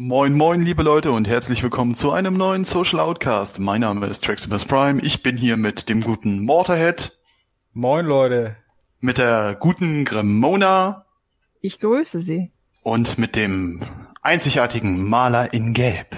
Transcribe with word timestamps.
Moin 0.00 0.36
moin 0.36 0.62
liebe 0.62 0.84
Leute 0.84 1.10
und 1.10 1.26
herzlich 1.26 1.60
willkommen 1.64 1.92
zu 1.92 2.12
einem 2.12 2.34
neuen 2.34 2.62
Social 2.62 3.00
Outcast. 3.00 3.58
Mein 3.58 3.80
Name 3.80 4.06
ist 4.06 4.22
Traximus 4.22 4.64
Prime. 4.64 5.02
Ich 5.02 5.24
bin 5.24 5.36
hier 5.36 5.56
mit 5.56 5.88
dem 5.88 6.02
guten 6.02 6.44
Mortarhead. 6.44 7.18
Moin 7.72 8.06
Leute. 8.06 8.56
Mit 9.00 9.18
der 9.18 9.56
guten 9.58 10.04
Gremona. 10.04 11.04
Ich 11.60 11.80
grüße 11.80 12.20
Sie. 12.20 12.52
Und 12.84 13.18
mit 13.18 13.34
dem 13.34 13.82
einzigartigen 14.22 15.02
Maler 15.02 15.52
in 15.52 15.74
Gelb. 15.74 16.16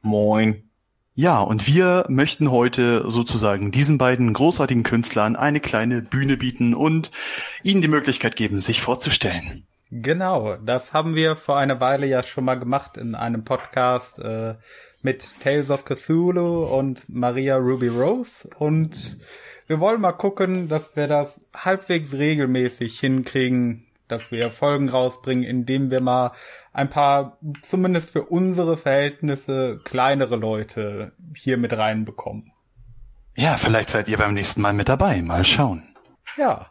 Moin. 0.00 0.70
Ja, 1.16 1.40
und 1.40 1.66
wir 1.66 2.04
möchten 2.08 2.52
heute 2.52 3.10
sozusagen 3.10 3.72
diesen 3.72 3.98
beiden 3.98 4.32
großartigen 4.32 4.84
Künstlern 4.84 5.34
eine 5.34 5.58
kleine 5.58 6.02
Bühne 6.02 6.36
bieten 6.36 6.72
und 6.72 7.10
ihnen 7.64 7.82
die 7.82 7.88
Möglichkeit 7.88 8.36
geben, 8.36 8.60
sich 8.60 8.80
vorzustellen. 8.80 9.66
Genau, 9.90 10.56
das 10.56 10.92
haben 10.92 11.14
wir 11.14 11.36
vor 11.36 11.56
einer 11.56 11.80
Weile 11.80 12.06
ja 12.06 12.22
schon 12.22 12.44
mal 12.44 12.58
gemacht 12.58 12.98
in 12.98 13.14
einem 13.14 13.44
Podcast 13.44 14.18
äh, 14.18 14.56
mit 15.00 15.40
Tales 15.40 15.70
of 15.70 15.84
Cthulhu 15.84 16.64
und 16.64 17.08
Maria 17.08 17.56
Ruby 17.56 17.88
Rose 17.88 18.48
und 18.58 19.18
wir 19.66 19.80
wollen 19.80 20.00
mal 20.00 20.12
gucken, 20.12 20.68
dass 20.68 20.96
wir 20.96 21.06
das 21.06 21.46
halbwegs 21.54 22.14
regelmäßig 22.14 22.98
hinkriegen, 23.00 23.86
dass 24.08 24.30
wir 24.30 24.50
Folgen 24.50 24.88
rausbringen, 24.88 25.44
indem 25.44 25.90
wir 25.90 26.00
mal 26.00 26.32
ein 26.72 26.90
paar, 26.90 27.38
zumindest 27.62 28.10
für 28.10 28.24
unsere 28.24 28.76
Verhältnisse, 28.76 29.80
kleinere 29.84 30.36
Leute 30.36 31.12
hier 31.34 31.58
mit 31.58 31.76
reinbekommen. 31.76 32.52
Ja, 33.36 33.56
vielleicht 33.56 33.90
seid 33.90 34.08
ihr 34.08 34.18
beim 34.18 34.34
nächsten 34.34 34.62
Mal 34.62 34.72
mit 34.72 34.88
dabei. 34.88 35.22
Mal 35.22 35.44
schauen. 35.44 35.94
Ja. 36.36 36.70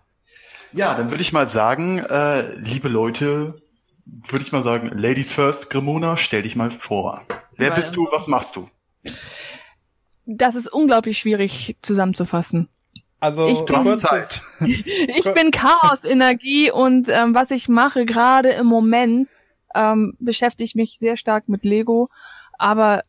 Ja, 0.77 0.93
dann 0.93 1.09
würde 1.09 1.21
ich 1.21 1.33
mal 1.33 1.47
sagen, 1.47 1.99
äh, 1.99 2.55
liebe 2.59 2.87
Leute, 2.87 3.61
würde 4.05 4.43
ich 4.43 4.51
mal 4.51 4.61
sagen, 4.61 4.91
Ladies 4.93 5.33
first, 5.33 5.71
Grimona, 5.71 6.17
stell 6.17 6.43
dich 6.43 6.55
mal 6.55 6.69
vor. 6.69 7.23
Wer 7.55 7.71
bist 7.71 7.95
du, 7.95 8.07
was 8.11 8.27
machst 8.27 8.55
du? 8.55 8.69
Das 10.27 10.53
ist 10.53 10.71
unglaublich 10.71 11.17
schwierig 11.17 11.75
zusammenzufassen. 11.81 12.69
Also 13.19 13.47
Ich 13.47 13.59
Du 13.61 13.75
hast 13.75 14.01
Zeit. 14.01 14.41
Ich 14.59 15.23
bin 15.23 15.49
Chaos-Energie 15.49 16.69
und 16.69 17.07
ähm, 17.09 17.33
was 17.33 17.49
ich 17.49 17.67
mache 17.67 18.05
gerade 18.05 18.49
im 18.49 18.67
Moment, 18.67 19.27
ähm, 19.73 20.15
beschäftige 20.19 20.65
ich 20.65 20.75
mich 20.75 20.97
sehr 20.99 21.17
stark 21.17 21.49
mit 21.49 21.65
Lego, 21.65 22.09
aber 22.59 23.03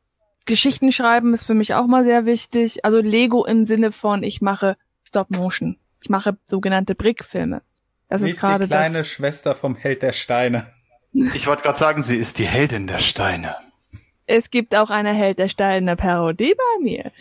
Geschichten 0.47 0.91
schreiben 0.91 1.35
ist 1.35 1.45
für 1.45 1.55
mich 1.55 1.75
auch 1.75 1.87
mal 1.87 2.05
sehr 2.05 2.25
wichtig. 2.25 2.87
Also 2.87 2.99
Lego 2.99 3.45
im 3.45 3.67
Sinne 3.67 3.93
von, 3.93 4.23
ich 4.23 4.41
mache 4.41 4.79
Stop-Motion. 5.05 5.77
Ich 6.01 6.09
mache 6.09 6.37
sogenannte 6.47 6.95
Brick-Filme. 6.95 7.63
Das 8.09 8.21
sie 8.21 8.29
ist 8.29 8.35
ist 8.35 8.43
die 8.43 8.47
gerade 8.47 8.67
kleine 8.67 8.99
das. 8.99 9.09
Schwester 9.09 9.55
vom 9.55 9.77
Held 9.77 10.03
der 10.03 10.13
Steine. 10.13 10.67
Ich 11.35 11.47
wollte 11.47 11.63
gerade 11.63 11.79
sagen, 11.79 12.03
sie 12.03 12.17
ist 12.17 12.39
die 12.39 12.47
Heldin 12.47 12.87
der 12.87 12.99
Steine. 12.99 13.57
Es 14.27 14.51
gibt 14.51 14.75
auch 14.75 14.91
eine 14.91 15.15
Held 15.15 15.39
der 15.39 15.49
Steine 15.49 15.91
eine 15.91 15.97
Parodie 15.97 16.55
bei 16.55 16.85
mir, 16.85 17.13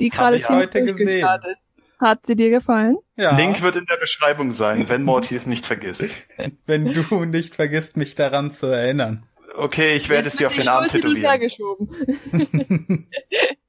die 0.00 0.08
gerade 0.08 0.40
heute 0.48 0.82
gesehen. 0.84 1.26
ist. 1.26 1.58
Hat 2.00 2.26
sie 2.26 2.36
dir 2.36 2.50
gefallen? 2.50 2.96
Ja. 3.16 3.36
Link 3.36 3.62
wird 3.62 3.76
in 3.76 3.86
der 3.86 3.96
Beschreibung 3.96 4.50
sein, 4.50 4.88
wenn 4.88 5.04
Morty 5.04 5.36
es 5.36 5.46
nicht 5.46 5.66
vergisst. 5.66 6.14
wenn 6.66 6.92
du 6.92 7.24
nicht 7.24 7.54
vergisst, 7.54 7.96
mich 7.96 8.14
daran 8.14 8.52
zu 8.52 8.66
erinnern. 8.66 9.26
Okay, 9.56 9.94
ich 9.94 10.08
werde 10.08 10.28
es 10.28 10.36
dir 10.36 10.48
auf 10.48 10.54
den 10.54 10.68
Arm 10.68 10.88
tätowieren. 10.88 11.50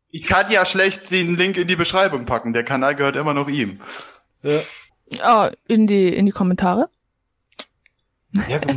Ich 0.09 0.28
kann 0.28 0.50
ja 0.50 0.66
schlecht 0.66 1.11
den 1.11 1.36
Link 1.36 1.58
in 1.58 1.67
die 1.67 1.76
Beschreibung 1.76 2.26
packen. 2.26 2.53
Der 2.53 2.64
Kanal 2.64 2.95
gehört 2.95 3.17
immer 3.17 3.33
noch 3.33 3.50
ihm. 3.50 3.81
Ja. 4.46 5.50
Oh, 5.50 5.54
in 5.68 5.88
die 5.88 6.08
in 6.16 6.26
die 6.26 6.32
Kommentare. 6.32 6.90
Ja. 8.48 8.60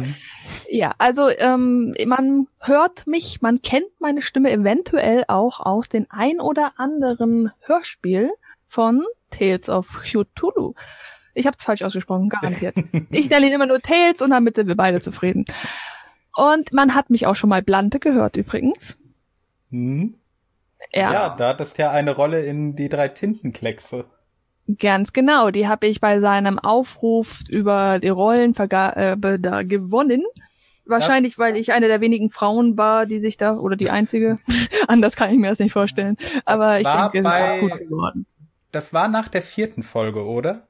Ja, 0.70 0.94
also 0.98 1.28
ähm, 1.30 1.94
man 2.06 2.46
hört 2.60 3.06
mich, 3.06 3.40
man 3.40 3.62
kennt 3.62 3.88
meine 4.00 4.20
Stimme 4.20 4.50
eventuell 4.50 5.24
auch 5.28 5.60
aus 5.60 5.88
den 5.88 6.10
ein 6.10 6.40
oder 6.40 6.74
anderen 6.76 7.52
Hörspiel 7.60 8.30
von 8.66 9.02
Tales 9.30 9.68
of 9.68 9.86
Cthulhu. 10.04 10.74
Ich 11.34 11.46
habe 11.46 11.56
es 11.58 11.64
falsch 11.64 11.82
ausgesprochen, 11.82 12.28
garantiert. 12.28 12.76
ich 13.10 13.30
nenne 13.30 13.46
ihn 13.46 13.52
immer 13.52 13.66
nur 13.66 13.80
Tales 13.80 14.20
und 14.20 14.30
damit 14.30 14.56
sind 14.56 14.68
wir 14.68 14.76
beide 14.76 15.00
zufrieden. 15.00 15.46
Und 16.34 16.72
man 16.72 16.94
hat 16.94 17.10
mich 17.10 17.26
auch 17.26 17.34
schon 17.34 17.50
mal 17.50 17.62
Blante 17.62 17.98
gehört 17.98 18.36
übrigens. 18.36 18.98
Hm? 19.70 20.14
Ja, 20.92 21.12
Ja, 21.12 21.36
da 21.36 21.48
hattest 21.48 21.78
ja 21.78 21.90
eine 21.90 22.14
Rolle 22.14 22.44
in 22.44 22.76
die 22.76 22.88
drei 22.88 23.08
Tintenkleckse. 23.08 24.04
Ganz 24.78 25.12
genau. 25.12 25.50
Die 25.50 25.66
habe 25.66 25.86
ich 25.86 26.00
bei 26.00 26.20
seinem 26.20 26.58
Aufruf 26.58 27.40
über 27.48 27.98
die 27.98 28.08
Rollenvergabe 28.08 29.38
da 29.38 29.62
gewonnen. 29.62 30.24
Wahrscheinlich, 30.84 31.38
weil 31.38 31.56
ich 31.56 31.72
eine 31.72 31.86
der 31.88 32.00
wenigen 32.00 32.30
Frauen 32.30 32.78
war, 32.78 33.04
die 33.04 33.20
sich 33.20 33.36
da, 33.36 33.56
oder 33.56 33.76
die 33.76 33.90
einzige. 33.90 34.38
Anders 34.88 35.16
kann 35.16 35.30
ich 35.30 35.38
mir 35.38 35.50
das 35.50 35.58
nicht 35.58 35.72
vorstellen. 35.72 36.16
Aber 36.46 36.80
ich 36.80 36.86
war 36.86 37.10
denke, 37.10 37.28
es 37.28 37.34
ist 37.34 37.40
auch 37.40 37.60
gut 37.60 37.78
geworden. 37.78 38.26
Das 38.72 38.92
war 38.92 39.08
nach 39.08 39.28
der 39.28 39.42
vierten 39.42 39.82
Folge, 39.82 40.24
oder? 40.24 40.67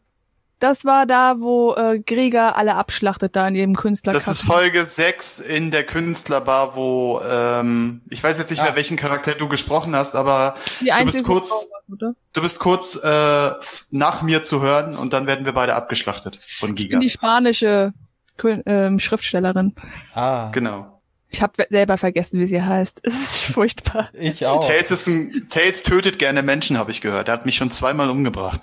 Das 0.61 0.85
war 0.85 1.07
da, 1.07 1.37
wo 1.39 1.75
äh, 1.75 2.01
Grieger 2.01 2.57
alle 2.57 2.75
abschlachtet 2.75 3.37
da 3.37 3.47
in 3.47 3.55
jedem 3.55 3.77
Künstler. 3.77 4.13
Das 4.13 4.27
ist 4.27 4.43
Folge 4.43 4.85
6 4.85 5.39
in 5.39 5.71
der 5.71 5.85
Künstlerbar, 5.85 6.75
wo 6.75 7.21
ähm, 7.25 8.03
ich 8.11 8.23
weiß 8.23 8.39
jetzt 8.39 8.51
nicht 8.51 8.61
mehr, 8.63 8.73
Ah. 8.73 8.77
welchen 8.77 8.97
Charakter 8.97 9.33
du 9.35 9.49
gesprochen 9.49 9.95
hast, 9.95 10.17
aber 10.17 10.57
du 10.81 11.05
bist 11.05 11.23
kurz, 11.25 11.49
Frau, 11.51 11.95
oder? 11.95 12.15
du 12.33 12.43
bist 12.43 12.59
kurz 12.59 12.97
äh, 13.03 13.51
nach 13.91 14.23
mir 14.23 14.43
zu 14.43 14.61
hören 14.61 14.97
und 14.97 15.13
dann 15.13 15.27
werden 15.29 15.45
wir 15.45 15.53
beide 15.53 15.75
abgeschlachtet 15.75 16.39
von 16.43 16.71
Ich 16.71 16.77
Giga. 16.77 16.99
bin 16.99 17.01
die 17.07 17.11
spanische 17.11 17.93
Kün- 18.39 18.63
ähm, 18.67 18.99
Schriftstellerin. 18.99 19.75
Ah, 20.15 20.51
Genau. 20.53 20.95
Ich 21.31 21.43
habe 21.43 21.67
selber 21.69 21.99
vergessen, 21.99 22.41
wie 22.41 22.47
sie 22.47 22.63
heißt. 22.63 23.01
Es 23.05 23.15
ist 23.15 23.39
furchtbar. 23.53 24.09
ich 24.15 24.47
auch. 24.47 24.67
Tails 24.67 24.91
ist 24.91 25.07
ein 25.09 25.47
Tails 25.51 25.83
tötet 25.83 26.19
gerne 26.19 26.43
Menschen, 26.43 26.79
habe 26.79 26.91
ich 26.91 27.03
gehört. 27.03 27.29
Er 27.29 27.35
hat 27.35 27.45
mich 27.47 27.55
schon 27.57 27.71
zweimal 27.71 28.09
umgebracht. 28.09 28.63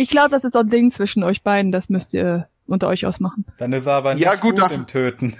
Ich 0.00 0.08
glaube, 0.10 0.30
das 0.30 0.44
ist 0.44 0.52
so 0.52 0.60
ein 0.60 0.68
Ding 0.68 0.92
zwischen 0.92 1.24
euch 1.24 1.42
beiden. 1.42 1.72
Das 1.72 1.88
müsst 1.88 2.14
ihr 2.14 2.48
unter 2.68 2.86
euch 2.86 3.04
ausmachen. 3.04 3.44
Dann 3.58 3.72
ist 3.72 3.86
er 3.86 3.94
aber 3.94 4.14
nicht 4.14 4.22
Ja, 4.22 4.36
gut, 4.36 4.60
gut 4.60 4.70
im 4.70 4.86
Töten. 4.86 5.36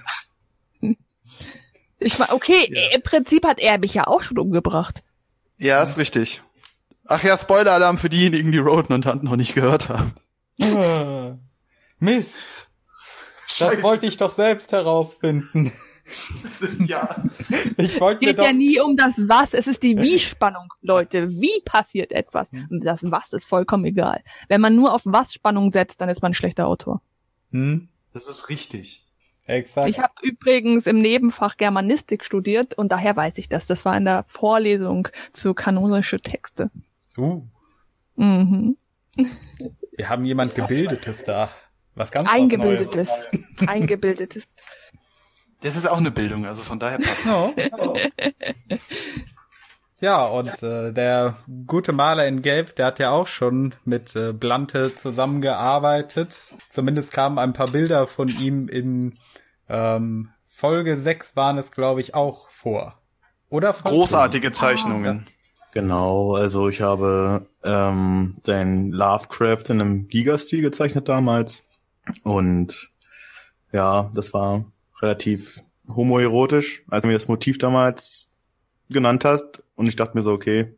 Ich 2.01 2.19
mein, 2.19 2.31
okay, 2.31 2.69
Ja. 2.69 2.91
im 2.97 3.03
Prinzip 3.03 3.47
hat 3.47 3.59
er 3.61 3.79
mich 3.79 3.95
ja 3.95 4.07
auch 4.09 4.23
schon 4.23 4.39
umgebracht. 4.39 5.03
Ja, 5.59 5.81
ist 5.83 5.97
richtig. 5.99 6.43
Ach 7.07 7.23
ja, 7.23 7.39
Spoiler-Alarm 7.39 7.99
für 7.99 8.09
diejenigen, 8.09 8.51
die 8.53 8.59
Roden 8.59 8.93
und 8.93 9.07
Hunt 9.07 9.23
noch 9.23 9.37
nicht 9.37 9.55
gehört 9.55 9.89
haben. 9.89 10.15
Ah, 10.61 11.37
Mist. 12.01 12.69
Das 13.47 13.57
Scheiße. 13.59 13.83
wollte 13.83 14.07
ich 14.07 14.17
doch 14.17 14.35
selbst 14.35 14.73
herausfinden. 14.73 15.73
ja. 16.87 17.23
Ich 17.77 18.01
wollte 18.01 18.25
mir 18.25 18.31
geht 18.33 18.39
doch. 18.39 18.45
ja 18.45 18.53
nie 18.53 18.81
um 18.81 18.97
das 18.97 19.15
Was, 19.17 19.55
es 19.55 19.67
ist 19.67 19.83
die 19.83 19.97
Wie-Spannung, 19.99 20.73
Leute. 20.83 21.29
Wie 21.31 21.61
passiert 21.65 22.13
etwas? 22.13 22.49
Und 22.71 22.85
das 22.85 23.01
Was 23.03 23.33
ist 23.33 23.45
vollkommen 23.45 23.85
egal. 23.85 24.23
Wenn 24.49 24.61
man 24.61 24.75
nur 24.77 24.93
auf 24.95 25.03
Was-Spannung 25.05 25.73
setzt, 25.73 26.01
dann 26.01 26.09
ist 26.09 26.23
man 26.23 26.33
ein 26.33 26.35
schlechter 26.35 26.67
Autor. 26.67 27.01
Hm? 27.53 27.89
Das 28.13 28.29
ist 28.29 28.49
richtig. 28.49 29.05
Exakt. 29.47 29.89
Ich 29.89 29.99
habe 29.99 30.13
übrigens 30.23 30.87
im 30.87 31.01
Nebenfach 31.01 31.57
Germanistik 31.57 32.25
studiert 32.25 32.75
und 32.75 32.93
daher 32.93 33.17
weiß 33.17 33.39
ich 33.39 33.49
das. 33.49 33.67
Das 33.67 33.85
war 33.87 33.97
in 33.97 34.05
der 34.05 34.25
Vorlesung 34.29 35.09
zu 35.33 35.55
kanonische 35.55 36.21
Texte. 36.21 36.71
Uh, 37.17 37.43
Mhm. 38.17 38.77
wir 39.17 40.09
haben 40.09 40.25
jemand 40.25 40.55
Gebildetes 40.55 41.25
da. 41.25 41.51
Was 41.95 42.11
ganz 42.11 42.29
Eingebildetes. 42.29 43.09
Eingebildetes. 43.67 44.45
Das 45.61 45.77
ist 45.77 45.87
auch 45.87 45.99
eine 45.99 46.11
Bildung, 46.11 46.47
also 46.47 46.63
von 46.63 46.79
daher 46.79 46.99
passt. 46.99 47.27
Neues. 47.27 47.55
Ja. 47.57 48.79
Ja, 50.01 50.25
und 50.27 50.63
äh, 50.63 50.93
der 50.93 51.39
gute 51.67 51.93
Maler 51.93 52.29
in 52.29 52.43
Gelb, 52.43 52.77
der 52.77 52.87
hat 52.87 53.01
ja 53.01 53.11
auch 53.11 53.27
schon 53.27 53.75
mit 53.85 54.15
äh, 54.15 54.33
Blante 54.33 54.95
zusammengearbeitet. 54.95 56.55
Zumindest 56.71 57.13
kamen 57.13 57.39
ein 57.39 57.53
paar 57.53 57.69
Bilder 57.69 58.07
von 58.07 58.29
ihm 58.29 58.69
in 58.69 59.19
ähm, 59.69 60.31
Folge 60.47 60.99
6 60.99 61.35
waren 61.37 61.59
es, 61.59 61.73
glaube 61.73 62.01
ich, 62.01 62.15
auch 62.15 62.49
vor. 62.51 63.01
Oder 63.49 63.75
Folge 63.75 63.97
Großartige 63.97 64.53
Zeichnungen. 64.53 65.27
Genau, 65.73 66.35
also 66.35 66.69
ich 66.69 66.81
habe 66.81 67.47
ähm, 67.63 68.37
den 68.47 68.93
Lovecraft 68.93 69.65
in 69.69 69.81
einem 69.81 70.09
Gigastil 70.09 70.63
gezeichnet 70.63 71.09
damals. 71.09 71.65
Und 72.23 72.91
ja, 73.73 74.11
das 74.15 74.33
war 74.33 74.65
relativ 75.03 75.61
homoerotisch, 75.89 76.83
als 76.89 77.03
du 77.03 77.09
mir 77.09 77.15
das 77.15 77.29
Motiv 77.29 77.59
damals 77.59 78.35
genannt 78.91 79.25
hast. 79.25 79.63
Und 79.75 79.87
ich 79.87 79.97
dachte 79.97 80.17
mir 80.17 80.23
so, 80.23 80.33
okay, 80.33 80.75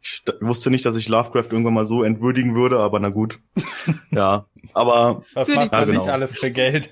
ich 0.00 0.22
wusste 0.40 0.70
nicht, 0.70 0.84
dass 0.84 0.96
ich 0.96 1.08
Lovecraft 1.08 1.48
irgendwann 1.50 1.74
mal 1.74 1.86
so 1.86 2.02
entwürdigen 2.02 2.54
würde, 2.56 2.80
aber 2.80 2.98
na 2.98 3.08
gut. 3.10 3.38
ja, 4.10 4.46
aber, 4.72 5.24
die- 5.46 5.54
macht 5.54 5.70
man 5.72 5.80
Ja, 5.80 5.84
genau. 5.84 6.00
nicht 6.00 6.10
alles 6.10 6.36
für 6.38 6.50
Geld? 6.50 6.90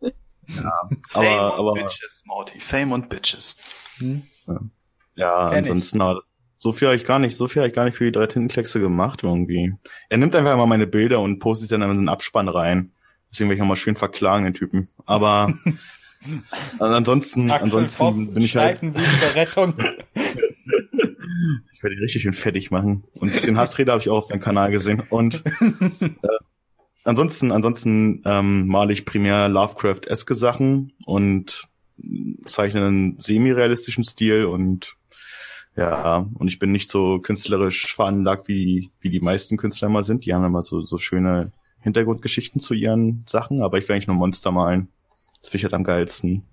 aber, 0.00 0.92
Fame 1.08 1.44
und 1.44 1.58
aber, 1.58 1.72
Bitches, 1.74 2.22
Morty. 2.26 2.60
Fame 2.60 2.92
und 2.92 3.08
Bitches. 3.08 3.56
Hm? 3.98 4.22
Ja, 5.14 5.50
ich. 5.50 5.58
ansonsten, 5.58 6.00
aber 6.00 6.20
so 6.56 6.72
viel 6.72 6.88
habe 6.88 6.96
ich 6.96 7.04
gar 7.04 7.18
nicht, 7.18 7.36
so 7.36 7.46
viel 7.48 7.62
habe 7.62 7.68
ich 7.68 7.74
gar 7.74 7.84
nicht 7.84 7.96
für 7.96 8.04
die 8.04 8.12
drei 8.12 8.26
Tintenkleckse 8.26 8.80
gemacht 8.80 9.22
irgendwie. 9.22 9.74
Er 10.08 10.18
nimmt 10.18 10.34
einfach 10.34 10.56
mal 10.56 10.66
meine 10.66 10.86
Bilder 10.86 11.20
und 11.20 11.38
postet 11.38 11.68
sie 11.68 11.78
dann 11.78 11.88
in 11.90 11.96
den 11.96 12.08
Abspann 12.08 12.48
rein. 12.48 12.92
Deswegen 13.30 13.48
will 13.48 13.54
ich 13.54 13.60
nochmal 13.60 13.76
schön 13.76 13.96
verklagen, 13.96 14.44
den 14.44 14.54
Typen. 14.54 14.88
Aber 15.06 15.54
ansonsten, 16.78 17.50
ansonsten 17.50 17.98
Voss, 17.98 18.34
bin 18.34 18.42
ich 18.42 18.56
halt, 18.56 18.80
Rettung. 19.34 19.74
ich 21.72 21.82
werde 21.82 21.96
ihn 21.96 22.02
richtig 22.02 22.22
schön 22.22 22.32
fertig 22.32 22.70
machen. 22.70 23.04
Und 23.20 23.28
ein 23.28 23.34
bisschen 23.34 23.56
Hassrede 23.56 23.92
habe 23.92 24.00
ich 24.00 24.10
auch 24.10 24.18
auf 24.18 24.26
seinem 24.26 24.40
Kanal 24.40 24.70
gesehen. 24.70 25.02
Und 25.10 25.42
äh, 26.00 26.10
ansonsten, 27.04 27.52
ansonsten 27.52 28.22
ähm, 28.24 28.66
male 28.66 28.92
ich 28.92 29.04
primär 29.04 29.48
Lovecraft-eske 29.48 30.34
Sachen 30.34 30.92
und 31.06 31.68
zeichne 32.46 32.84
einen 32.84 33.18
semi-realistischen 33.18 34.04
Stil 34.04 34.46
und 34.46 34.96
ja, 35.76 36.26
und 36.34 36.48
ich 36.48 36.58
bin 36.58 36.72
nicht 36.72 36.90
so 36.90 37.20
künstlerisch 37.20 37.94
veranlagt, 37.94 38.48
wie, 38.48 38.90
wie 39.00 39.08
die 39.08 39.20
meisten 39.20 39.56
Künstler 39.56 39.88
immer 39.88 40.02
sind. 40.02 40.26
Die 40.26 40.34
haben 40.34 40.44
immer 40.44 40.62
so, 40.62 40.82
so 40.82 40.98
schöne 40.98 41.52
Hintergrundgeschichten 41.80 42.60
zu 42.60 42.74
ihren 42.74 43.24
Sachen, 43.26 43.62
aber 43.62 43.78
ich 43.78 43.88
will 43.88 43.94
eigentlich 43.94 44.06
nur 44.06 44.16
Monster 44.16 44.50
malen. 44.50 44.88
Das 45.40 45.48
finde 45.48 45.58
ich 45.58 45.64
halt 45.64 45.74
am 45.74 45.84
geilsten. 45.84 46.44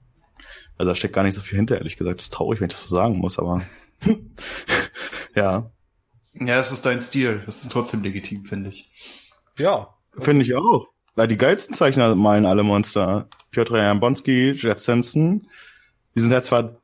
Also 0.77 0.89
da 0.91 0.95
steckt 0.95 1.15
gar 1.15 1.23
nicht 1.23 1.35
so 1.35 1.41
viel 1.41 1.57
hinter, 1.57 1.77
ehrlich 1.77 1.97
gesagt. 1.97 2.19
Das 2.19 2.25
ist 2.25 2.33
traurig, 2.33 2.61
wenn 2.61 2.67
ich 2.67 2.73
das 2.73 2.87
so 2.87 2.95
sagen 2.95 3.17
muss, 3.17 3.39
aber 3.39 3.61
ja, 5.35 5.69
Ja, 6.39 6.59
es 6.59 6.71
ist 6.71 6.85
dein 6.85 6.99
Stil. 6.99 7.41
Das 7.45 7.63
ist 7.63 7.71
trotzdem 7.71 8.03
legitim, 8.03 8.45
finde 8.45 8.69
ich. 8.69 8.89
Ja. 9.57 9.95
finde 10.17 10.43
ich 10.43 10.55
auch. 10.55 10.87
Weil 11.15 11.27
die 11.27 11.37
geilsten 11.37 11.75
Zeichner 11.75 12.13
malen 12.15 12.45
alle 12.45 12.63
Monster. 12.63 13.27
Piotr 13.51 13.77
Jablonski, 13.77 14.51
Jeff 14.51 14.79
Simpson. 14.79 15.47
Die 16.15 16.19
sind 16.21 16.31
halt 16.31 16.45
zwar 16.45 16.77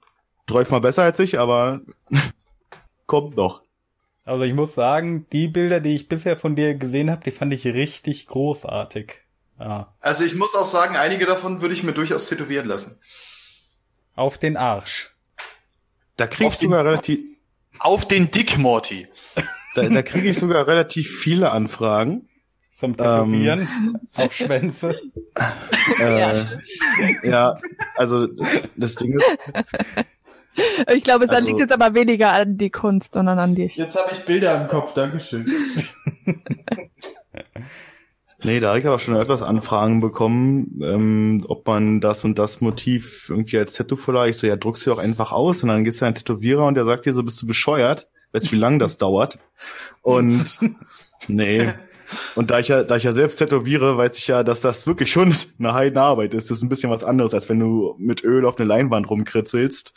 mal 0.50 0.82
besser 0.82 1.04
als 1.04 1.20
ich, 1.20 1.40
aber 1.40 1.82
kommt 3.06 3.36
noch. 3.38 3.63
Also 4.26 4.44
ich 4.44 4.54
muss 4.54 4.74
sagen, 4.74 5.28
die 5.32 5.48
Bilder, 5.48 5.80
die 5.82 5.96
ich 5.96 6.08
bisher 6.08 6.38
von 6.38 6.56
dir 6.56 6.76
gesehen 6.76 7.12
habe, 7.12 7.24
die 7.24 7.32
fand 7.32 7.54
ich 7.54 7.66
richtig 7.66 8.28
großartig. 8.28 9.16
Ja. 9.60 9.86
Also 10.00 10.24
ich 10.24 10.36
muss 10.36 10.56
auch 10.56 10.66
sagen, 10.66 10.96
einige 10.96 11.26
davon 11.26 11.62
würde 11.62 11.74
ich 11.74 11.84
mir 11.84 11.92
durchaus 11.94 12.28
tätowieren 12.28 12.66
lassen. 12.68 13.00
Auf 14.16 14.38
den 14.38 14.58
Arsch. 14.58 15.14
Da 16.16 16.28
krieg 16.28 16.48
Auf 16.48 16.54
ich 16.54 16.60
sogar 16.60 16.86
relativ, 16.86 17.20
Auf 17.80 18.08
den 18.08 18.32
Dick, 18.32 18.58
Morty. 18.58 19.08
da, 19.76 19.90
da 19.90 20.02
kriege 20.02 20.30
ich 20.30 20.38
sogar 20.38 20.68
relativ 20.68 21.20
viele 21.20 21.52
Anfragen. 21.52 22.30
Zum 22.80 22.98
Tätowieren. 22.98 23.68
auf 24.16 24.34
Schwänze. 24.36 25.00
Äh, 26.00 26.46
ja, 27.24 27.58
also 27.96 28.28
das 28.76 28.96
Ding 28.96 29.20
ist, 29.20 29.26
Ich 30.94 31.04
glaube, 31.04 31.28
da 31.28 31.36
Also- 31.36 31.48
liegt 31.48 31.62
es 31.62 31.72
aber 31.72 31.94
weniger 31.96 32.34
an 32.34 32.58
die 32.58 32.70
Kunst, 32.70 33.14
sondern 33.14 33.40
an 33.40 33.56
dich. 33.56 33.76
Jetzt 33.76 33.96
habe 33.98 34.10
ich 34.12 34.24
Bilder 34.26 34.62
im 34.62 34.68
Kopf, 34.68 34.94
Dankeschön. 34.94 35.46
nee, 38.44 38.60
da 38.60 38.70
habe 38.70 38.80
ich 38.80 38.86
aber 38.88 39.00
schon 39.00 39.16
öfters 39.16 39.42
Anfragen 39.42 40.02
bekommen, 40.02 40.80
ähm, 40.84 41.46
ob 41.48 41.66
man 41.68 42.02
das 42.02 42.24
und 42.26 42.38
das 42.38 42.62
Motiv 42.62 43.30
irgendwie 43.30 43.58
als 43.58 43.74
Tattoo 43.74 43.96
verleiht. 43.96 44.32
Ich 44.32 44.38
so, 44.38 44.48
ja, 44.48 44.56
druckst 44.56 44.86
du 44.86 44.94
auch 44.94 44.98
einfach 45.00 45.32
aus 45.32 45.64
und 45.64 45.70
dann 45.70 45.84
gehst 45.84 46.02
du 46.02 46.06
einen 46.06 46.16
Tätowierer 46.16 46.66
und 46.66 46.76
der 46.76 46.86
sagt 46.86 47.06
dir 47.06 47.14
so, 47.14 47.24
bist 47.24 47.42
du 47.42 47.48
bescheuert? 47.48 48.08
Weißt 48.32 48.48
du, 48.48 48.52
wie 48.52 48.60
lange 48.60 48.80
das 48.80 48.98
dauert? 48.98 49.40
Und 50.02 50.60
nee. 51.28 51.70
Und 52.36 52.52
da 52.52 52.60
ich 52.60 52.68
ja, 52.68 52.84
da 52.84 52.96
ich 52.96 53.04
ja 53.04 53.12
selbst 53.12 53.38
tätowiere, 53.38 53.98
weiß 53.98 54.18
ich 54.20 54.28
ja, 54.28 54.44
dass 54.44 54.62
das 54.62 54.86
wirklich 54.86 55.12
schon 55.12 55.34
eine 55.58 55.74
Heidenarbeit 55.74 56.34
ist. 56.36 56.52
Das 56.52 56.58
ist 56.58 56.64
ein 56.64 56.70
bisschen 56.70 56.92
was 56.92 57.04
anderes, 57.04 57.34
als 57.34 57.50
wenn 57.50 57.60
du 57.60 57.96
mit 57.98 58.24
Öl 58.24 58.46
auf 58.46 58.60
eine 58.60 58.68
Leinwand 58.68 59.10
rumkritzelst. 59.10 59.94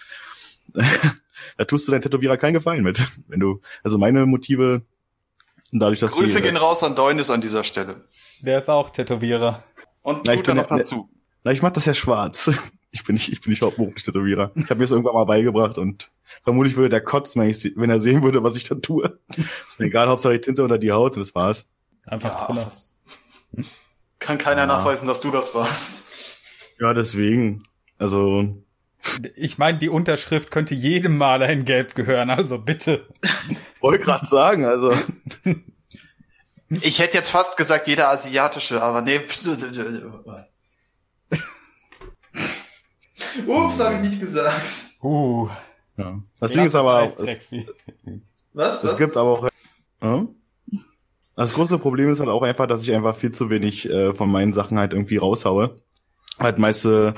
da 1.58 1.64
tust 1.64 1.86
du 1.86 1.92
deinen 1.92 2.02
Tätowierer 2.02 2.36
keinen 2.36 2.54
Gefallen 2.54 2.82
mit. 2.82 3.02
Wenn 3.28 3.40
du, 3.40 3.60
also 3.82 3.98
meine 3.98 4.26
Motive, 4.26 4.82
dadurch, 5.72 6.00
dass 6.00 6.12
Grüße 6.12 6.36
die, 6.36 6.42
gehen 6.42 6.56
raus 6.56 6.82
an 6.82 6.94
Deunis 6.96 7.30
an 7.30 7.40
dieser 7.40 7.64
Stelle. 7.64 8.04
Der 8.40 8.58
ist 8.58 8.68
auch 8.68 8.90
Tätowierer. 8.90 9.62
Und 10.02 10.26
Na, 10.26 10.32
ich 10.34 10.40
tut 10.40 10.48
er 10.48 10.54
noch 10.54 10.70
ja- 10.70 10.76
dazu. 10.76 11.08
Na, 11.44 11.52
ich 11.52 11.62
mach 11.62 11.70
das 11.70 11.84
ja 11.86 11.94
schwarz. 11.94 12.50
Ich 12.92 13.04
bin 13.04 13.12
nicht, 13.14 13.30
ich 13.30 13.42
bin 13.42 13.50
nicht 13.50 13.60
hauptberuflich 13.60 14.04
Tätowierer. 14.04 14.52
Ich 14.54 14.70
habe 14.70 14.76
mir 14.76 14.84
das 14.84 14.90
irgendwann 14.90 15.12
mal 15.12 15.26
beigebracht 15.26 15.76
und 15.76 16.10
vermutlich 16.44 16.76
würde 16.76 16.88
der 16.88 17.02
kotzen, 17.02 17.42
wenn, 17.42 17.50
ich, 17.50 17.72
wenn 17.76 17.90
er 17.90 18.00
sehen 18.00 18.22
würde, 18.22 18.42
was 18.42 18.56
ich 18.56 18.64
da 18.64 18.74
tue. 18.76 19.18
Ist 19.68 19.78
mir 19.78 19.86
egal, 19.86 20.08
Hauptsache 20.08 20.32
die 20.32 20.40
Tinte 20.40 20.62
unter 20.62 20.78
die 20.78 20.92
Haut 20.92 21.14
und 21.14 21.20
das 21.20 21.34
war's. 21.34 21.68
Einfach 22.06 22.48
Ja, 22.48 22.72
kann 24.18 24.38
keiner 24.38 24.62
Ja. 24.62 24.66
nachweisen, 24.66 25.06
dass 25.06 25.20
du 25.20 25.30
das 25.30 25.54
warst. 25.54 26.08
Ja, 26.80 26.94
deswegen. 26.94 27.64
Also, 27.98 28.62
Ich 29.34 29.58
meine, 29.58 29.78
die 29.78 29.88
Unterschrift 29.88 30.50
könnte 30.50 30.74
jedem 30.74 31.16
Maler 31.16 31.48
in 31.48 31.64
Gelb 31.64 31.94
gehören, 31.94 32.30
also 32.30 32.58
bitte. 32.58 33.06
wollte 33.80 34.04
gerade 34.04 34.26
sagen, 34.26 34.64
also. 34.64 34.94
Ich 36.68 36.98
hätte 36.98 37.16
jetzt 37.16 37.30
fast 37.30 37.56
gesagt, 37.56 37.86
jeder 37.86 38.10
asiatische, 38.10 38.82
aber 38.82 39.00
nee. 39.00 39.20
Ups, 43.46 43.80
habe 43.80 43.94
ich 43.94 44.00
nicht 44.00 44.20
gesagt. 44.20 44.68
Uh. 45.02 45.48
Ja. 45.96 46.20
Das 46.40 46.52
Ding 46.52 46.64
ist 46.66 46.74
aber 46.74 47.02
auch, 47.02 47.18
es, 47.18 47.40
Was? 48.52 48.84
es 48.84 48.92
Was? 48.92 48.98
gibt 48.98 49.16
aber 49.16 49.30
auch, 49.30 49.48
ja? 50.02 50.26
Das 51.36 51.52
große 51.52 51.78
Problem 51.78 52.10
ist 52.10 52.20
halt 52.20 52.30
auch 52.30 52.42
einfach, 52.42 52.66
dass 52.66 52.82
ich 52.82 52.92
einfach 52.94 53.16
viel 53.16 53.30
zu 53.30 53.50
wenig 53.50 53.88
äh, 53.88 54.14
von 54.14 54.30
meinen 54.30 54.52
Sachen 54.52 54.78
halt 54.78 54.92
irgendwie 54.92 55.18
raushaue. 55.18 55.76
Halt 56.38 56.58
meiste, 56.58 57.14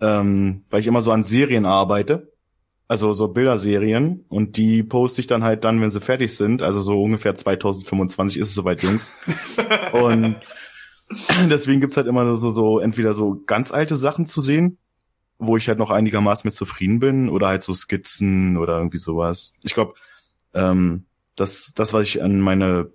ähm, 0.00 0.64
weil 0.70 0.80
ich 0.80 0.86
immer 0.86 1.02
so 1.02 1.12
an 1.12 1.24
Serien 1.24 1.66
arbeite. 1.66 2.32
Also 2.88 3.12
so 3.12 3.28
Bilderserien 3.28 4.24
und 4.28 4.56
die 4.56 4.82
poste 4.82 5.20
ich 5.20 5.28
dann 5.28 5.44
halt 5.44 5.62
dann, 5.62 5.80
wenn 5.80 5.90
sie 5.90 6.00
fertig 6.00 6.34
sind. 6.34 6.60
Also 6.60 6.82
so 6.82 7.00
ungefähr 7.00 7.36
2025 7.36 8.40
ist 8.40 8.48
es 8.48 8.54
soweit, 8.54 8.82
Jungs. 8.82 9.12
und 9.92 10.36
deswegen 11.48 11.80
gibt's 11.80 11.96
halt 11.96 12.08
immer 12.08 12.36
so, 12.36 12.50
so 12.50 12.80
entweder 12.80 13.14
so 13.14 13.40
ganz 13.46 13.70
alte 13.70 13.96
Sachen 13.96 14.26
zu 14.26 14.40
sehen, 14.40 14.78
wo 15.38 15.56
ich 15.56 15.68
halt 15.68 15.78
noch 15.78 15.90
einigermaßen 15.90 16.48
mit 16.48 16.54
zufrieden 16.54 16.98
bin, 16.98 17.28
oder 17.28 17.46
halt 17.46 17.62
so 17.62 17.74
Skizzen 17.74 18.56
oder 18.56 18.78
irgendwie 18.78 18.98
sowas. 18.98 19.52
Ich 19.62 19.74
glaube, 19.74 19.94
ähm, 20.52 21.04
das, 21.36 21.72
das, 21.74 21.92
was 21.92 22.02
ich 22.02 22.22
an 22.22 22.40
meine 22.40 22.90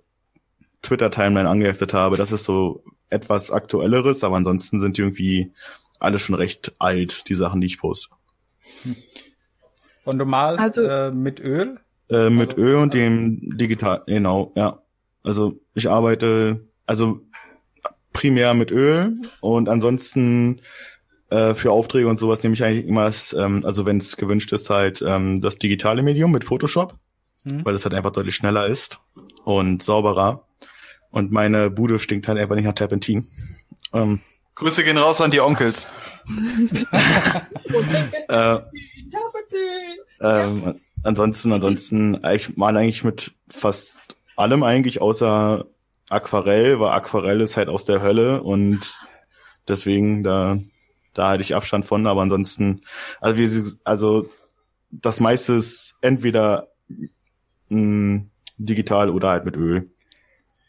Twitter-Timeline 0.82 1.48
angeheftet 1.48 1.94
habe, 1.94 2.18
das 2.18 2.32
ist 2.32 2.44
so 2.44 2.84
etwas 3.08 3.50
aktuelleres, 3.50 4.24
aber 4.24 4.36
ansonsten 4.36 4.80
sind 4.80 4.98
die 4.98 5.00
irgendwie 5.02 5.52
alle 6.00 6.18
schon 6.18 6.34
recht 6.34 6.74
alt, 6.78 7.28
die 7.28 7.34
Sachen, 7.34 7.60
die 7.60 7.66
ich 7.66 7.78
poste. 7.78 8.14
Und 10.04 10.18
du 10.18 10.24
malst 10.24 10.60
Also- 10.60 10.82
äh, 10.82 11.10
mit 11.12 11.40
Öl? 11.40 11.78
Äh, 12.08 12.30
mit 12.30 12.50
Also- 12.50 12.62
Öl 12.62 12.76
und 12.76 12.94
dem 12.94 13.56
Digital, 13.58 14.02
genau, 14.06 14.52
ja. 14.56 14.82
Also 15.22 15.58
ich 15.74 15.88
arbeite, 15.90 16.64
also 16.86 17.20
primär 18.12 18.54
mit 18.54 18.70
Öl 18.70 19.20
und 19.40 19.68
ansonsten 19.68 20.60
äh, 21.28 21.54
für 21.54 21.72
Aufträge 21.72 22.06
und 22.06 22.18
sowas 22.20 22.40
nehme 22.44 22.54
ich 22.54 22.62
eigentlich 22.62 22.86
immer, 22.86 23.06
das, 23.06 23.32
ähm, 23.32 23.62
also 23.64 23.84
wenn 23.84 23.96
es 23.96 24.16
gewünscht 24.16 24.52
ist, 24.52 24.70
halt 24.70 25.02
ähm, 25.04 25.40
das 25.40 25.58
digitale 25.58 26.04
Medium 26.04 26.30
mit 26.30 26.44
Photoshop, 26.44 26.94
Hm? 27.42 27.64
weil 27.64 27.74
es 27.74 27.84
halt 27.84 27.94
einfach 27.96 28.12
deutlich 28.12 28.36
schneller 28.36 28.68
ist 28.68 29.00
und 29.44 29.82
sauberer. 29.82 30.46
Und 31.10 31.32
meine 31.32 31.68
Bude 31.70 31.98
stinkt 31.98 32.28
halt 32.28 32.38
einfach 32.38 32.54
nicht 32.54 32.64
nach 32.64 32.74
Terpentin. 32.74 33.26
Ähm, 33.92 34.20
Grüße 34.56 34.84
gehen 34.84 34.98
raus 34.98 35.20
an 35.20 35.30
die 35.30 35.40
Onkels. 35.40 35.88
äh, 38.28 38.58
ähm, 40.20 40.80
ansonsten, 41.02 41.52
ansonsten, 41.52 42.20
ich 42.32 42.56
male 42.56 42.80
eigentlich 42.80 43.04
mit 43.04 43.32
fast 43.48 43.98
allem 44.34 44.62
eigentlich, 44.62 45.00
außer 45.00 45.66
Aquarell, 46.08 46.80
weil 46.80 46.90
Aquarell 46.90 47.40
ist 47.40 47.56
halt 47.56 47.68
aus 47.68 47.84
der 47.84 48.02
Hölle 48.02 48.42
und 48.42 49.00
deswegen 49.68 50.22
da, 50.22 50.58
da 51.14 51.28
halte 51.28 51.42
ich 51.42 51.54
Abstand 51.54 51.84
von, 51.84 52.06
aber 52.06 52.22
ansonsten, 52.22 52.82
also 53.20 53.38
wie 53.38 53.46
sie, 53.46 53.78
also 53.84 54.28
das 54.90 55.20
meiste 55.20 55.54
ist 55.54 55.96
entweder 56.00 56.68
mh, 57.68 58.22
digital 58.58 59.10
oder 59.10 59.28
halt 59.28 59.44
mit 59.44 59.56
Öl. 59.56 59.90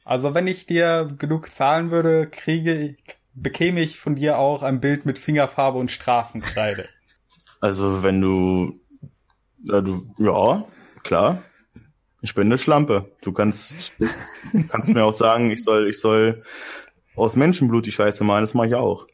Also 0.04 0.34
wenn 0.34 0.48
ich 0.48 0.66
dir 0.66 1.08
genug 1.18 1.50
zahlen 1.50 1.92
würde, 1.92 2.28
kriege, 2.28 2.96
bekäme 3.42 3.82
ich 3.82 4.00
von 4.00 4.16
dir 4.16 4.38
auch 4.38 4.64
ein 4.64 4.80
Bild 4.80 5.06
mit 5.06 5.20
Fingerfarbe 5.20 5.78
und 5.78 5.92
Straßenkreide. 5.92 6.90
Also 7.60 8.04
wenn 8.04 8.22
du, 8.22 8.80
ja, 9.64 9.82
du, 9.82 10.14
ja, 10.18 10.66
klar. 11.04 11.44
Ich 12.22 12.34
bin 12.34 12.48
eine 12.48 12.58
Schlampe. 12.58 13.12
Du 13.22 13.32
kannst, 13.32 13.94
kannst 14.70 14.90
mir 14.90 15.06
auch 15.06 15.14
sagen, 15.14 15.52
ich 15.52 15.64
soll, 15.64 15.88
ich 15.88 16.00
soll 16.00 16.44
aus 17.16 17.36
Menschenblut 17.36 17.86
die 17.86 17.92
Scheiße 17.92 18.24
malen. 18.24 18.44
Das 18.44 18.54
mache 18.54 18.68
ich 18.68 18.76
auch. 18.76 19.08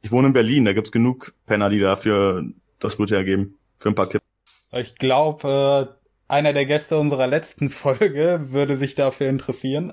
Ich 0.00 0.10
wohne 0.10 0.28
in 0.28 0.32
Berlin. 0.32 0.64
Da 0.64 0.72
gibt's 0.72 0.92
genug 0.92 1.34
Penner, 1.46 1.68
die 1.68 1.80
dafür 1.80 2.44
das 2.78 2.96
Blut 2.96 3.10
hergeben 3.10 3.58
für 3.78 3.90
ein 3.90 3.94
paar 3.94 4.08
Kippen. 4.08 4.26
Ich 4.72 4.96
glaube, 4.96 5.96
äh, 6.28 6.32
einer 6.32 6.52
der 6.52 6.66
Gäste 6.66 6.96
unserer 6.98 7.26
letzten 7.26 7.70
Folge 7.70 8.46
würde 8.52 8.78
sich 8.78 8.94
dafür 8.94 9.28
interessieren. 9.28 9.92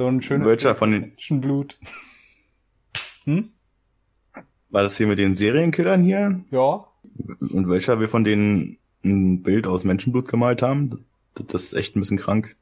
So 0.00 0.06
ein 0.06 0.22
schönes 0.22 0.48
Welcher 0.48 0.74
von 0.74 0.92
den, 0.92 1.00
Menschenblut. 1.00 1.78
Hm? 3.24 3.50
war 4.70 4.82
das 4.82 4.96
hier 4.96 5.06
mit 5.06 5.18
den 5.18 5.34
Serienkillern 5.34 6.02
hier? 6.02 6.40
Ja. 6.50 6.86
Und 7.38 7.68
welcher 7.68 8.00
wir 8.00 8.08
von 8.08 8.24
denen 8.24 8.78
ein 9.04 9.42
Bild 9.42 9.66
aus 9.66 9.84
Menschenblut 9.84 10.26
gemalt 10.26 10.62
haben? 10.62 11.04
Das 11.34 11.62
ist 11.62 11.72
echt 11.74 11.96
ein 11.96 12.00
bisschen 12.00 12.16
krank. 12.16 12.56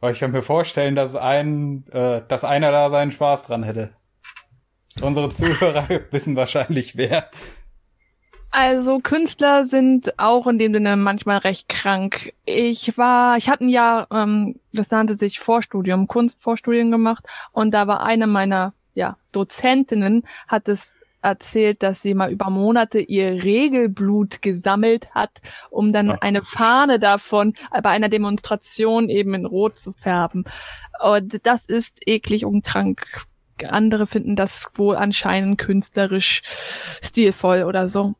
Aber 0.00 0.12
ich 0.12 0.20
kann 0.20 0.30
mir 0.30 0.42
vorstellen, 0.42 0.94
dass 0.94 1.16
ein, 1.16 1.84
äh, 1.88 2.22
dass 2.28 2.44
einer 2.44 2.70
da 2.70 2.90
seinen 2.90 3.10
Spaß 3.10 3.46
dran 3.46 3.64
hätte. 3.64 3.90
Unsere 5.02 5.30
Zuhörer 5.30 5.88
wissen 6.12 6.36
wahrscheinlich 6.36 6.96
wer. 6.96 7.28
Also 8.50 9.00
Künstler 9.00 9.66
sind 9.66 10.18
auch 10.18 10.46
in 10.46 10.58
dem 10.58 10.72
Sinne 10.72 10.96
manchmal 10.96 11.38
recht 11.38 11.68
krank. 11.68 12.32
Ich 12.46 12.96
war, 12.96 13.36
ich 13.36 13.48
hatte 13.48 13.64
ein 13.64 13.68
Jahr, 13.68 14.08
ähm, 14.10 14.58
das 14.72 14.90
nannte 14.90 15.16
sich 15.16 15.38
Vorstudium, 15.38 16.08
Kunstvorstudien 16.08 16.90
gemacht 16.90 17.24
und 17.52 17.72
da 17.72 17.86
war 17.86 18.02
eine 18.02 18.26
meiner 18.26 18.72
ja, 18.94 19.16
Dozentinnen, 19.32 20.24
hat 20.48 20.68
es 20.68 20.98
erzählt, 21.20 21.82
dass 21.82 22.00
sie 22.00 22.14
mal 22.14 22.30
über 22.30 22.48
Monate 22.48 23.00
ihr 23.00 23.42
Regelblut 23.42 24.40
gesammelt 24.40 25.14
hat, 25.14 25.30
um 25.70 25.92
dann 25.92 26.12
Ach, 26.12 26.20
eine 26.20 26.42
Fahne 26.42 26.98
davon 26.98 27.54
bei 27.70 27.90
einer 27.90 28.08
Demonstration 28.08 29.08
eben 29.08 29.34
in 29.34 29.44
Rot 29.44 29.78
zu 29.78 29.92
färben. 29.92 30.44
Und 31.02 31.40
das 31.44 31.64
ist 31.66 31.98
eklig 32.06 32.44
und 32.44 32.64
krank. 32.64 33.26
Andere 33.68 34.06
finden 34.06 34.36
das 34.36 34.70
wohl 34.74 34.96
anscheinend 34.96 35.58
künstlerisch 35.58 36.42
stilvoll 37.02 37.64
oder 37.64 37.88
so. 37.88 38.14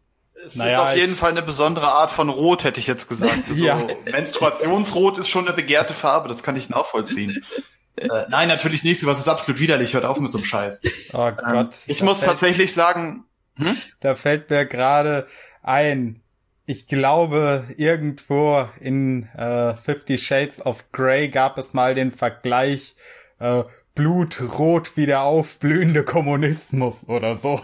Es 0.47 0.57
Naja, 0.57 0.73
ist 0.73 0.79
auf 0.79 0.95
ich- 0.95 1.01
jeden 1.01 1.17
Fall 1.17 1.31
eine 1.33 1.43
besondere 1.43 1.89
Art 1.89 2.11
von 2.11 2.29
Rot, 2.29 2.65
hätte 2.65 2.81
ich 2.81 2.87
jetzt 2.87 3.09
gesagt. 3.09 3.45
So, 3.51 3.65
Ja. 3.65 3.79
Menstruationsrot 4.11 5.19
ist 5.19 5.29
schon 5.29 5.47
eine 5.47 5.55
begehrte 5.57 5.95
Farbe, 5.95 6.29
das 6.29 6.43
kann 6.43 6.57
ich 6.57 6.69
nachvollziehen. 6.69 7.45
äh, 7.97 8.09
nein, 8.29 8.49
natürlich 8.49 8.85
nicht, 8.85 9.01
sowas 9.01 9.19
ist 9.19 9.29
absolut 9.29 9.61
widerlich, 9.61 9.95
hört 9.95 10.05
auf 10.05 10.19
mit 10.21 10.31
so 10.33 10.39
einem 10.39 10.45
Scheiß. 10.47 10.83
Oh 11.13 11.27
Ähm, 11.29 11.37
Gott. 11.51 11.75
ich 11.87 11.99
da 11.99 12.05
muss 12.05 12.19
fällt, 12.21 12.31
tatsächlich 12.31 12.73
sagen, 12.73 13.25
hm? 13.57 13.77
Da 14.01 14.15
fällt 14.15 14.51
mir 14.51 14.65
gerade 14.67 15.27
ein. 15.63 16.23
Ich 16.65 16.87
glaube, 16.87 17.65
irgendwo 17.79 18.69
in 18.79 19.25
äh, 19.37 19.75
Fifty 19.77 20.19
Shades 20.19 20.65
of 20.65 20.93
Grey 20.93 21.29
gab 21.31 21.57
es 21.59 21.73
mal 21.73 21.95
den 21.95 22.13
Vergleich 22.13 22.95
äh, 23.41 23.63
Blutrot 23.95 24.97
wie 24.97 25.07
der 25.07 25.23
aufblühende 25.23 26.05
Kommunismus 26.05 27.05
oder 27.09 27.37
so. 27.37 27.61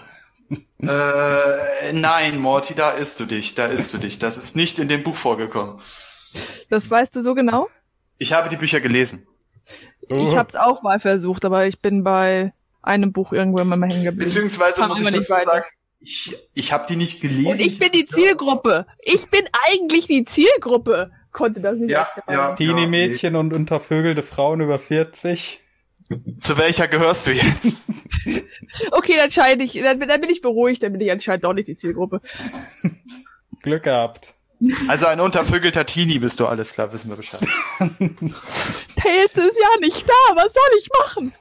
Äh, 0.83 1.93
nein, 1.93 2.39
Morty, 2.39 2.75
da 2.75 2.91
isst 2.93 3.21
du 3.21 3.25
dich, 3.27 3.55
da 3.55 3.67
isst 3.67 3.93
du 3.95 3.99
dich. 3.99 4.19
Das 4.19 4.37
ist 4.37 4.57
nicht 4.57 4.79
in 4.79 4.89
dem 4.89 5.03
Buch 5.03 5.17
vorgekommen. 5.17 5.81
Das 6.71 6.91
weißt 6.91 7.15
du 7.17 7.23
so 7.23 7.35
genau? 7.35 7.69
Ich 8.19 8.33
habe 8.33 8.49
die 8.49 8.57
Bücher 8.57 8.81
gelesen. 8.81 9.27
Ich 10.09 10.37
habe 10.37 10.49
es 10.51 10.57
auch 10.57 10.83
mal 10.83 11.01
versucht, 11.01 11.45
aber 11.45 11.67
ich 11.67 11.81
bin 11.81 12.05
bei 12.05 12.53
einem 12.83 13.13
Buch 13.13 13.33
irgendwann 13.33 13.69
mal 13.69 13.81
hängen 13.81 14.05
geblieben. 14.05 14.29
Beziehungsweise 14.31 14.81
Kam 14.81 14.89
muss 14.89 15.01
ich 15.01 15.07
immer 15.07 15.17
nicht 15.17 15.31
dazu 15.31 15.41
weiter. 15.41 15.51
sagen, 15.53 15.65
ich, 16.01 16.37
ich 16.53 16.73
habe 16.73 16.87
die 16.89 16.97
nicht 16.97 17.23
gelesen. 17.23 17.47
Und 17.53 17.61
ich 17.61 17.79
bin 17.79 17.91
die 17.93 18.07
Zielgruppe. 18.07 18.87
Ich 19.01 19.31
bin 19.31 19.43
eigentlich 19.69 20.07
die 20.07 20.25
Zielgruppe. 20.25 21.11
Konnte 21.33 21.61
das 21.61 21.79
nicht 21.79 21.91
Ja, 21.91 22.07
ja. 22.29 22.55
Teenie-Mädchen 22.55 23.35
und 23.37 23.53
untervögelte 23.55 24.23
Frauen 24.23 24.61
über 24.61 24.79
40. 24.79 25.61
Zu 26.39 26.59
welcher 26.59 26.89
gehörst 26.89 27.27
du 27.27 27.33
jetzt? 27.33 27.61
Okay, 28.91 29.15
dann 29.17 29.31
scheide 29.31 29.63
ich, 29.63 29.75
dann, 29.75 30.01
dann 30.01 30.21
bin 30.21 30.31
ich 30.31 30.41
beruhigt, 30.41 30.83
dann 30.83 30.93
bin 30.93 31.01
ich 31.01 31.11
anscheinend 31.11 31.45
doch 31.45 31.53
nicht 31.53 31.69
die 31.69 31.77
Zielgruppe. 31.77 32.21
Glück 33.63 33.85
gehabt. 33.85 34.35
Also 34.89 35.07
ein 35.07 35.21
untervögelter 35.21 35.87
Teenie 35.87 36.19
bist 36.19 36.41
du, 36.41 36.47
alles 36.47 36.73
klar, 36.73 36.93
wissen 36.93 37.09
wir 37.09 37.17
Bescheid. 37.17 37.41
Tails 37.79 39.33
ist 39.33 39.59
ja 39.61 39.81
nicht 39.81 40.09
da, 40.09 40.35
was 40.35 40.53
soll 40.53 40.71
ich 40.81 40.89
machen? 40.99 41.35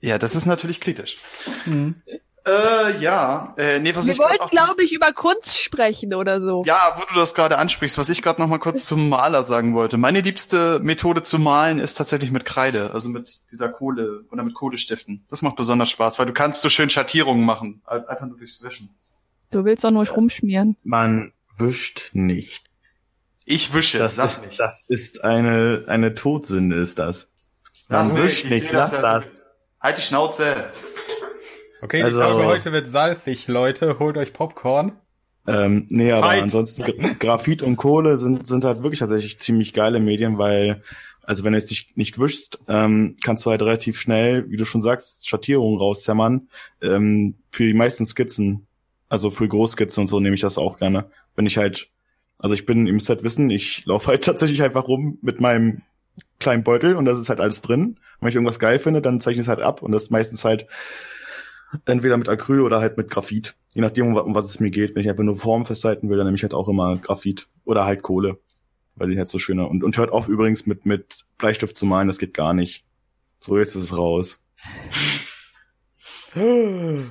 Ja, 0.00 0.18
das 0.18 0.34
ist 0.34 0.46
natürlich 0.46 0.80
kritisch. 0.80 1.16
Hm. 1.64 2.02
Äh, 2.48 3.00
ja, 3.00 3.54
äh, 3.56 3.78
nee, 3.78 3.94
was 3.94 4.06
Wir 4.06 4.14
ich 4.14 4.18
wollten, 4.18 4.46
glaube 4.48 4.82
ich, 4.82 4.92
über 4.92 5.12
Kunst 5.12 5.58
sprechen 5.58 6.14
oder 6.14 6.40
so. 6.40 6.64
Ja, 6.64 6.94
wo 6.96 7.02
du 7.12 7.18
das 7.18 7.34
gerade 7.34 7.58
ansprichst, 7.58 7.98
was 7.98 8.08
ich 8.08 8.22
gerade 8.22 8.40
noch 8.40 8.48
mal 8.48 8.58
kurz 8.58 8.86
zum 8.86 9.08
Maler 9.08 9.42
sagen 9.42 9.74
wollte. 9.74 9.98
Meine 9.98 10.20
liebste 10.20 10.80
Methode 10.80 11.22
zu 11.22 11.38
malen 11.38 11.78
ist 11.78 11.94
tatsächlich 11.94 12.30
mit 12.30 12.44
Kreide, 12.44 12.92
also 12.92 13.08
mit 13.08 13.40
dieser 13.52 13.68
Kohle 13.68 14.24
oder 14.30 14.42
mit 14.44 14.54
Kohlestiften. 14.54 15.26
Das 15.28 15.42
macht 15.42 15.56
besonders 15.56 15.90
Spaß, 15.90 16.18
weil 16.18 16.26
du 16.26 16.32
kannst 16.32 16.62
so 16.62 16.70
schön 16.70 16.90
Schattierungen 16.90 17.44
machen, 17.44 17.82
einfach 17.84 18.26
nur 18.26 18.38
durchs 18.38 18.62
Wischen. 18.62 18.90
Du 19.50 19.64
willst 19.64 19.84
doch 19.84 19.90
nur 19.90 20.06
rumschmieren. 20.08 20.76
Man 20.84 21.32
wischt 21.56 22.10
nicht. 22.12 22.64
Ich 23.44 23.72
wische, 23.72 23.98
Das 23.98 24.16
lass 24.16 24.38
ist, 24.38 24.46
mich. 24.46 24.56
das 24.58 24.84
ist 24.88 25.24
eine, 25.24 25.84
eine 25.86 26.14
Todsünde, 26.14 26.76
ist 26.76 26.98
das. 26.98 27.30
Man 27.88 28.14
wischt 28.16 28.44
ich 28.44 28.50
nicht, 28.50 28.72
lass 28.72 28.92
ja. 28.92 29.00
das. 29.00 29.42
Halt 29.80 29.96
die 29.96 30.02
Schnauze. 30.02 30.70
Okay, 31.80 32.02
Also- 32.02 32.20
die 32.22 32.28
Folge 32.30 32.46
heute 32.46 32.72
wird 32.72 32.86
salzig, 32.88 33.46
Leute. 33.48 33.98
Holt 33.98 34.16
euch 34.16 34.32
Popcorn. 34.32 34.92
Ähm, 35.46 35.86
nee, 35.88 36.12
aber 36.12 36.26
Fight. 36.26 36.42
ansonsten 36.42 36.82
Gra- 36.84 37.14
Graphit 37.18 37.62
und 37.62 37.76
Kohle 37.76 38.18
sind, 38.18 38.46
sind 38.46 38.64
halt 38.64 38.82
wirklich 38.82 38.98
tatsächlich 38.98 39.38
ziemlich 39.38 39.72
geile 39.72 39.98
Medien, 39.98 40.36
weil, 40.36 40.82
also 41.22 41.42
wenn 41.42 41.52
du 41.54 41.58
jetzt 41.58 41.70
nicht, 41.70 41.96
nicht 41.96 42.18
wischst, 42.18 42.58
ähm, 42.68 43.16
kannst 43.24 43.46
du 43.46 43.50
halt 43.50 43.62
relativ 43.62 43.98
schnell, 43.98 44.50
wie 44.50 44.58
du 44.58 44.66
schon 44.66 44.82
sagst, 44.82 45.26
Schattierungen 45.28 45.78
rauszämmern. 45.78 46.48
Ähm, 46.82 47.36
für 47.50 47.64
die 47.66 47.72
meisten 47.72 48.04
Skizzen, 48.04 48.66
also 49.08 49.30
für 49.30 49.48
Großskizzen 49.48 50.02
und 50.02 50.08
so 50.08 50.20
nehme 50.20 50.34
ich 50.34 50.42
das 50.42 50.58
auch 50.58 50.78
gerne. 50.78 51.10
Wenn 51.34 51.46
ich 51.46 51.56
halt, 51.56 51.88
also 52.38 52.54
ich 52.54 52.66
bin, 52.66 52.82
müsst 52.82 53.08
halt 53.08 53.22
wissen, 53.22 53.48
ich 53.48 53.86
laufe 53.86 54.08
halt 54.08 54.24
tatsächlich 54.24 54.62
einfach 54.62 54.86
rum 54.86 55.16
mit 55.22 55.40
meinem 55.40 55.80
kleinen 56.40 56.62
Beutel 56.62 56.94
und 56.94 57.06
das 57.06 57.18
ist 57.18 57.30
halt 57.30 57.40
alles 57.40 57.62
drin. 57.62 57.82
Und 57.86 57.98
wenn 58.20 58.28
ich 58.28 58.34
irgendwas 58.34 58.58
geil 58.58 58.78
finde, 58.78 59.00
dann 59.00 59.20
zeichne 59.20 59.40
ich 59.40 59.46
es 59.46 59.48
halt 59.48 59.60
ab 59.62 59.80
und 59.80 59.92
das 59.92 60.02
ist 60.04 60.10
meistens 60.10 60.44
halt 60.44 60.66
entweder 61.86 62.16
mit 62.16 62.28
Acryl 62.28 62.60
oder 62.60 62.80
halt 62.80 62.96
mit 62.96 63.10
Graphit. 63.10 63.56
Je 63.74 63.80
nachdem, 63.82 64.06
um, 64.08 64.14
wa- 64.14 64.20
um 64.20 64.34
was 64.34 64.46
es 64.46 64.60
mir 64.60 64.70
geht. 64.70 64.94
Wenn 64.94 65.02
ich 65.02 65.08
einfach 65.10 65.24
nur 65.24 65.36
Form 65.36 65.66
festhalten 65.66 66.08
will, 66.08 66.16
dann 66.16 66.26
nehme 66.26 66.36
ich 66.36 66.42
halt 66.42 66.54
auch 66.54 66.68
immer 66.68 66.96
Graphit 66.96 67.48
oder 67.64 67.84
halt 67.84 68.02
Kohle. 68.02 68.38
Weil 68.96 69.10
die 69.10 69.18
halt 69.18 69.28
so 69.28 69.38
schöner. 69.38 69.68
Und, 69.70 69.84
und 69.84 69.96
hört 69.96 70.10
auf 70.10 70.28
übrigens 70.28 70.66
mit, 70.66 70.84
mit 70.86 71.24
Bleistift 71.38 71.76
zu 71.76 71.86
malen, 71.86 72.08
das 72.08 72.18
geht 72.18 72.34
gar 72.34 72.54
nicht. 72.54 72.84
So, 73.38 73.58
jetzt 73.58 73.74
ist 73.76 73.84
es 73.84 73.96
raus. 73.96 74.40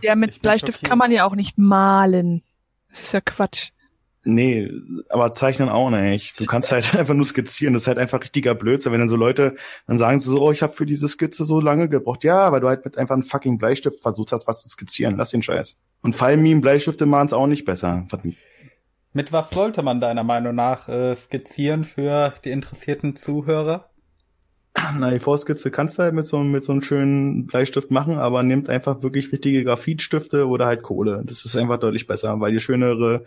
Ja, 0.02 0.16
mit 0.16 0.42
Bleistift 0.42 0.84
kann 0.84 0.98
man 0.98 1.12
ja 1.12 1.26
auch 1.26 1.36
nicht 1.36 1.58
malen. 1.58 2.44
Das 2.90 3.02
ist 3.02 3.14
ja 3.14 3.22
Quatsch. 3.22 3.72
Nee, 4.28 4.70
aber 5.08 5.32
zeichnen 5.32 5.70
auch 5.70 5.90
nicht. 5.90 6.38
Du 6.38 6.46
kannst 6.46 6.70
halt 6.72 6.94
einfach 7.00 7.14
nur 7.14 7.26
skizzieren. 7.26 7.74
Das 7.74 7.84
ist 7.84 7.88
halt 7.88 7.98
einfach 7.98 8.22
richtiger 8.22 8.56
Blödsinn. 8.56 8.92
Wenn 8.92 9.00
dann 9.00 9.08
so 9.08 9.16
Leute, 9.16 9.56
dann 9.88 9.98
sagen 9.98 10.20
sie 10.20 10.30
so, 10.30 10.42
oh, 10.42 10.52
ich 10.52 10.62
habe 10.62 10.74
für 10.74 10.86
diese 10.86 11.08
Skizze 11.08 11.46
so 11.46 11.62
lange 11.62 11.88
gebraucht. 11.88 12.26
Ja, 12.26 12.52
weil 12.52 12.60
du 12.60 12.68
halt 12.68 12.84
mit 12.84 12.98
einfach 12.98 13.16
einem 13.16 13.24
fucking 13.24 13.58
Bleistift 13.58 14.02
versucht 14.02 14.34
hast, 14.34 14.46
was 14.46 14.64
zu 14.64 14.70
skizzieren. 14.70 15.16
Lass 15.16 15.32
den 15.32 15.44
Scheiß. 15.44 15.78
Und 16.02 16.16
Fallminen, 16.16 16.62
Bleistifte 16.62 17.06
machen 17.06 17.28
es 17.28 17.34
auch 17.34 17.48
nicht 17.48 17.64
besser. 17.64 18.06
Mit 19.14 19.32
was 19.32 19.50
sollte 19.50 19.82
man 19.82 20.02
deiner 20.02 20.24
Meinung 20.24 20.56
nach 20.56 20.90
äh, 20.90 21.16
skizzieren 21.16 21.86
für 21.86 22.34
die 22.44 22.52
interessierten 22.52 23.16
Zuhörer? 23.16 23.90
Na, 25.00 25.12
die 25.12 25.20
Vorskizze 25.20 25.72
kannst 25.72 25.98
du 25.98 26.04
halt 26.04 26.14
mit 26.14 26.26
so, 26.26 26.40
mit 26.40 26.64
so 26.64 26.72
einem 26.72 26.82
schönen 26.82 27.46
Bleistift 27.48 27.92
machen, 27.92 28.18
aber 28.18 28.44
nimmt 28.44 28.70
einfach 28.70 29.02
wirklich 29.04 29.32
richtige 29.32 29.64
Graphitstifte 29.64 30.48
oder 30.48 30.66
halt 30.66 30.82
Kohle. 30.84 31.24
Das 31.26 31.46
ist 31.46 31.56
einfach 31.58 31.80
deutlich 31.80 32.08
besser, 32.08 32.40
weil 32.40 32.54
ihr 32.54 32.60
schönere 32.60 33.24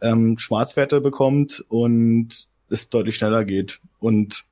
ähm, 0.00 0.38
Schwarzwerte 0.38 1.00
bekommt 1.00 1.64
und 1.68 2.46
es 2.68 2.90
deutlich 2.90 3.16
schneller 3.16 3.44
geht. 3.44 3.80
Und 3.98 4.44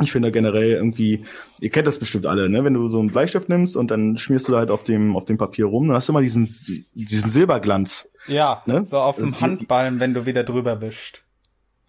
ich 0.00 0.12
finde 0.12 0.30
generell 0.30 0.70
irgendwie, 0.72 1.24
ihr 1.60 1.70
kennt 1.70 1.86
das 1.86 1.98
bestimmt 1.98 2.26
alle, 2.26 2.48
ne? 2.48 2.62
Wenn 2.64 2.74
du 2.74 2.88
so 2.88 3.00
einen 3.00 3.10
Bleistift 3.10 3.48
nimmst 3.48 3.76
und 3.76 3.90
dann 3.90 4.16
schmierst 4.16 4.46
du 4.48 4.52
da 4.52 4.58
halt 4.58 4.70
auf 4.70 4.84
dem, 4.84 5.16
auf 5.16 5.24
dem 5.24 5.38
Papier 5.38 5.66
rum, 5.66 5.88
dann 5.88 5.96
hast 5.96 6.08
du 6.08 6.12
immer 6.12 6.20
diesen, 6.20 6.48
diesen 6.94 7.30
Silberglanz. 7.30 8.10
Ja, 8.26 8.62
Ne? 8.66 8.84
so 8.86 8.98
auf 9.00 9.16
dem 9.16 9.32
Also 9.34 9.44
Handballen, 9.46 10.00
wenn 10.00 10.14
du 10.14 10.24
wieder 10.26 10.44
drüber 10.44 10.80
wischst. 10.80 11.22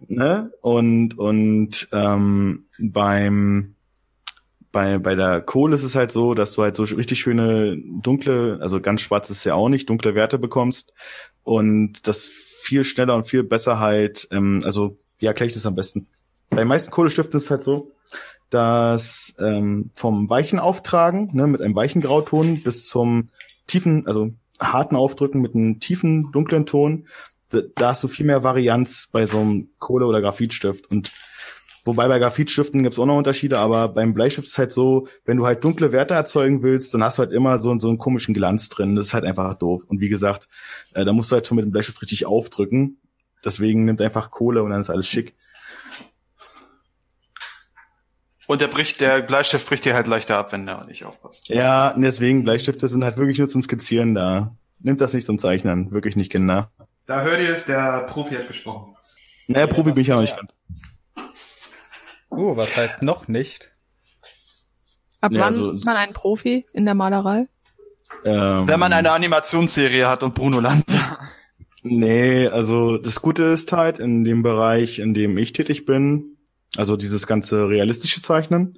Ne? 0.08 0.52
Und 0.62 1.18
und 1.18 1.88
ähm, 1.92 2.66
beim 2.80 3.76
bei 4.72 5.00
bei 5.00 5.16
der 5.16 5.42
Kohle 5.42 5.76
ist 5.76 5.84
es 5.84 5.96
halt 5.96 6.12
so, 6.12 6.34
dass 6.34 6.54
du 6.54 6.64
halt 6.64 6.76
so 6.76 6.84
richtig 6.84 7.20
schöne 7.20 7.78
dunkle, 7.78 8.60
also 8.62 8.82
ganz 8.82 9.02
schwarz 9.02 9.30
ist 9.30 9.44
ja 9.44 9.56
auch 9.56 9.70
nicht, 9.70 9.90
dunkle 9.90 10.16
Werte 10.16 10.38
bekommst 10.38 10.94
und 11.44 12.08
das 12.08 12.26
viel 12.26 12.84
schneller 12.84 13.16
und 13.16 13.28
viel 13.28 13.44
besser 13.44 13.80
halt, 13.80 14.28
ähm, 14.32 14.62
also 14.64 14.98
wie 15.18 15.26
erkläre 15.26 15.48
ich 15.48 15.54
das 15.54 15.66
am 15.66 15.76
besten? 15.76 16.08
Bei 16.50 16.58
den 16.58 16.68
meisten 16.68 16.92
Kohlestiften 16.92 17.38
ist 17.38 17.46
es 17.46 17.52
halt 17.52 17.64
so, 17.64 17.92
dass 18.50 19.36
ähm, 19.40 19.92
vom 19.94 20.30
weichen 20.30 20.60
Auftragen, 20.60 21.30
ne, 21.34 21.48
mit 21.48 21.62
einem 21.62 21.76
weichen 21.76 22.02
Grauton 22.02 22.64
bis 22.64 22.88
zum 22.88 23.30
tiefen, 23.68 24.08
also 24.08 24.32
harten 24.60 24.96
Aufdrücken 24.96 25.42
mit 25.42 25.56
einem 25.56 25.80
tiefen, 25.80 26.32
dunklen 26.32 26.66
Ton, 26.66 27.08
da, 27.50 27.62
da 27.76 27.90
hast 27.90 28.04
du 28.04 28.08
viel 28.08 28.26
mehr 28.26 28.44
Varianz 28.44 29.10
bei 29.12 29.26
so 29.26 29.40
einem 29.40 29.70
Kohle- 29.80 30.06
oder 30.06 30.22
Graphitstift. 30.22 30.90
Und 30.90 31.12
wobei 31.84 32.08
bei 32.08 32.20
Graphitstiften 32.20 32.84
gibt's 32.84 33.00
auch 33.00 33.06
noch 33.06 33.18
Unterschiede, 33.18 33.58
aber 33.58 33.90
beim 33.90 34.14
Bleistift 34.14 34.48
ist 34.48 34.58
halt 34.58 34.72
so, 34.72 35.08
wenn 35.26 35.38
du 35.38 35.46
halt 35.46 35.64
dunkle 35.64 35.92
Werte 35.92 36.14
erzeugen 36.14 36.64
willst, 36.64 36.94
dann 36.94 37.04
hast 37.04 37.18
du 37.18 37.24
halt 37.24 37.34
immer 37.34 37.58
so, 37.58 37.78
so 37.80 37.90
einen 37.90 37.98
komischen 37.98 38.34
Glanz 38.34 38.70
drin. 38.70 38.96
Das 38.96 39.08
ist 39.08 39.14
halt 39.14 39.26
einfach 39.26 39.56
doof. 39.56 39.84
Und 39.88 40.00
wie 40.00 40.10
gesagt, 40.10 40.48
äh, 40.94 41.06
da 41.06 41.14
musst 41.14 41.32
du 41.32 41.36
halt 41.36 41.48
schon 41.48 41.58
mit 41.58 41.66
dem 41.66 41.72
Bleistift 41.72 42.02
richtig 42.02 42.26
aufdrücken. 42.26 43.00
Deswegen 43.44 43.86
nimmt 43.86 44.02
einfach 44.02 44.32
Kohle 44.32 44.64
und 44.64 44.72
dann 44.72 44.82
ist 44.82 44.90
alles 44.90 45.08
schick. 45.08 45.36
Und 48.50 48.62
der 48.62 48.68
bricht, 48.68 49.00
der 49.00 49.22
Bleistift 49.22 49.68
bricht 49.68 49.86
dir 49.86 49.94
halt 49.94 50.08
leichter 50.08 50.38
ab, 50.38 50.52
wenn 50.52 50.66
der 50.66 50.84
nicht 50.86 51.06
aufpasst. 51.06 51.50
Ja, 51.50 51.94
deswegen, 51.96 52.44
Bleistifte 52.44 52.88
sind 52.88 53.04
halt 53.04 53.18
wirklich 53.18 53.38
nur 53.38 53.48
zum 53.48 53.62
Skizzieren 53.62 54.16
da. 54.16 54.56
Nimmt 54.80 55.02
das 55.02 55.14
nicht 55.14 55.28
zum 55.28 55.38
Zeichnen. 55.38 55.92
Wirklich 55.92 56.16
nicht, 56.16 56.32
Kinder. 56.32 56.72
Da 57.10 57.24
hört 57.24 57.40
ihr 57.42 57.50
es, 57.50 57.66
der 57.66 58.02
Profi 58.12 58.36
hat 58.36 58.48
gesprochen. 58.48 58.96
Naja, 59.48 59.66
Profi 59.66 59.94
bin 59.94 60.02
ich 60.04 60.10
ja 60.10 60.16
noch 60.16 60.22
nicht. 60.22 60.36
Oh, 62.30 62.56
was 62.56 62.78
heißt 62.78 63.02
noch 63.02 63.28
nicht? 63.28 63.72
Ab 65.20 65.32
Ja, 65.32 65.40
wann 65.40 65.48
also- 65.48 65.72
ist 65.72 65.86
man 65.88 65.98
ein 65.98 66.14
Profi 66.14 66.68
in 66.72 66.86
der 66.86 66.94
Malerei? 66.94 67.48
Ähm, 68.24 68.68
Wenn 68.68 68.80
man 68.80 68.94
eine 68.94 69.10
Animationsserie 69.12 70.08
hat 70.08 70.22
und 70.22 70.36
Bruno 70.36 70.60
Land. 70.60 70.86
Nee, 71.82 72.48
also 72.48 73.00
das 73.00 73.24
Gute 73.24 73.46
ist 73.46 73.72
halt 73.74 73.98
in 73.98 74.24
dem 74.24 74.44
Bereich, 74.44 75.00
in 75.00 75.16
dem 75.16 75.36
ich 75.40 75.52
tätig 75.54 75.86
bin, 75.86 76.38
also 76.78 76.96
dieses 76.96 77.26
ganze 77.26 77.70
realistische 77.70 78.22
Zeichnen, 78.22 78.78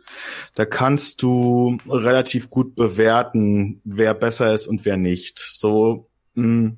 da 0.55 0.63
kannst 0.65 1.21
du 1.21 1.79
relativ 1.89 2.49
gut 2.49 2.75
bewerten, 2.75 3.81
wer 3.83 4.13
besser 4.13 4.53
ist 4.53 4.67
und 4.67 4.85
wer 4.85 4.95
nicht. 4.95 5.39
So, 5.39 6.09
mh, 6.35 6.77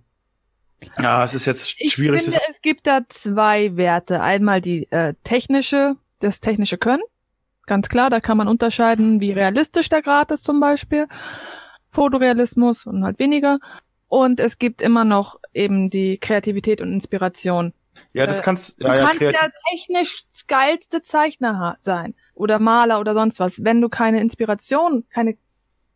ja, 1.00 1.24
es 1.24 1.34
ist 1.34 1.46
jetzt 1.46 1.76
Ich 1.80 1.94
schwierig. 1.94 2.24
finde, 2.24 2.40
es 2.52 2.62
gibt 2.62 2.88
da 2.88 3.02
zwei 3.10 3.76
Werte. 3.78 4.22
Einmal 4.22 4.62
die 4.62 4.92
äh, 4.92 5.14
technische, 5.24 5.96
das 6.20 6.40
technische 6.40 6.78
Können. 6.78 7.04
Ganz 7.66 7.88
klar, 7.90 8.10
da 8.10 8.20
kann 8.20 8.38
man 8.38 8.48
unterscheiden, 8.48 9.20
wie 9.22 9.32
realistisch 9.32 9.90
der 9.90 10.02
Grad 10.02 10.32
ist 10.32 10.44
zum 10.44 10.60
Beispiel. 10.60 11.08
Fotorealismus 11.92 12.86
und 12.86 13.04
halt 13.04 13.20
weniger. 13.20 13.60
Und 14.08 14.40
es 14.40 14.58
gibt 14.60 14.82
immer 14.82 15.06
noch 15.06 15.40
eben 15.54 15.90
die 15.90 16.18
Kreativität 16.18 16.82
und 16.82 16.92
Inspiration. 16.94 17.74
ja, 18.14 18.26
das 18.28 18.40
äh, 18.40 18.44
kannst, 18.44 18.82
Du 18.82 18.88
ja, 18.88 18.96
ja, 18.96 19.06
kannst 19.06 19.22
der 19.22 19.52
technisch 19.72 20.24
geilste 20.48 21.02
Zeichner 21.04 21.78
sein 21.80 22.14
oder 22.36 22.60
Maler 22.60 23.00
oder 23.00 23.14
sonst 23.14 23.40
was. 23.40 23.64
Wenn 23.64 23.82
du 23.82 23.90
keine 23.90 24.20
Inspiration, 24.22 25.06
keine, 25.10 25.38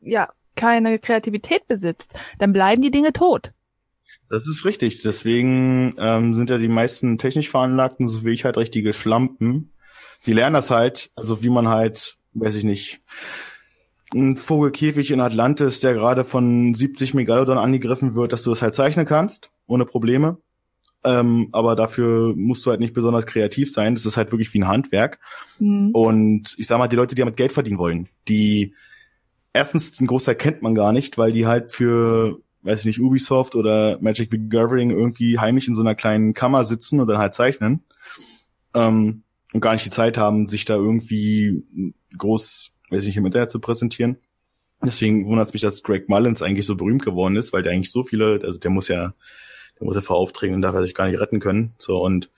ja, 0.02 0.30
keine 0.56 1.00
Kreativität 1.00 1.68
besitzt, 1.68 2.14
dann 2.40 2.54
bleiben 2.54 2.82
die 2.82 2.92
Dinge 2.92 3.14
tot. 3.14 3.52
Das 4.30 4.48
ist 4.48 4.66
richtig. 4.66 5.02
Deswegen 5.02 5.96
ähm, 5.98 6.36
sind 6.36 6.50
ja 6.50 6.58
die 6.58 6.68
meisten 6.68 7.18
technisch 7.18 7.50
Veranlagten, 7.50 8.08
so 8.08 8.26
wie 8.26 8.32
ich 8.32 8.46
halt 8.46 8.58
richtige 8.58 8.94
Schlampen. 8.94 9.72
Die 10.26 10.34
lernen 10.34 10.54
das 10.54 10.72
halt, 10.72 11.12
also 11.16 11.44
wie 11.44 11.50
man 11.50 11.68
halt, 11.68 12.18
weiß 12.34 12.56
ich 12.56 12.64
nicht, 12.64 13.02
ein 14.14 14.38
Vogelkäfig 14.38 15.12
in 15.12 15.22
Atlantis, 15.22 15.80
der 15.80 15.94
gerade 15.94 16.24
von 16.24 16.74
70 16.74 17.14
Megalodon 17.14 17.58
angegriffen 17.58 18.16
wird, 18.16 18.34
dass 18.34 18.44
du 18.44 18.50
das 18.50 18.62
halt 18.62 18.74
zeichnen 18.74 19.06
kannst, 19.06 19.52
ohne 19.68 19.86
Probleme. 19.86 20.38
Ähm, 21.04 21.50
aber 21.52 21.76
dafür 21.76 22.34
musst 22.36 22.66
du 22.66 22.72
halt 22.72 22.80
nicht 22.80 22.94
besonders 22.94 23.26
kreativ 23.26 23.72
sein. 23.72 23.96
Das 23.96 24.06
ist 24.06 24.18
halt 24.18 24.32
wirklich 24.32 24.54
wie 24.54 24.60
ein 24.60 24.68
Handwerk. 24.68 25.20
Hm. 25.58 25.92
Und 25.94 26.56
ich 26.58 26.68
sag 26.68 26.80
mal, 26.80 26.88
die 26.88 26.96
Leute, 26.96 27.16
die 27.16 27.22
damit 27.22 27.38
Geld 27.38 27.54
verdienen 27.54 27.78
wollen, 27.78 28.10
die 28.28 28.74
erstens 29.54 29.94
den 29.94 30.08
Großteil 30.08 30.36
kennt 30.36 30.62
man 30.62 30.76
gar 30.76 30.92
nicht, 30.92 31.18
weil 31.18 31.32
die 31.32 31.46
halt 31.46 31.72
für, 31.72 32.42
weiß 32.68 32.82
ich 32.82 32.86
nicht, 32.86 33.00
Ubisoft 33.00 33.56
oder 33.56 33.98
Magic 34.02 34.30
the 34.30 34.50
Gathering 34.50 34.92
irgendwie 34.92 35.40
heimisch 35.40 35.68
in 35.68 35.74
so 35.74 35.82
einer 35.82 35.96
kleinen 35.96 36.34
Kammer 36.34 36.66
sitzen 36.66 37.00
und 37.00 37.08
dann 37.08 37.18
halt 37.18 37.34
zeichnen. 37.34 37.84
Ähm, 38.74 39.24
und 39.54 39.62
gar 39.62 39.74
nicht 39.74 39.86
die 39.86 39.90
Zeit 39.90 40.18
haben, 40.18 40.48
sich 40.48 40.66
da 40.66 40.76
irgendwie 40.76 41.64
groß, 42.18 42.72
weiß 42.90 43.02
ich 43.02 43.08
nicht, 43.08 43.18
im 43.18 43.26
Internet 43.26 43.50
zu 43.50 43.60
präsentieren. 43.60 44.18
Deswegen 44.84 45.26
wundert 45.26 45.48
es 45.48 45.54
mich, 45.54 45.62
dass 45.62 45.82
Greg 45.82 46.10
Mullins 46.10 46.42
eigentlich 46.42 46.66
so 46.66 46.76
berühmt 46.76 47.04
geworden 47.04 47.36
ist, 47.36 47.54
weil 47.54 47.64
der 47.64 47.72
eigentlich 47.72 47.92
so 47.92 48.04
viele, 48.04 48.42
also 48.44 48.60
der 48.60 48.70
muss 48.70 48.90
ja, 48.90 49.14
der 49.80 49.86
muss 49.86 49.96
ja 49.96 50.02
vor 50.02 50.18
Aufträgen 50.18 50.56
und 50.56 50.62
darf 50.62 50.76
er 50.76 50.84
sich 50.84 50.94
gar 50.94 51.08
nicht 51.08 51.20
retten 51.20 51.40
können. 51.40 51.74
So 51.80 51.98
und 52.04 52.30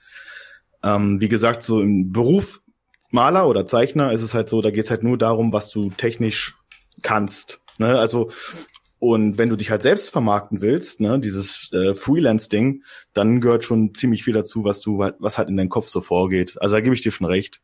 ähm, 0.82 1.20
wie 1.20 1.28
gesagt, 1.28 1.62
so 1.62 1.80
im 1.80 2.12
Beruf 2.12 2.62
Maler 3.10 3.48
oder 3.48 3.66
Zeichner 3.66 4.12
ist 4.12 4.22
es 4.22 4.34
halt 4.34 4.48
so, 4.48 4.62
da 4.62 4.70
geht's 4.70 4.90
halt 4.90 5.02
nur 5.02 5.18
darum, 5.18 5.52
was 5.52 5.70
du 5.70 5.90
technisch 5.90 6.54
kannst. 7.02 7.60
Ne? 7.78 7.98
Also 7.98 8.30
und 9.00 9.38
wenn 9.38 9.48
du 9.48 9.56
dich 9.56 9.70
halt 9.70 9.82
selbst 9.82 10.10
vermarkten 10.10 10.60
willst, 10.60 11.00
ne, 11.00 11.18
dieses 11.18 11.72
äh, 11.72 11.94
Freelance-Ding, 11.94 12.84
dann 13.14 13.40
gehört 13.40 13.64
schon 13.64 13.94
ziemlich 13.94 14.22
viel 14.22 14.34
dazu, 14.34 14.62
was 14.62 14.80
du 14.82 15.02
halt- 15.02 15.16
was 15.18 15.38
halt 15.38 15.48
in 15.48 15.56
deinem 15.56 15.70
Kopf 15.70 15.88
so 15.88 16.00
vorgeht. 16.02 16.60
Also 16.60 16.76
da 16.76 16.80
gebe 16.80 16.94
ich 16.94 17.00
dir 17.02 17.10
schon 17.10 17.26
recht. 17.26 17.60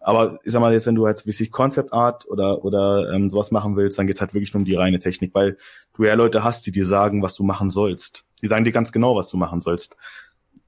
Aber 0.00 0.38
ich 0.44 0.52
sag 0.52 0.60
mal 0.60 0.72
jetzt, 0.72 0.86
wenn 0.86 0.96
du 0.96 1.06
halt 1.06 1.24
wie 1.26 1.32
sich 1.32 1.50
Concept 1.52 1.92
Art 1.92 2.28
oder 2.28 2.64
oder 2.64 3.10
ähm, 3.14 3.30
sowas 3.30 3.52
machen 3.52 3.76
willst, 3.76 3.98
dann 3.98 4.06
geht's 4.08 4.20
halt 4.20 4.34
wirklich 4.34 4.52
nur 4.52 4.58
um 4.60 4.64
die 4.66 4.74
reine 4.74 4.98
Technik, 4.98 5.32
weil 5.32 5.56
du 5.96 6.04
ja 6.04 6.14
Leute 6.14 6.42
hast, 6.44 6.66
die 6.66 6.72
dir 6.72 6.84
sagen, 6.84 7.22
was 7.22 7.34
du 7.36 7.44
machen 7.44 7.70
sollst. 7.70 8.24
Die 8.42 8.48
sagen 8.48 8.64
dir 8.64 8.72
ganz 8.72 8.90
genau, 8.90 9.14
was 9.14 9.28
du 9.30 9.36
machen 9.36 9.60
sollst. 9.60 9.96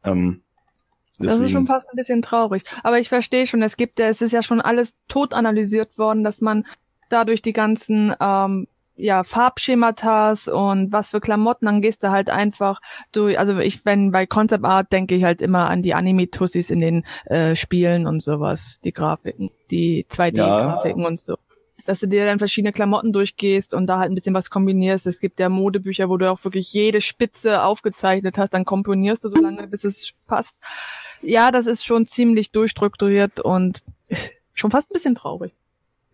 Ähm, 0.05 0.43
Das 1.19 1.29
ist 1.29 1.33
schon 1.35 1.43
deswegen- 1.47 1.67
fast 1.67 1.89
ein 1.91 1.97
bisschen 1.97 2.23
traurig. 2.23 2.63
Aber 2.85 2.99
ich 3.01 3.09
verstehe 3.09 3.47
schon, 3.49 3.63
es 3.63 3.77
gibt 3.77 3.99
es 3.99 4.21
ist 4.23 4.33
ja 4.33 4.43
schon 4.45 4.61
alles 4.61 4.95
tot 5.09 5.35
analysiert 5.35 5.99
worden, 5.99 6.23
dass 6.23 6.41
man 6.41 6.65
dadurch 7.09 7.43
die 7.43 7.53
ganzen 7.53 8.15
ähm, 8.21 8.69
ja, 8.97 9.25
Farbschematas 9.25 10.49
und 10.49 10.93
was 10.93 11.11
für 11.11 11.21
Klamotten, 11.21 11.67
dann 11.67 11.81
gehst 11.81 12.03
du 12.03 12.11
halt 12.11 12.29
einfach 12.31 12.81
durch, 13.11 13.39
also 13.39 13.59
ich, 13.59 13.85
wenn 13.85 14.11
bei 14.13 14.27
Concept 14.27 14.65
Art 14.65 14.93
denke 14.93 15.15
ich 15.15 15.25
halt 15.25 15.41
immer 15.41 15.69
an 15.69 15.83
die 15.83 15.95
Anime-Tussis 15.95 16.71
in 16.71 16.81
den 16.81 17.05
äh, 17.25 17.57
Spielen 17.57 18.07
und 18.07 18.21
sowas, 18.21 18.81
die 18.85 18.93
Grafiken, 18.93 19.51
die 19.71 20.07
2D-Grafiken 20.11 21.05
und 21.07 21.19
so. 21.19 21.37
Dass 21.85 21.99
du 21.99 22.07
dir 22.07 22.27
dann 22.27 22.39
verschiedene 22.39 22.73
Klamotten 22.73 23.13
durchgehst 23.13 23.75
und 23.75 23.87
da 23.89 23.99
halt 23.99 24.13
ein 24.13 24.15
bisschen 24.15 24.35
was 24.35 24.51
kombinierst. 24.51 25.07
Es 25.07 25.19
gibt 25.19 25.41
ja 25.41 25.49
Modebücher, 25.49 26.09
wo 26.09 26.17
du 26.17 26.31
auch 26.31 26.45
wirklich 26.45 26.73
jede 26.73 27.01
Spitze 27.01 27.63
aufgezeichnet 27.65 28.39
hast, 28.39 28.55
dann 28.55 28.65
komponierst 28.65 29.25
du 29.25 29.31
so 29.31 29.41
lange, 29.41 29.67
bis 29.67 29.83
es 29.83 30.13
passt. 30.29 30.57
Ja, 31.23 31.51
das 31.51 31.67
ist 31.67 31.85
schon 31.85 32.07
ziemlich 32.07 32.53
durchstrukturiert 32.53 33.41
und 33.41 33.83
schon 34.55 34.71
fast 34.71 34.91
ein 34.91 34.95
bisschen 34.95 35.15
traurig. 35.15 35.55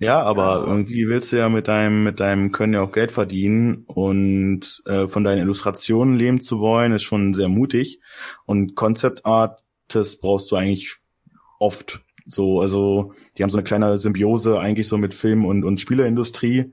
Ja, 0.01 0.23
aber 0.23 0.65
irgendwie 0.67 1.09
willst 1.09 1.33
du 1.33 1.39
ja 1.39 1.49
mit 1.49 1.67
deinem 1.67 2.05
mit 2.05 2.21
deinem 2.21 2.53
Können 2.53 2.75
ja 2.75 2.83
auch 2.83 2.93
Geld 2.93 3.11
verdienen 3.11 3.85
und 3.87 4.83
äh, 4.87 5.09
von 5.09 5.25
deinen 5.25 5.41
Illustrationen 5.41 6.17
leben 6.17 6.41
zu 6.41 6.61
wollen, 6.61 6.93
ist 6.93 7.03
schon 7.03 7.35
sehr 7.35 7.49
mutig. 7.49 8.01
Und 8.47 8.77
Concept 8.77 9.27
Art, 9.27 9.61
das 9.89 10.21
brauchst 10.21 10.51
du 10.53 10.57
eigentlich 10.57 10.97
oft 11.59 12.01
so. 12.27 12.61
Also 12.61 13.13
die 13.37 13.43
haben 13.43 13.51
so 13.51 13.59
eine 13.59 13.65
kleine 13.65 13.99
Symbiose 13.99 14.61
eigentlich 14.61 14.87
so 14.87 14.99
mit 14.99 15.15
Film 15.15 15.45
und 15.45 15.65
und 15.65 15.81
Spieleindustrie. 15.81 16.73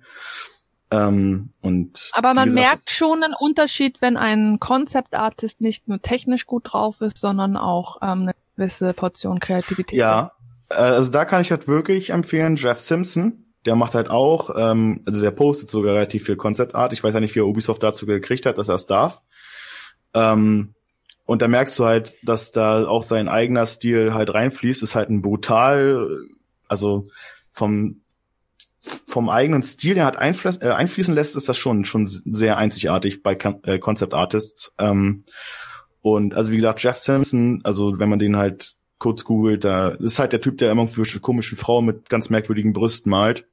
Ähm, 0.91 1.49
und 1.61 2.11
Aber 2.13 2.35
man 2.35 2.49
gesagt, 2.49 2.69
merkt 2.69 2.91
schon 2.91 3.23
einen 3.23 3.33
Unterschied, 3.33 4.01
wenn 4.01 4.17
ein 4.17 4.59
Concept 4.59 5.15
Artist 5.15 5.61
nicht 5.61 5.87
nur 5.87 5.99
technisch 5.99 6.45
gut 6.45 6.73
drauf 6.73 7.01
ist, 7.01 7.17
sondern 7.17 7.57
auch 7.57 7.97
ähm, 8.03 8.21
eine 8.21 8.35
gewisse 8.55 8.93
Portion 8.93 9.39
Kreativität. 9.39 9.97
Ja, 9.97 10.33
also 10.69 11.11
da 11.11 11.25
kann 11.25 11.41
ich 11.41 11.51
halt 11.51 11.67
wirklich 11.67 12.09
empfehlen, 12.09 12.55
Jeff 12.55 12.79
Simpson. 12.79 13.45
Der 13.65 13.75
macht 13.75 13.95
halt 13.95 14.09
auch, 14.09 14.51
ähm, 14.55 15.01
also 15.05 15.21
der 15.21 15.31
postet 15.31 15.69
sogar 15.69 15.95
relativ 15.95 16.25
viel 16.25 16.35
Concept 16.35 16.75
Art. 16.75 16.93
Ich 16.93 17.03
weiß 17.03 17.13
ja 17.13 17.19
nicht, 17.19 17.33
wie 17.35 17.39
er 17.39 17.47
Ubisoft 17.47 17.81
dazu 17.81 18.05
gekriegt 18.05 18.45
hat, 18.45 18.57
dass 18.57 18.69
er 18.69 18.75
es 18.75 18.85
darf. 18.85 19.21
Ähm, 20.13 20.75
und 21.25 21.41
da 21.41 21.47
merkst 21.47 21.77
du 21.79 21.85
halt, 21.85 22.17
dass 22.23 22.51
da 22.51 22.87
auch 22.87 23.01
sein 23.01 23.27
eigener 23.27 23.65
Stil 23.65 24.13
halt 24.13 24.33
reinfließt. 24.33 24.83
Ist 24.83 24.95
halt 24.95 25.09
ein 25.09 25.21
brutal, 25.21 26.07
also 26.67 27.07
vom 27.51 28.01
vom 29.07 29.29
eigenen 29.29 29.63
Stil, 29.63 29.95
der 29.95 30.05
hat 30.05 30.17
einfließen, 30.17 30.61
äh, 30.61 30.69
einfließen 30.69 31.15
lässt, 31.15 31.35
ist 31.35 31.49
das 31.49 31.57
schon 31.57 31.85
schon 31.85 32.05
sehr 32.05 32.57
einzigartig 32.57 33.23
bei 33.23 33.35
äh, 33.63 33.79
Concept 33.79 34.13
Artists. 34.13 34.73
Ähm, 34.77 35.23
und 36.01 36.35
also 36.35 36.51
wie 36.51 36.57
gesagt, 36.57 36.83
Jeff 36.83 36.99
Simpson, 36.99 37.61
also 37.63 37.97
wenn 37.97 38.09
man 38.09 38.19
den 38.19 38.37
halt 38.37 38.74
kurz 38.97 39.23
googelt, 39.23 39.63
da 39.63 39.89
ist 39.89 40.19
halt 40.19 40.33
der 40.33 40.41
Typ, 40.41 40.57
der 40.57 40.71
immer 40.71 40.87
für 40.87 41.19
komische 41.19 41.55
Frauen 41.55 41.85
mit 41.85 42.09
ganz 42.09 42.29
merkwürdigen 42.29 42.73
Brüsten 42.73 43.09
malt. 43.09 43.45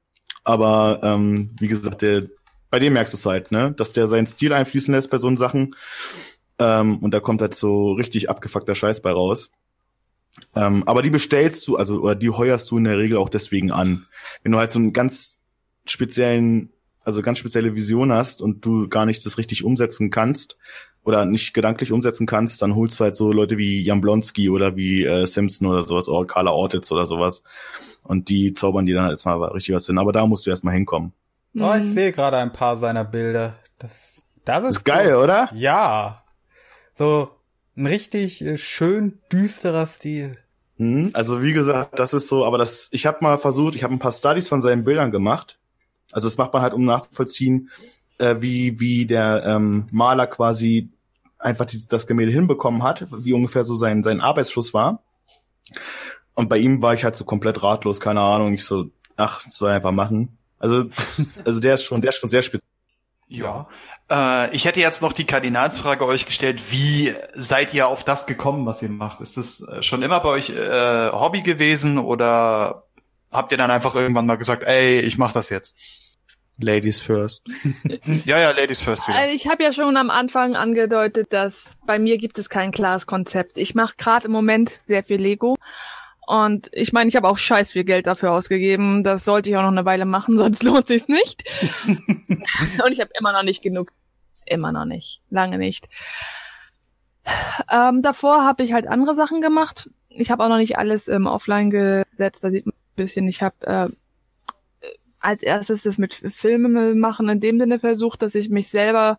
Aber 0.45 1.01
ähm, 1.03 1.51
wie 1.59 1.69
gesagt, 1.69 2.03
der, 2.03 2.29
bei 2.71 2.79
dem 2.79 2.93
merkst 2.93 3.13
du 3.13 3.17
es 3.17 3.27
halt, 3.27 3.53
ne, 3.53 3.73
dass 3.77 3.93
der 3.93 4.09
seinen 4.09 4.27
Stil 4.27 4.53
einfließen 4.53 4.93
lässt 4.93 5.11
bei 5.11 5.19
so 5.19 5.35
Sachen. 5.37 5.75
Ähm, 6.59 6.99
und 6.99 7.13
da 7.13 7.21
kommt 7.21 7.41
halt 7.41 7.55
so 7.55 7.93
richtig 7.93 8.31
abgefuckter 8.31 8.75
Scheiß 8.75 9.03
bei 9.03 9.13
raus. 9.13 9.51
Ähm, 10.55 10.83
aber 10.87 11.03
die 11.03 11.11
bestellst 11.11 11.67
du, 11.69 11.77
also 11.77 12.01
oder 12.01 12.15
die 12.15 12.31
heuerst 12.31 12.71
du 12.71 12.79
in 12.79 12.85
der 12.85 12.99
Regel 12.99 13.19
auch 13.19 13.29
deswegen 13.29 13.71
an. 13.71 14.07
Wenn 14.43 14.53
du 14.53 14.59
halt 14.59 14.71
so 14.71 14.79
einen 14.79 14.93
ganz 14.93 15.39
speziellen, 15.85 16.71
also 17.01 17.21
ganz 17.23 17.39
spezielle 17.39 17.75
Vision 17.75 18.13
hast 18.13 18.41
und 18.41 18.65
du 18.65 18.89
gar 18.89 19.07
nicht 19.07 19.27
das 19.27 19.39
richtig 19.39 19.65
umsetzen 19.65 20.11
kannst 20.11 20.57
oder 21.05 21.25
nicht 21.25 21.53
gedanklich 21.55 21.91
umsetzen 21.93 22.27
kannst, 22.27 22.63
dann 22.63 22.75
holst 22.77 22.99
du 23.01 23.05
halt 23.05 23.17
so 23.17 23.33
Leute 23.33 23.59
wie 23.59 23.81
Jan 23.81 24.01
Blonsky 24.01 24.49
oder 24.51 24.77
wie 24.77 25.05
äh, 25.05 25.27
Simpson 25.27 25.67
oder 25.69 25.83
sowas 25.83 26.09
oder 26.09 26.27
Carla 26.27 26.53
Ortiz 26.53 26.91
oder 26.93 27.07
sowas. 27.07 27.43
Und 28.05 28.29
die 28.29 28.53
zaubern 28.55 28.87
dir 28.87 28.95
dann 28.95 29.05
halt 29.05 29.13
erstmal 29.13 29.43
richtig 29.51 29.75
was 29.75 29.87
hin. 29.87 29.99
Aber 29.99 30.13
da 30.13 30.27
musst 30.27 30.47
du 30.47 30.51
erstmal 30.51 30.75
hinkommen. 30.75 31.13
Oh, 31.57 31.73
ich 31.77 31.83
Mhm. 31.85 31.91
sehe 31.91 32.13
gerade 32.13 32.39
ein 32.39 32.53
paar 32.53 32.77
seiner 32.77 33.05
Bilder. 33.05 33.55
Das, 33.79 34.15
das 34.45 34.59
ist, 34.59 34.65
Das 34.65 34.77
ist 34.77 34.85
geil, 34.85 35.17
oder? 35.17 35.51
Ja. 35.55 36.23
So 36.95 37.31
ein 37.77 37.87
richtig 37.87 38.43
äh, 38.45 38.57
schön 38.59 39.19
düsterer 39.33 39.87
Stil. 39.87 40.37
Mhm. 40.79 41.11
Also 41.15 41.43
wie 41.43 41.53
gesagt, 41.53 41.99
das 41.99 42.13
ist 42.15 42.29
so, 42.29 42.45
aber 42.45 42.59
das, 42.59 42.89
ich 42.93 43.07
habe 43.07 43.19
mal 43.21 43.39
versucht, 43.39 43.75
ich 43.75 43.83
habe 43.85 43.93
ein 43.95 43.99
paar 43.99 44.13
Studies 44.13 44.49
von 44.49 44.63
seinen 44.63 44.85
Bildern 44.85 45.11
gemacht. 45.11 45.59
Also 46.13 46.27
das 46.29 46.39
macht 46.39 46.53
man 46.53 46.63
halt, 46.63 46.75
um 46.75 46.85
nachzuvollziehen, 46.85 47.71
äh, 48.23 48.41
wie, 48.41 48.79
wie 48.79 49.05
der 49.05 49.43
ähm, 49.45 49.87
Maler 49.91 50.27
quasi 50.27 50.91
einfach 51.39 51.67
dieses, 51.67 51.89
das 51.89 52.07
Gemälde 52.07 52.33
hinbekommen 52.33 52.83
hat, 52.83 53.07
wie 53.11 53.33
ungefähr 53.33 53.65
so 53.65 53.77
sein, 53.77 54.03
sein 54.03 54.21
Arbeitsfluss 54.21 54.73
war. 54.73 55.03
Und 56.35 56.49
bei 56.49 56.59
ihm 56.59 56.81
war 56.81 56.95
ich 56.95 57.05
halt 57.05 57.17
so 57.17 57.25
komplett 57.25 57.63
ratlos, 57.63 58.01
keine 58.01 58.21
Ahnung, 58.21 58.55
ich 58.55 58.65
so, 58.65 58.87
ach, 59.17 59.41
soll 59.41 59.71
einfach 59.71 59.93
machen. 59.93 60.39
Also, 60.59 60.85
also 61.45 61.61
der 61.61 61.75
ist 61.75 61.85
schon, 61.85 62.01
der 62.01 62.11
ist 62.11 62.19
schon 62.19 62.31
sehr 62.31 62.43
speziell. 62.43 62.69
Ja. 63.29 63.69
Äh, 64.11 64.55
ich 64.55 64.65
hätte 64.65 64.81
jetzt 64.81 65.03
noch 65.03 65.13
die 65.13 65.25
Kardinalsfrage 65.25 66.05
euch 66.07 66.27
gestellt, 66.27 66.71
wie 66.71 67.13
seid 67.35 67.75
ihr 67.75 67.89
auf 67.89 68.05
das 68.05 68.27
gekommen, 68.27 68.67
was 68.67 68.83
ihr 68.83 68.89
macht? 68.91 69.21
Ist 69.21 69.37
das 69.37 69.67
äh, 69.69 69.83
schon 69.83 70.03
immer 70.03 70.21
bei 70.21 70.29
euch 70.29 70.51
äh, 70.51 71.11
Hobby 71.11 71.43
gewesen 71.43 71.99
oder 71.99 72.85
habt 73.31 73.51
ihr 73.53 73.59
dann 73.59 73.71
einfach 73.71 73.95
irgendwann 73.95 74.27
mal 74.27 74.37
gesagt, 74.37 74.65
ey, 74.65 75.01
ich 75.01 75.19
mach 75.19 75.33
das 75.33 75.49
jetzt? 75.49 75.77
Ladies 76.59 77.01
first. 77.01 77.47
Ja, 78.25 78.39
ja, 78.39 78.51
Ladies 78.51 78.83
first 78.83 79.09
wieder. 79.09 79.19
Also 79.19 79.35
ich 79.35 79.49
habe 79.49 79.63
ja 79.63 79.73
schon 79.73 79.97
am 79.97 80.11
Anfang 80.11 80.55
angedeutet, 80.55 81.33
dass 81.33 81.77
bei 81.87 81.99
mir 81.99 82.19
gibt 82.19 82.39
es 82.39 82.49
kein 82.49 82.73
klares 82.73 83.07
Konzept. 83.07 83.57
Ich 83.57 83.75
mache 83.75 83.95
gerade 83.97 84.27
im 84.27 84.33
Moment 84.33 84.79
sehr 84.85 85.03
viel 85.03 85.21
Lego. 85.21 85.57
Und 86.27 86.69
ich 86.73 86.93
meine, 86.93 87.09
ich 87.09 87.17
habe 87.17 87.29
auch 87.29 87.39
scheiß 87.39 87.73
viel 87.73 87.85
Geld 87.85 88.07
dafür 88.07 88.33
ausgegeben. 88.33 89.03
Das 89.03 89.25
sollte 89.25 89.51
ich 89.51 89.57
auch 89.57 89.63
noch 89.63 89.69
eine 89.69 89.85
Weile 89.85 90.05
machen, 90.05 90.37
sonst 90.39 90.63
lohnt 90.63 90.89
sich's 90.89 91.09
nicht. 91.09 91.45
Und 91.87 92.93
ich 92.93 93.01
habe 93.01 93.11
immer 93.19 93.33
noch 93.33 93.43
nicht 93.43 93.63
genug. 93.63 93.93
Immer 94.47 94.73
noch 94.73 94.85
nicht. 94.85 95.21
Lange 95.31 95.59
nicht. 95.59 95.89
Ähm, 97.71 98.03
davor 98.03 98.45
habe 98.45 98.63
ich 98.65 98.73
halt 98.73 98.87
andere 98.87 99.15
Sachen 99.15 99.41
gemacht. 99.41 99.91
Ich 100.09 100.31
habe 100.31 100.45
auch 100.45 100.49
noch 100.49 100.57
nicht 100.57 100.79
alles 100.79 101.09
ähm, 101.09 101.27
offline 101.27 101.71
gesetzt. 101.71 102.43
Da 102.43 102.51
sieht 102.51 102.67
man 102.67 102.75
ein 102.75 102.97
bisschen. 102.97 103.29
Ich 103.29 103.43
habe 103.43 103.67
äh, 103.67 103.89
als 105.23 105.43
erstes 105.43 105.83
das 105.83 105.99
mit 105.99 106.15
Filmen 106.35 106.99
machen 106.99 107.29
in 107.29 107.41
dem 107.41 107.59
Sinne 107.59 107.79
versucht, 107.79 108.23
dass 108.23 108.35
ich 108.35 108.51
mich 108.51 108.69
selber 108.69 109.19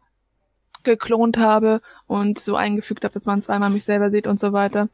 geklont 0.83 1.37
habe 1.37 1.81
und 2.07 2.39
so 2.39 2.55
eingefügt 2.57 3.03
habe, 3.05 3.13
dass 3.13 3.25
man 3.25 3.41
zweimal 3.41 3.69
mich 3.69 3.85
selber 3.85 4.11
sieht 4.11 4.27
und 4.27 4.39
so 4.39 4.51
weiter. 4.51 4.89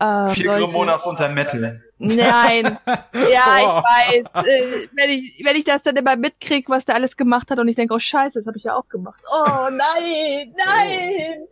Äh, 0.00 0.30
Vier 0.30 0.46
solche- 0.46 0.64
Grimonas 0.66 1.06
unter 1.06 1.28
Metal. 1.28 1.80
Nein. 1.98 2.76
Ja, 3.14 3.44
Boah. 3.60 3.84
ich 4.10 4.24
weiß. 4.34 4.46
Äh, 4.46 4.88
wenn, 4.96 5.10
ich, 5.10 5.42
wenn 5.44 5.54
ich 5.54 5.64
das 5.64 5.82
dann 5.84 5.94
immer 5.96 6.16
mitkrieg, 6.16 6.68
was 6.68 6.84
der 6.86 6.96
alles 6.96 7.16
gemacht 7.16 7.50
hat 7.52 7.60
und 7.60 7.68
ich 7.68 7.76
denke, 7.76 7.94
oh 7.94 7.98
scheiße, 8.00 8.40
das 8.40 8.46
habe 8.48 8.56
ich 8.58 8.64
ja 8.64 8.74
auch 8.74 8.88
gemacht. 8.88 9.22
Oh 9.30 9.68
nein, 9.70 10.52
nein. 10.66 11.46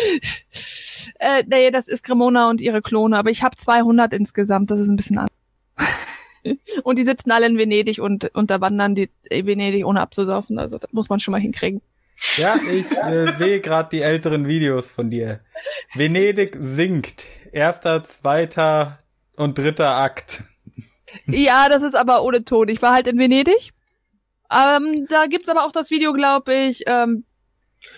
äh, 1.20 1.44
nee, 1.46 1.70
das 1.70 1.86
ist 1.86 2.02
Grimona 2.02 2.50
und 2.50 2.60
ihre 2.60 2.82
Klone, 2.82 3.16
aber 3.18 3.30
ich 3.30 3.42
habe 3.44 3.56
200 3.56 4.12
insgesamt, 4.14 4.70
das 4.72 4.80
ist 4.80 4.88
ein 4.88 4.96
bisschen 4.96 5.18
anders. 5.18 5.30
Und 6.82 6.98
die 6.98 7.04
sitzen 7.04 7.30
alle 7.30 7.46
in 7.46 7.58
Venedig 7.58 8.00
und 8.00 8.34
unterwandern 8.34 8.94
die 8.94 9.10
Venedig 9.30 9.84
ohne 9.86 10.00
abzusaufen, 10.00 10.58
also 10.58 10.78
das 10.78 10.92
muss 10.92 11.08
man 11.08 11.20
schon 11.20 11.32
mal 11.32 11.40
hinkriegen. 11.40 11.80
Ja, 12.36 12.54
ich 12.72 12.90
äh, 12.96 13.32
sehe 13.38 13.60
gerade 13.60 13.90
die 13.92 14.00
älteren 14.00 14.48
Videos 14.48 14.90
von 14.90 15.10
dir. 15.10 15.40
Venedig 15.94 16.56
sinkt. 16.58 17.24
Erster, 17.52 18.04
zweiter 18.04 18.98
und 19.36 19.58
dritter 19.58 19.96
Akt. 19.96 20.42
Ja, 21.26 21.68
das 21.68 21.82
ist 21.82 21.94
aber 21.94 22.22
ohne 22.22 22.44
Ton. 22.44 22.68
Ich 22.68 22.80
war 22.80 22.94
halt 22.94 23.06
in 23.06 23.18
Venedig. 23.18 23.72
Ähm, 24.50 25.06
da 25.08 25.26
gibt's 25.26 25.48
aber 25.48 25.64
auch 25.64 25.72
das 25.72 25.90
Video, 25.90 26.12
glaube 26.12 26.54
ich, 26.54 26.84
ähm, 26.86 27.24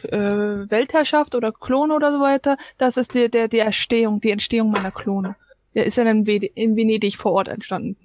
äh, 0.02 0.18
Weltherrschaft 0.18 1.34
oder 1.34 1.52
Klone 1.52 1.94
oder 1.94 2.12
so 2.12 2.20
weiter. 2.20 2.56
Das 2.76 2.96
ist 2.96 3.14
die, 3.14 3.30
der, 3.30 3.48
die 3.48 3.58
Erstehung, 3.58 4.20
die 4.20 4.30
Entstehung 4.30 4.70
meiner 4.70 4.90
Klone. 4.90 5.36
Der 5.74 5.86
ist 5.86 5.96
ja 5.96 6.04
Ve- 6.04 6.50
in 6.54 6.76
Venedig 6.76 7.16
vor 7.16 7.32
Ort 7.32 7.48
entstanden. 7.48 7.96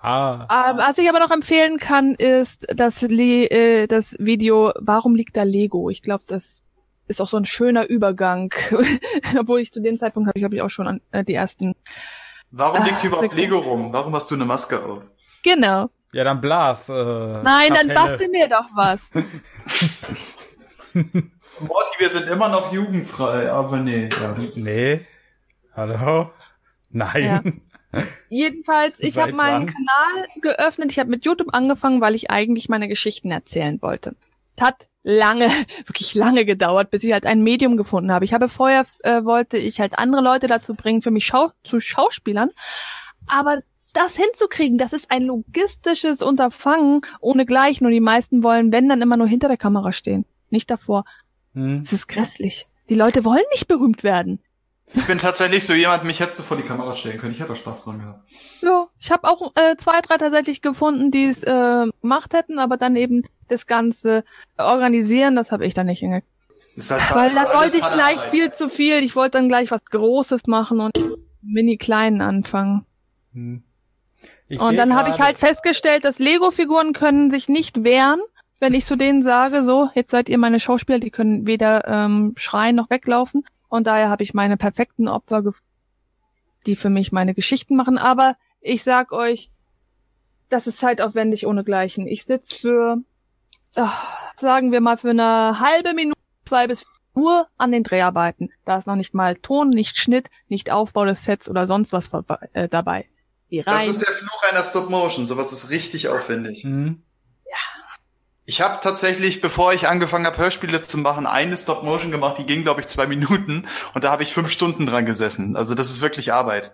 Ah, 0.00 0.70
Ähm, 0.70 0.78
was 0.78 0.98
ich 0.98 1.08
aber 1.08 1.18
noch 1.18 1.30
empfehlen 1.32 1.78
kann, 1.78 2.14
ist 2.14 2.66
das, 2.74 3.02
Le 3.02 3.50
äh, 3.50 3.86
das 3.86 4.14
Video 4.18 4.72
Warum 4.78 5.14
liegt 5.16 5.36
da 5.36 5.42
Lego? 5.42 5.90
Ich 5.90 6.02
glaube, 6.02 6.24
das 6.26 6.62
ist 7.08 7.20
auch 7.20 7.28
so 7.28 7.36
ein 7.36 7.44
schöner 7.46 7.88
Übergang. 7.88 8.52
Obwohl 9.38 9.60
ich 9.60 9.72
zu 9.72 9.80
dem 9.80 9.98
Zeitpunkt 9.98 10.28
habe 10.28 10.38
ich, 10.38 10.42
glaube 10.42 10.54
ich, 10.54 10.62
auch 10.62 10.70
schon 10.70 10.86
an, 10.86 11.00
äh, 11.10 11.24
die 11.24 11.34
ersten. 11.34 11.74
Warum 12.50 12.84
liegt 12.84 12.96
Ah, 12.98 13.00
hier 13.00 13.08
überhaupt 13.08 13.24
wirklich. 13.30 13.46
Lego 13.46 13.58
rum? 13.58 13.92
Warum 13.92 14.14
hast 14.14 14.30
du 14.30 14.34
eine 14.36 14.44
Maske 14.44 14.82
auf? 14.84 15.02
Genau. 15.42 15.90
ja, 16.12 16.24
dann 16.24 16.40
Blas. 16.40 16.88
Äh, 16.88 16.92
Nein, 16.92 17.72
dann 17.74 17.88
Kapelle. 17.88 17.94
bastel 17.94 18.28
mir 18.28 18.48
doch 18.48 18.66
was. 18.74 19.00
Morty, 21.60 21.98
wir 21.98 22.10
sind 22.10 22.28
immer 22.28 22.48
noch 22.48 22.72
jugendfrei, 22.72 23.50
aber 23.50 23.78
nee. 23.78 24.08
Ja. 24.20 24.36
Nee. 24.54 25.06
Hallo? 25.74 26.30
Nein. 26.90 27.62
Jedenfalls, 28.28 28.94
ich 28.98 29.16
habe 29.18 29.32
meinen? 29.32 29.66
Kanal 29.66 30.28
geöffnet. 30.40 30.90
Ich 30.90 30.98
habe 30.98 31.10
mit 31.10 31.24
YouTube 31.24 31.48
angefangen, 31.52 32.00
weil 32.00 32.14
ich 32.14 32.30
eigentlich 32.30 32.68
meine 32.68 32.88
Geschichten 32.88 33.30
erzählen 33.30 33.80
wollte. 33.82 34.14
Es 34.56 34.62
hat 34.62 34.88
lange, 35.02 35.48
wirklich 35.86 36.14
lange 36.14 36.44
gedauert, 36.44 36.90
bis 36.90 37.04
ich 37.04 37.12
halt 37.12 37.26
ein 37.26 37.42
Medium 37.42 37.76
gefunden 37.76 38.12
habe. 38.12 38.24
Ich 38.24 38.32
habe 38.32 38.48
vorher 38.48 38.86
äh, 39.00 39.24
wollte 39.24 39.58
ich 39.58 39.80
halt 39.80 39.98
andere 39.98 40.22
Leute 40.22 40.46
dazu 40.46 40.74
bringen, 40.74 41.00
für 41.00 41.10
mich 41.10 41.26
Schau 41.26 41.50
zu 41.64 41.80
Schauspielern, 41.80 42.50
aber 43.26 43.62
das 43.94 44.16
hinzukriegen, 44.16 44.78
das 44.78 44.92
ist 44.92 45.10
ein 45.10 45.24
logistisches 45.24 46.22
Unterfangen 46.22 47.00
ohnegleichen 47.20 47.86
und 47.86 47.92
die 47.92 48.00
meisten 48.00 48.42
wollen, 48.42 48.70
wenn 48.70 48.88
dann 48.88 49.02
immer 49.02 49.16
nur 49.16 49.26
hinter 49.26 49.48
der 49.48 49.56
Kamera 49.56 49.92
stehen, 49.92 50.24
nicht 50.50 50.70
davor. 50.70 51.04
Hm. 51.54 51.82
Es 51.82 51.92
ist 51.92 52.06
grässlich. 52.06 52.66
Die 52.88 52.94
Leute 52.94 53.24
wollen 53.24 53.44
nicht 53.52 53.68
berühmt 53.68 54.04
werden. 54.04 54.40
Ich 54.94 55.06
bin 55.06 55.18
tatsächlich 55.18 55.66
so 55.66 55.74
jemand, 55.74 56.04
mich 56.04 56.20
hättest 56.20 56.38
du 56.38 56.42
vor 56.42 56.56
die 56.56 56.62
Kamera 56.62 56.96
stellen 56.96 57.18
können. 57.18 57.32
Ich 57.32 57.40
hätte 57.40 57.50
da 57.50 57.56
Spaß 57.56 57.84
dran 57.84 57.98
gehabt. 57.98 58.28
Ja, 58.62 58.88
ich 58.98 59.10
habe 59.10 59.28
auch 59.28 59.52
äh, 59.54 59.76
zwei, 59.76 60.00
drei 60.00 60.16
tatsächlich 60.16 60.62
gefunden, 60.62 61.10
die 61.10 61.26
es 61.26 61.42
äh, 61.42 61.86
gemacht 62.00 62.32
hätten, 62.32 62.58
aber 62.58 62.76
dann 62.76 62.96
eben 62.96 63.24
das 63.48 63.66
Ganze 63.66 64.24
organisieren, 64.56 65.36
das 65.36 65.52
habe 65.52 65.66
ich 65.66 65.74
dann 65.74 65.86
nicht 65.86 66.00
hingekriegt. 66.00 66.26
Ist 66.76 66.90
halt 66.90 67.14
Weil 67.14 67.34
da 67.34 67.52
wollte 67.54 67.76
ich 67.76 67.82
gleich 67.82 68.20
viel 68.30 68.52
zu 68.52 68.68
viel. 68.68 69.02
Ich 69.02 69.16
wollte 69.16 69.38
dann 69.38 69.48
gleich 69.48 69.70
was 69.70 69.84
Großes 69.86 70.46
machen 70.46 70.80
und 70.80 70.96
mini 71.42 71.76
kleinen 71.76 72.20
anfangen. 72.20 72.86
Hm. 73.32 73.62
Und 74.58 74.76
dann 74.76 74.94
habe 74.94 75.10
ich 75.10 75.18
halt 75.18 75.38
festgestellt, 75.38 76.04
dass 76.04 76.18
Lego-Figuren 76.18 76.92
können 76.92 77.30
sich 77.30 77.48
nicht 77.48 77.84
wehren, 77.84 78.20
wenn 78.60 78.74
ich 78.74 78.86
zu 78.86 78.96
denen 78.96 79.22
sage, 79.22 79.62
so, 79.62 79.90
jetzt 79.94 80.10
seid 80.10 80.28
ihr 80.28 80.38
meine 80.38 80.60
Schauspieler, 80.60 80.98
die 80.98 81.10
können 81.10 81.46
weder 81.46 81.86
ähm, 81.86 82.34
schreien 82.36 82.76
noch 82.76 82.90
weglaufen. 82.90 83.44
Und 83.68 83.86
daher 83.86 84.08
habe 84.08 84.22
ich 84.22 84.34
meine 84.34 84.56
perfekten 84.56 85.08
Opfer 85.08 85.42
gefunden, 85.42 85.66
die 86.66 86.76
für 86.76 86.90
mich 86.90 87.12
meine 87.12 87.34
Geschichten 87.34 87.76
machen. 87.76 87.98
Aber 87.98 88.36
ich 88.60 88.82
sag 88.82 89.12
euch, 89.12 89.50
das 90.48 90.66
ist 90.66 90.78
zeitaufwendig 90.78 91.46
ohnegleichen. 91.46 92.06
Ich 92.06 92.24
sitz 92.24 92.54
für, 92.54 92.98
ach, 93.74 94.32
sagen 94.38 94.72
wir 94.72 94.80
mal, 94.80 94.96
für 94.96 95.10
eine 95.10 95.60
halbe 95.60 95.94
Minute, 95.94 96.18
zwei 96.44 96.66
bis 96.66 96.84
nur 97.14 97.48
an 97.58 97.72
den 97.72 97.82
Dreharbeiten. 97.82 98.50
Da 98.64 98.76
ist 98.76 98.86
noch 98.86 98.96
nicht 98.96 99.12
mal 99.12 99.36
Ton, 99.36 99.70
nicht 99.70 99.96
Schnitt, 99.96 100.30
nicht 100.48 100.70
Aufbau 100.70 101.04
des 101.04 101.24
Sets 101.24 101.48
oder 101.48 101.66
sonst 101.66 101.92
was 101.92 102.08
vorbei, 102.08 102.48
äh, 102.52 102.68
dabei. 102.68 103.06
Das 103.64 103.88
ist 103.88 104.02
der 104.02 104.14
Fluch 104.14 104.42
einer 104.50 104.62
Stop 104.62 104.90
Motion. 104.90 105.26
Sowas 105.26 105.52
ist 105.52 105.70
richtig 105.70 106.08
aufwendig. 106.08 106.62
Hm. 106.62 107.02
Ich 108.48 108.62
habe 108.62 108.78
tatsächlich, 108.80 109.42
bevor 109.42 109.74
ich 109.74 109.88
angefangen 109.88 110.24
habe, 110.24 110.38
Hörspiele 110.38 110.80
zu 110.80 110.96
machen, 110.96 111.26
eine 111.26 111.54
Stop 111.54 111.82
Motion 111.82 112.10
gemacht. 112.10 112.38
Die 112.38 112.46
ging, 112.46 112.62
glaube 112.62 112.80
ich, 112.80 112.86
zwei 112.86 113.06
Minuten. 113.06 113.66
Und 113.92 114.04
da 114.04 114.10
habe 114.10 114.22
ich 114.22 114.32
fünf 114.32 114.50
Stunden 114.50 114.86
dran 114.86 115.04
gesessen. 115.04 115.54
Also 115.54 115.74
das 115.74 115.90
ist 115.90 116.00
wirklich 116.00 116.32
Arbeit. 116.32 116.72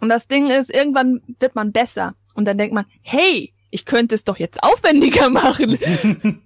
Und 0.00 0.10
das 0.10 0.28
Ding 0.28 0.50
ist, 0.50 0.70
irgendwann 0.70 1.22
wird 1.40 1.54
man 1.54 1.72
besser. 1.72 2.12
Und 2.34 2.44
dann 2.44 2.58
denkt 2.58 2.74
man, 2.74 2.84
hey, 3.00 3.54
ich 3.70 3.86
könnte 3.86 4.14
es 4.14 4.24
doch 4.24 4.36
jetzt 4.36 4.62
aufwendiger 4.62 5.30
machen. 5.30 5.78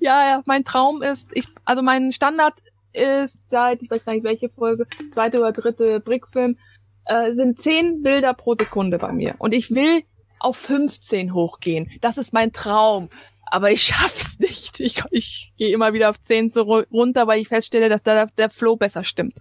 ja, 0.00 0.28
ja, 0.28 0.42
mein 0.46 0.64
Traum 0.64 1.02
ist, 1.02 1.28
ich, 1.34 1.46
also 1.64 1.82
mein 1.82 2.10
Standard 2.10 2.54
ist 2.92 3.38
seit, 3.48 3.80
ich 3.80 3.92
weiß 3.92 4.04
gar 4.04 4.12
nicht 4.12 4.24
welche 4.24 4.48
Folge, 4.48 4.88
zweite 5.14 5.38
oder 5.38 5.52
dritte 5.52 6.00
Brickfilm, 6.00 6.58
äh, 7.04 7.32
sind 7.34 7.62
zehn 7.62 8.02
Bilder 8.02 8.34
pro 8.34 8.56
Sekunde 8.56 8.98
bei 8.98 9.12
mir. 9.12 9.36
Und 9.38 9.54
ich 9.54 9.70
will 9.70 10.02
auf 10.44 10.56
15 10.56 11.34
hochgehen. 11.34 11.90
Das 12.00 12.18
ist 12.18 12.32
mein 12.32 12.52
Traum. 12.52 13.08
Aber 13.44 13.70
ich 13.70 13.82
schaff's 13.86 14.38
nicht. 14.38 14.80
Ich, 14.80 15.02
ich 15.10 15.52
gehe 15.58 15.72
immer 15.74 15.92
wieder 15.92 16.10
auf 16.10 16.22
10 16.24 16.50
so 16.50 16.62
ru- 16.62 16.86
runter, 16.90 17.26
weil 17.26 17.40
ich 17.40 17.48
feststelle, 17.48 17.88
dass 17.88 18.02
da 18.02 18.26
der 18.26 18.50
Flow 18.50 18.76
besser 18.76 19.04
stimmt. 19.04 19.34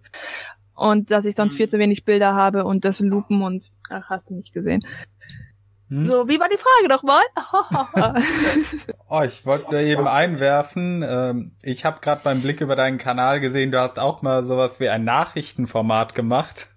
Und 0.75 1.11
dass 1.11 1.25
ich 1.25 1.35
sonst 1.35 1.53
Mhm. 1.53 1.57
viel 1.57 1.69
zu 1.69 1.79
wenig 1.79 2.05
Bilder 2.05 2.33
habe 2.33 2.65
und 2.65 2.83
das 2.85 2.99
Lupen 2.99 3.41
und 3.43 3.71
ach, 3.89 4.09
hast 4.09 4.29
du 4.29 4.33
nicht 4.35 4.51
gesehen. 4.53 4.79
Hm? 5.89 6.07
So, 6.07 6.27
wie 6.27 6.39
war 6.39 6.47
die 6.49 6.57
Frage 6.57 6.87
nochmal? 6.87 7.21
Oh, 9.09 9.21
ich 9.23 9.45
wollte 9.45 9.79
eben 9.81 10.07
einwerfen, 10.07 11.03
ähm, 11.07 11.51
ich 11.61 11.83
habe 11.85 11.99
gerade 11.99 12.21
beim 12.23 12.41
Blick 12.41 12.61
über 12.61 12.75
deinen 12.77 12.97
Kanal 12.97 13.41
gesehen, 13.41 13.71
du 13.71 13.79
hast 13.79 13.99
auch 13.99 14.21
mal 14.21 14.43
sowas 14.43 14.79
wie 14.79 14.87
ein 14.89 15.03
Nachrichtenformat 15.03 16.15
gemacht. 16.15 16.67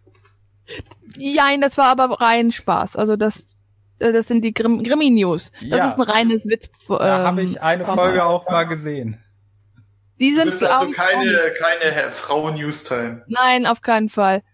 Nein, 1.16 1.60
das 1.60 1.76
war 1.78 1.87
aber 1.87 2.20
rein 2.20 2.50
Spaß. 2.50 2.96
Also 2.96 3.16
das, 3.16 3.56
das 3.98 4.28
sind 4.28 4.42
die 4.42 4.52
Grimm, 4.54 4.83
Grimmy 4.83 5.11
News. 5.11 5.52
Das 5.61 5.78
Ja. 5.78 5.88
ist 5.90 5.94
ein 5.96 6.02
reines 6.02 6.44
Witz. 6.46 6.68
Da 6.88 7.20
ähm, 7.20 7.26
habe 7.26 7.42
ich 7.42 7.62
eine 7.62 7.85
Format. 7.85 8.04
Folge 8.04 8.24
auch 8.24 8.48
mal 8.48 8.64
gesehen. 8.64 9.18
Die 10.20 10.30
Du 10.30 10.37
sind 10.37 10.44
bist 10.46 10.64
also 10.64 10.90
keine, 10.90 11.38
keine 11.59 12.11
Frau 12.12 12.50
Newstime. 12.50 13.24
Nein, 13.28 13.66
auf 13.66 13.80
keinen 13.83 14.09
Fall. 14.09 14.42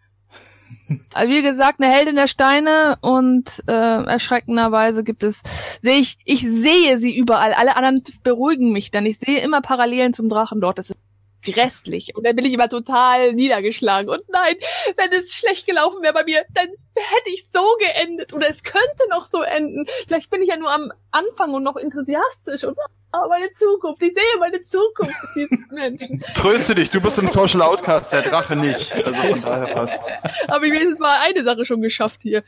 Also 1.14 1.32
wie 1.32 1.42
gesagt, 1.42 1.80
eine 1.80 1.92
Heldin 1.92 2.16
der 2.16 2.26
Steine 2.26 2.98
und 3.00 3.44
äh, 3.68 3.72
erschreckenderweise 3.72 5.04
gibt 5.04 5.22
es, 5.22 5.40
sehe 5.82 5.98
ich, 6.00 6.18
ich 6.24 6.40
sehe 6.42 6.98
sie 6.98 7.16
überall. 7.16 7.52
Alle 7.54 7.76
anderen 7.76 8.02
beruhigen 8.24 8.72
mich 8.72 8.90
dann. 8.90 9.06
Ich 9.06 9.18
sehe 9.18 9.40
immer 9.40 9.60
Parallelen 9.62 10.14
zum 10.14 10.28
Drachen 10.28 10.60
dort. 10.60 10.78
Das 10.78 10.90
ist 10.90 10.98
grässlich. 11.42 12.14
Und 12.14 12.24
dann 12.26 12.36
bin 12.36 12.44
ich 12.44 12.52
immer 12.52 12.68
total 12.68 13.32
niedergeschlagen. 13.32 14.08
Und 14.10 14.22
nein, 14.28 14.54
wenn 14.96 15.12
es 15.18 15.32
schlecht 15.32 15.66
gelaufen 15.66 16.02
wäre 16.02 16.14
bei 16.14 16.24
mir, 16.24 16.44
dann 16.54 16.66
hätte 16.94 17.30
ich 17.32 17.44
so 17.52 17.62
geendet. 17.78 18.32
Oder 18.32 18.50
es 18.50 18.62
könnte 18.62 19.08
noch 19.10 19.28
so 19.30 19.42
enden. 19.42 19.86
Vielleicht 20.06 20.30
bin 20.30 20.42
ich 20.42 20.48
ja 20.48 20.56
nur 20.56 20.72
am 20.72 20.92
Anfang 21.10 21.54
und 21.54 21.62
noch 21.62 21.76
enthusiastisch. 21.76 22.64
Und 22.64 22.76
oh, 23.12 23.28
meine 23.28 23.52
Zukunft, 23.54 24.02
ich 24.02 24.12
sehe 24.14 24.38
meine 24.40 24.62
Zukunft 24.64 25.14
mit 25.34 25.50
diesen 25.50 25.66
Menschen. 25.70 26.24
Tröste 26.34 26.74
dich, 26.74 26.90
du 26.90 27.00
bist 27.00 27.18
im 27.18 27.28
Social 27.28 27.62
Outcast, 27.62 28.12
der 28.12 28.22
Drache 28.22 28.56
nicht. 28.56 28.92
Also 28.94 29.22
von 29.22 29.40
daher 29.42 29.74
passt. 29.74 30.10
Habe 30.48 30.66
ich 30.66 30.72
wenigstens 30.72 30.98
mal 30.98 31.16
eine 31.20 31.42
Sache 31.44 31.64
schon 31.64 31.80
geschafft 31.80 32.20
hier. 32.22 32.42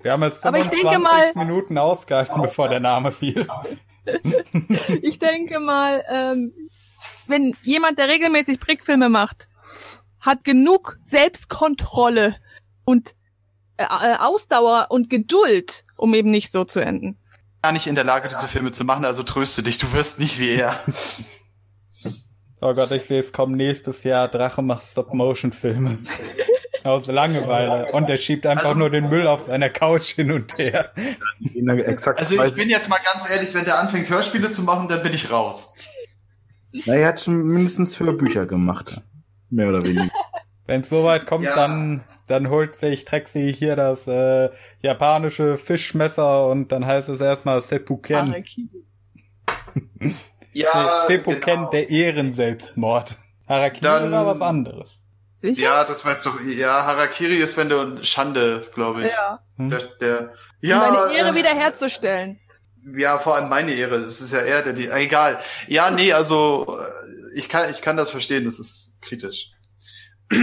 Wir 0.00 0.12
haben 0.12 0.22
jetzt 0.22 0.44
Aber 0.46 0.58
ich 0.58 0.64
25 0.68 0.90
denke 0.90 0.98
mal- 1.00 1.44
Minuten 1.44 1.76
ausgehalten, 1.76 2.40
bevor 2.40 2.68
der 2.68 2.80
Name 2.80 3.10
fiel. 3.12 3.46
Ich 5.02 5.18
denke 5.18 5.60
mal, 5.60 6.02
ähm, 6.08 6.52
wenn 7.28 7.56
jemand, 7.62 7.98
der 7.98 8.08
regelmäßig 8.08 8.60
Brickfilme 8.60 9.08
macht, 9.08 9.48
hat 10.20 10.44
genug 10.44 10.98
Selbstkontrolle 11.04 12.36
und 12.84 13.14
äh, 13.76 13.84
äh, 13.84 14.16
Ausdauer 14.18 14.86
und 14.90 15.08
Geduld, 15.10 15.84
um 15.96 16.14
eben 16.14 16.30
nicht 16.30 16.50
so 16.52 16.64
zu 16.64 16.80
enden. 16.80 17.18
Gar 17.62 17.72
nicht 17.72 17.86
in 17.86 17.94
der 17.94 18.04
Lage, 18.04 18.28
diese 18.28 18.48
Filme 18.48 18.72
zu 18.72 18.84
machen, 18.84 19.04
also 19.04 19.22
tröste 19.22 19.62
dich, 19.62 19.78
du 19.78 19.92
wirst 19.92 20.18
nicht 20.18 20.38
wie 20.38 20.50
er. 20.50 20.78
Oh 22.60 22.74
Gott, 22.74 22.90
ich 22.90 23.04
sehe, 23.04 23.20
es 23.20 23.32
kommen 23.32 23.54
nächstes 23.56 24.02
Jahr 24.02 24.26
Drache 24.26 24.62
macht 24.62 24.82
Stop-Motion-Filme. 24.82 25.98
Aus 26.84 27.06
Langeweile. 27.06 27.92
Und 27.92 28.10
er 28.10 28.16
schiebt 28.16 28.46
einfach 28.46 28.70
Also- 28.70 28.78
nur 28.80 28.90
den 28.90 29.08
Müll 29.08 29.28
auf 29.28 29.42
seiner 29.42 29.70
Couch 29.70 30.14
hin 30.14 30.32
und 30.32 30.58
her. 30.58 30.90
Also 32.16 32.42
ich 32.44 32.54
bin 32.56 32.68
jetzt 32.68 32.88
mal 32.88 32.98
ganz 33.12 33.30
ehrlich, 33.30 33.54
wenn 33.54 33.64
der 33.64 33.78
anfängt 33.78 34.10
Hörspiele 34.10 34.50
zu 34.50 34.62
machen, 34.62 34.88
dann 34.88 35.04
bin 35.04 35.12
ich 35.14 35.30
raus. 35.30 35.74
Na, 36.86 36.94
er 36.94 37.08
hat 37.08 37.20
schon 37.20 37.42
mindestens 37.44 37.98
Hörbücher 37.98 38.46
gemacht. 38.46 39.00
Mehr 39.50 39.68
oder 39.70 39.82
weniger. 39.84 40.10
Wenn 40.66 40.82
es 40.82 40.88
soweit 40.90 41.26
kommt, 41.26 41.44
Ja. 41.44 41.54
dann, 41.54 42.04
dann 42.26 42.50
holt 42.50 42.76
sich 42.76 43.04
Trexi 43.06 43.54
hier 43.56 43.74
das 43.74 44.06
äh, 44.06 44.50
japanische 44.80 45.56
Fischmesser 45.56 46.46
und 46.46 46.70
dann 46.72 46.84
heißt 46.84 47.08
es 47.08 47.20
erstmal 47.20 47.62
Seppuken. 47.62 48.28
Harakiri. 48.28 48.68
Ja, 50.52 51.02
nee, 51.08 51.14
Seppuken, 51.14 51.40
genau. 51.40 51.70
der 51.70 51.88
Ehrenselbstmord. 51.88 53.16
Harakiri 53.48 53.80
Dann- 53.82 54.12
war 54.12 54.26
was 54.26 54.40
anderes. 54.40 54.98
Sicher? 55.36 55.62
Ja, 55.62 55.84
das 55.84 56.04
weißt 56.04 56.26
du. 56.26 56.30
Ja, 56.48 56.84
Harakiri 56.84 57.36
ist, 57.36 57.56
wenn 57.56 57.68
du 57.68 58.02
Schande, 58.04 58.66
glaube 58.74 59.04
ich. 59.06 59.12
Ja. 59.12 59.38
Hm? 59.56 59.70
Der, 59.70 59.78
der, 60.00 60.20
Um 60.20 60.28
ja, 60.60 60.78
Meine 61.06 61.16
Ehre 61.16 61.28
äh, 61.28 61.34
wiederherzustellen. 61.36 62.40
Ja, 62.96 63.18
vor 63.18 63.34
allem 63.36 63.48
meine 63.48 63.72
Ehre. 63.72 64.00
Das 64.00 64.20
ist 64.20 64.32
ja 64.32 64.40
er, 64.40 64.62
der 64.62 64.72
die. 64.72 64.88
Egal. 64.88 65.40
Ja, 65.66 65.90
nee, 65.90 66.12
also 66.12 66.66
äh, 66.68 67.38
ich 67.38 67.48
kann, 67.48 67.70
ich 67.70 67.82
kann 67.82 67.96
das 67.96 68.10
verstehen. 68.10 68.44
Das 68.44 68.58
ist 68.58 69.00
kritisch. 69.02 69.50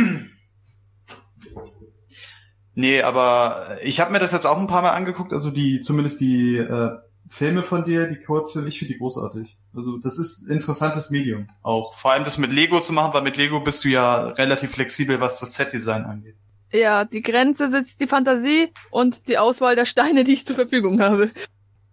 nee, 2.73 3.01
aber 3.01 3.77
ich 3.83 3.99
habe 3.99 4.11
mir 4.11 4.19
das 4.19 4.31
jetzt 4.31 4.45
auch 4.45 4.57
ein 4.57 4.67
paar 4.67 4.81
Mal 4.81 4.91
angeguckt. 4.91 5.33
Also 5.33 5.51
die, 5.51 5.79
zumindest 5.79 6.19
die 6.19 6.57
äh, 6.57 6.97
Filme 7.27 7.63
von 7.63 7.85
dir, 7.85 8.07
die 8.07 8.21
Kurzfilme, 8.21 8.69
ich 8.69 8.79
finde 8.79 8.93
die 8.93 8.99
großartig. 8.99 9.57
Also 9.75 9.97
das 9.97 10.17
ist 10.17 10.49
interessantes 10.49 11.09
Medium 11.09 11.47
auch. 11.61 11.95
Vor 11.95 12.11
allem 12.11 12.23
das 12.23 12.37
mit 12.37 12.51
Lego 12.51 12.79
zu 12.79 12.93
machen, 12.93 13.13
weil 13.13 13.23
mit 13.23 13.37
Lego 13.37 13.59
bist 13.59 13.83
du 13.83 13.89
ja 13.89 14.29
relativ 14.29 14.71
flexibel, 14.71 15.19
was 15.19 15.39
das 15.39 15.55
Set-Design 15.55 16.03
angeht. 16.03 16.35
Ja, 16.71 17.05
die 17.05 17.21
Grenze 17.21 17.69
sitzt 17.69 18.01
die 18.01 18.07
Fantasie 18.07 18.73
und 18.91 19.27
die 19.27 19.37
Auswahl 19.37 19.75
der 19.75 19.85
Steine, 19.85 20.23
die 20.23 20.33
ich 20.33 20.45
zur 20.45 20.55
Verfügung 20.55 21.01
habe. 21.01 21.31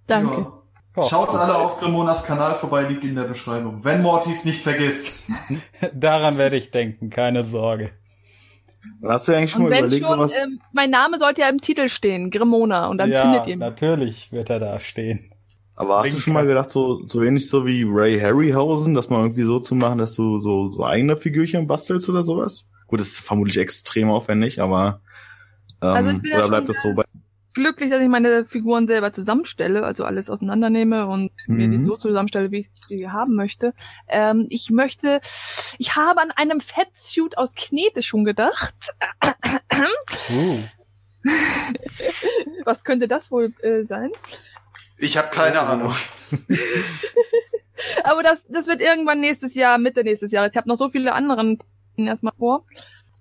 Danke. 0.06 0.52
Ja. 0.96 1.04
Schaut 1.04 1.30
alle 1.30 1.54
auf 1.56 1.80
Grimonas 1.80 2.24
Kanal 2.26 2.54
vorbei, 2.54 2.82
liegt 2.82 3.02
in 3.04 3.14
der 3.14 3.24
Beschreibung. 3.24 3.82
Wenn 3.82 4.02
Mortis 4.02 4.44
nicht 4.44 4.62
vergisst. 4.62 5.22
Daran 5.94 6.36
werde 6.36 6.56
ich 6.56 6.70
denken, 6.70 7.08
keine 7.08 7.44
Sorge. 7.44 7.90
Hast 9.02 9.28
du 9.28 9.32
eigentlich 9.32 9.52
schon 9.52 9.62
Und 9.62 9.70
mal 9.70 9.78
überlegt, 9.78 10.06
schon, 10.06 10.18
sowas? 10.18 10.32
ähm, 10.34 10.60
mein 10.72 10.90
Name 10.90 11.18
sollte 11.18 11.40
ja 11.40 11.48
im 11.48 11.60
Titel 11.60 11.88
stehen, 11.88 12.30
Grimona, 12.30 12.88
und 12.88 12.98
dann 12.98 13.10
ja, 13.10 13.22
findet 13.22 13.46
ihr 13.46 13.56
mich. 13.56 13.60
natürlich 13.60 14.32
wird 14.32 14.50
er 14.50 14.58
da 14.60 14.80
stehen. 14.80 15.32
Aber 15.76 16.00
hast 16.00 16.14
du 16.14 16.18
schon 16.18 16.34
mal 16.34 16.46
gedacht, 16.46 16.70
so, 16.70 17.06
so 17.06 17.22
ähnlich 17.22 17.48
so 17.48 17.64
wie 17.66 17.84
Ray 17.88 18.20
Harryhausen, 18.20 18.94
dass 18.94 19.08
man 19.08 19.22
irgendwie 19.22 19.44
so 19.44 19.58
zu 19.60 19.74
machen, 19.74 19.98
dass 19.98 20.14
du 20.14 20.38
so, 20.38 20.68
so 20.68 20.84
eigene 20.84 21.16
Figürchen 21.16 21.66
bastelst 21.66 22.08
oder 22.08 22.24
sowas? 22.24 22.68
Gut, 22.86 23.00
das 23.00 23.08
ist 23.08 23.20
vermutlich 23.20 23.56
extrem 23.56 24.10
aufwendig, 24.10 24.60
aber 24.60 25.00
ähm, 25.80 25.88
Also 25.88 26.18
bin 26.18 26.30
ja 26.30 26.38
oder 26.38 26.48
bleibt 26.48 26.68
das 26.68 26.82
so 26.82 26.92
bei 26.94 27.01
Glücklich, 27.54 27.90
dass 27.90 28.00
ich 28.00 28.08
meine 28.08 28.46
Figuren 28.46 28.86
selber 28.86 29.12
zusammenstelle, 29.12 29.84
also 29.84 30.04
alles 30.04 30.30
auseinandernehme 30.30 31.06
und 31.06 31.30
mir 31.46 31.68
die 31.68 31.78
Mhm. 31.78 31.84
so 31.84 31.96
zusammenstelle, 31.96 32.50
wie 32.50 32.60
ich 32.60 32.70
sie 32.86 33.08
haben 33.10 33.34
möchte. 33.34 33.74
Ähm, 34.08 34.46
ich 34.48 34.70
möchte, 34.70 35.20
ich 35.78 35.96
habe 35.96 36.20
an 36.22 36.30
einem 36.30 36.60
Fettsuit 36.60 37.36
aus 37.36 37.54
Knete 37.54 38.02
schon 38.02 38.24
gedacht. 38.24 38.74
Uh. 40.30 40.58
Was 42.64 42.84
könnte 42.84 43.06
das 43.08 43.30
wohl 43.30 43.52
äh, 43.62 43.84
sein? 43.84 44.10
Ich 44.98 45.16
habe 45.16 45.28
keine 45.30 45.60
Ahnung. 45.60 45.94
Aber 48.04 48.22
das, 48.22 48.44
das 48.48 48.66
wird 48.66 48.80
irgendwann 48.80 49.20
nächstes 49.20 49.54
Jahr, 49.54 49.78
Mitte 49.78 50.04
nächstes 50.04 50.32
Jahres. 50.32 50.52
Ich 50.52 50.56
habe 50.56 50.68
noch 50.68 50.76
so 50.76 50.88
viele 50.88 51.12
anderen 51.12 51.58
erstmal 51.96 52.32
vor. 52.38 52.64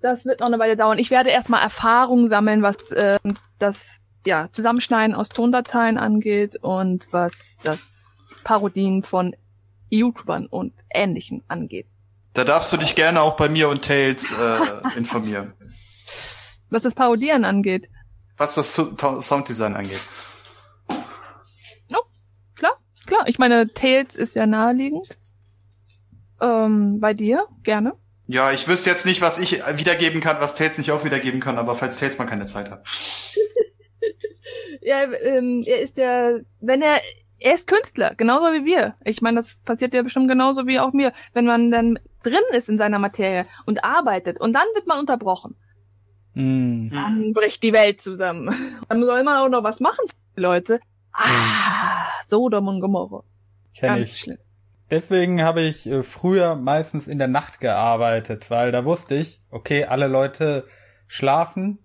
Das 0.02 0.26
wird 0.26 0.39
noch 0.39 0.48
eine 0.48 0.60
Weile 0.60 0.78
dauern. 0.78 1.00
Ich 1.00 1.12
werde 1.12 1.30
erstmal 1.30 1.62
Erfahrung 1.62 2.28
sammeln, 2.28 2.62
was 2.62 2.91
äh, 2.91 3.20
das 3.60 3.98
ja, 4.26 4.50
Zusammenschneiden 4.52 5.16
aus 5.16 5.30
Tondateien 5.30 5.98
angeht 5.98 6.58
und 6.62 7.08
was 7.12 7.56
das 7.64 8.04
Parodien 8.44 9.04
von 9.04 9.36
YouTubern 9.90 10.48
und 10.48 10.74
Ähnlichem 10.90 11.44
angeht. 11.48 11.88
Da 12.34 12.44
darfst 12.44 12.72
du 12.72 12.78
dich 12.78 12.96
gerne 12.96 13.22
auch 13.22 13.36
bei 13.36 13.50
mir 13.50 13.70
und 13.70 13.84
Tails 13.84 14.32
äh, 14.32 14.98
informieren. 14.98 15.54
Was 16.70 16.84
das 16.84 16.96
Parodieren 16.96 17.44
angeht. 17.44 17.90
Was 18.38 18.56
das 18.56 18.74
Sounddesign 18.74 19.76
angeht. 19.76 20.00
Klar, 22.56 22.78
klar. 23.06 23.28
Ich 23.28 23.38
meine, 23.38 23.68
Tails 23.74 24.16
ist 24.16 24.36
ja 24.36 24.46
naheliegend. 24.48 25.18
Ähm, 26.40 27.00
bei 27.00 27.14
dir, 27.14 27.46
gerne. 27.64 27.94
Ja, 28.28 28.52
ich 28.52 28.68
wüsste 28.68 28.90
jetzt 28.90 29.06
nicht, 29.06 29.22
was 29.22 29.38
ich 29.38 29.62
wiedergeben 29.76 30.22
kann, 30.22 30.40
was 30.40 30.56
Tails 30.56 30.78
nicht 30.78 30.92
auch 30.92 31.04
wiedergeben 31.04 31.42
kann, 31.42 31.58
aber 31.58 31.76
falls 31.76 31.98
Tails 31.98 32.18
mal 32.18 32.26
keine 32.26 32.46
Zeit 32.46 32.72
hat. 32.72 32.88
Ja, 34.82 35.04
ähm, 35.04 35.64
er 35.66 35.82
ist 35.82 35.98
der, 35.98 36.42
wenn 36.60 36.82
er, 36.82 37.00
er 37.40 37.54
ist 37.54 37.68
Künstler, 37.68 38.16
genauso 38.16 38.46
wie 38.54 38.66
wir. 38.66 38.96
Ich 39.04 39.22
meine, 39.22 39.38
das 39.38 39.56
passiert 39.66 39.94
ja 39.94 40.02
bestimmt 40.02 40.28
genauso 40.28 40.66
wie 40.68 40.80
auch 40.80 40.94
mir. 40.94 41.14
Wenn 41.34 41.46
man 41.46 41.72
dann 41.72 42.00
drin 42.24 42.44
ist 42.54 42.70
in 42.70 42.78
seiner 42.78 43.00
Materie 43.00 43.46
und 43.66 43.84
arbeitet 43.84 44.40
und 44.40 44.54
dann 44.54 44.66
wird 44.76 44.88
man 44.88 45.00
unterbrochen, 45.00 45.56
Mm. 46.34 46.90
dann 46.92 47.34
bricht 47.34 47.62
die 47.62 47.74
Welt 47.74 48.00
zusammen. 48.02 48.56
Dann 48.88 49.04
soll 49.04 49.22
man 49.26 49.36
auch 49.36 49.50
noch 49.50 49.64
was 49.66 49.82
machen, 49.82 50.06
Leute. 50.38 50.80
Ah, 51.12 52.08
Sodom 52.26 52.70
und 52.70 52.80
Gomorra. 52.80 53.24
Kenn 53.76 53.96
Ganz 53.96 54.12
ich. 54.12 54.20
schlimm. 54.22 54.38
Deswegen 54.90 55.42
habe 55.44 55.60
ich 55.60 55.86
äh, 55.88 56.04
früher 56.04 56.56
meistens 56.56 57.08
in 57.08 57.18
der 57.18 57.28
Nacht 57.28 57.60
gearbeitet, 57.60 58.50
weil 58.50 58.72
da 58.72 58.86
wusste 58.86 59.16
ich, 59.16 59.42
okay, 59.50 59.84
alle 59.84 60.08
Leute 60.08 60.66
schlafen, 61.08 61.80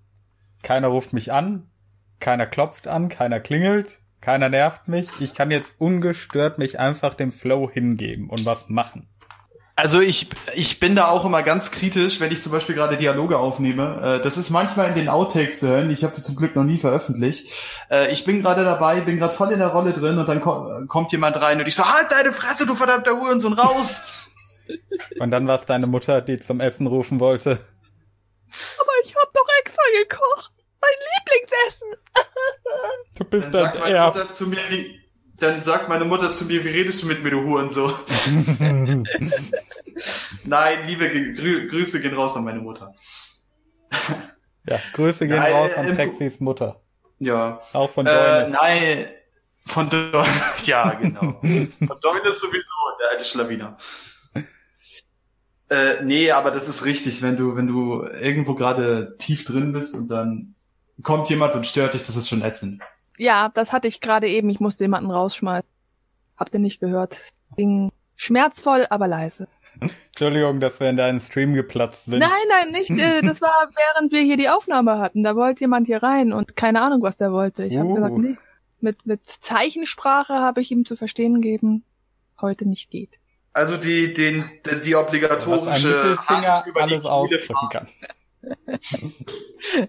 keiner 0.63 0.89
ruft 0.89 1.13
mich 1.13 1.33
an, 1.33 1.69
keiner 2.21 2.47
klopft 2.47 2.87
an, 2.87 3.09
keiner 3.09 3.41
klingelt, 3.41 3.99
keiner 4.21 4.49
nervt 4.49 4.89
mich. 4.89 5.09
Ich 5.21 5.35
kann 5.35 5.51
jetzt 5.51 5.73
ungestört 5.79 6.59
mich 6.59 6.79
einfach 6.79 7.15
dem 7.15 7.33
Flow 7.33 7.71
hingeben 7.71 8.31
und 8.31 8.45
was 8.47 8.69
machen. 8.69 9.09
Also 9.79 10.01
ich, 10.01 10.31
ich 10.55 10.81
bin 10.81 10.97
da 10.97 11.09
auch 11.09 11.27
immer 11.27 11.43
ganz 11.43 11.71
kritisch, 11.71 12.19
wenn 12.19 12.33
ich 12.33 12.41
zum 12.41 12.51
Beispiel 12.51 12.75
gerade 12.75 12.97
Dialoge 12.97 13.37
aufnehme. 13.37 14.17
Äh, 14.21 14.23
Das 14.23 14.39
ist 14.39 14.49
manchmal 14.49 14.89
in 14.89 14.95
den 14.95 15.11
Outtakes 15.11 15.61
zu 15.61 15.69
hören. 15.69 15.91
Ich 15.91 16.03
habe 16.03 16.15
die 16.17 16.23
zum 16.23 16.35
Glück 16.35 16.57
noch 16.57 16.65
nie 16.65 16.79
veröffentlicht. 16.79 17.53
Äh, 17.91 18.11
Ich 18.11 18.25
bin 18.25 18.41
gerade 18.41 18.65
dabei, 18.65 19.03
bin 19.03 19.19
gerade 19.19 19.35
voll 19.35 19.53
in 19.53 19.59
der 19.59 19.69
Rolle 19.69 19.93
drin 19.93 20.17
und 20.19 20.27
dann 20.31 20.41
ko- 20.41 20.87
kommt 20.89 21.13
jemand 21.13 21.39
rein 21.43 21.61
und 21.61 21.69
ich 21.69 21.75
so, 21.77 21.85
halt 21.85 22.11
deine 22.11 22.33
Fresse, 22.33 22.65
du 22.65 22.75
verdammter 22.75 23.11
Hurensohn, 23.21 23.53
raus! 23.53 24.07
Und 25.21 25.31
dann 25.31 25.47
war 25.47 25.61
es 25.61 25.67
deine 25.67 25.87
Mutter, 25.87 26.21
die 26.23 26.41
zum 26.41 26.59
Essen 26.61 26.89
rufen 26.89 27.21
wollte. 27.21 27.53
Aber 27.53 28.93
ich 29.05 29.15
hab 29.15 29.33
doch 29.33 29.47
extra 29.63 29.83
gekocht. 30.03 30.53
Mein 30.87 30.99
Lieblingsessen. 31.17 31.89
Du 33.19 33.25
bist 33.25 33.55
Dann. 33.55 33.73
Mutter 33.79 34.31
zu 34.33 34.47
mir, 34.47 34.59
wie, 34.69 35.01
dann 35.39 35.63
sagt 35.63 35.89
meine 35.89 36.05
Mutter 36.05 36.31
zu 36.31 36.45
mir, 36.45 36.63
wie 36.65 36.69
redest 36.69 37.03
du 37.03 37.07
mit 37.07 37.23
mir, 37.23 37.31
du 37.31 37.43
Hurensohn? 37.45 37.95
Nein, 40.45 40.79
liebe 40.87 41.09
Grü 41.35 41.69
Grüße 41.69 42.01
gehen 42.03 42.15
raus 42.15 42.37
an 42.37 42.45
meine 42.45 42.61
Mutter. 42.61 42.95
ja, 44.69 44.79
Grüße 44.93 45.27
gehen 45.27 45.39
Nein, 45.39 45.53
raus 45.55 45.71
äh, 45.75 45.79
an 45.81 45.89
im- 45.89 45.95
Trexis 45.97 46.41
Mutter. 46.41 46.83
Ja. 47.19 47.63
Auch 47.73 47.91
von 47.91 48.07
Äh, 48.07 48.11
Däumnis. 48.11 48.59
nein, 48.61 49.07
von 49.65 49.89
Dor 49.89 50.27
ja, 50.65 50.91
genau. 50.95 51.41
von 51.41 52.01
Däumnis 52.03 52.39
sowieso, 52.41 52.69
der 53.01 53.11
alte 53.13 53.25
Schlawiner. 53.25 53.79
Äh, 55.71 56.03
nee, 56.05 56.31
aber 56.31 56.51
das 56.51 56.69
ist 56.69 56.85
richtig, 56.85 57.23
wenn 57.23 57.37
du, 57.39 57.57
wenn 57.57 57.67
du 57.67 58.03
irgendwo 58.21 58.55
gerade 58.55 59.17
tief 59.19 59.47
drin 59.47 59.73
bist 59.73 59.95
und 59.95 60.09
dann 60.09 60.55
kommt 61.03 61.29
jemand 61.31 61.55
und 61.55 61.67
stört 61.67 61.95
dich, 61.95 62.03
das 62.03 62.17
ist 62.17 62.29
schon 62.29 62.43
ätzend. 62.43 62.83
Ja, 63.19 63.51
das 63.55 63.73
hatte 63.73 63.89
ich 63.89 64.01
gerade 64.01 64.29
eben. 64.29 64.51
Ich 64.51 64.61
musste 64.61 64.85
jemanden 64.85 65.11
rausschmeißen. 65.11 65.69
Habt 66.37 66.53
ihr 66.55 66.61
nicht 66.61 66.81
gehört? 66.81 67.21
Ging 67.57 67.91
schmerzvoll, 68.17 68.87
aber 68.91 69.09
leise. 69.09 69.49
Entschuldigung, 70.09 70.61
dass 70.61 70.81
wir 70.81 70.89
in 70.89 70.97
deinen 70.97 71.21
Stream 71.21 71.55
geplatzt 71.55 72.07
sind. 72.07 72.19
Nein, 72.19 72.31
nein, 72.49 72.73
nicht. 72.73 72.91
Äh, 72.91 73.23
das 73.23 73.41
war, 73.41 73.71
während 73.95 74.13
wir 74.13 74.21
hier 74.23 74.37
die 74.37 74.49
Aufnahme 74.49 74.99
hatten. 74.99 75.23
Da 75.23 75.37
wollte 75.37 75.61
jemand 75.61 75.87
hier 75.87 76.03
rein 76.03 76.33
und 76.33 76.57
keine 76.57 76.81
Ahnung, 76.83 77.03
was 77.03 77.17
der 77.17 77.33
wollte. 77.33 77.65
Ich 77.65 77.77
habe 77.77 77.89
Uh. 77.89 77.95
gesagt, 77.95 78.19
nee. 78.19 78.37
Mit, 78.81 79.07
mit 79.07 79.21
Zeichensprache 79.27 80.35
habe 80.35 80.61
ich 80.61 80.71
ihm 80.71 80.85
zu 80.85 80.97
verstehen 80.97 81.41
gegeben, 81.41 81.83
heute 82.41 82.67
nicht 82.69 82.91
geht. 82.91 83.19
Also 83.55 83.79
die, 83.79 84.13
den, 84.13 84.45
die, 84.67 84.81
die 84.83 84.95
obligatorische 84.97 85.89
Mittelfinger 85.89 86.55
Hand 86.57 86.67
über 86.67 86.87
die 86.87 86.95
alles 86.95 87.05
ausdrücken 87.07 87.55
fahren. 87.71 87.89
kann. 88.61 88.79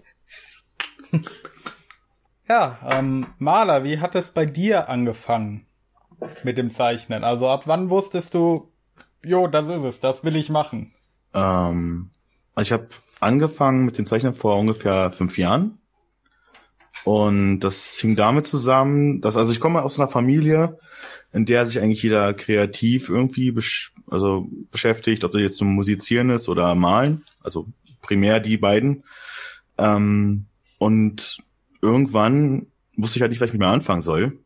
Ja, 2.48 2.78
ähm, 2.88 3.26
Maler, 3.38 3.84
wie 3.84 4.00
hat 4.00 4.14
es 4.14 4.30
bei 4.30 4.46
dir 4.46 4.88
angefangen 4.88 5.66
mit 6.44 6.56
dem 6.56 6.70
Zeichnen? 6.70 7.22
Also 7.22 7.48
ab 7.48 7.64
wann 7.66 7.90
wusstest 7.90 8.32
du, 8.32 8.72
jo, 9.22 9.46
das 9.48 9.68
ist 9.68 9.84
es, 9.84 10.00
das 10.00 10.24
will 10.24 10.34
ich 10.34 10.48
machen? 10.48 10.94
Ähm, 11.34 12.10
ich 12.58 12.72
habe 12.72 12.88
angefangen 13.20 13.84
mit 13.84 13.98
dem 13.98 14.06
Zeichnen 14.06 14.34
vor 14.34 14.58
ungefähr 14.58 15.10
fünf 15.10 15.36
Jahren. 15.36 15.78
Und 17.04 17.60
das 17.60 17.98
hing 17.98 18.16
damit 18.16 18.46
zusammen, 18.46 19.20
dass, 19.20 19.36
also 19.36 19.52
ich 19.52 19.60
komme 19.60 19.82
aus 19.82 20.00
einer 20.00 20.08
Familie, 20.08 20.78
in 21.32 21.44
der 21.44 21.66
sich 21.66 21.80
eigentlich 21.80 22.02
jeder 22.02 22.32
kreativ 22.32 23.10
irgendwie 23.10 23.52
besch 23.52 23.92
also 24.10 24.48
beschäftigt, 24.70 25.22
ob 25.24 25.32
das 25.32 25.42
jetzt 25.42 25.58
zum 25.58 25.74
Musizieren 25.74 26.30
ist 26.30 26.48
oder 26.48 26.74
Malen, 26.74 27.24
also 27.42 27.66
primär 28.00 28.40
die 28.40 28.56
beiden. 28.56 29.04
Ähm, 29.76 30.46
und 30.78 31.38
irgendwann 31.80 32.66
wusste 32.96 33.18
ich 33.18 33.22
halt 33.22 33.30
nicht, 33.30 33.40
was 33.40 33.48
ich 33.48 33.52
mit 33.52 33.60
mir 33.60 33.68
anfangen 33.68 34.02
soll. 34.02 34.38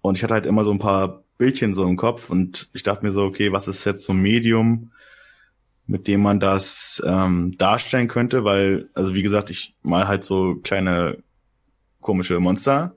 Und 0.00 0.16
ich 0.16 0.22
hatte 0.22 0.34
halt 0.34 0.46
immer 0.46 0.64
so 0.64 0.70
ein 0.70 0.78
paar 0.78 1.24
Bildchen 1.38 1.74
so 1.74 1.84
im 1.84 1.96
Kopf 1.96 2.30
und 2.30 2.68
ich 2.72 2.82
dachte 2.82 3.04
mir 3.04 3.12
so, 3.12 3.24
okay, 3.24 3.52
was 3.52 3.68
ist 3.68 3.84
jetzt 3.84 4.04
so 4.04 4.12
ein 4.12 4.20
Medium, 4.20 4.92
mit 5.86 6.06
dem 6.06 6.20
man 6.20 6.40
das 6.40 7.02
ähm, 7.06 7.54
darstellen 7.58 8.08
könnte, 8.08 8.44
weil, 8.44 8.90
also 8.94 9.14
wie 9.14 9.22
gesagt, 9.22 9.50
ich 9.50 9.74
mal 9.82 10.06
halt 10.06 10.24
so 10.24 10.56
kleine 10.56 11.22
komische 12.00 12.38
Monster. 12.40 12.96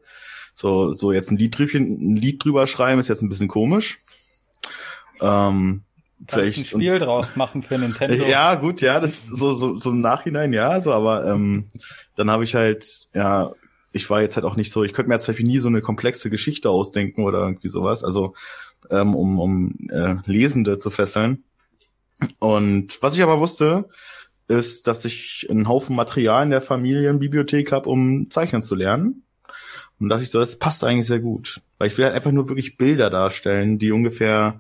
So, 0.54 0.92
so 0.94 1.12
jetzt 1.12 1.32
ein 1.32 1.38
Lied, 1.38 1.58
ein 1.60 2.16
Lied 2.16 2.44
drüber 2.44 2.68
schreiben 2.68 3.00
ist 3.00 3.08
jetzt 3.08 3.22
ein 3.22 3.30
bisschen 3.30 3.48
komisch. 3.48 4.00
Ähm, 5.22 5.84
vielleicht 6.28 6.60
ein 6.60 6.66
Spiel 6.66 6.94
und, 6.94 7.00
draus 7.00 7.36
machen 7.36 7.64
für 7.64 7.78
Nintendo. 7.78 8.26
Ja, 8.28 8.56
gut, 8.56 8.82
ja, 8.82 9.00
das 9.00 9.26
so 9.26 9.52
so 9.52 9.78
so 9.78 9.92
im 9.92 10.02
Nachhinein 10.02 10.54
ja, 10.54 10.80
so, 10.80 10.94
aber 10.94 11.26
ähm, 11.26 11.68
dann 12.16 12.30
habe 12.30 12.44
ich 12.44 12.56
halt 12.56 13.10
ja, 13.14 13.52
ich 13.92 14.10
war 14.10 14.22
jetzt 14.22 14.36
halt 14.36 14.46
auch 14.46 14.56
nicht 14.56 14.72
so, 14.72 14.84
ich 14.84 14.94
könnte 14.94 15.10
mir 15.10 15.16
jetzt 15.16 15.26
vielleicht 15.26 15.44
nie 15.44 15.60
so 15.60 15.68
eine 15.68 15.82
komplexe 15.82 16.30
Geschichte 16.30 16.70
ausdenken 16.70 17.24
oder 17.24 17.40
irgendwie 17.40 17.68
sowas, 17.68 18.04
also 18.04 18.34
ähm, 18.90 19.16
um 19.16 19.40
um 19.40 19.76
äh, 19.90 20.16
Lesende 20.26 20.78
zu 20.78 20.90
fesseln. 20.90 21.44
Und 22.40 23.02
was 23.02 23.16
ich 23.16 23.24
aber 23.24 23.40
wusste, 23.40 23.90
ist, 24.48 24.88
dass 24.88 25.06
ich 25.06 25.48
einen 25.50 25.68
Haufen 25.68 25.96
Material 25.96 26.44
in 26.44 26.52
der 26.52 26.62
Familienbibliothek 26.62 27.72
habe, 27.72 27.90
um 27.90 28.30
zeichnen 28.30 28.62
zu 28.62 28.76
lernen. 28.76 29.24
Und 30.00 30.10
dachte 30.10 30.24
ich 30.24 30.32
so, 30.32 30.40
das 30.40 30.58
passt 30.58 30.84
eigentlich 30.84 31.08
sehr 31.08 31.20
gut. 31.20 31.62
Weil 31.78 31.88
ich 31.88 31.98
will 31.98 32.06
halt 32.06 32.16
einfach 32.16 32.32
nur 32.32 32.50
wirklich 32.50 32.78
Bilder 32.78 33.10
darstellen, 33.10 33.80
die 33.80 33.92
ungefähr 33.92 34.60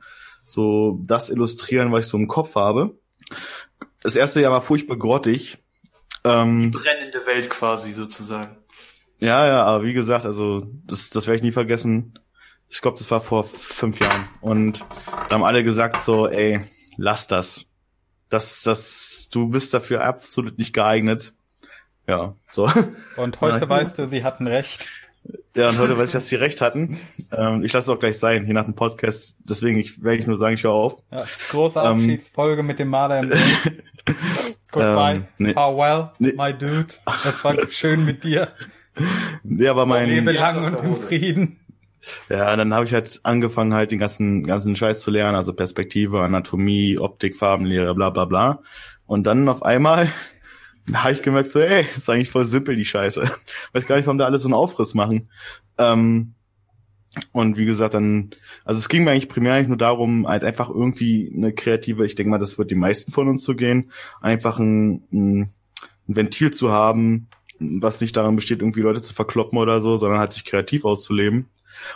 so 0.51 0.99
das 1.05 1.29
illustrieren, 1.29 1.91
was 1.91 2.05
ich 2.05 2.11
so 2.11 2.17
im 2.17 2.27
Kopf 2.27 2.55
habe. 2.55 2.95
Das 4.03 4.15
erste 4.15 4.41
Jahr 4.41 4.51
war 4.51 4.61
furchtbar 4.61 4.97
grottig. 4.97 5.57
Ähm, 6.23 6.71
Die 6.71 6.77
brennende 6.77 7.25
Welt 7.25 7.49
quasi 7.49 7.93
sozusagen. 7.93 8.57
Ja, 9.19 9.45
ja, 9.45 9.63
aber 9.63 9.83
wie 9.83 9.93
gesagt, 9.93 10.25
also 10.25 10.65
das, 10.85 11.09
das 11.11 11.27
werde 11.27 11.37
ich 11.37 11.43
nie 11.43 11.51
vergessen. 11.51 12.17
Ich 12.69 12.81
glaube, 12.81 12.97
das 12.97 13.11
war 13.11 13.21
vor 13.21 13.43
fünf 13.43 13.99
Jahren. 13.99 14.27
Und 14.41 14.85
da 15.29 15.35
haben 15.35 15.43
alle 15.43 15.63
gesagt 15.63 16.01
so, 16.01 16.27
ey, 16.27 16.61
lass 16.97 17.27
das. 17.27 17.65
Das, 18.29 18.63
das, 18.63 19.29
du 19.31 19.49
bist 19.49 19.73
dafür 19.73 20.03
absolut 20.03 20.57
nicht 20.57 20.73
geeignet. 20.73 21.33
Ja, 22.07 22.35
so. 22.49 22.69
Und 23.17 23.41
heute 23.41 23.69
weißt 23.69 23.99
du, 23.99 24.07
sie 24.07 24.23
hatten 24.23 24.47
recht. 24.47 24.87
Ja, 25.55 25.69
und 25.69 25.77
heute 25.79 25.97
weiß 25.97 26.09
ich, 26.09 26.13
dass 26.13 26.27
sie 26.27 26.35
recht 26.35 26.61
hatten. 26.61 26.99
Ähm, 27.31 27.63
ich 27.63 27.73
lasse 27.73 27.91
es 27.91 27.95
auch 27.95 27.99
gleich 27.99 28.17
sein, 28.17 28.47
je 28.47 28.53
nach 28.53 28.65
dem 28.65 28.73
Podcast. 28.73 29.37
Deswegen 29.43 29.77
ich, 29.77 30.01
werde 30.01 30.19
ich 30.19 30.27
nur 30.27 30.37
sagen, 30.37 30.55
ich 30.55 30.63
höre 30.63 30.71
auf. 30.71 31.03
Ja, 31.11 31.25
große 31.49 31.79
ähm, 31.79 31.85
Abschiedsfolge 31.85 32.61
ähm, 32.61 32.67
mit 32.67 32.79
dem 32.79 32.87
Maler 32.87 33.19
im 33.19 33.29
Goodbye, 34.71 35.15
ähm, 35.15 35.25
nee, 35.37 35.53
farewell, 35.53 36.11
nee. 36.19 36.33
my 36.37 36.53
dude. 36.53 36.85
Das 37.05 37.43
war 37.43 37.55
schön 37.69 38.05
mit 38.05 38.23
dir. 38.23 38.47
Ja, 39.43 39.71
aber 39.71 39.85
mein... 39.85 40.07
Lebe 40.07 40.31
lang 40.31 40.63
und 40.63 40.83
im 40.85 40.95
Frieden. 40.95 41.59
Ja, 42.29 42.55
dann 42.55 42.73
habe 42.73 42.85
ich 42.85 42.93
halt 42.93 43.19
angefangen, 43.23 43.73
halt 43.73 43.91
den 43.91 43.99
ganzen, 43.99 44.45
ganzen 44.45 44.75
Scheiß 44.75 45.01
zu 45.01 45.11
lernen, 45.11 45.35
also 45.35 45.53
Perspektive, 45.53 46.21
Anatomie, 46.21 46.97
Optik, 46.97 47.37
Farbenlehre, 47.37 47.93
bla 47.93 48.09
bla 48.09 48.25
bla. 48.25 48.59
Und 49.05 49.25
dann 49.25 49.47
auf 49.49 49.63
einmal 49.63 50.09
habe 50.93 51.13
ich 51.13 51.21
gemerkt, 51.21 51.49
so, 51.49 51.59
ey, 51.59 51.85
ist 51.97 52.09
eigentlich 52.09 52.29
voll 52.29 52.45
simpel, 52.45 52.75
die 52.75 52.85
Scheiße. 52.85 53.29
Weiß 53.73 53.87
gar 53.87 53.97
nicht, 53.97 54.05
warum 54.05 54.17
da 54.17 54.25
alle 54.25 54.39
so 54.39 54.47
einen 54.47 54.53
Aufriss 54.53 54.93
machen. 54.93 55.29
Ähm, 55.77 56.33
und 57.33 57.57
wie 57.57 57.65
gesagt, 57.65 57.93
dann, 57.93 58.31
also 58.63 58.79
es 58.79 58.87
ging 58.87 59.03
mir 59.03 59.11
eigentlich 59.11 59.27
primär 59.27 59.53
eigentlich 59.53 59.67
nur 59.67 59.77
darum, 59.77 60.27
halt 60.27 60.43
einfach 60.43 60.69
irgendwie 60.69 61.31
eine 61.35 61.53
kreative, 61.53 62.05
ich 62.05 62.15
denke 62.15 62.29
mal, 62.29 62.37
das 62.37 62.57
wird 62.57 62.71
die 62.71 62.75
meisten 62.75 63.11
von 63.11 63.27
uns 63.27 63.43
so 63.43 63.53
gehen, 63.53 63.91
einfach 64.21 64.59
ein, 64.59 65.03
ein, 65.11 65.39
ein 66.07 66.15
Ventil 66.15 66.51
zu 66.51 66.71
haben, 66.71 67.27
was 67.59 67.99
nicht 67.99 68.15
daran 68.15 68.35
besteht, 68.35 68.61
irgendwie 68.61 68.81
Leute 68.81 69.01
zu 69.01 69.13
verkloppen 69.13 69.57
oder 69.57 69.81
so, 69.81 69.97
sondern 69.97 70.19
halt 70.19 70.31
sich 70.31 70.45
kreativ 70.45 70.85
auszuleben. 70.85 71.49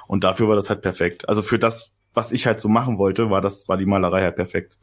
Und 0.07 0.23
dafür 0.23 0.47
war 0.47 0.55
das 0.55 0.69
halt 0.69 0.81
perfekt. 0.81 1.27
Also 1.29 1.41
für 1.41 1.59
das, 1.59 1.93
was 2.15 2.31
ich 2.31 2.47
halt 2.47 2.59
so 2.59 2.69
machen 2.69 2.97
wollte, 2.97 3.29
war 3.29 3.41
das, 3.41 3.67
war 3.67 3.77
die 3.77 3.85
Malerei 3.85 4.21
halt 4.21 4.35
perfekt. 4.35 4.77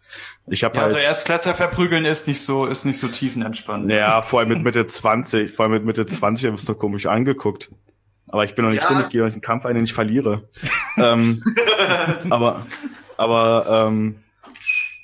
Ich 0.46 0.64
habe 0.64 0.76
ja, 0.76 0.82
halt. 0.82 0.94
Also 0.94 1.06
Erstklässler 1.06 1.54
verprügeln 1.54 2.04
ist 2.04 2.28
nicht 2.28 2.40
so, 2.40 2.66
ist 2.66 2.84
nicht 2.84 2.98
so 2.98 3.08
tiefenentspannt. 3.08 3.90
Ja, 3.90 4.22
vor 4.22 4.40
allem 4.40 4.50
mit 4.50 4.62
Mitte 4.62 4.84
20, 4.84 5.50
vor 5.50 5.64
allem 5.64 5.72
mit 5.72 5.84
Mitte 5.84 6.06
20 6.06 6.46
habe 6.46 6.56
ich 6.56 6.62
so 6.62 6.74
komisch 6.74 7.06
angeguckt. 7.06 7.70
Aber 8.28 8.44
ich 8.44 8.54
bin 8.54 8.64
noch 8.64 8.72
nicht 8.72 8.82
ja. 8.82 8.88
dumm, 8.88 9.00
ich 9.00 9.08
gehe 9.10 9.20
noch 9.20 9.26
nicht 9.26 9.34
in 9.34 9.40
den 9.40 9.46
Kampf 9.46 9.66
ein, 9.66 9.74
den 9.74 9.84
ich 9.84 9.92
verliere. 9.92 10.48
ähm, 10.96 11.42
aber, 12.30 12.66
aber, 13.16 13.88
ähm, 13.88 14.16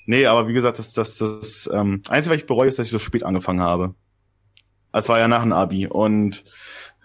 nee, 0.06 0.26
aber 0.26 0.48
wie 0.48 0.54
gesagt, 0.54 0.78
das, 0.78 0.94
das, 0.94 1.18
das, 1.18 1.68
ähm, 1.72 2.02
Einzige, 2.08 2.34
was 2.34 2.40
ich 2.40 2.46
bereue, 2.46 2.68
ist, 2.68 2.78
dass 2.78 2.86
ich 2.86 2.92
so 2.92 2.98
spät 2.98 3.24
angefangen 3.24 3.60
habe. 3.60 3.94
Es 4.92 5.08
war 5.10 5.18
ja 5.18 5.28
nach 5.28 5.42
dem 5.42 5.52
Abi 5.52 5.86
und 5.86 6.42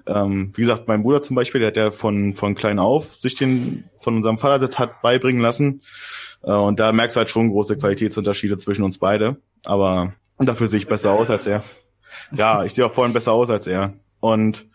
ähm, 0.08 0.52
wie 0.56 0.62
gesagt, 0.62 0.88
mein 0.88 1.04
Bruder 1.04 1.22
zum 1.22 1.36
Beispiel, 1.36 1.60
der 1.60 1.70
hat 1.70 1.78
ja 1.78 1.92
von, 1.92 2.36
von 2.36 2.56
klein 2.56 2.80
auf 2.80 3.16
sich 3.16 3.36
den 3.36 3.86
von 3.98 4.18
unserem 4.18 4.38
Vater 4.38 4.66
das 4.66 4.78
hat 4.80 5.02
beibringen 5.02 5.42
lassen. 5.42 5.82
Äh, 6.44 6.52
und 6.52 6.80
da 6.80 6.92
merkst 6.92 7.16
du 7.16 7.20
halt 7.20 7.30
schon 7.30 7.50
große 7.50 7.78
Qualitätsunterschiede 7.78 8.58
zwischen 8.58 8.84
uns 8.84 8.98
beide. 8.98 9.38
Aber 9.66 10.14
dafür 10.40 10.68
sehe 10.68 10.80
ich 10.80 10.88
besser 10.88 11.12
aus 11.12 11.30
als 11.30 11.48
er. 11.48 11.64
Ja, 12.32 12.64
ich 12.64 12.74
sehe 12.74 12.86
auch 12.86 12.92
vorhin 12.92 13.14
besser 13.14 13.32
aus 13.32 13.50
als 13.50 13.68
er. 13.68 13.94
Und 14.20 14.68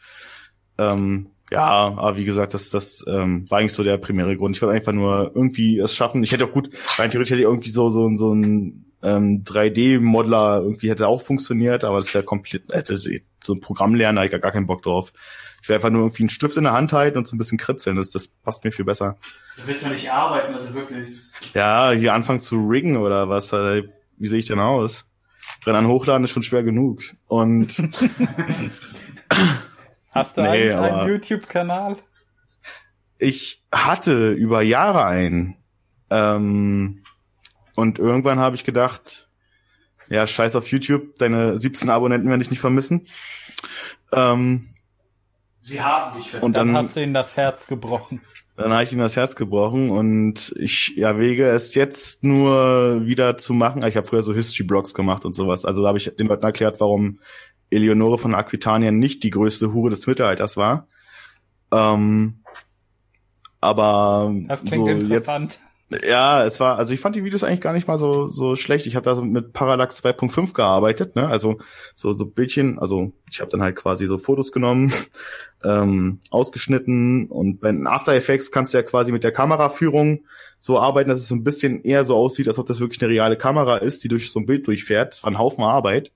ähm, 0.78 1.30
ja, 1.50 1.66
aber 1.66 2.16
wie 2.16 2.24
gesagt, 2.24 2.54
das, 2.54 2.70
das 2.70 3.04
ähm, 3.08 3.50
war 3.50 3.58
eigentlich 3.58 3.72
so 3.72 3.82
der 3.82 3.96
primäre 3.96 4.36
Grund. 4.36 4.56
Ich 4.56 4.62
wollte 4.62 4.76
einfach 4.76 4.92
nur 4.92 5.32
irgendwie 5.34 5.78
es 5.78 5.94
schaffen. 5.94 6.22
Ich 6.22 6.32
hätte 6.32 6.44
auch 6.44 6.52
gut, 6.52 6.70
rein 6.96 7.10
theoretisch 7.10 7.30
hätte 7.30 7.40
ich 7.40 7.48
irgendwie 7.48 7.70
so, 7.70 7.90
so, 7.90 8.14
so 8.14 8.34
ein 8.34 8.88
ähm, 9.02 9.44
3D-Modeler 9.44 10.61
irgendwie 10.62 10.90
hätte 10.90 11.06
auch 11.08 11.22
funktioniert, 11.22 11.84
aber 11.84 11.98
das 11.98 12.06
ist 12.06 12.14
ja 12.14 12.22
komplett, 12.22 12.72
hätte 12.72 12.96
so 12.96 13.54
ein 13.54 13.61
Programm 13.61 13.94
lernen, 13.94 14.16
da 14.16 14.22
hab 14.22 14.32
ich 14.32 14.42
gar 14.42 14.52
keinen 14.52 14.66
Bock 14.66 14.82
drauf. 14.82 15.12
Ich 15.62 15.68
will 15.68 15.76
einfach 15.76 15.90
nur 15.90 16.02
irgendwie 16.02 16.24
einen 16.24 16.30
Stift 16.30 16.56
in 16.56 16.64
der 16.64 16.72
Hand 16.72 16.92
halten 16.92 17.18
und 17.18 17.26
so 17.26 17.34
ein 17.34 17.38
bisschen 17.38 17.58
kritzeln. 17.58 17.96
Das, 17.96 18.11
das 18.11 18.28
passt 18.28 18.64
mir 18.64 18.72
viel 18.72 18.84
besser. 18.84 19.16
Du 19.56 19.66
willst 19.66 19.82
ja 19.82 19.90
nicht 19.90 20.11
arbeiten, 20.11 20.52
also 20.52 20.74
wirklich. 20.74 21.08
Ja, 21.54 21.90
hier 21.90 22.14
anfangen 22.14 22.40
zu 22.40 22.56
riggen 22.66 22.96
oder 22.96 23.28
was. 23.28 23.52
Wie 23.52 24.26
sehe 24.26 24.38
ich 24.38 24.46
denn 24.46 24.61
aus? 24.61 25.06
Rennen 25.66 25.88
hochladen 25.88 26.24
ist 26.24 26.30
schon 26.30 26.42
schwer 26.44 26.62
genug. 26.62 27.02
Und 27.26 27.76
Hast 30.14 30.37
du 30.37 30.42
nee, 30.42 30.72
einen 30.72 31.08
YouTube-Kanal? 31.08 31.96
Ich 33.18 33.64
hatte 33.72 34.32
über 34.32 34.62
Jahre 34.62 35.04
einen. 35.04 35.56
Ähm, 36.11 37.02
und 37.78 38.00
irgendwann 38.00 38.40
habe 38.40 38.56
ich 38.56 38.64
gedacht, 38.64 39.28
ja, 40.08 40.26
scheiß 40.26 40.56
auf 40.56 40.66
YouTube, 40.68 41.16
deine 41.18 41.58
17 41.58 41.88
Abonnenten 41.90 42.28
werde 42.28 42.42
ich 42.42 42.50
nicht 42.50 42.58
vermissen. 42.58 43.06
Ähm, 44.12 44.66
Sie 45.60 45.80
haben 45.80 46.16
dich 46.16 46.30
vermisst. 46.30 46.42
Und 46.42 46.56
dann, 46.56 46.72
dann 46.72 46.84
hast 46.84 46.96
du 46.96 47.02
ihnen 47.04 47.14
das 47.14 47.36
Herz 47.36 47.68
gebrochen. 47.68 48.20
Dann 48.56 48.72
habe 48.72 48.82
ich 48.82 48.92
ihm 48.92 48.98
das 48.98 49.14
Herz 49.14 49.36
gebrochen 49.36 49.90
und 49.90 50.52
ich 50.58 50.98
erwäge 50.98 51.46
es 51.46 51.76
jetzt 51.76 52.24
nur 52.24 53.06
wieder 53.06 53.36
zu 53.36 53.54
machen. 53.54 53.86
Ich 53.86 53.96
habe 53.96 54.08
früher 54.08 54.24
so 54.24 54.34
History-Blogs 54.34 54.92
gemacht 54.92 55.24
und 55.24 55.34
sowas. 55.34 55.64
Also 55.64 55.82
da 55.82 55.88
habe 55.88 55.98
ich 55.98 56.12
den 56.16 56.26
Leuten 56.26 56.44
erklärt, 56.44 56.80
warum 56.80 57.20
Eleonore 57.70 58.18
von 58.18 58.34
Aquitanien 58.34 58.98
nicht 58.98 59.22
die 59.22 59.30
größte 59.30 59.72
Hure 59.72 59.90
des 59.90 60.04
Mittelalters 60.08 60.56
war. 60.56 60.88
Ähm, 61.70 62.42
aber 63.61 64.34
das 64.48 64.64
klingt 64.64 64.86
so 64.86 64.88
interessant. 64.88 65.53
jetzt 65.53 65.67
ja, 65.91 66.45
es 66.45 66.61
war, 66.61 66.76
also 66.78 66.93
ich 66.93 67.01
fand 67.01 67.16
die 67.16 67.24
Videos 67.24 67.45
eigentlich 67.45 67.62
gar 67.62 67.72
nicht 67.72 67.89
mal 67.89 67.97
so 67.97 68.26
so 68.26 68.57
schlecht. 68.57 68.86
Ich 68.86 68.95
habe 68.95 69.05
da 69.05 69.14
so 69.14 69.22
mit 69.22 69.55
Parallax 69.55 70.05
2.5 70.05 70.53
gearbeitet, 70.53 71.16
ne? 71.16 71.26
Also 71.28 71.59
so 71.95 72.12
so 72.12 72.26
Bildchen, 72.26 72.78
also 72.78 73.12
ich 73.30 73.41
habe 73.41 73.51
dann 73.51 73.62
halt 73.62 73.76
quasi 73.76 74.07
so 74.07 74.18
Fotos 74.18 74.53
genommen, 74.53 74.93
ähm, 75.64 76.20
ausgeschnitten 76.30 77.28
und 77.28 77.61
bei 77.61 77.70
After 77.86 78.14
Effects 78.14 78.51
kannst 78.51 78.74
du 78.74 78.78
ja 78.78 78.82
quasi 78.82 79.12
mit 79.12 79.24
der 79.24 79.32
Kameraführung 79.32 80.24
so 80.59 80.78
arbeiten, 80.78 81.09
dass 81.09 81.20
es 81.20 81.28
so 81.28 81.34
ein 81.34 81.45
bisschen 81.45 81.82
eher 81.82 82.05
so 82.05 82.16
aussieht, 82.16 82.49
als 82.49 82.59
ob 82.59 82.66
das 82.66 82.80
wirklich 82.80 83.01
eine 83.03 83.11
reale 83.11 83.36
Kamera 83.36 83.78
ist, 83.78 84.05
die 84.05 84.09
durch 84.09 84.30
so 84.30 84.41
ein 84.41 84.47
Bild 84.47 84.66
durchfährt. 84.66 85.14
Das 85.14 85.22
war 85.24 85.32
ein 85.32 85.39
Haufen 85.39 85.64
Arbeit. 85.64 86.12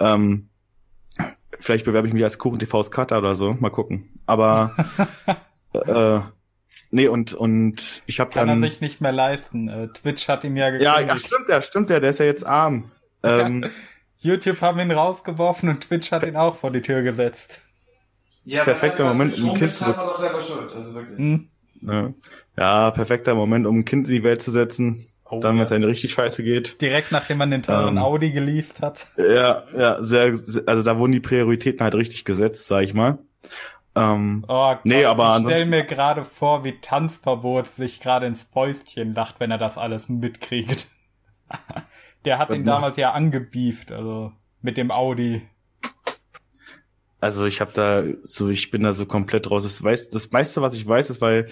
Ähm, 0.00 0.48
vielleicht 1.56 1.84
bewerbe 1.84 2.08
ich 2.08 2.14
mich 2.14 2.24
als 2.24 2.38
Kuchen 2.38 2.58
TVs 2.58 2.90
Cutter 2.90 3.18
oder 3.18 3.36
so, 3.36 3.54
mal 3.60 3.70
gucken. 3.70 4.20
Aber 4.26 4.74
äh, 5.72 6.20
Nee, 6.94 7.08
und, 7.08 7.32
und 7.32 8.02
ich 8.04 8.20
habe 8.20 8.30
dann... 8.34 8.48
Kann 8.48 8.62
er 8.62 8.68
sich 8.68 8.82
nicht 8.82 9.00
mehr 9.00 9.12
leisten. 9.12 9.68
Äh, 9.68 9.88
Twitch 9.88 10.28
hat 10.28 10.44
ihn 10.44 10.56
ja 10.56 10.68
gekündigt. 10.68 10.94
Ja, 10.94 11.00
ja, 11.00 11.18
stimmt 11.18 11.48
der, 11.48 11.62
stimmt 11.62 11.88
der, 11.88 12.00
der 12.00 12.10
ist 12.10 12.20
ja 12.20 12.26
jetzt 12.26 12.46
arm. 12.46 12.92
Ähm, 13.24 13.64
YouTube 14.18 14.60
haben 14.62 14.80
ihn 14.80 14.90
rausgeworfen 14.90 15.68
und 15.68 15.82
Twitch 15.82 16.10
hat 16.10 16.24
ihn 16.24 16.34
auch 16.34 16.56
vor 16.56 16.72
die 16.72 16.80
Tür 16.80 17.02
gesetzt. 17.02 17.60
Ja, 18.44 18.64
perfekter 18.64 19.04
Moment, 19.04 19.38
um 19.38 19.50
ein 19.50 19.58
Kind 19.58 19.72
schuld, 19.74 20.74
also. 20.74 20.98
Hm. 20.98 21.48
Ja. 21.82 22.12
ja, 22.56 22.90
perfekter 22.90 23.36
Moment, 23.36 23.64
um 23.68 23.78
ein 23.78 23.84
Kind 23.84 24.08
in 24.08 24.14
die 24.14 24.24
Welt 24.24 24.42
zu 24.42 24.50
setzen. 24.50 25.06
Oh, 25.24 25.38
dann, 25.38 25.52
wenn 25.52 25.58
ja. 25.58 25.64
es 25.66 25.70
eine 25.70 25.86
richtig 25.86 26.14
scheiße 26.14 26.42
geht. 26.42 26.80
Direkt 26.80 27.12
nachdem 27.12 27.38
man 27.38 27.52
den 27.52 27.62
teuren 27.62 27.96
Ähm. 27.96 28.02
Audi 28.02 28.32
geleast 28.32 28.82
hat. 28.82 29.06
Ja, 29.16 29.62
ja, 29.72 30.02
sehr, 30.02 30.34
sehr, 30.34 30.64
also 30.66 30.82
da 30.82 30.98
wurden 30.98 31.12
die 31.12 31.20
Prioritäten 31.20 31.84
halt 31.84 31.94
richtig 31.94 32.24
gesetzt, 32.24 32.66
sag 32.66 32.82
ich 32.82 32.92
mal. 32.92 33.18
Ähm, 33.94 34.44
Oh, 34.48 34.74
Nee, 34.84 35.04
aber 35.04 35.36
ich 35.38 35.44
stell 35.44 35.66
mir 35.66 35.84
gerade 35.84 36.24
vor, 36.24 36.64
wie 36.64 36.78
Tanzverbot 36.80 37.68
sich 37.68 38.00
gerade 38.00 38.26
ins 38.26 38.44
Fäustchen 38.44 39.14
lacht, 39.14 39.38
wenn 39.38 39.50
er 39.50 39.58
das 39.58 39.76
alles 39.76 40.08
mitkriegt. 40.08 40.86
Der 42.24 42.38
hat 42.38 42.50
ihn 42.50 42.64
damals 42.64 42.96
ja 42.96 43.12
angebieft, 43.12 43.90
also 43.90 44.32
mit 44.60 44.76
dem 44.76 44.90
Audi. 44.92 45.42
also 47.20 47.46
ich 47.46 47.60
habe 47.60 47.72
da 47.72 48.04
so, 48.22 48.48
ich 48.48 48.70
bin 48.70 48.84
da 48.84 48.92
so 48.92 49.06
komplett 49.06 49.50
raus. 49.50 49.64
Das, 49.64 49.82
weiß, 49.82 50.10
das 50.10 50.30
meiste, 50.30 50.62
was 50.62 50.74
ich 50.74 50.86
weiß, 50.86 51.10
ist, 51.10 51.20
weil, 51.20 51.46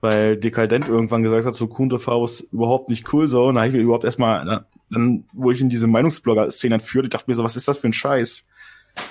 weil 0.00 0.36
Dekadent 0.36 0.88
irgendwann 0.88 1.22
gesagt 1.22 1.46
hat, 1.46 1.54
so 1.54 1.68
Kunde 1.68 1.96
ist 1.96 2.40
überhaupt 2.52 2.88
nicht 2.88 3.12
cool 3.12 3.28
so. 3.28 3.44
Und 3.46 3.54
da 3.54 3.60
habe 3.62 3.68
ich 3.68 3.74
mir 3.76 3.82
überhaupt 3.82 4.04
erstmal, 4.04 4.66
dann, 4.90 5.24
wo 5.32 5.50
ich 5.52 5.60
in 5.60 5.70
diese 5.70 5.86
Meinungsblogger-Szene 5.86 6.80
ich 7.04 7.08
dachte 7.10 7.30
mir 7.30 7.36
so, 7.36 7.44
was 7.44 7.56
ist 7.56 7.68
das 7.68 7.78
für 7.78 7.86
ein 7.86 7.92
Scheiß? 7.92 8.46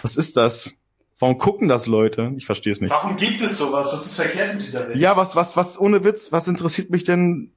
Was 0.01 0.17
ist 0.17 0.35
das? 0.37 0.75
Warum 1.19 1.37
gucken 1.37 1.67
das 1.69 1.87
Leute? 1.87 2.33
Ich 2.37 2.45
verstehe 2.45 2.73
es 2.73 2.81
nicht. 2.81 2.91
Warum 2.91 3.15
gibt 3.15 3.41
es 3.41 3.57
sowas? 3.57 3.93
Was 3.93 4.05
ist 4.05 4.15
verkehrt 4.17 4.53
mit 4.55 4.63
dieser 4.63 4.87
Welt? 4.89 4.97
Ja, 4.97 5.15
was, 5.15 5.35
was, 5.35 5.55
was, 5.55 5.79
ohne 5.79 6.03
Witz, 6.03 6.31
was 6.31 6.47
interessiert 6.47 6.89
mich 6.89 7.03
denn? 7.05 7.53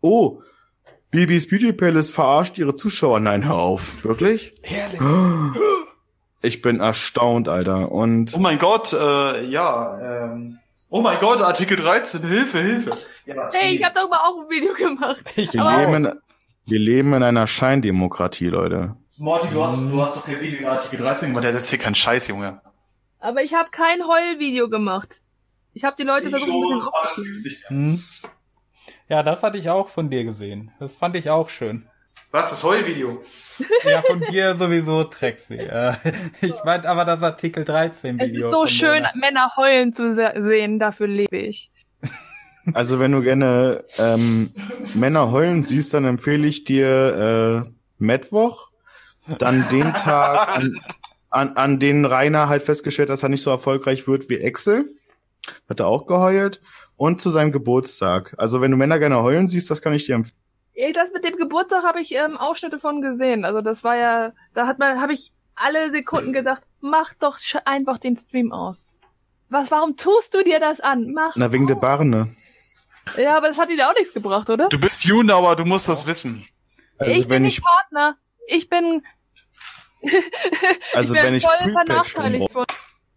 Oh, 0.00 0.40
Bibis 1.10 1.46
Beauty 1.48 1.72
Palace 1.72 2.10
verarscht 2.10 2.58
ihre 2.58 2.74
Zuschauer. 2.74 3.20
Nein, 3.20 3.44
hör 3.46 3.56
auf. 3.56 4.02
Wirklich? 4.04 4.54
Ehrlich? 4.62 5.00
Ich 6.42 6.62
bin 6.62 6.78
erstaunt, 6.78 7.48
Alter. 7.48 7.90
Und 7.90 8.32
Oh 8.36 8.38
mein 8.38 8.58
Gott, 8.58 8.92
äh, 8.92 9.44
ja, 9.46 10.26
ähm. 10.26 10.58
Oh 10.90 11.00
mein 11.00 11.18
Gott, 11.18 11.40
Artikel 11.42 11.76
13, 11.76 12.22
Hilfe, 12.22 12.58
Hilfe. 12.60 12.90
Ja, 13.24 13.48
Hey, 13.52 13.74
ich 13.74 13.82
habe 13.82 13.94
doch 13.96 14.08
mal 14.08 14.18
auch 14.18 14.42
ein 14.44 14.50
Video 14.50 14.72
gemacht. 14.74 15.24
Ich 15.36 15.52
wir 15.54 15.62
Aber- 15.62 15.80
leben, 15.80 16.04
in, 16.04 16.12
wir 16.66 16.78
leben 16.78 17.14
in 17.14 17.22
einer 17.24 17.48
Scheindemokratie, 17.48 18.46
Leute. 18.48 18.94
Morty, 19.16 19.48
du 19.52 19.60
hast, 19.60 19.90
du 19.90 20.00
hast 20.00 20.16
doch 20.18 20.24
kein 20.26 20.40
Video 20.40 20.60
in 20.60 20.66
Artikel 20.66 20.98
13 21.00 21.30
gemacht, 21.30 21.42
der 21.44 21.52
erzählt 21.54 21.82
keinen 21.82 21.96
Scheiß, 21.96 22.28
Junge. 22.28 22.60
Aber 23.26 23.42
ich 23.42 23.54
habe 23.54 23.70
kein 23.72 24.06
Heulvideo 24.06 24.68
gemacht. 24.68 25.20
Ich 25.74 25.82
habe 25.82 25.96
die 25.98 26.04
Leute 26.04 26.30
versucht, 26.30 26.48
ein 26.48 26.60
bisschen 26.60 26.82
aufzuziehen. 26.82 27.56
Hm. 27.66 28.04
Ja, 29.08 29.24
das 29.24 29.42
hatte 29.42 29.58
ich 29.58 29.68
auch 29.68 29.88
von 29.88 30.08
dir 30.08 30.22
gesehen. 30.22 30.70
Das 30.78 30.96
fand 30.96 31.16
ich 31.16 31.28
auch 31.28 31.48
schön. 31.48 31.88
Was, 32.30 32.50
das 32.50 32.62
Heulvideo? 32.62 33.24
Ja, 33.84 34.02
von 34.02 34.20
dir 34.20 34.54
sowieso, 34.54 35.04
Trexi. 35.04 35.54
Äh, 35.54 35.94
ich 36.40 36.54
meine 36.64 36.88
aber 36.88 37.04
das 37.04 37.20
Artikel 37.22 37.64
13 37.64 38.20
Es 38.20 38.28
Video. 38.28 38.46
ist 38.46 38.52
so 38.54 38.66
schön, 38.68 39.02
Mona. 39.02 39.10
Männer 39.14 39.52
heulen 39.56 39.92
zu 39.92 40.14
se 40.14 40.34
sehen, 40.36 40.78
dafür 40.78 41.08
lebe 41.08 41.38
ich. 41.38 41.72
Also 42.74 43.00
wenn 43.00 43.10
du 43.10 43.22
gerne 43.22 43.84
ähm, 43.98 44.54
Männer 44.94 45.32
heulen 45.32 45.64
siehst, 45.64 45.94
dann 45.94 46.04
empfehle 46.04 46.46
ich 46.46 46.62
dir 46.62 47.64
äh, 47.66 47.70
Mittwoch, 47.98 48.68
dann 49.38 49.68
den 49.70 49.92
Tag, 49.94 50.58
an, 50.58 50.80
an, 51.36 51.52
an 51.52 51.78
den 51.78 52.04
Rainer 52.04 52.48
halt 52.48 52.62
festgestellt, 52.62 53.08
dass 53.08 53.22
er 53.22 53.28
nicht 53.28 53.42
so 53.42 53.50
erfolgreich 53.50 54.06
wird 54.08 54.28
wie 54.28 54.38
Excel. 54.38 54.94
Hat 55.68 55.80
er 55.80 55.86
auch 55.86 56.06
geheult. 56.06 56.60
Und 56.96 57.20
zu 57.20 57.30
seinem 57.30 57.52
Geburtstag. 57.52 58.34
Also 58.38 58.60
wenn 58.60 58.70
du 58.70 58.76
Männer 58.76 58.98
gerne 58.98 59.22
heulen 59.22 59.48
siehst, 59.48 59.70
das 59.70 59.82
kann 59.82 59.92
ich 59.92 60.04
dir 60.06 60.14
empfehlen. 60.14 60.40
Ey, 60.74 60.92
Das 60.92 61.10
mit 61.12 61.24
dem 61.24 61.36
Geburtstag 61.36 61.84
habe 61.84 62.00
ich 62.00 62.12
ähm, 62.12 62.36
Ausschnitte 62.36 62.78
von 62.78 63.00
gesehen. 63.00 63.44
Also 63.44 63.60
das 63.60 63.84
war 63.84 63.96
ja, 63.96 64.32
da 64.54 64.66
hat 64.66 64.78
man, 64.78 65.00
habe 65.00 65.14
ich 65.14 65.32
alle 65.54 65.90
Sekunden 65.90 66.32
gedacht, 66.32 66.62
mach 66.80 67.14
doch 67.14 67.38
einfach 67.64 67.98
den 67.98 68.16
Stream 68.16 68.52
aus. 68.52 68.84
Was, 69.48 69.70
warum 69.70 69.96
tust 69.96 70.34
du 70.34 70.42
dir 70.42 70.58
das 70.60 70.80
an? 70.80 71.12
Mach. 71.14 71.34
Na, 71.36 71.52
wegen 71.52 71.66
der 71.66 71.76
aus. 71.76 71.82
Barne. 71.82 72.34
Ja, 73.16 73.36
aber 73.36 73.48
das 73.48 73.58
hat 73.58 73.70
dir 73.70 73.88
auch 73.88 73.94
nichts 73.94 74.12
gebracht, 74.12 74.50
oder? 74.50 74.68
Du 74.68 74.78
bist 74.78 75.04
Junauer, 75.04 75.54
du 75.56 75.64
musst 75.64 75.88
das 75.88 76.06
wissen. 76.06 76.46
Also 76.98 77.12
ich 77.12 77.20
bin 77.20 77.30
wenn 77.30 77.42
nicht 77.42 77.58
ich, 77.58 77.64
Partner. 77.64 78.16
Ich 78.48 78.68
bin, 78.68 79.02
also 80.94 81.14
ich 81.14 81.22
wenn 81.22 81.34
ich 81.34 81.44
voll 81.44 81.72
benachteiligt 81.72 82.52
von. 82.52 82.64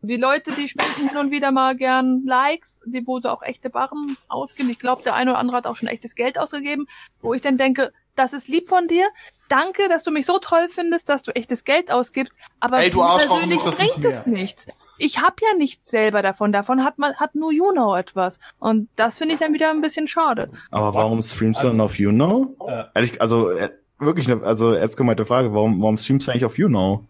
Die 0.02 0.16
Leute, 0.16 0.54
die 0.54 0.70
spenden 0.70 1.10
hin 1.10 1.18
und 1.18 1.32
wieder 1.32 1.52
mal 1.52 1.76
gern 1.76 2.24
Likes, 2.26 2.80
die 2.86 3.06
wo 3.06 3.20
sie 3.20 3.30
auch 3.30 3.42
echte 3.42 3.70
Barren 3.70 4.16
ausgeben. 4.30 4.70
Ich 4.70 4.80
glaube, 4.80 5.04
der 5.04 5.14
eine 5.14 5.32
oder 5.32 5.40
andere 5.40 5.58
hat 5.58 5.68
auch 5.68 5.76
schon 5.76 5.90
echtes 5.90 6.16
Geld 6.16 6.38
ausgegeben, 6.38 6.88
wo 7.22 7.34
ich 7.34 7.42
dann 7.42 7.58
denke, 7.58 7.92
das 8.16 8.34
ist 8.34 8.48
lieb 8.48 8.70
von 8.70 8.88
dir. 8.88 9.08
Danke, 9.50 9.90
dass 9.90 10.04
du 10.04 10.12
mich 10.12 10.26
so 10.26 10.40
toll 10.40 10.68
findest, 10.70 11.10
dass 11.10 11.24
du 11.24 11.32
echtes 11.36 11.64
Geld 11.64 11.92
ausgibst. 11.92 12.34
Aber 12.60 12.80
Ey, 12.80 12.92
du 12.92 13.02
persönlich 13.02 13.60
bringt 13.62 14.06
es 14.06 14.26
nichts. 14.26 14.68
Ich 14.98 15.20
habe 15.20 15.36
ja 15.42 15.58
nichts 15.58 15.90
selber 15.90 16.22
davon. 16.22 16.52
Davon 16.52 16.84
hat 16.84 16.98
man 16.98 17.16
hat 17.16 17.34
nur 17.36 17.52
Juno 17.52 17.96
etwas. 17.96 18.40
Und 18.60 18.90
das 18.96 19.18
finde 19.18 19.34
ich 19.34 19.40
dann 19.40 19.54
wieder 19.54 19.72
ein 19.72 19.82
bisschen 19.82 20.08
schade. 20.08 20.52
Aber 20.70 20.94
warum 20.94 21.22
streamst 21.22 21.64
du 21.64 21.68
dann 21.68 21.82
auf 21.82 21.98
YouNow? 21.98 22.50
Äh, 22.68 22.84
Ehrlich, 22.94 23.22
also 23.22 23.50
äh, 23.50 23.70
wirklich 24.00 24.30
eine, 24.32 24.44
also 24.44 24.74
ernst 24.74 24.98
gemeinte 24.98 25.26
Frage, 25.26 25.54
warum, 25.54 25.82
warum 25.82 25.98
streamst 25.98 26.28
du 26.28 26.32
eigentlich 26.32 26.46
auf 26.46 26.58
YouNow? 26.58 27.02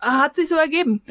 Hat 0.00 0.36
sich 0.36 0.48
so 0.48 0.54
ergeben. 0.56 1.02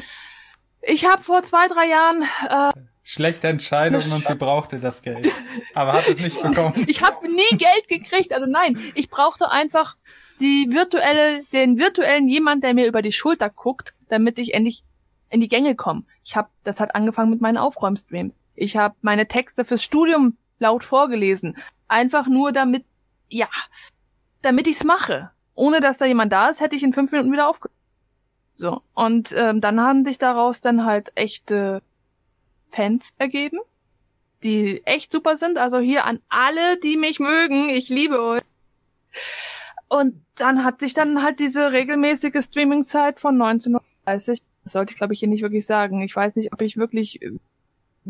Ich 0.82 1.04
habe 1.06 1.22
vor 1.22 1.42
zwei, 1.42 1.68
drei 1.68 1.88
Jahren 1.88 2.22
äh, 2.48 2.80
schlechte 3.02 3.48
Entscheidung 3.48 4.02
und 4.12 4.26
sie 4.26 4.34
brauchte 4.34 4.78
das 4.78 5.02
Geld. 5.02 5.28
Aber 5.74 5.94
hat 5.94 6.08
es 6.08 6.18
nicht 6.20 6.40
bekommen. 6.42 6.84
Ich 6.86 7.02
habe 7.02 7.26
nie 7.26 7.56
Geld 7.56 7.88
gekriegt. 7.88 8.32
Also 8.32 8.46
nein, 8.46 8.78
ich 8.94 9.10
brauchte 9.10 9.50
einfach 9.50 9.96
die 10.40 10.68
virtuelle, 10.70 11.44
den 11.52 11.78
virtuellen 11.78 12.28
jemand, 12.28 12.64
der 12.64 12.74
mir 12.74 12.86
über 12.86 13.02
die 13.02 13.12
Schulter 13.12 13.50
guckt, 13.50 13.94
damit 14.08 14.38
ich 14.38 14.54
endlich 14.54 14.84
in 15.30 15.40
die 15.40 15.48
Gänge 15.48 15.74
komme. 15.74 16.04
Ich 16.24 16.36
habe, 16.36 16.48
das 16.64 16.80
hat 16.80 16.94
angefangen 16.94 17.30
mit 17.30 17.40
meinen 17.40 17.58
Aufräumstreams. 17.58 18.40
Ich 18.54 18.76
habe 18.76 18.94
meine 19.02 19.26
Texte 19.26 19.64
fürs 19.64 19.82
Studium 19.82 20.36
laut 20.58 20.84
vorgelesen, 20.84 21.56
einfach 21.86 22.26
nur 22.26 22.52
damit, 22.52 22.84
ja, 23.28 23.48
damit 24.48 24.66
ich's 24.66 24.84
mache. 24.84 25.30
Ohne 25.54 25.80
dass 25.80 25.98
da 25.98 26.06
jemand 26.06 26.32
da 26.32 26.48
ist, 26.48 26.60
hätte 26.60 26.76
ich 26.76 26.82
in 26.82 26.92
fünf 26.92 27.12
Minuten 27.12 27.32
wieder 27.32 27.48
aufge. 27.48 27.70
So 28.56 28.82
und 28.94 29.32
ähm, 29.36 29.60
dann 29.60 29.80
haben 29.80 30.04
sich 30.04 30.18
daraus 30.18 30.60
dann 30.60 30.84
halt 30.84 31.12
echte 31.14 31.82
Fans 32.70 33.10
ergeben 33.18 33.60
die 34.42 34.82
echt 34.86 35.12
super 35.12 35.36
sind. 35.36 35.58
Also 35.58 35.78
hier 35.78 36.04
an 36.04 36.20
alle, 36.28 36.78
die 36.80 36.96
mich 36.96 37.18
mögen. 37.18 37.70
Ich 37.70 37.88
liebe 37.88 38.22
euch. 38.22 38.42
Und 39.88 40.16
dann 40.36 40.64
hat 40.64 40.80
sich 40.80 40.94
dann 40.94 41.22
halt 41.22 41.40
diese 41.40 41.72
regelmäßige 41.72 42.44
Streamingzeit 42.44 43.20
von 43.20 43.40
1930, 43.40 44.42
das 44.64 44.72
sollte 44.72 44.92
ich 44.92 44.98
glaube 44.98 45.14
ich 45.14 45.20
hier 45.20 45.28
nicht 45.28 45.42
wirklich 45.42 45.66
sagen. 45.66 46.02
Ich 46.02 46.14
weiß 46.14 46.36
nicht, 46.36 46.52
ob 46.52 46.60
ich 46.60 46.76
wirklich 46.76 47.20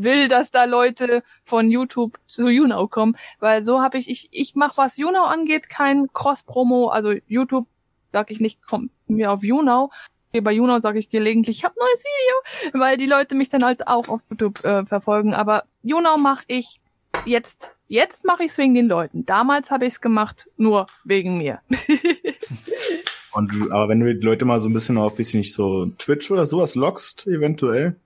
will, 0.02 0.28
dass 0.28 0.50
da 0.50 0.64
Leute 0.64 1.22
von 1.44 1.70
YouTube 1.70 2.18
zu 2.26 2.48
YouNow 2.48 2.90
kommen, 2.90 3.16
weil 3.40 3.64
so 3.64 3.80
habe 3.80 3.98
ich, 3.98 4.08
ich, 4.08 4.28
ich 4.32 4.54
mache 4.54 4.76
was 4.76 4.96
YouNow 4.96 5.26
angeht, 5.26 5.68
kein 5.68 6.12
Cross-Promo, 6.12 6.88
also 6.88 7.14
YouTube 7.26 7.66
sag 8.12 8.30
ich 8.30 8.40
nicht, 8.40 8.62
kommt 8.62 8.90
mir 9.06 9.32
auf 9.32 9.42
YouNow. 9.42 9.90
Hier 10.32 10.44
bei 10.44 10.52
YouNow 10.52 10.82
sage 10.82 10.98
ich 10.98 11.08
gelegentlich, 11.08 11.58
ich 11.58 11.64
habe 11.64 11.74
neues 11.78 12.04
Video, 12.04 12.80
weil 12.80 12.96
die 12.96 13.06
Leute 13.06 13.34
mich 13.34 13.48
dann 13.48 13.64
halt 13.64 13.86
auch 13.86 14.08
auf 14.08 14.20
YouTube 14.30 14.64
äh, 14.64 14.84
verfolgen. 14.84 15.34
Aber 15.34 15.64
YouNow 15.82 16.18
mache 16.18 16.44
ich 16.48 16.80
jetzt, 17.24 17.70
jetzt 17.88 18.24
mache 18.24 18.44
ich 18.44 18.50
es 18.50 18.58
wegen 18.58 18.74
den 18.74 18.88
Leuten. 18.88 19.24
Damals 19.24 19.70
habe 19.70 19.86
ich 19.86 19.94
es 19.94 20.00
gemacht 20.00 20.50
nur 20.56 20.86
wegen 21.04 21.38
mir. 21.38 21.60
Und 23.32 23.70
aber 23.70 23.88
wenn 23.88 24.00
du 24.00 24.14
die 24.14 24.26
Leute 24.26 24.44
mal 24.44 24.58
so 24.58 24.68
ein 24.68 24.72
bisschen 24.72 24.98
auf, 24.98 25.18
weiß 25.18 25.28
ich 25.28 25.34
nicht, 25.34 25.54
so 25.54 25.86
Twitch 25.98 26.30
oder 26.30 26.46
sowas 26.46 26.74
lockst, 26.74 27.26
eventuell, 27.26 27.96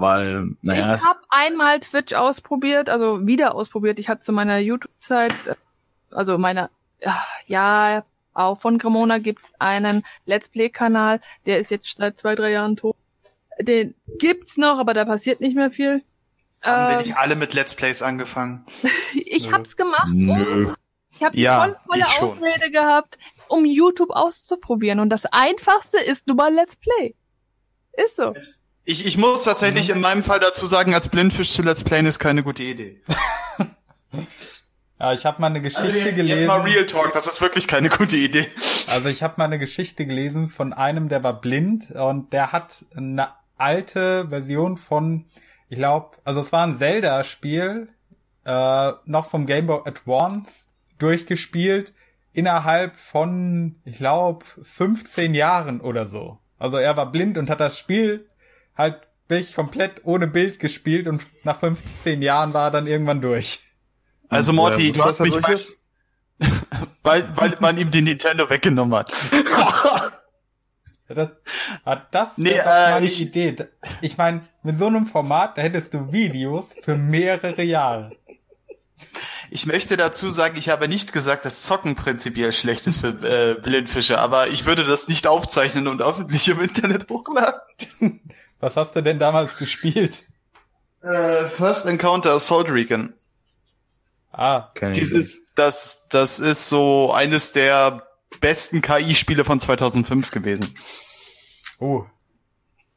weil, 0.00 0.56
naja, 0.62 0.94
ich 0.96 1.04
habe 1.04 1.20
einmal 1.28 1.80
Twitch 1.80 2.14
ausprobiert, 2.14 2.88
also 2.88 3.26
wieder 3.26 3.54
ausprobiert. 3.54 3.98
Ich 3.98 4.08
hatte 4.08 4.20
zu 4.22 4.32
meiner 4.32 4.58
YouTube-Zeit, 4.58 5.34
also 6.10 6.38
meiner, 6.38 6.70
ja, 7.46 8.04
auch 8.32 8.60
von 8.60 8.78
Cremona 8.78 9.18
gibt's 9.18 9.52
einen 9.58 10.04
Let's 10.26 10.48
Play-Kanal, 10.48 11.20
der 11.46 11.58
ist 11.58 11.70
jetzt 11.70 11.96
seit 11.98 12.18
zwei, 12.18 12.34
drei 12.34 12.50
Jahren 12.52 12.76
tot. 12.76 12.96
Den 13.60 13.94
gibt's 14.18 14.56
noch, 14.56 14.78
aber 14.78 14.94
da 14.94 15.04
passiert 15.04 15.40
nicht 15.40 15.54
mehr 15.56 15.70
viel. 15.70 16.02
Haben 16.62 16.88
wir 16.88 16.92
Ähm, 16.98 17.02
nicht 17.02 17.16
alle 17.16 17.36
mit 17.36 17.54
Let's 17.54 17.74
Plays 17.74 18.02
angefangen? 18.02 18.66
ich 19.14 19.46
Nö. 19.46 19.52
hab's 19.52 19.76
gemacht, 19.76 20.08
um 20.08 20.26
nö. 20.26 20.74
Ich 21.12 21.22
habe 21.22 21.36
Ja, 21.38 21.64
voll 21.64 21.76
volle 21.86 22.00
ich 22.02 22.06
schon. 22.14 22.30
Ausrede 22.30 22.70
gehabt, 22.70 23.18
um 23.48 23.64
YouTube 23.64 24.10
auszuprobieren. 24.10 25.00
Und 25.00 25.10
das 25.10 25.26
Einfachste 25.26 25.98
ist 25.98 26.26
nun 26.26 26.36
mal 26.36 26.52
Let's 26.54 26.76
Play. 26.76 27.14
Ist 27.92 28.16
so. 28.16 28.32
Ich, 28.84 29.06
ich 29.06 29.16
muss 29.18 29.44
tatsächlich 29.44 29.90
in 29.90 30.00
meinem 30.00 30.22
Fall 30.22 30.40
dazu 30.40 30.66
sagen, 30.66 30.94
als 30.94 31.08
Blindfisch 31.08 31.52
zu 31.52 31.62
Let's 31.62 31.84
Playen 31.84 32.06
ist 32.06 32.18
keine 32.18 32.42
gute 32.42 32.62
Idee. 32.62 33.00
Ja, 35.02 35.14
ich 35.14 35.24
habe 35.24 35.40
mal 35.40 35.46
eine 35.46 35.62
Geschichte 35.62 35.86
Also 35.86 35.98
jetzt, 35.98 36.16
gelesen. 36.16 36.38
jetzt 36.40 36.46
mal 36.46 36.60
Real 36.60 36.84
Talk, 36.84 37.14
das 37.14 37.26
ist 37.26 37.40
wirklich 37.40 37.66
keine 37.66 37.88
gute 37.88 38.16
Idee. 38.16 38.48
Also 38.86 39.08
ich 39.08 39.22
habe 39.22 39.34
mal 39.38 39.46
eine 39.46 39.58
Geschichte 39.58 40.04
gelesen 40.04 40.48
von 40.50 40.74
einem, 40.74 41.08
der 41.08 41.24
war 41.24 41.40
blind 41.40 41.90
und 41.92 42.34
der 42.34 42.52
hat 42.52 42.84
eine 42.94 43.28
alte 43.56 44.28
Version 44.28 44.76
von, 44.76 45.24
ich 45.70 45.78
glaube, 45.78 46.18
also 46.24 46.42
es 46.42 46.52
war 46.52 46.66
ein 46.66 46.76
Zelda-Spiel, 46.78 47.88
äh, 48.44 48.92
noch 49.06 49.30
vom 49.30 49.46
Game 49.46 49.68
Boy 49.68 49.80
Advance 49.86 50.50
durchgespielt 50.98 51.94
innerhalb 52.34 52.96
von, 52.98 53.76
ich 53.86 53.96
glaube, 53.96 54.44
15 54.62 55.32
Jahren 55.34 55.80
oder 55.80 56.04
so. 56.04 56.38
Also 56.58 56.76
er 56.76 56.94
war 56.98 57.10
blind 57.10 57.38
und 57.38 57.48
hat 57.48 57.60
das 57.60 57.78
Spiel 57.78 58.28
halt 58.80 59.00
wirklich 59.28 59.54
komplett 59.54 60.04
ohne 60.04 60.26
Bild 60.26 60.58
gespielt 60.58 61.06
und 61.06 61.26
nach 61.44 61.60
15 61.60 62.20
Jahren 62.20 62.52
war 62.52 62.68
er 62.68 62.70
dann 62.70 62.86
irgendwann 62.86 63.20
durch. 63.20 63.60
Also 64.28 64.52
Morty, 64.52 64.88
äh, 64.88 64.92
du 64.92 65.04
hast 65.04 65.20
mich 65.20 65.34
durch 65.34 65.74
weil, 67.02 67.28
weil 67.36 67.56
man 67.60 67.76
ihm 67.76 67.90
die 67.90 68.02
Nintendo 68.02 68.48
weggenommen 68.48 68.98
hat. 68.98 69.12
das, 71.08 71.28
das 72.10 72.38
nee, 72.38 72.50
äh, 72.50 72.64
meine 72.64 73.06
ich, 73.06 73.20
Idee. 73.20 73.56
Ich 74.00 74.16
meine, 74.16 74.48
mit 74.62 74.78
so 74.78 74.86
einem 74.86 75.06
Format, 75.06 75.58
da 75.58 75.62
hättest 75.62 75.94
du 75.94 76.12
Videos 76.12 76.70
für 76.82 76.96
mehrere 76.96 77.62
Jahre. 77.62 78.12
Ich 79.50 79.66
möchte 79.66 79.96
dazu 79.96 80.30
sagen, 80.30 80.56
ich 80.56 80.68
habe 80.68 80.86
nicht 80.86 81.12
gesagt, 81.12 81.44
dass 81.44 81.62
Zocken 81.62 81.96
prinzipiell 81.96 82.52
schlecht 82.52 82.86
ist 82.86 83.00
für 83.00 83.08
äh, 83.08 83.60
Blindfische, 83.60 84.18
aber 84.18 84.48
ich 84.48 84.64
würde 84.64 84.84
das 84.84 85.08
nicht 85.08 85.26
aufzeichnen 85.26 85.88
und 85.88 86.02
öffentlich 86.02 86.48
im 86.48 86.60
Internet 86.60 87.08
hochladen. 87.10 87.60
Was 88.60 88.76
hast 88.76 88.94
du 88.94 89.02
denn 89.02 89.18
damals 89.18 89.56
gespielt? 89.56 90.22
Äh, 91.02 91.48
First 91.48 91.86
Encounter 91.86 92.32
Assault 92.32 92.70
Recon. 92.70 93.14
Ah, 94.32 94.68
keine 94.74 94.92
Dieses, 94.92 95.46
das, 95.54 96.06
das 96.08 96.38
ist 96.38 96.68
so 96.68 97.12
eines 97.12 97.52
der 97.52 98.06
besten 98.40 98.80
KI-Spiele 98.80 99.44
von 99.44 99.58
2005 99.58 100.30
gewesen. 100.30 100.74
Oh. 101.78 102.04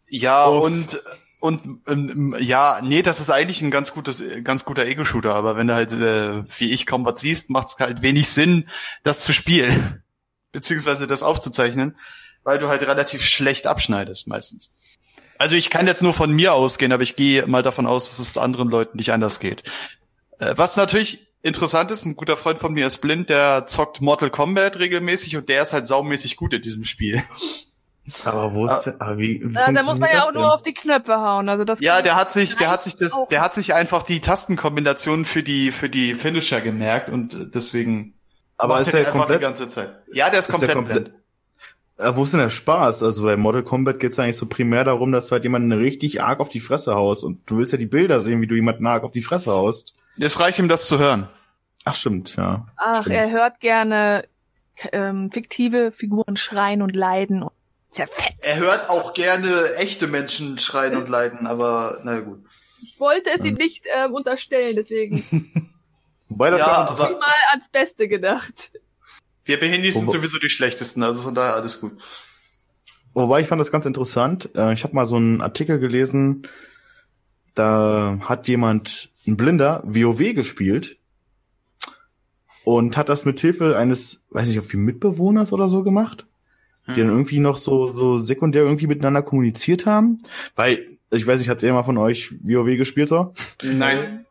Ja, 0.08 0.48
Uff. 0.48 0.64
und 0.64 1.02
und 1.40 1.82
ähm, 1.88 2.34
ja, 2.40 2.80
nee, 2.82 3.02
das 3.02 3.20
ist 3.20 3.30
eigentlich 3.30 3.62
ein 3.62 3.72
ganz 3.72 3.92
gutes, 3.92 4.24
ganz 4.46 4.64
guter 4.64 4.86
Ego-Shooter, 4.86 5.36
aber 5.36 5.58
wenn 5.58 5.68
du 5.68 5.74
halt 5.74 5.92
äh, 5.92 6.44
wie 6.58 6.72
ich 6.72 6.86
kaum 6.86 7.04
was 7.04 7.20
siehst, 7.20 7.50
macht 7.50 7.68
es 7.68 7.80
halt 7.80 8.02
wenig 8.02 8.30
Sinn, 8.30 8.70
das 9.04 9.26
zu 9.26 9.34
spielen. 9.34 10.04
Beziehungsweise 10.54 11.06
das 11.06 11.22
aufzuzeichnen, 11.22 11.98
weil 12.44 12.60
du 12.60 12.70
halt 12.70 12.84
relativ 12.84 13.26
schlecht 13.26 13.68
abschneidest 13.68 14.28
meistens. 14.28 14.78
Also 15.38 15.56
ich 15.56 15.70
kann 15.70 15.88
jetzt 15.88 16.02
nur 16.02 16.14
von 16.14 16.32
mir 16.32 16.54
ausgehen, 16.54 16.92
aber 16.92 17.04
ich 17.04 17.16
gehe 17.16 17.46
mal 17.48 17.64
davon 17.64 17.88
aus, 17.88 18.10
dass 18.10 18.20
es 18.20 18.38
anderen 18.38 18.70
Leuten 18.70 18.98
nicht 18.98 19.12
anders 19.12 19.40
geht. 19.40 19.64
Äh, 20.40 20.54
was 20.56 20.78
natürlich 20.78 21.28
interessant 21.42 21.92
ist, 21.92 22.06
ein 22.06 22.16
guter 22.16 22.38
Freund 22.38 22.60
von 22.60 22.74
mir 22.74 22.88
ist 22.88 22.98
blind, 22.98 23.30
der 23.30 23.68
zockt 23.68 24.02
Mortal 24.02 24.30
Kombat 24.30 24.80
regelmäßig 24.80 25.38
und 25.38 25.50
der 25.50 25.62
ist 25.62 25.74
halt 25.74 25.88
saumäßig 25.88 26.38
gut 26.38 26.54
in 26.54 26.62
diesem 26.62 26.86
Spiel. 26.86 27.22
Aber 28.26 28.54
wo 28.54 28.66
ist, 28.66 28.96
ah, 29.00 29.18
wie, 29.18 29.42
wie 29.44 29.54
ja, 29.54 29.72
da 29.72 29.84
muss 29.84 29.98
man 29.98 30.10
ja 30.10 30.24
auch 30.24 30.32
denn? 30.32 30.42
nur 30.42 30.54
auf 30.54 30.62
die 30.62 30.74
Knöpfe 30.74 31.22
hauen. 31.22 31.48
Also 31.48 31.64
das 31.64 31.80
ja, 31.80 32.02
der 32.02 32.16
hat 32.16 32.34
sich, 32.34 32.58
der 32.58 32.70
hat 32.70 32.84
sich 32.84 32.98
das, 32.98 33.14
der 33.30 33.40
hat 33.40 33.54
sich 33.54 33.74
einfach 33.74 34.04
die 34.04 34.20
Tastenkombinationen 34.20 35.24
für 35.24 35.42
die 35.42 35.72
für 35.72 35.90
die 35.90 36.14
Finisher 36.14 36.60
gemerkt 36.60 37.10
und 37.10 37.56
deswegen. 37.56 38.16
Aber 38.58 38.82
ist 38.82 38.94
der 38.94 39.06
komplett 39.06 39.40
die 39.40 39.44
ganze 39.44 39.70
Zeit? 39.70 40.04
Ja, 40.12 40.30
der 40.30 40.40
ist, 40.40 40.50
ist 40.50 40.52
komplett, 40.52 40.70
der 40.70 40.76
komplett 40.76 41.14
Ja, 42.00 42.16
wo 42.16 42.24
ist 42.24 42.34
denn 42.34 42.40
der 42.40 42.50
Spaß? 42.50 43.04
Also 43.04 43.24
bei 43.24 43.38
Mortal 43.38 43.64
Kombat 43.64 44.00
geht 44.00 44.12
es 44.12 44.20
eigentlich 44.20 44.38
so 44.38 44.48
primär 44.48 44.84
darum, 44.84 45.12
dass 45.12 45.28
du 45.28 45.34
halt 45.34 45.44
jemanden 45.44 45.72
richtig 45.72 46.22
arg 46.22 46.40
auf 46.40 46.50
die 46.50 46.60
Fresse 46.60 46.96
haust 46.96 47.24
und 47.24 47.50
du 47.50 47.58
willst 47.58 47.72
ja 47.72 47.78
die 47.78 47.86
Bilder 47.86 48.20
sehen, 48.20 48.42
wie 48.42 48.48
du 48.48 48.56
jemanden 48.56 48.88
arg 48.88 49.04
auf 49.04 49.12
die 49.12 49.22
Fresse 49.22 49.52
haust. 49.52 49.94
Es 50.20 50.40
reicht 50.40 50.60
ihm, 50.60 50.68
das 50.68 50.88
zu 50.88 51.00
hören. 51.00 51.30
Ach, 51.86 51.94
stimmt, 51.94 52.36
ja. 52.36 52.68
Ach, 52.78 53.02
stimmt. 53.02 53.16
er 53.16 53.32
hört 53.32 53.60
gerne 53.60 54.26
ähm, 54.92 55.32
fiktive 55.32 55.92
Figuren 55.92 56.38
schreien 56.38 56.82
und 56.82 56.96
leiden. 56.96 57.46
Sehr 57.90 58.08
fett. 58.08 58.34
Er 58.40 58.58
hört 58.58 58.90
auch 58.90 59.14
gerne 59.14 59.76
echte 59.76 60.08
Menschen 60.08 60.58
schreien 60.58 60.98
und 60.98 61.10
leiden, 61.10 61.46
aber 61.46 62.00
na 62.04 62.22
gut. 62.22 62.44
Ich 62.82 63.00
wollte 63.00 63.30
es 63.30 63.46
ihm 63.46 63.54
nicht 63.54 63.86
ähm, 63.96 64.14
unterstellen, 64.14 64.76
deswegen. 64.76 65.24
Wobei 66.30 66.50
das 66.50 66.62
ja, 66.62 66.86
ganz 66.86 67.00
mal 67.00 67.34
ans 67.52 67.70
Beste 67.70 68.08
gedacht. 68.08 68.72
Wir 69.46 69.60
Behindis 69.60 69.96
sind 69.96 70.10
sowieso 70.10 70.40
die 70.40 70.50
schlechtesten, 70.50 71.04
also 71.04 71.24
von 71.24 71.36
daher 71.36 71.56
alles 71.56 71.80
gut. 71.80 71.94
Wobei 73.14 73.42
ich 73.42 73.48
fand 73.48 73.60
das 73.60 73.72
ganz 73.72 73.86
interessant. 73.86 74.50
Äh, 74.56 74.74
ich 74.74 74.84
habe 74.84 74.96
mal 74.96 75.06
so 75.06 75.18
einen 75.18 75.42
Artikel 75.42 75.80
gelesen, 75.80 76.48
da 77.54 78.20
hat 78.22 78.48
jemand, 78.48 79.12
ein 79.28 79.38
Blinder, 79.38 79.82
WoW 79.86 80.34
gespielt 80.34 80.98
und 82.64 82.98
hat 82.98 83.10
das 83.10 83.26
mit 83.26 83.40
Hilfe 83.40 83.78
eines, 83.78 84.24
weiß 84.32 84.48
nicht, 84.48 84.60
ob 84.60 84.72
wie 84.74 84.78
Mitbewohners 84.78 85.54
oder 85.54 85.70
so 85.70 85.84
gemacht 85.84 86.26
die 86.88 87.00
dann 87.00 87.10
irgendwie 87.10 87.40
noch 87.40 87.58
so, 87.58 87.88
so 87.88 88.18
sekundär 88.18 88.64
irgendwie 88.64 88.88
miteinander 88.88 89.22
kommuniziert 89.22 89.86
haben. 89.86 90.18
Weil, 90.56 90.86
ich 91.12 91.26
weiß 91.26 91.40
nicht, 91.40 91.50
hat 91.50 91.62
jemand 91.62 91.86
von 91.86 91.98
euch 91.98 92.34
WoW 92.42 92.78
gespielt 92.78 93.08
so? 93.08 93.34
Nein. 93.62 94.26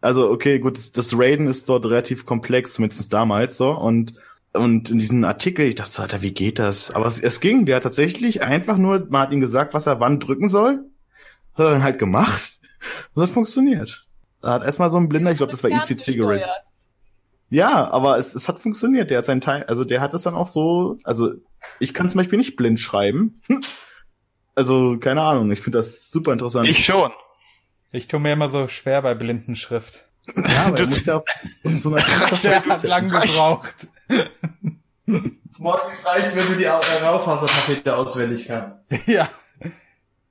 Also, 0.00 0.30
okay, 0.30 0.58
gut, 0.58 0.96
das 0.96 1.18
Raiden 1.18 1.46
ist 1.46 1.68
dort 1.68 1.86
relativ 1.86 2.26
komplex, 2.26 2.74
zumindest 2.74 3.12
damals 3.12 3.56
so. 3.56 3.70
Und, 3.70 4.14
und 4.56 4.90
in 4.90 4.98
diesem 4.98 5.24
Artikel, 5.24 5.66
ich 5.66 5.74
dachte 5.74 5.90
so, 5.90 6.02
Alter, 6.02 6.22
wie 6.22 6.32
geht 6.32 6.58
das? 6.58 6.90
Aber 6.90 7.06
es, 7.06 7.20
es 7.20 7.40
ging, 7.40 7.66
der 7.66 7.76
hat 7.76 7.82
tatsächlich 7.84 8.42
einfach 8.42 8.76
nur, 8.76 9.06
man 9.10 9.22
hat 9.22 9.32
ihm 9.32 9.40
gesagt, 9.40 9.74
was 9.74 9.86
er 9.86 10.00
wann 10.00 10.20
drücken 10.20 10.48
soll. 10.48 10.84
Hat 11.54 11.66
er 11.66 11.70
dann 11.70 11.82
halt 11.82 11.98
gemacht. 11.98 12.60
Und 13.14 13.20
das 13.20 13.24
hat 13.24 13.34
funktioniert. 13.34 14.06
Da 14.42 14.52
hat 14.52 14.64
erstmal 14.64 14.90
so 14.90 14.98
ein 14.98 15.08
Blinder, 15.08 15.30
ich 15.30 15.38
glaube, 15.38 15.52
das 15.52 15.62
war 15.62 15.70
ICC 15.70 16.16
geradet. 16.16 16.46
Ja, 17.48 17.88
aber 17.90 18.18
es, 18.18 18.34
es 18.34 18.48
hat 18.48 18.60
funktioniert. 18.60 19.10
Der 19.10 19.18
hat 19.18 19.24
seinen 19.24 19.40
Teil, 19.40 19.64
also 19.64 19.84
der 19.84 20.00
hat 20.00 20.14
es 20.14 20.22
dann 20.22 20.34
auch 20.34 20.48
so, 20.48 20.98
also 21.04 21.32
ich 21.78 21.94
kann 21.94 22.10
zum 22.10 22.18
Beispiel 22.18 22.38
nicht 22.38 22.56
blind 22.56 22.80
schreiben. 22.80 23.40
also, 24.54 24.98
keine 24.98 25.22
Ahnung, 25.22 25.50
ich 25.50 25.60
finde 25.60 25.78
das 25.78 26.10
super 26.10 26.32
interessant. 26.32 26.68
Ich 26.68 26.84
schon. 26.84 27.10
Ich 27.92 28.08
tue 28.08 28.20
mir 28.20 28.32
immer 28.32 28.48
so 28.48 28.68
schwer 28.68 29.00
bei 29.02 29.14
Blindenschrift. 29.14 30.04
Ja, 30.36 30.66
aber 30.66 30.76
du 30.76 30.86
musst 30.86 31.06
ja 31.06 31.16
auf 31.16 31.24
so 31.64 31.94
einer 31.94 32.04
Der 32.42 32.66
hat 32.66 32.82
lang 32.82 33.08
gebraucht. 33.08 33.86
Mortis 35.58 36.00
es 36.00 36.06
reicht, 36.06 36.36
wenn 36.36 36.48
du 36.48 36.56
die 36.56 36.64
Raufasertapete 36.64 37.96
auswendig 37.96 38.46
kannst. 38.46 38.86
Ja. 39.06 39.28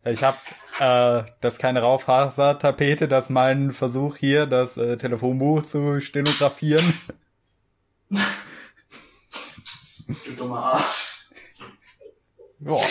Ich 0.03 0.23
habe 0.23 0.37
äh, 0.79 1.23
das 1.41 1.57
keine 1.57 1.81
Raufasertapete, 1.81 3.07
das 3.07 3.25
ist 3.25 3.29
mein 3.31 3.73
Versuch 3.73 4.17
hier, 4.17 4.45
das 4.45 4.77
äh, 4.77 4.97
Telefonbuch 4.97 5.63
zu 5.63 5.99
stenografieren. 5.99 6.93
Du 10.07 10.31
dummer 10.37 10.73
Arsch. 10.75 11.27
Boah. 12.59 12.85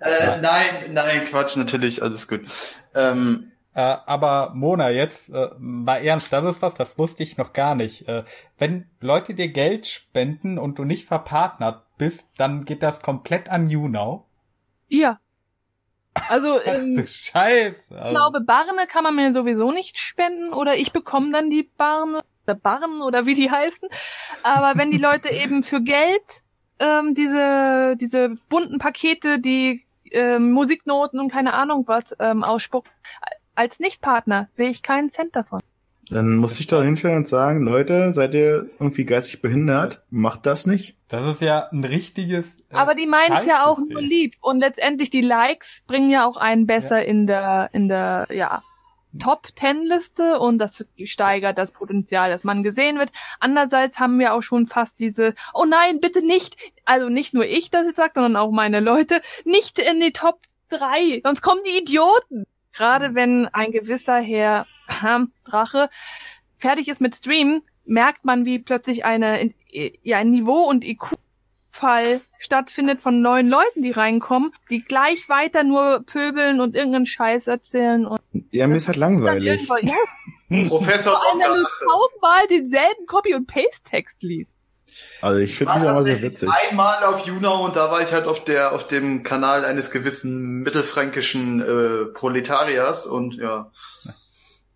Äh, 0.00 0.40
nein, 0.40 0.92
nein, 0.92 1.24
Quatsch, 1.24 1.56
natürlich, 1.56 2.02
alles 2.02 2.26
gut. 2.26 2.40
Ähm, 2.94 3.52
äh, 3.76 3.98
aber 4.06 4.52
Mona, 4.54 4.88
jetzt 4.88 5.28
äh, 5.28 5.50
mal 5.58 5.98
ernst, 5.98 6.32
das 6.32 6.44
ist 6.46 6.62
was, 6.62 6.74
das 6.74 6.96
wusste 6.96 7.22
ich 7.22 7.36
noch 7.36 7.52
gar 7.52 7.74
nicht. 7.74 8.08
Äh, 8.08 8.24
wenn 8.56 8.88
Leute 9.00 9.34
dir 9.34 9.48
Geld 9.48 9.86
spenden 9.86 10.56
und 10.56 10.78
du 10.78 10.84
nicht 10.84 11.06
verpartnert 11.06 11.82
bist, 11.98 12.26
dann 12.38 12.64
geht 12.64 12.82
das 12.82 13.02
komplett 13.02 13.50
an 13.50 13.68
YouNow. 13.68 14.24
Ja. 14.88 15.20
Also, 16.30 16.58
ähm, 16.62 17.04
Scheiße. 17.06 17.76
Ich 17.90 18.10
glaube, 18.10 18.40
Barne 18.40 18.86
kann 18.86 19.04
man 19.04 19.14
mir 19.14 19.34
sowieso 19.34 19.70
nicht 19.70 19.98
spenden 19.98 20.54
oder 20.54 20.78
ich 20.78 20.92
bekomme 20.92 21.32
dann 21.32 21.50
die 21.50 21.64
Barne 21.76 22.20
oder 22.46 22.54
Barren 22.54 23.02
oder 23.02 23.26
wie 23.26 23.34
die 23.34 23.50
heißen. 23.50 23.90
Aber 24.42 24.78
wenn 24.78 24.90
die 24.90 24.96
Leute 24.96 25.28
eben 25.30 25.62
für 25.62 25.82
Geld 25.82 26.42
ähm, 26.78 27.14
diese, 27.14 27.94
diese 28.00 28.36
bunten 28.48 28.78
Pakete, 28.78 29.38
die 29.38 29.84
ähm, 30.12 30.52
Musiknoten 30.52 31.20
und 31.20 31.30
keine 31.30 31.52
Ahnung 31.52 31.84
was 31.86 32.16
ähm, 32.18 32.42
ausspucken. 32.42 32.90
Als 33.56 33.80
Nichtpartner 33.80 34.48
sehe 34.52 34.70
ich 34.70 34.82
keinen 34.82 35.10
Cent 35.10 35.34
davon. 35.34 35.60
Dann 36.08 36.36
muss 36.36 36.60
ich 36.60 36.68
da 36.68 36.80
hinstellen 36.82 37.16
und 37.16 37.26
sagen, 37.26 37.64
Leute, 37.64 38.12
seid 38.12 38.32
ihr 38.34 38.70
irgendwie 38.78 39.04
geistig 39.04 39.42
behindert? 39.42 40.04
Macht 40.10 40.46
das 40.46 40.66
nicht. 40.66 40.96
Das 41.08 41.34
ist 41.34 41.40
ja 41.40 41.68
ein 41.72 41.82
richtiges. 41.82 42.46
Äh, 42.70 42.76
Aber 42.76 42.94
die 42.94 43.06
meinen 43.06 43.36
es 43.38 43.46
ja 43.46 43.66
auch 43.66 43.78
nur 43.78 44.00
lieb. 44.00 44.34
Und 44.40 44.60
letztendlich 44.60 45.10
die 45.10 45.20
Likes 45.20 45.82
bringen 45.88 46.10
ja 46.10 46.24
auch 46.24 46.36
einen 46.36 46.66
besser 46.66 46.98
ja. 46.98 47.08
in 47.08 47.26
der, 47.26 47.70
in 47.72 47.88
der, 47.88 48.28
ja, 48.30 48.62
Top 49.18 49.48
Ten 49.56 49.82
Liste 49.84 50.38
und 50.38 50.58
das 50.58 50.84
steigert 51.04 51.58
das 51.58 51.72
Potenzial, 51.72 52.30
dass 52.30 52.44
man 52.44 52.62
gesehen 52.62 52.98
wird. 52.98 53.10
Andererseits 53.40 53.98
haben 53.98 54.18
wir 54.18 54.34
auch 54.34 54.42
schon 54.42 54.66
fast 54.66 55.00
diese, 55.00 55.34
oh 55.54 55.64
nein, 55.64 56.00
bitte 56.00 56.20
nicht, 56.20 56.56
also 56.84 57.08
nicht 57.08 57.32
nur 57.32 57.46
ich 57.46 57.70
das 57.70 57.86
jetzt 57.86 57.96
sage, 57.96 58.12
sondern 58.14 58.36
auch 58.36 58.50
meine 58.50 58.80
Leute, 58.80 59.22
nicht 59.44 59.78
in 59.78 60.00
die 60.00 60.12
Top 60.12 60.40
3, 60.68 61.22
sonst 61.24 61.40
kommen 61.40 61.62
die 61.64 61.80
Idioten. 61.80 62.44
Gerade 62.76 63.14
wenn 63.14 63.46
ein 63.46 63.72
gewisser 63.72 64.18
Herr 64.18 64.66
äh, 64.88 65.18
Drache 65.44 65.90
fertig 66.58 66.88
ist 66.88 67.00
mit 67.00 67.16
Stream, 67.16 67.62
merkt 67.84 68.24
man, 68.24 68.44
wie 68.44 68.58
plötzlich 68.58 69.04
eine, 69.04 69.52
ja, 69.70 70.18
ein 70.18 70.30
Niveau 70.30 70.68
und 70.68 70.84
IQ 70.84 71.16
Fall 71.76 72.22
stattfindet 72.38 73.02
von 73.02 73.20
neuen 73.20 73.48
Leuten, 73.48 73.82
die 73.82 73.90
reinkommen, 73.90 74.52
die 74.70 74.82
gleich 74.82 75.28
weiter 75.28 75.62
nur 75.62 76.04
pöbeln 76.06 76.60
und 76.60 76.74
irgendeinen 76.74 77.06
Scheiß 77.06 77.46
erzählen. 77.48 78.06
Und 78.06 78.18
ja, 78.50 78.66
mir 78.66 78.76
ist 78.76 78.88
halt 78.88 78.96
langweilig. 78.96 79.68
Ja. 79.68 79.96
Professor 80.68 81.12
Vor 81.12 81.22
allem, 81.22 81.40
wenn 81.40 81.62
du 81.62 81.68
tausendmal 81.84 82.46
denselben 82.48 83.06
Copy- 83.06 83.34
und 83.34 83.46
Paste-Text 83.46 84.22
liest. 84.22 84.58
Also 85.20 85.40
ich 85.40 85.56
finde 85.56 85.74
die 85.74 85.86
aber 85.86 86.02
sehr 86.02 86.20
witzig. 86.22 86.48
Einmal 86.68 87.04
auf 87.04 87.26
YouNow 87.26 87.64
und 87.64 87.76
da 87.76 87.90
war 87.90 88.00
ich 88.02 88.12
halt 88.12 88.26
auf 88.26 88.44
der 88.44 88.72
auf 88.72 88.86
dem 88.86 89.22
Kanal 89.22 89.64
eines 89.64 89.90
gewissen 89.90 90.62
mittelfränkischen 90.62 91.60
äh, 91.60 92.04
Proletariers 92.12 93.06
und 93.06 93.36
ja. 93.36 93.70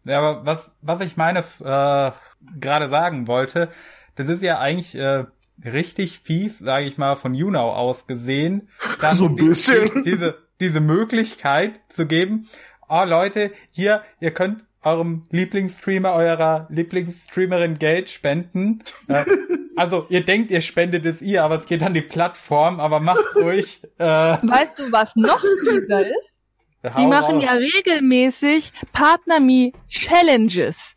Ja, 0.05 0.19
aber 0.19 0.47
was 0.47 0.71
was 0.81 1.01
ich 1.01 1.17
meine 1.17 1.41
äh, 1.41 2.13
gerade 2.59 2.91
sagen 2.91 3.27
wollte, 3.27 3.69
das 4.17 4.29
ist 4.29 4.43
ja 4.43 4.59
eigentlich 4.59 4.95
äh, 4.95 5.25
richtig 5.65 6.21
fies, 6.21 6.59
sage 6.59 6.87
ich 6.87 6.99
mal, 6.99 7.17
von 7.17 7.35
Junau 7.35 7.73
aus 7.73 8.07
gesehen, 8.07 8.69
dann 9.01 9.15
so 9.15 9.27
ein 9.27 9.37
bisschen. 9.37 9.91
Die, 9.95 10.11
diese, 10.11 10.39
diese 10.61 10.81
Möglichkeit 10.81 11.81
zu 11.89 12.07
geben. 12.07 12.49
oh 12.89 13.05
Leute, 13.05 13.53
hier, 13.71 14.03
ihr 14.21 14.33
könnt 14.33 14.63
eurem 14.83 15.25
Lieblingsstreamer, 15.31 16.15
eurer 16.15 16.67
Lieblingsstreamerin 16.71 17.79
Geld 17.79 18.11
spenden. 18.11 18.83
Äh, 19.09 19.25
also 19.77 20.07
ihr 20.09 20.25
denkt, 20.25 20.51
ihr 20.51 20.61
spendet 20.61 21.05
es 21.07 21.21
ihr, 21.21 21.45
aber 21.45 21.57
es 21.57 21.67
geht 21.67 21.83
an 21.83 21.95
die 21.95 22.01
Plattform, 22.01 22.81
aber 22.81 23.01
macht 23.01 23.25
ruhig. 23.37 23.83
Äh, 23.99 24.05
Weißt 24.05 24.79
du, 24.79 24.91
was 24.93 25.15
noch 25.17 25.41
fieser 25.41 26.07
ist? 26.07 26.31
Die 26.83 27.07
machen 27.07 27.37
raus. 27.37 27.45
ja 27.45 27.53
regelmäßig 27.53 28.73
Partner-Me 28.93 29.73
Challenges. 29.89 30.97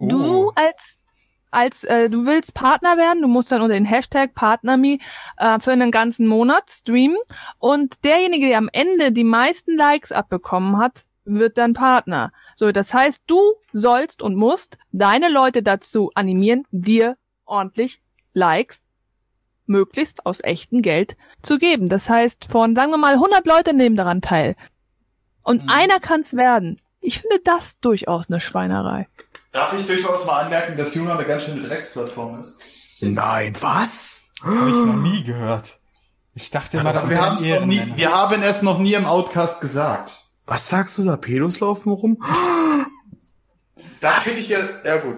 Du 0.00 0.48
Uh. 0.48 0.52
als 0.54 0.98
als 1.52 1.84
äh, 1.84 2.10
du 2.10 2.26
willst 2.26 2.52
Partner 2.54 2.98
werden, 2.98 3.22
du 3.22 3.28
musst 3.28 3.50
dann 3.50 3.62
unter 3.62 3.74
den 3.74 3.86
Hashtag 3.86 4.34
PartnerMe 4.34 4.98
äh, 5.38 5.58
für 5.60 5.72
einen 5.72 5.90
ganzen 5.90 6.26
Monat 6.26 6.70
streamen 6.70 7.16
und 7.58 8.04
derjenige, 8.04 8.48
der 8.48 8.58
am 8.58 8.68
Ende 8.72 9.12
die 9.12 9.24
meisten 9.24 9.76
Likes 9.76 10.12
abbekommen 10.12 10.76
hat, 10.76 11.04
wird 11.24 11.56
dann 11.56 11.72
Partner. 11.72 12.32
So, 12.56 12.72
das 12.72 12.92
heißt, 12.92 13.22
du 13.26 13.38
sollst 13.72 14.22
und 14.22 14.34
musst 14.34 14.78
deine 14.90 15.28
Leute 15.28 15.62
dazu 15.62 16.10
animieren, 16.14 16.64
dir 16.70 17.16
ordentlich 17.44 18.00
Likes 18.32 18.82
möglichst 19.66 20.24
aus 20.24 20.38
echtem 20.42 20.80
Geld 20.82 21.16
zu 21.42 21.58
geben. 21.58 21.88
Das 21.88 22.08
heißt, 22.08 22.46
von 22.46 22.74
sagen 22.74 22.90
wir 22.90 22.98
mal 22.98 23.14
100 23.14 23.46
Leute 23.46 23.72
nehmen 23.74 23.96
daran 23.96 24.22
teil 24.22 24.56
und 25.44 25.64
Mhm. 25.64 25.70
einer 25.70 26.00
kann's 26.00 26.34
werden. 26.34 26.80
Ich 27.00 27.20
finde 27.20 27.40
das 27.44 27.78
durchaus 27.80 28.28
eine 28.30 28.40
Schweinerei. 28.40 29.06
Darf 29.52 29.72
ich 29.78 29.86
durchaus 29.86 30.26
mal 30.26 30.44
anmerken, 30.44 30.76
dass 30.76 30.94
Juno 30.94 31.12
eine 31.12 31.24
ganz 31.24 31.44
schöne 31.44 31.62
Drecksplattform 31.66 32.40
ist? 32.40 32.58
Nein, 33.00 33.54
was? 33.60 34.22
Hab 34.42 34.68
ich 34.68 34.74
noch 34.74 34.96
nie 34.96 35.24
gehört. 35.24 35.78
Ich 36.34 36.50
dachte 36.50 36.80
Aber 36.80 37.08
wir, 37.08 37.20
haben's 37.20 37.42
noch 37.42 37.64
nie, 37.66 37.82
wir 37.96 38.12
haben 38.12 38.42
es 38.42 38.62
noch 38.62 38.78
nie 38.78 38.94
im 38.94 39.04
Outcast 39.06 39.60
gesagt. 39.60 40.25
Was 40.46 40.68
sagst 40.68 40.96
du 40.96 41.02
da? 41.02 41.16
Pedos 41.16 41.60
laufen 41.60 41.92
rum? 41.92 42.22
Das 44.00 44.18
finde 44.18 44.40
ich 44.40 44.48
ja, 44.48 44.58
ja 44.84 44.98
gut. 44.98 45.16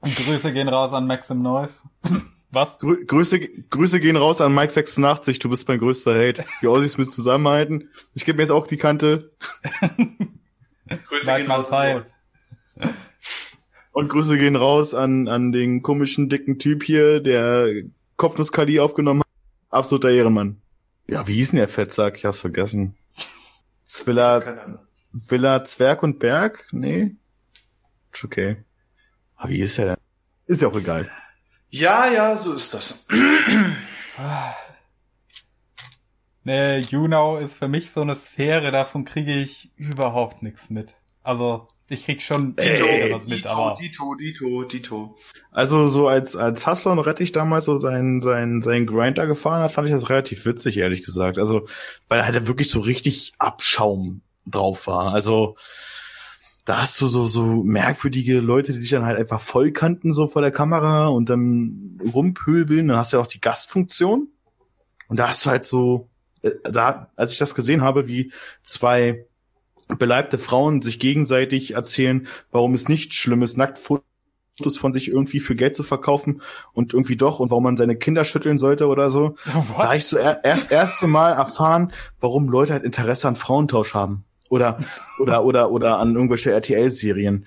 Und 0.00 0.14
Grüße 0.14 0.52
gehen 0.52 0.68
raus 0.68 0.92
an 0.92 1.06
Maxim 1.06 1.40
Noise. 1.40 1.74
Was? 2.50 2.78
Grü 2.78 3.06
Grüße, 3.06 3.40
Grüße 3.40 4.00
gehen 4.00 4.16
raus 4.16 4.42
an 4.42 4.56
Mike86, 4.56 5.40
du 5.40 5.48
bist 5.48 5.66
mein 5.66 5.78
größter 5.78 6.14
Hate. 6.14 6.44
Die 6.60 6.66
Aussies 6.66 6.98
müssen 6.98 7.12
zusammenhalten. 7.12 7.88
Ich 8.14 8.26
gebe 8.26 8.36
mir 8.36 8.42
jetzt 8.42 8.50
auch 8.50 8.66
die 8.66 8.76
Kante. 8.76 9.32
Grüße 11.08 11.24
Sag 11.26 11.48
mal 11.48 11.64
Zeit. 11.64 12.04
Und 13.92 14.08
Grüße 14.08 14.36
gehen 14.36 14.56
raus 14.56 14.92
an, 14.92 15.28
an 15.28 15.50
den 15.52 15.82
komischen, 15.82 16.28
dicken 16.28 16.58
Typ 16.58 16.82
hier, 16.82 17.20
der 17.20 17.84
Kopfnusskali 18.16 18.80
aufgenommen 18.80 19.20
hat. 19.20 19.28
Absoluter 19.70 20.10
Ehrenmann. 20.10 20.60
Ja, 21.08 21.26
wie 21.26 21.34
hieß 21.34 21.50
denn 21.50 21.58
der 21.58 21.68
Fettsack? 21.68 22.18
Ich 22.18 22.26
hab's 22.26 22.38
vergessen. 22.38 22.94
Zwiller. 23.92 24.80
Villa 25.12 25.64
Zwerg 25.64 26.02
und 26.02 26.18
Berg? 26.18 26.66
Nee. 26.72 27.16
Ist 28.10 28.24
okay. 28.24 28.64
Aber 29.36 29.50
wie 29.50 29.60
ist 29.60 29.76
der 29.76 29.86
denn? 29.86 29.96
Ist 30.46 30.62
ja 30.62 30.68
auch 30.68 30.76
egal. 30.76 31.10
Ja, 31.68 32.10
ja, 32.10 32.36
so 32.36 32.54
ist 32.54 32.72
das. 32.74 33.06
Nee, 36.44 36.78
YouNow 36.80 37.40
ist 37.40 37.54
für 37.54 37.68
mich 37.68 37.92
so 37.92 38.00
eine 38.00 38.16
Sphäre, 38.16 38.72
davon 38.72 39.04
kriege 39.04 39.32
ich 39.32 39.70
überhaupt 39.76 40.42
nichts 40.42 40.70
mit. 40.70 40.96
Also, 41.22 41.66
ich 41.92 42.04
krieg 42.06 42.22
schon 42.22 42.56
Dito, 42.56 42.84
wieder 42.84 43.14
was 43.14 43.26
mit, 43.26 43.38
Dito, 43.38 43.48
aber 43.50 43.74
Dito, 43.78 44.14
Dito, 44.14 44.64
Dito. 44.64 45.18
Also 45.50 45.88
so 45.88 46.08
als 46.08 46.36
als 46.36 46.66
Hassan 46.66 46.98
Rettich 46.98 47.32
damals 47.32 47.66
so 47.66 47.76
seinen 47.76 48.22
seinen 48.22 48.62
seinen 48.62 48.86
Grinder 48.86 49.26
gefahren 49.26 49.62
hat, 49.62 49.72
fand 49.72 49.88
ich 49.88 49.94
das 49.94 50.08
relativ 50.08 50.46
witzig, 50.46 50.78
ehrlich 50.78 51.04
gesagt. 51.04 51.38
Also 51.38 51.66
weil 52.08 52.20
er 52.20 52.26
halt 52.26 52.46
wirklich 52.46 52.70
so 52.70 52.80
richtig 52.80 53.32
Abschaum 53.38 54.22
drauf 54.46 54.86
war. 54.86 55.12
Also 55.12 55.56
da 56.64 56.80
hast 56.80 56.98
du 57.00 57.08
so 57.08 57.26
so 57.26 57.62
merkwürdige 57.62 58.40
Leute, 58.40 58.72
die 58.72 58.78
sich 58.78 58.90
dann 58.90 59.04
halt 59.04 59.18
einfach 59.18 59.40
voll 59.40 59.72
kannten 59.72 60.14
so 60.14 60.28
vor 60.28 60.40
der 60.40 60.50
Kamera 60.50 61.08
und 61.08 61.28
dann 61.28 62.00
rumpöbeln. 62.12 62.88
Dann 62.88 62.96
hast 62.96 63.12
du 63.12 63.18
ja 63.18 63.22
auch 63.22 63.26
die 63.26 63.40
Gastfunktion 63.40 64.28
und 65.08 65.18
da 65.18 65.28
hast 65.28 65.44
du 65.44 65.50
halt 65.50 65.64
so 65.64 66.08
äh, 66.40 66.52
da 66.64 67.10
als 67.16 67.32
ich 67.32 67.38
das 67.38 67.54
gesehen 67.54 67.82
habe, 67.82 68.06
wie 68.06 68.32
zwei 68.62 69.26
beleibte 69.98 70.38
Frauen 70.38 70.82
sich 70.82 70.98
gegenseitig 70.98 71.74
erzählen, 71.74 72.26
warum 72.50 72.74
es 72.74 72.88
nicht 72.88 73.14
schlimm 73.14 73.42
ist, 73.42 73.56
Nacktfotos 73.56 74.06
Fotos 74.56 74.76
von 74.76 74.92
sich 74.92 75.08
irgendwie 75.08 75.40
für 75.40 75.54
Geld 75.54 75.74
zu 75.74 75.82
verkaufen 75.82 76.42
und 76.72 76.92
irgendwie 76.92 77.16
doch 77.16 77.40
und 77.40 77.50
warum 77.50 77.64
man 77.64 77.76
seine 77.76 77.96
Kinder 77.96 78.24
schütteln 78.24 78.58
sollte 78.58 78.86
oder 78.86 79.10
so. 79.10 79.36
Da 79.44 79.54
What? 79.54 79.78
habe 79.78 79.96
ich 79.96 80.04
so 80.04 80.16
er, 80.16 80.44
erst 80.44 80.70
erste 80.70 81.06
Mal 81.06 81.32
erfahren, 81.32 81.92
warum 82.20 82.48
Leute 82.48 82.74
halt 82.74 82.84
Interesse 82.84 83.28
an 83.28 83.36
Frauentausch 83.36 83.94
haben 83.94 84.24
oder 84.50 84.78
oder 85.18 85.44
oder 85.44 85.70
oder 85.70 85.98
an 85.98 86.14
irgendwelche 86.14 86.52
RTL-Serien. 86.52 87.46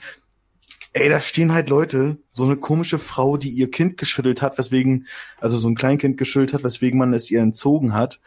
Ey, 0.94 1.10
da 1.10 1.20
stehen 1.20 1.54
halt 1.54 1.70
Leute, 1.70 2.18
so 2.32 2.46
eine 2.46 2.56
komische 2.56 3.00
Frau, 3.00 3.36
die 3.36 3.50
ihr 3.50 3.70
Kind 3.70 3.98
geschüttelt 3.98 4.42
hat, 4.42 4.58
weswegen, 4.58 5.08
also 5.42 5.58
so 5.58 5.68
ein 5.68 5.76
Kleinkind 5.76 6.18
geschüttelt 6.18 6.54
hat, 6.54 6.64
weswegen 6.64 6.98
man 6.98 7.14
es 7.14 7.30
ihr 7.30 7.42
entzogen 7.42 7.94
hat. 7.94 8.22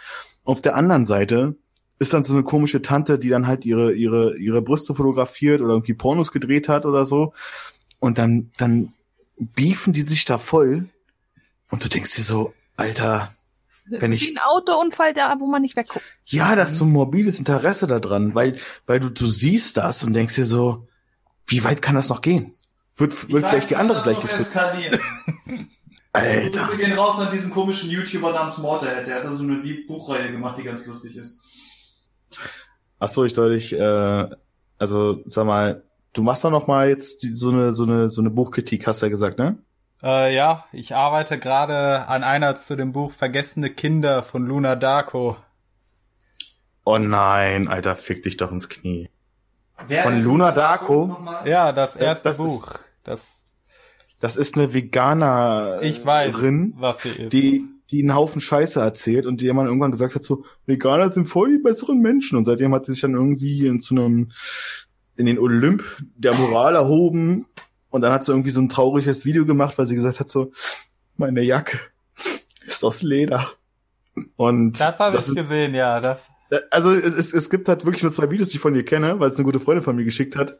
Auf 0.44 0.60
der 0.60 0.76
anderen 0.76 1.06
Seite 1.06 1.56
ist 1.98 2.12
dann 2.12 2.24
so 2.24 2.32
eine 2.32 2.42
komische 2.44 2.80
Tante, 2.82 3.18
die 3.18 3.28
dann 3.28 3.46
halt 3.46 3.64
ihre, 3.64 3.92
ihre, 3.92 4.36
ihre 4.38 4.62
Brüste 4.62 4.94
fotografiert 4.94 5.60
oder 5.60 5.70
irgendwie 5.72 5.94
Pornos 5.94 6.30
gedreht 6.32 6.68
hat 6.68 6.86
oder 6.86 7.04
so. 7.04 7.32
Und 7.98 8.18
dann, 8.18 8.50
dann 8.56 8.92
beefen 9.36 9.92
die 9.92 10.02
sich 10.02 10.24
da 10.24 10.38
voll. 10.38 10.88
Und 11.70 11.84
du 11.84 11.88
denkst 11.88 12.14
dir 12.16 12.22
so, 12.22 12.54
Alter, 12.76 13.34
Wenn 13.86 14.12
ich- 14.12 14.28
Wie 14.28 14.36
ein 14.36 14.42
Autounfall 14.44 15.14
da, 15.14 15.34
wo 15.40 15.46
man 15.46 15.62
nicht 15.62 15.76
wegguckt. 15.76 16.04
ja, 16.26 16.54
das 16.54 16.72
ist 16.72 16.78
so 16.78 16.84
ein 16.84 16.92
morbides 16.92 17.38
Interesse 17.38 17.86
daran, 17.86 18.34
weil, 18.34 18.58
weil 18.86 19.00
du, 19.00 19.08
du 19.08 19.26
siehst 19.26 19.76
das 19.78 20.04
und 20.04 20.12
denkst 20.14 20.34
dir 20.36 20.44
so, 20.44 20.86
wie 21.46 21.64
weit 21.64 21.80
kann 21.82 21.94
das 21.94 22.08
noch 22.10 22.20
gehen? 22.20 22.52
Wird, 22.94 23.30
wird 23.30 23.46
vielleicht 23.46 23.70
die 23.70 23.76
andere 23.76 24.02
gleich 24.02 24.20
geschützt. 24.20 24.54
Alter. 26.12 26.60
Grüße 26.66 26.76
gehen 26.78 26.92
raus 26.98 27.18
an 27.20 27.30
diesen 27.32 27.50
komischen 27.50 27.90
YouTuber 27.90 28.32
namens 28.32 28.58
Morterhead. 28.58 29.06
Der 29.06 29.16
hat 29.16 29.24
da 29.24 29.30
so 29.32 29.42
eine 29.42 29.56
Buchreihe 29.86 30.32
gemacht, 30.32 30.58
die 30.58 30.62
ganz 30.64 30.84
lustig 30.86 31.16
ist. 31.16 31.42
Ach 32.98 33.08
so, 33.08 33.24
ich 33.24 33.34
soll 33.34 33.54
dich, 33.54 33.72
äh, 33.72 34.26
also 34.78 35.20
sag 35.26 35.46
mal, 35.46 35.82
du 36.12 36.22
machst 36.22 36.44
doch 36.44 36.50
noch 36.50 36.66
mal 36.66 36.88
jetzt 36.88 37.22
die, 37.22 37.34
so 37.36 37.50
eine 37.50 37.72
so 37.72 37.84
eine 37.84 38.10
so 38.10 38.20
eine 38.20 38.30
Buchkritik, 38.30 38.86
hast 38.86 39.02
du 39.02 39.06
ja 39.06 39.10
gesagt, 39.10 39.38
ne? 39.38 39.58
Äh, 40.02 40.34
ja, 40.34 40.64
ich 40.72 40.94
arbeite 40.94 41.38
gerade 41.38 42.06
an 42.08 42.22
einer 42.24 42.54
zu 42.56 42.76
dem 42.76 42.92
Buch 42.92 43.12
Vergessene 43.12 43.70
Kinder 43.70 44.22
von 44.22 44.46
Luna 44.46 44.76
Darko. 44.76 45.36
Oh 46.84 46.98
nein, 46.98 47.68
Alter, 47.68 47.96
fick 47.96 48.22
dich 48.22 48.36
doch 48.36 48.50
ins 48.50 48.68
Knie. 48.68 49.10
Wer 49.86 50.02
Von 50.04 50.12
ist 50.14 50.24
Luna 50.24 50.52
Darko? 50.52 51.16
Ja, 51.44 51.72
das 51.72 51.94
erste 51.96 52.24
das 52.30 52.38
ist- 52.38 52.44
Buch. 52.44 52.74
Das 53.04 53.20
Das 54.20 54.36
ist 54.36 54.56
eine 54.56 54.74
Veganerin, 54.74 55.82
ich 55.86 56.04
weiß, 56.04 56.34
was 56.74 57.02
sie 57.02 57.08
ist. 57.10 57.32
die 57.32 57.64
die 57.90 58.00
einen 58.00 58.14
Haufen 58.14 58.40
Scheiße 58.40 58.80
erzählt 58.80 59.24
und 59.26 59.40
die 59.40 59.52
man 59.52 59.66
irgendwann 59.66 59.92
gesagt 59.92 60.14
hat 60.14 60.24
so 60.24 60.44
Veganer 60.66 61.10
sind 61.10 61.26
voll 61.26 61.52
die 61.52 61.62
besseren 61.62 62.00
Menschen 62.00 62.36
und 62.36 62.44
seitdem 62.44 62.74
hat 62.74 62.86
sie 62.86 62.92
sich 62.92 63.00
dann 63.00 63.14
irgendwie 63.14 63.66
in 63.66 63.80
zu 63.80 63.94
einem 63.94 64.30
in 65.16 65.26
den 65.26 65.38
Olymp 65.38 65.82
der 66.16 66.34
Moral 66.34 66.74
erhoben 66.74 67.46
und 67.90 68.02
dann 68.02 68.12
hat 68.12 68.24
sie 68.24 68.32
irgendwie 68.32 68.50
so 68.50 68.60
ein 68.60 68.68
trauriges 68.68 69.24
Video 69.24 69.46
gemacht, 69.46 69.78
weil 69.78 69.86
sie 69.86 69.94
gesagt 69.94 70.20
hat 70.20 70.30
so 70.30 70.52
meine 71.16 71.42
Jacke 71.42 71.78
ist 72.66 72.84
aus 72.84 73.02
Leder 73.02 73.50
und 74.36 74.78
das 74.80 74.98
habe 74.98 75.16
ich 75.16 75.26
ist- 75.26 75.34
gesehen, 75.36 75.74
ja. 75.74 76.00
Das, 76.00 76.18
Also 76.70 76.92
es, 76.92 77.14
es, 77.14 77.32
es 77.32 77.50
gibt 77.50 77.68
halt 77.68 77.84
wirklich 77.84 78.02
nur 78.02 78.12
zwei 78.12 78.30
Videos, 78.30 78.48
die 78.50 78.56
ich 78.56 78.60
von 78.62 78.74
ihr 78.74 78.84
kenne, 78.84 79.18
weil 79.20 79.28
es 79.30 79.36
eine 79.36 79.44
gute 79.44 79.60
Freundin 79.60 79.82
von 79.84 79.96
mir 79.96 80.04
geschickt 80.04 80.34
hat. 80.36 80.58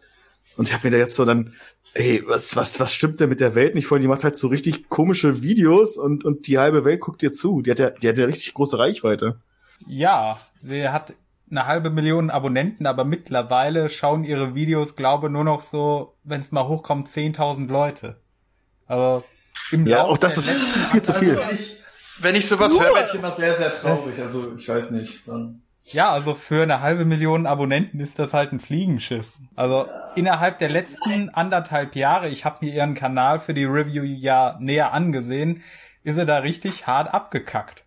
Und 0.58 0.68
ich 0.68 0.74
habe 0.74 0.86
mir 0.88 0.92
da 0.92 0.98
jetzt 0.98 1.14
so 1.16 1.24
dann, 1.24 1.54
ey, 1.94 2.22
was, 2.26 2.56
was, 2.56 2.80
was 2.80 2.92
stimmt 2.94 3.20
denn 3.20 3.30
mit 3.30 3.40
der 3.40 3.54
Welt 3.56 3.74
nicht 3.76 3.86
voll? 3.88 4.00
Die 4.00 4.08
macht 4.08 4.24
halt 4.24 4.36
so 4.36 4.48
richtig 4.48 4.90
komische 4.90 5.42
Videos 5.42 5.96
und, 5.96 6.24
und 6.26 6.46
die 6.48 6.58
halbe 6.58 6.84
Welt 6.84 7.00
guckt 7.00 7.22
ihr 7.24 7.32
zu. 7.32 7.62
Die 7.62 7.70
hat 7.72 7.80
ja, 7.80 7.90
die 7.90 8.08
hat 8.10 8.18
ja 8.18 8.26
richtig 8.26 8.54
große 8.54 8.78
Reichweite. 8.78 9.40
ja, 9.86 10.40
sie 10.62 10.88
hat 10.88 11.14
eine 11.50 11.66
halbe 11.66 11.90
Million 11.90 12.30
Abonnenten, 12.30 12.86
aber 12.86 13.04
mittlerweile 13.04 13.88
schauen 13.90 14.24
ihre 14.24 14.54
Videos, 14.54 14.96
glaube 14.96 15.30
nur 15.30 15.44
noch 15.44 15.62
so, 15.62 16.18
wenn 16.24 16.40
es 16.40 16.52
mal 16.52 16.68
hochkommt, 16.68 17.08
10.000 17.08 17.68
Leute. 17.68 18.20
Aber 18.86 19.24
im 19.70 19.86
Ja, 19.86 19.98
Laufe 19.98 20.12
auch 20.12 20.18
das 20.18 20.36
ist 20.38 20.50
viel 20.90 21.02
zu 21.02 21.14
viel. 21.14 21.38
Also, 21.38 21.42
wenn 21.48 21.54
ich, 21.54 21.82
wenn 22.18 22.34
ich 22.36 22.46
sowas 22.48 22.78
höre, 22.78 22.94
werde 22.94 23.08
ich 23.08 23.14
immer 23.14 23.32
sehr, 23.32 23.54
sehr 23.54 23.72
traurig. 23.72 24.20
Also, 24.20 24.54
ich 24.56 24.68
weiß 24.68 24.90
nicht. 24.92 25.26
Dann 25.26 25.62
Ja, 25.92 26.12
also 26.12 26.34
für 26.34 26.62
eine 26.62 26.80
halbe 26.80 27.04
Million 27.04 27.46
Abonnenten 27.46 28.00
ist 28.00 28.18
das 28.18 28.34
halt 28.34 28.52
ein 28.52 28.60
Fliegenschiss. 28.60 29.38
Also 29.56 29.86
innerhalb 30.16 30.58
der 30.58 30.68
letzten 30.68 31.30
anderthalb 31.30 31.96
Jahre, 31.96 32.28
ich 32.28 32.44
habe 32.44 32.64
mir 32.64 32.74
ihren 32.74 32.94
Kanal 32.94 33.40
für 33.40 33.54
die 33.54 33.64
Review 33.64 34.02
ja 34.02 34.56
näher 34.60 34.92
angesehen, 34.92 35.62
ist 36.04 36.18
er 36.18 36.26
da 36.26 36.38
richtig 36.38 36.86
hart 36.86 37.12
abgekackt. 37.12 37.84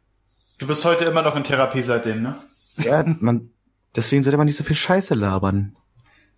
Du 0.57 0.67
bist 0.67 0.85
heute 0.85 1.05
immer 1.05 1.21
noch 1.21 1.35
in 1.35 1.43
Therapie 1.43 1.81
seitdem, 1.81 2.21
ne? 2.21 2.35
Ja, 2.77 3.03
man, 3.19 3.49
deswegen 3.95 4.23
sollte 4.23 4.37
man 4.37 4.45
nicht 4.45 4.57
so 4.57 4.63
viel 4.63 4.75
Scheiße 4.75 5.13
labern. 5.13 5.75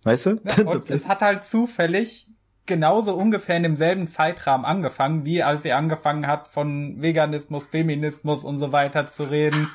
Weißt 0.02 0.26
du? 0.26 0.40
Ja, 0.44 0.64
und 0.64 0.90
es 0.90 1.08
hat 1.08 1.22
halt 1.22 1.44
zufällig 1.44 2.26
genauso 2.66 3.14
ungefähr 3.14 3.56
in 3.56 3.62
demselben 3.62 4.08
Zeitrahmen 4.08 4.64
angefangen, 4.64 5.24
wie 5.24 5.42
als 5.42 5.62
sie 5.62 5.72
angefangen 5.72 6.26
hat, 6.26 6.48
von 6.48 7.00
Veganismus, 7.00 7.66
Feminismus 7.66 8.44
und 8.44 8.58
so 8.58 8.72
weiter 8.72 9.06
zu 9.06 9.24
reden. 9.24 9.70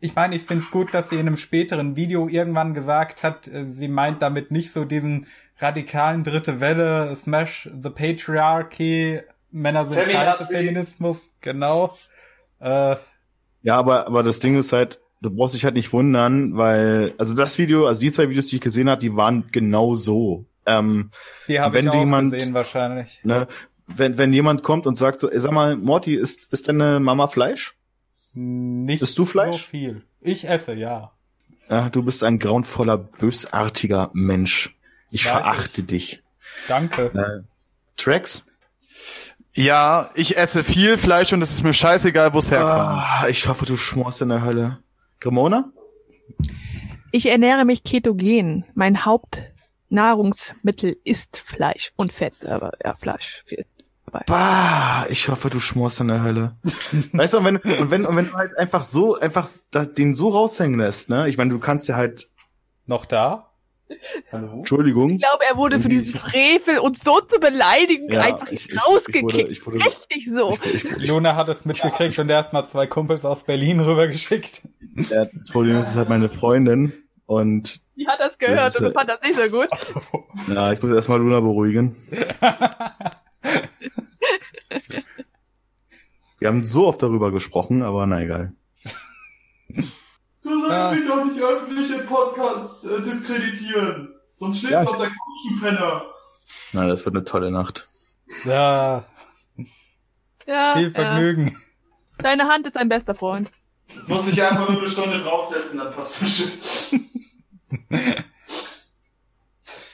Ich 0.00 0.14
meine, 0.14 0.36
ich 0.36 0.42
finde 0.42 0.64
es 0.64 0.70
gut, 0.70 0.94
dass 0.94 1.08
sie 1.08 1.16
in 1.16 1.26
einem 1.26 1.36
späteren 1.36 1.96
Video 1.96 2.28
irgendwann 2.28 2.74
gesagt 2.74 3.22
hat, 3.22 3.48
äh, 3.48 3.66
sie 3.66 3.88
meint 3.88 4.22
damit 4.22 4.50
nicht 4.50 4.72
so 4.72 4.84
diesen 4.84 5.26
radikalen 5.58 6.24
dritte 6.24 6.60
Welle, 6.60 7.16
Smash 7.16 7.68
the 7.82 7.90
Patriarchy, 7.90 9.20
Männer 9.50 9.88
sind 9.88 10.10
scheiße, 10.10 10.44
Feminismus, 10.44 11.30
genau. 11.40 11.96
Äh, 12.60 12.96
ja, 13.62 13.76
aber, 13.76 14.06
aber 14.06 14.22
das 14.22 14.38
Ding 14.38 14.56
ist 14.56 14.72
halt, 14.72 15.00
du 15.20 15.30
brauchst 15.30 15.54
dich 15.54 15.64
halt 15.64 15.74
nicht 15.74 15.92
wundern, 15.92 16.56
weil, 16.56 17.14
also 17.18 17.34
das 17.34 17.58
Video, 17.58 17.86
also 17.86 18.00
die 18.00 18.12
zwei 18.12 18.28
Videos, 18.28 18.46
die 18.46 18.56
ich 18.56 18.62
gesehen 18.62 18.88
habe, 18.88 19.00
die 19.00 19.16
waren 19.16 19.48
genau 19.50 19.94
so. 19.94 20.44
Ähm, 20.66 21.10
die 21.48 21.58
habe 21.58 21.80
ich 21.80 21.88
auch 21.88 21.94
jemand, 21.94 22.32
gesehen 22.32 22.54
wahrscheinlich. 22.54 23.20
Ne, 23.24 23.48
wenn, 23.88 24.18
wenn 24.18 24.32
jemand 24.32 24.62
kommt 24.62 24.86
und 24.86 24.96
sagt 24.96 25.18
so, 25.18 25.30
ey, 25.30 25.40
sag 25.40 25.52
mal, 25.52 25.76
Morty, 25.76 26.14
ist, 26.14 26.52
ist 26.52 26.68
deine 26.68 27.00
Mama 27.00 27.26
Fleisch? 27.26 27.77
Nicht 28.34 29.00
Bist 29.00 29.18
du 29.18 29.24
Fleisch? 29.24 29.56
so 29.62 29.66
viel. 29.70 30.02
Ich 30.20 30.48
esse, 30.48 30.74
ja. 30.74 31.12
Ja, 31.68 31.90
du 31.90 32.02
bist 32.02 32.24
ein 32.24 32.38
grauenvoller, 32.38 32.96
bösartiger 32.96 34.10
Mensch. 34.12 34.74
Ich 35.10 35.24
Weiß 35.24 35.32
verachte 35.32 35.80
ich. 35.82 35.86
dich. 35.86 36.22
Danke. 36.66 37.06
Äh, 37.14 37.42
Tracks? 37.96 38.44
Ja, 39.54 40.10
ich 40.14 40.36
esse 40.36 40.62
viel 40.64 40.96
Fleisch 40.98 41.32
und 41.32 41.42
es 41.42 41.50
ist 41.52 41.62
mir 41.62 41.72
scheißegal, 41.74 42.32
wo 42.32 42.38
es 42.38 42.50
herkommt. 42.50 42.70
Ah, 42.78 43.26
ich 43.28 43.46
hoffe, 43.48 43.66
du 43.66 43.76
schmorst 43.76 44.22
in 44.22 44.28
der 44.28 44.42
Hölle. 44.44 44.78
Grimona? 45.20 45.70
Ich 47.10 47.26
ernähre 47.26 47.64
mich 47.64 47.82
ketogen. 47.84 48.64
Mein 48.74 49.04
Hauptnahrungsmittel 49.04 50.96
ist 51.04 51.38
Fleisch 51.38 51.92
und 51.96 52.12
Fett, 52.12 52.46
aber 52.46 52.72
ja, 52.84 52.94
Fleisch. 52.94 53.44
Bah, 54.26 55.06
ich 55.08 55.28
hoffe, 55.28 55.50
du 55.50 55.60
schmorst 55.60 56.00
in 56.00 56.08
der 56.08 56.22
Hölle. 56.22 56.56
weißt 57.12 57.34
du, 57.34 57.38
und 57.38 57.44
wenn, 57.44 57.56
und 57.56 57.90
wenn, 57.90 58.06
und 58.06 58.16
wenn 58.16 58.26
du 58.26 58.34
halt 58.34 58.56
einfach 58.58 58.84
so, 58.84 59.16
einfach 59.16 59.48
den 59.96 60.14
so 60.14 60.28
raushängen 60.28 60.78
lässt, 60.78 61.10
ne? 61.10 61.28
Ich 61.28 61.36
meine, 61.36 61.50
du 61.50 61.58
kannst 61.58 61.88
ja 61.88 61.96
halt. 61.96 62.28
Noch 62.86 63.04
da? 63.04 63.48
Hallo? 64.32 64.58
Entschuldigung. 64.58 65.10
Ich 65.12 65.20
glaube, 65.20 65.44
er 65.48 65.56
wurde 65.56 65.78
für 65.80 65.88
diesen 65.88 66.14
Frevel 66.14 66.78
und 66.78 66.98
so 66.98 67.20
zu 67.20 67.40
beleidigen 67.40 68.12
ja, 68.12 68.22
einfach 68.22 68.48
ich, 68.48 68.68
rausgekickt. 68.76 69.50
Ich, 69.50 69.58
ich 69.58 69.66
wurde, 69.66 69.84
Richtig 69.84 70.28
so. 70.30 70.58
Luna 70.98 71.36
hat 71.36 71.48
es 71.48 71.64
mitgekriegt 71.64 72.18
und 72.18 72.28
erst 72.28 72.52
mal 72.52 72.64
zwei 72.64 72.86
Kumpels 72.86 73.24
aus 73.24 73.44
Berlin 73.44 73.80
rübergeschickt. 73.80 74.62
Ja, 75.10 75.24
das 75.24 75.48
Problem 75.48 75.80
ist, 75.80 75.90
es 75.90 75.96
halt 75.96 76.08
meine 76.08 76.28
Freundin 76.28 76.92
und. 77.26 77.80
Die 77.96 78.06
hat 78.06 78.20
das 78.20 78.38
gehört 78.38 78.58
das 78.58 78.76
und 78.76 78.92
fand 78.92 79.08
das 79.08 79.20
nicht 79.22 79.36
so 79.36 79.48
gut. 79.50 79.68
Ja, 80.54 80.72
ich 80.72 80.82
muss 80.82 80.92
erstmal 80.92 81.18
Luna 81.18 81.40
beruhigen. 81.40 81.96
Wir 86.38 86.48
haben 86.48 86.64
so 86.66 86.86
oft 86.86 87.02
darüber 87.02 87.32
gesprochen, 87.32 87.82
aber 87.82 88.06
na 88.06 88.22
egal. 88.22 88.52
Du 89.68 90.60
sollst 90.60 90.70
ja. 90.70 90.92
mich 90.92 91.06
doch 91.06 91.24
nicht 91.24 91.42
öffentlich 91.42 91.90
im 91.90 92.06
Podcast 92.06 92.86
äh, 92.86 93.02
diskreditieren. 93.02 94.14
Sonst 94.36 94.60
schläfst 94.60 94.72
ja, 94.72 94.84
du 94.84 94.90
auf 94.90 94.98
der 94.98 95.08
Couch, 95.08 95.50
du 95.50 95.60
Penner. 95.60 96.02
Na, 96.72 96.86
das 96.86 97.04
wird 97.04 97.16
eine 97.16 97.24
tolle 97.24 97.50
Nacht. 97.50 97.86
Ja. 98.44 99.04
Ja. 100.46 100.74
Viel 100.76 100.92
Vergnügen. 100.92 101.48
Ja. 101.48 102.22
Deine 102.22 102.48
Hand 102.48 102.66
ist 102.66 102.76
dein 102.76 102.88
bester 102.88 103.14
Freund. 103.14 103.50
Muss 104.06 104.28
ich 104.28 104.42
einfach 104.42 104.68
nur 104.68 104.78
eine 104.78 104.88
Stunde 104.88 105.18
draufsetzen, 105.18 105.78
dann 105.78 105.92
passt 105.92 106.22
das 106.22 106.36
schon. 106.36 107.06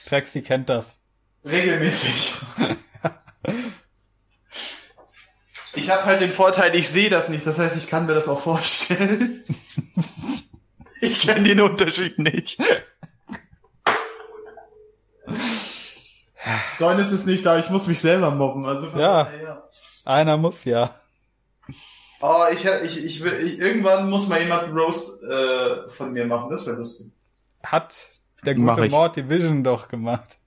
Trexi 0.05 0.41
kennt 0.41 0.69
das. 0.69 0.85
Regelmäßig. 1.43 2.35
Ich 5.75 5.89
habe 5.89 6.05
halt 6.05 6.21
den 6.21 6.31
Vorteil, 6.31 6.75
ich 6.75 6.89
sehe 6.89 7.09
das 7.09 7.29
nicht. 7.29 7.45
Das 7.45 7.59
heißt, 7.59 7.77
ich 7.77 7.87
kann 7.87 8.05
mir 8.05 8.13
das 8.13 8.27
auch 8.27 8.39
vorstellen. 8.39 9.43
ich 11.01 11.19
kenne 11.19 11.43
den 11.43 11.61
Unterschied 11.61 12.17
nicht. 12.19 12.59
Deines 16.79 17.11
ist 17.11 17.25
nicht 17.25 17.45
da, 17.45 17.57
ich 17.57 17.69
muss 17.69 17.87
mich 17.87 17.99
selber 17.99 18.31
mobben. 18.31 18.65
Also 18.65 18.87
ja, 18.97 19.29
ja, 19.43 19.63
einer 20.03 20.37
muss 20.37 20.63
ja. 20.65 20.93
Oh, 22.21 22.43
ich, 22.51 22.65
ich, 22.65 23.05
ich, 23.05 23.23
will, 23.23 23.33
ich, 23.45 23.59
irgendwann 23.59 24.09
muss 24.09 24.27
mal 24.27 24.39
jemand 24.39 24.63
einen 24.63 24.77
Roast 24.77 25.23
äh, 25.23 25.89
von 25.89 26.13
mir 26.13 26.25
machen, 26.25 26.49
das 26.49 26.65
wäre 26.65 26.77
lustig. 26.77 27.11
Hat 27.63 27.95
der 28.45 28.55
gute 28.55 28.87
Morty 28.89 29.27
Vision 29.29 29.63
doch 29.63 29.87
gemacht. 29.87 30.37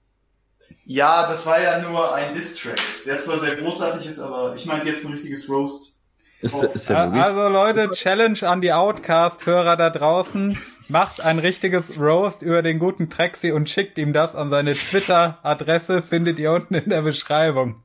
Ja, 0.91 1.27
das 1.27 1.45
war 1.45 1.61
ja 1.61 1.77
nur 1.81 2.15
ein 2.15 2.33
Diss-Track, 2.33 2.81
der 3.05 3.19
zwar 3.19 3.37
sehr 3.37 3.55
großartig 3.57 4.07
ist, 4.07 4.19
aber 4.19 4.55
ich 4.55 4.65
meinte 4.65 4.87
jetzt 4.87 5.05
ein 5.05 5.11
richtiges 5.11 5.47
Roast. 5.47 5.93
Ist, 6.41 6.63
ist 6.63 6.89
der 6.89 7.13
wirklich? 7.13 7.23
Also 7.23 7.47
Leute, 7.47 7.91
Challenge 7.91 8.41
an 8.41 8.59
die 8.59 8.73
Outcast-Hörer 8.73 9.77
da 9.77 9.91
draußen. 9.91 10.59
Macht 10.87 11.21
ein 11.21 11.37
richtiges 11.37 11.99
Roast 11.99 12.41
über 12.41 12.63
den 12.63 12.79
guten 12.79 13.11
Trexi 13.11 13.51
und 13.51 13.69
schickt 13.69 13.99
ihm 13.99 14.13
das 14.13 14.33
an 14.33 14.49
seine 14.49 14.73
Twitter-Adresse, 14.73 16.01
findet 16.01 16.39
ihr 16.39 16.53
unten 16.53 16.73
in 16.73 16.89
der 16.89 17.03
Beschreibung. 17.03 17.83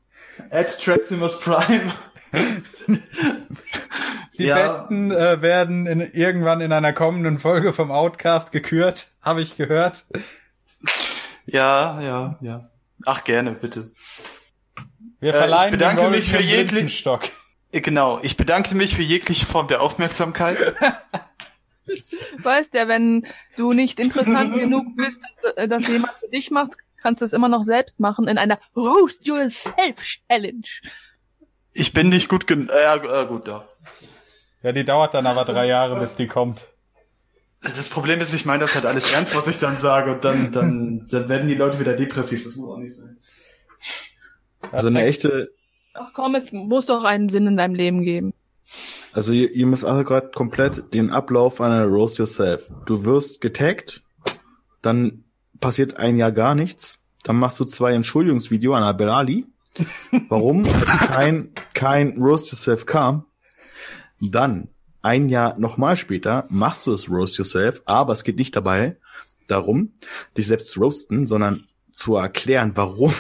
At 0.49 0.75
Treximus 0.83 1.39
Prime. 1.41 1.93
Die 4.39 4.45
ja. 4.45 4.79
Besten 4.79 5.11
äh, 5.11 5.43
werden 5.43 5.87
in, 5.87 6.01
irgendwann 6.01 6.63
in 6.63 6.73
einer 6.73 6.95
kommenden 6.95 7.39
Folge 7.39 7.75
vom 7.75 7.91
Outcast 7.91 8.51
gekürt, 8.51 9.09
habe 9.21 9.43
ich 9.43 9.59
gehört. 9.59 10.07
Ja, 11.45 12.01
ja, 12.01 12.39
ja. 12.41 12.71
Ach, 13.07 13.25
gerne, 13.25 13.53
bitte. 13.53 13.93
Wir 15.21 15.33
verleihen 15.33 15.63
äh, 15.63 15.67
ich 15.67 15.71
bedanke 15.73 16.11
mich 16.11 16.31
für 16.31 16.43
jeglichen 16.43 17.21
Genau, 17.73 18.21
ich 18.23 18.37
bedanke 18.37 18.75
mich 18.75 18.95
für 18.95 19.03
jegliche 19.03 19.47
Form 19.47 19.69
der 19.69 19.83
Aufmerksamkeit. 19.83 20.59
weißt 22.39 22.75
ja, 22.75 22.89
wenn 22.89 23.27
du 23.57 23.73
nicht 23.73 24.01
interessant 24.01 24.55
genug 24.59 24.97
bist, 24.97 25.21
dass, 25.43 25.69
dass 25.69 25.89
jemand 25.89 26.13
für 26.21 26.29
dich 26.29 26.51
macht, 26.51 26.75
kannst 27.03 27.21
du 27.21 27.27
es 27.27 27.33
immer 27.33 27.49
noch 27.49 27.65
selbst 27.65 28.01
machen 28.01 28.29
in 28.29 28.39
einer 28.39 28.59
Roast 28.77 29.27
Yourself 29.27 30.03
Challenge. 30.29 30.63
Ich 31.73 31.93
bin 31.93 32.09
nicht 32.09 32.29
gut 32.29 32.47
genug. 32.47 32.71
Äh, 32.71 32.97
äh, 32.97 33.27
gut, 33.27 33.47
ja. 33.49 33.69
Ja, 34.63 34.73
die 34.73 34.85
dauert 34.85 35.13
dann 35.13 35.27
aber 35.27 35.45
drei 35.45 35.67
Jahre, 35.67 35.97
bis 35.97 36.17
die 36.17 36.27
kommt. 36.27 36.67
Das 37.65 37.89
Problem 37.89 38.21
ist, 38.21 38.35
ich 38.35 38.45
meine 38.45 38.61
das 38.61 38.75
halt 38.75 38.87
alles 38.87 39.13
ernst, 39.13 39.35
was 39.35 39.47
ich 39.47 39.59
dann 39.59 39.79
sage, 39.79 40.13
und 40.13 40.25
dann, 40.25 40.53
dann, 40.53 41.09
dann 41.09 41.29
werden 41.29 41.49
die 41.49 41.55
Leute 41.55 41.81
wieder 41.81 41.95
depressiv. 41.95 42.45
Das 42.45 42.57
muss 42.57 42.69
auch 42.69 42.79
nicht 42.79 42.95
sein. 42.95 43.17
Also 44.71 44.89
eine 44.89 45.05
echte. 45.05 45.53
Ach 45.95 46.13
komm, 46.13 46.35
es 46.35 46.53
muss 46.53 46.87
doch 46.87 47.05
einen 47.05 47.29
Sinn 47.29 47.47
in 47.47 47.57
deinem 47.57 47.75
Leben 47.75 48.03
geben. 48.03 48.35
Also 49.13 49.33
ihr, 49.33 49.51
ihr 49.53 49.67
müsst 49.67 49.85
alle 49.85 50.05
gerade 50.05 50.31
komplett 50.31 50.93
den 50.93 51.11
Ablauf 51.11 51.61
einer 51.61 51.87
Roast 51.87 52.19
Yourself. 52.19 52.71
Du 52.85 53.05
wirst 53.05 53.41
getaggt, 53.41 54.03
dann 54.83 55.25
passiert 55.61 55.97
ein 55.97 56.17
Jahr 56.17 56.33
gar 56.33 56.55
nichts, 56.55 57.01
dann 57.23 57.37
machst 57.37 57.61
du 57.61 57.65
zwei 57.65 57.93
Entschuldigungsvideo 57.95 58.75
an 58.75 58.83
Abelali, 58.83 59.47
warum 60.29 60.65
kein, 60.65 61.53
kein 61.75 62.21
Roast 62.21 62.51
Yourself 62.51 62.87
kam. 62.87 63.25
Dann 64.21 64.69
ein 65.05 65.29
Jahr 65.29 65.59
nochmal 65.59 65.97
später 65.97 66.47
machst 66.49 66.87
du 66.87 66.93
es 66.93 67.11
Roast 67.11 67.37
Yourself, 67.37 67.83
aber 67.85 68.15
es 68.15 68.25
geht 68.25 68.37
nicht 68.37 68.57
dabei 68.57 68.97
darum, 69.49 69.93
dich 70.37 70.47
selbst 70.47 70.71
zu 70.71 70.81
roasten, 70.81 71.27
sondern 71.27 71.69
zu 71.93 72.17
erklären, 72.17 72.73
warum, 72.75 73.13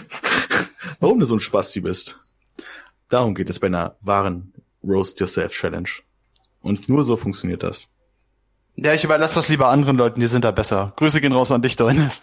warum 1.00 1.20
du 1.20 1.26
so 1.26 1.36
ein 1.36 1.40
Spasti 1.40 1.80
bist. 1.80 2.18
Darum 3.08 3.34
geht 3.34 3.50
es 3.50 3.60
bei 3.60 3.66
einer 3.66 3.96
wahren 4.00 4.54
Roast 4.82 5.20
Yourself 5.20 5.52
Challenge. 5.52 5.90
Und 6.62 6.88
nur 6.88 7.04
so 7.04 7.16
funktioniert 7.16 7.62
das. 7.62 7.88
Ja, 8.76 8.94
ich 8.94 9.04
überlasse 9.04 9.34
das 9.36 9.48
lieber 9.50 9.68
anderen 9.68 9.98
Leuten, 9.98 10.18
die 10.20 10.26
sind 10.26 10.44
da 10.44 10.50
besser. 10.50 10.94
Grüße 10.96 11.20
gehen 11.20 11.32
raus 11.32 11.52
an 11.52 11.62
dich, 11.62 11.76
Doines. 11.76 12.22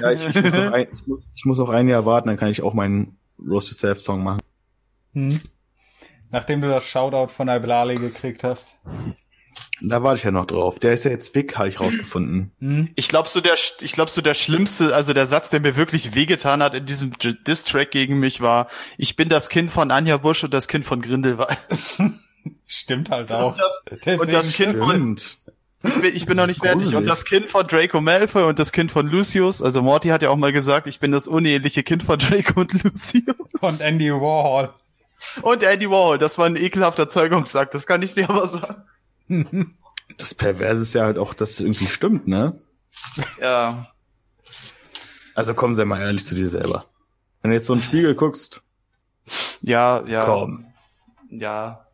Ja, 0.00 0.10
ich, 0.10 0.26
ich, 0.26 0.42
muss 0.42 0.52
ein, 0.54 0.86
ich, 0.92 1.06
muss, 1.06 1.20
ich, 1.34 1.44
muss 1.44 1.58
noch 1.58 1.68
ein 1.68 1.86
Jahr 1.88 2.06
warten, 2.06 2.28
dann 2.28 2.38
kann 2.38 2.50
ich 2.50 2.62
auch 2.62 2.74
meinen 2.74 3.18
Roast 3.38 3.70
Yourself 3.70 4.00
Song 4.00 4.24
machen. 4.24 4.40
Hm. 5.12 5.40
Nachdem 6.30 6.60
du 6.60 6.68
das 6.68 6.84
Shoutout 6.84 7.32
von 7.32 7.48
Iblali 7.48 7.96
gekriegt 7.96 8.44
hast. 8.44 8.76
Da 9.80 10.02
warte 10.02 10.18
ich 10.18 10.24
ja 10.24 10.30
noch 10.30 10.46
drauf. 10.46 10.78
Der 10.78 10.92
ist 10.92 11.04
ja 11.04 11.10
jetzt 11.10 11.34
weg, 11.34 11.56
habe 11.56 11.68
ich 11.68 11.80
rausgefunden. 11.80 12.52
Mhm. 12.60 12.90
Ich 12.96 13.08
glaube 13.08 13.28
so 13.28 13.40
der, 13.40 13.54
ich 13.80 13.92
glaube 13.92 14.10
so 14.10 14.22
der 14.22 14.34
schlimmste, 14.34 14.94
also 14.94 15.12
der 15.12 15.26
Satz, 15.26 15.50
der 15.50 15.60
mir 15.60 15.76
wirklich 15.76 16.14
wehgetan 16.14 16.62
hat 16.62 16.74
in 16.74 16.86
diesem 16.86 17.12
Diss-Track 17.18 17.90
gegen 17.90 18.18
mich 18.18 18.40
war, 18.40 18.68
ich 18.96 19.16
bin 19.16 19.28
das 19.28 19.48
Kind 19.48 19.70
von 19.70 19.90
Anja 19.90 20.16
Busch 20.16 20.44
und 20.44 20.54
das 20.54 20.68
Kind 20.68 20.86
von 20.86 21.02
Grindelwald. 21.02 21.58
Stimmt 22.66 23.10
halt 23.10 23.30
auch. 23.32 23.52
Und 23.52 23.58
das, 23.58 24.18
und 24.18 24.32
das 24.32 24.52
Kind 24.52 24.76
von, 24.76 25.16
ich 25.84 25.94
bin, 26.00 26.16
ich 26.16 26.26
bin 26.26 26.36
noch 26.36 26.46
nicht 26.46 26.60
fertig. 26.60 26.94
Und 26.94 27.06
das 27.06 27.24
Kind 27.24 27.48
von 27.48 27.66
Draco 27.66 28.00
Malfoy 28.00 28.44
und 28.44 28.58
das 28.58 28.72
Kind 28.72 28.90
von 28.90 29.08
Lucius, 29.08 29.62
also 29.62 29.82
Morty 29.82 30.08
hat 30.08 30.22
ja 30.22 30.30
auch 30.30 30.36
mal 30.36 30.52
gesagt, 30.52 30.86
ich 30.86 31.00
bin 31.00 31.12
das 31.12 31.26
uneheliche 31.26 31.82
Kind 31.82 32.02
von 32.02 32.18
Draco 32.18 32.60
und 32.60 32.72
Lucius. 32.82 33.36
Und 33.60 33.80
Andy 33.80 34.10
Warhol. 34.10 34.70
Und 35.42 35.62
Andy 35.62 35.90
Warhol, 35.90 36.18
das 36.18 36.38
war 36.38 36.46
ein 36.46 36.56
ekelhafter 36.56 37.08
Zeugungsakt, 37.08 37.74
das 37.74 37.86
kann 37.86 38.02
ich 38.02 38.14
dir 38.14 38.28
aber 38.30 38.48
sagen. 38.48 39.76
Das 40.18 40.34
Perverse 40.34 40.82
ist 40.82 40.94
ja 40.94 41.04
halt 41.04 41.18
auch, 41.18 41.34
dass 41.34 41.50
es 41.50 41.60
irgendwie 41.60 41.88
stimmt, 41.88 42.28
ne? 42.28 42.58
Ja. 43.40 43.88
Also 45.34 45.54
komm, 45.54 45.74
sei 45.74 45.84
mal 45.84 46.00
ehrlich 46.00 46.24
zu 46.24 46.34
dir 46.34 46.48
selber. 46.48 46.86
Wenn 47.42 47.50
du 47.50 47.56
jetzt 47.56 47.66
so 47.66 47.72
einen 47.72 47.82
Spiegel 47.82 48.14
guckst. 48.14 48.62
Ja, 49.60 50.04
ja. 50.06 50.24
Komm. 50.24 50.72
Ja. 51.30 51.86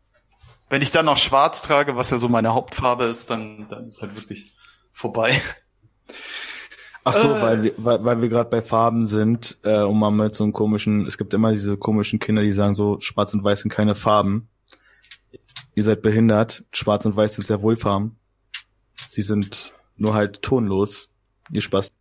Wenn 0.69 0.81
ich 0.81 0.91
dann 0.91 1.05
noch 1.05 1.17
schwarz 1.17 1.61
trage, 1.61 1.95
was 1.95 2.09
ja 2.09 2.17
so 2.17 2.29
meine 2.29 2.53
Hauptfarbe 2.53 3.05
ist, 3.05 3.29
dann, 3.29 3.67
dann 3.69 3.87
ist 3.87 4.01
halt 4.01 4.15
wirklich 4.15 4.55
vorbei. 4.91 5.41
Ach 7.05 7.13
so, 7.13 7.29
Äh. 7.35 7.41
weil 7.41 7.63
wir, 7.63 7.73
weil, 7.77 8.05
weil 8.05 8.21
wir 8.21 8.29
gerade 8.29 8.49
bei 8.49 8.61
Farben 8.61 9.05
sind, 9.05 9.57
äh, 9.63 9.81
um 9.81 9.99
mal 9.99 10.11
mit 10.11 10.35
so 10.35 10.43
einem 10.43 10.53
komischen, 10.53 11.05
es 11.05 11.17
gibt 11.17 11.33
immer 11.33 11.51
diese 11.51 11.77
komischen 11.77 12.19
Kinder, 12.19 12.41
die 12.41 12.51
sagen 12.51 12.73
so, 12.73 12.99
schwarz 12.99 13.33
und 13.33 13.43
weiß 13.43 13.61
sind 13.61 13.71
keine 13.71 13.95
Farben. 13.95 14.47
Ihr 15.75 15.83
seid 15.83 16.01
behindert, 16.01 16.63
schwarz 16.71 17.05
und 17.05 17.15
weiß 17.15 17.35
sind 17.35 17.45
sehr 17.47 17.61
wohl 17.61 17.75
Farben. 17.75 18.17
Sie 19.09 19.21
sind 19.21 19.73
nur 19.97 20.13
halt 20.13 20.41
tonlos. 20.41 21.09
Ihr 21.51 21.61
Spaß. 21.61 21.93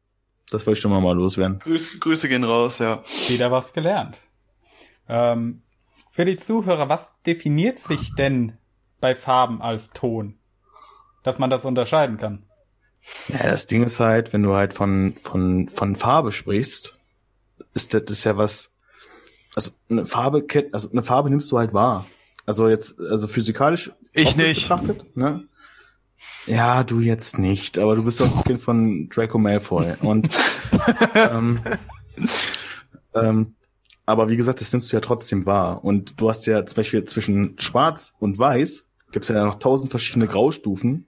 Das 0.51 0.67
wollte 0.67 0.77
ich 0.77 0.83
schon 0.83 0.91
mal, 0.91 1.01
mal 1.01 1.17
loswerden. 1.17 1.59
Grüß, 1.61 1.99
Grüße 2.01 2.29
gehen 2.29 2.45
raus, 2.45 2.79
ja. 2.79 3.03
Wieder 3.29 3.51
was 3.51 3.73
gelernt. 3.73 4.19
Ähm, 5.09 5.63
für 6.11 6.27
die 6.27 6.37
Zuhörer, 6.37 6.89
was 6.91 7.11
definiert 7.27 7.79
sich 7.79 8.15
denn 8.15 8.59
bei 9.01 9.15
Farben 9.15 9.63
als 9.63 9.91
Ton? 9.91 10.39
Dass 11.23 11.39
man 11.39 11.49
das 11.49 11.65
unterscheiden 11.65 12.19
kann. 12.19 12.45
Ja, 13.29 13.51
das 13.51 13.67
Ding 13.67 13.83
ist 13.85 14.01
halt, 14.01 14.33
wenn 14.33 14.43
du 14.43 14.53
halt 14.53 14.75
von, 14.75 15.15
von, 15.23 15.69
von 15.69 15.97
Farbe 15.97 16.33
sprichst, 16.33 16.99
ist 17.75 17.95
das 17.95 18.03
ist 18.09 18.25
ja 18.25 18.37
was, 18.37 18.71
also 19.55 19.71
eine 19.91 20.07
Farbe, 20.07 20.47
also 20.73 20.91
eine 20.91 21.03
Farbe 21.03 21.31
nimmst 21.31 21.51
du 21.53 21.59
halt 21.59 21.73
wahr. 21.73 22.07
Also 22.47 22.69
jetzt, 22.69 23.01
also 23.01 23.29
physikalisch. 23.29 23.93
Ich 24.13 24.37
nicht. 24.37 24.69
Betrachtet, 24.69 25.17
ne? 25.17 25.45
Ja, 26.47 26.83
du 26.85 27.01
jetzt 27.01 27.39
nicht, 27.39 27.79
aber 27.79 27.95
du 27.97 28.05
bist 28.05 28.21
doch 28.21 28.33
das 28.33 28.45
Kind 28.45 28.61
von 28.61 29.09
Draco 29.09 29.39
Malfoy 29.39 29.95
und, 30.01 30.29
ähm, 31.15 31.61
ähm, 33.15 33.55
aber 34.07 34.29
wie 34.29 34.37
gesagt, 34.37 34.61
das 34.61 34.73
nimmst 34.73 34.93
du 34.93 34.97
ja 34.97 35.01
trotzdem 35.01 35.47
wahr. 35.47 35.85
Und 35.85 36.21
du 36.21 36.29
hast 36.29 36.47
ja 36.47 36.65
zum 36.67 36.77
Beispiel 36.77 37.05
zwischen 37.05 37.57
Schwarz 37.59 38.15
und 38.19 38.39
Weiß 38.39 38.89
gibt's 39.13 39.29
ja 39.29 39.45
noch 39.45 39.57
tausend 39.57 39.91
verschiedene 39.91 40.27
Graustufen. 40.27 41.07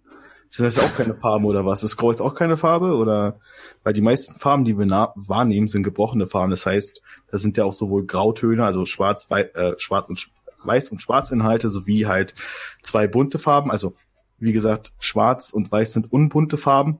Sind 0.57 0.67
das 0.67 0.79
auch 0.79 0.95
keine 0.95 1.17
Farben 1.17 1.47
oder 1.47 1.67
was? 1.67 1.83
Ist 1.83 1.97
Grau 1.97 2.13
jetzt 2.13 2.21
auch 2.21 2.37
keine 2.37 2.57
Farbe? 2.57 2.95
Oder 2.95 3.41
weil 3.83 3.93
die 3.93 4.01
meisten 4.01 4.39
Farben, 4.39 4.65
die 4.65 4.79
wir 4.79 4.87
wahrnehmen, 5.17 5.67
sind 5.67 5.83
gebrochene 5.83 6.29
Farben. 6.29 6.51
Das 6.51 6.65
heißt, 6.65 7.03
da 7.29 7.39
sind 7.39 7.57
ja 7.57 7.65
auch 7.65 7.73
sowohl 7.73 8.07
Grautöne, 8.07 8.65
also 8.65 8.87
Schwarz, 8.87 9.27
Wei 9.31 9.43
äh, 9.43 9.75
Schwarz 9.79 10.09
und 10.09 10.29
Weiß 10.63 10.91
und 10.91 11.03
Schwarzinhalte, 11.03 11.71
sowie 11.71 12.07
halt 12.07 12.35
zwei 12.83 13.09
bunte 13.09 13.41
Farben. 13.41 13.73
Also 13.73 13.97
wie 14.39 14.53
gesagt, 14.53 14.93
Schwarz 15.01 15.51
und 15.51 15.73
Weiß 15.73 15.93
sind 15.93 16.13
unbunte 16.13 16.57
Farben, 16.57 16.99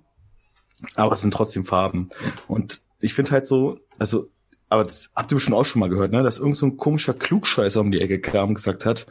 aber 0.97 1.13
es 1.13 1.21
sind 1.21 1.33
trotzdem 1.33 1.65
Farben. 1.65 2.11
Und 2.49 2.83
ich 2.99 3.15
finde 3.15 3.31
halt 3.31 3.47
so, 3.47 3.79
also, 4.01 4.31
aber 4.69 4.83
das 4.83 5.13
habt 5.15 5.31
ihr 5.31 5.37
bestimmt 5.37 5.57
auch 5.57 5.65
schon 5.65 5.79
mal 5.79 5.91
gehört, 5.91 6.11
ne? 6.11 6.25
Dass 6.25 6.39
irgend 6.39 6.57
so 6.57 6.67
ein 6.67 6.77
komischer 6.77 7.15
Klugscheißer 7.15 7.81
um 7.81 7.93
die 7.93 8.01
Ecke 8.01 8.21
kam 8.21 8.49
und 8.49 8.55
gesagt 8.57 8.85
hat, 8.85 9.07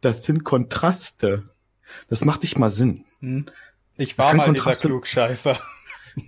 das 0.00 0.24
sind 0.24 0.42
Kontraste. 0.42 1.48
Das 2.08 2.24
macht 2.24 2.42
nicht 2.42 2.58
mal 2.58 2.70
Sinn. 2.70 3.04
Hm? 3.20 3.46
Ich 3.98 4.16
war 4.16 4.32
mal 4.34 4.50
dieser 4.52 4.62
Kontraste- 4.70 4.88
Klugscheißer. 4.88 5.58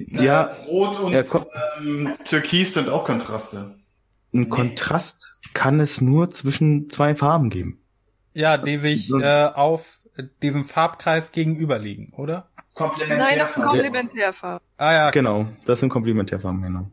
Ja, 0.08 0.52
Rot 0.68 1.00
und 1.00 1.12
ähm, 1.80 2.14
Türkis 2.24 2.74
sind 2.74 2.88
auch 2.88 3.02
Kontraste. 3.04 3.74
ein 4.32 4.48
Kontrast 4.48 5.40
kann 5.52 5.80
es 5.80 6.00
nur 6.00 6.30
zwischen 6.30 6.88
zwei 6.90 7.16
Farben 7.16 7.50
geben. 7.50 7.82
Ja, 8.32 8.56
die 8.56 8.78
sich 8.78 9.08
So- 9.08 9.18
äh, 9.20 9.50
auf 9.52 9.84
diesem 10.42 10.64
Farbkreis 10.64 11.32
gegenüberliegen, 11.32 12.12
oder? 12.16 12.50
Nein, 12.78 13.18
das 13.36 13.50
ist 13.50 13.56
ein 13.56 13.64
Komplementärfarbe. 13.64 14.64
Ah 14.78 14.92
ja, 14.92 15.10
Genau, 15.10 15.46
das 15.66 15.80
sind 15.80 15.88
Komplementärfarben, 15.88 16.62
genau. 16.62 16.86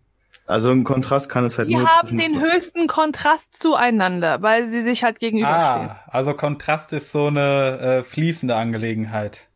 Also 0.47 0.71
ein 0.71 0.83
Kontrast 0.83 1.29
kann 1.29 1.45
es 1.45 1.59
halt 1.59 1.69
Die 1.69 1.75
nur 1.75 1.87
haben 1.87 2.07
zwischen 2.07 2.33
den 2.33 2.41
zwei. 2.41 2.51
höchsten 2.53 2.87
Kontrast 2.87 3.61
zueinander, 3.61 4.41
weil 4.41 4.67
sie 4.69 4.81
sich 4.81 5.03
halt 5.03 5.19
gegenüberstehen. 5.19 5.89
Ah, 5.89 5.99
also 6.07 6.33
Kontrast 6.33 6.93
ist 6.93 7.11
so 7.11 7.27
eine 7.27 7.77
äh, 7.79 8.03
fließende 8.03 8.55
Angelegenheit. 8.55 9.49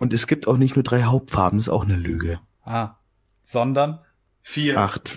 Und 0.00 0.12
es 0.12 0.26
gibt 0.26 0.48
auch 0.48 0.56
nicht 0.56 0.74
nur 0.74 0.82
drei 0.82 1.04
Hauptfarben, 1.04 1.58
das 1.58 1.66
ist 1.68 1.72
auch 1.72 1.84
eine 1.84 1.94
Lüge. 1.96 2.40
Ah, 2.64 2.96
sondern 3.46 4.00
Vier. 4.42 4.78
Acht. 4.78 5.16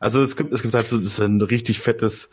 Also 0.00 0.22
es 0.22 0.36
gibt, 0.36 0.52
es 0.52 0.62
gibt 0.62 0.72
halt 0.74 0.86
so, 0.86 0.96
das 0.98 1.08
ist 1.08 1.20
ein 1.20 1.40
richtig 1.40 1.80
fettes, 1.80 2.30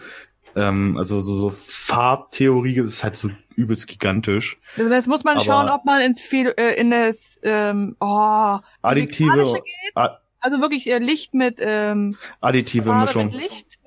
ähm, 0.56 0.96
also 0.98 1.20
so, 1.20 1.34
so 1.34 1.50
Farbtheorie, 1.50 2.76
das 2.76 2.94
ist 2.94 3.04
halt 3.04 3.16
so 3.16 3.30
übelst 3.56 3.88
gigantisch. 3.88 4.60
Also 4.78 4.92
jetzt 4.94 5.08
muss 5.08 5.24
man 5.24 5.38
Aber- 5.38 5.46
schauen, 5.46 5.70
ob 5.70 5.84
man 5.86 6.02
ins 6.02 6.22
viel, 6.22 6.54
äh, 6.58 6.76
in 6.80 6.92
das 6.92 7.40
ähm, 7.44 7.96
oh, 8.00 8.56
Additive, 8.82 9.54
geht. 9.64 10.10
also 10.40 10.62
wirklich 10.62 10.88
äh, 10.90 11.00
Licht 11.00 11.34
mit 11.34 11.58
ähm, 11.60 12.16
additive 12.42 12.86
Farbe 12.86 13.02
Mischung. 13.02 13.26
mit 13.32 13.36
Licht. 13.42 13.80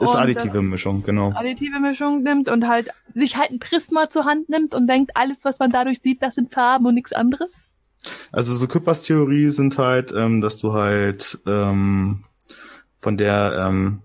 Ist 0.00 0.16
additive 0.16 0.62
Mischung, 0.62 1.02
genau. 1.02 1.32
Additive 1.34 1.78
Mischung 1.78 2.22
nimmt 2.22 2.48
und 2.48 2.66
halt 2.66 2.88
sich 3.14 3.36
halt 3.36 3.50
ein 3.50 3.58
Prisma 3.58 4.08
zur 4.08 4.24
Hand 4.24 4.48
nimmt 4.48 4.74
und 4.74 4.86
denkt, 4.86 5.12
alles, 5.14 5.38
was 5.42 5.58
man 5.58 5.70
dadurch 5.70 6.00
sieht, 6.02 6.22
das 6.22 6.34
sind 6.36 6.52
Farben 6.52 6.86
und 6.86 6.94
nichts 6.94 7.12
anderes. 7.12 7.62
Also 8.32 8.54
so 8.54 8.66
Küppers 8.66 9.02
Theorie 9.02 9.50
sind 9.50 9.76
halt, 9.76 10.12
ähm, 10.12 10.40
dass 10.40 10.58
du 10.58 10.72
halt 10.72 11.38
ähm, 11.46 12.24
von 12.98 13.18
der, 13.18 13.66
ähm, 13.68 14.00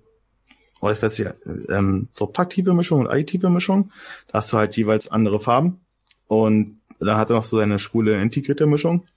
oh, 0.82 0.90
jetzt 0.90 1.02
weiß 1.02 1.20
ich, 1.20 1.28
ähm, 1.70 2.08
subtraktive 2.12 2.74
Mischung 2.74 3.00
und 3.00 3.08
additive 3.08 3.50
Mischung, 3.50 3.92
da 4.28 4.40
hast 4.40 4.52
du 4.52 4.58
halt 4.58 4.76
jeweils 4.76 5.10
andere 5.10 5.40
Farben 5.40 5.80
und 6.28 6.82
dann 7.00 7.18
hat 7.18 7.30
er 7.30 7.38
noch 7.38 7.44
so 7.44 7.58
seine 7.58 7.80
schwule 7.80 8.22
integrierte 8.22 8.66
Mischung 8.66 9.08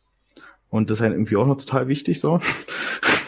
und 0.71 0.91
das 0.91 0.99
ist 0.99 1.03
halt 1.03 1.13
irgendwie 1.13 1.37
auch 1.37 1.47
noch 1.47 1.59
total 1.59 1.89
wichtig 1.89 2.21
so. 2.21 2.41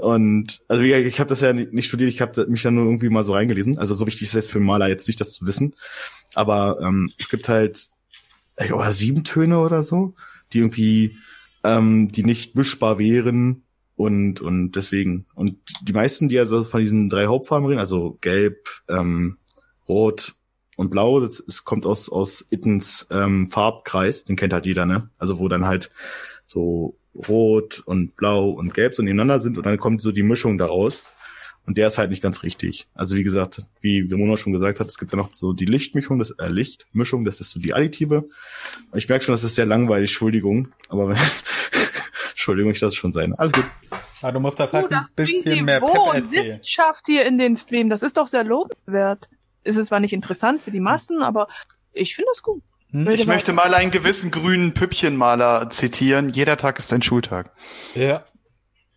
Und 0.00 0.62
also 0.68 0.82
wie 0.82 0.92
ich 0.92 1.20
habe 1.20 1.28
das 1.28 1.40
ja 1.40 1.52
nicht 1.52 1.86
studiert, 1.86 2.10
ich 2.10 2.20
habe 2.20 2.46
mich 2.48 2.62
da 2.62 2.70
nur 2.70 2.84
irgendwie 2.84 3.08
mal 3.08 3.22
so 3.22 3.32
reingelesen. 3.34 3.78
Also 3.78 3.94
so 3.94 4.06
wichtig 4.06 4.22
ist 4.22 4.34
es 4.34 4.46
für 4.46 4.60
Maler 4.60 4.88
jetzt 4.88 5.08
nicht, 5.08 5.20
das 5.20 5.32
zu 5.32 5.46
wissen. 5.46 5.74
Aber 6.34 6.78
ähm, 6.80 7.10
es 7.18 7.28
gibt 7.28 7.48
halt 7.48 7.88
äh, 8.56 8.72
oder 8.72 8.92
sieben 8.92 9.24
Töne 9.24 9.58
oder 9.60 9.82
so, 9.82 10.14
die 10.52 10.58
irgendwie 10.58 11.16
ähm, 11.64 12.10
die 12.10 12.24
nicht 12.24 12.54
mischbar 12.54 12.98
wären 12.98 13.62
und 13.96 14.40
und 14.40 14.72
deswegen 14.72 15.26
und 15.34 15.58
die 15.82 15.92
meisten, 15.92 16.28
die 16.28 16.38
also 16.38 16.64
von 16.64 16.80
diesen 16.80 17.08
drei 17.08 17.26
Hauptfarben 17.26 17.66
reden, 17.66 17.80
also 17.80 18.16
Gelb, 18.20 18.68
ähm, 18.88 19.38
Rot 19.88 20.34
und 20.76 20.90
Blau, 20.90 21.20
das, 21.20 21.42
es 21.46 21.64
kommt 21.64 21.86
aus 21.86 22.08
aus 22.08 22.44
Ittens 22.50 23.06
ähm, 23.10 23.50
Farbkreis, 23.50 24.24
den 24.24 24.36
kennt 24.36 24.52
halt 24.52 24.66
jeder, 24.66 24.86
ne? 24.86 25.10
Also 25.18 25.38
wo 25.38 25.48
dann 25.48 25.66
halt 25.66 25.90
so 26.46 26.96
Rot 27.28 27.82
und 27.84 28.16
Blau 28.16 28.50
und 28.50 28.74
Gelb 28.74 28.94
so 28.94 29.02
nebeneinander 29.02 29.38
sind 29.38 29.58
und 29.58 29.66
dann 29.66 29.78
kommt 29.78 30.00
so 30.02 30.12
die 30.12 30.22
Mischung 30.22 30.58
daraus. 30.58 31.04
Und 31.66 31.76
der 31.76 31.88
ist 31.88 31.98
halt 31.98 32.08
nicht 32.08 32.22
ganz 32.22 32.42
richtig. 32.44 32.88
Also 32.94 33.16
wie 33.16 33.24
gesagt, 33.24 33.60
wie 33.82 34.08
Ramona 34.10 34.38
schon 34.38 34.54
gesagt 34.54 34.80
hat, 34.80 34.86
es 34.86 34.96
gibt 34.96 35.12
ja 35.12 35.18
noch 35.18 35.34
so 35.34 35.52
die 35.52 35.66
Lichtmischung, 35.66 36.18
das 36.18 36.30
äh, 36.30 36.48
Lichtmischung, 36.48 37.26
das 37.26 37.42
ist 37.42 37.50
so 37.50 37.60
die 37.60 37.74
additive. 37.74 38.26
Ich 38.94 39.06
merke 39.10 39.24
schon, 39.26 39.34
das 39.34 39.44
ist 39.44 39.54
sehr 39.54 39.66
langweilig, 39.66 40.08
Entschuldigung. 40.08 40.72
Aber 40.88 41.08
wenn, 41.10 41.18
Entschuldigung, 42.30 42.72
ich 42.72 42.80
lasse 42.80 42.92
es 42.92 42.96
schon 42.96 43.12
sein. 43.12 43.34
Alles 43.34 43.52
gut. 43.52 43.66
ah, 44.22 44.32
du 44.32 44.40
musst 44.40 44.58
das 44.58 44.70
Du, 44.70 44.76
halt 44.78 44.86
ein 44.86 44.90
das 44.92 45.10
bringt 45.10 45.44
bisschen 45.44 45.64
mehr 45.66 45.80
Pep 45.80 45.98
und 45.98 46.14
erzählen. 46.14 46.58
Wissenschaft 46.60 47.04
hier 47.06 47.26
in 47.26 47.36
den 47.36 47.54
Stream. 47.54 47.90
Das 47.90 48.02
ist 48.02 48.16
doch 48.16 48.28
sehr 48.28 48.44
lobenswert. 48.44 49.28
Es 49.62 49.76
ist 49.76 49.88
zwar 49.88 50.00
nicht 50.00 50.14
interessant 50.14 50.62
für 50.62 50.70
die 50.70 50.80
Massen, 50.80 51.22
aber 51.22 51.48
ich 51.92 52.14
finde 52.16 52.30
das 52.32 52.42
gut. 52.42 52.62
Hm? 52.90 53.08
Ich 53.10 53.26
möchte 53.26 53.52
mal 53.52 53.74
einen 53.74 53.90
gewissen 53.90 54.30
grünen 54.30 54.74
Püppchenmaler 54.74 55.70
zitieren. 55.70 56.28
Jeder 56.28 56.56
Tag 56.56 56.78
ist 56.78 56.92
ein 56.92 57.02
Schultag. 57.02 57.52
Ja. 57.94 58.24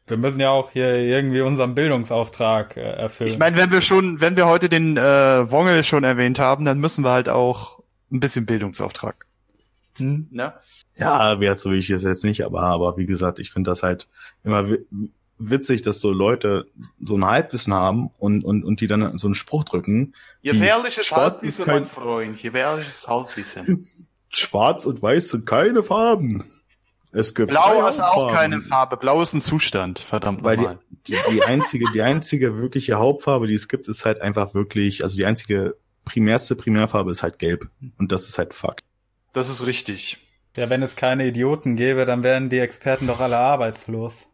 Wir 0.08 0.18
müssen 0.18 0.39
ja 0.39 0.50
auch 0.50 0.72
hier 0.72 0.96
irgendwie 0.96 1.42
unseren 1.42 1.74
Bildungsauftrag 1.76 2.76
äh, 2.76 2.82
erfüllen. 2.82 3.30
Ich 3.30 3.38
meine, 3.38 3.56
wenn 3.56 3.72
wir 3.72 3.82
schon, 3.82 4.20
wenn 4.20 4.36
wir 4.36 4.46
heute 4.46 4.68
den 4.68 4.98
äh, 4.98 5.52
Wongel 5.52 5.84
schon 5.84 6.04
erwähnt 6.04 6.39
haben, 6.39 6.66
dann 6.66 6.80
müssen 6.80 7.04
wir 7.04 7.12
halt 7.12 7.30
auch 7.30 7.80
ein 8.12 8.20
bisschen 8.20 8.46
Bildungsauftrag. 8.46 9.26
hm? 9.98 10.28
Ne? 10.32 10.54
Ja, 10.98 11.39
wäre 11.39 11.56
so 11.56 11.72
wie 11.72 11.78
ich 11.78 11.89
es 11.89 12.04
jetzt 12.04 12.24
nicht, 12.26 12.44
aber, 12.46 12.62
aber 12.62 12.98
wie 12.98 13.06
gesagt, 13.06 13.39
ich 13.39 13.52
finde 13.52 13.72
das 13.72 13.84
halt 13.84 14.08
immer 14.44 14.68
witzig, 15.50 15.82
dass 15.82 16.00
so 16.00 16.12
Leute 16.12 16.68
so 17.02 17.16
ein 17.18 17.26
Halbwissen 17.26 17.74
haben 17.74 18.10
und, 18.18 18.44
und, 18.44 18.64
und 18.64 18.82
die 18.82 18.88
dann 18.88 19.18
so 19.18 19.28
einen 19.28 19.36
Spruch 19.36 19.64
drücken. 19.64 20.14
Gefährliches 20.44 21.12
Halbwissen, 21.12 21.66
mein 21.68 21.86
Freund. 21.86 22.42
Gefährliches 22.42 23.08
Halbwissen. 23.08 23.88
Schwarz 24.30 24.86
und 24.86 25.02
Weiß 25.02 25.30
sind 25.30 25.46
keine 25.46 25.84
Farben. 25.84 26.46
Es 27.12 27.36
gibt 27.36 27.50
Blau 27.52 27.86
ist 27.88 28.00
auch 28.00 28.16
Hauptfarben. 28.16 28.36
keine 28.36 28.62
Farbe. 28.62 28.98
Blau 28.98 29.22
ist 29.22 29.34
ein 29.34 29.42
Zustand. 29.42 30.00
Verdammt 30.00 30.44
Weil 30.44 30.58
die, 30.58 30.64
nochmal. 30.64 30.80
die, 31.08 31.18
die 31.32 31.44
einzige, 31.44 31.92
die 31.94 32.02
einzige 32.02 32.58
wirkliche 32.58 32.96
Hauptfarbe, 32.96 33.48
die 33.48 33.54
es 33.56 33.68
gibt, 33.68 33.89
ist 33.89 34.06
halt 34.06 34.22
einfach 34.22 34.54
wirklich, 34.54 35.04
also 35.04 35.18
die 35.18 35.26
einzige 35.26 35.76
primärste 36.06 36.56
Primärfarbe 36.56 37.12
ist 37.12 37.24
halt 37.24 37.39
gelb. 37.39 37.70
Und 37.98 38.12
das 38.14 38.30
ist 38.30 38.38
halt 38.38 38.54
Fakt. 38.54 38.80
Das 39.34 39.50
ist 39.50 39.66
richtig. 39.66 40.18
Ja, 40.56 40.70
wenn 40.70 40.82
es 40.84 40.96
keine 40.96 41.26
Idioten 41.28 41.76
gäbe, 41.76 42.06
dann 42.06 42.24
wären 42.24 42.50
die 42.50 42.60
Experten 42.60 43.08
doch 43.08 43.20
alle 43.20 43.38
arbeitslos. 43.38 44.28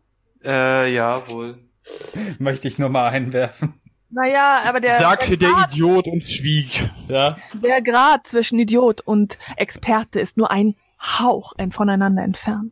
Äh, 0.48 0.94
ja, 0.94 1.28
wohl. 1.28 1.58
Möchte 2.40 2.68
ich 2.68 2.80
nur 2.80 2.90
mal 2.90 3.10
einwerfen. 3.10 3.74
Naja, 4.10 4.62
aber 4.64 4.80
der, 4.80 4.98
Sagte 4.98 5.38
der, 5.38 5.50
der 5.50 5.50
Grad, 5.50 5.74
Idiot 5.74 6.08
und 6.08 6.24
schwieg. 6.24 6.90
Ja. 7.10 7.38
der 7.54 7.82
Grad 7.82 8.26
zwischen 8.26 8.58
Idiot 8.58 9.02
und 9.02 9.38
Experte 9.58 10.22
ist 10.22 10.38
nur 10.38 10.50
ein 10.50 10.76
Hauch 11.00 11.54
ein 11.58 11.72
voneinander 11.72 12.24
entfernt. 12.24 12.72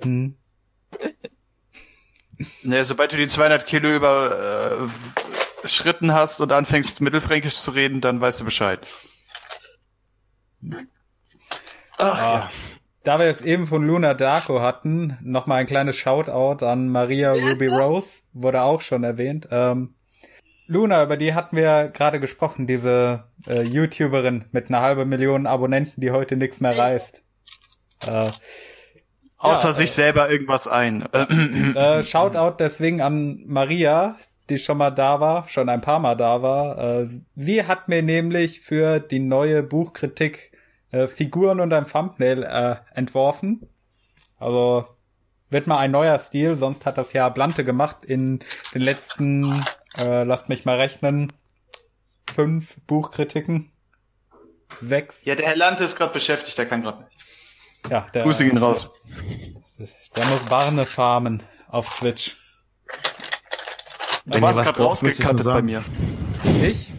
Hm. 0.00 0.36
Ne, 2.64 2.84
sobald 2.84 3.12
du 3.12 3.16
die 3.16 3.28
200 3.28 3.64
Kilo 3.66 3.94
über 3.94 4.88
äh, 5.62 5.68
Schritten 5.68 6.12
hast 6.12 6.40
und 6.40 6.50
anfängst 6.50 7.00
mittelfränkisch 7.00 7.54
zu 7.54 7.70
reden, 7.70 8.00
dann 8.00 8.20
weißt 8.20 8.40
du 8.40 8.44
Bescheid. 8.44 8.84
Ach, 11.98 12.18
ja. 12.18 12.50
Da 13.04 13.18
wir 13.18 13.26
es 13.26 13.40
eben 13.40 13.66
von 13.66 13.84
Luna 13.84 14.14
Darko 14.14 14.60
hatten, 14.60 15.18
nochmal 15.22 15.58
ein 15.58 15.66
kleines 15.66 15.96
Shoutout 15.96 16.64
an 16.64 16.88
Maria 16.88 17.32
Ruby 17.32 17.66
Rose, 17.66 18.22
wurde 18.32 18.62
auch 18.62 18.80
schon 18.80 19.02
erwähnt. 19.02 19.48
Ähm, 19.50 19.94
Luna, 20.68 21.02
über 21.02 21.16
die 21.16 21.34
hatten 21.34 21.56
wir 21.56 21.88
gerade 21.88 22.20
gesprochen, 22.20 22.68
diese 22.68 23.24
äh, 23.48 23.62
YouTuberin 23.62 24.44
mit 24.52 24.68
einer 24.68 24.82
halben 24.82 25.08
Million 25.08 25.48
Abonnenten, 25.48 26.00
die 26.00 26.12
heute 26.12 26.36
nichts 26.36 26.60
mehr 26.60 26.78
reißt. 26.78 27.24
Äh, 28.06 28.30
Außer 29.36 29.68
ja, 29.68 29.74
sich 29.74 29.90
äh, 29.90 29.94
selber 29.94 30.30
irgendwas 30.30 30.68
ein. 30.68 31.04
Äh, 31.12 32.04
Shoutout 32.04 32.56
deswegen 32.60 33.00
an 33.00 33.42
Maria, 33.48 34.14
die 34.48 34.58
schon 34.58 34.78
mal 34.78 34.90
da 34.90 35.18
war, 35.18 35.48
schon 35.48 35.68
ein 35.68 35.80
paar 35.80 35.98
Mal 35.98 36.14
da 36.14 36.40
war. 36.40 36.78
Äh, 36.78 37.08
sie 37.34 37.66
hat 37.66 37.88
mir 37.88 38.02
nämlich 38.02 38.60
für 38.60 39.00
die 39.00 39.18
neue 39.18 39.64
Buchkritik 39.64 40.51
äh, 40.92 41.08
Figuren 41.08 41.60
und 41.60 41.72
ein 41.72 41.86
Thumbnail 41.86 42.44
äh, 42.44 42.76
entworfen. 42.94 43.68
Also 44.38 44.86
wird 45.50 45.66
mal 45.66 45.78
ein 45.78 45.90
neuer 45.90 46.18
Stil, 46.18 46.54
sonst 46.56 46.86
hat 46.86 46.98
das 46.98 47.12
ja 47.12 47.28
Blante 47.28 47.64
gemacht 47.64 48.04
in 48.04 48.40
den 48.74 48.82
letzten, 48.82 49.62
äh, 49.98 50.22
lasst 50.22 50.48
mich 50.48 50.64
mal 50.64 50.76
rechnen, 50.76 51.32
fünf 52.32 52.76
Buchkritiken. 52.86 53.70
Sechs. 54.80 55.24
Ja, 55.24 55.34
der 55.34 55.46
Herr 55.46 55.56
Lante 55.56 55.84
ist 55.84 55.96
gerade 55.96 56.12
beschäftigt, 56.12 56.56
der 56.56 56.66
kann 56.66 56.82
gerade 56.82 57.04
nicht. 57.04 57.16
Ja, 57.90 58.06
der, 58.14 58.22
Grüße 58.22 58.44
gehen 58.44 58.58
raus. 58.58 58.88
Der 60.16 60.24
muss 60.26 60.40
Barne 60.48 60.86
farmen 60.86 61.42
auf 61.68 61.98
Twitch. 61.98 62.36
Du 64.24 64.34
Wenn 64.34 64.42
warst 64.42 64.62
gerade 64.62 64.82
rausgekattet 64.82 65.44
bei 65.44 65.62
mir. 65.62 65.82
Ich? 66.62 66.92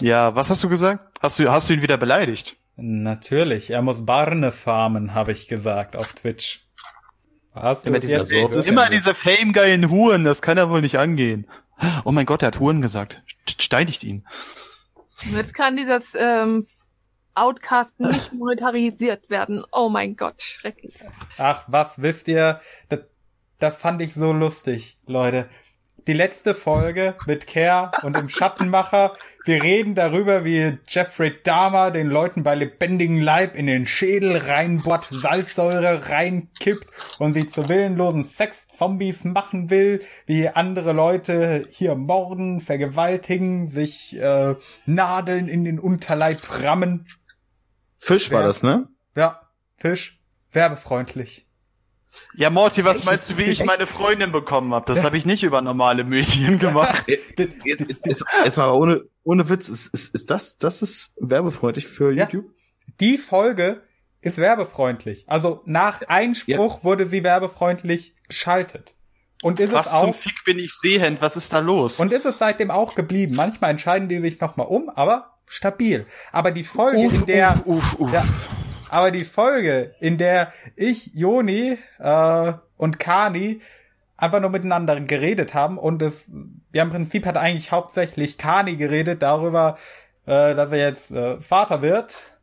Ja, 0.00 0.34
was 0.34 0.50
hast 0.50 0.62
du 0.62 0.68
gesagt? 0.68 1.18
Hast 1.20 1.38
du, 1.38 1.50
hast 1.50 1.68
du 1.68 1.74
ihn 1.74 1.82
wieder 1.82 1.96
beleidigt? 1.96 2.56
Natürlich, 2.76 3.70
er 3.70 3.82
muss 3.82 4.04
Barne 4.04 4.50
farmen, 4.50 5.14
habe 5.14 5.32
ich 5.32 5.48
gesagt 5.48 5.94
auf 5.96 6.12
Twitch. 6.14 6.66
Hast 7.54 7.84
du 7.84 7.90
immer, 7.90 8.00
diese, 8.00 8.24
so, 8.24 8.58
immer 8.68 8.90
diese 8.90 9.14
famegeilen 9.14 9.88
Huren, 9.88 10.24
das 10.24 10.42
kann 10.42 10.58
ja 10.58 10.68
wohl 10.68 10.80
nicht 10.80 10.98
angehen. 10.98 11.46
Oh 12.04 12.10
mein 12.10 12.26
Gott, 12.26 12.42
er 12.42 12.48
hat 12.48 12.58
Huren 12.58 12.82
gesagt. 12.82 13.22
Steinigt 13.48 14.02
ihn. 14.02 14.26
Jetzt 15.32 15.54
kann 15.54 15.76
dieses 15.76 16.14
ähm, 16.18 16.66
Outcast 17.34 17.98
nicht 18.00 18.32
monetarisiert 18.32 19.30
werden. 19.30 19.64
Oh 19.70 19.88
mein 19.88 20.16
Gott, 20.16 20.42
schrecklich. 20.42 20.94
Ach, 21.38 21.64
was 21.68 22.02
wisst 22.02 22.26
ihr? 22.26 22.60
Das, 22.88 23.00
das 23.58 23.78
fand 23.78 24.02
ich 24.02 24.14
so 24.14 24.32
lustig, 24.32 24.98
Leute 25.06 25.48
die 26.06 26.12
letzte 26.12 26.54
Folge 26.54 27.14
mit 27.26 27.46
Care 27.46 27.90
und 28.02 28.16
dem 28.16 28.28
Schattenmacher. 28.28 29.14
Wir 29.44 29.62
reden 29.62 29.94
darüber, 29.94 30.44
wie 30.44 30.78
Jeffrey 30.88 31.34
Dahmer 31.42 31.90
den 31.90 32.08
Leuten 32.08 32.42
bei 32.42 32.54
lebendigem 32.54 33.20
Leib 33.20 33.56
in 33.56 33.66
den 33.66 33.86
Schädel 33.86 34.36
reinbohrt, 34.36 35.08
Salzsäure 35.10 36.08
reinkippt 36.08 36.86
und 37.18 37.32
sie 37.32 37.46
zu 37.46 37.68
willenlosen 37.68 38.24
Sex-Zombies 38.24 39.24
machen 39.24 39.70
will, 39.70 40.02
wie 40.26 40.48
andere 40.48 40.92
Leute 40.92 41.66
hier 41.70 41.94
morden, 41.94 42.60
vergewaltigen, 42.60 43.68
sich 43.68 44.16
äh, 44.16 44.54
Nadeln 44.86 45.48
in 45.48 45.64
den 45.64 45.78
Unterleib 45.78 46.40
rammen. 46.62 47.06
Fisch 47.98 48.30
war 48.30 48.42
das, 48.42 48.62
ne? 48.62 48.88
Ja, 49.16 49.40
Fisch. 49.76 50.20
Werbefreundlich. 50.52 51.46
Ja, 52.36 52.50
Morty, 52.50 52.84
was 52.84 53.04
meinst 53.04 53.30
du, 53.30 53.38
wie 53.38 53.44
ich 53.44 53.64
meine 53.64 53.86
Freundin 53.86 54.32
bekommen 54.32 54.74
habe? 54.74 54.86
Das 54.86 55.04
habe 55.04 55.16
ich 55.16 55.24
nicht 55.24 55.42
über 55.42 55.60
normale 55.60 56.04
Medien 56.04 56.58
gemacht. 56.58 57.06
Erstmal 58.44 58.70
ohne, 58.70 59.02
ohne 59.22 59.48
Witz, 59.48 59.68
ist, 59.68 59.86
ist, 59.94 60.14
ist 60.14 60.30
das, 60.30 60.56
das 60.56 60.82
ist 60.82 61.12
werbefreundlich 61.18 61.86
für 61.86 62.12
YouTube? 62.12 62.46
Die 63.00 63.18
Folge 63.18 63.82
ist 64.20 64.38
werbefreundlich. 64.38 65.24
Also 65.26 65.62
nach 65.64 66.02
Einspruch 66.02 66.78
ja. 66.78 66.84
wurde 66.84 67.06
sie 67.06 67.22
werbefreundlich 67.22 68.14
geschaltet. 68.28 68.94
Und 69.42 69.60
ist 69.60 69.72
was 69.72 69.88
es 69.88 69.92
auch. 69.92 70.04
zum 70.04 70.14
Fick 70.14 70.44
bin 70.44 70.58
ich 70.58 70.72
sehend? 70.80 71.20
Was 71.20 71.36
ist 71.36 71.52
da 71.52 71.58
los? 71.58 72.00
Und 72.00 72.12
ist 72.12 72.24
es 72.24 72.38
seitdem 72.38 72.70
auch 72.70 72.94
geblieben? 72.94 73.34
Manchmal 73.36 73.70
entscheiden 73.70 74.08
die 74.08 74.18
sich 74.20 74.40
nochmal 74.40 74.66
um, 74.68 74.88
aber 74.88 75.34
stabil. 75.46 76.06
Aber 76.32 76.50
die 76.50 76.64
Folge, 76.64 76.98
uff, 76.98 77.12
in 77.12 77.26
der, 77.26 77.60
uff, 77.66 77.98
uff, 78.00 78.12
ja, 78.12 78.24
aber 78.94 79.10
die 79.10 79.24
Folge, 79.24 79.92
in 79.98 80.18
der 80.18 80.52
ich, 80.76 81.06
Joni 81.14 81.78
äh, 81.98 82.52
und 82.76 83.00
Kani 83.00 83.60
einfach 84.16 84.40
nur 84.40 84.50
miteinander 84.50 85.00
geredet 85.00 85.52
haben 85.52 85.78
und 85.78 86.00
es, 86.00 86.30
ja 86.72 86.84
im 86.84 86.90
Prinzip 86.90 87.26
hat 87.26 87.36
eigentlich 87.36 87.72
hauptsächlich 87.72 88.38
Kani 88.38 88.76
geredet 88.76 89.20
darüber, 89.20 89.78
äh, 90.26 90.54
dass 90.54 90.70
er 90.70 90.78
jetzt 90.78 91.10
äh, 91.10 91.40
Vater 91.40 91.82
wird, 91.82 92.36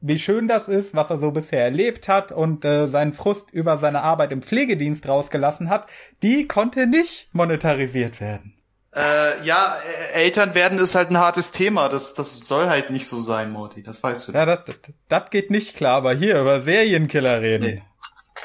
wie 0.00 0.20
schön 0.20 0.46
das 0.46 0.68
ist, 0.68 0.94
was 0.94 1.10
er 1.10 1.18
so 1.18 1.32
bisher 1.32 1.64
erlebt 1.64 2.06
hat 2.06 2.30
und 2.30 2.64
äh, 2.64 2.86
seinen 2.86 3.12
Frust 3.12 3.50
über 3.50 3.78
seine 3.78 4.02
Arbeit 4.02 4.30
im 4.30 4.42
Pflegedienst 4.42 5.08
rausgelassen 5.08 5.70
hat, 5.70 5.88
die 6.22 6.46
konnte 6.46 6.86
nicht 6.86 7.34
monetarisiert 7.34 8.20
werden. 8.20 8.54
Äh, 8.94 9.44
ja, 9.44 9.76
äh, 10.12 10.14
Eltern 10.14 10.54
werden 10.54 10.78
ist 10.78 10.94
halt 10.94 11.10
ein 11.10 11.18
hartes 11.18 11.52
Thema. 11.52 11.88
Das, 11.88 12.14
das 12.14 12.40
soll 12.40 12.68
halt 12.68 12.90
nicht 12.90 13.06
so 13.06 13.20
sein, 13.20 13.52
Morty. 13.52 13.82
Das 13.82 14.02
weißt 14.02 14.28
du. 14.28 14.32
Ja, 14.32 14.44
das, 14.46 14.64
das, 14.64 14.76
das 15.08 15.30
geht 15.30 15.50
nicht 15.50 15.76
klar, 15.76 15.96
aber 15.96 16.12
hier 16.12 16.40
über 16.40 16.62
Serienkiller 16.62 17.40
reden. 17.40 17.64
Nee. 17.64 17.82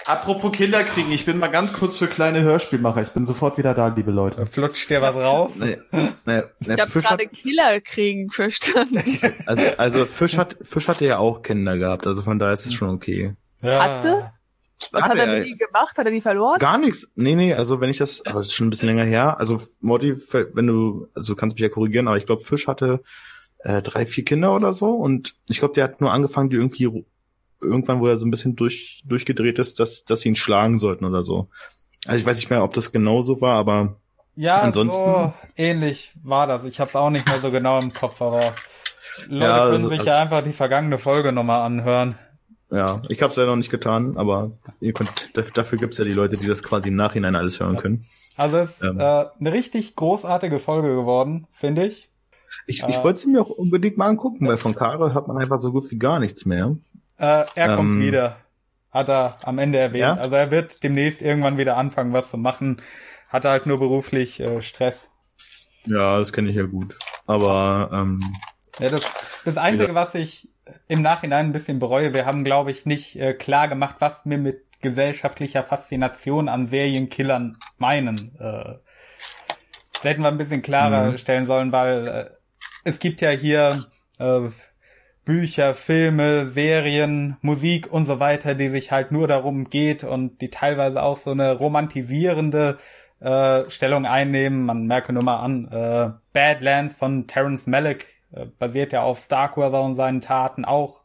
Apropos 0.06 0.52
Kinder 0.52 0.84
kriegen, 0.84 1.12
ich 1.12 1.26
bin 1.26 1.40
mal 1.40 1.48
ganz 1.48 1.74
kurz 1.74 1.98
für 1.98 2.06
kleine 2.06 2.42
Hörspielmacher. 2.42 3.02
Ich 3.02 3.10
bin 3.10 3.26
sofort 3.26 3.58
wieder 3.58 3.74
da, 3.74 3.88
liebe 3.88 4.12
Leute. 4.12 4.46
Flutscht 4.46 4.90
dir 4.90 5.02
was 5.02 5.16
raus? 5.16 5.54
Nee, 5.56 5.78
nee, 5.92 6.10
nee, 6.26 6.42
ich 6.60 6.70
hab 6.70 6.92
gerade 6.92 7.28
Killer 7.28 7.82
kriegen 7.82 8.30
verstanden. 8.30 9.20
Also, 9.48 9.64
also 9.78 10.06
Fisch 10.06 10.38
hat 10.38 10.58
Fisch 10.62 10.88
hatte 10.88 11.06
ja 11.06 11.18
auch 11.18 11.42
Kinder 11.42 11.78
gehabt, 11.78 12.06
also 12.06 12.22
von 12.22 12.38
daher 12.38 12.54
ist 12.54 12.68
es 12.68 12.74
schon 12.74 12.90
okay. 12.90 13.36
Ja. 13.62 13.84
Hatte? 13.84 14.32
Was 14.92 15.04
hat, 15.04 15.16
er 15.16 15.40
mit 15.40 15.48
die 15.48 15.58
gemacht? 15.58 15.98
Hat 15.98 16.06
er 16.06 16.12
die 16.12 16.22
verloren? 16.22 16.60
Gar 16.60 16.78
nichts. 16.78 17.10
Nee, 17.16 17.36
nee, 17.36 17.54
also 17.54 17.80
wenn 17.80 17.90
ich 17.90 17.98
das, 17.98 18.26
aber 18.26 18.40
das 18.40 18.48
ist 18.48 18.54
schon 18.54 18.68
ein 18.68 18.70
bisschen 18.70 18.88
länger 18.88 19.04
her. 19.06 19.40
Also 19.40 19.62
Morty, 19.80 20.16
wenn 20.54 20.68
du, 20.68 21.08
also 21.16 21.36
kannst 21.36 21.56
mich 21.56 21.62
ja 21.62 21.70
korrigieren, 21.70 22.08
aber 22.08 22.18
ich 22.18 22.26
glaube, 22.26 22.44
Fisch 22.44 22.68
hatte 22.68 23.02
äh, 23.60 23.82
drei, 23.82 24.06
vier 24.06 24.26
Kinder 24.26 24.56
oder 24.56 24.74
so 24.74 24.92
und 24.92 25.36
ich 25.50 25.60
glaube, 25.60 25.74
der 25.74 25.86
hat 25.86 26.02
nur 26.02 26.12
angefangen, 26.12 26.50
die 26.50 26.58
irgendwie 26.58 27.06
irgendwann, 27.62 28.00
wo 28.00 28.08
er 28.08 28.18
so 28.18 28.26
ein 28.26 28.32
bisschen 28.32 28.56
durch, 28.56 29.02
durchgedreht 29.06 29.60
ist, 29.60 29.80
dass, 29.80 30.04
dass 30.04 30.22
sie 30.22 30.30
ihn 30.30 30.36
schlagen 30.36 30.78
sollten 30.78 31.06
oder 31.06 31.24
so. 31.24 31.50
Also 32.06 32.20
ich 32.20 32.26
weiß 32.26 32.38
nicht 32.38 32.50
mehr, 32.50 32.64
ob 32.64 32.74
das 32.74 32.92
genau 32.92 33.22
so 33.22 33.42
war, 33.42 33.56
aber 33.56 34.00
ja, 34.36 34.60
ansonsten 34.60 35.00
so 35.00 35.34
ähnlich 35.56 36.14
war 36.22 36.46
das. 36.46 36.66
Ich 36.66 36.80
habe 36.80 36.90
es 36.90 36.96
auch 36.96 37.10
nicht 37.10 37.28
mehr 37.28 37.40
so 37.40 37.52
genau 37.52 37.80
im 37.80 37.94
Kopf, 37.94 38.22
aber 38.22 38.54
Leute 39.28 39.46
ja, 39.46 39.58
können 39.64 39.74
also, 39.74 39.90
sich 39.90 40.04
ja 40.04 40.20
einfach 40.20 40.44
die 40.44 40.54
vergangene 40.54 40.98
Folge 40.98 41.32
nochmal 41.32 41.62
anhören. 41.62 42.18
Ja, 42.76 43.02
ich 43.08 43.22
habe 43.22 43.32
es 43.32 43.38
ja 43.38 43.46
noch 43.46 43.56
nicht 43.56 43.72
getan, 43.72 44.18
aber 44.18 44.52
ihr 44.82 44.92
könnt, 44.92 45.30
dafür 45.34 45.80
gibt's 45.80 45.98
ja 45.98 46.04
die 46.04 46.12
Leute, 46.12 46.36
die 46.36 46.46
das 46.46 46.62
quasi 46.62 46.90
im 46.90 46.98
Nachhinein 46.98 47.34
alles 47.34 47.62
hören 47.62 47.78
können. 47.78 48.06
Also 48.36 48.58
es 48.58 48.74
ist 48.74 48.84
ähm. 48.84 49.00
äh, 49.00 49.26
eine 49.40 49.54
richtig 49.54 49.96
großartige 49.96 50.60
Folge 50.60 50.94
geworden, 50.94 51.48
finde 51.54 51.86
ich. 51.86 52.10
Ich, 52.68 52.84
ich 52.84 52.96
äh, 52.96 53.04
wollte 53.04 53.20
sie 53.20 53.28
mir 53.30 53.42
auch 53.42 53.50
unbedingt 53.50 53.98
mal 53.98 54.10
angucken, 54.10 54.46
weil 54.46 54.58
von 54.58 54.76
Karel 54.76 55.14
hört 55.14 55.30
man 55.30 55.38
einfach 55.38 55.58
so 55.58 55.72
gut 55.72 55.90
wie 55.90 55.98
gar 55.98 56.20
nichts 56.20 56.46
mehr. 56.46 56.76
Äh, 57.18 57.46
er 57.56 57.70
ähm, 57.70 57.76
kommt 57.78 58.00
wieder, 58.00 58.36
hat 58.92 59.10
er 59.10 59.38
am 59.44 59.58
Ende 59.58 59.78
erwähnt. 59.78 60.02
Ja? 60.02 60.14
Also 60.16 60.36
er 60.36 60.52
wird 60.52 60.84
demnächst 60.84 61.22
irgendwann 61.22 61.58
wieder 61.58 61.78
anfangen, 61.78 62.12
was 62.12 62.30
zu 62.30 62.38
machen. 62.38 62.82
Hat 63.30 63.46
er 63.46 63.52
halt 63.52 63.68
nur 63.68 63.80
beruflich 63.80 64.42
äh, 64.42 64.62
Stress. 64.62 65.10
Ja, 65.86 66.18
das 66.18 66.34
kenne 66.34 66.50
ich 66.50 66.58
ja 66.58 66.64
gut. 66.64 66.98
Aber 67.26 67.90
ähm, 67.94 68.20
ja, 68.80 68.90
das, 68.90 69.10
das 69.46 69.56
Einzige, 69.56 69.96
was 69.96 70.14
ich 70.14 70.50
im 70.88 71.02
Nachhinein 71.02 71.48
ein 71.48 71.54
bisschen 71.54 71.80
bereue. 71.80 72.14
Wir 72.14 72.26
haben, 72.26 72.44
glaube 72.44 72.72
ich, 72.72 72.86
nicht 72.86 73.16
äh, 73.16 73.34
klar 73.34 73.68
gemacht, 73.68 73.96
was 74.00 74.22
wir 74.26 74.38
mit 74.38 74.64
gesellschaftlicher 74.82 75.64
Faszination 75.64 76.50
an 76.50 76.68
Serienkillern 76.68 77.58
meinen. 77.78 78.36
Äh, 78.40 78.76
da 80.02 80.10
hätten 80.10 80.22
wir 80.22 80.28
ein 80.28 80.38
bisschen 80.38 80.62
klarer 80.62 81.12
mhm. 81.12 81.18
stellen 81.18 81.48
sollen, 81.48 81.72
weil 81.72 82.08
äh, 82.08 82.30
es 82.84 83.00
gibt 83.00 83.22
ja 83.22 83.32
hier 83.32 83.86
äh, 84.20 84.50
Bücher, 85.24 85.74
Filme, 85.74 86.50
Serien, 86.50 87.38
Musik 87.42 87.92
und 87.92 88.06
so 88.06 88.20
weiter, 88.20 88.54
die 88.54 88.70
sich 88.70 88.92
halt 88.92 89.12
nur 89.12 89.28
darum 89.28 89.70
geht 89.72 90.04
und 90.04 90.40
die 90.42 90.52
teilweise 90.52 91.02
auch 91.02 91.18
so 91.18 91.32
eine 91.32 91.54
romantisierende 91.54 92.78
äh, 93.20 93.70
Stellung 93.70 94.06
einnehmen. 94.06 94.66
Man 94.66 94.86
merke 94.86 95.14
nur 95.14 95.24
mal 95.24 95.40
an, 95.40 95.68
äh, 95.72 96.12
Badlands 96.32 96.96
von 96.96 97.26
Terence 97.26 97.66
Malick 97.66 98.15
basiert 98.58 98.94
ja 98.94 99.02
auf 99.02 99.20
Starkweather 99.20 99.82
und 99.82 99.96
seinen 99.96 100.22
Taten 100.22 100.66
auch 100.66 101.02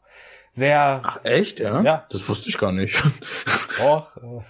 sehr. 0.53 1.01
Ach 1.03 1.19
echt, 1.23 1.59
ja? 1.59 1.81
Ja. 1.81 2.05
Das 2.09 2.27
wusste 2.27 2.49
ich 2.49 2.57
gar 2.57 2.71
nicht. 2.71 3.01
Doch. 3.77 4.17
Äh, 4.17 4.41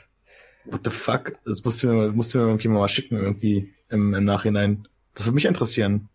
What 0.66 0.82
the 0.84 0.92
fuck? 0.92 1.34
Das 1.46 1.64
musst 1.64 1.84
du 1.84 1.88
mir, 1.88 2.12
musst 2.12 2.34
du 2.34 2.40
mir 2.40 2.46
irgendwie 2.46 2.68
mal 2.68 2.88
schicken, 2.88 3.18
irgendwie 3.18 3.74
im, 3.90 4.14
im 4.14 4.24
Nachhinein. 4.24 4.88
Das 5.14 5.26
würde 5.26 5.36
mich 5.36 5.46
interessieren. 5.46 6.10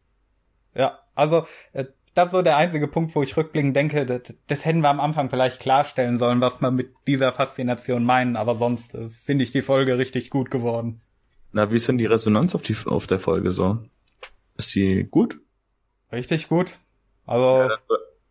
Ja, 0.75 0.99
also 1.15 1.47
äh, 1.73 1.87
das 2.15 2.27
ist 2.27 2.33
so 2.33 2.43
der 2.43 2.57
einzige 2.57 2.89
Punkt, 2.89 3.15
wo 3.15 3.23
ich 3.23 3.37
rückblickend 3.37 3.77
denke, 3.77 4.07
das, 4.07 4.35
das 4.47 4.65
hätten 4.65 4.81
wir 4.81 4.89
am 4.89 5.01
Anfang 5.01 5.29
vielleicht 5.29 5.61
klarstellen 5.61 6.17
sollen, 6.17 6.41
was 6.41 6.61
wir 6.61 6.71
mit 6.71 6.91
dieser 7.07 7.33
Faszination 7.33 8.05
meinen, 8.05 8.37
aber 8.37 8.57
sonst 8.57 8.95
äh, 8.95 9.11
finde 9.25 9.45
ich 9.45 9.53
die 9.53 9.63
Folge 9.63 9.99
richtig 9.99 10.31
gut 10.31 10.51
geworden. 10.51 11.03
Na, 11.53 11.71
wie 11.71 11.77
ist 11.77 11.89
denn 11.89 11.99
die 11.99 12.07
Resonanz 12.07 12.55
auf, 12.55 12.63
die, 12.63 12.77
auf 12.87 13.07
der 13.07 13.19
Folge 13.19 13.51
so? 13.51 13.79
Ist 14.57 14.71
sie 14.71 15.05
gut? 15.05 15.39
Richtig 16.13 16.49
gut. 16.49 16.79
Also. 17.27 17.69
Ja, 17.69 17.79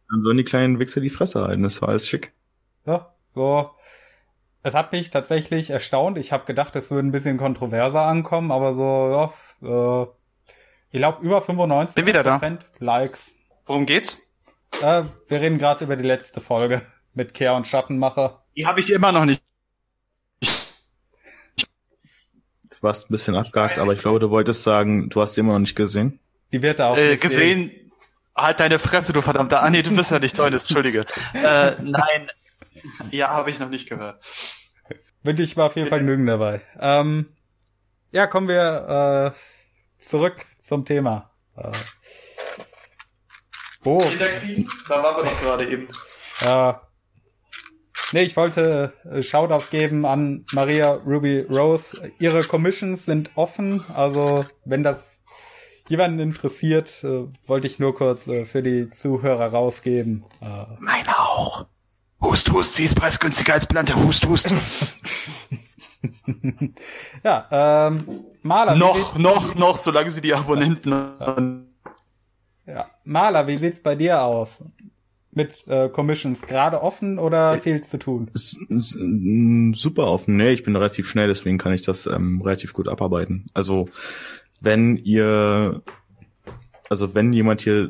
Dann 0.09 0.23
sollen 0.23 0.37
die 0.37 0.43
kleinen 0.43 0.79
Wichser 0.79 1.01
die 1.01 1.09
Fresse 1.09 1.43
halten. 1.43 1.63
Das 1.63 1.81
war 1.81 1.89
alles 1.89 2.07
schick. 2.07 2.33
Ja, 2.85 3.13
so. 3.33 3.71
Es 4.63 4.73
hat 4.73 4.91
mich 4.91 5.11
tatsächlich 5.11 5.69
erstaunt. 5.69 6.17
Ich 6.17 6.31
habe 6.31 6.45
gedacht, 6.45 6.75
es 6.75 6.89
würde 6.89 7.07
ein 7.07 7.11
bisschen 7.11 7.37
kontroverser 7.37 8.01
ankommen, 8.01 8.51
aber 8.51 8.73
so, 8.73 9.31
ja, 9.61 10.03
äh, 10.03 10.07
ich 10.89 10.99
glaube 10.99 11.23
über 11.23 11.41
95 11.41 11.95
Bin 11.95 12.05
wieder 12.07 12.23
da. 12.23 12.39
Likes. 12.79 13.31
Worum 13.65 13.85
geht's? 13.85 14.35
Äh, 14.81 15.03
wir 15.27 15.41
reden 15.41 15.57
gerade 15.57 15.83
über 15.83 15.95
die 15.95 16.03
letzte 16.03 16.41
Folge 16.41 16.81
mit 17.13 17.33
Kehr 17.33 17.53
und 17.53 17.67
Schattenmacher. 17.67 18.43
Die 18.55 18.65
habe 18.65 18.79
ich 18.79 18.91
immer 18.91 19.11
noch 19.11 19.25
nicht. 19.25 19.41
Du 20.41 20.47
warst 22.81 23.09
ein 23.09 23.11
bisschen 23.11 23.35
abgehakt, 23.35 23.79
aber 23.79 23.93
ich 23.93 23.99
glaube, 23.99 24.19
du 24.19 24.29
wolltest 24.29 24.63
sagen, 24.63 25.09
du 25.09 25.21
hast 25.21 25.35
sie 25.35 25.41
immer 25.41 25.53
noch 25.53 25.59
nicht 25.59 25.75
gesehen. 25.75 26.19
Die 26.51 26.61
wird 26.61 26.79
da 26.79 26.89
auch 26.89 26.97
Äh, 26.97 27.17
gesehen. 27.17 27.91
Halt 28.35 28.59
deine 28.59 28.79
Fresse, 28.79 29.13
du 29.13 29.21
verdammter. 29.21 29.63
Ah 29.63 29.69
nee, 29.69 29.81
du 29.81 29.95
bist 29.95 30.11
ja 30.11 30.19
nicht 30.19 30.35
toll, 30.35 30.51
Entschuldige. 30.53 31.05
äh, 31.33 31.71
nein. 31.81 32.29
Ja, 33.11 33.29
habe 33.29 33.49
ich 33.49 33.59
noch 33.59 33.69
nicht 33.69 33.87
gehört. 33.87 34.21
Wünsche 35.23 35.41
ich 35.43 35.55
mal 35.55 35.69
viel 35.69 35.87
Vergnügen 35.87 36.25
dabei. 36.25 36.61
Ähm, 36.79 37.29
ja, 38.11 38.27
kommen 38.27 38.47
wir 38.47 39.33
äh, 39.33 40.03
zurück 40.03 40.45
zum 40.61 40.83
Thema. 40.85 41.31
Äh, 41.55 41.71
wo? 43.81 43.99
Kinderkriegen? 43.99 44.69
Da 44.87 45.01
waren 45.03 45.17
wir 45.17 45.29
doch 45.31 45.41
gerade 45.41 45.65
eben. 45.69 45.87
Äh, 46.41 46.73
nee, 48.11 48.23
ich 48.23 48.35
wollte 48.35 48.93
äh, 49.09 49.23
Shoutout 49.23 49.65
geben 49.71 50.05
an 50.05 50.45
Maria 50.51 50.91
Ruby 50.91 51.41
Rose. 51.49 52.11
Ihre 52.19 52.43
Commissions 52.43 53.05
sind 53.05 53.31
offen, 53.35 53.83
also 53.93 54.45
wenn 54.65 54.83
das 54.83 55.21
jemanden 55.87 56.19
interessiert, 56.19 57.03
äh, 57.03 57.25
wollte 57.47 57.67
ich 57.67 57.79
nur 57.79 57.95
kurz 57.95 58.27
äh, 58.27 58.45
für 58.45 58.61
die 58.63 58.89
Zuhörer 58.89 59.47
rausgeben. 59.47 60.23
Äh, 60.41 60.65
Meine 60.79 61.09
auch. 61.17 61.65
Hust, 62.21 62.51
hust, 62.51 62.75
sie 62.75 62.85
ist 62.85 62.95
preisgünstiger 62.95 63.53
als 63.53 63.67
Plante. 63.67 63.95
Hust, 63.95 64.25
hust. 64.27 64.51
ja, 67.23 67.87
ähm, 67.87 68.03
Maler. 68.41 68.75
wie 68.75 68.79
noch, 68.79 68.95
sieht's- 68.95 69.17
noch, 69.17 69.55
noch, 69.55 69.77
solange 69.77 70.09
sie 70.09 70.21
die 70.21 70.33
Abonnenten 70.33 70.93
Ja, 72.65 72.89
Maler, 73.03 73.47
wie 73.47 73.57
sieht's 73.57 73.81
bei 73.81 73.95
dir 73.95 74.21
aus? 74.23 74.57
Mit 75.31 75.67
äh, 75.67 75.89
Commissions 75.89 76.41
gerade 76.41 76.81
offen 76.81 77.19
oder 77.19 77.57
viel 77.57 77.83
zu 77.83 77.99
tun? 77.99 78.31
Super 78.33 80.07
offen. 80.07 80.37
Nee, 80.37 80.51
ich 80.51 80.63
bin 80.63 80.75
relativ 80.77 81.09
schnell, 81.09 81.27
deswegen 81.27 81.57
kann 81.57 81.73
ich 81.73 81.81
das 81.81 82.05
ähm, 82.07 82.41
relativ 82.41 82.71
gut 82.71 82.87
abarbeiten. 82.87 83.47
Also, 83.53 83.89
wenn 84.65 84.97
ihr, 84.97 85.81
also 86.89 87.15
wenn 87.15 87.31
jemand 87.31 87.61
hier 87.61 87.89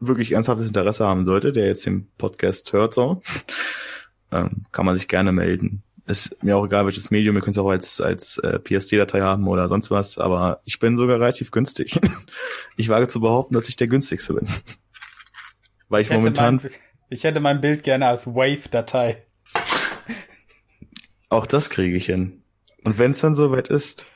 wirklich 0.00 0.32
ernsthaftes 0.32 0.66
Interesse 0.66 1.06
haben 1.06 1.26
sollte, 1.26 1.52
der 1.52 1.66
jetzt 1.66 1.86
den 1.86 2.08
Podcast 2.16 2.72
hört, 2.72 2.94
so, 2.94 3.20
ähm, 4.32 4.64
kann 4.72 4.86
man 4.86 4.96
sich 4.96 5.06
gerne 5.06 5.30
melden. 5.30 5.82
Ist 6.06 6.42
mir 6.42 6.56
auch 6.56 6.64
egal, 6.64 6.86
welches 6.86 7.10
Medium, 7.10 7.36
ihr 7.36 7.42
könnt 7.42 7.54
es 7.54 7.62
auch 7.62 7.68
als, 7.68 8.00
als 8.00 8.38
äh, 8.38 8.58
PSD-Datei 8.58 9.20
haben 9.20 9.46
oder 9.46 9.68
sonst 9.68 9.90
was, 9.90 10.16
aber 10.16 10.62
ich 10.64 10.78
bin 10.78 10.96
sogar 10.96 11.20
relativ 11.20 11.50
günstig. 11.50 11.98
Ich 12.80 12.88
wage 12.88 13.08
zu 13.08 13.20
behaupten, 13.20 13.54
dass 13.54 13.68
ich 13.68 13.74
der 13.74 13.88
günstigste 13.88 14.34
bin. 14.34 14.46
Weil 15.88 16.02
ich, 16.02 16.10
Ich 16.10 16.14
momentan 16.14 16.60
mein, 16.62 16.70
ich 17.10 17.24
hätte 17.24 17.40
mein 17.40 17.60
Bild 17.60 17.82
gerne 17.82 18.06
als 18.06 18.24
Wave-Datei. 18.24 19.24
Auch 21.28 21.44
das 21.44 21.70
kriege 21.70 21.96
ich 21.96 22.06
hin. 22.06 22.44
Und 22.84 22.98
wenn 22.98 23.10
es 23.10 23.18
dann 23.18 23.34
soweit 23.34 23.66
ist, 23.66 24.06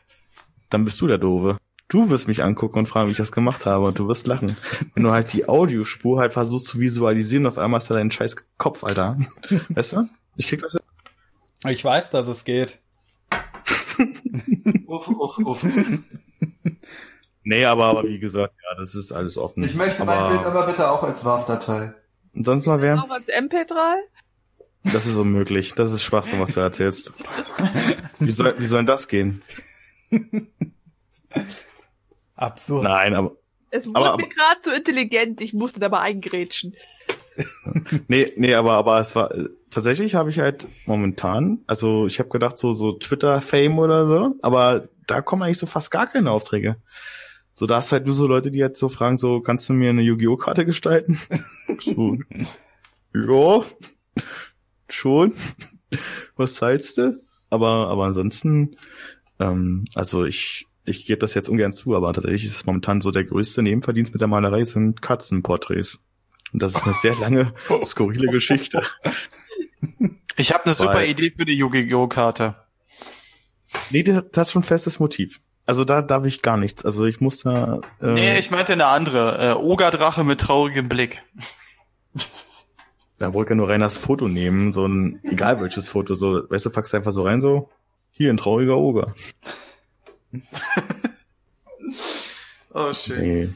dann 0.72 0.84
bist 0.84 1.00
du 1.00 1.06
der 1.06 1.18
Doofe. 1.18 1.58
Du 1.88 2.08
wirst 2.08 2.26
mich 2.26 2.42
angucken 2.42 2.78
und 2.78 2.86
fragen, 2.86 3.08
wie 3.08 3.12
ich 3.12 3.18
das 3.18 3.32
gemacht 3.32 3.66
habe 3.66 3.86
und 3.86 3.98
du 3.98 4.08
wirst 4.08 4.26
lachen. 4.26 4.54
Wenn 4.94 5.04
du 5.04 5.10
halt 5.10 5.32
die 5.32 5.46
Audiospur 5.48 6.20
halt 6.20 6.32
versuchst 6.32 6.66
zu 6.66 6.80
visualisieren, 6.80 7.46
auf 7.46 7.58
einmal 7.58 7.80
hast 7.80 7.90
du 7.90 7.94
deinen 7.94 8.10
scheiß 8.10 8.36
Kopf, 8.56 8.82
Alter. 8.82 9.18
Weißt 9.68 9.92
du? 9.92 10.08
Ich 10.36 10.48
krieg 10.48 10.62
das 10.62 10.72
hin. 10.72 10.80
Ich 11.70 11.84
weiß, 11.84 12.10
dass 12.10 12.26
es 12.28 12.44
geht. 12.44 12.80
Uff, 14.86 15.08
uff, 15.08 15.38
uff. 15.38 15.66
Nee, 17.44 17.64
aber, 17.64 17.86
aber 17.86 18.04
wie 18.04 18.18
gesagt, 18.18 18.54
ja, 18.62 18.78
das 18.78 18.94
ist 18.94 19.12
alles 19.12 19.36
offen. 19.36 19.64
Ich 19.64 19.74
möchte 19.74 20.02
aber, 20.02 20.14
mein 20.14 20.30
Bild 20.30 20.46
aber 20.46 20.66
bitte 20.66 20.90
auch 20.90 21.02
als 21.02 21.24
WAV-Datei. 21.24 21.92
Und 22.34 22.44
sonst 22.44 22.66
noch 22.66 22.80
wer? 22.80 23.02
Auch 23.02 23.10
als 23.10 23.26
MP3? 23.26 23.96
Das 24.84 25.06
ist 25.06 25.16
unmöglich. 25.16 25.74
Das 25.74 25.92
ist 25.92 26.02
Schwachsinn, 26.02 26.40
was 26.40 26.54
du 26.54 26.60
erzählst. 26.60 27.12
Wie 28.18 28.30
soll, 28.30 28.54
wie 28.58 28.66
soll 28.66 28.80
denn 28.80 28.86
das 28.86 29.08
gehen? 29.08 29.42
Absurd. 32.34 32.84
Nein, 32.84 33.14
aber, 33.14 33.36
Es 33.70 33.86
wurde 33.86 33.96
Aber- 33.98 34.16
mir 34.16 34.28
gerade 34.28 34.60
zu 34.62 34.72
intelligent, 34.74 35.40
ich 35.40 35.52
musste 35.52 35.80
dabei 35.80 36.00
eingrätschen. 36.00 36.74
Nee, 38.08 38.30
nee, 38.36 38.52
aber 38.54 38.74
aber 38.74 39.00
es 39.00 39.16
war 39.16 39.32
tatsächlich 39.70 40.14
habe 40.14 40.28
ich 40.28 40.38
halt 40.38 40.68
momentan, 40.84 41.60
also 41.66 42.04
ich 42.04 42.18
habe 42.18 42.28
gedacht 42.28 42.58
so 42.58 42.74
so 42.74 42.92
Twitter 42.92 43.40
Fame 43.40 43.78
oder 43.78 44.06
so, 44.06 44.34
aber 44.42 44.90
da 45.06 45.22
kommen 45.22 45.42
eigentlich 45.42 45.56
so 45.56 45.64
fast 45.66 45.90
gar 45.90 46.06
keine 46.06 46.30
Aufträge. 46.30 46.76
So 47.54 47.64
da 47.66 47.76
hast 47.76 47.90
halt 47.90 48.04
nur 48.04 48.14
so 48.14 48.26
Leute, 48.26 48.50
die 48.50 48.62
halt 48.62 48.76
so 48.76 48.90
fragen 48.90 49.16
so, 49.16 49.40
kannst 49.40 49.66
du 49.70 49.72
mir 49.72 49.88
eine 49.88 50.02
Yu-Gi-Oh 50.02 50.36
Karte 50.36 50.66
gestalten? 50.66 51.18
so, 51.80 52.18
ja, 53.14 53.64
schon. 54.90 55.32
Was 56.36 56.54
zahlst 56.56 56.98
du? 56.98 57.24
Aber 57.48 57.88
aber 57.88 58.04
ansonsten 58.04 58.76
ähm, 59.42 59.84
also 59.94 60.24
ich 60.24 60.66
ich 60.84 61.06
gebe 61.06 61.18
das 61.20 61.34
jetzt 61.34 61.48
ungern 61.48 61.72
zu, 61.72 61.94
aber 61.94 62.12
tatsächlich 62.12 62.44
ist 62.44 62.56
es 62.56 62.66
momentan 62.66 63.00
so 63.00 63.10
der 63.12 63.24
größte 63.24 63.62
Nebenverdienst 63.62 64.12
mit 64.12 64.20
der 64.20 64.26
Malerei 64.28 64.64
sind 64.64 65.00
Katzenporträts. 65.00 66.00
Und 66.52 66.60
das 66.60 66.74
ist 66.74 66.84
eine 66.84 66.94
sehr 66.94 67.14
lange, 67.16 67.54
skurrile 67.84 68.26
Geschichte. 68.32 68.82
Ich 70.36 70.52
habe 70.52 70.64
eine 70.64 70.74
super 70.74 70.94
Weil- 70.94 71.10
Idee 71.10 71.32
für 71.36 71.44
die 71.44 71.54
Yu-Gi-Oh! 71.56 72.08
Karte. 72.08 72.56
Nee, 73.90 74.02
das 74.02 74.48
ist 74.48 74.52
schon 74.52 74.62
festes 74.64 74.98
Motiv. 74.98 75.40
Also 75.64 75.84
da 75.84 76.02
darf 76.02 76.26
ich 76.26 76.42
gar 76.42 76.56
nichts. 76.56 76.84
Also 76.84 77.06
ich 77.06 77.20
muss 77.20 77.42
da. 77.42 77.80
Äh, 78.00 78.12
Nee, 78.14 78.38
ich 78.38 78.50
meinte 78.50 78.72
eine 78.72 78.86
andere. 78.86 79.50
Äh, 79.50 79.54
Ogerdrache 79.54 80.24
mit 80.24 80.40
traurigem 80.40 80.88
Blick. 80.88 81.22
da 83.18 83.32
wollte 83.32 83.48
ich 83.48 83.50
ja 83.50 83.56
nur 83.56 83.68
rein 83.68 83.80
das 83.80 83.98
Foto 83.98 84.26
nehmen, 84.28 84.72
so 84.72 84.84
ein, 84.86 85.20
egal 85.22 85.60
welches 85.60 85.88
Foto, 85.88 86.14
so, 86.14 86.42
weißt 86.50 86.66
du, 86.66 86.70
packst 86.70 86.92
du 86.92 86.96
einfach 86.96 87.12
so 87.12 87.22
rein, 87.22 87.40
so, 87.40 87.70
hier 88.12 88.30
ein 88.30 88.36
trauriger 88.36 88.78
Oger. 88.78 89.14
Oh, 92.74 92.94
schön. 92.94 93.20
Nee. 93.20 93.48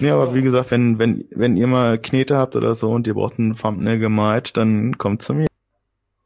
Nee, 0.00 0.10
aber 0.10 0.34
wie 0.34 0.42
gesagt, 0.42 0.70
wenn, 0.70 0.98
wenn, 0.98 1.26
wenn 1.30 1.56
ihr 1.56 1.66
mal 1.66 1.98
Knete 1.98 2.36
habt 2.36 2.56
oder 2.56 2.74
so 2.74 2.90
und 2.90 3.06
ihr 3.06 3.14
braucht 3.14 3.38
ein 3.38 3.56
Thumbnail 3.56 3.98
gemalt, 3.98 4.56
dann 4.56 4.98
kommt 4.98 5.22
zu 5.22 5.34
mir. 5.34 5.46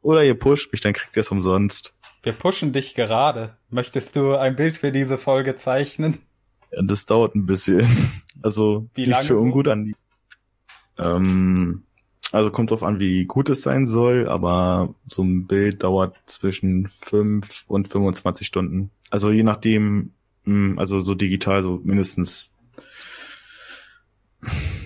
Oder 0.01 0.23
ihr 0.23 0.37
pusht 0.37 0.71
mich, 0.71 0.81
dann 0.81 0.93
kriegt 0.93 1.15
ihr 1.15 1.21
es 1.21 1.31
umsonst. 1.31 1.95
Wir 2.21 2.33
pushen 2.33 2.73
dich 2.73 2.93
gerade. 2.95 3.57
Möchtest 3.69 4.15
du 4.15 4.35
ein 4.35 4.55
Bild 4.55 4.77
für 4.77 4.91
diese 4.91 5.17
Folge 5.17 5.55
zeichnen? 5.55 6.19
Ja, 6.71 6.81
das 6.83 7.05
dauert 7.05 7.35
ein 7.35 7.45
bisschen. 7.45 7.87
Also 8.41 8.89
Wie 8.93 9.05
lange 9.05 9.23
für 9.23 9.37
ungut 9.37 9.69
an. 9.69 9.93
Ähm, 10.97 11.83
also 12.33 12.49
kommt 12.49 12.71
drauf 12.71 12.83
an, 12.83 12.99
wie 12.99 13.25
gut 13.25 13.49
es 13.49 13.61
sein 13.61 13.85
soll, 13.85 14.27
aber 14.27 14.95
so 15.05 15.21
ein 15.21 15.45
Bild 15.45 15.83
dauert 15.83 16.15
zwischen 16.25 16.87
5 16.87 17.65
und 17.67 17.87
25 17.87 18.47
Stunden. 18.47 18.89
Also 19.11 19.31
je 19.31 19.43
nachdem, 19.43 20.13
mh, 20.45 20.79
also 20.79 20.99
so 20.99 21.13
digital 21.13 21.61
so 21.61 21.79
mindestens 21.83 22.53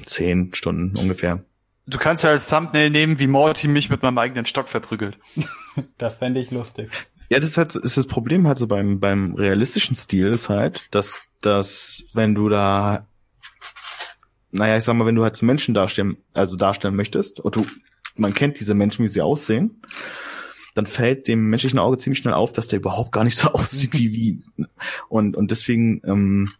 10 0.05 0.53
Stunden 0.53 0.97
ungefähr. 0.97 1.43
Du 1.85 1.97
kannst 1.97 2.25
ja 2.25 2.31
als 2.31 2.45
Thumbnail 2.47 2.89
nehmen, 2.89 3.17
wie 3.17 3.27
Morty 3.27 3.69
mich 3.69 3.89
mit 3.89 4.01
meinem 4.03 4.17
eigenen 4.17 4.45
Stock 4.45 4.69
verprügelt. 4.69 5.17
Das 5.99 6.17
fände 6.17 6.39
ich 6.39 6.49
lustig. 6.49 6.89
Ja, 7.29 7.39
das 7.39 7.51
ist, 7.51 7.57
halt, 7.57 7.75
ist 7.75 7.97
das 7.97 8.07
Problem 8.07 8.47
halt 8.47 8.57
so 8.57 8.65
beim, 8.65 8.99
beim 8.99 9.35
realistischen 9.35 9.95
Stil 9.95 10.33
ist 10.33 10.49
halt, 10.49 10.87
dass, 10.89 11.19
dass 11.39 12.03
wenn 12.13 12.33
du 12.33 12.49
da, 12.49 13.05
naja, 14.51 14.77
ich 14.77 14.83
sag 14.83 14.95
mal, 14.95 15.05
wenn 15.05 15.15
du 15.15 15.23
halt 15.23 15.41
Menschen 15.41 15.73
darstellen, 15.73 16.17
also 16.33 16.55
darstellen 16.55 16.95
möchtest, 16.95 17.39
und 17.39 17.55
du, 17.55 17.65
man 18.15 18.33
kennt 18.33 18.59
diese 18.59 18.73
Menschen, 18.73 19.03
wie 19.03 19.09
sie 19.09 19.21
aussehen, 19.21 19.81
dann 20.75 20.85
fällt 20.87 21.27
dem 21.27 21.49
menschlichen 21.49 21.79
Auge 21.79 21.97
ziemlich 21.97 22.19
schnell 22.19 22.33
auf, 22.35 22.53
dass 22.53 22.67
der 22.67 22.79
überhaupt 22.79 23.11
gar 23.11 23.23
nicht 23.23 23.37
so 23.37 23.47
aussieht 23.53 23.93
wie, 23.93 24.11
wie, 24.13 24.43
und, 25.09 25.35
und 25.35 25.51
deswegen, 25.51 26.01
ähm, 26.05 26.51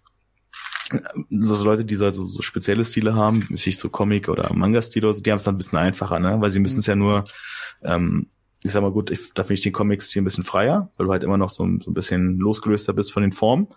so 1.30 1.64
Leute, 1.64 1.84
die 1.86 1.96
so, 1.96 2.12
so, 2.12 2.42
spezielle 2.42 2.86
Stile 2.86 3.14
haben, 3.16 3.46
sich 3.58 3.78
so 3.78 3.90
Comic- 3.90 4.30
oder 4.30 4.54
Manga-Stile 4.54 5.08
oder 5.08 5.14
so, 5.14 5.22
die 5.22 5.32
haben 5.32 5.38
es 5.38 5.44
dann 5.44 5.56
ein 5.56 5.58
bisschen 5.58 5.80
einfacher, 5.80 6.20
ne, 6.20 6.38
weil 6.40 6.50
sie 6.52 6.60
müssen 6.60 6.80
es 6.80 6.86
ja 6.88 6.96
nur, 6.96 7.26
ähm, 7.84 8.28
ich 8.64 8.72
sag 8.72 8.82
mal 8.82 8.92
gut, 8.92 9.12
ich, 9.12 9.34
da 9.34 9.44
finde 9.44 9.56
ich 9.56 9.62
den 9.62 9.74
Comics 9.74 10.12
hier 10.12 10.22
ein 10.22 10.26
bisschen 10.26 10.44
freier, 10.46 10.92
weil 10.98 11.06
du 11.08 11.12
halt 11.12 11.24
immer 11.24 11.38
noch 11.38 11.50
so, 11.50 11.64
ein- 11.66 11.82
so 11.82 11.92
ein 11.92 11.94
bisschen 11.94 12.38
losgelöster 12.38 12.94
bist 12.94 13.12
von 13.12 13.22
den 13.22 13.34
Formen. 13.34 13.68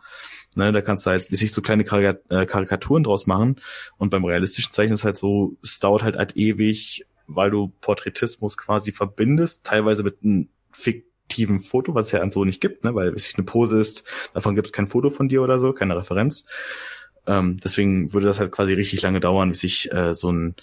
Ne, 0.57 0.73
da 0.73 0.81
kannst 0.81 1.07
du 1.07 1.11
halt 1.11 1.25
sich 1.31 1.53
so 1.53 1.63
kleine 1.63 1.85
Karika- 1.85 2.19
äh, 2.29 2.45
Karikaturen 2.45 3.05
draus 3.05 3.27
machen. 3.27 3.61
Und 3.99 4.11
beim 4.11 4.25
realistischen 4.25 4.73
Zeichnen 4.73 4.95
ist 4.95 5.05
halt 5.05 5.17
so, 5.17 5.57
es 5.63 5.79
dauert 5.79 6.03
halt 6.03 6.17
halt 6.17 6.37
ewig, 6.37 7.07
weil 7.29 7.51
du 7.51 7.73
Porträtismus 7.81 8.57
quasi 8.59 8.91
verbindest, 8.91 9.65
teilweise 9.65 10.03
mit 10.03 10.19
einem 10.25 10.49
fiktiven 10.73 11.61
Foto, 11.61 11.95
was 11.95 12.07
es 12.07 12.13
ja 12.13 12.21
an 12.21 12.31
so 12.31 12.45
nicht 12.45 12.61
gibt, 12.61 12.83
ne, 12.85 12.95
weil 12.95 13.15
es 13.15 13.27
sich 13.27 13.37
eine 13.37 13.45
Pose 13.45 13.79
ist, 13.79 14.03
davon 14.35 14.57
gibt 14.57 14.67
es 14.67 14.73
kein 14.73 14.89
Foto 14.89 15.11
von 15.11 15.29
dir 15.29 15.43
oder 15.43 15.61
so, 15.61 15.73
keine 15.73 15.97
Referenz. 15.97 16.45
Ähm, 17.27 17.57
deswegen 17.63 18.13
würde 18.13 18.27
das 18.27 18.41
halt 18.41 18.51
quasi 18.51 18.73
richtig 18.73 19.03
lange 19.03 19.21
dauern, 19.21 19.51
bis 19.51 19.61
sich 19.61 19.93
äh, 19.93 20.15
so 20.15 20.33
ein 20.33 20.57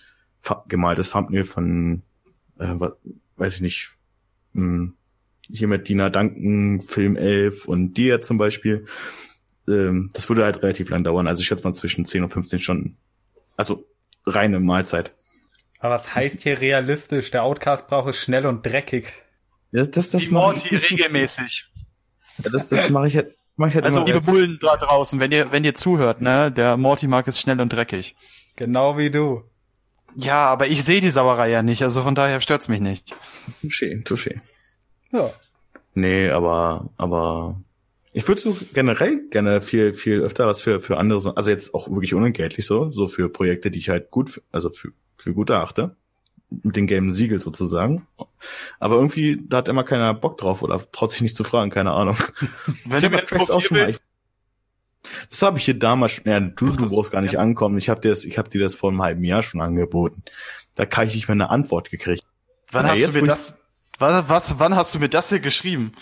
gemaltes 0.68 1.12
Thumbnail 1.12 1.46
von, 1.46 2.02
äh, 2.60 2.76
weiß 3.38 3.56
ich 3.56 3.62
nicht, 3.62 3.92
mh, 4.54 4.64
hm, 4.64 4.94
hier 5.50 5.68
mit 5.70 5.88
Dina 5.88 6.10
Duncan, 6.10 6.82
Film 6.82 7.16
11 7.16 7.68
und 7.70 7.94
dir 7.94 8.20
zum 8.22 8.38
Beispiel. 8.38 8.86
Ähm, 9.68 10.10
das 10.14 10.30
würde 10.30 10.44
halt 10.44 10.62
relativ 10.62 10.90
lang 10.90 11.04
dauern. 11.04 11.28
Also 11.28 11.42
ich 11.42 11.48
schätze 11.48 11.64
mal 11.64 11.74
zwischen 11.74 12.06
10 12.06 12.24
und 12.24 12.30
15 12.30 12.60
Stunden. 12.60 12.98
Also 13.56 13.86
reine 14.26 14.60
Mahlzeit. 14.60 15.12
Aber 15.80 15.96
was 15.96 16.16
heißt 16.16 16.42
hier 16.42 16.60
realistisch? 16.60 17.32
Der 17.32 17.44
Outcast 17.44 17.88
braucht 17.88 18.10
es 18.10 18.18
schnell 18.18 18.46
und 18.46 18.66
dreckig. 18.66 19.14
Das, 19.72 19.92
das, 19.92 20.12
das 20.12 20.32
mache 20.32 20.58
ich 20.58 20.92
regelmäßig. 20.92 21.68
Ja, 22.44 22.50
das, 22.50 22.70
das 22.70 22.90
mache 22.90 23.08
ich 23.08 23.16
halt. 23.16 23.36
Mach 23.60 23.70
ich 23.70 23.76
halt 23.76 23.86
also 23.86 24.06
liebe 24.06 24.22
Bullen 24.22 24.60
da 24.62 24.78
draußen, 24.78 25.20
wenn 25.20 25.32
ihr 25.32 25.52
wenn 25.52 25.64
ihr 25.64 25.74
zuhört, 25.74 26.22
ne, 26.22 26.52
der 26.52 26.78
Morty 26.78 27.08
mag 27.08 27.28
es 27.28 27.40
schnell 27.40 27.60
und 27.60 27.74
dreckig. 27.74 28.16
Genau 28.56 29.00
wie 29.00 29.10
du. 29.10 29.44
Ja, 30.16 30.46
aber 30.46 30.68
ich 30.68 30.84
sehe 30.84 31.02
die 31.02 31.10
Sauerei 31.10 31.50
ja 31.50 31.64
nicht, 31.64 31.82
also 31.82 32.04
von 32.04 32.14
daher 32.14 32.40
stört's 32.40 32.68
mich 32.68 32.82
nicht. 32.82 33.16
Touché, 33.64 34.04
touché. 34.04 34.40
Ja. 35.12 35.32
Nee, 35.96 36.30
aber 36.30 36.90
aber 36.98 37.60
ich 38.18 38.28
würde 38.28 38.42
so 38.42 38.58
generell 38.74 39.28
gerne 39.30 39.62
viel 39.62 39.94
viel 39.94 40.22
öfter 40.22 40.48
was 40.48 40.62
für 40.62 40.82
für 40.82 40.98
andere, 40.98 41.38
also 41.38 41.50
jetzt 41.50 41.76
auch 41.76 41.88
wirklich 41.90 42.16
unentgeltlich 42.16 42.66
so, 42.66 42.92
so 42.92 43.08
für 43.08 43.30
Projekte, 43.30 43.70
die 43.70 43.78
ich 43.80 43.90
halt 43.90 44.10
gut, 44.10 44.42
also 44.52 44.72
für 44.72 44.90
für 45.18 45.34
gut 45.34 45.52
erachte 45.52 45.96
mit 46.50 46.76
dem 46.76 46.88
gelben 46.88 47.12
Siegel 47.12 47.40
sozusagen. 47.40 48.08
Aber 48.80 48.96
irgendwie, 48.96 49.38
da 49.48 49.58
hat 49.58 49.68
immer 49.68 49.84
keiner 49.84 50.14
Bock 50.14 50.38
drauf 50.38 50.62
oder 50.62 50.82
traut 50.92 51.12
sich 51.12 51.22
nicht 51.22 51.36
zu 51.36 51.44
fragen, 51.44 51.70
keine 51.70 51.92
Ahnung. 51.92 52.18
Wenn 52.86 53.04
ich 53.04 53.26
Tracks 53.26 53.52
auch 53.52 53.62
schon 53.62 53.78
mal. 53.78 53.90
Ich, 53.90 54.00
das 55.30 55.42
habe 55.42 55.58
ich 55.58 55.66
hier 55.66 55.78
damals, 55.78 56.22
ja, 56.26 56.40
du, 56.40 56.68
du 56.68 56.90
brauchst 56.90 57.12
gar 57.12 57.22
nicht 57.22 57.34
ja. 57.34 57.40
ankommen. 57.40 57.78
Ich 57.78 57.90
habe 57.90 58.02
dir 58.02 58.10
das, 58.10 58.26
ich 58.26 58.38
habe 58.38 58.50
dir 58.50 58.62
das 58.62 58.76
vor 58.76 58.90
einem 58.90 59.02
halben 59.02 59.24
Jahr 59.26 59.44
schon 59.44 59.62
angeboten. 59.62 60.24
Da 60.76 60.86
kann 60.86 61.08
ich 61.08 61.16
nicht 61.16 61.28
mehr 61.28 61.36
eine 61.36 61.50
Antwort 61.50 61.92
gekriegt. 61.92 62.24
Wann 62.72 62.86
Na, 62.86 62.92
hast 62.92 63.14
du 63.14 63.22
mir 63.22 63.28
das, 63.28 63.58
was, 64.00 64.30
was, 64.30 64.60
wann 64.60 64.76
hast 64.76 64.96
du 64.96 65.00
mir 65.00 65.10
das 65.10 65.30
hier 65.30 65.40
geschrieben? 65.40 65.94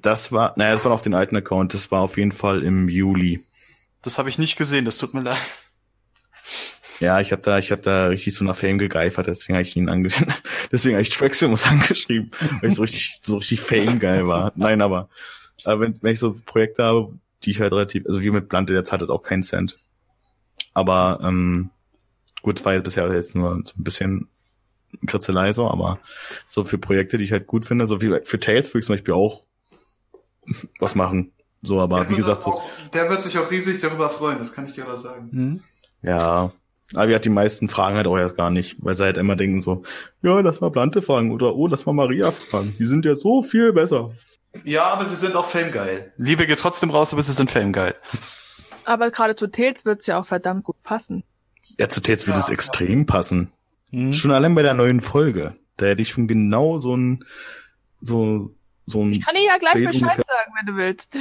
Das 0.00 0.32
war, 0.32 0.54
naja, 0.56 0.74
das 0.74 0.84
war 0.84 0.92
auf 0.92 1.02
den 1.02 1.14
alten 1.14 1.36
Account. 1.36 1.74
Das 1.74 1.90
war 1.90 2.00
auf 2.00 2.16
jeden 2.16 2.32
Fall 2.32 2.62
im 2.62 2.88
Juli. 2.88 3.44
Das 4.02 4.18
habe 4.18 4.28
ich 4.28 4.38
nicht 4.38 4.56
gesehen. 4.56 4.84
Das 4.84 4.98
tut 4.98 5.14
mir 5.14 5.22
leid. 5.22 5.38
Ja, 7.00 7.20
ich 7.20 7.32
habe 7.32 7.42
da, 7.42 7.58
ich 7.58 7.72
habe 7.72 7.82
da 7.82 8.06
richtig 8.06 8.32
so 8.34 8.44
nach 8.44 8.54
Fame 8.54 8.78
gegeifert, 8.78 9.26
deswegen 9.26 9.54
habe 9.54 9.62
ich 9.62 9.76
ihn 9.76 9.88
ange 9.88 10.08
deswegen 10.72 10.94
habe 10.94 11.02
ich 11.02 11.10
Traximus 11.10 11.66
angeschrieben, 11.68 12.30
weil 12.60 12.70
ich 12.70 12.76
so 12.76 12.82
richtig, 12.82 13.18
so 13.22 13.38
richtig 13.38 13.60
Fame 13.60 13.98
geil 13.98 14.28
war. 14.28 14.52
Nein, 14.54 14.80
aber, 14.80 15.08
aber 15.64 15.80
wenn, 15.80 16.00
wenn 16.00 16.12
ich 16.12 16.20
so 16.20 16.36
Projekte 16.46 16.84
habe, 16.84 17.12
die 17.42 17.50
ich 17.50 17.60
halt 17.60 17.72
relativ, 17.72 18.06
also 18.06 18.20
wie 18.20 18.30
mit 18.30 18.48
Blante, 18.48 18.72
der 18.72 18.84
zahlt 18.84 19.00
halt 19.00 19.10
auch 19.10 19.24
keinen 19.24 19.42
Cent. 19.42 19.74
Aber 20.74 21.18
ähm, 21.24 21.70
gut, 22.42 22.64
war 22.64 22.74
jetzt 22.74 22.84
bisher 22.84 23.12
jetzt 23.12 23.34
nur 23.34 23.54
so 23.64 23.72
ein 23.76 23.84
bisschen 23.84 24.28
Kritzelei 25.06 25.52
so, 25.52 25.68
aber 25.68 25.98
so 26.46 26.62
für 26.62 26.78
Projekte, 26.78 27.18
die 27.18 27.24
ich 27.24 27.32
halt 27.32 27.48
gut 27.48 27.66
finde, 27.66 27.88
so 27.88 28.00
wie 28.00 28.20
für 28.22 28.38
Tales 28.38 28.70
zum 28.70 28.80
Beispiel 28.80 29.14
auch 29.14 29.42
was 30.78 30.94
machen. 30.94 31.32
So, 31.62 31.80
aber 31.80 32.08
wie 32.10 32.16
gesagt, 32.16 32.46
auch, 32.46 32.62
so. 32.62 32.90
Der 32.92 33.08
wird 33.08 33.22
sich 33.22 33.38
auch 33.38 33.50
riesig 33.50 33.80
darüber 33.80 34.10
freuen, 34.10 34.38
das 34.38 34.52
kann 34.52 34.66
ich 34.66 34.74
dir 34.74 34.86
was 34.86 35.02
sagen. 35.02 35.30
Hm? 35.30 35.62
Ja, 36.02 36.52
aber 36.94 37.08
wir 37.08 37.14
hat 37.14 37.24
die 37.24 37.30
meisten 37.30 37.68
Fragen 37.68 37.96
halt 37.96 38.06
auch 38.06 38.18
erst 38.18 38.36
gar 38.36 38.50
nicht, 38.50 38.76
weil 38.80 38.94
sie 38.94 39.04
halt 39.04 39.16
immer 39.16 39.36
denken 39.36 39.60
so, 39.60 39.82
ja, 40.22 40.40
lass 40.40 40.60
mal 40.60 40.70
Blante 40.70 41.02
fragen 41.02 41.32
oder 41.32 41.54
oh, 41.54 41.66
lass 41.66 41.86
mal 41.86 41.92
Maria 41.92 42.30
fragen. 42.30 42.74
Die 42.78 42.84
sind 42.84 43.04
ja 43.04 43.14
so 43.14 43.42
viel 43.42 43.72
besser. 43.72 44.10
Ja, 44.64 44.84
aber 44.84 45.06
sie 45.06 45.16
sind 45.16 45.34
auch 45.34 45.46
famegeil. 45.46 46.12
Liebe 46.16 46.46
geht 46.46 46.58
trotzdem 46.58 46.90
raus, 46.90 47.12
aber 47.12 47.22
sie 47.22 47.32
sind 47.32 47.50
famegeil. 47.50 47.94
Aber 48.84 49.10
gerade 49.10 49.36
zu 49.36 49.46
Tails 49.46 49.84
wird's 49.84 50.06
ja 50.06 50.20
auch 50.20 50.26
verdammt 50.26 50.64
gut 50.64 50.82
passen. 50.82 51.24
Ja, 51.78 51.88
zu 51.88 52.02
Tails 52.02 52.26
wird 52.26 52.36
es 52.36 52.50
extrem 52.50 53.06
passen. 53.06 53.52
Hm. 53.90 54.12
Schon 54.12 54.32
allein 54.32 54.54
bei 54.54 54.62
der 54.62 54.74
neuen 54.74 55.00
Folge. 55.00 55.54
Da 55.76 55.86
hätte 55.86 56.02
ich 56.02 56.10
schon 56.10 56.28
genau 56.28 56.78
so 56.78 56.94
ein, 56.94 57.24
so, 58.00 58.54
so 58.86 59.02
ein. 59.02 59.12
Ich 59.12 59.24
kann 59.24 59.34
dir 59.34 59.44
ja 59.44 59.58
gleich 59.58 59.74
Bild 59.74 59.92
Bescheid 59.92 60.16
sagen, 60.16 60.52
wenn 60.58 60.66
du 60.66 60.76
willst. 60.76 61.14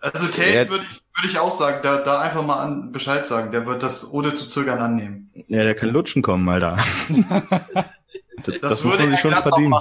Also 0.00 0.28
Tails 0.28 0.70
würde 0.70 0.84
ich, 0.90 1.02
würde 1.16 1.28
ich 1.28 1.38
auch 1.38 1.50
sagen, 1.50 1.80
da, 1.82 2.02
da 2.02 2.20
einfach 2.20 2.44
mal 2.44 2.62
an 2.62 2.92
Bescheid 2.92 3.26
sagen. 3.26 3.52
Der 3.52 3.66
wird 3.66 3.82
das 3.82 4.12
ohne 4.12 4.34
zu 4.34 4.46
zögern 4.46 4.78
annehmen. 4.78 5.30
Ja, 5.48 5.64
der 5.64 5.74
kann 5.74 5.90
lutschen 5.90 6.22
kommen, 6.22 6.48
Alter. 6.48 6.78
das, 8.44 8.54
das 8.60 8.84
muss 8.84 8.98
man 8.98 9.10
sich 9.10 9.20
schon 9.20 9.32
verdienen. 9.32 9.74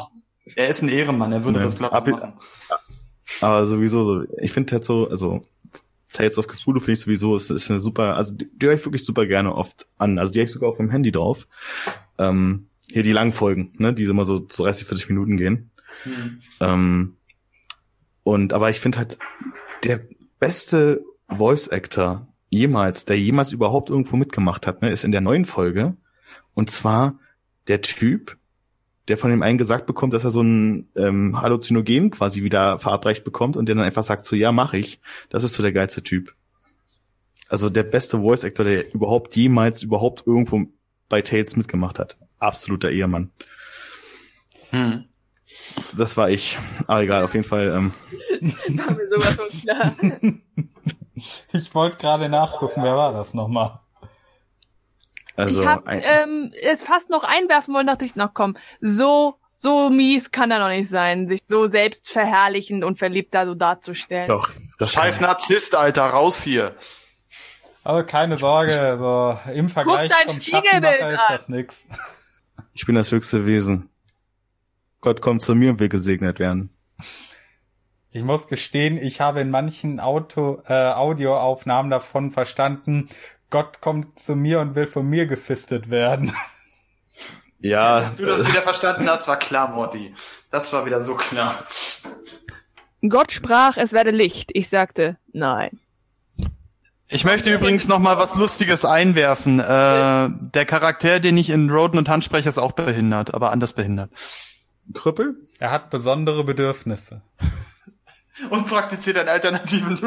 Er 0.55 0.67
ist 0.67 0.81
ein 0.81 0.89
Ehrenmann, 0.89 1.31
er 1.31 1.43
würde 1.43 1.59
ja, 1.59 1.65
das 1.65 1.77
glatt 1.77 1.93
ab, 1.93 2.07
machen. 2.07 2.33
Aber 3.41 3.65
sowieso, 3.65 4.05
so, 4.05 4.25
ich 4.37 4.51
finde 4.51 4.73
halt 4.73 4.83
so, 4.83 5.07
also 5.07 5.45
Tales 6.11 6.37
of 6.37 6.47
Cthulhu 6.47 6.79
finde 6.79 6.93
ich 6.93 7.01
sowieso, 7.01 7.35
ist, 7.35 7.51
ist 7.51 7.69
eine 7.69 7.79
super, 7.79 8.15
also 8.17 8.33
die, 8.33 8.49
die 8.51 8.65
höre 8.65 8.73
ich 8.73 8.85
wirklich 8.85 9.05
super 9.05 9.25
gerne 9.25 9.53
oft 9.53 9.87
an. 9.97 10.17
Also 10.17 10.33
die 10.33 10.39
habe 10.39 10.45
ich 10.45 10.51
sogar 10.51 10.69
auf 10.69 10.77
dem 10.77 10.89
Handy 10.89 11.11
drauf. 11.11 11.47
Ähm, 12.17 12.67
hier 12.91 13.03
die 13.03 13.11
langen 13.11 13.33
Folgen, 13.33 13.73
ne, 13.77 13.93
die 13.93 14.05
immer 14.05 14.25
so 14.25 14.39
30, 14.45 14.87
40 14.87 15.09
Minuten 15.09 15.37
gehen. 15.37 15.69
Mhm. 16.05 16.39
Ähm, 16.59 17.17
und 18.23 18.53
aber 18.53 18.69
ich 18.69 18.79
finde 18.79 18.99
halt, 18.99 19.17
der 19.83 20.01
beste 20.39 21.03
Voice 21.27 21.69
Actor 21.69 22.27
jemals, 22.49 23.05
der 23.05 23.19
jemals 23.19 23.51
überhaupt 23.51 23.89
irgendwo 23.89 24.15
mitgemacht 24.15 24.67
hat, 24.67 24.81
ne, 24.81 24.89
ist 24.89 25.03
in 25.03 25.11
der 25.11 25.21
neuen 25.21 25.45
Folge. 25.45 25.95
Und 26.53 26.69
zwar 26.69 27.19
der 27.67 27.81
Typ, 27.81 28.37
der 29.07 29.17
von 29.17 29.31
dem 29.31 29.41
einen 29.41 29.57
gesagt 29.57 29.85
bekommt, 29.85 30.13
dass 30.13 30.23
er 30.23 30.31
so 30.31 30.41
ein 30.41 30.89
ähm, 30.95 31.41
Halluzinogen 31.41 32.11
quasi 32.11 32.43
wieder 32.43 32.79
verabreicht 32.79 33.23
bekommt 33.23 33.57
und 33.57 33.67
der 33.67 33.75
dann 33.75 33.85
einfach 33.85 34.03
sagt 34.03 34.25
so, 34.25 34.35
ja, 34.35 34.51
mach 34.51 34.73
ich. 34.73 34.99
Das 35.29 35.43
ist 35.43 35.53
so 35.53 35.63
der 35.63 35.73
geilste 35.73 36.03
Typ. 36.03 36.35
Also 37.47 37.69
der 37.69 37.83
beste 37.83 38.19
Voice 38.19 38.43
Actor, 38.43 38.65
der 38.65 38.93
überhaupt 38.93 39.35
jemals 39.35 39.81
überhaupt 39.81 40.27
irgendwo 40.27 40.67
bei 41.09 41.21
Tales 41.23 41.55
mitgemacht 41.55 41.97
hat. 41.97 42.17
Absoluter 42.37 42.91
Ehemann. 42.91 43.31
Hm. 44.69 45.08
Das 45.95 46.17
war 46.17 46.29
ich. 46.29 46.57
Aber 46.87 47.01
egal, 47.01 47.23
auf 47.23 47.33
jeden 47.33 47.45
Fall. 47.45 47.69
Ähm. 47.69 47.93
war 48.77 48.95
mir 48.95 49.09
sowas 49.09 49.35
von 49.35 49.47
klar. 49.47 49.95
Ich 51.51 51.75
wollte 51.75 51.97
gerade 51.97 52.29
nachgucken, 52.29 52.81
wer 52.81 52.95
war 52.95 53.11
das 53.11 53.33
nochmal? 53.33 53.81
Also, 55.35 55.61
ich 55.61 55.67
hab 55.67 55.83
ähm, 55.85 56.53
es 56.61 56.81
fast 56.81 57.09
noch 57.09 57.25
einwerfen 57.25 57.73
wollen, 57.73 57.87
dachte 57.87 58.05
ich 58.05 58.15
noch, 58.15 58.33
komm, 58.33 58.55
so 58.79 59.35
so 59.61 59.89
mies 59.89 60.31
kann 60.31 60.51
er 60.51 60.59
noch 60.59 60.69
nicht 60.69 60.89
sein, 60.89 61.27
sich 61.27 61.41
so 61.45 61.69
selbstverherrlichend 61.69 62.85
und 62.85 62.97
verliebt 62.97 63.33
da 63.33 63.45
so 63.45 63.55
darzustellen. 63.55 64.27
Doch. 64.27 64.51
Das 64.77 64.93
Scheiß 64.93 65.19
Narzisst, 65.19 65.75
Alter, 65.75 66.05
raus 66.05 66.41
hier. 66.41 66.75
Aber 67.83 68.05
keine 68.05 68.37
Sorge, 68.37 68.97
so 68.97 69.37
im 69.51 69.69
Vergleich 69.69 70.09
Guck 70.09 70.17
dein 70.17 70.29
zum 70.29 70.41
Schattenmacher 70.41 71.11
ist 71.11 71.19
das 71.29 71.49
nix. 71.49 71.75
Ich 72.73 72.85
bin 72.85 72.95
das 72.95 73.11
höchste 73.11 73.45
Wesen. 73.45 73.89
Gott 75.01 75.21
kommt 75.21 75.41
zu 75.41 75.55
mir 75.55 75.71
und 75.71 75.79
will 75.79 75.89
gesegnet 75.89 76.39
werden. 76.39 76.69
Ich 78.11 78.23
muss 78.23 78.47
gestehen, 78.47 78.97
ich 78.97 79.21
habe 79.21 79.41
in 79.41 79.51
manchen 79.51 79.99
Auto, 79.99 80.61
äh, 80.67 80.73
Audioaufnahmen 80.73 81.91
davon 81.91 82.31
verstanden, 82.31 83.09
Gott 83.49 83.81
kommt 83.81 84.19
zu 84.19 84.35
mir 84.35 84.59
und 84.59 84.75
will 84.75 84.87
von 84.87 85.07
mir 85.07 85.25
gefistet 85.25 85.89
werden. 85.89 86.33
Ja. 87.59 88.01
Dass 88.01 88.15
du 88.15 88.25
das 88.25 88.47
wieder 88.47 88.61
verstanden 88.61 89.09
hast, 89.09 89.27
war 89.27 89.37
klar, 89.37 89.69
Morty. 89.69 90.13
Das 90.49 90.71
war 90.71 90.85
wieder 90.85 91.01
so 91.01 91.15
klar. 91.15 91.55
Gott 93.07 93.31
sprach, 93.31 93.77
es 93.77 93.91
werde 93.91 94.11
Licht. 94.11 94.51
Ich 94.53 94.69
sagte, 94.69 95.17
nein. 95.33 95.79
Ich 97.09 97.25
möchte 97.25 97.53
übrigens 97.53 97.87
noch 97.87 97.99
mal 97.99 98.17
was 98.17 98.35
Lustiges 98.35 98.85
einwerfen. 98.85 99.59
Äh, 99.59 99.63
der 100.29 100.65
Charakter, 100.65 101.19
den 101.19 101.37
ich 101.37 101.49
in 101.49 101.69
Roden 101.69 101.97
und 101.97 102.07
Hand 102.07 102.23
spreche, 102.23 102.47
ist 102.47 102.59
auch 102.59 102.73
behindert, 102.73 103.33
aber 103.33 103.51
anders 103.51 103.73
behindert. 103.73 104.11
Krüppel? 104.93 105.35
Er 105.59 105.71
hat 105.71 105.89
besondere 105.89 106.43
Bedürfnisse. 106.43 107.21
und 108.49 108.67
praktiziert 108.67 109.17
einen 109.17 109.29
alternativen 109.29 109.99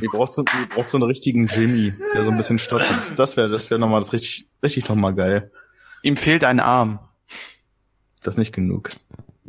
Ihr 0.00 0.08
braucht 0.12 0.32
so, 0.32 0.42
ihr 0.42 0.68
braucht 0.68 0.88
so 0.88 0.96
einen 0.96 1.04
richtigen 1.04 1.46
Jimmy, 1.46 1.94
der 2.14 2.24
so 2.24 2.30
ein 2.30 2.36
bisschen 2.36 2.58
stottert. 2.58 3.18
Das 3.18 3.36
wäre, 3.36 3.48
das 3.48 3.70
wäre 3.70 3.80
nochmal 3.80 4.00
das 4.00 4.12
richtig, 4.12 4.48
richtig 4.62 4.88
nochmal 4.88 5.14
geil. 5.14 5.50
Ihm 6.02 6.16
fehlt 6.16 6.44
ein 6.44 6.60
Arm. 6.60 6.98
Das 8.22 8.34
ist 8.34 8.38
nicht 8.38 8.52
genug. 8.52 8.90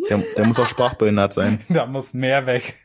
Der, 0.09 0.17
der 0.17 0.45
muss 0.45 0.59
auch 0.59 0.67
sprachbehindert 0.67 1.33
sein. 1.33 1.61
Da 1.69 1.85
muss 1.85 2.13
mehr 2.13 2.45
weg. 2.45 2.75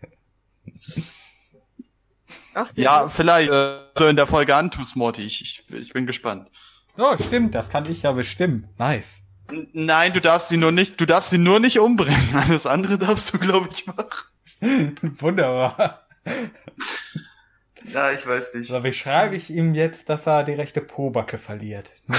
Ach, 2.55 2.71
ja, 2.75 3.09
vielleicht 3.09 3.51
äh, 3.51 3.79
so 3.97 4.07
in 4.07 4.17
der 4.17 4.27
Folge 4.27 4.55
Antus, 4.55 4.97
Morty. 4.97 5.23
Ich, 5.23 5.41
ich, 5.41 5.71
ich 5.73 5.93
bin 5.93 6.07
gespannt. 6.07 6.49
Oh, 6.97 7.17
stimmt, 7.17 7.55
das 7.55 7.69
kann 7.69 7.87
ich 7.87 8.03
ja 8.03 8.13
bestimmen. 8.13 8.69
Nice. 8.79 9.21
Nein, 9.51 10.13
du 10.13 10.21
darfst 10.21 10.51
sie 10.51 10.59
nur 10.59 10.73
nicht, 10.73 11.01
du 11.01 11.07
darfst 11.07 11.31
sie 11.31 11.39
nur 11.39 11.61
nicht 11.61 11.79
umbringen. 11.79 12.29
Alles 12.35 12.67
andere 12.67 12.99
darfst 12.99 13.33
du, 13.33 13.39
glaube 13.39 13.69
ich, 13.73 13.87
machen. 13.87 14.09
Wunderbar. 15.19 16.07
Ja, 17.85 18.13
ich 18.13 18.27
weiß 18.27 18.53
nicht. 18.55 18.69
So, 18.69 18.85
wie 18.85 18.93
schreibe 18.93 19.37
ich 19.37 19.49
ihm 19.51 19.75
jetzt, 19.75 20.09
dass 20.11 20.27
er 20.27 20.45
die 20.45 20.53
rechte 20.53 20.81
Pobacke 20.83 21.39
verliert? 21.39 21.91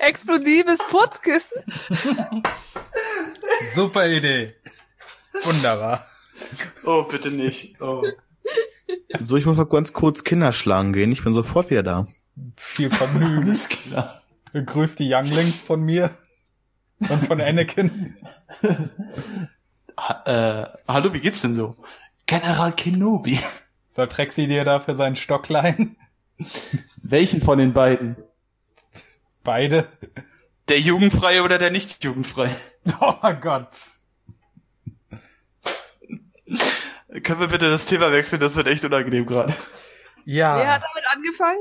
Explosives 0.00 0.78
Furzkissen. 0.88 1.58
Super 3.74 4.08
Idee. 4.08 4.54
Wunderbar. 5.42 6.06
Oh, 6.84 7.02
bitte 7.02 7.30
nicht. 7.30 7.80
Oh. 7.80 8.02
So, 9.18 9.36
ich 9.36 9.44
muss 9.44 9.56
mal 9.56 9.66
ganz 9.66 9.92
kurz 9.92 10.24
Kinderschlagen 10.24 10.92
gehen. 10.92 11.12
Ich 11.12 11.22
bin 11.22 11.34
sofort 11.34 11.68
wieder 11.70 11.82
da. 11.82 12.06
Viel 12.56 12.90
Vergnügen. 12.90 13.48
Alles 13.48 13.68
klar. 13.68 14.22
Grüß 14.52 14.96
die 14.96 15.12
Younglings 15.12 15.56
von 15.60 15.82
mir 15.82 16.10
und 16.98 17.24
von 17.26 17.40
Anakin. 17.40 18.16
Ha- 19.96 20.22
Äh, 20.26 20.78
hallo, 20.88 21.12
wie 21.14 21.20
geht's 21.20 21.42
denn 21.42 21.54
so? 21.54 21.76
General 22.26 22.72
Kenobi. 22.72 23.38
Soll 23.96 24.08
Trexi 24.08 24.46
dir 24.46 24.64
dafür 24.64 24.94
seinen 24.96 25.16
Stock 25.16 25.48
leihen? 25.48 25.96
Welchen 27.02 27.42
von 27.42 27.58
den 27.58 27.72
beiden? 27.72 28.16
Beide. 29.44 29.86
Der 30.68 30.80
Jugendfreie 30.80 31.42
oder 31.42 31.58
der 31.58 31.70
nicht 31.70 32.02
Jugendfreie? 32.04 32.54
Oh 33.00 33.32
Gott. 33.40 33.68
Können 37.22 37.40
wir 37.40 37.48
bitte 37.48 37.68
das 37.68 37.86
Thema 37.86 38.12
wechseln? 38.12 38.40
Das 38.40 38.56
wird 38.56 38.68
echt 38.68 38.84
unangenehm 38.84 39.26
gerade. 39.26 39.54
Ja, 40.24 40.56
Wer 40.56 40.74
hat 40.74 40.82
damit 40.82 41.04
angefangen? 41.12 41.58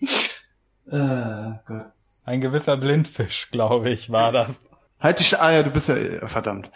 Äh, 0.00 1.52
Gott. 1.66 1.92
ein 2.24 2.40
gewisser 2.40 2.76
Blindfisch, 2.76 3.48
glaube 3.50 3.90
ich, 3.90 4.10
war 4.10 4.32
das. 4.32 4.48
Halt 5.00 5.18
die 5.18 5.24
Sch 5.24 5.34
Ah 5.34 5.50
ja, 5.52 5.62
du 5.62 5.70
bist 5.70 5.88
ja, 5.88 6.26
verdammt. 6.28 6.70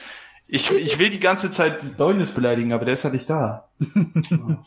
Ich, 0.49 0.71
ich 0.71 0.99
will 0.99 1.11
die 1.11 1.21
ganze 1.21 1.51
Zeit 1.53 1.99
Deunis 2.01 2.33
beleidigen, 2.33 2.73
aber 2.73 2.85
der 2.85 2.95
ist 2.95 3.05
ja 3.05 3.11
nicht 3.11 3.29
da. 3.31 3.69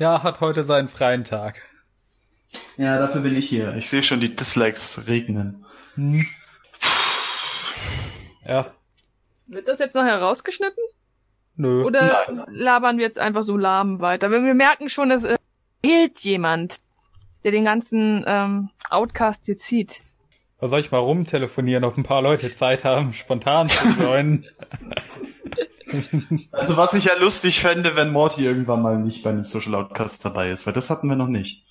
Ja, 0.00 0.22
hat 0.24 0.40
heute 0.40 0.64
seinen 0.64 0.88
freien 0.88 1.22
Tag. 1.24 1.62
Ja, 2.76 2.98
dafür 2.98 3.20
bin 3.20 3.36
ich 3.36 3.48
hier. 3.48 3.76
Ich 3.76 3.88
sehe 3.88 4.02
schon 4.02 4.18
die 4.20 4.34
Dislikes 4.34 5.06
regnen. 5.06 5.64
Ja, 8.44 8.66
Wird 9.46 9.68
das 9.68 9.78
jetzt 9.78 9.94
noch 9.94 10.04
herausgeschnitten? 10.04 10.82
nö. 11.54 11.84
Oder 11.84 12.26
Nein. 12.28 12.44
labern 12.48 12.98
wir 12.98 13.04
jetzt 13.06 13.18
einfach 13.18 13.42
so 13.44 13.56
lahm 13.56 14.00
weiter? 14.00 14.30
Wenn 14.30 14.44
wir 14.44 14.54
merken 14.54 14.88
schon, 14.88 15.10
es 15.10 15.24
äh, 15.24 15.36
fehlt 15.84 16.18
jemand, 16.20 16.76
der 17.46 17.52
den 17.52 17.64
ganzen 17.64 18.22
ähm, 18.26 18.68
Outcast 18.90 19.46
hier 19.46 19.56
zieht. 19.56 20.02
Was 20.58 20.70
soll 20.70 20.80
ich 20.80 20.90
mal 20.90 20.98
rumtelefonieren, 20.98 21.84
ob 21.84 21.96
ein 21.96 22.02
paar 22.02 22.20
Leute 22.22 22.54
Zeit 22.54 22.84
haben, 22.84 23.12
spontan 23.14 23.68
zu 23.70 23.88
joinen? 24.02 24.44
Also 26.50 26.76
was 26.76 26.94
ich 26.94 27.04
ja 27.04 27.14
lustig 27.16 27.60
fände, 27.60 27.94
wenn 27.94 28.10
Morty 28.10 28.44
irgendwann 28.44 28.82
mal 28.82 28.98
nicht 28.98 29.22
bei 29.22 29.30
einem 29.30 29.44
Social 29.44 29.74
Outcast 29.76 30.24
dabei 30.24 30.50
ist, 30.50 30.66
weil 30.66 30.72
das 30.74 30.90
hatten 30.90 31.08
wir 31.08 31.14
noch 31.16 31.28
nicht. 31.28 31.64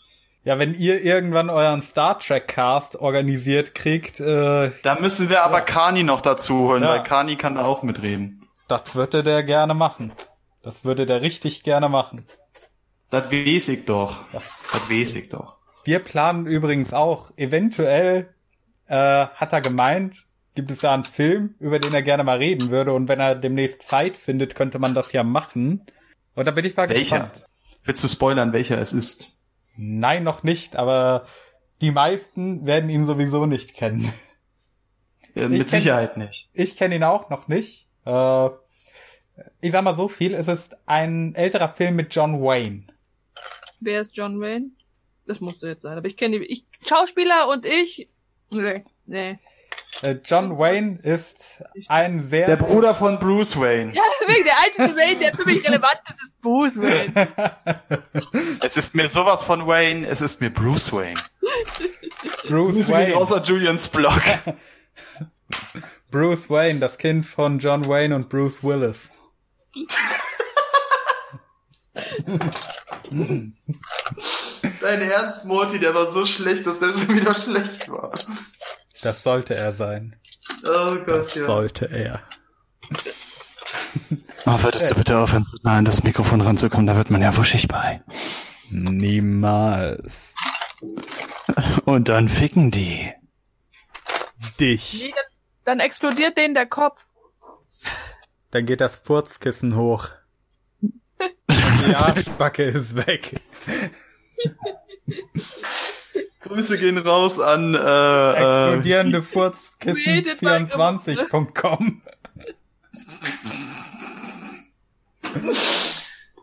ja, 0.45 0.57
wenn 0.57 0.73
ihr 0.73 1.03
irgendwann 1.03 1.49
euren 1.49 1.81
Star 1.81 2.17
Trek 2.19 2.47
Cast 2.47 2.95
organisiert 2.95 3.75
kriegt, 3.75 4.19
äh, 4.21 4.71
Da 4.83 4.99
müssen 4.99 5.29
wir 5.29 5.43
aber 5.43 5.59
Kani 5.61 6.03
noch 6.03 6.21
dazu 6.21 6.69
holen, 6.69 6.83
Ja. 6.83 6.89
weil 6.89 7.03
Kani 7.03 7.35
kann 7.35 7.55
da 7.55 7.65
auch 7.65 7.83
mitreden. 7.83 8.47
das 8.69 8.95
würde 8.95 9.21
der 9.21 9.43
gerne 9.43 9.73
machen. 9.73 10.13
Das 10.63 10.85
würde 10.85 11.05
der 11.05 11.21
richtig 11.21 11.63
gerne 11.63 11.89
machen. 11.89 12.25
Das 13.11 13.29
weiß 13.31 13.67
ich 13.69 13.85
doch. 13.85 14.15
Das 14.31 14.89
weiß 14.89 15.15
ich 15.15 15.29
doch. 15.29 15.54
Wir 15.85 15.99
planen 15.99 16.45
übrigens 16.47 16.93
auch, 16.93 17.31
eventuell 17.37 18.33
äh, 18.87 18.95
hat 19.27 19.53
er 19.53 19.61
gemeint, 19.61 20.25
gibt 20.55 20.71
es 20.71 20.79
da 20.79 20.93
einen 20.93 21.03
Film, 21.03 21.55
über 21.59 21.79
den 21.79 21.93
er 21.93 22.01
gerne 22.01 22.23
mal 22.23 22.37
reden 22.37 22.69
würde 22.71 22.91
und 22.93 23.07
wenn 23.07 23.19
er 23.19 23.35
demnächst 23.35 23.83
Zeit 23.83 24.17
findet, 24.17 24.55
könnte 24.55 24.79
man 24.79 24.93
das 24.93 25.11
ja 25.11 25.23
machen. 25.23 25.85
Und 26.33 26.45
da 26.45 26.51
bin 26.51 26.65
ich 26.65 26.75
mal 26.75 26.89
Welcher? 26.89 27.19
gespannt. 27.29 27.45
Willst 27.83 28.03
du 28.03 28.07
spoilern, 28.07 28.51
welcher 28.51 28.79
es 28.81 28.93
ist? 28.93 29.37
Nein, 29.77 30.23
noch 30.23 30.43
nicht, 30.43 30.75
aber 30.75 31.27
die 31.81 31.91
meisten 31.91 32.65
werden 32.65 32.89
ihn 32.89 33.05
sowieso 33.05 33.45
nicht 33.45 33.73
kennen. 33.75 34.11
Ich 35.35 35.47
mit 35.49 35.61
kenn- 35.61 35.67
Sicherheit 35.67 36.17
nicht. 36.17 36.49
Ich 36.53 36.77
kenne 36.77 36.95
ihn 36.95 37.03
auch 37.03 37.29
noch 37.29 37.47
nicht. 37.47 37.87
Äh, 38.05 38.49
ich 39.61 39.71
sag 39.73 39.83
mal 39.83 39.95
so 39.95 40.07
viel, 40.07 40.33
es 40.33 40.47
ist 40.47 40.77
ein 40.87 41.35
älterer 41.35 41.69
Film 41.69 41.95
mit 41.97 42.15
John 42.15 42.41
Wayne. 42.41 42.87
Wer 43.81 44.01
ist 44.01 44.15
John 44.15 44.39
Wayne? 44.39 44.69
Das 45.27 45.39
musste 45.39 45.67
jetzt 45.67 45.81
sein. 45.81 45.97
Aber 45.97 46.07
ich 46.07 46.17
kenne 46.17 46.39
die. 46.39 46.45
Ich, 46.45 46.65
Schauspieler 46.87 47.47
und 47.49 47.65
ich. 47.65 48.09
Nee, 48.51 48.83
nee. 49.05 49.39
Äh, 50.01 50.17
John 50.23 50.57
Wayne 50.57 50.99
ist 51.03 51.63
ein 51.87 52.27
sehr... 52.27 52.47
Der 52.47 52.57
Bruder 52.57 52.93
von 52.93 53.17
Bruce 53.17 53.59
Wayne. 53.59 53.93
Ja, 53.93 54.03
deswegen 54.21 54.43
der 54.43 54.59
einzige 54.59 54.99
Wayne, 54.99 55.19
der 55.19 55.33
für 55.33 55.45
mich 55.45 55.65
relevant 55.65 56.01
ist, 56.07 56.21
ist 56.21 56.41
Bruce 56.41 56.77
Wayne. 56.77 57.27
Es 58.61 58.77
ist 58.77 58.95
mir 58.95 59.07
sowas 59.07 59.43
von 59.43 59.67
Wayne, 59.67 60.07
es 60.07 60.21
ist 60.21 60.41
mir 60.41 60.49
Bruce 60.49 60.91
Wayne. 60.91 61.21
Bruce 62.47 62.89
Wayne. 62.89 63.15
außer 63.15 63.41
Julians 63.43 63.87
Blog. 63.87 64.21
Bruce 66.11 66.49
Wayne, 66.49 66.79
das 66.79 66.97
Kind 66.97 67.25
von 67.25 67.59
John 67.59 67.87
Wayne 67.87 68.15
und 68.15 68.29
Bruce 68.29 68.63
Willis. 68.63 69.11
Dein 74.81 75.01
Ernst, 75.01 75.45
Morty, 75.45 75.79
der 75.79 75.93
war 75.93 76.11
so 76.11 76.25
schlecht, 76.25 76.65
dass 76.65 76.79
der 76.79 76.93
schon 76.93 77.07
wieder 77.09 77.33
schlecht 77.35 77.89
war. 77.89 78.11
Das 79.01 79.23
sollte 79.23 79.55
er 79.55 79.71
sein. 79.73 80.15
Oh 80.63 80.95
Gott, 80.95 81.07
Das 81.07 81.35
ja. 81.35 81.45
sollte 81.45 81.85
er. 81.89 82.21
Oh, 84.47 84.61
würdest 84.61 84.91
du 84.91 84.95
bitte 84.95 85.17
aufhören, 85.17 85.43
so 85.43 85.57
nah 85.63 85.77
an 85.77 85.85
das 85.85 86.03
Mikrofon 86.03 86.39
ranzukommen, 86.39 86.85
da 86.85 86.95
wird 86.95 87.09
man 87.09 87.19
ja 87.23 87.35
wuschig 87.35 87.67
bei. 87.67 88.03
Niemals. 88.69 90.35
Und 91.85 92.09
dann 92.09 92.29
ficken 92.29 92.69
die. 92.69 93.11
Dich. 94.59 95.01
Nee, 95.01 95.13
dann, 95.15 95.25
dann 95.65 95.79
explodiert 95.79 96.37
denen 96.37 96.53
der 96.53 96.67
Kopf. 96.67 97.01
Dann 98.51 98.67
geht 98.67 98.81
das 98.81 98.97
Furzkissen 98.97 99.75
hoch. 99.75 100.09
Die 101.87 101.95
Arschbacke 101.95 102.63
ist 102.63 102.95
weg. 102.95 103.41
Grüße 106.41 106.77
gehen 106.77 106.97
raus 106.97 107.39
an 107.39 107.73
äh, 107.73 108.31
Explodierende 108.31 109.17
äh, 109.17 109.21
Furzkissen 109.21 110.03
Created 110.03 110.39
by 110.41 110.65
24.com. 110.65 112.01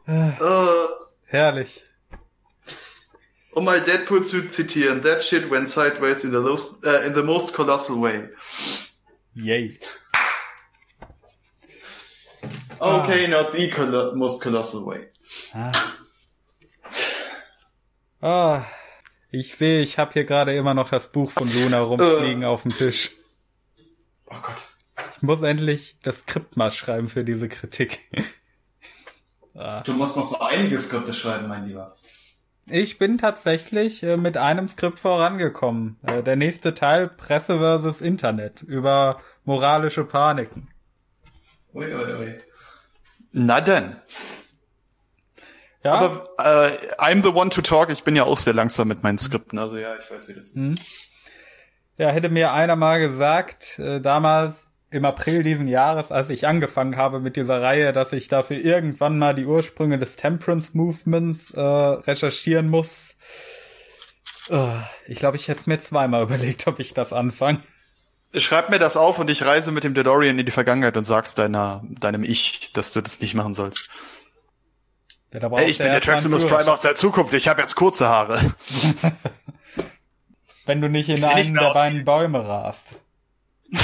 äh, 0.07 0.33
Herrlich. 1.27 1.85
um 3.53 3.65
mal 3.65 3.81
Deadpool 3.81 4.25
zu 4.25 4.47
zitieren, 4.47 5.03
that 5.03 5.23
shit 5.23 5.51
went 5.51 5.69
sideways 5.69 6.25
in 6.25 6.33
the, 6.33 6.41
most, 6.41 6.85
uh, 6.87 7.03
in 7.07 7.15
the 7.15 7.23
most 7.23 7.55
colossal 7.55 8.01
way. 8.01 8.29
Yay. 9.35 9.79
Okay, 12.81 13.29
not 13.29 13.53
the 13.53 13.71
colo 13.71 14.15
most 14.15 14.43
colossal 14.43 14.85
way. 14.85 15.07
Ah, 18.21 18.63
ich 19.33 19.55
sehe, 19.55 19.81
ich 19.81 19.99
habe 19.99 20.13
hier 20.13 20.25
gerade 20.25 20.55
immer 20.55 20.75
noch 20.75 20.91
das 20.91 21.11
Buch 21.11 21.31
von 21.31 21.53
Luna 21.53 21.81
rumfliegen 21.81 22.45
auf 22.45 22.63
dem 22.63 22.71
Tisch. 22.71 23.11
Oh 24.27 24.37
Gott. 24.41 24.63
Ich 25.17 25.23
muss 25.23 25.43
endlich 25.43 25.97
das 26.03 26.21
Skript 26.21 26.57
mal 26.57 26.71
schreiben 26.71 27.09
für 27.09 27.25
diese 27.25 27.49
Kritik. 27.49 28.01
ah. 29.55 29.81
Du 29.81 29.95
musst 29.95 30.17
noch 30.17 30.27
so 30.27 30.39
einige 30.39 30.79
Skripte 30.79 31.13
schreiben, 31.15 31.49
mein 31.49 31.67
Lieber. 31.67 31.97
Ich 32.67 32.99
bin 32.99 33.19
tatsächlich 33.19 34.03
äh, 34.03 34.17
mit 34.17 34.37
einem 34.37 34.69
Skript 34.69 35.01
vorangekommen. 35.01 35.99
Äh, 36.03 36.23
der 36.23 36.37
nächste 36.37 36.75
Teil 36.75 37.09
Presse 37.09 37.59
versus 37.59 38.01
Internet 38.01 38.63
über 38.63 39.21
moralische 39.45 40.05
Paniken. 40.05 40.69
Ui, 41.75 41.93
ui, 41.93 42.15
ui. 42.15 42.41
Na 43.33 43.61
denn. 43.61 43.97
Ja, 45.85 45.95
Aber 45.95 46.29
äh, 46.39 46.95
I'm 46.99 47.23
the 47.23 47.31
one 47.31 47.51
to 47.51 47.61
talk. 47.61 47.91
Ich 47.91 48.05
bin 48.05 48.15
ja 48.15 48.25
auch 48.25 48.39
sehr 48.39 48.55
langsam 48.55 48.89
mit 48.89 49.03
meinen 49.03 49.19
Skripten. 49.19 49.59
Also 49.59 49.77
ja, 49.77 49.97
ich 49.97 50.11
weiß, 50.11 50.29
wie 50.29 50.35
das 50.35 50.51
ist. 50.51 50.57
Mhm. 50.57 50.75
ja, 51.99 52.11
hätte 52.11 52.29
mir 52.29 52.53
einer 52.53 52.77
mal 52.77 53.01
gesagt, 53.01 53.79
äh, 53.79 54.01
damals 54.01 54.67
im 54.91 55.05
April 55.07 55.43
diesen 55.43 55.69
Jahres, 55.69 56.13
als 56.13 56.29
ich 56.29 56.47
angefangen 56.47 56.97
habe 56.97 57.19
mit 57.19 57.35
dieser 57.37 57.63
Reihe, 57.63 57.93
dass 57.93 58.13
ich 58.13 58.29
dafür 58.29 58.59
irgendwann 58.59 59.19
mal 59.19 59.35
die 59.35 59.47
Ursprünge 59.47 59.99
des 59.99 60.17
Temperance 60.17 60.71
Movements 60.75 61.51
äh, 61.53 61.61
recherchieren 61.61 62.69
muss. 62.69 63.09
Äh, 64.51 64.69
ich 65.07 65.19
glaube, 65.19 65.37
ich 65.37 65.49
hätte 65.49 65.63
mir 65.67 65.79
zweimal 65.81 66.23
überlegt, 66.25 66.67
ob 66.67 66.79
ich 66.79 66.95
das 66.95 67.13
anfange. 67.13 67.61
Schreib 68.35 68.71
mir 68.71 68.79
das 68.79 68.97
auf 68.97 69.19
und 69.19 69.31
ich 69.31 69.45
reise 69.45 69.73
mit 69.73 69.85
dem 69.85 69.95
DeLorean 69.95 70.39
in 70.39 70.47
die 70.47 70.53
Vergangenheit 70.53 70.97
und 70.97 71.05
sagst 71.05 71.39
deiner, 71.39 71.83
deinem 71.85 72.23
Ich, 72.23 72.73
dass 72.73 72.93
du 72.93 73.01
das 73.01 73.21
nicht 73.21 73.35
machen 73.35 73.53
sollst. 73.53 73.91
Ja, 75.33 75.41
da 75.41 75.49
braucht 75.49 75.63
Hey, 75.63 75.71
ich 75.71 75.79
bin 75.79 75.87
der 75.87 76.01
Traximus 76.01 76.47
Prime 76.47 76.71
aus 76.71 76.83
der 76.83 76.95
Zukunft. 76.95 77.33
Ich 77.35 77.49
habe 77.49 77.63
jetzt 77.63 77.75
kurze 77.75 78.09
Haare. 78.09 78.39
Wenn 80.67 80.81
du 80.81 80.89
nicht 80.89 81.09
in 81.09 81.17
Ich 81.17 81.23
nicht 81.23 81.35
einen 81.35 81.55
der 81.55 81.73
beiden 81.73 82.05
Bäume 82.05 82.47
rast. 82.47 82.95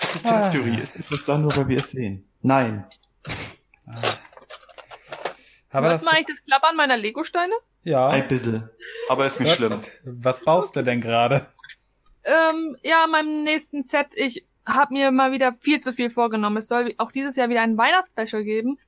Existenztheorie 0.00 0.80
ist 0.80 0.96
etwas 0.96 1.24
da 1.26 1.38
nur, 1.38 1.54
weil 1.56 1.68
wir 1.68 1.78
es 1.78 1.90
sehen. 1.90 2.28
Nein. 2.42 2.86
Aber 5.70 5.88
Hört 5.88 5.94
das, 5.94 6.02
man 6.02 6.14
eigentlich 6.14 6.36
das 6.38 6.46
Klappern 6.46 6.76
meiner 6.76 6.96
Lego-Steine? 6.96 7.54
ja. 7.84 8.08
Ein 8.08 8.26
bisschen. 8.26 8.68
Aber 9.08 9.26
ist 9.26 9.40
nicht 9.40 9.54
schlimm. 9.54 9.80
Was 10.04 10.40
baust 10.40 10.74
du 10.74 10.82
denn 10.82 11.00
gerade? 11.02 11.46
Ähm, 12.24 12.76
ja, 12.82 13.04
in 13.04 13.10
meinem 13.10 13.44
nächsten 13.44 13.82
Set, 13.82 14.08
ich 14.14 14.46
habe 14.66 14.94
mir 14.94 15.10
mal 15.12 15.32
wieder 15.32 15.54
viel 15.60 15.80
zu 15.80 15.92
viel 15.92 16.10
vorgenommen. 16.10 16.58
Es 16.58 16.68
soll 16.68 16.94
auch 16.98 17.12
dieses 17.12 17.36
Jahr 17.36 17.48
wieder 17.48 17.62
ein 17.62 17.78
Weihnachtsspecial 17.78 18.44
geben. 18.44 18.78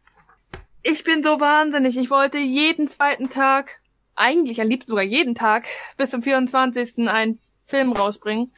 Ich 0.83 1.05
bin 1.05 1.23
so 1.23 1.41
wahnsinnig. 1.41 1.97
Ich 1.97 2.11
wollte 2.11 2.39
jeden 2.39 2.89
zweiten 2.89 3.31
Tag, 3.31 3.81
eigentlich 4.15 4.61
am 4.61 4.69
liebsten 4.69 4.91
sogar 4.91 5.05
jeden 5.05 5.35
Tag, 5.35 5.67
bis 5.97 6.11
zum 6.11 6.23
24. 6.23 7.09
einen 7.09 7.39
Film 7.67 7.93
rausbringen. 7.93 8.53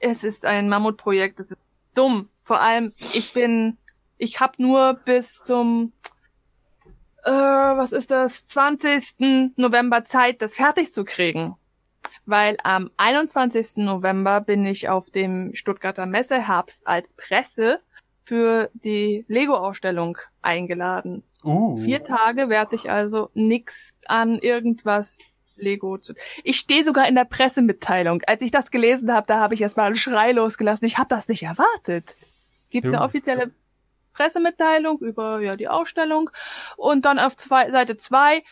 Es 0.00 0.24
ist 0.24 0.44
ein 0.44 0.68
Mammutprojekt. 0.68 1.40
Es 1.40 1.52
ist 1.52 1.60
dumm. 1.94 2.28
Vor 2.44 2.60
allem, 2.60 2.92
ich 3.14 3.32
bin, 3.32 3.78
ich 4.18 4.40
habe 4.40 4.54
nur 4.58 4.94
bis 4.94 5.42
zum, 5.44 5.92
äh, 7.24 7.30
was 7.30 7.92
ist 7.92 8.10
das, 8.10 8.46
20. 8.48 9.54
November 9.56 10.04
Zeit, 10.04 10.42
das 10.42 10.54
fertig 10.54 10.92
zu 10.92 11.04
kriegen 11.04 11.56
weil 12.26 12.56
am 12.62 12.90
21. 12.96 13.78
November 13.78 14.40
bin 14.40 14.64
ich 14.64 14.88
auf 14.88 15.10
dem 15.10 15.54
Stuttgarter 15.54 16.06
Messeherbst 16.06 16.86
als 16.86 17.14
Presse 17.14 17.80
für 18.24 18.70
die 18.74 19.24
Lego-Ausstellung 19.28 20.18
eingeladen. 20.40 21.22
Uh. 21.44 21.76
Vier 21.78 22.04
Tage 22.04 22.48
werde 22.48 22.76
ich 22.76 22.90
also 22.90 23.30
nix 23.34 23.94
an 24.06 24.38
irgendwas 24.38 25.18
Lego 25.56 25.98
zu. 25.98 26.14
Ich 26.44 26.58
stehe 26.58 26.84
sogar 26.84 27.08
in 27.08 27.14
der 27.14 27.24
Pressemitteilung. 27.24 28.22
Als 28.26 28.42
ich 28.42 28.50
das 28.50 28.70
gelesen 28.70 29.12
habe, 29.12 29.26
da 29.26 29.40
habe 29.40 29.54
ich 29.54 29.60
erstmal 29.60 29.86
einen 29.86 29.96
Schrei 29.96 30.32
losgelassen. 30.32 30.86
Ich 30.86 30.98
habe 30.98 31.08
das 31.08 31.28
nicht 31.28 31.42
erwartet. 31.42 32.16
Gibt 32.70 32.86
eine 32.86 33.02
offizielle 33.02 33.50
Pressemitteilung 34.14 34.98
über 35.00 35.40
ja 35.40 35.56
die 35.56 35.68
Ausstellung 35.68 36.30
und 36.76 37.04
dann 37.04 37.18
auf 37.18 37.36
zwei, 37.36 37.70
Seite 37.70 37.96
zwei 37.96 38.42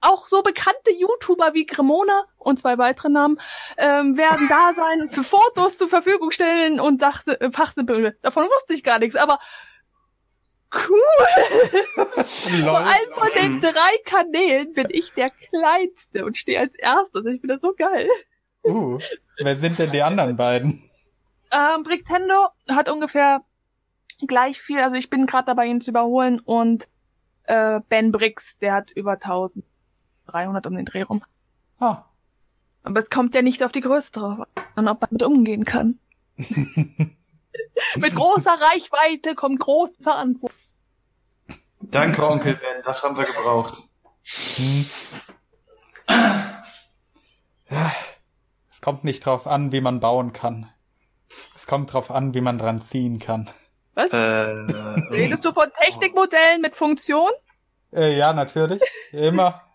auch 0.00 0.26
so 0.28 0.42
bekannte 0.42 0.92
YouTuber 0.96 1.54
wie 1.54 1.66
Cremona 1.66 2.24
und 2.36 2.60
zwei 2.60 2.78
weitere 2.78 3.08
Namen 3.08 3.40
ähm, 3.76 4.16
werden 4.16 4.48
da 4.48 4.72
sein, 4.74 5.10
für 5.10 5.24
Fotos 5.24 5.76
zur 5.76 5.88
Verfügung 5.88 6.30
stellen 6.30 6.80
und 6.80 7.02
dachte, 7.02 7.40
äh, 7.40 7.50
Fachsimpel. 7.50 8.16
Davon 8.22 8.44
wusste 8.44 8.74
ich 8.74 8.84
gar 8.84 8.98
nichts, 8.98 9.16
aber 9.16 9.38
cool. 10.74 12.04
Vor 12.62 12.78
allem 12.78 13.12
von 13.14 13.28
den 13.34 13.60
drei 13.60 13.98
Kanälen 14.04 14.72
bin 14.72 14.88
ich 14.90 15.12
der 15.14 15.30
kleinste 15.30 16.24
und 16.24 16.36
stehe 16.36 16.60
als 16.60 16.74
erstes. 16.74 17.24
Ich 17.26 17.40
finde 17.40 17.54
das 17.54 17.62
so 17.62 17.74
geil. 17.76 18.08
Uh, 18.64 18.98
wer 19.38 19.56
sind 19.56 19.78
denn 19.78 19.90
die 19.90 20.02
anderen 20.02 20.36
beiden? 20.36 20.88
Ähm, 21.50 21.82
Bricktendo 21.82 22.48
hat 22.68 22.88
ungefähr 22.88 23.42
gleich 24.26 24.60
viel, 24.60 24.80
also 24.80 24.96
ich 24.96 25.10
bin 25.10 25.26
gerade 25.26 25.46
dabei, 25.46 25.66
ihn 25.66 25.80
zu 25.80 25.90
überholen 25.90 26.40
und 26.40 26.88
äh, 27.44 27.80
Ben 27.88 28.12
Briggs, 28.12 28.58
der 28.58 28.74
hat 28.74 28.90
über 28.90 29.12
1000. 29.12 29.64
300 30.28 30.66
um 30.66 30.76
den 30.76 30.84
Dreh 30.84 31.02
rum. 31.02 31.22
Ah. 31.80 32.04
Aber 32.82 33.00
es 33.00 33.10
kommt 33.10 33.34
ja 33.34 33.42
nicht 33.42 33.62
auf 33.62 33.72
die 33.72 33.80
Größe 33.80 34.12
drauf 34.12 34.46
an, 34.74 34.88
ob 34.88 35.00
man 35.00 35.08
damit 35.10 35.22
umgehen 35.22 35.64
kann. 35.64 35.98
mit 36.36 38.14
großer 38.14 38.58
Reichweite 38.60 39.34
kommt 39.34 39.60
große 39.60 40.02
Verantwortung. 40.02 40.56
Danke, 41.80 42.26
Onkel 42.26 42.54
Ben, 42.54 42.82
das 42.84 43.02
haben 43.02 43.16
wir 43.16 43.24
gebraucht. 43.24 43.82
Hm. 44.56 44.86
Es 48.70 48.80
kommt 48.80 49.04
nicht 49.04 49.24
drauf 49.24 49.46
an, 49.46 49.72
wie 49.72 49.80
man 49.80 50.00
bauen 50.00 50.32
kann. 50.32 50.70
Es 51.54 51.66
kommt 51.66 51.92
drauf 51.92 52.10
an, 52.10 52.34
wie 52.34 52.40
man 52.40 52.58
dran 52.58 52.80
ziehen 52.80 53.18
kann. 53.18 53.48
Was? 53.94 54.12
Äh, 54.12 54.16
Redest 54.16 55.44
du 55.44 55.52
von 55.52 55.68
Technikmodellen 55.80 56.60
mit 56.60 56.76
Funktion? 56.76 57.30
Äh, 57.92 58.16
ja, 58.16 58.32
natürlich. 58.32 58.82
Immer. 59.12 59.67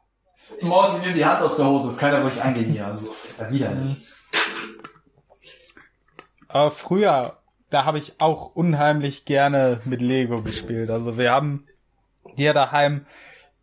Morty, 0.61 1.05
nimm 1.05 1.13
die 1.13 1.25
Hand 1.25 1.41
aus 1.41 1.57
der 1.57 1.65
Hose, 1.65 1.89
es 1.89 1.97
kann 1.97 2.11
ja 2.11 2.21
ruhig 2.21 2.41
angehen 2.41 2.71
hier. 2.71 2.87
Also, 2.87 3.15
ist 3.25 3.39
ja 3.39 3.51
widerlich. 3.51 4.13
Aber 6.47 6.71
früher, 6.71 7.39
da 7.71 7.85
habe 7.85 7.97
ich 7.97 8.21
auch 8.21 8.55
unheimlich 8.55 9.25
gerne 9.25 9.81
mit 9.85 10.01
Lego 10.01 10.43
gespielt. 10.43 10.91
Also 10.91 11.17
wir 11.17 11.31
haben 11.31 11.65
hier 12.35 12.53
daheim 12.53 13.05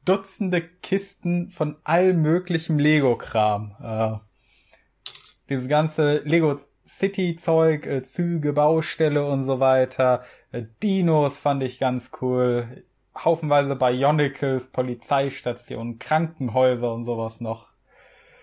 Dutzende 0.05 0.61
Kisten 0.61 1.51
von 1.51 1.77
all 1.85 2.15
möglichem 2.15 2.79
Lego-Kram. 2.79 3.77
Äh, 3.81 4.19
dieses 5.49 5.69
ganze 5.69 6.19
Lego 6.25 6.59
City-Zeug, 6.89 7.87
äh, 7.87 8.03
Züge, 8.03 8.53
Baustelle 8.53 9.25
und 9.25 9.45
so 9.45 9.61
weiter. 9.61 10.25
Äh, 10.51 10.65
Dinos 10.83 11.39
fand 11.39 11.63
ich 11.63 11.79
ganz 11.79 12.11
cool 12.21 12.85
haufenweise 13.17 13.77
Bionicles, 13.77 14.69
Polizeistationen, 14.69 15.99
Krankenhäuser 15.99 16.93
und 16.93 17.05
sowas 17.05 17.41
noch. 17.41 17.69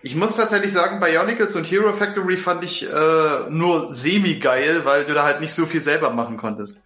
Ich 0.02 0.14
muss 0.14 0.36
tatsächlich 0.36 0.72
sagen, 0.72 1.00
Bionicles 1.00 1.56
und 1.56 1.64
Hero 1.64 1.92
Factory 1.92 2.36
fand 2.36 2.64
ich 2.64 2.88
äh, 2.88 3.50
nur 3.50 3.90
semi-geil, 3.90 4.84
weil 4.84 5.04
du 5.04 5.14
da 5.14 5.24
halt 5.24 5.40
nicht 5.40 5.52
so 5.52 5.66
viel 5.66 5.80
selber 5.80 6.10
machen 6.10 6.36
konntest. 6.36 6.84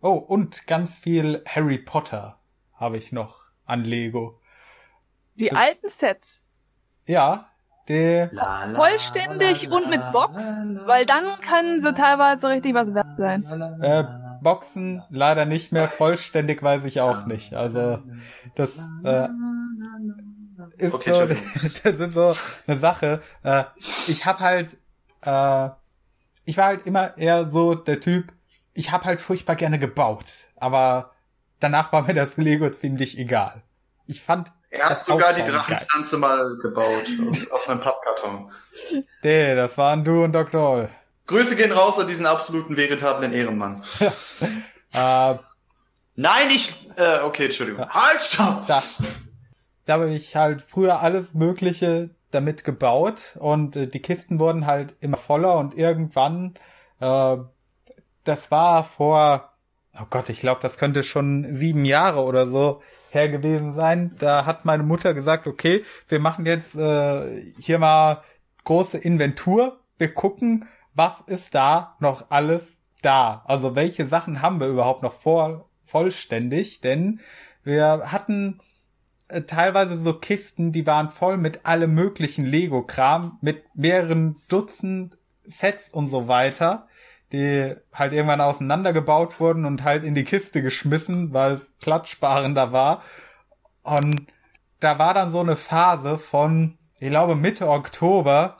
Oh, 0.00 0.14
und 0.14 0.66
ganz 0.66 0.96
viel 0.96 1.42
Harry 1.46 1.78
Potter 1.78 2.38
habe 2.74 2.96
ich 2.96 3.12
noch 3.12 3.42
an 3.66 3.84
Lego. 3.84 4.40
Die 5.34 5.48
das, 5.48 5.58
alten 5.58 5.88
Sets. 5.90 6.40
Ja, 7.06 7.50
die 7.88 8.28
vollständig 8.74 9.62
la, 9.62 9.68
la, 9.68 9.76
und 9.76 9.90
mit 9.90 10.12
Box, 10.12 10.42
weil 10.86 11.06
dann 11.06 11.40
können 11.40 11.82
sie 11.82 11.94
teilweise 11.94 12.48
richtig 12.48 12.74
was 12.74 12.94
wert 12.94 13.16
sein. 13.16 13.44
Äh, 13.82 14.04
Boxen 14.42 15.02
leider 15.10 15.44
nicht 15.44 15.72
mehr 15.72 15.88
vollständig, 15.88 16.62
weiß 16.62 16.84
ich 16.84 17.00
auch 17.00 17.26
nicht. 17.26 17.54
Also 17.54 18.02
das 18.54 18.70
äh, 19.04 19.28
ist 20.76 20.94
okay, 20.94 21.12
so, 21.12 21.26
das 21.84 21.94
ist 21.94 22.14
so 22.14 22.36
eine 22.66 22.78
Sache. 22.78 23.22
Äh, 23.42 23.64
ich 24.06 24.26
habe 24.26 24.40
halt, 24.40 24.76
äh, 25.22 25.70
ich 26.44 26.56
war 26.56 26.66
halt 26.66 26.86
immer 26.86 27.16
eher 27.16 27.50
so 27.50 27.74
der 27.74 28.00
Typ. 28.00 28.32
Ich 28.74 28.92
habe 28.92 29.04
halt 29.04 29.20
furchtbar 29.20 29.56
gerne 29.56 29.78
gebaut, 29.78 30.32
aber 30.56 31.12
danach 31.60 31.92
war 31.92 32.02
mir 32.02 32.14
das 32.14 32.36
Lego 32.36 32.70
ziemlich 32.70 33.18
egal. 33.18 33.62
Ich 34.06 34.22
fand 34.22 34.50
er 34.70 34.90
hat 34.90 35.02
sogar 35.02 35.32
die 35.32 35.42
Drachenpflanze 35.42 36.18
mal 36.18 36.56
gebaut 36.60 37.06
aus, 37.26 37.50
aus 37.50 37.68
einem 37.68 37.80
Pappkarton. 37.80 38.50
Nee, 39.24 39.56
das 39.56 39.76
waren 39.76 40.04
du 40.04 40.22
und 40.22 40.32
Dr. 40.32 40.62
Oll. 40.62 40.88
Grüße 41.28 41.56
gehen 41.56 41.72
raus 41.72 41.98
an 41.98 42.08
diesen 42.08 42.26
absoluten 42.26 42.76
veritablen 42.76 43.32
Ehrenmann. 43.32 43.84
äh, 44.92 45.34
Nein, 46.16 46.48
ich. 46.50 46.88
Äh, 46.96 47.20
okay, 47.22 47.44
Entschuldigung. 47.44 47.82
Ja. 47.84 47.90
Halt, 47.90 48.20
stopp! 48.20 48.66
Da, 48.66 48.82
da 49.84 49.92
habe 49.92 50.10
ich 50.10 50.34
halt 50.34 50.62
früher 50.62 51.00
alles 51.00 51.34
Mögliche 51.34 52.10
damit 52.32 52.64
gebaut 52.64 53.36
und 53.38 53.76
äh, 53.76 53.86
die 53.86 54.02
Kisten 54.02 54.40
wurden 54.40 54.66
halt 54.66 54.96
immer 55.00 55.16
voller 55.16 55.56
und 55.58 55.74
irgendwann, 55.76 56.54
äh, 56.98 57.36
das 58.24 58.50
war 58.50 58.82
vor, 58.82 59.52
oh 59.96 60.06
Gott, 60.10 60.28
ich 60.28 60.40
glaube, 60.40 60.60
das 60.60 60.76
könnte 60.76 61.04
schon 61.04 61.54
sieben 61.54 61.84
Jahre 61.84 62.24
oder 62.24 62.48
so 62.48 62.82
her 63.10 63.28
gewesen 63.28 63.74
sein. 63.74 64.16
Da 64.18 64.44
hat 64.44 64.64
meine 64.64 64.82
Mutter 64.82 65.14
gesagt, 65.14 65.46
okay, 65.46 65.84
wir 66.08 66.18
machen 66.18 66.46
jetzt 66.46 66.74
äh, 66.74 67.52
hier 67.60 67.78
mal 67.78 68.24
große 68.64 68.98
Inventur. 68.98 69.78
Wir 69.98 70.12
gucken, 70.12 70.66
was 70.98 71.22
ist 71.26 71.54
da 71.54 71.96
noch 72.00 72.26
alles 72.30 72.78
da? 73.00 73.42
Also 73.46 73.76
welche 73.76 74.06
Sachen 74.06 74.42
haben 74.42 74.60
wir 74.60 74.66
überhaupt 74.66 75.02
noch 75.02 75.14
vor, 75.14 75.70
vollständig? 75.84 76.80
Denn 76.80 77.20
wir 77.62 78.10
hatten 78.12 78.60
äh, 79.28 79.42
teilweise 79.42 79.96
so 79.96 80.12
Kisten, 80.12 80.72
die 80.72 80.86
waren 80.86 81.08
voll 81.08 81.36
mit 81.36 81.64
allem 81.64 81.94
möglichen 81.94 82.44
Lego-Kram, 82.44 83.38
mit 83.40 83.64
mehreren 83.74 84.42
Dutzend 84.48 85.16
Sets 85.44 85.88
und 85.88 86.08
so 86.08 86.26
weiter, 86.26 86.88
die 87.32 87.76
halt 87.92 88.12
irgendwann 88.12 88.40
auseinandergebaut 88.40 89.38
wurden 89.38 89.66
und 89.66 89.84
halt 89.84 90.02
in 90.02 90.16
die 90.16 90.24
Kiste 90.24 90.62
geschmissen, 90.62 91.32
weil 91.32 91.52
es 91.52 91.72
platzsparender 91.78 92.72
war. 92.72 93.02
Und 93.82 94.26
da 94.80 94.98
war 94.98 95.14
dann 95.14 95.30
so 95.30 95.40
eine 95.40 95.56
Phase 95.56 96.18
von, 96.18 96.76
ich 96.98 97.08
glaube, 97.08 97.36
Mitte 97.36 97.68
Oktober, 97.68 98.58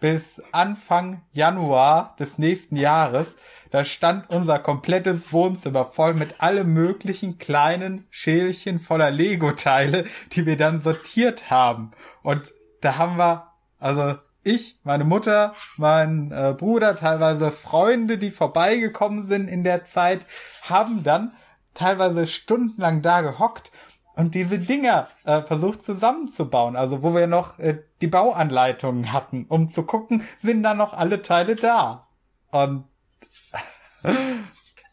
bis 0.00 0.40
Anfang 0.52 1.22
Januar 1.32 2.16
des 2.18 2.38
nächsten 2.38 2.76
Jahres. 2.76 3.28
Da 3.70 3.84
stand 3.84 4.30
unser 4.30 4.58
komplettes 4.58 5.32
Wohnzimmer 5.32 5.86
voll 5.86 6.14
mit 6.14 6.40
allem 6.40 6.72
möglichen 6.72 7.38
kleinen 7.38 8.06
Schälchen 8.10 8.80
voller 8.80 9.10
Lego-Teile, 9.10 10.04
die 10.32 10.46
wir 10.46 10.56
dann 10.56 10.80
sortiert 10.80 11.50
haben. 11.50 11.92
Und 12.22 12.54
da 12.80 12.98
haben 12.98 13.16
wir, 13.16 13.52
also 13.78 14.16
ich, 14.42 14.78
meine 14.84 15.04
Mutter, 15.04 15.54
mein 15.76 16.30
äh, 16.30 16.54
Bruder, 16.56 16.94
teilweise 16.94 17.50
Freunde, 17.50 18.16
die 18.16 18.30
vorbeigekommen 18.30 19.26
sind 19.26 19.48
in 19.48 19.64
der 19.64 19.82
Zeit, 19.82 20.24
haben 20.62 21.02
dann 21.02 21.32
teilweise 21.74 22.26
stundenlang 22.26 23.02
da 23.02 23.20
gehockt 23.20 23.72
und 24.16 24.34
diese 24.34 24.58
Dinger 24.58 25.08
äh, 25.24 25.42
versucht 25.42 25.84
zusammenzubauen. 25.84 26.74
Also 26.74 27.02
wo 27.02 27.14
wir 27.14 27.26
noch 27.26 27.58
äh, 27.58 27.82
die 28.00 28.06
Bauanleitungen 28.06 29.12
hatten, 29.12 29.46
um 29.48 29.68
zu 29.68 29.84
gucken, 29.84 30.26
sind 30.42 30.62
da 30.62 30.74
noch 30.74 30.94
alle 30.94 31.22
Teile 31.22 31.54
da. 31.54 32.08
Und 32.50 32.84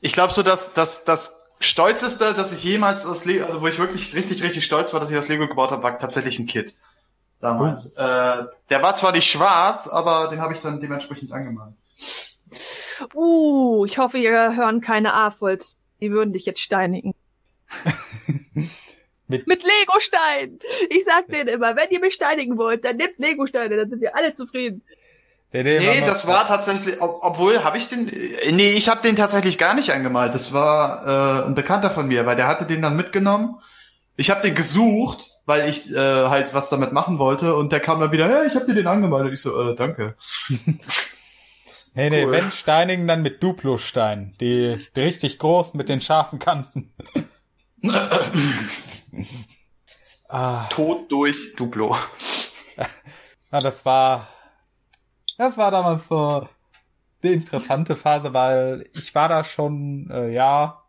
ich 0.02 0.14
glaube 0.14 0.34
so, 0.34 0.44
dass 0.44 0.74
dass 0.74 1.06
das 1.06 1.42
stolzeste, 1.60 2.34
dass 2.34 2.52
ich 2.52 2.64
jemals 2.64 3.06
aus 3.06 3.26
Lego, 3.26 3.46
also 3.46 3.62
wo 3.62 3.68
ich 3.68 3.80
wirklich 3.80 4.14
richtig 4.14 4.44
richtig 4.44 4.66
stolz 4.66 4.94
war, 4.94 5.00
dass 5.00 5.10
ich 5.10 5.18
aus 5.18 5.30
Lego 5.30 5.48
gebaut 5.48 5.72
habe, 5.72 5.84
war 5.84 5.98
tatsächlich 5.98 6.38
ein 6.40 6.46
Kit 6.46 6.76
damals. 7.40 7.96
Oh. 7.98 8.02
Äh, 8.02 8.48
der 8.70 8.82
war 8.82 8.94
zwar 8.96 9.14
nicht 9.14 9.30
schwarz, 9.30 9.88
aber 9.88 10.28
den 10.28 10.42
habe 10.42 10.54
ich 10.54 10.62
dann 10.62 10.82
dementsprechend 10.82 11.32
angemalt. 11.32 11.76
Uh, 13.14 13.86
ich 13.86 13.98
hoffe, 13.98 14.18
ihr 14.18 14.56
hören 14.56 14.82
keine 14.82 15.14
A-Volz. 15.14 15.78
Die 16.02 16.12
würden 16.12 16.34
dich 16.34 16.46
jetzt 16.46 16.62
steinigen. 16.62 17.14
Mit, 19.34 19.48
Mit 19.48 19.64
Legostein. 19.64 20.60
Ich 20.90 21.04
sag 21.06 21.28
denen 21.28 21.50
immer, 21.50 21.76
wenn 21.76 21.90
ihr 21.92 22.00
mich 22.00 22.14
steinigen 22.14 22.58
wollt, 22.58 22.86
dann 22.86 22.98
nehmt 22.98 23.18
Legosteine, 23.20 23.76
dann 23.78 23.90
sind 23.90 24.02
wir 24.02 24.16
alle 24.16 24.34
zufrieden. 24.36 24.82
der 25.52 25.64
Nee, 25.64 26.00
noch- 26.02 26.08
das 26.08 26.26
war 26.28 26.48
tatsächlich, 26.48 27.02
ob, 27.02 27.20
obwohl, 27.22 27.64
habe 27.64 27.78
ich 27.78 27.88
den, 27.90 28.08
äh, 28.10 28.52
nee, 28.52 28.70
ich 28.72 28.90
habe 28.90 29.02
den 29.02 29.16
tatsächlich 29.16 29.58
gar 29.58 29.74
nicht 29.74 29.92
angemalt. 29.92 30.34
Das 30.34 30.54
war 30.54 31.44
äh, 31.44 31.46
ein 31.48 31.56
Bekannter 31.56 31.90
von 31.92 32.08
mir, 32.08 32.26
weil 32.26 32.36
der 32.36 32.48
hatte 32.48 32.66
den 32.66 32.82
dann 32.82 32.96
mitgenommen. 32.96 33.56
Ich 34.16 34.30
habe 34.30 34.42
den 34.42 34.54
gesucht, 34.56 35.26
weil 35.46 35.68
ich 35.70 35.92
äh, 35.92 35.98
halt 35.98 36.54
was 36.54 36.70
damit 36.70 36.92
machen 36.92 37.18
wollte 37.20 37.56
und 37.56 37.72
der 37.72 37.80
kam 37.80 38.00
dann 38.00 38.12
wieder, 38.12 38.28
hey, 38.28 38.46
ich 38.48 38.56
habe 38.56 38.66
dir 38.68 38.76
den 38.76 38.86
angemalt 38.88 39.26
und 39.26 39.34
ich 39.34 39.42
so, 39.42 39.72
äh, 39.72 39.76
danke. 39.76 40.16
Nee, 41.96 42.10
nee, 42.10 42.26
Cool. 42.26 42.32
wenn 42.32 42.52
Steinigen, 42.52 43.08
dann 43.08 43.22
mit 43.22 43.44
Duplo-Stein. 43.44 44.34
Die, 44.42 44.80
die 44.96 45.00
richtig 45.02 45.38
groß 45.38 45.76
mit 45.76 45.90
den 45.90 46.02
scharfen 46.02 46.40
Kanten. 46.40 46.92
Ah, 50.30 50.68
Tod 50.70 51.12
durch 51.12 51.54
Duplo. 51.56 51.96
ja, 53.52 53.60
das 53.60 53.86
war, 53.86 54.28
das 55.38 55.58
war 55.58 55.72
damals 55.72 56.08
so 56.08 56.48
eine 57.22 57.34
interessante 57.34 57.96
Phase, 57.96 58.34
weil 58.34 58.90
ich 58.94 59.14
war 59.14 59.30
da 59.30 59.44
schon, 59.44 60.10
äh, 60.10 60.32
ja, 60.32 60.84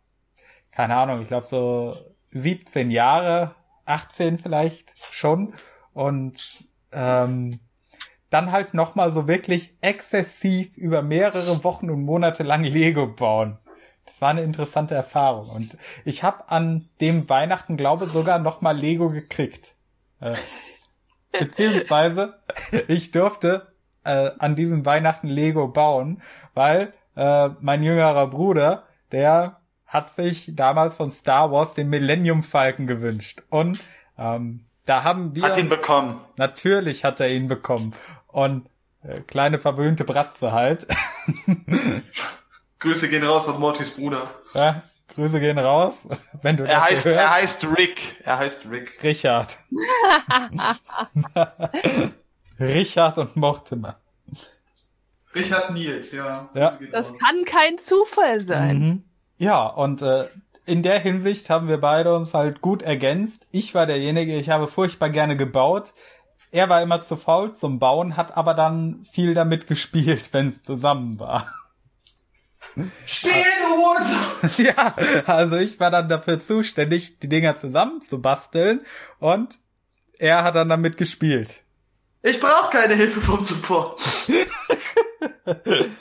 keine 0.71 0.95
Ahnung, 0.95 1.21
ich 1.21 1.27
glaube 1.27 1.45
so 1.45 1.95
17 2.31 2.91
Jahre, 2.91 3.55
18 3.85 4.39
vielleicht 4.39 4.93
schon 5.11 5.53
und 5.93 6.67
ähm, 6.91 7.59
dann 8.29 8.51
halt 8.51 8.73
noch 8.73 8.95
mal 8.95 9.13
so 9.13 9.27
wirklich 9.27 9.77
exzessiv 9.81 10.75
über 10.77 11.01
mehrere 11.01 11.63
Wochen 11.63 11.89
und 11.89 12.03
Monate 12.03 12.43
lang 12.43 12.63
Lego 12.63 13.07
bauen. 13.07 13.59
Das 14.15 14.21
war 14.21 14.29
eine 14.29 14.43
interessante 14.43 14.95
Erfahrung 14.95 15.49
und 15.49 15.77
ich 16.05 16.23
habe 16.23 16.49
an 16.49 16.87
dem 17.01 17.27
Weihnachten 17.27 17.75
glaube 17.75 18.05
sogar 18.05 18.39
noch 18.39 18.61
mal 18.61 18.71
Lego 18.71 19.09
gekriegt. 19.09 19.75
Äh, 20.21 20.35
beziehungsweise 21.37 22.39
ich 22.87 23.11
durfte 23.11 23.73
äh, 24.05 24.31
an 24.39 24.55
diesem 24.55 24.85
Weihnachten 24.85 25.27
Lego 25.27 25.67
bauen, 25.67 26.21
weil 26.53 26.93
äh, 27.17 27.49
mein 27.59 27.83
jüngerer 27.83 28.27
Bruder, 28.27 28.83
der 29.11 29.59
hat 29.85 30.15
sich 30.15 30.55
damals 30.55 30.95
von 30.95 31.11
Star 31.11 31.51
Wars 31.51 31.73
den 31.73 31.89
Millennium 31.89 32.41
Falcon 32.41 32.87
gewünscht 32.87 33.43
und 33.49 33.81
ähm, 34.17 34.63
da 34.85 35.03
haben 35.03 35.35
wir 35.35 35.43
Hat 35.43 35.57
ihn 35.57 35.67
bekommen. 35.67 36.21
Natürlich 36.37 37.03
hat 37.03 37.19
er 37.19 37.31
ihn 37.31 37.49
bekommen. 37.49 37.93
Und 38.27 38.69
äh, 39.03 39.19
kleine 39.19 39.59
verwöhnte 39.59 40.05
Bratze 40.05 40.53
halt. 40.53 40.87
Grüße 42.79 43.09
gehen 43.09 43.23
raus 43.23 43.47
an 43.49 43.59
Mortys 43.59 43.95
Bruder. 43.95 44.29
ja, 44.55 44.83
Grüße 45.15 45.39
gehen 45.39 45.57
raus. 45.57 45.93
Wenn 46.41 46.57
du 46.57 46.63
Er 46.63 46.83
heißt, 46.83 47.05
hörst. 47.05 47.17
er 47.17 47.31
heißt 47.31 47.65
Rick. 47.77 48.21
Er 48.23 48.37
heißt 48.39 48.69
Rick. 48.69 49.01
Richard. 49.03 49.57
Richard 52.59 53.17
und 53.17 53.35
Mortimer. 53.35 53.97
Richard 55.33 55.71
Nils, 55.71 56.11
ja. 56.13 56.49
Ja. 56.53 56.77
Das 56.91 57.09
raus. 57.11 57.19
kann 57.19 57.45
kein 57.45 57.77
Zufall 57.79 58.39
sein. 58.39 58.79
Mhm. 58.79 59.03
Ja, 59.37 59.65
und 59.67 60.01
äh, 60.01 60.25
in 60.65 60.81
der 60.81 60.99
Hinsicht 60.99 61.49
haben 61.49 61.67
wir 61.67 61.79
beide 61.79 62.15
uns 62.15 62.33
halt 62.33 62.61
gut 62.61 62.81
ergänzt. 62.81 63.45
Ich 63.51 63.75
war 63.75 63.85
derjenige, 63.85 64.35
ich 64.37 64.49
habe 64.49 64.67
furchtbar 64.67 65.09
gerne 65.09 65.35
gebaut. 65.35 65.93
Er 66.51 66.69
war 66.69 66.81
immer 66.81 67.01
zu 67.01 67.17
faul 67.17 67.53
zum 67.53 67.79
Bauen, 67.79 68.15
hat 68.15 68.37
aber 68.37 68.53
dann 68.53 69.05
viel 69.11 69.33
damit 69.33 69.67
gespielt, 69.67 70.29
wenn 70.31 70.49
es 70.49 70.63
zusammen 70.63 71.19
war. 71.19 71.47
Spiel, 73.05 73.31
du! 73.31 73.65
Ja, 74.63 74.95
also 75.25 75.55
ich 75.55 75.79
war 75.79 75.91
dann 75.91 76.09
dafür 76.09 76.39
zuständig, 76.39 77.19
die 77.19 77.29
Dinger 77.29 77.59
zusammen 77.59 78.01
zu 78.01 78.21
basteln 78.21 78.81
und 79.19 79.57
er 80.17 80.43
hat 80.43 80.55
dann 80.55 80.69
damit 80.69 80.97
gespielt. 80.97 81.63
Ich 82.21 82.39
brauche 82.39 82.71
keine 82.71 82.95
Hilfe 82.95 83.21
vom 83.21 83.43
Support. 83.43 84.01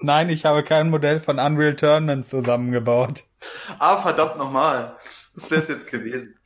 Nein, 0.00 0.30
ich 0.30 0.44
habe 0.44 0.62
kein 0.64 0.90
Modell 0.90 1.20
von 1.20 1.38
Unreal 1.38 1.76
Tournament 1.76 2.26
zusammengebaut. 2.26 3.24
Ah, 3.78 4.00
verdammt 4.00 4.38
nochmal. 4.38 4.96
Das 5.34 5.50
wäre 5.50 5.60
es 5.60 5.68
jetzt 5.68 5.90
gewesen. 5.90 6.38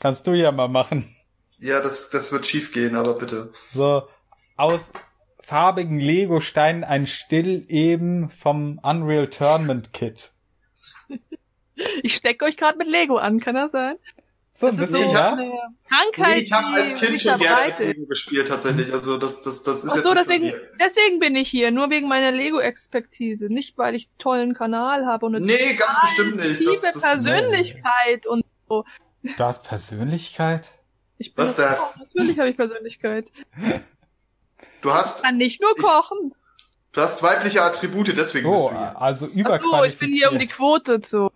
Kannst 0.00 0.26
du 0.26 0.32
ja 0.32 0.52
mal 0.52 0.68
machen. 0.68 1.14
Ja, 1.58 1.80
das, 1.80 2.10
das 2.10 2.32
wird 2.32 2.46
schief 2.46 2.72
gehen, 2.72 2.96
aber 2.96 3.14
bitte. 3.14 3.52
So 3.74 4.08
aus 4.56 4.80
farbigen 5.44 5.98
Lego-Steinen 6.00 6.84
ein 6.84 7.06
Stilleben 7.06 8.30
vom 8.30 8.80
Unreal 8.82 9.28
Tournament 9.28 9.92
Kit. 9.92 10.30
Ich 12.02 12.14
stecke 12.14 12.44
euch 12.44 12.56
gerade 12.56 12.78
mit 12.78 12.86
Lego 12.88 13.16
an, 13.16 13.40
kann 13.40 13.54
das 13.54 13.72
sein? 13.72 13.96
So 14.56 14.68
ein 14.68 14.76
Das 14.76 14.86
ist 14.86 14.92
bisschen, 14.92 15.08
so, 15.08 15.14
ja? 15.14 15.32
eine 15.32 15.52
Krankheit, 15.88 16.36
Nee, 16.36 16.42
ich 16.42 16.52
habe 16.52 16.66
als 16.76 16.94
Kind 16.94 17.20
schon 17.20 17.38
gerne 17.38 17.42
mit 17.42 17.48
verbreitet. 17.48 17.96
Lego 17.96 18.06
gespielt, 18.06 18.46
tatsächlich. 18.48 18.92
Also 18.92 19.18
das, 19.18 19.42
das, 19.42 19.64
das 19.64 19.82
ist 19.82 19.90
Ach 19.90 19.96
jetzt 19.96 20.04
so, 20.04 20.14
nicht 20.14 20.20
deswegen, 20.28 20.52
deswegen 20.80 21.18
bin 21.18 21.34
ich 21.34 21.48
hier, 21.48 21.72
nur 21.72 21.90
wegen 21.90 22.06
meiner 22.06 22.30
Lego-Expertise, 22.30 23.46
nicht 23.52 23.76
weil 23.76 23.96
ich 23.96 24.06
einen 24.06 24.18
tollen 24.18 24.54
Kanal 24.54 25.06
habe 25.06 25.26
und 25.26 25.34
eine 25.34 25.44
Nee, 25.44 25.74
ganz 25.74 26.00
bestimmt 26.02 26.36
nicht. 26.36 26.58
tiefe 26.58 26.70
Das, 26.82 26.94
das, 26.94 27.02
Persönlichkeit 27.02 28.26
und 28.28 28.44
so. 28.68 28.84
Du 29.24 29.38
hast 29.44 29.64
Persönlichkeit? 29.64 30.70
Ich 31.18 31.34
bin 31.34 31.44
Was 31.44 31.58
eine 31.58 31.70
das? 31.70 31.98
Natürlich 32.14 32.38
habe 32.38 32.48
ich 32.50 32.56
Persönlichkeit. 32.56 33.26
du 34.84 34.92
hast, 34.94 35.22
Kann 35.24 35.36
nicht 35.36 35.60
nur 35.60 35.72
Ich- 35.76 35.82
kochen. 35.82 36.34
du 36.92 37.00
hast 37.00 37.22
weibliche 37.22 37.62
Attribute, 37.62 38.16
deswegen 38.16 38.46
Oh, 38.48 38.52
bist 38.52 38.64
du 38.72 38.78
hier. 38.78 39.00
also 39.02 39.26
Ach 39.26 39.30
so, 39.30 39.34
überqualifiziert. 39.40 39.92
ich 39.92 39.98
bin 39.98 40.12
hier, 40.12 40.30
um 40.32 40.38
die 40.38 40.46
Quote 40.46 41.00
zu 41.00 41.30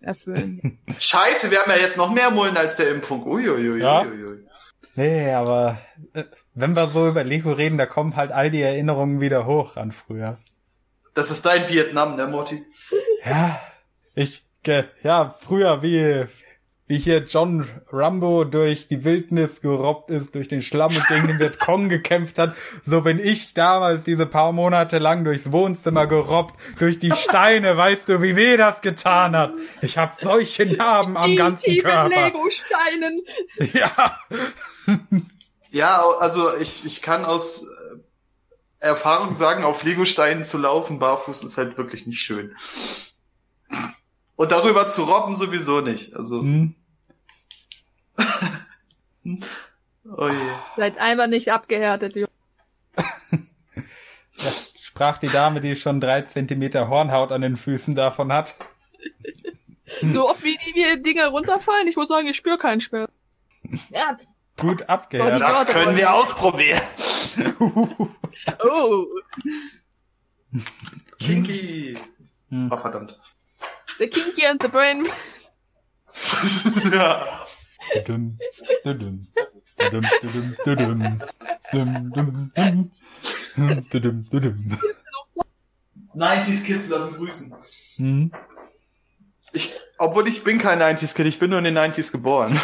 erfüllen. 0.00 0.78
Scheiße, 0.98 1.50
wir 1.50 1.60
haben 1.60 1.70
ja 1.70 1.76
jetzt 1.78 1.96
noch 1.96 2.10
mehr 2.10 2.30
Mullen 2.30 2.56
als 2.56 2.76
der 2.76 2.90
Impfung. 2.90 3.26
Uiuiui. 3.26 3.80
Ja. 3.80 4.02
Uiuiui. 4.02 4.46
Nee, 4.94 5.32
aber 5.32 5.78
äh, 6.12 6.24
wenn 6.54 6.74
wir 6.74 6.90
so 6.90 7.08
über 7.08 7.24
Lego 7.24 7.52
reden, 7.52 7.78
da 7.78 7.86
kommen 7.86 8.14
halt 8.16 8.30
all 8.30 8.50
die 8.50 8.60
Erinnerungen 8.62 9.20
wieder 9.20 9.46
hoch 9.46 9.76
an 9.76 9.90
früher. 9.92 10.38
Das 11.14 11.30
ist 11.30 11.44
dein 11.46 11.68
Vietnam, 11.68 12.16
ne, 12.16 12.26
Morty? 12.26 12.64
Ja, 13.24 13.58
ich, 14.14 14.44
ja, 15.02 15.34
früher 15.40 15.82
wie, 15.82 16.26
wie 16.92 16.98
hier 16.98 17.24
John 17.24 17.66
Rambo 17.90 18.44
durch 18.44 18.86
die 18.86 19.02
Wildnis 19.02 19.62
gerobbt 19.62 20.10
ist, 20.10 20.34
durch 20.34 20.48
den 20.48 20.60
Schlamm 20.60 20.94
und 20.94 21.06
gegen 21.08 21.26
den 21.26 21.38
Vietcong 21.38 21.88
gekämpft 21.88 22.36
hat, 22.36 22.54
so 22.84 23.00
bin 23.00 23.18
ich 23.18 23.54
damals 23.54 24.04
diese 24.04 24.26
paar 24.26 24.52
Monate 24.52 24.98
lang 24.98 25.24
durchs 25.24 25.50
Wohnzimmer 25.50 26.06
gerobbt, 26.06 26.54
durch 26.78 26.98
die 26.98 27.12
Steine, 27.12 27.78
weißt 27.78 28.10
du, 28.10 28.20
wie 28.20 28.36
weh 28.36 28.58
das 28.58 28.82
getan 28.82 29.34
hat. 29.34 29.54
Ich 29.80 29.96
habe 29.96 30.12
solche 30.20 30.66
Narben 30.66 31.16
am 31.16 31.34
ganzen 31.34 31.64
Die 31.64 31.76
mit 31.76 31.84
Körper. 31.84 32.08
Lego-Steinen. 32.10 33.22
Ja, 33.72 34.18
Ja, 35.70 36.04
also 36.18 36.54
ich, 36.60 36.84
ich 36.84 37.00
kann 37.00 37.24
aus 37.24 37.62
äh, 37.62 37.96
Erfahrung 38.80 39.34
sagen, 39.34 39.64
auf 39.64 39.82
Legosteinen 39.82 40.44
zu 40.44 40.58
laufen, 40.58 40.98
barfuß, 40.98 41.42
ist 41.42 41.56
halt 41.56 41.78
wirklich 41.78 42.06
nicht 42.06 42.20
schön. 42.20 42.54
Und 44.36 44.50
darüber 44.50 44.88
zu 44.88 45.04
robben 45.04 45.36
sowieso 45.36 45.80
nicht. 45.80 46.16
Also, 46.16 46.40
hm. 46.40 46.74
Oh 49.24 50.28
je. 50.28 50.52
Seid 50.76 50.98
einfach 50.98 51.26
nicht 51.26 51.50
abgehärtet, 51.52 52.14
Junge. 52.16 52.28
sprach 54.82 55.18
die 55.18 55.28
Dame, 55.28 55.60
die 55.60 55.76
schon 55.76 56.00
drei 56.00 56.22
Zentimeter 56.22 56.88
Hornhaut 56.88 57.32
an 57.32 57.40
den 57.40 57.56
Füßen 57.56 57.94
davon 57.94 58.32
hat. 58.32 58.56
So 60.12 60.28
oft 60.28 60.42
wie 60.42 60.56
die 60.58 60.74
wie 60.74 61.02
Dinger 61.02 61.28
runterfallen, 61.28 61.86
ich 61.88 61.96
muss 61.96 62.08
sagen, 62.08 62.26
ich 62.26 62.36
spüre 62.36 62.58
keinen 62.58 62.80
Schmerz. 62.80 63.10
Ja. 63.90 64.16
Gut 64.58 64.88
abgehört. 64.88 65.40
Das 65.40 65.68
Ja, 65.68 65.74
können 65.74 65.96
wir 65.96 66.12
ausprobieren. 66.12 66.82
Oh, 68.64 69.06
Kinky. 71.18 71.96
Hm. 72.48 72.70
Oh, 72.72 72.76
verdammt. 72.76 73.18
the 73.98 74.08
kinky 74.08 74.44
and 74.46 74.60
the 74.60 74.68
brain. 74.68 75.06
ja. 76.92 77.46
Dudum, 77.94 78.38
dudum, 78.84 79.20
dudum, 79.76 80.04
dudum, 80.22 80.56
dudum, 80.64 81.18
dum, 81.72 82.12
dum, 82.12 82.52
dum, 83.56 83.86
dudum, 83.90 84.24
dudum. 84.30 84.78
90s 86.14 86.64
Kids 86.64 86.88
lassen 86.88 87.14
grüßen. 87.16 87.54
Hm. 87.96 88.32
Ich, 89.52 89.72
obwohl 89.98 90.28
ich 90.28 90.42
bin 90.44 90.58
kein 90.58 90.80
90s 90.80 91.14
Kid, 91.14 91.26
ich 91.26 91.38
bin 91.38 91.50
nur 91.50 91.58
in 91.58 91.64
den 91.64 91.76
90s 91.78 92.12
geboren. 92.12 92.58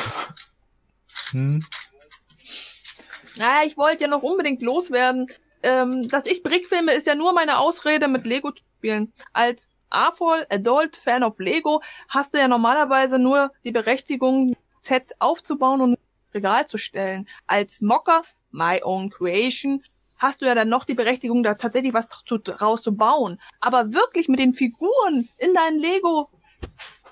Hm. 1.33 1.63
Naja, 3.37 3.67
ich 3.67 3.77
wollte 3.77 4.03
ja 4.03 4.09
noch 4.09 4.23
unbedingt 4.23 4.63
loswerden. 4.63 5.29
Ähm, 5.63 6.09
dass 6.09 6.27
ich 6.27 6.43
Brick 6.43 6.69
filme, 6.69 6.95
ist 6.95 7.07
ja 7.07 7.15
nur 7.15 7.33
meine 7.33 7.59
Ausrede, 7.59 8.09
mit 8.09 8.25
Lego 8.25 8.53
zu 8.53 8.63
spielen. 8.79 9.13
Als 9.33 9.75
A-Voll 9.91 10.47
Adult 10.51 10.97
Fan 10.97 11.25
of 11.25 11.39
Lego 11.39 11.83
hast 12.09 12.33
du 12.35 12.39
ja 12.39 12.49
normalerweise 12.49 13.19
nur 13.19 13.53
die 13.65 13.73
Berechtigung, 13.73 14.57
Set 14.81 15.15
aufzubauen 15.19 15.81
und 15.81 15.99
Regal 16.35 16.67
zu 16.67 16.79
stellen. 16.79 17.29
Als 17.47 17.81
Mocker, 17.81 18.23
my 18.51 18.83
own 18.83 19.11
creation, 19.11 19.83
hast 20.17 20.43
du 20.43 20.47
ja 20.47 20.55
dann 20.55 20.69
noch 20.69 20.85
die 20.85 20.95
Berechtigung, 20.95 21.43
da 21.43 21.55
tatsächlich 21.55 21.95
was 21.95 22.09
zu, 22.27 22.39
draus 22.39 22.83
zu 22.83 22.95
bauen. 22.95 23.41
Aber 23.61 23.93
wirklich 23.93 24.29
mit 24.29 24.39
den 24.39 24.53
Figuren 24.53 25.29
in 25.39 25.55
deinen 25.55 25.79
Lego 25.79 26.29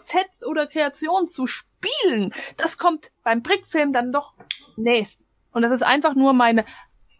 Sets 0.03 0.45
oder 0.47 0.67
Kreationen 0.67 1.29
zu 1.29 1.47
spielen, 1.47 2.33
das 2.57 2.79
kommt 2.79 3.11
beim 3.25 3.43
Brickfilm 3.43 3.93
dann 3.93 4.13
doch 4.13 4.33
nächst. 4.77 5.19
Und 5.53 5.63
das 5.63 5.73
ist 5.73 5.83
einfach 5.83 6.15
nur 6.15 6.33
meine 6.33 6.65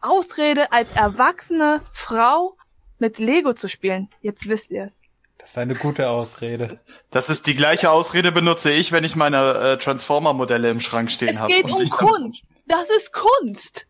Ausrede 0.01 0.71
als 0.73 0.93
erwachsene 0.93 1.83
Frau 1.93 2.57
mit 2.99 3.19
Lego 3.19 3.55
zu 3.55 3.69
spielen. 3.69 4.09
Jetzt 4.21 4.49
wisst 4.49 4.71
ihr 4.71 4.85
es. 4.85 5.03
Das 5.47 5.53
ist 5.53 5.59
eine 5.59 5.75
gute 5.77 6.11
Ausrede. 6.11 6.81
Das 7.13 7.31
ist 7.31 7.47
die 7.47 7.55
gleiche 7.55 7.93
Ausrede 7.93 8.33
benutze 8.33 8.73
ich, 8.73 8.91
wenn 8.91 9.05
ich 9.05 9.15
meine 9.15 9.53
äh, 9.55 9.77
Transformer-Modelle 9.79 10.69
im 10.71 10.81
Schrank 10.81 11.09
stehen 11.09 11.29
Es 11.29 11.39
habe. 11.39 11.53
geht 11.53 11.67
Und 11.67 11.73
um 11.75 11.83
ich- 11.83 11.91
Kunst. 11.93 12.43
Das 12.67 12.89
ist 12.91 13.13
Kunst. 13.13 13.87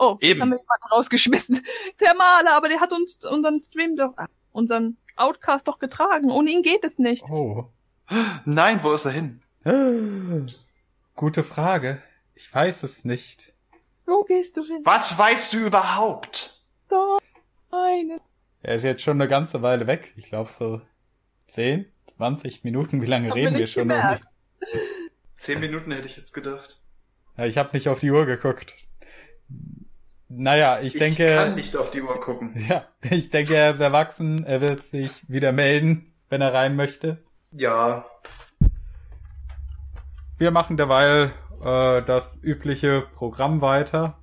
Oh, 0.00 0.16
Eben. 0.20 0.40
haben 0.42 0.50
wir 0.50 0.56
jemanden 0.58 0.88
rausgeschmissen. 0.92 1.64
Der 2.00 2.14
Maler, 2.14 2.56
aber 2.56 2.68
der 2.68 2.80
hat 2.80 2.90
uns 2.90 3.16
unseren 3.24 3.62
Stream 3.62 3.96
doch, 3.96 4.12
ah, 4.16 4.26
unseren 4.52 4.96
Outcast 5.14 5.68
doch 5.68 5.78
getragen. 5.78 6.30
Ohne 6.32 6.50
ihn 6.50 6.62
geht 6.62 6.82
es 6.82 6.98
nicht. 6.98 7.22
Oh. 7.30 7.66
Nein, 8.44 8.80
wo 8.82 8.90
ist 8.92 9.04
er 9.04 9.12
hin? 9.12 9.40
Gute 11.14 11.44
Frage. 11.44 12.02
Ich 12.34 12.52
weiß 12.52 12.82
es 12.82 13.04
nicht. 13.04 13.52
Wo 14.04 14.24
gehst 14.24 14.56
du 14.56 14.64
hin? 14.64 14.80
Was 14.84 15.16
weißt 15.16 15.52
du 15.52 15.58
überhaupt? 15.58 16.60
Nein. 17.70 18.20
Er 18.62 18.76
ist 18.76 18.82
jetzt 18.82 19.02
schon 19.02 19.20
eine 19.20 19.28
ganze 19.28 19.62
Weile 19.62 19.86
weg. 19.86 20.12
Ich 20.16 20.26
glaube 20.26 20.50
so 20.56 20.80
10, 21.48 21.86
20 22.16 22.64
Minuten. 22.64 23.00
Wie 23.02 23.06
lange 23.06 23.28
Hab 23.28 23.36
reden 23.36 23.56
wir 23.56 23.66
schon? 23.66 23.88
gemerkt. 23.88 24.24
Zehn 25.36 25.60
Minuten 25.60 25.92
hätte 25.92 26.06
ich 26.06 26.16
jetzt 26.16 26.32
gedacht. 26.32 26.80
Ja, 27.36 27.46
ich 27.46 27.56
habe 27.56 27.70
nicht 27.72 27.86
auf 27.88 28.00
die 28.00 28.10
Uhr 28.10 28.26
geguckt. 28.26 28.74
Naja, 30.28 30.80
ich, 30.80 30.94
Ich 30.94 30.98
denke, 30.98 31.26
kann 31.26 31.54
nicht 31.54 31.76
auf 31.76 31.90
die 31.90 32.02
Uhr 32.02 32.20
gucken. 32.20 32.52
ja, 32.68 32.86
ich 33.08 33.30
denke, 33.30 33.54
er 33.54 33.74
ist 33.74 33.80
erwachsen. 33.80 34.44
Er 34.44 34.60
wird 34.60 34.82
sich 34.82 35.10
wieder 35.28 35.52
melden, 35.52 36.12
wenn 36.28 36.40
er 36.40 36.52
rein 36.52 36.76
möchte. 36.76 37.22
Ja. 37.52 38.04
Wir 40.36 40.50
machen 40.50 40.76
derweil 40.76 41.32
äh, 41.62 42.02
das 42.02 42.36
übliche 42.42 43.02
Programm 43.14 43.60
weiter. 43.60 44.18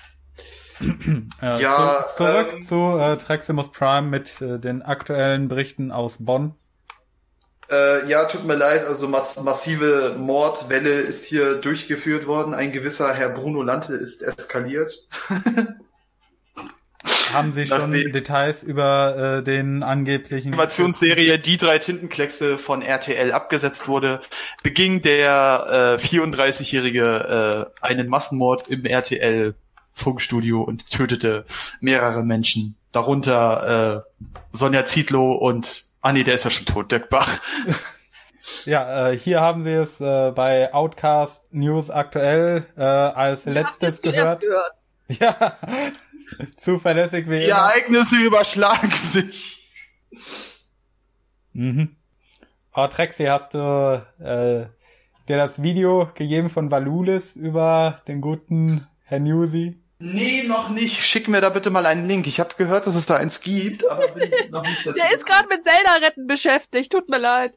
Äh, 1.42 1.62
Ja, 1.62 2.06
zu, 2.10 2.18
zurück 2.18 2.48
ähm, 2.54 2.64
zu 2.64 2.98
äh, 3.00 3.18
Traximus 3.18 3.72
Prime 3.72 4.08
mit 4.08 4.42
äh, 4.42 4.60
den 4.60 4.82
aktuellen 4.82 5.48
Berichten 5.48 5.92
aus 5.92 6.18
Bonn. 6.20 6.56
Äh, 7.70 8.08
ja, 8.08 8.26
tut 8.26 8.46
mir 8.46 8.56
leid, 8.56 8.86
also 8.86 9.08
mass 9.08 9.42
massive 9.44 10.16
Mordwelle 10.18 11.02
ist 11.02 11.26
hier 11.26 11.56
durchgeführt 11.56 12.28
worden. 12.28 12.54
Ein 12.54 12.72
gewisser 12.72 13.12
Herr 13.14 13.30
Bruno 13.30 13.64
Lante 13.64 13.94
ist 13.94 14.22
eskaliert. 14.22 15.08
Haben 17.34 17.54
Sie 17.54 17.66
schon 17.66 17.92
Details 17.92 18.64
über 18.64 19.40
äh, 19.40 19.44
den 19.44 19.84
angeblichen 19.84 20.50
Animationsserie 20.50 21.38
Die 21.40 21.58
drei 21.58 21.80
Tintenkleckse 21.80 22.58
von 22.58 22.82
RTL 22.82 23.32
abgesetzt 23.32 23.88
wurde, 23.88 24.22
beging 24.64 25.02
der 25.02 25.98
äh, 26.00 26.04
34-Jährige 26.04 27.72
äh, 27.82 27.86
einen 27.86 28.08
Massenmord 28.08 28.70
im 28.70 28.86
RTL 28.86 29.56
Funkstudio 29.96 30.62
und 30.62 30.90
tötete 30.90 31.46
mehrere 31.80 32.24
Menschen, 32.24 32.76
darunter 32.92 34.06
äh, 34.06 34.26
Sonja 34.52 34.86
Zietlow 34.86 35.32
und 35.34 35.86
ah 36.02 36.14
nee, 36.14 36.24
der 36.24 36.36
ist 36.36 36.44
ja 36.44 36.52
schon 36.52 36.66
tot, 36.68 36.92
Dirk 36.92 37.10
Bach. 37.10 37.30
Ja, 38.66 39.10
äh, 39.10 39.18
hier 39.18 39.42
haben 39.42 39.64
Sie 39.64 39.72
es 39.72 40.00
äh, 40.00 40.32
bei 40.32 40.72
Outcast 40.72 41.42
News 41.52 41.90
aktuell 41.90 42.68
äh, 42.78 42.84
als 42.84 43.46
letztes 43.46 44.02
zuerst 44.02 44.04
gehört. 44.04 44.44
Ja, 45.08 45.58
zuverlässig 46.58 47.28
wie 47.28 47.40
Die 47.40 47.46
immer. 47.46 47.58
Ereignisse 47.58 48.18
überschlagen 48.18 48.92
sich. 48.92 49.72
Mhm. 51.54 51.96
Oh, 52.74 52.88
Trexi, 52.88 53.26
hast 53.26 53.54
du 53.54 54.04
äh, 54.20 54.66
dir 55.28 55.38
das 55.38 55.62
Video 55.62 56.10
gegeben 56.14 56.50
von 56.50 56.70
Valulis 56.72 57.36
über 57.36 58.02
den 58.08 58.22
guten 58.22 58.88
Herr 59.04 59.20
Newsy? 59.20 59.80
Nee, 59.98 60.44
noch 60.44 60.70
nicht. 60.70 61.04
Schick 61.06 61.28
mir 61.28 61.40
da 61.40 61.50
bitte 61.50 61.70
mal 61.70 61.86
einen 61.86 62.08
Link. 62.08 62.28
Ich 62.28 62.40
habe 62.40 62.54
gehört, 62.58 62.86
dass 62.86 62.96
es 62.96 63.06
da 63.06 63.16
eins 63.16 63.40
gibt, 63.42 63.90
aber 63.90 64.10
bin 64.10 64.32
noch 64.50 64.64
nicht 64.64 64.86
dazu. 64.86 65.00
Der 65.00 65.14
ist 65.14 65.26
gerade 65.26 65.48
mit 65.48 65.66
Zelda-Retten 65.66 66.28
beschäftigt. 66.28 66.92
Tut 66.92 67.10
mir 67.10 67.20
leid. 67.20 67.54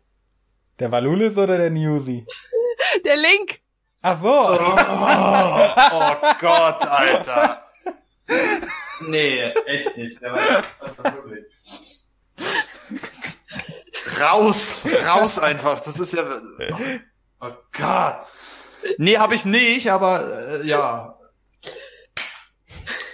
Der 0.78 0.93
Valulis 0.93 1.36
oder 1.36 1.59
der 1.59 1.70
Newsy? 1.70 2.24
Der 3.05 3.16
Link. 3.16 3.59
Ach 4.02 4.23
so. 4.23 4.28
Oh, 4.28 4.55
oh 5.93 6.35
Gott, 6.39 6.86
Alter. 6.86 7.66
Nee, 9.01 9.40
echt 9.66 9.97
nicht. 9.97 10.23
Der 10.23 10.32
war, 10.32 10.62
das 10.81 10.98
war 10.98 11.15
wirklich. 11.16 11.44
Raus, 14.20 14.85
raus 15.05 15.40
einfach. 15.40 15.81
Das 15.81 15.98
ist 15.98 16.15
ja. 16.15 16.23
Oh 17.40 17.51
Gott. 17.77 18.27
Nee, 18.97 19.19
habe 19.19 19.35
ich 19.35 19.44
nicht, 19.44 19.90
aber 19.90 20.60
äh, 20.60 20.66
ja. 20.66 21.18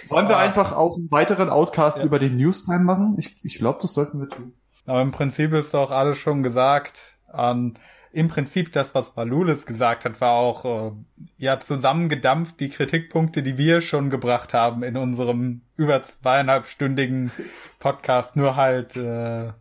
Wollen 0.09 0.27
wir 0.27 0.37
Ah. 0.37 0.41
einfach 0.41 0.71
auch 0.73 0.97
einen 0.97 1.09
weiteren 1.11 1.49
Outcast 1.49 1.97
Ja. 1.99 2.03
über 2.03 2.19
den 2.19 2.37
Newstime 2.37 2.79
machen? 2.83 3.15
Ich, 3.17 3.39
ich 3.43 3.57
glaube, 3.57 3.79
das 3.81 3.93
sollten 3.93 4.19
wir 4.19 4.29
tun. 4.29 4.53
Aber 4.85 5.01
im 5.01 5.11
Prinzip 5.11 5.51
ist 5.53 5.73
doch 5.73 5.91
alles 5.91 6.17
schon 6.17 6.43
gesagt. 6.43 7.17
Ähm, 7.33 7.73
Im 8.11 8.29
Prinzip 8.29 8.71
das, 8.71 8.95
was 8.95 9.17
Valulis 9.17 9.65
gesagt 9.65 10.05
hat, 10.05 10.21
war 10.21 10.31
auch 10.33 10.63
äh, 10.63 10.91
ja 11.37 11.59
zusammengedampft 11.59 12.59
die 12.61 12.69
Kritikpunkte, 12.69 13.43
die 13.43 13.57
wir 13.57 13.81
schon 13.81 14.09
gebracht 14.09 14.53
haben 14.53 14.83
in 14.83 14.95
unserem 14.95 15.63
über 15.75 16.01
zweieinhalbstündigen 16.01 17.31
Podcast. 17.79 18.35
Nur 18.37 18.55
halt 18.55 18.95
äh, 18.95 19.51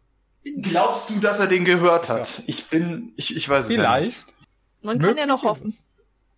Glaubst 0.63 1.11
du, 1.11 1.21
dass 1.21 1.41
er 1.41 1.47
den 1.47 1.65
gehört 1.65 2.09
hat? 2.09 2.43
Ich 2.47 2.69
bin, 2.69 3.13
ich, 3.17 3.37
ich 3.37 3.49
weiß 3.49 3.67
es 3.71 3.75
ja 3.77 3.99
nicht. 3.99 4.15
vielleicht. 4.27 4.35
Man 4.83 4.99
kann 5.01 5.17
ja 5.17 5.27
noch 5.27 5.43
Möglich 5.43 5.51
hoffen. 5.73 5.79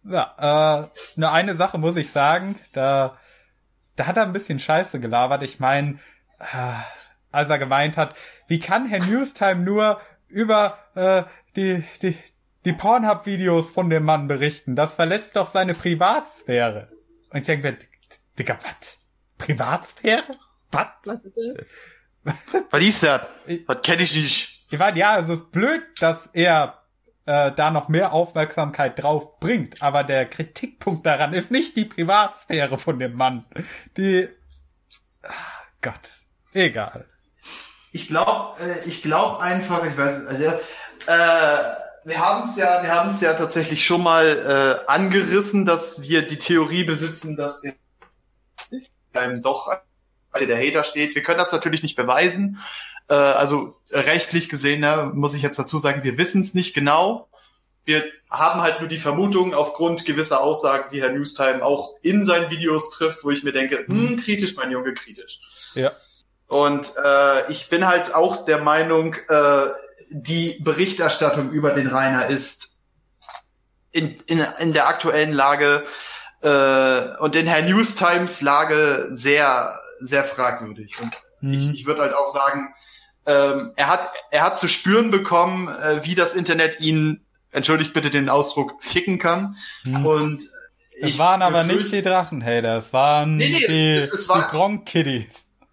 Ja, 0.08 0.84
äh, 0.84 0.88
nur 1.16 1.32
eine 1.32 1.56
Sache 1.56 1.76
muss 1.78 1.96
ich 1.96 2.10
sagen, 2.12 2.54
da, 2.72 3.16
da 3.96 4.06
hat 4.06 4.16
er 4.16 4.22
ein 4.22 4.32
bisschen 4.32 4.58
Scheiße 4.58 5.00
gelabert. 5.00 5.42
Ich 5.42 5.58
meine, 5.58 5.98
äh, 6.38 6.72
als 7.32 7.50
er 7.50 7.58
gemeint 7.58 7.96
hat, 7.96 8.14
wie 8.46 8.58
kann 8.58 8.86
Herr 8.86 9.04
Newstime 9.04 9.62
nur 9.62 10.00
über 10.28 10.78
äh, 10.94 11.24
die, 11.56 11.82
die, 12.02 12.16
die 12.64 12.72
Pornhub-Videos 12.72 13.70
von 13.70 13.90
dem 13.90 14.04
Mann 14.04 14.28
berichten? 14.28 14.76
Das 14.76 14.94
verletzt 14.94 15.36
doch 15.36 15.50
seine 15.50 15.74
Privatsphäre. 15.74 16.88
Und 17.30 17.40
ich 17.40 17.46
denke 17.46 17.72
mir, 17.72 17.78
Digga, 18.38 18.58
was? 18.62 18.98
Privatsphäre? 19.38 20.38
Was? 20.72 20.86
Was 21.04 21.24
ist? 21.24 22.70
Was 22.70 22.82
ist 22.82 23.02
das? 23.02 23.22
Das 23.66 23.82
kenne 23.82 24.02
ich 24.02 24.14
nicht. 24.14 24.66
Ich 24.70 24.78
meine, 24.78 24.98
ja, 24.98 25.18
es 25.18 25.28
ist 25.28 25.52
blöd, 25.52 25.82
dass 26.00 26.28
er 26.32 26.82
äh, 27.26 27.52
da 27.52 27.70
noch 27.70 27.88
mehr 27.88 28.12
Aufmerksamkeit 28.12 29.02
drauf 29.02 29.38
bringt, 29.40 29.82
aber 29.82 30.04
der 30.04 30.26
Kritikpunkt 30.26 31.04
daran 31.04 31.32
ist 31.32 31.50
nicht 31.50 31.76
die 31.76 31.84
Privatsphäre 31.84 32.78
von 32.78 32.98
dem 32.98 33.16
Mann. 33.16 33.44
Die 33.96 34.28
ah, 35.22 35.32
Gott, 35.82 36.10
egal. 36.52 37.06
Ich 37.92 38.08
glaube, 38.08 38.60
äh, 38.60 38.88
ich 38.88 39.02
glaube 39.02 39.40
einfach, 39.40 39.84
ich 39.84 39.96
weiß, 39.96 40.16
es, 40.16 40.26
also, 40.26 40.44
äh, 40.44 41.74
wir 42.04 42.18
haben 42.20 42.48
es 42.48 42.56
ja, 42.56 42.82
wir 42.82 42.92
haben 42.92 43.10
es 43.10 43.20
ja 43.20 43.34
tatsächlich 43.34 43.84
schon 43.84 44.02
mal 44.02 44.84
äh, 44.86 44.88
angerissen, 44.88 45.66
dass 45.66 46.02
wir 46.02 46.26
die 46.26 46.38
Theorie 46.38 46.84
besitzen, 46.84 47.36
dass 47.36 47.64
in 47.64 47.74
einem 49.12 49.42
doch 49.42 49.72
der 50.38 50.58
Hater 50.58 50.84
steht. 50.84 51.14
Wir 51.14 51.22
können 51.22 51.38
das 51.38 51.52
natürlich 51.52 51.82
nicht 51.82 51.96
beweisen. 51.96 52.58
Äh, 53.08 53.14
also 53.14 53.76
rechtlich 53.90 54.48
gesehen, 54.48 54.80
ne, 54.80 55.10
muss 55.14 55.34
ich 55.34 55.42
jetzt 55.42 55.58
dazu 55.58 55.78
sagen, 55.78 56.02
wir 56.02 56.18
wissen 56.18 56.40
es 56.40 56.54
nicht 56.54 56.74
genau. 56.74 57.28
Wir 57.84 58.04
haben 58.30 58.60
halt 58.60 58.80
nur 58.80 58.88
die 58.88 58.98
Vermutung 58.98 59.54
aufgrund 59.54 60.04
gewisser 60.04 60.40
Aussagen, 60.42 60.90
die 60.90 61.00
Herr 61.00 61.12
Newstime 61.12 61.64
auch 61.64 61.94
in 62.02 62.24
seinen 62.24 62.50
Videos 62.50 62.90
trifft, 62.90 63.22
wo 63.22 63.30
ich 63.30 63.44
mir 63.44 63.52
denke, 63.52 63.84
hm, 63.86 64.16
kritisch, 64.16 64.56
mein 64.56 64.72
Junge, 64.72 64.92
kritisch. 64.94 65.38
Ja. 65.74 65.92
Und 66.48 66.92
äh, 67.02 67.50
ich 67.50 67.68
bin 67.68 67.86
halt 67.86 68.12
auch 68.14 68.44
der 68.44 68.58
Meinung, 68.58 69.14
äh, 69.28 69.66
die 70.10 70.58
Berichterstattung 70.60 71.50
über 71.50 71.70
den 71.72 71.86
Rainer 71.86 72.26
ist 72.26 72.78
in, 73.92 74.20
in, 74.26 74.44
in 74.58 74.72
der 74.72 74.88
aktuellen 74.88 75.32
Lage 75.32 75.84
äh, 76.42 77.16
und 77.18 77.36
in 77.36 77.46
Herr 77.46 77.62
Newstimes 77.62 78.40
Lage 78.42 79.08
sehr, 79.12 79.80
sehr 80.00 80.24
fragwürdig. 80.24 81.00
Und 81.00 81.12
ich, 81.52 81.66
Mhm. 81.66 81.74
ich 81.74 81.86
würde 81.86 82.02
halt 82.02 82.14
auch 82.14 82.32
sagen, 82.32 82.74
ähm, 83.26 83.72
er 83.76 83.88
hat 83.88 84.10
er 84.30 84.42
hat 84.42 84.58
zu 84.58 84.68
spüren 84.68 85.10
bekommen, 85.10 85.68
äh, 85.68 86.00
wie 86.04 86.14
das 86.14 86.34
Internet 86.34 86.80
ihn, 86.80 87.24
entschuldigt 87.50 87.92
bitte 87.94 88.10
den 88.10 88.28
Ausdruck, 88.28 88.82
ficken 88.82 89.18
kann. 89.18 89.56
Mhm. 89.84 90.06
Und 90.06 90.42
Es 91.00 91.18
waren 91.18 91.42
aber 91.42 91.62
nicht 91.64 91.92
die 91.92 92.02
Drachenhater, 92.02 92.78
es 92.78 92.92
waren 92.92 93.36
Nee, 93.36 93.48
nee, 93.60 93.66
die, 93.66 93.92
es- 93.94 94.12
es 94.12 94.28
war- 94.28 94.42
die 94.44 94.50
Gronk-Kiddies. 94.56 95.26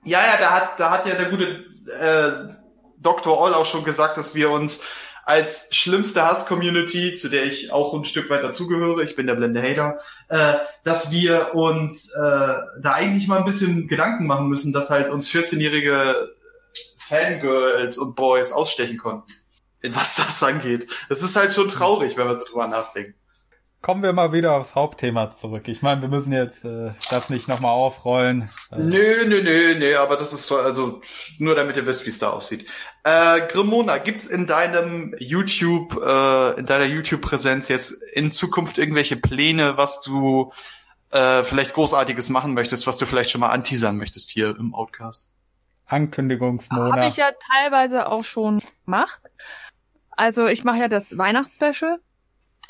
Ja, 0.03 0.21
ja, 0.25 0.37
da 0.37 0.51
hat, 0.51 0.79
da 0.79 0.91
hat 0.91 1.05
ja 1.05 1.15
der 1.15 1.29
gute 1.29 1.63
äh, 1.99 2.53
Dr. 2.99 3.37
Oll 3.39 3.53
auch 3.53 3.65
schon 3.65 3.83
gesagt, 3.83 4.17
dass 4.17 4.35
wir 4.35 4.49
uns 4.49 4.83
als 5.25 5.69
schlimmste 5.73 6.25
Hass-Community, 6.25 7.13
zu 7.13 7.29
der 7.29 7.45
ich 7.45 7.71
auch 7.71 7.93
ein 7.93 8.03
Stück 8.03 8.29
weit 8.29 8.43
dazugehöre, 8.43 9.01
ich 9.03 9.15
bin 9.15 9.25
der 9.27 9.35
blende 9.35 9.61
Hater, 9.61 9.99
äh, 10.27 10.55
dass 10.83 11.11
wir 11.11 11.55
uns 11.55 12.09
äh, 12.13 12.19
da 12.81 12.91
eigentlich 12.93 13.29
mal 13.29 13.39
ein 13.39 13.45
bisschen 13.45 13.87
Gedanken 13.87 14.27
machen 14.27 14.47
müssen, 14.49 14.73
dass 14.73 14.89
halt 14.89 15.09
uns 15.09 15.29
14-jährige 15.29 16.29
Fangirls 17.07 17.97
und 17.97 18.15
Boys 18.15 18.51
ausstechen 18.51 18.97
konnten. 18.97 19.31
Was 19.89 20.15
das 20.15 20.41
angeht. 20.43 20.87
Das 21.09 21.21
ist 21.21 21.35
halt 21.35 21.53
schon 21.53 21.67
traurig, 21.67 22.15
wenn 22.15 22.27
man 22.27 22.37
so 22.37 22.45
drüber 22.45 22.67
nachdenkt. 22.67 23.15
Kommen 23.81 24.01
wir 24.01 24.13
mal 24.13 24.31
wieder 24.31 24.53
aufs 24.53 24.75
Hauptthema 24.75 25.35
zurück. 25.37 25.67
Ich 25.67 25.81
meine, 25.81 26.01
wir 26.01 26.07
müssen 26.07 26.31
jetzt 26.31 26.63
äh, 26.63 26.91
das 27.09 27.29
nicht 27.29 27.49
nochmal 27.49 27.71
aufrollen. 27.71 28.49
Äh, 28.71 28.77
nö, 28.77 29.25
nö, 29.27 29.43
nö, 29.43 29.75
nö, 29.77 29.97
aber 29.97 30.15
das 30.15 30.31
ist 30.31 30.47
so, 30.47 30.57
also 30.57 31.01
nur 31.37 31.53
damit 31.53 31.75
ihr 31.75 31.85
wisst, 31.85 32.05
wie 32.05 32.09
es 32.09 32.17
da 32.17 32.29
aussieht. 32.29 32.65
Äh, 33.03 33.41
Grimona, 33.47 33.97
gibt's 33.97 34.27
in 34.27 34.47
deinem 34.47 35.13
YouTube, 35.19 35.97
äh, 36.01 36.59
in 36.59 36.65
deiner 36.65 36.85
YouTube-Präsenz 36.85 37.67
jetzt 37.67 38.01
in 38.13 38.31
Zukunft 38.31 38.77
irgendwelche 38.77 39.17
Pläne, 39.17 39.75
was 39.75 40.01
du 40.01 40.53
äh, 41.11 41.43
vielleicht 41.43 41.73
Großartiges 41.73 42.29
machen 42.29 42.53
möchtest, 42.53 42.87
was 42.87 42.97
du 42.97 43.05
vielleicht 43.05 43.31
schon 43.31 43.41
mal 43.41 43.49
anteasern 43.49 43.97
möchtest 43.97 44.29
hier 44.29 44.55
im 44.57 44.73
Outcast? 44.73 45.35
Ankündigungsmonat. 45.85 46.93
Habe 46.93 47.07
ich 47.07 47.17
ja 47.17 47.31
teilweise 47.51 48.07
auch 48.07 48.23
schon 48.23 48.61
gemacht. 48.85 49.21
Also 50.11 50.47
ich 50.47 50.63
mache 50.63 50.77
ja 50.77 50.87
das 50.87 51.17
Weihnachtsspecial 51.17 51.99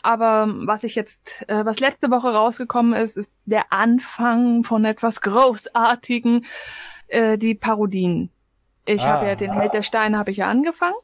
aber 0.03 0.53
was 0.67 0.83
ich 0.83 0.95
jetzt, 0.95 1.45
äh, 1.47 1.65
was 1.65 1.79
letzte 1.79 2.11
Woche 2.11 2.33
rausgekommen 2.33 2.93
ist, 2.93 3.17
ist 3.17 3.33
der 3.45 3.71
Anfang 3.71 4.63
von 4.65 4.83
etwas 4.83 5.21
Großartigen, 5.21 6.45
äh, 7.07 7.37
die 7.37 7.55
Parodien. 7.55 8.29
Ich 8.85 9.01
ah. 9.01 9.13
habe 9.13 9.27
ja 9.27 9.35
den 9.35 9.53
Held 9.53 9.73
der 9.73 9.81
Steine 9.81 10.17
habe 10.17 10.29
ich 10.31 10.37
ja 10.37 10.49
angefangen. 10.49 10.95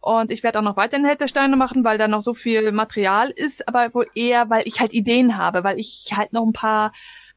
Und 0.00 0.30
ich 0.30 0.42
werde 0.42 0.58
auch 0.58 0.62
noch 0.62 0.76
weiter 0.76 0.96
den 0.96 1.06
Held 1.06 1.20
der 1.20 1.28
Steine 1.28 1.56
machen, 1.56 1.84
weil 1.84 1.98
da 1.98 2.08
noch 2.08 2.22
so 2.22 2.32
viel 2.32 2.72
Material 2.72 3.30
ist, 3.30 3.68
aber 3.68 3.92
wohl 3.94 4.08
eher, 4.14 4.48
weil 4.50 4.66
ich 4.66 4.80
halt 4.80 4.94
Ideen 4.94 5.36
habe, 5.36 5.62
weil 5.62 5.78
ich 5.78 6.06
halt 6.14 6.32
noch 6.32 6.46
ein 6.46 6.52
paar 6.52 6.92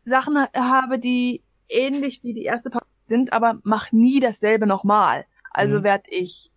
Sachen 0.06 0.38
habe, 0.53 0.99
die 0.99 1.44
ähnlich 1.68 2.24
wie 2.24 2.34
die 2.34 2.44
erste 2.44 2.69
Parodie 2.69 2.97
sind, 3.07 3.34
aber 3.34 3.59
mach 3.63 3.91
nie 3.91 4.19
dasselbe 4.19 4.67
nochmal. 4.67 5.25
Also 5.51 5.79
mhm. 5.79 5.84
werde 5.84 6.09
ich 6.09 6.51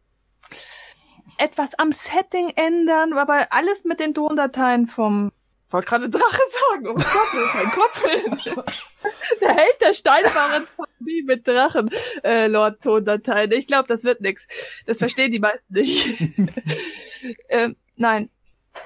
etwas 1.38 1.74
am 1.78 1.92
Setting 1.92 2.50
ändern, 2.56 3.14
aber 3.14 3.48
alles 3.50 3.84
mit 3.84 4.00
den 4.00 4.14
Tondateien 4.14 4.86
vom 4.86 5.32
ich 5.70 5.72
wollte 5.72 5.86
gerade 5.86 6.10
Drache 6.10 6.42
sagen, 6.72 6.88
oh 6.88 6.94
Gott, 6.94 7.54
mein 7.54 7.70
Kopf. 7.70 8.02
der 9.40 9.54
Held 9.54 9.80
der 9.80 9.94
steinbaren 9.94 10.66
Familie 10.66 11.22
mit 11.22 11.46
Drachen, 11.46 11.90
äh, 12.24 12.48
Lord 12.48 12.82
Tondateien. 12.82 13.52
Ich 13.52 13.68
glaube, 13.68 13.86
das 13.86 14.02
wird 14.02 14.20
nix. 14.20 14.48
Das 14.86 14.98
verstehen 14.98 15.30
die 15.30 15.38
meisten 15.38 15.72
nicht. 15.72 16.18
ähm, 17.48 17.76
nein. 17.94 18.30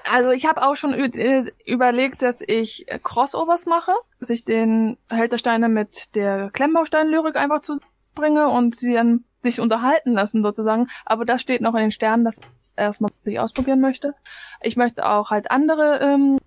Also 0.05 0.31
ich 0.31 0.47
habe 0.47 0.63
auch 0.63 0.77
schon 0.77 0.95
äh, 0.95 1.45
überlegt, 1.67 2.23
dass 2.23 2.41
ich 2.41 2.87
Crossovers 3.03 3.67
mache, 3.67 3.93
dass 4.21 4.31
ich 4.31 4.45
den 4.45 4.97
Held 5.11 5.33
der 5.33 5.39
Steine 5.39 5.69
mit 5.69 6.15
der 6.15 6.51
Klemmbaustein-Lyrik 6.53 7.37
einfach 7.37 7.63
zubringe 7.63 8.49
und 8.49 8.77
sie 8.77 8.95
dann 8.95 9.25
sich 9.43 9.61
unterhalten 9.61 10.13
lassen 10.13 10.43
sozusagen. 10.43 10.89
Aber 11.05 11.25
das 11.25 11.43
steht 11.43 11.61
noch 11.61 11.75
in 11.75 11.83
den 11.83 11.91
Sternen, 11.91 12.25
dass 12.25 12.41
erstmal 12.77 13.11
sich 13.25 13.39
ausprobieren 13.39 13.81
möchte. 13.81 14.15
Ich 14.63 14.77
möchte 14.77 15.07
auch 15.07 15.31
halt 15.31 15.51
andere 15.51 16.01
ähm, 16.01 16.39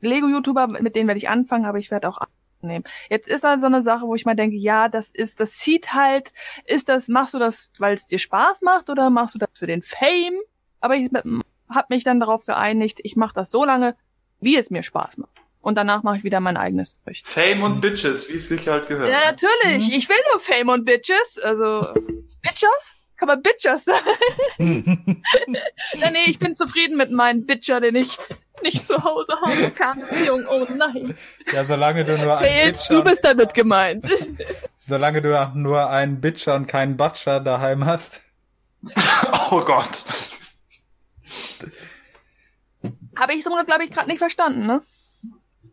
Lego-YouTuber, 0.00 0.66
mit 0.66 0.96
denen 0.96 1.06
werde 1.06 1.18
ich 1.18 1.28
anfangen, 1.28 1.64
aber 1.64 1.78
ich 1.78 1.90
werde 1.90 2.08
auch 2.08 2.18
nehmen. 2.60 2.84
Jetzt 3.08 3.28
ist 3.28 3.44
halt 3.44 3.60
so 3.60 3.66
eine 3.66 3.82
Sache, 3.82 4.06
wo 4.06 4.14
ich 4.14 4.24
mal 4.24 4.34
denke, 4.34 4.56
ja, 4.56 4.88
das 4.88 5.10
ist, 5.10 5.40
das 5.40 5.58
sieht 5.58 5.94
halt, 5.94 6.32
ist 6.64 6.88
das, 6.88 7.08
machst 7.08 7.34
du 7.34 7.38
das, 7.38 7.70
weil 7.78 7.94
es 7.94 8.06
dir 8.06 8.18
Spaß 8.18 8.62
macht 8.62 8.90
oder 8.90 9.10
machst 9.10 9.34
du 9.34 9.38
das 9.38 9.50
für 9.54 9.66
den 9.66 9.82
Fame? 9.82 10.38
Aber 10.80 10.96
ich 10.96 11.10
habe 11.68 11.86
mich 11.90 12.04
dann 12.04 12.20
darauf 12.20 12.46
geeinigt, 12.46 13.00
ich 13.02 13.16
mache 13.16 13.34
das 13.34 13.50
so 13.50 13.64
lange, 13.64 13.96
wie 14.40 14.56
es 14.56 14.70
mir 14.70 14.82
Spaß 14.82 15.18
macht. 15.18 15.30
Und 15.60 15.76
danach 15.76 16.02
mache 16.04 16.18
ich 16.18 16.24
wieder 16.24 16.40
mein 16.40 16.56
eigenes 16.56 16.96
Zeug. 17.04 17.22
Fame 17.24 17.62
und 17.62 17.80
Bitches, 17.80 18.30
wie 18.30 18.36
es 18.36 18.48
sich 18.48 18.68
halt 18.68 18.88
gehört. 18.88 19.10
Ja, 19.10 19.20
natürlich. 19.32 19.88
Mhm. 19.88 19.94
Ich 19.94 20.08
will 20.08 20.16
nur 20.32 20.40
Fame 20.40 20.68
und 20.68 20.84
Bitches. 20.84 21.40
Also 21.42 21.86
Bitches? 22.42 22.96
Kann 23.16 23.28
man 23.28 23.42
Bitchers 23.42 23.84
sagen? 23.84 24.04
ja, 25.94 26.10
nee, 26.10 26.26
ich 26.26 26.38
bin 26.38 26.54
zufrieden 26.54 26.96
mit 26.96 27.10
meinem 27.10 27.46
Bitcher, 27.46 27.80
den 27.80 27.96
ich 27.96 28.18
nicht 28.62 28.86
zu 28.86 29.02
Hause 29.02 29.34
haben 29.42 29.74
kann. 29.74 30.04
Jung, 30.26 30.44
oh 30.50 30.66
nein. 30.76 31.16
Ja, 31.52 31.64
solange 31.64 32.04
du 32.04 32.16
nur 32.18 32.38
ein 32.38 32.72
Bitcher... 32.72 32.94
Du 32.94 33.04
bist 33.04 33.24
damit 33.24 33.54
gemeint. 33.54 34.06
solange 34.86 35.22
du 35.22 35.50
nur 35.54 35.90
einen 35.90 36.20
Bitcher 36.20 36.54
und 36.54 36.66
keinen 36.66 36.96
Butcher 36.96 37.40
daheim 37.40 37.86
hast. 37.86 38.20
oh 39.50 39.62
Gott. 39.62 40.04
Habe 43.16 43.34
ich 43.34 43.44
so, 43.44 43.50
glaube 43.50 43.84
ich, 43.84 43.90
gerade 43.90 44.08
nicht 44.08 44.18
verstanden, 44.18 44.66
ne? 44.66 44.82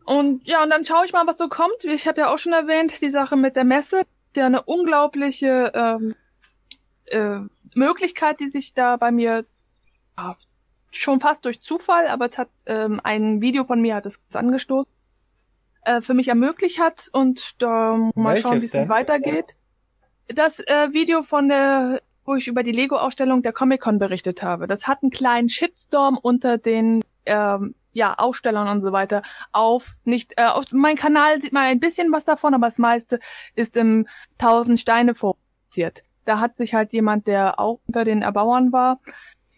Und 0.04 0.46
ja, 0.46 0.62
und 0.62 0.70
dann 0.70 0.84
schaue 0.84 1.06
ich 1.06 1.12
mal, 1.12 1.26
was 1.26 1.38
so 1.38 1.48
kommt. 1.48 1.84
Ich 1.84 2.06
habe 2.06 2.20
ja 2.20 2.32
auch 2.32 2.38
schon 2.38 2.52
erwähnt, 2.52 3.00
die 3.00 3.10
Sache 3.10 3.36
mit 3.36 3.56
der 3.56 3.64
Messe. 3.64 4.02
Ja, 4.36 4.46
eine 4.46 4.62
unglaubliche 4.62 5.72
ähm, 5.74 6.14
äh, 7.06 7.38
Möglichkeit, 7.74 8.40
die 8.40 8.50
sich 8.50 8.74
da 8.74 8.96
bei 8.96 9.10
mir 9.10 9.46
ja, 10.18 10.36
schon 10.90 11.20
fast 11.20 11.44
durch 11.44 11.60
Zufall, 11.60 12.08
aber 12.08 12.30
es 12.30 12.38
hat 12.38 12.48
ähm, 12.66 13.00
ein 13.02 13.40
Video 13.40 13.64
von 13.64 13.80
mir 13.80 13.94
hat 13.94 14.06
es 14.06 14.20
angestoßen, 14.32 14.90
äh, 15.82 16.00
für 16.00 16.14
mich 16.14 16.28
ermöglicht 16.28 16.80
hat 16.80 17.08
und 17.12 17.60
da 17.60 17.98
mal 18.14 18.36
schauen, 18.36 18.62
wie 18.62 18.66
es 18.66 18.88
weitergeht. 18.88 19.56
Das 20.28 20.58
äh, 20.60 20.92
Video 20.92 21.22
von 21.22 21.48
der, 21.48 22.02
wo 22.24 22.34
ich 22.34 22.48
über 22.48 22.62
die 22.62 22.72
Lego-Ausstellung 22.72 23.42
der 23.42 23.52
Comic-Con 23.52 23.98
berichtet 23.98 24.42
habe, 24.42 24.66
das 24.66 24.86
hat 24.86 25.02
einen 25.02 25.10
kleinen 25.10 25.48
Shitstorm 25.48 26.18
unter 26.20 26.58
den 26.58 27.02
ähm, 27.26 27.74
ja, 27.92 28.14
Ausstellern 28.14 28.68
und 28.68 28.80
so 28.80 28.92
weiter 28.92 29.22
auf. 29.52 29.94
Nicht, 30.04 30.32
äh, 30.36 30.46
auf 30.46 30.64
meinem 30.72 30.96
Kanal 30.96 31.40
sieht 31.40 31.52
man 31.52 31.64
ein 31.64 31.80
bisschen 31.80 32.10
was 32.12 32.24
davon, 32.24 32.54
aber 32.54 32.66
das 32.66 32.78
meiste 32.78 33.20
ist 33.54 33.76
im 33.76 34.06
Tausend 34.38 34.80
Steine 34.80 35.14
fokussiert 35.14 36.02
da 36.24 36.40
hat 36.40 36.56
sich 36.56 36.74
halt 36.74 36.92
jemand, 36.92 37.26
der 37.26 37.58
auch 37.58 37.80
unter 37.86 38.04
den 38.04 38.22
Erbauern 38.22 38.72
war, 38.72 39.00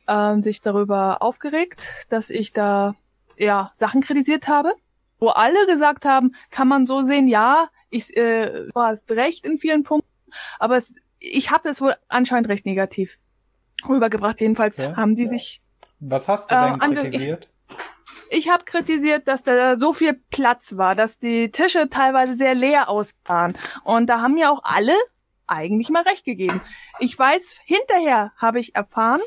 äh, 0.07 0.41
sich 0.43 0.61
darüber 0.61 1.23
aufgeregt, 1.23 1.87
dass 2.09 2.31
ich 2.31 2.53
da 2.53 2.95
ja 3.37 3.73
Sachen 3.77 4.01
kritisiert 4.01 4.49
habe, 4.49 4.75
wo 5.19 5.29
alle 5.29 5.67
gesagt 5.67 6.05
haben, 6.05 6.35
kann 6.51 6.69
man 6.69 6.87
so 6.87 7.03
sehen, 7.03 7.29
ja, 7.29 7.69
ich 7.91 8.17
äh, 8.17 8.67
war 8.75 8.93
es 8.93 9.05
recht 9.11 9.45
in 9.45 9.59
vielen 9.59 9.85
Punkten, 9.85 10.11
aber 10.59 10.77
es, 10.77 10.95
ich 11.19 11.51
habe 11.51 11.69
es 11.69 11.81
wohl 11.81 11.95
anscheinend 12.09 12.49
recht 12.49 12.67
negativ 12.67 13.19
rübergebracht. 13.89 14.41
Jedenfalls 14.41 14.79
ja. 14.79 14.97
haben 14.97 15.15
die 15.15 15.29
sich. 15.29 15.63
Was 16.01 16.29
hast 16.29 16.51
du 16.51 16.55
denn 16.55 16.81
äh, 16.81 17.03
kritisiert? 17.03 17.49
Ich, 18.31 18.39
ich 18.39 18.49
habe 18.51 18.65
kritisiert, 18.65 19.29
dass 19.29 19.43
da 19.43 19.79
so 19.79 19.93
viel 19.93 20.15
Platz 20.31 20.77
war, 20.77 20.95
dass 20.95 21.19
die 21.19 21.51
Tische 21.51 21.89
teilweise 21.89 22.37
sehr 22.37 22.55
leer 22.55 22.89
aussahen. 22.89 23.57
Und 23.85 24.07
da 24.07 24.21
haben 24.21 24.35
mir 24.35 24.51
auch 24.51 24.61
alle 24.63 24.95
eigentlich 25.47 25.91
mal 25.91 26.03
recht 26.03 26.25
gegeben. 26.25 26.61
Ich 26.99 27.19
weiß, 27.19 27.59
hinterher 27.65 28.33
habe 28.37 28.61
ich 28.61 28.75
erfahren, 28.75 29.21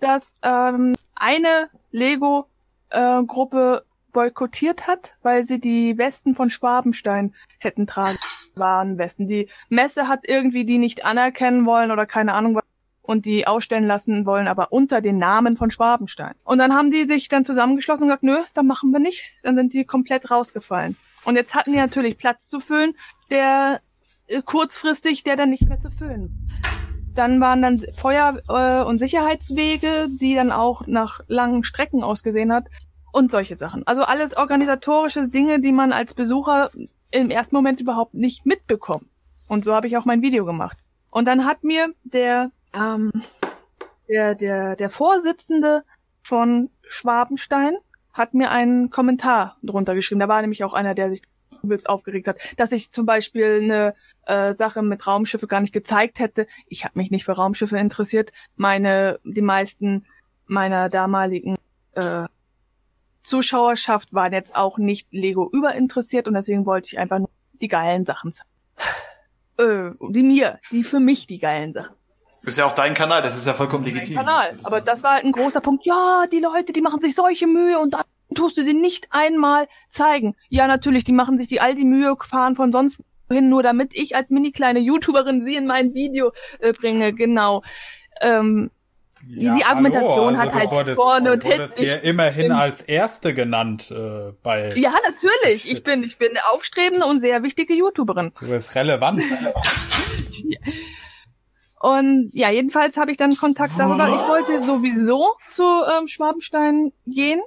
dass 0.00 0.34
ähm, 0.42 0.94
eine 1.14 1.70
Lego-Gruppe 1.92 3.84
äh, 3.84 3.90
boykottiert 4.12 4.86
hat, 4.86 5.14
weil 5.22 5.44
sie 5.44 5.60
die 5.60 5.96
Westen 5.96 6.34
von 6.34 6.50
Schwabenstein 6.50 7.34
hätten 7.60 7.86
tragen 7.86 8.18
waren 8.54 8.98
Westen. 8.98 9.28
Die 9.28 9.48
Messe 9.68 10.08
hat 10.08 10.20
irgendwie 10.26 10.64
die 10.64 10.78
nicht 10.78 11.04
anerkennen 11.04 11.66
wollen 11.66 11.90
oder 11.90 12.06
keine 12.06 12.34
Ahnung 12.34 12.56
was 12.56 12.64
und 13.02 13.24
die 13.24 13.46
ausstellen 13.46 13.86
lassen 13.86 14.24
wollen, 14.24 14.46
aber 14.46 14.72
unter 14.72 15.00
den 15.00 15.18
Namen 15.18 15.56
von 15.56 15.70
Schwabenstein. 15.70 16.34
Und 16.44 16.58
dann 16.58 16.74
haben 16.74 16.90
die 16.90 17.06
sich 17.06 17.28
dann 17.28 17.44
zusammengeschlossen 17.44 18.02
und 18.04 18.08
gesagt, 18.08 18.22
nö, 18.22 18.38
dann 18.54 18.66
machen 18.66 18.92
wir 18.92 19.00
nicht. 19.00 19.32
Dann 19.42 19.56
sind 19.56 19.74
die 19.74 19.84
komplett 19.84 20.30
rausgefallen. 20.30 20.96
Und 21.24 21.34
jetzt 21.34 21.54
hatten 21.54 21.72
die 21.72 21.78
natürlich 21.78 22.18
Platz 22.18 22.48
zu 22.48 22.60
füllen, 22.60 22.94
der 23.30 23.80
äh, 24.28 24.42
kurzfristig 24.42 25.24
der 25.24 25.36
dann 25.36 25.50
nicht 25.50 25.68
mehr 25.68 25.80
zu 25.80 25.90
füllen. 25.90 26.46
Dann 27.14 27.40
waren 27.40 27.62
dann 27.62 27.78
Feuer- 27.96 28.42
äh, 28.48 28.84
und 28.84 29.00
Sicherheitswege, 29.00 30.08
die 30.08 30.36
dann 30.36 30.52
auch 30.52 30.86
nach 30.86 31.20
langen 31.26 31.64
Strecken 31.64 32.04
ausgesehen 32.04 32.52
hat 32.52 32.66
und 33.12 33.32
solche 33.32 33.56
Sachen. 33.56 33.84
Also 33.86 34.02
alles 34.02 34.36
organisatorische 34.36 35.26
Dinge, 35.26 35.60
die 35.60 35.72
man 35.72 35.92
als 35.92 36.14
Besucher 36.14 36.70
im 37.10 37.30
ersten 37.30 37.54
Moment 37.54 37.80
überhaupt 37.80 38.14
nicht 38.14 38.46
mitbekommt. 38.46 39.06
Und 39.48 39.64
so 39.64 39.74
habe 39.74 39.86
ich 39.86 39.96
auch 39.96 40.04
mein 40.04 40.22
Video 40.22 40.44
gemacht. 40.44 40.78
Und 41.10 41.26
dann 41.26 41.44
hat 41.44 41.64
mir 41.64 41.92
der 42.04 42.50
ähm, 42.72 43.10
der 44.08 44.34
der 44.34 44.76
der 44.76 44.90
Vorsitzende 44.90 45.84
von 46.22 46.70
Schwabenstein 46.82 47.76
hat 48.12 48.34
mir 48.34 48.50
einen 48.50 48.90
Kommentar 48.90 49.56
drunter 49.62 49.94
geschrieben. 49.94 50.20
Da 50.20 50.28
war 50.28 50.40
nämlich 50.40 50.64
auch 50.64 50.74
einer, 50.74 50.94
der 50.94 51.08
sich 51.10 51.22
übelst 51.62 51.88
aufgeregt 51.88 52.28
hat, 52.28 52.38
dass 52.56 52.72
ich 52.72 52.90
zum 52.90 53.06
Beispiel 53.06 53.60
eine 53.62 53.94
äh, 54.26 54.54
Sache 54.56 54.82
mit 54.82 55.06
Raumschiffe 55.06 55.46
gar 55.46 55.60
nicht 55.60 55.72
gezeigt 55.72 56.18
hätte. 56.18 56.46
Ich 56.66 56.84
habe 56.84 56.98
mich 56.98 57.10
nicht 57.10 57.24
für 57.24 57.32
Raumschiffe 57.32 57.78
interessiert. 57.78 58.32
Meine, 58.56 59.20
die 59.24 59.42
meisten 59.42 60.06
meiner 60.46 60.88
damaligen 60.88 61.56
äh, 61.92 62.24
Zuschauerschaft 63.30 64.12
waren 64.12 64.32
jetzt 64.32 64.56
auch 64.56 64.76
nicht 64.76 65.08
Lego 65.12 65.48
überinteressiert 65.50 66.28
und 66.28 66.34
deswegen 66.34 66.66
wollte 66.66 66.88
ich 66.88 66.98
einfach 66.98 67.20
nur 67.20 67.30
die 67.60 67.68
geilen 67.68 68.04
Sachen 68.04 68.32
zeigen. 68.32 68.50
Äh, 69.58 69.90
die 70.10 70.22
mir, 70.22 70.58
die 70.70 70.82
für 70.82 71.00
mich 71.00 71.26
die 71.26 71.38
geilen 71.38 71.72
Sachen. 71.72 71.94
Ist 72.42 72.58
ja 72.58 72.64
auch 72.64 72.74
dein 72.74 72.94
Kanal, 72.94 73.22
das 73.22 73.36
ist 73.36 73.46
ja 73.46 73.54
vollkommen 73.54 73.84
legitim. 73.84 74.16
Kanal. 74.16 74.58
Aber 74.62 74.80
das 74.80 75.02
war 75.02 75.14
halt 75.14 75.24
ein 75.24 75.32
großer 75.32 75.60
Punkt. 75.60 75.84
Ja, 75.84 76.24
die 76.32 76.40
Leute, 76.40 76.72
die 76.72 76.80
machen 76.80 77.00
sich 77.00 77.14
solche 77.14 77.46
Mühe 77.46 77.78
und 77.78 77.94
dann 77.94 78.02
tust 78.34 78.56
du 78.56 78.64
sie 78.64 78.74
nicht 78.74 79.08
einmal 79.10 79.68
zeigen. 79.90 80.34
Ja, 80.48 80.66
natürlich, 80.66 81.04
die 81.04 81.12
machen 81.12 81.36
sich 81.36 81.48
die 81.48 81.60
all 81.60 81.74
die 81.74 81.84
Mühe, 81.84 82.16
fahren 82.26 82.56
von 82.56 82.72
sonst 82.72 83.00
hin, 83.28 83.48
nur 83.48 83.62
damit 83.62 83.94
ich 83.94 84.16
als 84.16 84.30
mini 84.30 84.52
kleine 84.52 84.80
YouTuberin 84.80 85.44
sie 85.44 85.54
in 85.54 85.66
mein 85.66 85.94
Video 85.94 86.32
äh, 86.60 86.72
bringe. 86.72 87.12
Genau. 87.12 87.62
Ähm, 88.20 88.70
Ja, 89.28 89.54
die 89.54 89.64
Argumentation 89.64 90.38
hallo, 90.38 90.52
hat 90.52 90.72
halt 90.72 90.88
du 90.88 90.94
vorne 90.94 91.32
und 91.32 91.44
du 91.44 91.48
hinten. 91.48 91.72
hier 91.76 92.02
immerhin 92.02 92.48
bin- 92.48 92.52
als 92.52 92.80
Erste 92.80 93.34
genannt 93.34 93.90
äh, 93.90 94.32
bei. 94.42 94.70
Ja, 94.74 94.94
natürlich. 95.06 95.62
Shit. 95.62 95.72
Ich 95.78 95.82
bin, 95.84 96.02
ich 96.04 96.18
bin 96.18 96.30
eine 96.30 96.40
aufstrebende 96.52 97.06
und 97.06 97.20
sehr 97.20 97.42
wichtige 97.42 97.74
YouTuberin. 97.74 98.32
Du 98.40 98.48
bist 98.50 98.74
relevant. 98.74 99.22
Und 101.82 102.30
ja, 102.34 102.50
jedenfalls 102.50 102.98
habe 102.98 103.10
ich 103.10 103.16
dann 103.16 103.34
Kontakt 103.36 103.72
darüber. 103.78 104.06
Ich 104.06 104.28
wollte 104.28 104.58
sowieso 104.60 105.34
zu 105.48 105.62
ähm, 105.64 106.08
Schwabenstein 106.08 106.92
gehen. 107.06 107.40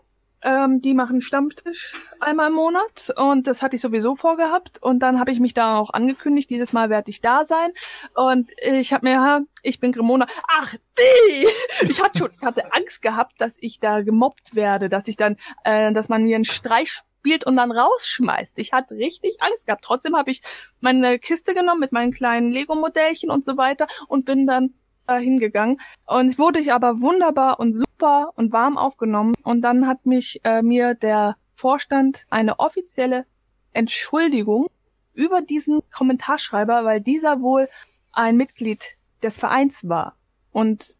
Ähm, 0.44 0.82
die 0.82 0.94
machen 0.94 1.22
Stammtisch 1.22 1.94
einmal 2.20 2.50
im 2.50 2.56
Monat 2.56 3.14
und 3.16 3.48
das 3.48 3.62
hatte 3.62 3.78
ich 3.78 3.82
sowieso 3.82 4.16
vorgehabt. 4.16 4.82
Und 4.82 5.00
dann 5.00 5.20
habe 5.20 5.32
ich 5.32 5.40
mich 5.40 5.54
da 5.54 5.78
auch 5.78 5.92
angekündigt, 5.92 6.50
dieses 6.50 6.74
Mal 6.74 6.90
werde 6.90 7.10
ich 7.10 7.22
da 7.22 7.46
sein. 7.46 7.72
Und 8.14 8.52
ich 8.62 8.94
habe 8.94 9.08
mir, 9.08 9.46
ich 9.62 9.80
bin 9.80 9.94
Grimona. 9.94 10.28
Ach, 10.48 10.76
die! 10.98 11.48
Ich 11.90 12.02
hatte 12.02 12.20
schon, 12.20 12.32
ich 12.36 12.42
hatte 12.42 12.74
Angst 12.74 13.02
gehabt, 13.02 13.40
dass 13.40 13.56
ich 13.60 13.80
da 13.80 14.02
gemobbt 14.02 14.56
werde, 14.56 14.90
dass 14.90 15.08
ich 15.08 15.16
dann, 15.16 15.38
äh, 15.64 15.94
dass 15.94 16.10
man 16.10 16.24
mir 16.24 16.36
einen 16.36 16.46
Streich 16.46 16.92
spielt 16.92 17.46
und 17.46 17.56
dann 17.56 17.72
rausschmeißt. 17.72 18.60
Ich 18.60 18.74
hatte 18.74 18.96
richtig 18.96 19.42
Angst 19.42 19.66
gehabt. 19.66 19.86
Trotzdem 19.86 20.16
habe 20.18 20.32
ich 20.32 20.42
meine 20.82 21.20
Kiste 21.20 21.54
genommen 21.54 21.80
mit 21.80 21.94
meinen 21.94 22.12
kleinen 22.12 22.52
Lego-Modellchen 22.52 23.32
und 23.32 23.46
so 23.46 23.56
weiter 23.56 23.88
und 24.08 24.26
bin 24.26 24.46
dann 24.46 24.74
äh, 25.08 25.20
hingegangen. 25.20 25.80
Und 26.06 26.38
wurde 26.38 26.60
ich 26.60 26.74
aber 26.74 27.02
wunderbar 27.02 27.60
und 27.60 27.72
super 27.72 27.93
und 28.36 28.52
warm 28.52 28.78
aufgenommen. 28.78 29.34
Und 29.44 29.62
dann 29.62 29.88
hat 29.88 30.06
mich 30.06 30.42
äh, 30.44 30.62
mir 30.62 30.94
der 30.94 31.38
Vorstand 31.56 32.26
eine 32.30 32.60
offizielle 32.60 33.26
Entschuldigung 33.72 34.68
über 35.14 35.42
diesen 35.42 35.82
Kommentarschreiber, 35.92 36.86
weil 36.86 37.02
dieser 37.02 37.42
wohl 37.42 37.70
ein 38.12 38.38
Mitglied 38.38 38.98
des 39.22 39.38
Vereins 39.38 39.88
war. 39.88 40.16
Und 40.52 40.98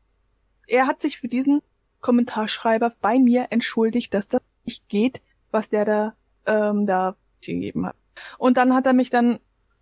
er 0.68 0.88
hat 0.88 1.02
sich 1.02 1.20
für 1.20 1.28
diesen 1.28 1.62
Kommentarschreiber 2.02 2.94
bei 3.02 3.20
mir 3.20 3.48
entschuldigt, 3.50 4.14
dass 4.14 4.28
das 4.28 4.42
nicht 4.66 4.88
geht, 4.90 5.22
was 5.52 5.70
der 5.70 5.86
da, 5.86 6.16
ähm, 6.46 6.86
da 6.86 7.16
gegeben 7.42 7.86
hat. 7.86 7.96
Und 8.38 8.58
dann 8.58 8.74
hat 8.74 8.86
er 8.86 8.94
mich 8.94 9.10
dann 9.10 9.40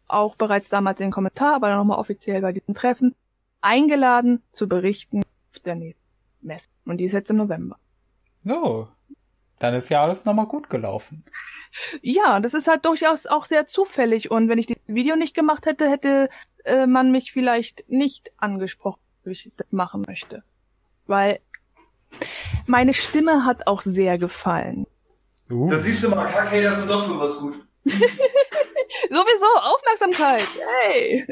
auch 0.08 0.36
bereits 0.36 0.70
damals 0.70 0.98
den 0.98 1.12
Kommentar, 1.12 1.56
aber 1.56 1.70
dann 1.70 1.78
nochmal 1.78 2.00
offiziell 2.00 2.42
bei 2.42 2.52
diesem 2.52 2.74
Treffen 2.74 3.16
eingeladen 3.62 4.42
zu 4.52 4.68
berichten 4.68 5.22
der 5.66 5.76
nächsten 5.76 6.01
Messe. 6.42 6.68
Und 6.86 6.98
die 6.98 7.06
ist 7.06 7.14
jetzt 7.14 7.30
im 7.30 7.38
November. 7.38 7.78
So. 8.44 8.88
Dann 9.60 9.76
ist 9.76 9.90
ja 9.90 10.02
alles 10.04 10.26
nochmal 10.26 10.48
gut 10.48 10.70
gelaufen. 10.70 11.24
Ja, 12.02 12.40
das 12.40 12.54
ist 12.54 12.68
halt 12.68 12.86
durchaus 12.86 13.28
auch 13.28 13.46
sehr 13.46 13.68
zufällig. 13.68 14.32
Und 14.32 14.50
wenn 14.50 14.58
ich 14.58 14.66
dieses 14.66 14.88
Video 14.88 15.16
nicht 15.16 15.36
gemacht 15.36 15.66
hätte, 15.66 15.90
hätte 15.90 16.30
äh, 16.66 16.88
man 16.88 17.12
mich 17.12 17.32
vielleicht 17.32 17.88
nicht 17.88 18.32
angesprochen, 18.38 19.02
wie 19.24 19.32
ich 19.32 19.52
das 19.56 19.68
machen 19.70 20.04
möchte. 20.08 20.44
Weil 21.06 21.40
meine 22.66 22.94
Stimme 22.94 23.46
hat 23.46 23.68
auch 23.68 23.82
sehr 23.84 24.18
gefallen. 24.18 24.88
Uh. 25.50 25.70
Da 25.70 25.78
siehst 25.78 26.04
du 26.04 26.10
mal, 26.10 26.26
Kackhater 26.26 26.72
sind 26.72 26.90
doch 26.90 27.08
für 27.08 27.20
was 27.20 27.40
gut. 27.40 27.56
Sowieso, 29.10 29.46
Aufmerksamkeit. 29.62 30.48
Hey. 30.84 31.28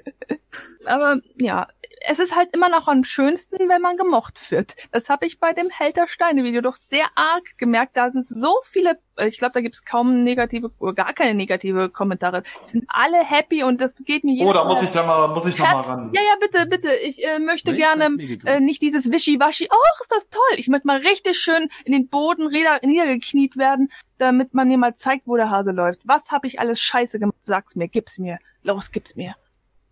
Aber 0.86 1.19
ja, 1.40 1.68
es 2.07 2.18
ist 2.19 2.36
halt 2.36 2.49
immer 2.56 2.69
noch 2.69 2.88
am 2.88 3.03
schönsten, 3.03 3.68
wenn 3.69 3.81
man 3.81 3.98
gemocht 3.98 4.52
wird. 4.52 4.76
Das 4.91 5.10
habe 5.10 5.26
ich 5.27 5.40
bei 5.40 5.53
dem 5.53 5.69
Held 5.69 5.98
der 5.98 6.07
Steine-Video 6.07 6.61
doch 6.61 6.77
sehr 6.90 7.06
arg 7.15 7.57
gemerkt. 7.57 7.98
Da 7.98 8.10
sind 8.11 8.26
so 8.26 8.56
viele, 8.65 8.98
äh, 9.18 9.27
ich 9.27 9.38
glaube, 9.38 9.53
da 9.53 9.61
gibt's 9.61 9.84
kaum 9.86 10.23
negative 10.23 10.72
oder 10.80 10.94
gar 10.94 11.14
keine 11.14 11.34
negative 11.36 11.90
Kommentare. 11.90 12.44
Die 12.64 12.68
sind 12.69 12.86
alle 12.88 13.18
happy 13.23 13.64
und 13.64 13.80
das 13.81 13.95
geht 14.06 14.23
mir 14.23 14.34
jedes 14.34 14.49
Oh, 14.49 14.53
da 14.53 14.64
muss 14.64 14.81
ich 14.81 14.91
da 14.91 15.03
mal, 15.03 15.27
muss 15.27 15.45
ich 15.45 15.57
noch 15.57 15.65
mal 15.65 15.76
Herz. 15.76 15.88
ran. 15.90 16.11
Ja, 16.14 16.22
ja, 16.22 16.36
bitte, 16.40 16.65
bitte. 16.68 16.95
Ich 16.95 17.23
äh, 17.23 17.40
möchte 17.40 17.72
Nee, 17.72 17.77
gerne 17.77 18.06
äh, 18.45 18.60
nicht 18.60 18.81
dieses 18.81 19.11
Wischiwaschi. 19.11 19.68
Oh, 19.72 20.02
ist 20.02 20.11
das 20.11 20.23
toll. 20.30 20.57
Ich 20.57 20.68
möchte 20.69 20.88
mal 20.88 20.98
richtig 20.99 21.38
schön 21.38 21.69
in 21.86 21.91
den 21.91 22.07
Boden 22.07 22.48
nieder- 22.48 22.80
niedergekniet 22.81 23.57
werden, 23.57 23.91
damit 24.18 24.53
man 24.53 24.68
mir 24.69 24.77
mal 24.77 24.95
zeigt, 24.95 25.27
wo 25.27 25.36
der 25.36 25.49
Hase 25.49 25.72
läuft. 25.72 25.99
Was 26.06 26.31
habe 26.31 26.48
ich 26.48 26.60
alles 26.60 26.80
scheiße 26.80 27.19
gemacht? 27.19 27.36
Sag's 27.50 27.76
mir, 27.76 27.88
gib's 27.88 28.20
mir. 28.20 28.38
Los, 28.62 28.92
gib's 28.92 29.16
mir. 29.16 29.36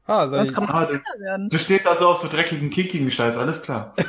Ah, 0.06 0.20
also 0.20 0.36
Sonst 0.38 0.50
ich, 0.52 0.56
kann 0.56 0.70
Ah, 0.70 0.88
werden. 1.18 1.50
Du 1.50 1.58
stehst 1.58 1.88
also 1.88 2.10
auf 2.10 2.18
so 2.20 2.28
dreckigen, 2.28 2.70
kickigen 2.70 3.10
Scheiß, 3.12 3.36
alles 3.38 3.62
klar. 3.62 3.94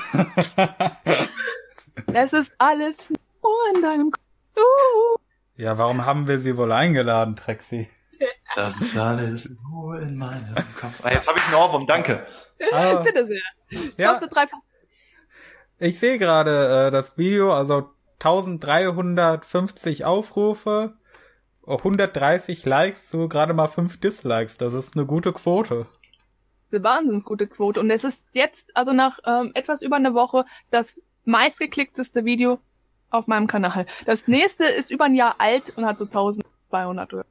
Es 2.12 2.32
ist 2.32 2.52
alles 2.58 2.94
nur 3.42 3.74
in 3.74 3.82
deinem 3.82 4.10
Kopf. 4.12 4.22
Uh. 4.56 5.18
ja, 5.56 5.76
warum 5.78 6.06
haben 6.06 6.28
wir 6.28 6.38
sie 6.38 6.56
wohl 6.56 6.70
eingeladen, 6.72 7.34
Trexi? 7.36 7.88
Das 8.54 8.80
ist 8.80 8.96
alles 8.98 9.56
nur 9.70 9.98
in 10.00 10.16
meinem 10.16 10.54
Kopf. 10.78 11.04
Ah, 11.04 11.12
jetzt 11.12 11.26
habe 11.28 11.38
ich 11.38 11.44
einen 11.46 11.54
Ohrwurm, 11.56 11.86
danke. 11.86 12.24
Ah, 12.72 12.94
Bitte 13.04 13.26
sehr. 13.26 13.42
ja, 13.96 14.20
ich 15.80 15.98
sehe 15.98 16.18
gerade 16.18 16.86
äh, 16.88 16.90
das 16.90 17.18
Video, 17.18 17.52
also 17.52 17.90
1350 18.20 20.04
Aufrufe, 20.04 20.97
130 21.76 22.64
Likes, 22.64 23.10
so 23.10 23.28
gerade 23.28 23.54
mal 23.54 23.68
5 23.68 24.00
Dislikes. 24.00 24.56
Das 24.56 24.72
ist 24.74 24.96
eine 24.96 25.06
gute 25.06 25.32
Quote. 25.32 25.86
eine 26.72 26.82
wahnsinnig 26.82 27.24
gute 27.24 27.46
Quote. 27.46 27.80
Und 27.80 27.90
es 27.90 28.04
ist 28.04 28.26
jetzt, 28.32 28.74
also 28.76 28.92
nach 28.92 29.18
ähm, 29.26 29.52
etwas 29.54 29.82
über 29.82 29.96
einer 29.96 30.14
Woche, 30.14 30.44
das 30.70 30.94
meistgeklickteste 31.24 32.24
Video 32.24 32.58
auf 33.10 33.26
meinem 33.26 33.46
Kanal. 33.46 33.86
Das 34.06 34.26
nächste 34.28 34.64
ist 34.64 34.90
über 34.90 35.04
ein 35.04 35.14
Jahr 35.14 35.36
alt 35.38 35.76
und 35.76 35.84
hat 35.86 35.98
so 35.98 36.04
1200 36.04 37.12
oder. 37.14 37.26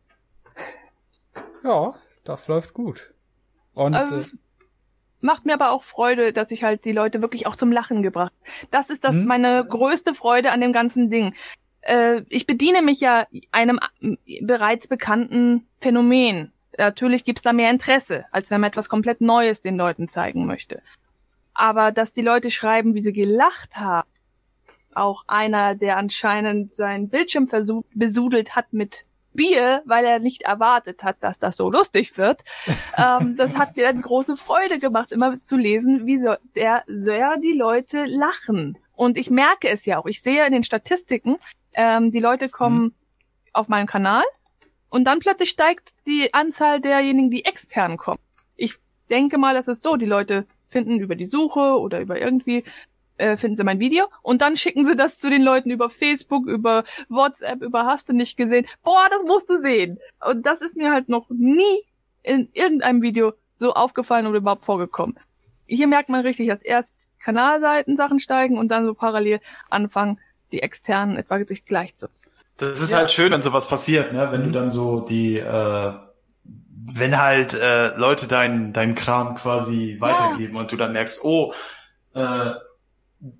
Ja, 1.63 1.95
das 2.23 2.47
läuft 2.47 2.73
gut. 2.73 3.13
Und 3.73 3.95
Also 3.95 4.17
äh, 4.17 4.37
macht 5.21 5.45
mir 5.45 5.53
aber 5.53 5.71
auch 5.71 5.83
Freude, 5.83 6.33
dass 6.33 6.51
ich 6.51 6.63
halt 6.63 6.85
die 6.85 6.91
Leute 6.91 7.21
wirklich 7.21 7.47
auch 7.47 7.55
zum 7.55 7.71
Lachen 7.71 8.01
gebracht. 8.03 8.33
Das 8.71 8.89
ist 8.89 9.03
das 9.03 9.13
Hm? 9.13 9.25
meine 9.25 9.65
größte 9.67 10.13
Freude 10.15 10.51
an 10.51 10.61
dem 10.61 10.73
ganzen 10.73 11.09
Ding. 11.09 11.33
Äh, 11.87 12.23
ich 12.29 12.45
bediene 12.45 12.81
mich 12.81 12.99
ja 12.99 13.27
einem 13.51 13.79
äh, 14.01 14.17
bereits 14.41 14.87
bekannten 14.87 15.67
Phänomen. 15.79 16.51
Natürlich 16.77 17.25
gibt's 17.25 17.41
da 17.41 17.53
mehr 17.53 17.71
Interesse, 17.71 18.25
als 18.31 18.51
wenn 18.51 18.61
man 18.61 18.69
etwas 18.69 18.89
komplett 18.89 19.21
Neues 19.21 19.61
den 19.61 19.77
Leuten 19.77 20.07
zeigen 20.07 20.45
möchte. 20.45 20.81
Aber 21.53 21.91
dass 21.91 22.13
die 22.13 22.21
Leute 22.21 22.51
schreiben, 22.51 22.93
wie 22.93 23.01
sie 23.01 23.13
gelacht 23.13 23.77
haben, 23.77 24.07
auch 24.93 25.23
einer, 25.27 25.75
der 25.75 25.97
anscheinend 25.97 26.73
seinen 26.73 27.09
Bildschirm 27.09 27.49
besudelt 27.93 28.55
hat 28.55 28.73
mit 28.73 29.05
Bier, 29.33 29.81
weil 29.85 30.05
er 30.05 30.19
nicht 30.19 30.41
erwartet 30.41 31.03
hat, 31.03 31.17
dass 31.21 31.39
das 31.39 31.55
so 31.55 31.71
lustig 31.71 32.17
wird. 32.17 32.41
ähm, 32.97 33.37
das 33.37 33.55
hat 33.55 33.77
mir 33.77 33.87
eine 33.87 34.01
große 34.01 34.35
Freude 34.35 34.79
gemacht, 34.79 35.11
immer 35.11 35.39
zu 35.41 35.55
lesen, 35.55 36.05
wie 36.05 36.19
so 36.19 36.35
der 36.55 36.83
sehr 36.87 37.37
die 37.37 37.53
Leute 37.53 38.05
lachen. 38.05 38.77
Und 38.95 39.17
ich 39.17 39.29
merke 39.29 39.69
es 39.69 39.85
ja 39.85 39.99
auch. 39.99 40.07
Ich 40.07 40.21
sehe 40.21 40.45
in 40.45 40.51
den 40.53 40.63
Statistiken, 40.63 41.37
ähm, 41.77 42.11
die 42.11 42.19
Leute 42.19 42.49
kommen 42.49 42.93
auf 43.53 43.69
meinen 43.69 43.87
Kanal 43.87 44.23
und 44.89 45.05
dann 45.05 45.19
plötzlich 45.19 45.51
steigt 45.51 45.93
die 46.07 46.33
Anzahl 46.33 46.81
derjenigen, 46.81 47.29
die 47.29 47.45
extern 47.45 47.97
kommen. 47.97 48.19
Ich 48.55 48.75
denke 49.09 49.37
mal, 49.37 49.53
das 49.53 49.67
ist 49.67 49.83
so. 49.83 49.95
Die 49.95 50.05
Leute 50.05 50.47
finden 50.69 50.99
über 50.99 51.15
die 51.15 51.25
Suche 51.25 51.79
oder 51.79 52.01
über 52.01 52.19
irgendwie 52.19 52.63
äh, 53.17 53.37
finden 53.37 53.57
sie 53.57 53.63
mein 53.63 53.79
Video 53.79 54.05
und 54.21 54.41
dann 54.41 54.57
schicken 54.57 54.85
sie 54.85 54.95
das 54.95 55.19
zu 55.19 55.29
den 55.29 55.43
Leuten 55.43 55.69
über 55.69 55.89
Facebook, 55.89 56.47
über 56.47 56.83
WhatsApp, 57.09 57.61
über 57.61 57.85
Hast 57.85 58.09
du 58.09 58.13
nicht 58.13 58.37
gesehen. 58.37 58.65
Boah, 58.83 59.05
das 59.09 59.23
musst 59.23 59.49
du 59.49 59.59
sehen. 59.59 59.99
Und 60.27 60.45
das 60.45 60.61
ist 60.61 60.75
mir 60.75 60.91
halt 60.91 61.09
noch 61.09 61.29
nie 61.29 61.83
in 62.23 62.49
irgendeinem 62.53 63.01
Video 63.03 63.33
so 63.55 63.73
aufgefallen 63.73 64.25
oder 64.25 64.37
überhaupt 64.37 64.65
vorgekommen. 64.65 65.17
Hier 65.67 65.87
merkt 65.87 66.09
man 66.09 66.21
richtig, 66.21 66.49
dass 66.49 66.63
erst 66.63 66.95
Kanalseiten 67.19 67.97
Sachen 67.97 68.19
steigen 68.19 68.57
und 68.57 68.69
dann 68.69 68.85
so 68.85 68.93
parallel 68.93 69.41
anfangen, 69.69 70.19
die 70.51 70.61
externen 70.61 71.15
etwa 71.17 71.43
sich 71.45 71.65
gleich 71.65 71.95
zu. 71.95 72.07
Das 72.57 72.79
ist 72.79 72.91
Ja. 72.91 72.97
halt 72.97 73.11
schön, 73.11 73.31
wenn 73.31 73.41
sowas 73.41 73.67
passiert, 73.67 74.13
ne? 74.13 74.29
Wenn 74.31 74.43
du 74.43 74.51
dann 74.51 74.71
so 74.71 75.01
die, 75.01 75.37
äh, 75.37 75.93
wenn 76.93 77.17
halt 77.17 77.53
äh, 77.53 77.95
Leute 77.95 78.27
deinen 78.27 78.73
dein 78.73 78.95
Kram 78.95 79.35
quasi 79.35 79.97
weitergeben 79.99 80.55
und 80.57 80.71
du 80.71 80.77
dann 80.77 80.93
merkst, 80.93 81.23
oh, 81.23 81.53
äh, 82.13 82.51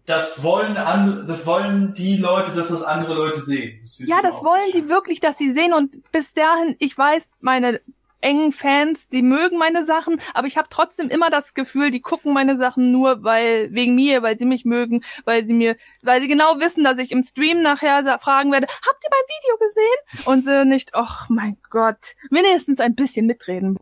das 0.06 0.44
wollen 0.44 0.76
andere, 0.78 1.26
das 1.28 1.46
wollen 1.46 1.94
die 1.94 2.18
Leute, 2.18 2.52
dass 2.52 2.70
das 2.70 2.84
andere 2.84 3.14
Leute 3.16 3.40
sehen. 3.40 3.78
Das 3.80 4.00
Ja, 4.00 4.22
das 4.22 4.36
wollen 4.44 4.72
sehr 4.72 4.82
die 4.82 4.90
wirklich, 4.90 5.20
dass 5.20 5.38
sie 5.38 5.52
sehen 5.52 5.74
und 5.74 6.12
bis 6.12 6.34
dahin, 6.34 6.76
ich 6.80 6.98
weiß, 6.98 7.30
meine 7.42 7.82
engen 8.22 8.52
Fans, 8.54 9.08
die 9.10 9.22
mögen 9.22 9.58
meine 9.58 9.86
Sachen, 9.86 10.22
aber 10.34 10.48
ich 10.48 10.58
habe 10.58 10.68
trotzdem 10.70 11.10
immer 11.10 11.30
das 11.30 11.54
Gefühl, 11.54 11.92
die 11.92 12.02
gucken 12.02 12.34
meine 12.34 12.58
Sachen 12.58 12.92
nur 12.92 13.24
weil 13.24 13.74
wegen 13.74 13.96
mir, 13.96 14.24
weil 14.24 14.38
sie 14.38 14.46
mich 14.46 14.66
mögen, 14.66 15.04
weil 15.26 15.46
sie 15.46 15.54
mir, 15.54 15.78
weil 16.02 16.22
sie 16.22 16.28
genau 16.28 16.60
wissen, 16.60 16.84
dass 16.84 16.98
ich 16.98 17.12
im 17.12 17.24
Stream 17.24 17.62
nachher 17.62 18.04
fragen 18.20 18.52
werde, 18.52 18.68
habt 18.68 19.04
ihr 19.04 19.10
mein 19.12 19.28
Video 19.38 19.58
gesehen? 19.68 20.28
Und 20.28 20.46
sie 20.46 20.66
nicht, 20.66 20.94
ach 20.94 21.30
mein 21.30 21.58
Gott, 21.70 22.16
wenigstens 22.30 22.80
ein 22.80 22.96
bisschen 22.96 23.28
mitreden. 23.28 23.78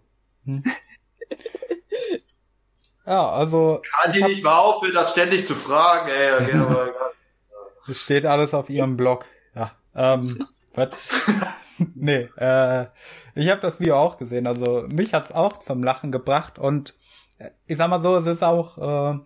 Ja, 3.06 3.30
also. 3.30 3.82
Kann 4.02 4.14
die 4.14 4.24
nicht 4.24 4.44
mal 4.44 4.57
aufhören, 4.57 4.94
das 4.94 5.12
ständig 5.12 5.45
zu 5.45 5.56
fragen, 5.56 6.10
ey. 6.10 6.60
Das 7.88 8.02
steht 8.02 8.26
alles 8.26 8.56
auf 8.56 8.72
ihrem 8.72 8.98
Blog. 8.98 9.26
Ja. 9.53 9.72
Ähm, 9.95 10.44
was? 10.74 10.90
nee, 11.95 12.27
äh, 12.38 12.85
ich 13.35 13.49
habe 13.49 13.61
das 13.61 13.80
Video 13.80 13.97
auch 13.97 14.18
gesehen. 14.18 14.47
Also 14.47 14.88
mich 14.91 15.14
hat's 15.14 15.31
auch 15.31 15.57
zum 15.57 15.84
Lachen 15.84 16.11
gebracht 16.11 16.60
und 16.60 16.95
äh, 17.38 17.49
ich 17.68 17.77
sag 17.77 17.89
mal 17.89 17.99
so, 17.99 18.15
es 18.18 18.26
ist 18.26 18.43
auch 18.43 18.77
äh, 19.15 19.19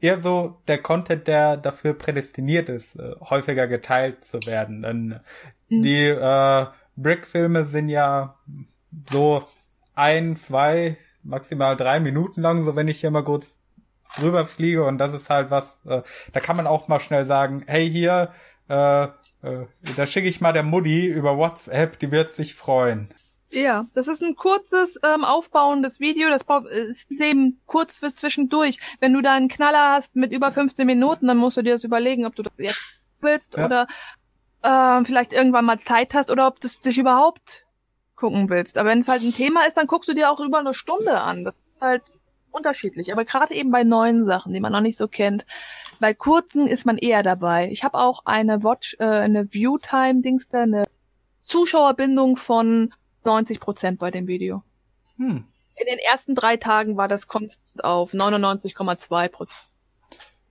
eher 0.00 0.20
so 0.20 0.60
der 0.68 0.82
Content, 0.82 1.26
der 1.26 1.56
dafür 1.56 1.94
prädestiniert 1.94 2.68
ist, 2.68 2.96
äh, 2.96 3.14
häufiger 3.20 3.66
geteilt 3.66 4.24
zu 4.24 4.38
werden. 4.46 4.82
Denn 4.82 5.20
mhm. 5.68 5.82
die 5.82 6.06
äh, 6.06 6.66
Brick-Filme 6.96 7.64
sind 7.64 7.88
ja 7.88 8.36
so 9.10 9.44
ein, 9.94 10.36
zwei, 10.36 10.96
maximal 11.22 11.76
drei 11.76 12.00
Minuten 12.00 12.42
lang, 12.42 12.64
so 12.64 12.76
wenn 12.76 12.88
ich 12.88 13.00
hier 13.00 13.10
mal 13.10 13.24
kurz 13.24 13.58
drüber 14.16 14.46
fliege 14.46 14.84
und 14.84 14.98
das 14.98 15.12
ist 15.12 15.30
halt 15.30 15.50
was, 15.50 15.80
äh, 15.86 16.02
da 16.32 16.40
kann 16.40 16.56
man 16.56 16.66
auch 16.66 16.88
mal 16.88 17.00
schnell 17.00 17.24
sagen, 17.24 17.64
hey 17.66 17.90
hier, 17.90 18.30
äh, 18.68 19.04
äh, 19.04 19.08
da 19.96 20.06
schicke 20.06 20.28
ich 20.28 20.40
mal 20.40 20.52
der 20.52 20.62
Mutti 20.62 21.06
über 21.06 21.36
WhatsApp, 21.36 21.98
die 21.98 22.10
wird 22.10 22.30
sich 22.30 22.54
freuen. 22.54 23.08
Ja, 23.52 23.86
das 23.94 24.08
ist 24.08 24.22
ein 24.22 24.34
kurzes, 24.34 24.98
ähm, 25.04 25.24
aufbauendes 25.24 26.00
Video. 26.00 26.28
Das 26.28 26.42
ist 26.70 27.10
eben 27.20 27.60
kurz 27.66 27.98
für 27.98 28.14
zwischendurch. 28.14 28.80
Wenn 28.98 29.12
du 29.12 29.22
da 29.22 29.34
einen 29.34 29.48
Knaller 29.48 29.92
hast 29.92 30.16
mit 30.16 30.32
über 30.32 30.50
15 30.52 30.86
Minuten, 30.86 31.28
dann 31.28 31.36
musst 31.36 31.56
du 31.56 31.62
dir 31.62 31.74
das 31.74 31.84
überlegen, 31.84 32.26
ob 32.26 32.34
du 32.34 32.42
das 32.42 32.52
jetzt 32.58 33.00
willst 33.20 33.56
ja. 33.56 33.66
oder 33.66 33.86
äh, 34.62 35.04
vielleicht 35.04 35.32
irgendwann 35.32 35.64
mal 35.64 35.78
Zeit 35.78 36.12
hast 36.12 36.30
oder 36.30 36.46
ob 36.48 36.60
du 36.60 36.66
es 36.66 36.80
dich 36.80 36.98
überhaupt 36.98 37.66
gucken 38.16 38.48
willst. 38.50 38.78
Aber 38.78 38.90
wenn 38.90 38.98
es 38.98 39.08
halt 39.08 39.22
ein 39.22 39.34
Thema 39.34 39.64
ist, 39.66 39.76
dann 39.76 39.86
guckst 39.86 40.08
du 40.08 40.14
dir 40.14 40.30
auch 40.30 40.40
über 40.40 40.58
eine 40.58 40.74
Stunde 40.74 41.20
an. 41.20 41.44
Das 41.44 41.54
ist 41.54 41.80
halt 41.80 42.02
unterschiedlich. 42.56 43.12
Aber 43.12 43.24
gerade 43.24 43.54
eben 43.54 43.70
bei 43.70 43.84
neuen 43.84 44.24
Sachen, 44.24 44.52
die 44.52 44.60
man 44.60 44.72
noch 44.72 44.80
nicht 44.80 44.98
so 44.98 45.06
kennt, 45.06 45.46
bei 46.00 46.14
kurzen 46.14 46.66
ist 46.66 46.86
man 46.86 46.98
eher 46.98 47.22
dabei. 47.22 47.68
Ich 47.70 47.84
habe 47.84 47.98
auch 47.98 48.22
eine 48.24 48.62
Watch, 48.62 48.96
äh, 48.98 49.04
eine 49.04 49.52
Viewtime-Dings 49.52 50.48
da, 50.48 50.62
eine 50.62 50.84
Zuschauerbindung 51.40 52.36
von 52.36 52.92
90 53.24 53.60
Prozent 53.60 53.98
bei 53.98 54.10
dem 54.10 54.26
Video. 54.26 54.62
Hm. 55.16 55.44
In 55.78 55.86
den 55.86 55.98
ersten 55.98 56.34
drei 56.34 56.56
Tagen 56.56 56.96
war 56.96 57.08
das 57.08 57.28
konstant 57.28 57.84
auf 57.84 58.12
99,2 58.12 59.28
Prozent. 59.28 59.60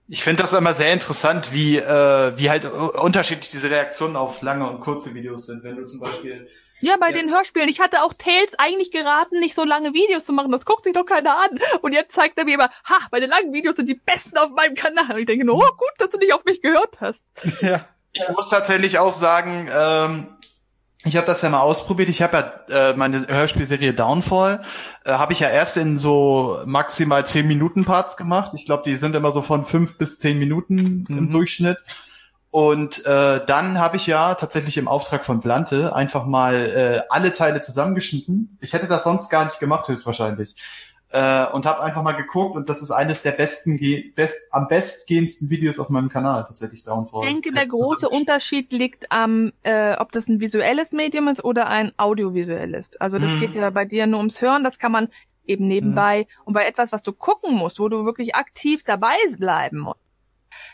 Ich 0.08 0.22
finde 0.22 0.42
das 0.42 0.52
immer 0.52 0.72
sehr 0.72 0.92
interessant, 0.92 1.52
wie, 1.52 1.78
äh, 1.78 2.38
wie 2.38 2.48
halt 2.48 2.64
unterschiedlich 2.64 3.50
diese 3.50 3.70
Reaktionen 3.70 4.14
auf 4.14 4.40
lange 4.42 4.70
und 4.70 4.80
kurze 4.80 5.14
Videos 5.14 5.46
sind. 5.46 5.64
Wenn 5.64 5.74
du 5.76 5.84
zum 5.84 5.98
Beispiel 5.98 6.48
ja, 6.80 6.96
bei 6.98 7.10
jetzt. 7.10 7.22
den 7.22 7.30
Hörspielen. 7.30 7.68
Ich 7.68 7.80
hatte 7.80 8.02
auch 8.02 8.12
Tales 8.14 8.54
eigentlich 8.58 8.90
geraten, 8.90 9.40
nicht 9.40 9.54
so 9.54 9.64
lange 9.64 9.92
Videos 9.94 10.24
zu 10.24 10.32
machen. 10.32 10.52
Das 10.52 10.64
guckt 10.64 10.84
sich 10.84 10.92
doch 10.92 11.06
keiner 11.06 11.36
an. 11.36 11.58
Und 11.82 11.92
jetzt 11.92 12.14
zeigt 12.14 12.38
er 12.38 12.44
mir 12.44 12.54
immer, 12.54 12.70
ha, 12.84 12.98
meine 13.10 13.26
langen 13.26 13.52
Videos 13.52 13.76
sind 13.76 13.88
die 13.88 13.94
besten 13.94 14.36
auf 14.38 14.50
meinem 14.50 14.74
Kanal. 14.74 15.12
Und 15.12 15.18
ich 15.18 15.26
denke 15.26 15.44
nur, 15.44 15.56
oh, 15.56 15.76
gut, 15.76 15.92
dass 15.98 16.10
du 16.10 16.18
nicht 16.18 16.34
auf 16.34 16.44
mich 16.44 16.62
gehört 16.62 17.00
hast. 17.00 17.22
Ja. 17.60 17.84
Ich 18.12 18.28
muss 18.30 18.48
tatsächlich 18.48 18.98
auch 18.98 19.12
sagen, 19.12 19.68
ähm, 19.70 20.28
ich 21.04 21.16
habe 21.16 21.26
das 21.26 21.42
ja 21.42 21.50
mal 21.50 21.60
ausprobiert. 21.60 22.08
Ich 22.08 22.22
habe 22.22 22.64
ja 22.70 22.90
äh, 22.90 22.96
meine 22.96 23.26
Hörspielserie 23.28 23.92
Downfall, 23.92 24.62
äh, 25.04 25.12
habe 25.12 25.32
ich 25.32 25.40
ja 25.40 25.48
erst 25.48 25.76
in 25.76 25.98
so 25.98 26.60
maximal 26.66 27.26
zehn 27.26 27.46
Minuten 27.46 27.84
Parts 27.84 28.16
gemacht. 28.16 28.52
Ich 28.54 28.64
glaube, 28.64 28.82
die 28.84 28.96
sind 28.96 29.14
immer 29.14 29.32
so 29.32 29.42
von 29.42 29.66
fünf 29.66 29.98
bis 29.98 30.18
zehn 30.18 30.38
Minuten 30.38 31.06
mhm. 31.08 31.18
im 31.18 31.30
Durchschnitt. 31.30 31.78
Und 32.56 33.04
äh, 33.04 33.44
dann 33.44 33.78
habe 33.78 33.98
ich 33.98 34.06
ja 34.06 34.34
tatsächlich 34.34 34.78
im 34.78 34.88
Auftrag 34.88 35.26
von 35.26 35.40
Blante 35.40 35.94
einfach 35.94 36.24
mal 36.24 36.54
äh, 36.54 37.02
alle 37.10 37.34
Teile 37.34 37.60
zusammengeschnitten. 37.60 38.56
Ich 38.62 38.72
hätte 38.72 38.86
das 38.86 39.04
sonst 39.04 39.28
gar 39.28 39.44
nicht 39.44 39.60
gemacht, 39.60 39.86
höchstwahrscheinlich 39.88 40.56
äh, 41.12 41.46
und 41.48 41.66
habe 41.66 41.82
einfach 41.82 42.02
mal 42.02 42.12
geguckt 42.12 42.56
und 42.56 42.70
das 42.70 42.80
ist 42.80 42.92
eines 42.92 43.22
der 43.22 43.32
besten, 43.32 43.78
best, 44.14 44.50
am 44.54 44.68
bestgehendsten 44.68 45.50
Videos 45.50 45.78
auf 45.78 45.90
meinem 45.90 46.08
Kanal 46.08 46.46
tatsächlich 46.48 46.82
Downfall. 46.82 47.24
Ich 47.24 47.30
denke, 47.30 47.52
der 47.52 47.66
große 47.66 48.08
Unterschied 48.08 48.72
liegt 48.72 49.12
am, 49.12 49.52
äh, 49.62 49.94
ob 49.98 50.12
das 50.12 50.26
ein 50.26 50.40
visuelles 50.40 50.92
Medium 50.92 51.28
ist 51.28 51.44
oder 51.44 51.68
ein 51.68 51.92
audiovisuelles. 51.98 52.98
Also 52.98 53.18
das 53.18 53.32
hm. 53.32 53.40
geht 53.40 53.54
ja 53.54 53.68
bei 53.68 53.84
dir 53.84 54.06
nur 54.06 54.20
ums 54.20 54.40
Hören, 54.40 54.64
das 54.64 54.78
kann 54.78 54.92
man 54.92 55.08
eben 55.44 55.68
nebenbei. 55.68 56.20
Hm. 56.20 56.26
Und 56.46 56.54
bei 56.54 56.64
etwas, 56.64 56.90
was 56.90 57.02
du 57.02 57.12
gucken 57.12 57.54
musst, 57.54 57.78
wo 57.80 57.90
du 57.90 58.06
wirklich 58.06 58.34
aktiv 58.34 58.82
dabei 58.82 59.16
bleiben 59.36 59.80
musst, 59.80 60.05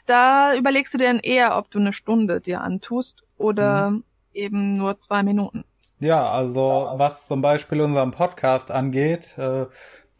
da 0.06 0.54
überlegst 0.54 0.94
du 0.94 0.98
dir 0.98 1.06
dann 1.06 1.20
eher, 1.20 1.56
ob 1.56 1.70
du 1.70 1.78
eine 1.78 1.92
Stunde 1.92 2.40
dir 2.40 2.60
antust 2.60 3.22
oder 3.38 3.88
hm. 3.88 4.04
eben 4.32 4.76
nur 4.76 5.00
zwei 5.00 5.22
Minuten. 5.22 5.64
Ja, 6.00 6.28
also 6.30 6.90
was 6.94 7.28
zum 7.28 7.42
Beispiel 7.42 7.80
unseren 7.80 8.10
Podcast 8.10 8.72
angeht, 8.72 9.38
äh, 9.38 9.66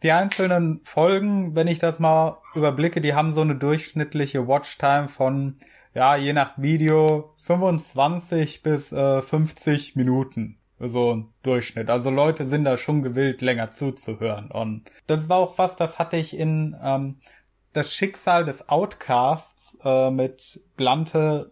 die 0.01 0.11
einzelnen 0.11 0.81
Folgen, 0.83 1.55
wenn 1.55 1.67
ich 1.67 1.79
das 1.79 1.99
mal 1.99 2.37
überblicke, 2.55 3.01
die 3.01 3.13
haben 3.13 3.33
so 3.33 3.41
eine 3.41 3.55
durchschnittliche 3.55 4.47
Watchtime 4.47 5.09
von, 5.09 5.59
ja, 5.93 6.15
je 6.15 6.33
nach 6.33 6.53
Video 6.57 7.33
25 7.39 8.63
bis 8.63 8.91
äh, 8.91 9.21
50 9.21 9.95
Minuten. 9.95 10.57
So 10.79 11.15
ein 11.15 11.33
Durchschnitt. 11.43 11.89
Also 11.89 12.09
Leute 12.09 12.45
sind 12.45 12.65
da 12.65 12.77
schon 12.77 13.01
gewillt, 13.01 13.41
länger 13.41 13.71
zuzuhören. 13.71 14.51
Und 14.51 14.83
das 15.07 15.29
war 15.29 15.37
auch 15.37 15.57
was, 15.57 15.75
das 15.77 15.99
hatte 15.99 16.17
ich 16.17 16.37
in 16.37 16.75
ähm, 16.81 17.19
das 17.71 17.93
Schicksal 17.93 18.45
des 18.45 18.67
Outcasts 18.69 19.52
äh, 19.83 20.11
mit 20.11 20.61
Blante 20.75 21.51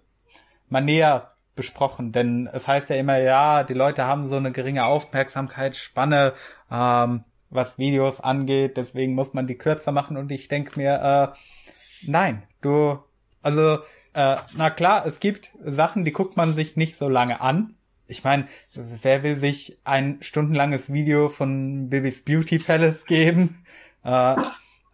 mal 0.69 0.81
näher 0.81 1.31
besprochen. 1.55 2.11
Denn 2.11 2.49
es 2.51 2.67
heißt 2.67 2.89
ja 2.89 2.95
immer, 2.95 3.17
ja, 3.17 3.63
die 3.63 3.73
Leute 3.73 4.05
haben 4.05 4.29
so 4.29 4.35
eine 4.35 4.51
geringe 4.51 4.85
Aufmerksamkeitsspanne. 4.85 6.33
Ähm, 6.71 7.23
was 7.51 7.77
Videos 7.77 8.21
angeht, 8.21 8.77
deswegen 8.77 9.13
muss 9.13 9.33
man 9.33 9.45
die 9.45 9.57
kürzer 9.57 9.91
machen 9.91 10.17
und 10.17 10.31
ich 10.31 10.47
denke 10.47 10.79
mir, 10.79 11.33
äh, 11.33 12.07
nein, 12.07 12.43
du, 12.61 12.97
also, 13.43 13.79
äh, 14.13 14.37
na 14.55 14.69
klar, 14.69 15.05
es 15.05 15.19
gibt 15.19 15.51
Sachen, 15.61 16.05
die 16.05 16.13
guckt 16.13 16.37
man 16.37 16.55
sich 16.55 16.77
nicht 16.77 16.97
so 16.97 17.09
lange 17.09 17.41
an. 17.41 17.75
Ich 18.07 18.23
meine, 18.23 18.47
wer 18.73 19.23
will 19.23 19.35
sich 19.35 19.77
ein 19.83 20.17
stundenlanges 20.21 20.91
Video 20.91 21.29
von 21.29 21.89
Bibis 21.89 22.23
Beauty 22.23 22.59
Palace 22.59 23.05
geben? 23.05 23.63
Äh, 24.03 24.35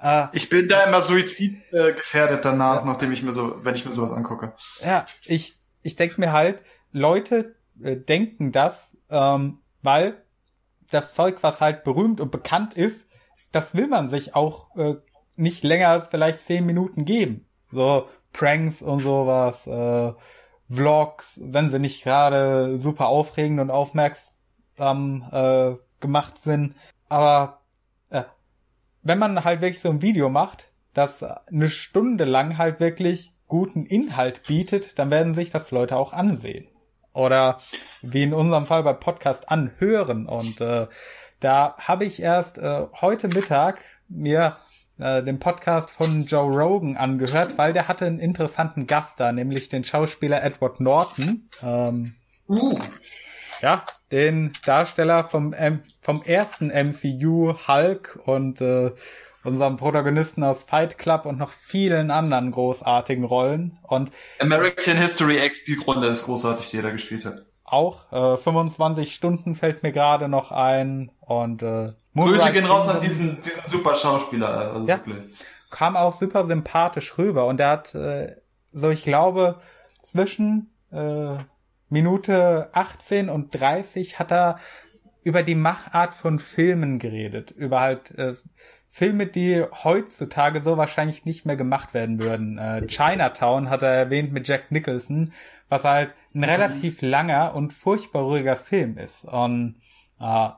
äh, 0.02 0.28
ich 0.34 0.50
bin 0.50 0.68
da 0.68 0.84
immer 0.84 1.02
suizidgefährdet 1.02 2.46
danach, 2.46 2.86
nachdem 2.86 3.12
ich 3.12 3.24
mir 3.24 3.32
so, 3.32 3.64
wenn 3.64 3.76
ich 3.76 3.86
mir 3.86 3.92
sowas 3.92 4.12
angucke. 4.12 4.54
Ja, 4.82 5.08
ich, 5.26 5.58
ich 5.82 5.96
denke 5.96 6.20
mir 6.20 6.32
halt, 6.32 6.62
Leute 6.92 7.56
äh, 7.82 7.96
denken 7.96 8.52
das, 8.52 8.96
ähm, 9.10 9.60
weil 9.82 10.24
das 10.92 11.14
Zeug, 11.14 11.38
was 11.42 11.62
halt 11.62 11.84
berühmt 11.84 12.22
und 12.22 12.32
bekannt 12.32 12.76
ist, 12.76 13.06
das 13.52 13.74
will 13.74 13.88
man 13.88 14.10
sich 14.10 14.36
auch 14.36 14.76
äh, 14.76 14.96
nicht 15.36 15.64
länger 15.64 15.90
als 15.90 16.08
vielleicht 16.08 16.42
zehn 16.42 16.66
Minuten 16.66 17.06
geben. 17.06 17.46
So 17.72 18.08
Pranks 18.34 18.82
und 18.82 19.02
sowas, 19.02 19.68
äh, 19.68 20.14
Vlogs, 20.70 21.40
wenn 21.42 21.70
sie 21.70 21.80
nicht 21.80 22.04
gerade 22.04 22.78
super 22.78 23.08
aufregend 23.08 23.60
und 23.60 23.72
aufmerksam 23.72 25.26
äh, 25.32 25.76
gemacht 26.00 26.38
sind. 26.38 26.76
Aber 27.10 27.57
wenn 29.08 29.20
man 29.20 29.44
halt 29.44 29.62
wirklich 29.62 29.82
so 29.82 29.90
ein 29.90 30.02
Video 30.02 30.30
macht, 30.30 30.72
das 30.94 31.24
eine 31.24 31.70
Stunde 31.70 32.26
lang 32.26 32.58
halt 32.58 32.80
wirklich 32.80 33.34
guten 33.48 33.86
Inhalt 33.86 34.44
bietet, 34.48 35.00
dann 35.00 35.10
werden 35.10 35.34
sich 35.34 35.50
das 35.50 35.72
Leute 35.72 35.96
auch 35.96 36.14
ansehen 36.14 36.68
oder 37.14 37.60
wie 38.02 38.24
in 38.24 38.34
unserem 38.34 38.68
Fall 38.68 38.84
bei 38.84 38.94
Podcast 38.94 39.50
anhören. 39.50 40.28
Und 40.28 40.62
äh, 40.62 40.88
da 41.40 41.76
habe 41.80 42.06
ich 42.06 42.22
erst 42.22 42.60
äh, 42.60 42.86
heute 43.02 43.28
Mittag 43.28 43.82
mir 44.08 44.58
äh, 45.00 45.24
den 45.24 45.40
Podcast 45.40 45.90
von 45.90 46.26
Joe 46.26 46.54
Rogan 46.54 46.96
angehört, 46.96 47.58
weil 47.58 47.74
der 47.74 47.88
hatte 47.88 48.06
einen 48.06 48.20
interessanten 48.20 48.86
Gast 48.86 49.20
da, 49.20 49.32
nämlich 49.32 49.70
den 49.70 49.84
Schauspieler 49.84 50.44
Edward 50.44 50.80
Norton. 50.80 51.50
Ähm, 51.64 52.16
uh. 52.48 52.78
Ja, 53.62 53.84
den 54.12 54.54
Darsteller 54.66 55.28
vom, 55.28 55.56
vom 56.02 56.22
ersten 56.22 56.68
MCU 56.68 57.56
Hulk 57.68 58.20
und 58.26 58.62
äh, 58.62 58.92
unserem 59.44 59.78
Protagonisten 59.78 60.44
aus 60.44 60.64
Fight 60.64 60.98
Club 60.98 61.26
und 61.26 61.40
noch 61.40 61.52
vielen 61.52 62.12
anderen 62.12 62.52
großartigen 62.52 63.24
Rollen. 63.24 63.80
Und 63.84 64.12
American 64.40 64.98
History 64.98 65.44
X, 65.44 65.64
die 65.64 65.76
Rolle 65.76 66.08
ist 66.08 66.26
großartig, 66.26 66.70
die 66.70 66.78
er 66.78 66.84
da 66.84 66.92
gespielt 66.92 67.26
hat. 67.26 67.46
Auch 67.64 68.12
äh, 68.12 68.38
25 68.38 69.14
Stunden 69.14 69.56
fällt 69.56 69.84
mir 69.84 69.92
gerade 69.92 70.30
noch 70.30 70.52
ein 70.52 71.12
und 71.20 71.64
äh, 71.64 71.94
Grüße 72.16 72.52
gehen 72.52 72.66
raus 72.66 72.88
an 72.88 73.02
diesen, 73.02 73.42
diesen 73.42 73.66
super 73.66 73.96
Schauspieler. 73.96 74.48
Also 74.48 74.88
ja, 74.88 75.06
wirklich. 75.06 75.36
Kam 75.70 75.98
auch 75.98 76.14
super 76.14 76.46
sympathisch 76.46 77.18
rüber 77.18 77.46
und 77.46 77.60
er 77.60 77.70
hat 77.70 77.94
äh, 77.94 78.38
so, 78.72 78.90
ich 78.90 79.04
glaube, 79.04 79.58
zwischen 80.02 80.72
äh, 80.92 81.38
Minute 81.90 82.70
18 82.74 83.30
und 83.30 83.52
30 83.60 84.20
hat 84.20 84.32
er 84.32 84.60
über 85.24 85.44
die 85.44 85.56
Machart 85.56 86.14
von 86.14 86.40
Filmen 86.40 87.00
geredet, 87.00 87.52
über 87.52 87.82
halt 87.82 88.12
äh, 88.18 88.34
Filme, 88.90 89.28
die 89.28 89.64
heutzutage 89.84 90.62
so 90.62 90.78
wahrscheinlich 90.78 91.26
nicht 91.26 91.46
mehr 91.46 91.56
gemacht 91.56 91.94
werden 91.94 92.20
würden. 92.20 92.58
Äh, 92.58 92.88
Chinatown 92.88 93.70
hat 93.70 93.84
er 93.84 93.92
erwähnt 93.92 94.32
mit 94.32 94.48
Jack 94.48 94.72
Nicholson, 94.72 95.34
was 95.70 95.84
halt 95.84 96.12
ein 96.34 96.44
relativ 96.44 97.02
langer 97.02 97.54
und 97.56 97.74
furchtbar 97.74 98.24
ruhiger 98.24 98.56
Film 98.56 98.98
ist. 98.98 99.26
Und 99.26 99.82
äh, 100.20 100.50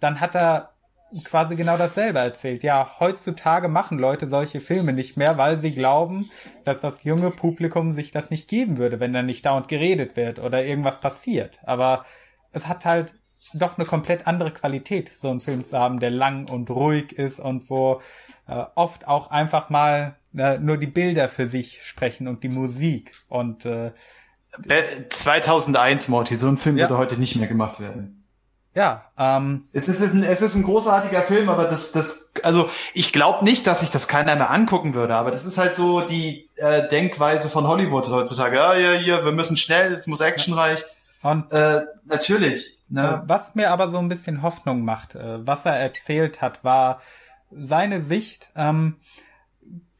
dann 0.00 0.20
hat 0.20 0.34
er 0.34 0.74
quasi 1.24 1.56
genau 1.56 1.76
dasselbe 1.76 2.18
erzählt. 2.18 2.62
Ja, 2.62 2.96
heutzutage 3.00 3.68
machen 3.68 3.98
Leute 3.98 4.26
solche 4.26 4.60
Filme 4.60 4.92
nicht 4.92 5.16
mehr, 5.16 5.38
weil 5.38 5.58
sie 5.58 5.70
glauben, 5.70 6.30
dass 6.64 6.80
das 6.80 7.04
junge 7.04 7.30
Publikum 7.30 7.92
sich 7.92 8.10
das 8.10 8.30
nicht 8.30 8.48
geben 8.48 8.78
würde, 8.78 9.00
wenn 9.00 9.12
da 9.12 9.22
nicht 9.22 9.46
dauernd 9.46 9.68
geredet 9.68 10.16
wird 10.16 10.38
oder 10.38 10.64
irgendwas 10.64 11.00
passiert. 11.00 11.60
Aber 11.64 12.04
es 12.52 12.66
hat 12.66 12.84
halt 12.84 13.14
doch 13.54 13.78
eine 13.78 13.86
komplett 13.86 14.26
andere 14.26 14.50
Qualität, 14.50 15.10
so 15.20 15.30
einen 15.30 15.40
Film 15.40 15.64
zu 15.64 15.78
haben, 15.78 16.00
der 16.00 16.10
lang 16.10 16.48
und 16.48 16.70
ruhig 16.70 17.12
ist 17.12 17.40
und 17.40 17.70
wo 17.70 18.00
äh, 18.46 18.64
oft 18.74 19.06
auch 19.06 19.30
einfach 19.30 19.70
mal 19.70 20.16
äh, 20.36 20.58
nur 20.58 20.76
die 20.76 20.86
Bilder 20.86 21.28
für 21.28 21.46
sich 21.46 21.82
sprechen 21.82 22.28
und 22.28 22.42
die 22.42 22.48
Musik 22.48 23.12
und 23.28 23.64
äh, 23.64 23.92
2001 25.08 26.08
Morty, 26.08 26.36
so 26.36 26.48
ein 26.48 26.58
Film 26.58 26.76
ja. 26.76 26.84
würde 26.84 26.98
heute 26.98 27.16
nicht 27.16 27.36
mehr 27.36 27.46
gemacht 27.46 27.80
werden. 27.80 28.17
Ja, 28.78 29.02
ähm, 29.18 29.64
es 29.72 29.88
ist, 29.88 30.00
ein, 30.14 30.22
es 30.22 30.40
ist 30.40 30.54
ein 30.54 30.62
großartiger 30.62 31.22
Film, 31.22 31.48
aber 31.48 31.64
das, 31.64 31.90
das, 31.90 32.32
also 32.44 32.70
ich 32.94 33.12
glaube 33.12 33.44
nicht, 33.44 33.66
dass 33.66 33.80
sich 33.80 33.90
das 33.90 34.06
keiner 34.06 34.36
mehr 34.36 34.52
angucken 34.52 34.94
würde, 34.94 35.16
aber 35.16 35.32
das 35.32 35.44
ist 35.44 35.58
halt 35.58 35.74
so 35.74 36.02
die 36.02 36.48
äh, 36.54 36.86
Denkweise 36.86 37.48
von 37.48 37.66
Hollywood 37.66 38.08
heutzutage. 38.08 38.54
Ja, 38.54 38.76
ja, 38.76 38.92
hier, 38.92 39.24
wir 39.24 39.32
müssen 39.32 39.56
schnell, 39.56 39.92
es 39.92 40.06
muss 40.06 40.20
actionreich. 40.20 40.84
Und 41.22 41.52
äh, 41.52 41.86
natürlich. 42.04 42.78
Ne? 42.88 43.24
Was 43.26 43.56
mir 43.56 43.72
aber 43.72 43.88
so 43.88 43.98
ein 43.98 44.08
bisschen 44.08 44.42
Hoffnung 44.42 44.84
macht, 44.84 45.16
äh, 45.16 45.44
was 45.44 45.64
er 45.64 45.74
erzählt 45.74 46.40
hat, 46.40 46.62
war 46.62 47.00
seine 47.50 48.00
Sicht. 48.00 48.48
Ähm, 48.54 48.94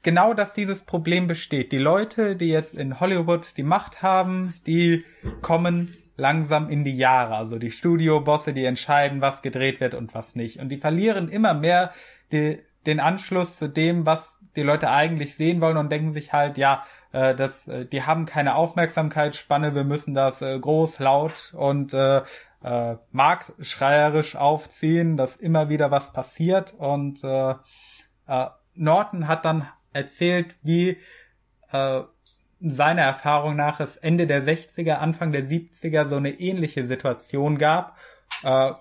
genau, 0.04 0.34
dass 0.34 0.54
dieses 0.54 0.82
Problem 0.82 1.26
besteht. 1.26 1.72
Die 1.72 1.78
Leute, 1.78 2.36
die 2.36 2.50
jetzt 2.50 2.74
in 2.74 3.00
Hollywood 3.00 3.56
die 3.56 3.64
Macht 3.64 4.04
haben, 4.04 4.54
die 4.68 5.04
kommen 5.42 5.96
langsam 6.18 6.68
in 6.68 6.84
die 6.84 6.96
Jahre. 6.96 7.36
Also 7.36 7.58
die 7.58 7.70
Studiobosse, 7.70 8.52
die 8.52 8.64
entscheiden, 8.64 9.22
was 9.22 9.40
gedreht 9.40 9.80
wird 9.80 9.94
und 9.94 10.14
was 10.14 10.34
nicht. 10.34 10.60
Und 10.60 10.68
die 10.68 10.78
verlieren 10.78 11.28
immer 11.28 11.54
mehr 11.54 11.92
die, 12.32 12.60
den 12.84 13.00
Anschluss 13.00 13.56
zu 13.56 13.68
dem, 13.68 14.04
was 14.04 14.38
die 14.56 14.62
Leute 14.62 14.90
eigentlich 14.90 15.36
sehen 15.36 15.60
wollen 15.60 15.76
und 15.76 15.90
denken 15.90 16.12
sich 16.12 16.32
halt, 16.32 16.58
ja, 16.58 16.84
äh, 17.12 17.34
das, 17.34 17.68
äh, 17.68 17.86
die 17.86 18.02
haben 18.02 18.26
keine 18.26 18.56
Aufmerksamkeitsspanne, 18.56 19.74
wir 19.74 19.84
müssen 19.84 20.14
das 20.14 20.42
äh, 20.42 20.58
groß, 20.58 20.98
laut 20.98 21.54
und 21.56 21.94
äh, 21.94 22.22
äh, 22.62 22.96
marktschreierisch 23.12 24.34
aufziehen, 24.34 25.16
dass 25.16 25.36
immer 25.36 25.68
wieder 25.68 25.90
was 25.90 26.12
passiert. 26.12 26.74
Und 26.76 27.22
äh, 27.22 27.54
äh, 28.26 28.46
Norton 28.74 29.28
hat 29.28 29.44
dann 29.44 29.68
erzählt, 29.92 30.56
wie 30.62 30.98
äh, 31.70 32.02
seiner 32.60 33.02
Erfahrung 33.02 33.56
nach 33.56 33.80
es 33.80 33.96
Ende 33.96 34.26
der 34.26 34.44
60er, 34.44 34.94
Anfang 34.94 35.32
der 35.32 35.44
70er 35.44 36.08
so 36.08 36.16
eine 36.16 36.38
ähnliche 36.40 36.86
Situation 36.86 37.58
gab, 37.58 37.96
äh, 38.42 38.72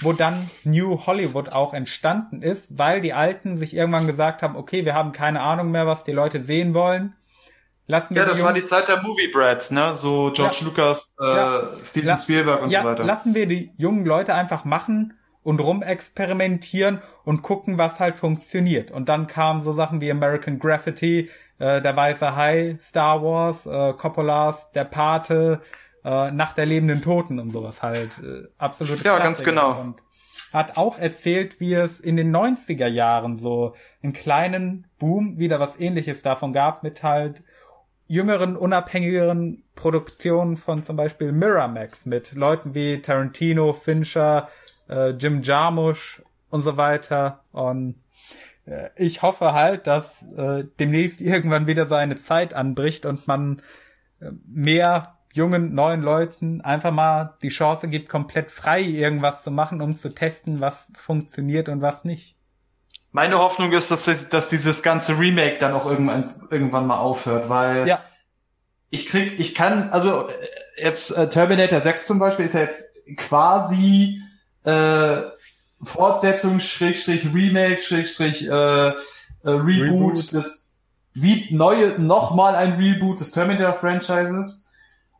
wo 0.00 0.12
dann 0.12 0.50
New 0.64 1.06
Hollywood 1.06 1.50
auch 1.50 1.74
entstanden 1.74 2.42
ist, 2.42 2.66
weil 2.70 3.00
die 3.00 3.12
Alten 3.12 3.56
sich 3.56 3.74
irgendwann 3.74 4.06
gesagt 4.06 4.42
haben, 4.42 4.56
okay, 4.56 4.84
wir 4.84 4.94
haben 4.94 5.12
keine 5.12 5.40
Ahnung 5.40 5.70
mehr, 5.70 5.86
was 5.86 6.04
die 6.04 6.12
Leute 6.12 6.42
sehen 6.42 6.74
wollen. 6.74 7.14
Lassen 7.86 8.14
wir 8.14 8.22
ja, 8.22 8.28
das 8.28 8.42
war 8.42 8.52
die 8.52 8.64
Zeit 8.64 8.86
der 8.88 9.02
Movie 9.02 9.28
Brads, 9.32 9.70
ne? 9.70 9.96
So 9.96 10.30
George 10.34 10.58
ja. 10.60 10.66
Lucas, 10.66 11.14
äh, 11.18 11.24
ja. 11.24 11.62
Steven 11.82 12.18
Spielberg 12.18 12.62
und 12.62 12.70
ja, 12.70 12.82
so 12.82 12.88
weiter. 12.88 13.04
Lassen 13.04 13.34
wir 13.34 13.46
die 13.46 13.72
jungen 13.78 14.04
Leute 14.04 14.34
einfach 14.34 14.66
machen 14.66 15.14
und 15.42 15.60
rumexperimentieren 15.60 17.00
und 17.24 17.42
gucken, 17.42 17.78
was 17.78 18.00
halt 18.00 18.16
funktioniert. 18.16 18.90
Und 18.90 19.08
dann 19.08 19.26
kamen 19.26 19.62
so 19.62 19.72
Sachen 19.72 20.00
wie 20.00 20.10
American 20.10 20.58
Graffiti, 20.58 21.30
äh, 21.58 21.80
Der 21.80 21.96
Weiße 21.96 22.36
Hai, 22.36 22.78
Star 22.80 23.22
Wars, 23.22 23.66
äh, 23.66 23.92
Coppolas, 23.94 24.70
Der 24.72 24.84
Pate, 24.84 25.60
äh, 26.04 26.30
Nacht 26.30 26.58
der 26.58 26.66
lebenden 26.66 27.02
Toten 27.02 27.38
und 27.38 27.50
sowas 27.50 27.82
halt. 27.82 28.12
Äh, 28.18 28.48
absolut. 28.58 29.02
Ja, 29.04 29.18
ganz 29.18 29.42
genau. 29.42 29.80
Und 29.80 29.96
hat 30.52 30.76
auch 30.76 30.98
erzählt, 30.98 31.60
wie 31.60 31.74
es 31.74 32.00
in 32.00 32.16
den 32.16 32.34
90er 32.34 32.86
Jahren 32.86 33.36
so 33.36 33.74
einen 34.02 34.12
kleinen 34.12 34.86
Boom 34.98 35.38
wieder 35.38 35.60
was 35.60 35.78
ähnliches 35.78 36.22
davon 36.22 36.52
gab 36.52 36.82
mit 36.82 37.02
halt 37.02 37.42
jüngeren, 38.06 38.56
unabhängigeren 38.56 39.62
Produktionen 39.74 40.56
von 40.56 40.82
zum 40.82 40.96
Beispiel 40.96 41.32
Miramax 41.32 42.06
mit 42.06 42.32
Leuten 42.32 42.74
wie 42.74 43.02
Tarantino, 43.02 43.74
Fincher, 43.74 44.48
äh, 44.88 45.10
Jim 45.10 45.42
Jarmusch 45.42 46.22
und 46.50 46.62
so 46.62 46.76
weiter. 46.76 47.44
Und 47.52 47.96
äh, 48.66 48.90
ich 48.96 49.22
hoffe 49.22 49.52
halt, 49.52 49.86
dass 49.86 50.22
äh, 50.36 50.64
demnächst 50.78 51.20
irgendwann 51.20 51.66
wieder 51.66 51.86
so 51.86 51.94
eine 51.94 52.16
Zeit 52.16 52.54
anbricht 52.54 53.06
und 53.06 53.26
man 53.26 53.62
äh, 54.20 54.30
mehr 54.46 55.18
jungen, 55.32 55.74
neuen 55.74 56.02
Leuten 56.02 56.60
einfach 56.62 56.90
mal 56.90 57.36
die 57.42 57.48
Chance 57.48 57.88
gibt, 57.88 58.08
komplett 58.08 58.50
frei 58.50 58.80
irgendwas 58.82 59.42
zu 59.42 59.50
machen, 59.50 59.80
um 59.80 59.94
zu 59.94 60.14
testen, 60.14 60.60
was 60.60 60.88
funktioniert 61.04 61.68
und 61.68 61.80
was 61.80 62.04
nicht. 62.04 62.36
Meine 63.12 63.38
Hoffnung 63.38 63.72
ist, 63.72 63.90
dass, 63.90 64.28
dass 64.28 64.48
dieses 64.48 64.82
ganze 64.82 65.18
Remake 65.18 65.58
dann 65.58 65.72
auch 65.72 65.86
irgendwann, 65.86 66.34
irgendwann 66.50 66.86
mal 66.86 66.98
aufhört, 66.98 67.48
weil 67.48 67.86
ja. 67.86 68.02
ich 68.90 69.06
krieg, 69.06 69.38
ich 69.38 69.54
kann, 69.54 69.90
also 69.90 70.28
äh, 70.28 70.32
jetzt 70.82 71.16
äh, 71.16 71.28
Terminator 71.28 71.80
6 71.80 72.06
zum 72.06 72.18
Beispiel 72.18 72.46
ist 72.46 72.54
ja 72.54 72.60
jetzt 72.60 72.84
quasi 73.16 74.22
äh, 74.64 75.22
Fortsetzung, 75.82 76.60
Schrägstrich 76.60 77.24
Remake, 77.32 77.80
Schrägstrich 77.80 78.48
äh, 78.48 78.88
äh, 78.88 78.92
Reboot, 79.44 80.18
Reboot. 80.18 80.32
des 80.32 80.68
wie 81.14 81.48
neue 81.50 81.98
nochmal 82.00 82.54
ein 82.54 82.74
Reboot 82.74 83.20
des 83.20 83.32
Terminator-Franchises. 83.32 84.66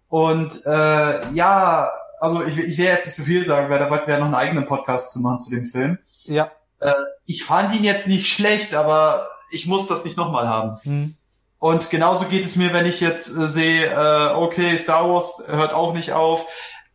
Und 0.09 0.65
äh, 0.65 1.32
ja, 1.35 1.90
also 2.20 2.44
ich, 2.44 2.59
ich 2.59 2.78
will 2.78 2.85
jetzt 2.85 3.06
nicht 3.06 3.16
so 3.16 3.24
viel 3.24 3.44
sagen, 3.47 3.69
weil 3.69 3.78
da 3.78 3.90
wollten 3.90 4.06
wir 4.06 4.15
ja 4.15 4.20
noch 4.20 4.27
einen 4.27 4.35
eigenen 4.35 4.66
Podcast 4.66 5.12
zu 5.12 5.20
machen 5.20 5.40
zu 5.40 5.51
dem 5.51 5.65
Film. 5.65 5.98
Ja. 6.24 6.51
Äh, 6.81 6.93
ich 7.27 7.44
fand 7.44 7.74
ihn 7.74 7.85
jetzt 7.85 8.06
nicht 8.06 8.27
schlecht, 8.32 8.74
aber 8.74 9.28
ich 9.51 9.66
muss 9.66 9.86
das 9.86 10.05
nicht 10.05 10.16
nochmal 10.16 10.48
haben. 10.48 10.78
Hm. 10.82 11.15
Und 11.59 11.90
genauso 11.90 12.27
geht 12.27 12.44
es 12.44 12.56
mir, 12.56 12.73
wenn 12.73 12.86
ich 12.86 13.01
jetzt 13.01 13.28
äh, 13.36 13.48
sehe, 13.48 13.86
äh, 13.86 14.35
okay, 14.35 14.77
Star 14.78 15.09
Wars 15.09 15.43
hört 15.48 15.74
auch 15.74 15.93
nicht 15.93 16.12
auf. 16.12 16.47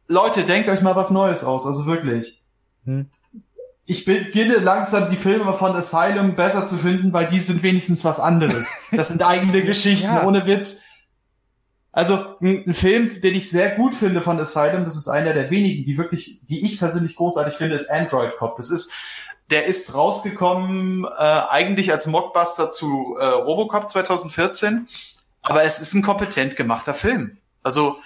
Leute, 0.07 0.43
denkt 0.43 0.69
euch 0.69 0.81
mal 0.81 0.95
was 0.95 1.11
Neues 1.11 1.43
aus, 1.43 1.65
also 1.65 1.85
wirklich. 1.85 2.41
Hm 2.85 3.09
ich 3.85 4.05
beginne 4.05 4.57
langsam 4.57 5.09
die 5.09 5.17
Filme 5.17 5.53
von 5.53 5.75
Asylum 5.75 6.35
besser 6.35 6.65
zu 6.65 6.77
finden, 6.77 7.11
weil 7.11 7.27
die 7.27 7.39
sind 7.39 7.63
wenigstens 7.63 8.05
was 8.05 8.19
anderes. 8.19 8.67
Das 8.91 9.09
sind 9.09 9.21
eigene 9.21 9.61
Geschichten, 9.65 10.05
ja. 10.05 10.25
ohne 10.25 10.45
Witz. 10.45 10.83
Also 11.91 12.37
ein, 12.41 12.73
Film, 12.73 13.21
den 13.21 13.35
ich 13.35 13.51
sehr 13.51 13.71
gut 13.71 13.93
finde 13.93 14.21
von 14.21 14.39
Asylum, 14.39 14.85
das 14.85 14.95
ist 14.95 15.09
einer 15.09 15.33
der 15.33 15.51
wenigen, 15.51 15.83
die 15.83 15.97
wirklich, 15.97 16.39
die 16.43 16.65
ich 16.65 16.79
persönlich 16.79 17.15
großartig 17.15 17.55
finde, 17.55 17.75
ist 17.75 17.91
Android 17.91 18.37
Cop. 18.37 18.55
Das 18.55 18.71
ist, 18.71 18.93
der 19.51 19.65
ist 19.65 19.93
rausgekommen 19.93 21.03
äh, 21.03 21.41
eigentlich 21.49 21.91
als 21.91 22.07
Mockbuster 22.07 22.71
zu 22.71 23.17
äh, 23.19 23.25
Robocop 23.25 23.89
2014, 23.89 24.87
aber 25.41 25.63
es 25.63 25.81
ist 25.81 25.93
ein 25.93 26.01
kompetent 26.01 26.55
gemachter 26.55 26.93
Film. 26.93 27.37
Also 27.61 27.97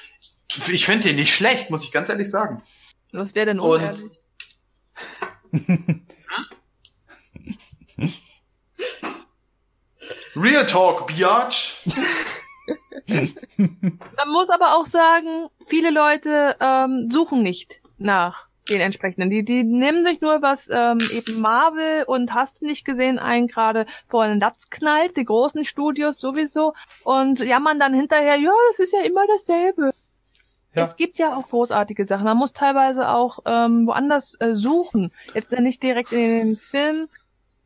ich 0.71 0.85
finde 0.85 1.09
den 1.09 1.17
nicht 1.17 1.33
schlecht, 1.33 1.69
muss 1.69 1.83
ich 1.83 1.91
ganz 1.91 2.09
ehrlich 2.09 2.29
sagen. 2.29 2.61
Was 3.11 3.35
wäre 3.35 3.47
denn 3.47 3.59
unehrlich? 3.59 4.01
Und 4.01 4.11
Real 10.35 10.65
Talk, 10.65 11.07
Biatch. 11.07 11.83
Man 13.07 14.29
muss 14.31 14.49
aber 14.49 14.75
auch 14.75 14.85
sagen, 14.85 15.47
viele 15.67 15.89
Leute 15.89 16.55
ähm, 16.59 17.09
suchen 17.11 17.41
nicht 17.41 17.79
nach 17.97 18.47
den 18.69 18.81
entsprechenden. 18.81 19.29
Die, 19.29 19.43
die 19.43 19.63
nehmen 19.63 20.05
sich 20.05 20.21
nur 20.21 20.41
was 20.41 20.67
ähm, 20.69 20.99
eben 21.11 21.39
Marvel 21.39 22.03
und 22.05 22.33
hast 22.33 22.61
du 22.61 22.65
nicht 22.65 22.85
gesehen 22.85 23.17
ein 23.17 23.47
gerade 23.47 23.85
vor 24.07 24.27
den 24.27 24.39
Latz 24.39 24.69
knallt, 24.69 25.15
die 25.17 25.25
großen 25.25 25.63
Studios 25.65 26.19
sowieso 26.19 26.73
und 27.03 27.39
jammern 27.39 27.79
dann 27.79 27.93
hinterher, 27.93 28.35
ja, 28.35 28.51
das 28.69 28.79
ist 28.79 28.93
ja 28.93 29.01
immer 29.03 29.25
dasselbe. 29.27 29.93
Ja. 30.73 30.85
Es 30.85 30.95
gibt 30.95 31.17
ja 31.17 31.35
auch 31.35 31.49
großartige 31.49 32.05
Sachen. 32.05 32.25
Man 32.25 32.37
muss 32.37 32.53
teilweise 32.53 33.09
auch 33.09 33.39
ähm, 33.45 33.87
woanders 33.87 34.35
äh, 34.39 34.53
suchen. 34.53 35.11
Jetzt 35.33 35.51
nicht 35.51 35.81
direkt 35.81 36.11
in 36.11 36.23
den 36.23 36.57
Film. 36.57 37.07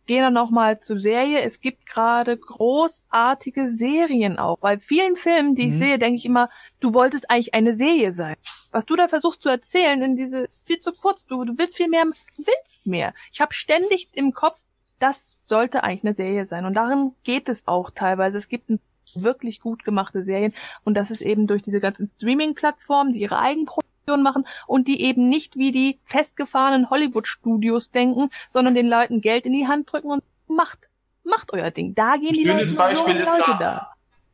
Gehen 0.07 0.21
dann 0.21 0.33
noch 0.33 0.49
mal 0.49 0.79
zur 0.79 0.99
Serie. 0.99 1.41
Es 1.41 1.61
gibt 1.61 1.85
gerade 1.87 2.37
großartige 2.37 3.69
Serien 3.69 4.39
auch. 4.39 4.57
Weil 4.61 4.79
vielen 4.79 5.15
Filmen, 5.15 5.55
die 5.55 5.63
mhm. 5.63 5.69
ich 5.69 5.77
sehe, 5.77 5.99
denke 5.99 6.17
ich 6.17 6.25
immer, 6.25 6.49
du 6.79 6.93
wolltest 6.93 7.29
eigentlich 7.29 7.53
eine 7.53 7.75
Serie 7.75 8.13
sein. 8.13 8.35
Was 8.71 8.85
du 8.85 8.95
da 8.95 9.07
versuchst 9.07 9.41
zu 9.41 9.49
erzählen 9.49 10.01
in 10.01 10.15
diese 10.15 10.49
viel 10.65 10.79
zu 10.79 10.93
kurz. 10.93 11.25
Du, 11.25 11.43
du 11.43 11.57
willst 11.57 11.77
viel 11.77 11.89
mehr, 11.89 12.05
du 12.05 12.11
willst 12.45 12.85
mehr. 12.85 13.13
Ich 13.33 13.41
habe 13.41 13.53
ständig 13.53 14.07
im 14.13 14.33
Kopf, 14.33 14.57
das 14.99 15.37
sollte 15.47 15.83
eigentlich 15.83 16.05
eine 16.05 16.15
Serie 16.15 16.45
sein. 16.45 16.65
Und 16.65 16.75
darin 16.75 17.13
geht 17.23 17.49
es 17.49 17.67
auch 17.67 17.91
teilweise. 17.91 18.37
Es 18.37 18.47
gibt 18.47 18.69
ein 18.69 18.79
wirklich 19.21 19.59
gut 19.59 19.83
gemachte 19.83 20.23
Serien 20.23 20.53
und 20.83 20.95
das 20.95 21.11
ist 21.11 21.21
eben 21.21 21.47
durch 21.47 21.61
diese 21.61 21.79
ganzen 21.79 22.07
Streaming-Plattformen, 22.07 23.13
die 23.13 23.21
ihre 23.21 23.39
Eigenproduktion 23.39 24.23
machen 24.23 24.45
und 24.67 24.87
die 24.87 25.01
eben 25.01 25.29
nicht 25.29 25.55
wie 25.55 25.71
die 25.71 25.99
festgefahrenen 26.05 26.89
Hollywood-Studios 26.89 27.91
denken, 27.91 28.29
sondern 28.49 28.75
den 28.75 28.87
Leuten 28.87 29.21
Geld 29.21 29.45
in 29.45 29.53
die 29.53 29.67
Hand 29.67 29.91
drücken 29.91 30.11
und 30.11 30.23
macht, 30.47 30.89
macht 31.23 31.53
euer 31.53 31.71
Ding. 31.71 31.95
Da 31.95 32.17
gehen 32.17 32.33
die 32.33 32.45
Schönes 32.45 32.73
Leute, 32.73 32.95
Beispiel 32.95 33.15
ist 33.17 33.27
Leute 33.27 33.51
da, 33.51 33.57
da. 33.57 33.87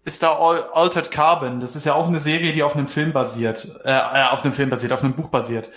Ist 0.06 0.24
da 0.24 0.38
Altered 0.38 1.12
Carbon. 1.12 1.60
Das 1.60 1.76
ist 1.76 1.86
ja 1.86 1.94
auch 1.94 2.08
eine 2.08 2.20
Serie, 2.20 2.54
die 2.54 2.64
auf 2.64 2.76
einem 2.76 2.88
Film 2.88 3.12
basiert, 3.12 3.80
äh, 3.84 3.92
äh, 3.92 4.28
auf 4.30 4.44
einem 4.44 4.54
Film 4.54 4.70
basiert, 4.70 4.94
auf 4.94 5.04
einem 5.04 5.16
Buch 5.16 5.28
basiert. 5.28 5.70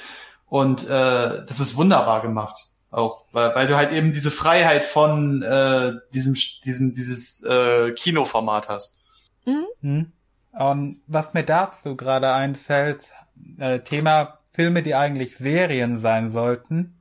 Und 0.48 0.84
äh, 0.84 1.44
das 1.46 1.60
ist 1.60 1.76
wunderbar 1.76 2.22
gemacht. 2.22 2.69
Auch, 2.90 3.24
weil, 3.32 3.54
weil 3.54 3.66
du 3.66 3.76
halt 3.76 3.92
eben 3.92 4.12
diese 4.12 4.30
Freiheit 4.30 4.84
von 4.84 5.42
äh, 5.42 5.92
diesem, 6.12 6.34
diesen, 6.64 6.92
dieses 6.92 7.44
äh, 7.44 7.92
Kinoformat 7.92 8.68
hast. 8.68 8.96
Hm? 9.44 10.12
Und 10.52 11.00
was 11.06 11.32
mir 11.32 11.44
dazu 11.44 11.96
gerade 11.96 12.32
einfällt, 12.32 13.10
äh, 13.58 13.80
Thema 13.80 14.40
Filme, 14.52 14.82
die 14.82 14.94
eigentlich 14.94 15.36
Serien 15.36 15.98
sein 15.98 16.30
sollten. 16.30 16.98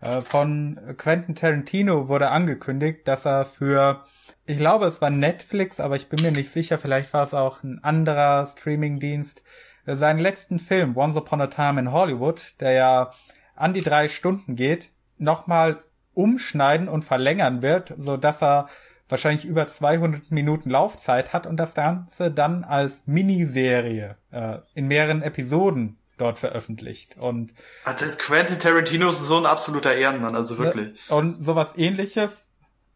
Äh, 0.00 0.20
von 0.20 0.78
Quentin 0.96 1.34
Tarantino 1.34 2.08
wurde 2.08 2.30
angekündigt, 2.30 3.06
dass 3.06 3.24
er 3.24 3.46
für, 3.46 4.04
ich 4.46 4.58
glaube, 4.58 4.86
es 4.86 5.00
war 5.00 5.10
Netflix, 5.10 5.78
aber 5.78 5.96
ich 5.96 6.08
bin 6.08 6.22
mir 6.22 6.32
nicht 6.32 6.50
sicher, 6.50 6.78
vielleicht 6.78 7.12
war 7.14 7.24
es 7.24 7.34
auch 7.34 7.62
ein 7.62 7.82
anderer 7.84 8.46
Streamingdienst, 8.46 9.42
äh, 9.86 9.96
seinen 9.96 10.18
letzten 10.18 10.58
Film, 10.58 10.96
Once 10.96 11.16
Upon 11.16 11.40
a 11.40 11.46
Time 11.46 11.78
in 11.78 11.92
Hollywood, 11.92 12.60
der 12.60 12.72
ja 12.72 13.12
an 13.54 13.74
die 13.74 13.82
drei 13.82 14.08
Stunden 14.08 14.56
geht, 14.56 14.90
nochmal 15.22 15.78
umschneiden 16.14 16.88
und 16.88 17.04
verlängern 17.04 17.62
wird, 17.62 17.94
so 17.96 18.16
dass 18.16 18.42
er 18.42 18.68
wahrscheinlich 19.08 19.44
über 19.44 19.66
200 19.66 20.30
Minuten 20.30 20.70
Laufzeit 20.70 21.32
hat 21.32 21.46
und 21.46 21.56
das 21.56 21.74
Ganze 21.74 22.30
dann 22.30 22.64
als 22.64 23.02
Miniserie 23.06 24.16
äh, 24.30 24.58
in 24.74 24.88
mehreren 24.88 25.22
Episoden 25.22 25.98
dort 26.18 26.38
veröffentlicht. 26.38 27.16
Und 27.18 27.52
Also 27.84 28.06
Quentin 28.18 28.58
Tarantino 28.58 29.08
ist 29.08 29.22
so 29.22 29.36
ein 29.38 29.46
absoluter 29.46 29.94
Ehrenmann, 29.94 30.34
also 30.34 30.58
wirklich. 30.58 31.08
ja, 31.08 31.16
und 31.16 31.42
sowas 31.42 31.72
ähnliches 31.76 32.48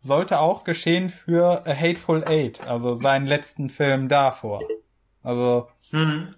sollte 0.03 0.39
auch 0.40 0.65
geschehen 0.65 1.09
für 1.11 1.66
A 1.66 1.74
Hateful 1.74 2.24
Eight, 2.24 2.61
also 2.66 2.94
seinen 2.94 3.27
letzten 3.27 3.70
Film 3.70 4.09
davor. 4.09 4.61
Also 5.23 5.69
Hm. 5.90 6.35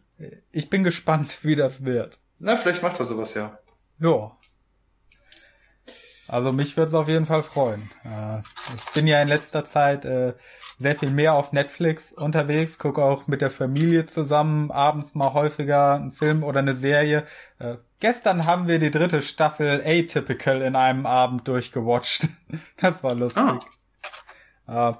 ich 0.50 0.70
bin 0.70 0.84
gespannt, 0.84 1.38
wie 1.42 1.54
das 1.56 1.84
wird. 1.84 2.18
Na, 2.38 2.56
vielleicht 2.56 2.82
macht 2.82 2.98
er 3.00 3.04
sowas 3.06 3.34
ja. 3.34 3.58
Ja. 3.98 4.36
Also 6.28 6.52
mich 6.52 6.76
würde 6.76 6.88
es 6.88 6.94
auf 6.94 7.08
jeden 7.08 7.24
Fall 7.24 7.42
freuen. 7.42 7.90
Äh, 8.04 8.40
ich 8.76 8.92
bin 8.92 9.06
ja 9.06 9.20
in 9.22 9.28
letzter 9.28 9.64
Zeit 9.64 10.04
äh, 10.04 10.34
sehr 10.78 10.94
viel 10.94 11.10
mehr 11.10 11.32
auf 11.32 11.52
Netflix 11.52 12.12
unterwegs, 12.12 12.78
gucke 12.78 13.02
auch 13.02 13.26
mit 13.26 13.40
der 13.40 13.50
Familie 13.50 14.04
zusammen, 14.04 14.70
abends 14.70 15.14
mal 15.14 15.32
häufiger 15.32 15.94
einen 15.94 16.12
Film 16.12 16.44
oder 16.44 16.60
eine 16.60 16.74
Serie. 16.74 17.24
Äh, 17.58 17.76
gestern 18.00 18.44
haben 18.44 18.68
wir 18.68 18.78
die 18.78 18.90
dritte 18.90 19.22
Staffel 19.22 19.82
Atypical 19.84 20.60
in 20.60 20.76
einem 20.76 21.06
Abend 21.06 21.48
durchgewatcht. 21.48 22.28
Das 22.80 23.02
war 23.02 23.14
lustig. 23.14 23.44
Äh, 24.68 24.92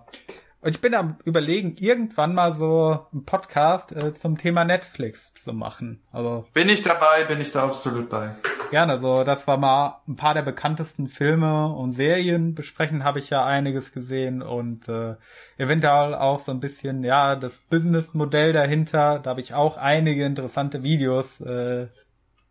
und 0.61 0.71
ich 0.71 0.81
bin 0.81 0.95
am 0.95 1.19
überlegen, 1.25 1.77
irgendwann 1.79 2.35
mal 2.35 2.53
so 2.53 3.07
einen 3.13 3.25
Podcast 3.25 3.95
zum 4.21 4.37
Thema 4.37 4.65
Netflix 4.65 5.33
zu 5.35 5.53
machen. 5.53 6.03
Also 6.11 6.47
Bin 6.53 6.69
ich 6.69 6.83
dabei, 6.83 7.25
bin 7.25 7.41
ich 7.41 7.53
da 7.53 7.65
absolut 7.65 8.11
bei. 8.11 8.35
Gerne, 8.71 8.99
so 8.99 9.25
dass 9.25 9.47
wir 9.47 9.57
mal 9.57 10.03
ein 10.07 10.17
paar 10.17 10.35
der 10.35 10.43
bekanntesten 10.43 11.09
Filme 11.09 11.69
und 11.69 11.93
Serien 11.93 12.55
besprechen, 12.55 13.03
habe 13.03 13.19
ich 13.19 13.31
ja 13.31 13.47
einiges 13.47 13.93
gesehen 13.93 14.43
und 14.43 14.89
äh, 14.89 15.15
eventuell 15.57 16.15
auch 16.15 16.41
so 16.41 16.53
ein 16.53 16.61
bisschen, 16.61 17.03
ja, 17.03 17.35
das 17.35 17.61
Businessmodell 17.71 18.53
dahinter, 18.53 19.21
da 19.21 19.31
habe 19.31 19.41
ich 19.41 19.55
auch 19.55 19.79
einige 19.79 20.27
interessante 20.27 20.83
Videos 20.83 21.41
äh, 21.41 21.87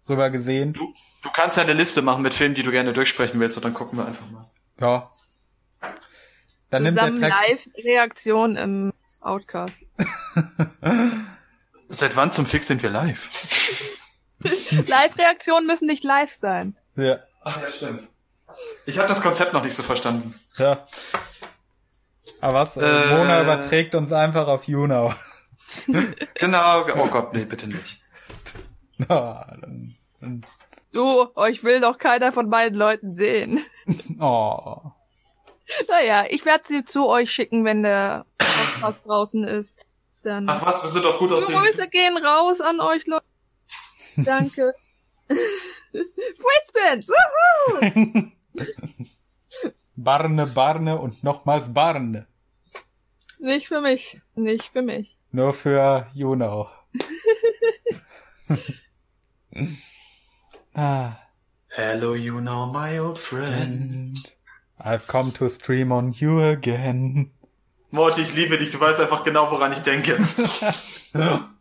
rüber 0.10 0.32
gesehen. 0.32 0.74
Du, 0.74 0.92
du 1.22 1.30
kannst 1.32 1.58
ja 1.58 1.64
eine 1.64 1.74
Liste 1.74 2.02
machen 2.02 2.24
mit 2.24 2.34
Filmen, 2.34 2.56
die 2.56 2.64
du 2.64 2.72
gerne 2.72 2.94
durchsprechen 2.94 3.40
willst 3.40 3.58
und 3.58 3.66
dann 3.66 3.76
gucken 3.76 4.00
wir 4.00 4.08
einfach 4.08 4.30
mal. 4.32 4.50
Ja. 4.80 5.12
Dann 6.72 6.84
nimmt 6.84 6.98
der 6.98 7.16
Zusammen 7.16 7.22
Text. 7.22 7.68
Live-Reaktion 7.76 8.56
im 8.56 8.94
Outcast. 9.22 9.82
Seit 11.88 12.16
wann 12.16 12.32
zum 12.32 12.46
Fix 12.48 12.68
sind 12.68 12.82
wir 12.82 12.90
live? 12.90 13.30
Live-Reaktionen 14.88 15.66
müssen 15.68 15.88
nicht 15.88 16.04
live 16.04 16.34
sein. 16.34 16.76
Ja, 16.96 17.20
Ach 17.44 17.62
ja, 17.62 17.70
stimmt. 17.70 18.08
Ich 18.86 18.98
habe 18.98 19.08
das 19.08 19.22
Konzept 19.22 19.54
noch 19.54 19.64
nicht 19.64 19.76
so 19.76 19.84
verstanden. 19.84 20.34
ja. 20.58 20.88
Aber 22.42 22.54
was? 22.60 22.78
Äh, 22.78 22.86
Äh. 22.86 23.16
Mona 23.16 23.42
überträgt 23.42 23.96
uns 23.96 24.12
einfach 24.12 24.48
auf 24.48 24.68
YouNow. 24.68 25.16
Genau, 26.36 26.86
oh 26.96 27.08
Gott, 27.08 27.34
nee, 27.34 27.44
bitte 27.46 27.68
nicht. 27.68 28.00
Na, 28.98 29.46
dann, 29.60 29.96
dann, 30.22 30.46
Du, 30.94 31.28
euch 31.36 31.64
will 31.64 31.82
doch 31.82 31.98
keiner 31.98 32.32
von 32.32 32.50
beiden 32.50 32.78
Leuten 32.78 33.16
sehen. 33.16 33.60
oh. 34.20 34.78
Naja, 35.90 36.26
ich 36.30 36.46
werde 36.46 36.64
sie 36.66 36.86
zu 36.86 37.08
euch 37.08 37.30
schicken, 37.32 37.66
wenn 37.66 37.84
der 37.84 38.26
Podcast 38.38 39.06
draußen 39.06 39.44
ist. 39.44 39.78
Dann 40.24 40.48
Ach 40.50 40.66
was, 40.66 40.82
wir 40.82 40.90
sind 40.90 41.04
doch 41.04 41.20
gut 41.20 41.32
aussehen. 41.34 41.60
Grüße 41.60 41.90
gehen 41.90 42.18
raus 42.18 42.62
an 42.62 42.80
euch 42.80 43.06
Leute. 43.06 43.26
Danke. 44.18 44.74
Frisbin! 45.28 47.06
Woohoo! 47.08 48.32
Barne, 49.96 50.46
Barne 50.48 50.98
und 51.00 51.24
nochmals 51.24 51.74
Barne. 51.74 52.28
Nicht 53.40 53.68
für 53.68 53.82
mich. 53.82 54.22
Nicht 54.36 54.66
für 54.66 54.82
mich. 54.82 55.18
Nur 55.32 55.54
für 55.54 56.08
YouNow. 56.14 56.70
ah, 60.74 61.18
Hello, 61.70 62.14
you 62.16 62.42
know 62.42 62.66
my 62.66 62.98
old 62.98 63.20
friend. 63.20 64.18
I've 64.84 65.06
come 65.06 65.32
to 65.34 65.48
stream 65.50 65.92
on 65.92 66.12
you 66.12 66.42
again. 66.42 67.32
Morty, 67.92 68.22
ich 68.22 68.34
liebe 68.34 68.58
dich, 68.58 68.72
du 68.72 68.80
weißt 68.80 69.00
einfach 69.00 69.24
genau, 69.24 69.52
woran 69.52 69.74
ich 69.74 69.80
denke. 69.80 70.18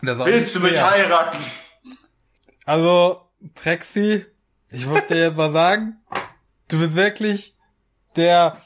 Willst 0.00 0.54
du 0.54 0.60
mich 0.60 0.80
heiraten? 0.80 1.38
Also, 2.64 3.22
Trexi, 3.54 4.26
ich 4.70 4.86
muss 4.86 5.06
dir 5.06 5.18
jetzt 5.18 5.36
mal 5.36 5.52
sagen, 5.52 5.96
du 6.68 6.78
bist 6.78 6.94
wirklich 6.94 7.56
der, 8.16 8.60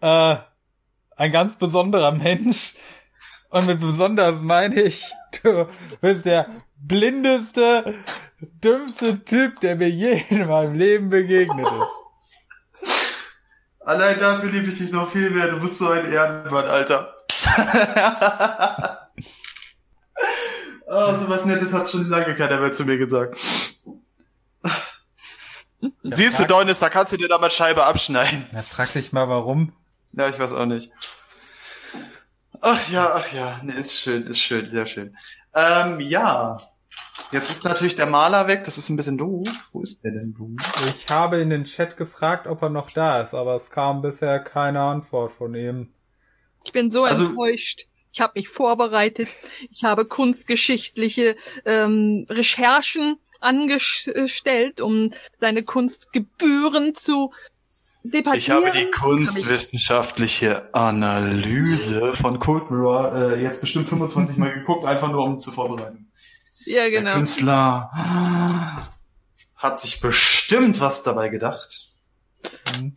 äh, 0.00 0.36
ein 1.16 1.32
ganz 1.32 1.56
besonderer 1.56 2.12
Mensch. 2.12 2.74
Und 3.50 3.66
mit 3.66 3.80
besonders 3.80 4.40
meine 4.40 4.80
ich, 4.80 5.04
du 5.42 5.68
bist 6.00 6.26
der 6.26 6.48
blindeste, 6.76 7.94
dümmste 8.40 9.24
Typ, 9.24 9.60
der 9.60 9.76
mir 9.76 9.90
je 9.90 10.22
in 10.28 10.46
meinem 10.46 10.74
Leben 10.74 11.10
begegnet 11.10 11.66
ist. 11.66 12.90
Allein 13.80 14.18
dafür 14.18 14.50
liebe 14.50 14.66
ich 14.66 14.78
dich 14.78 14.90
noch 14.90 15.08
viel 15.10 15.30
mehr. 15.30 15.48
Du 15.48 15.60
bist 15.60 15.78
so 15.78 15.88
ein 15.88 16.10
Ehrenmann, 16.10 16.66
Alter. 16.66 17.14
oh, 20.86 21.12
so 21.14 21.28
was 21.28 21.44
Nettes 21.46 21.72
hat 21.72 21.88
schon 21.88 22.08
lange 22.08 22.34
keiner 22.34 22.60
mehr 22.60 22.72
zu 22.72 22.84
mir 22.84 22.98
gesagt. 22.98 23.38
Siehst 26.02 26.40
du, 26.40 26.46
Donis, 26.46 26.78
da 26.78 26.88
kannst 26.88 27.12
du 27.12 27.16
dir 27.16 27.28
da 27.28 27.38
mal 27.38 27.50
Scheibe 27.50 27.84
abschneiden. 27.84 28.46
Na, 28.52 28.62
frag 28.62 28.92
dich 28.92 29.12
mal, 29.12 29.28
warum. 29.28 29.72
Ja, 30.12 30.28
ich 30.28 30.38
weiß 30.38 30.52
auch 30.54 30.66
nicht. 30.66 30.90
Ach 32.60 32.88
ja, 32.90 33.12
ach 33.14 33.32
ja, 33.32 33.60
nee, 33.62 33.74
ist 33.74 34.00
schön, 34.00 34.22
ist 34.26 34.38
schön, 34.38 34.70
sehr 34.70 34.86
schön. 34.86 35.16
Ähm, 35.54 36.00
ja. 36.00 36.56
Jetzt 37.32 37.50
ist 37.50 37.64
natürlich 37.64 37.96
der 37.96 38.06
Maler 38.06 38.46
weg, 38.46 38.64
das 38.64 38.78
ist 38.78 38.88
ein 38.88 38.96
bisschen 38.96 39.18
doof. 39.18 39.48
Wo 39.72 39.82
ist 39.82 40.02
der 40.04 40.12
denn, 40.12 40.32
du? 40.34 40.56
Ich 40.88 41.08
habe 41.10 41.38
in 41.38 41.50
den 41.50 41.64
Chat 41.64 41.96
gefragt, 41.96 42.46
ob 42.46 42.62
er 42.62 42.70
noch 42.70 42.90
da 42.90 43.20
ist, 43.20 43.34
aber 43.34 43.56
es 43.56 43.70
kam 43.70 44.00
bisher 44.00 44.38
keine 44.40 44.80
Antwort 44.80 45.32
von 45.32 45.54
ihm. 45.54 45.92
Ich 46.64 46.72
bin 46.72 46.90
so 46.90 47.04
Also- 47.04 47.26
enttäuscht. 47.26 47.86
Ich 48.16 48.22
habe 48.22 48.32
mich 48.36 48.48
vorbereitet. 48.48 49.28
Ich 49.70 49.84
habe 49.84 50.06
kunstgeschichtliche 50.06 51.36
ähm, 51.66 52.24
Recherchen 52.30 53.18
angestellt, 53.40 54.80
um 54.80 55.12
seine 55.36 55.62
Kunstgebühren 55.64 56.94
zu 56.94 57.34
debattieren. 58.04 58.38
Ich 58.38 58.48
habe 58.48 58.70
die 58.72 58.90
kunstwissenschaftliche 58.90 60.74
Analyse 60.74 62.14
von 62.14 62.38
Cold 62.38 62.70
Mirror 62.70 63.12
äh, 63.14 63.42
jetzt 63.42 63.60
bestimmt 63.60 63.90
25 63.90 64.38
Mal 64.38 64.54
geguckt, 64.54 64.86
einfach 64.86 65.10
nur 65.10 65.22
um 65.22 65.38
zu 65.38 65.52
vorbereiten. 65.52 66.10
Ja, 66.64 66.84
Der 66.84 66.90
genau. 66.90 67.12
Künstler 67.16 68.88
hat 69.56 69.78
sich 69.78 70.00
bestimmt 70.00 70.80
was 70.80 71.02
dabei 71.02 71.28
gedacht. 71.28 71.90
Hm. 72.74 72.96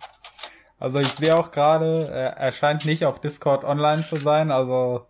Also 0.79 0.99
ich 0.99 1.09
sehe 1.09 1.37
auch 1.37 1.51
gerade, 1.51 2.07
er, 2.07 2.37
er 2.37 2.51
scheint 2.53 2.85
nicht 2.85 3.03
auf 3.03 3.19
Discord 3.19 3.65
online 3.65 4.07
zu 4.07 4.15
sein, 4.15 4.49
also 4.49 5.08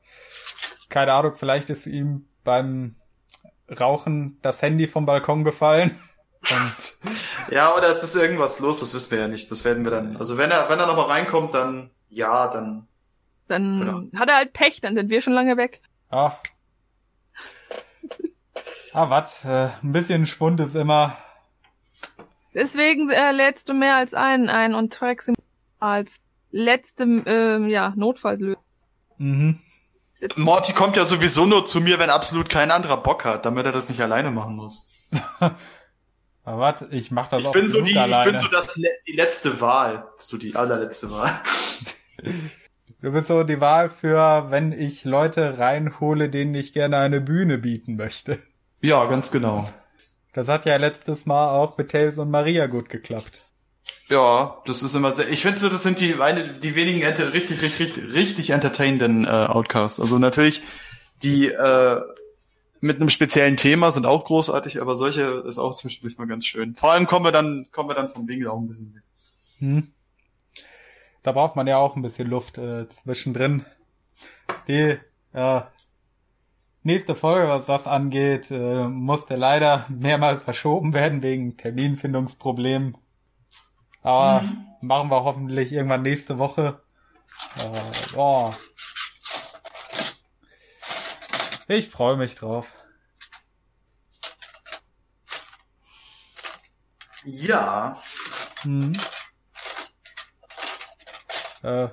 keine 0.90 1.14
Ahnung, 1.14 1.36
vielleicht 1.36 1.70
ist 1.70 1.86
ihm 1.88 2.26
beim 2.44 2.96
Rauchen 3.80 4.40
das 4.42 4.62
Handy 4.62 4.88
vom 4.88 5.06
Balkon 5.06 5.44
gefallen. 5.44 5.98
Und 6.50 6.94
Ja, 7.52 7.76
oder 7.76 7.90
es 7.90 8.02
ist 8.04 8.16
irgendwas 8.16 8.60
los, 8.60 8.80
das 8.80 8.94
wissen 8.94 9.12
wir 9.12 9.20
ja 9.20 9.28
nicht. 9.28 9.50
Das 9.52 9.64
werden 9.66 9.84
wir 9.84 9.92
dann. 9.92 10.18
Also 10.18 10.38
wenn 10.38 10.52
er, 10.52 10.70
wenn 10.70 10.80
er 10.80 10.88
nochmal 10.88 11.06
reinkommt, 11.08 11.54
dann 11.54 11.90
ja, 12.10 12.48
dann. 12.52 12.88
Dann 13.48 13.80
Genau. 13.80 14.20
hat 14.20 14.30
er 14.30 14.36
halt 14.38 14.54
Pech, 14.54 14.82
dann 14.82 14.96
sind 14.96 15.10
wir 15.10 15.22
schon 15.22 15.34
lange 15.34 15.58
weg. 15.58 15.82
ah. 16.10 16.34
Ah, 18.92 19.10
was? 19.12 19.46
Äh, 19.46 19.70
ein 19.84 19.92
bisschen 19.92 20.26
Schwund 20.26 20.60
ist 20.60 20.76
immer. 20.76 21.16
Deswegen 22.56 23.10
äh, 23.12 23.32
lädst 23.32 23.70
du 23.70 23.74
mehr 23.76 23.96
als 23.96 24.16
einen 24.16 24.50
ein 24.50 24.74
und 24.74 24.92
trackst 24.92 25.28
ihn 25.28 25.36
als 25.80 26.20
letzte 26.52 27.04
ähm, 27.04 27.70
ja, 27.70 27.94
Notfalllösung. 27.96 28.62
Mhm. 29.20 29.60
Jetzt- 30.20 30.38
Morty 30.38 30.74
kommt 30.74 30.96
ja 30.98 31.06
sowieso 31.06 31.46
nur 31.46 31.66
zu 31.66 31.82
mir, 31.82 32.00
wenn 32.00 32.10
absolut 32.10 32.50
kein 32.50 32.72
anderer 32.72 32.98
Bock 32.98 33.26
hat, 33.26 33.46
damit 33.46 33.66
er 33.66 33.72
das 33.72 33.90
nicht 33.90 34.02
alleine 34.02 34.32
machen 34.32 34.56
muss. 34.56 34.92
Aber 36.44 36.60
warte, 36.62 36.88
ich 36.92 37.12
mach 37.12 37.30
das 37.30 37.42
Ich 37.42 37.48
auch 37.48 37.52
bin 37.54 37.70
so 37.70 37.82
die, 37.82 37.92
ich 37.92 38.00
alleine. 38.00 38.32
bin 38.32 38.40
so 38.42 38.48
das, 38.48 38.74
die 39.08 39.12
letzte 39.14 39.62
Wahl. 39.62 40.08
So 40.18 40.38
die 40.38 40.56
allerletzte 40.56 41.10
Wahl. 41.12 41.32
Du 43.02 43.14
bist 43.14 43.28
so 43.30 43.44
die 43.44 43.62
Wahl 43.62 43.90
für, 43.90 44.48
wenn 44.52 44.74
ich 44.74 45.06
Leute 45.06 45.58
reinhole, 45.58 46.28
denen 46.28 46.54
ich 46.54 46.74
gerne 46.74 46.98
eine 46.98 47.22
Bühne 47.22 47.58
bieten 47.58 47.96
möchte. 47.96 48.40
Ja, 48.82 49.06
ganz 49.06 49.32
genau. 49.32 49.70
Das 50.34 50.50
hat 50.50 50.66
ja 50.66 50.76
letztes 50.76 51.26
Mal 51.26 51.50
auch 51.52 51.78
mit 51.78 51.92
Tails 51.92 52.18
und 52.18 52.30
Maria 52.30 52.66
gut 52.68 52.90
geklappt. 52.90 53.40
Ja, 54.10 54.58
das 54.66 54.82
ist 54.82 54.96
immer 54.96 55.12
sehr. 55.12 55.30
Ich 55.30 55.42
finde 55.42 55.60
so, 55.60 55.70
das 55.70 55.84
sind 55.84 56.00
die 56.00 56.16
eine, 56.20 56.60
die 56.60 56.76
wenigen 56.76 57.04
richtig, 57.04 57.62
richtig, 57.62 57.80
richtig, 57.80 58.14
richtig 58.14 58.50
entertainenden 58.50 59.26
äh, 59.26 59.30
Outcasts. 59.30 60.00
Also 60.00 60.18
natürlich 60.18 60.64
die 61.24 61.48
äh, 61.48 62.02
mit 62.82 62.98
einem 62.98 63.10
speziellen 63.10 63.58
Thema 63.58 63.92
sind 63.92 64.06
auch 64.06 64.26
großartig, 64.26 64.82
aber 64.82 64.96
solche 64.96 65.44
ist 65.48 65.60
auch 65.60 65.76
zwischendurch 65.76 66.18
mal 66.18 66.28
ganz 66.28 66.46
schön. 66.46 66.76
Vor 66.76 66.92
allem 66.92 67.06
kommen 67.06 67.26
wir 67.26 67.32
dann 67.32 67.66
kommen 67.72 67.90
wir 67.90 67.96
dann 67.96 68.10
vom 68.10 68.28
Winkel 68.28 68.48
auch 68.48 68.58
ein 68.58 68.68
bisschen 68.68 68.96
weg. 68.96 69.04
Hm. 69.60 69.94
Da 71.22 71.34
braucht 71.34 71.56
man 71.56 71.68
ja 71.68 71.78
auch 71.78 71.96
ein 71.96 72.02
bisschen 72.02 72.30
Luft 72.30 72.58
äh, 72.58 72.88
zwischendrin. 72.88 73.66
Die 74.68 74.98
äh, 75.34 75.62
nächste 76.84 77.16
Folge, 77.16 77.50
was 77.50 77.66
das 77.66 77.86
angeht, 77.86 78.50
äh, 78.52 78.88
musste 78.88 79.36
leider 79.36 79.86
mehrmals 79.90 80.42
verschoben 80.42 80.94
werden 80.94 81.22
wegen 81.22 81.58
Terminfindungsproblemen. 81.58 82.96
Aber 84.02 84.44
machen 84.82 85.10
wir 85.10 85.24
hoffentlich 85.24 85.72
irgendwann 85.72 86.02
nächste 86.02 86.38
Woche. 86.38 86.82
Äh, 87.58 88.14
boah. 88.14 88.56
Ich 91.68 91.90
freue 91.90 92.18
mich 92.18 92.36
drauf. 92.36 92.74
Ja. 97.24 98.02
Hm. 98.62 98.94
Äh, 101.62 101.90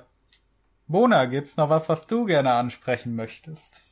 Mona, 0.87 1.25
gibt's 1.25 1.57
noch 1.57 1.69
was, 1.69 1.89
was 1.89 2.07
du 2.07 2.25
gerne 2.25 2.53
ansprechen 2.53 3.15
möchtest? 3.15 3.83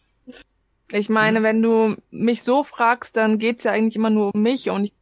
Ich 0.92 1.10
meine, 1.10 1.44
wenn 1.44 1.62
du 1.62 1.98
mich 2.10 2.44
so 2.44 2.64
fragst, 2.64 3.18
dann 3.18 3.38
geht's 3.38 3.66
ja 3.66 3.72
eigentlich 3.72 3.98
immer 3.98 4.10
nur 4.10 4.34
um 4.34 4.42
mich 4.42 4.70
und 4.70 4.86
ich, 4.86 4.94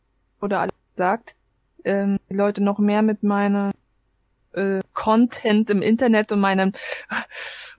oder 0.41 0.59
alles 0.61 0.73
gesagt, 0.95 1.35
ähm, 1.85 2.19
die 2.29 2.35
Leute 2.35 2.63
noch 2.63 2.79
mehr 2.79 3.01
mit 3.01 3.23
meinem 3.23 3.71
äh, 4.53 4.79
Content 4.93 5.69
im 5.69 5.81
Internet 5.81 6.31
und 6.31 6.39
meinem 6.39 6.73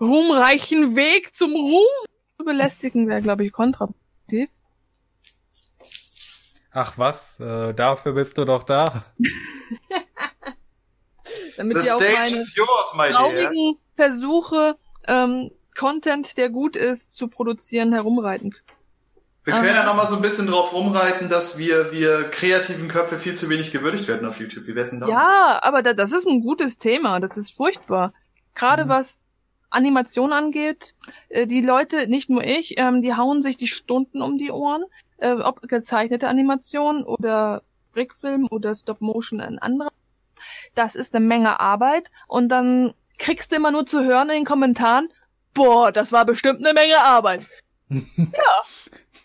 ruhmreichen 0.00 0.96
Weg 0.96 1.34
zum 1.34 1.52
Ruhm 1.52 2.06
zu 2.36 2.44
belästigen, 2.44 3.08
wäre, 3.08 3.22
glaube 3.22 3.44
ich, 3.44 3.52
kontraproduktiv. 3.52 4.50
Ach 6.72 6.98
was, 6.98 7.38
äh, 7.38 7.72
dafür 7.72 8.14
bist 8.14 8.36
du 8.36 8.44
doch 8.44 8.64
da. 8.64 9.04
Damit 11.56 11.78
The 11.78 11.86
ihr 11.86 11.96
auch 11.96 12.00
meine 12.00 12.36
yours, 12.36 12.94
my 12.96 13.08
dear. 13.08 13.16
traurigen 13.16 13.78
Versuche, 13.94 14.76
ähm, 15.06 15.52
Content, 15.78 16.36
der 16.36 16.50
gut 16.50 16.74
ist, 16.76 17.14
zu 17.14 17.28
produzieren, 17.28 17.92
herumreiten 17.92 18.50
könnt. 18.50 18.73
Wir 19.44 19.54
können 19.54 19.74
ja 19.74 19.84
noch 19.84 19.94
mal 19.94 20.06
so 20.06 20.16
ein 20.16 20.22
bisschen 20.22 20.46
drauf 20.46 20.72
rumreiten, 20.72 21.28
dass 21.28 21.58
wir, 21.58 21.92
wir 21.92 22.24
kreativen 22.30 22.88
Köpfe 22.88 23.18
viel 23.18 23.34
zu 23.34 23.50
wenig 23.50 23.72
gewürdigt 23.72 24.08
werden 24.08 24.26
auf 24.26 24.40
YouTube. 24.40 24.66
Wie 24.66 24.74
wär's 24.74 24.90
denn 24.90 25.00
da? 25.00 25.08
Ja, 25.08 25.60
aber 25.62 25.82
da, 25.82 25.92
das 25.92 26.12
ist 26.12 26.26
ein 26.26 26.40
gutes 26.40 26.78
Thema. 26.78 27.20
Das 27.20 27.36
ist 27.36 27.54
furchtbar. 27.54 28.14
Gerade 28.54 28.86
Mhm. 28.86 28.88
was 28.88 29.18
Animation 29.70 30.32
angeht, 30.32 30.94
äh, 31.28 31.46
die 31.46 31.60
Leute, 31.60 32.06
nicht 32.06 32.30
nur 32.30 32.42
ich, 32.44 32.78
ähm, 32.78 33.02
die 33.02 33.14
hauen 33.14 33.42
sich 33.42 33.56
die 33.56 33.66
Stunden 33.66 34.22
um 34.22 34.38
die 34.38 34.50
Ohren, 34.50 34.84
äh, 35.18 35.32
ob 35.32 35.60
gezeichnete 35.68 36.28
Animation 36.28 37.04
oder 37.04 37.62
Brickfilm 37.92 38.46
oder 38.50 38.74
Stop 38.74 39.00
Motion 39.00 39.40
ein 39.40 39.58
anderer. 39.58 39.92
Das 40.74 40.94
ist 40.94 41.14
eine 41.14 41.24
Menge 41.24 41.60
Arbeit 41.60 42.10
und 42.28 42.48
dann 42.48 42.94
kriegst 43.18 43.52
du 43.52 43.56
immer 43.56 43.70
nur 43.70 43.86
zu 43.86 44.04
hören 44.04 44.30
in 44.30 44.36
den 44.36 44.44
Kommentaren, 44.44 45.08
boah, 45.52 45.92
das 45.92 46.12
war 46.12 46.24
bestimmt 46.24 46.64
eine 46.64 46.72
Menge 46.74 47.00
Arbeit. 47.02 47.42
ja, 47.90 48.60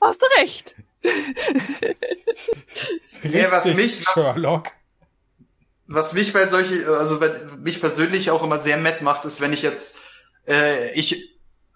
hast 0.01 0.21
du 0.21 0.25
recht. 0.39 0.75
Ja, 3.23 3.51
was 3.51 3.65
mich- 3.73 4.05
was- 4.05 4.15
was 5.87 6.13
mich 6.13 6.33
bei 6.33 6.45
solche, 6.45 6.87
also 6.97 7.19
bei- 7.19 7.33
mich 7.57 7.79
persönlich 7.81 8.31
auch 8.31 8.43
immer 8.43 8.59
sehr 8.59 8.77
matt 8.77 9.01
macht, 9.01 9.25
ist, 9.25 9.41
wenn 9.41 9.53
ich 9.53 9.61
jetzt, 9.61 9.99
äh, 10.47 10.91
ich 10.93 11.35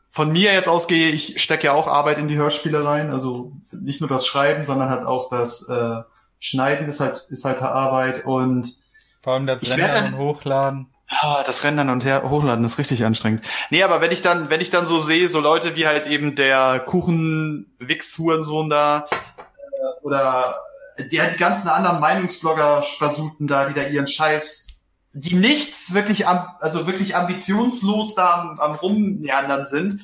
von 0.09 0.31
mir 0.31 0.53
jetzt 0.53 0.67
ausgehe, 0.69 1.09
ich 1.09 1.41
stecke 1.41 1.65
ja 1.67 1.73
auch 1.73 1.87
Arbeit 1.87 2.19
in 2.19 2.27
die 2.27 2.37
Hörspiele 2.37 2.85
rein, 2.85 3.09
also 3.11 3.53
nicht 3.71 3.99
nur 4.01 4.09
das 4.09 4.27
Schreiben, 4.27 4.63
sondern 4.65 4.89
halt 4.89 5.05
auch 5.05 5.29
das 5.31 5.67
äh, 5.67 6.01
Schneiden 6.39 6.87
ist 6.87 6.99
halt 6.99 7.25
ist 7.29 7.45
halt 7.45 7.61
Arbeit 7.61 8.25
und 8.25 8.77
Vor 9.23 9.33
allem 9.33 9.47
das 9.47 9.63
Ich 9.63 9.71
Rendern 9.71 9.89
werde- 9.89 10.07
und 10.09 10.17
Hochladen. 10.17 10.92
Ah, 11.21 11.43
das 11.45 11.63
Rendern 11.63 11.89
und 11.89 12.05
her 12.05 12.29
hochladen 12.29 12.65
ist 12.65 12.77
richtig 12.77 13.05
anstrengend. 13.05 13.45
Nee, 13.69 13.83
aber 13.83 14.01
wenn 14.01 14.11
ich 14.11 14.21
dann, 14.21 14.49
wenn 14.49 14.61
ich 14.61 14.69
dann 14.69 14.85
so 14.85 14.99
sehe, 14.99 15.27
so 15.27 15.39
Leute 15.39 15.75
wie 15.75 15.87
halt 15.87 16.07
eben 16.07 16.35
der 16.35 16.79
Kuchen-Wix-Hurensohn 16.79 18.69
da, 18.69 19.07
äh, 19.11 20.03
oder 20.03 20.55
der 20.97 21.29
die 21.29 21.37
ganzen 21.37 21.69
anderen 21.69 21.99
Meinungsblogger-Spasuten 21.99 23.47
da, 23.47 23.65
die 23.67 23.73
da 23.73 23.87
ihren 23.87 24.07
Scheiß, 24.07 24.67
die 25.13 25.35
nichts 25.35 25.93
wirklich 25.93 26.27
am, 26.27 26.47
also 26.59 26.87
wirklich 26.87 27.15
ambitionslos 27.15 28.15
da 28.15 28.33
am, 28.33 28.59
am 28.59 28.75
Rumneandern 28.75 29.65
sind, 29.65 30.01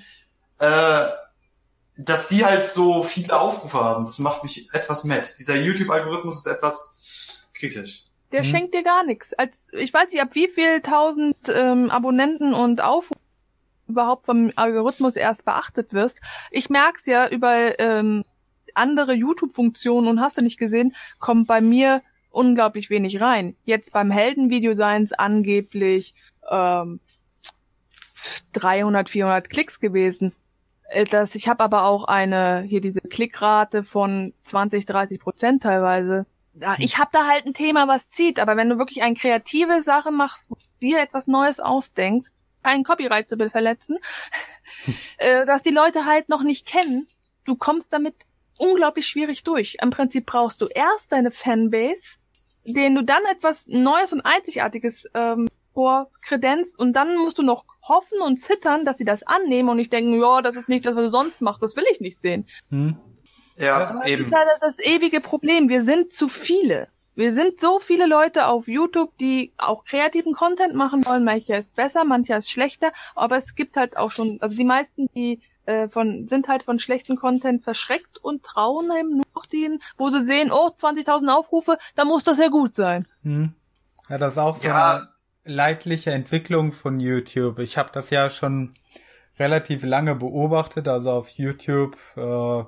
äh, 0.59 1.05
dass 1.97 2.27
die 2.27 2.45
halt 2.45 2.71
so 2.71 3.03
viele 3.03 3.37
Aufrufe 3.37 3.79
haben. 3.79 4.05
Das 4.05 4.19
macht 4.19 4.43
mich 4.43 4.73
etwas 4.73 5.03
matt. 5.03 5.35
Dieser 5.39 5.55
YouTube-Algorithmus 5.55 6.39
ist 6.39 6.45
etwas 6.45 6.97
kritisch. 7.53 8.05
Der 8.31 8.41
Mhm. 8.41 8.45
schenkt 8.47 8.73
dir 8.73 8.83
gar 8.83 9.03
nichts. 9.03 9.33
Als 9.33 9.71
ich 9.73 9.93
weiß 9.93 10.11
nicht, 10.11 10.21
ab 10.21 10.29
wie 10.33 10.47
viel 10.47 10.81
tausend 10.81 11.35
ähm, 11.53 11.89
Abonnenten 11.89 12.53
und 12.53 12.81
Aufrufe 12.81 13.19
überhaupt 13.87 14.25
vom 14.27 14.51
Algorithmus 14.55 15.15
erst 15.15 15.45
beachtet 15.45 15.93
wirst. 15.93 16.21
Ich 16.51 16.69
merk's 16.69 17.07
ja 17.07 17.27
über 17.27 17.79
ähm, 17.79 18.23
andere 18.75 19.13
YouTube-Funktionen 19.13 20.07
und 20.07 20.21
hast 20.21 20.37
du 20.37 20.43
nicht 20.43 20.59
gesehen, 20.59 20.95
kommt 21.17 21.47
bei 21.47 21.59
mir 21.59 22.03
unglaublich 22.29 22.91
wenig 22.91 23.19
rein. 23.19 23.55
Jetzt 23.65 23.91
beim 23.91 24.11
Heldenvideo 24.11 24.75
seien 24.75 25.09
angeblich 25.17 26.13
ähm, 26.51 26.99
300, 28.53 29.09
400 29.09 29.49
Klicks 29.49 29.79
gewesen. 29.79 30.33
Äh, 30.89 31.05
Das, 31.05 31.33
ich 31.33 31.47
habe 31.47 31.63
aber 31.63 31.85
auch 31.85 32.03
eine, 32.03 32.61
hier 32.61 32.81
diese 32.81 33.01
Klickrate 33.01 33.83
von 33.83 34.33
20, 34.45 34.85
30 34.85 35.19
Prozent 35.19 35.63
teilweise. 35.63 36.27
Ja, 36.61 36.75
ich 36.77 36.97
habe 36.97 37.09
da 37.13 37.27
halt 37.27 37.45
ein 37.45 37.53
Thema, 37.53 37.87
was 37.87 38.09
zieht, 38.09 38.39
aber 38.39 38.57
wenn 38.57 38.69
du 38.69 38.77
wirklich 38.77 39.01
eine 39.01 39.15
kreative 39.15 39.81
Sache 39.81 40.11
machst, 40.11 40.43
dir 40.81 40.99
etwas 40.99 41.27
Neues 41.27 41.59
ausdenkst, 41.59 42.33
keinen 42.63 42.83
Copyright 42.83 43.27
zu 43.27 43.37
verletzen, 43.37 43.97
äh, 45.17 45.45
dass 45.45 45.61
die 45.61 45.69
Leute 45.69 46.05
halt 46.05 46.29
noch 46.29 46.43
nicht 46.43 46.67
kennen, 46.67 47.07
du 47.45 47.55
kommst 47.55 47.93
damit 47.93 48.15
unglaublich 48.57 49.07
schwierig 49.07 49.43
durch. 49.43 49.77
Im 49.81 49.89
Prinzip 49.89 50.25
brauchst 50.25 50.59
du 50.61 50.65
erst 50.65 51.11
deine 51.11 51.31
Fanbase, 51.31 52.17
denen 52.65 52.95
du 52.95 53.03
dann 53.03 53.23
etwas 53.31 53.65
Neues 53.67 54.11
und 54.11 54.21
Einzigartiges 54.21 55.09
ähm, 55.13 55.47
vorkredenzt 55.73 56.77
und 56.77 56.93
dann 56.93 57.17
musst 57.17 57.37
du 57.37 57.43
noch 57.43 57.63
hoffen 57.87 58.21
und 58.21 58.37
zittern, 58.37 58.83
dass 58.83 58.97
sie 58.97 59.05
das 59.05 59.23
annehmen 59.23 59.69
und 59.69 59.77
nicht 59.77 59.93
denken, 59.93 60.19
ja, 60.19 60.41
das 60.41 60.57
ist 60.57 60.67
nicht 60.67 60.85
das, 60.85 60.95
was 60.95 61.05
du 61.05 61.11
sonst 61.11 61.41
machst, 61.41 61.63
das 61.63 61.75
will 61.77 61.85
ich 61.91 62.01
nicht 62.01 62.19
sehen. 62.19 62.47
Hm? 62.69 62.97
Ja, 63.59 63.89
Aber 63.89 64.05
eben. 64.07 64.29
Das 64.31 64.41
ist 64.41 64.47
ja 64.61 64.67
das 64.67 64.79
ewige 64.79 65.21
Problem. 65.21 65.69
Wir 65.69 65.81
sind 65.83 66.13
zu 66.13 66.27
viele. 66.29 66.87
Wir 67.15 67.33
sind 67.33 67.59
so 67.59 67.79
viele 67.79 68.05
Leute 68.07 68.47
auf 68.47 68.67
YouTube, 68.67 69.11
die 69.17 69.51
auch 69.57 69.83
kreativen 69.83 70.33
Content 70.33 70.73
machen 70.73 71.05
wollen. 71.05 71.25
Mancher 71.25 71.57
ist 71.57 71.75
besser, 71.75 72.05
mancher 72.05 72.37
ist 72.37 72.49
schlechter. 72.49 72.91
Aber 73.15 73.35
es 73.37 73.55
gibt 73.55 73.75
halt 73.75 73.97
auch 73.97 74.11
schon, 74.11 74.37
also 74.41 74.55
die 74.55 74.63
meisten, 74.63 75.09
die 75.13 75.41
äh, 75.65 75.89
von 75.89 76.27
sind 76.29 76.47
halt 76.47 76.63
von 76.63 76.79
schlechten 76.79 77.17
Content 77.17 77.63
verschreckt 77.63 78.17
und 78.19 78.43
trauen 78.43 78.89
eben 78.97 79.17
nur 79.17 79.25
noch 79.35 79.45
denen, 79.45 79.81
wo 79.97 80.09
sie 80.09 80.23
sehen, 80.25 80.49
oh, 80.51 80.69
20.000 80.79 81.27
Aufrufe, 81.31 81.77
da 81.95 82.05
muss 82.05 82.23
das 82.23 82.39
ja 82.39 82.47
gut 82.47 82.73
sein. 82.73 83.05
Hm? 83.23 83.53
Ja, 84.07 84.17
das 84.17 84.33
ist 84.33 84.37
auch 84.39 84.55
so 84.55 84.67
Ja. 84.67 84.91
eine 84.95 85.09
leidliche 85.43 86.11
Entwicklung 86.11 86.71
von 86.71 86.99
YouTube. 87.01 87.59
Ich 87.59 87.77
habe 87.77 87.89
das 87.93 88.09
ja 88.11 88.29
schon 88.29 88.73
relativ 89.37 89.83
lange 89.83 90.15
beobachtet, 90.15 90.87
also 90.87 91.11
auf 91.11 91.29
YouTube, 91.29 91.97
äh, 92.15 92.63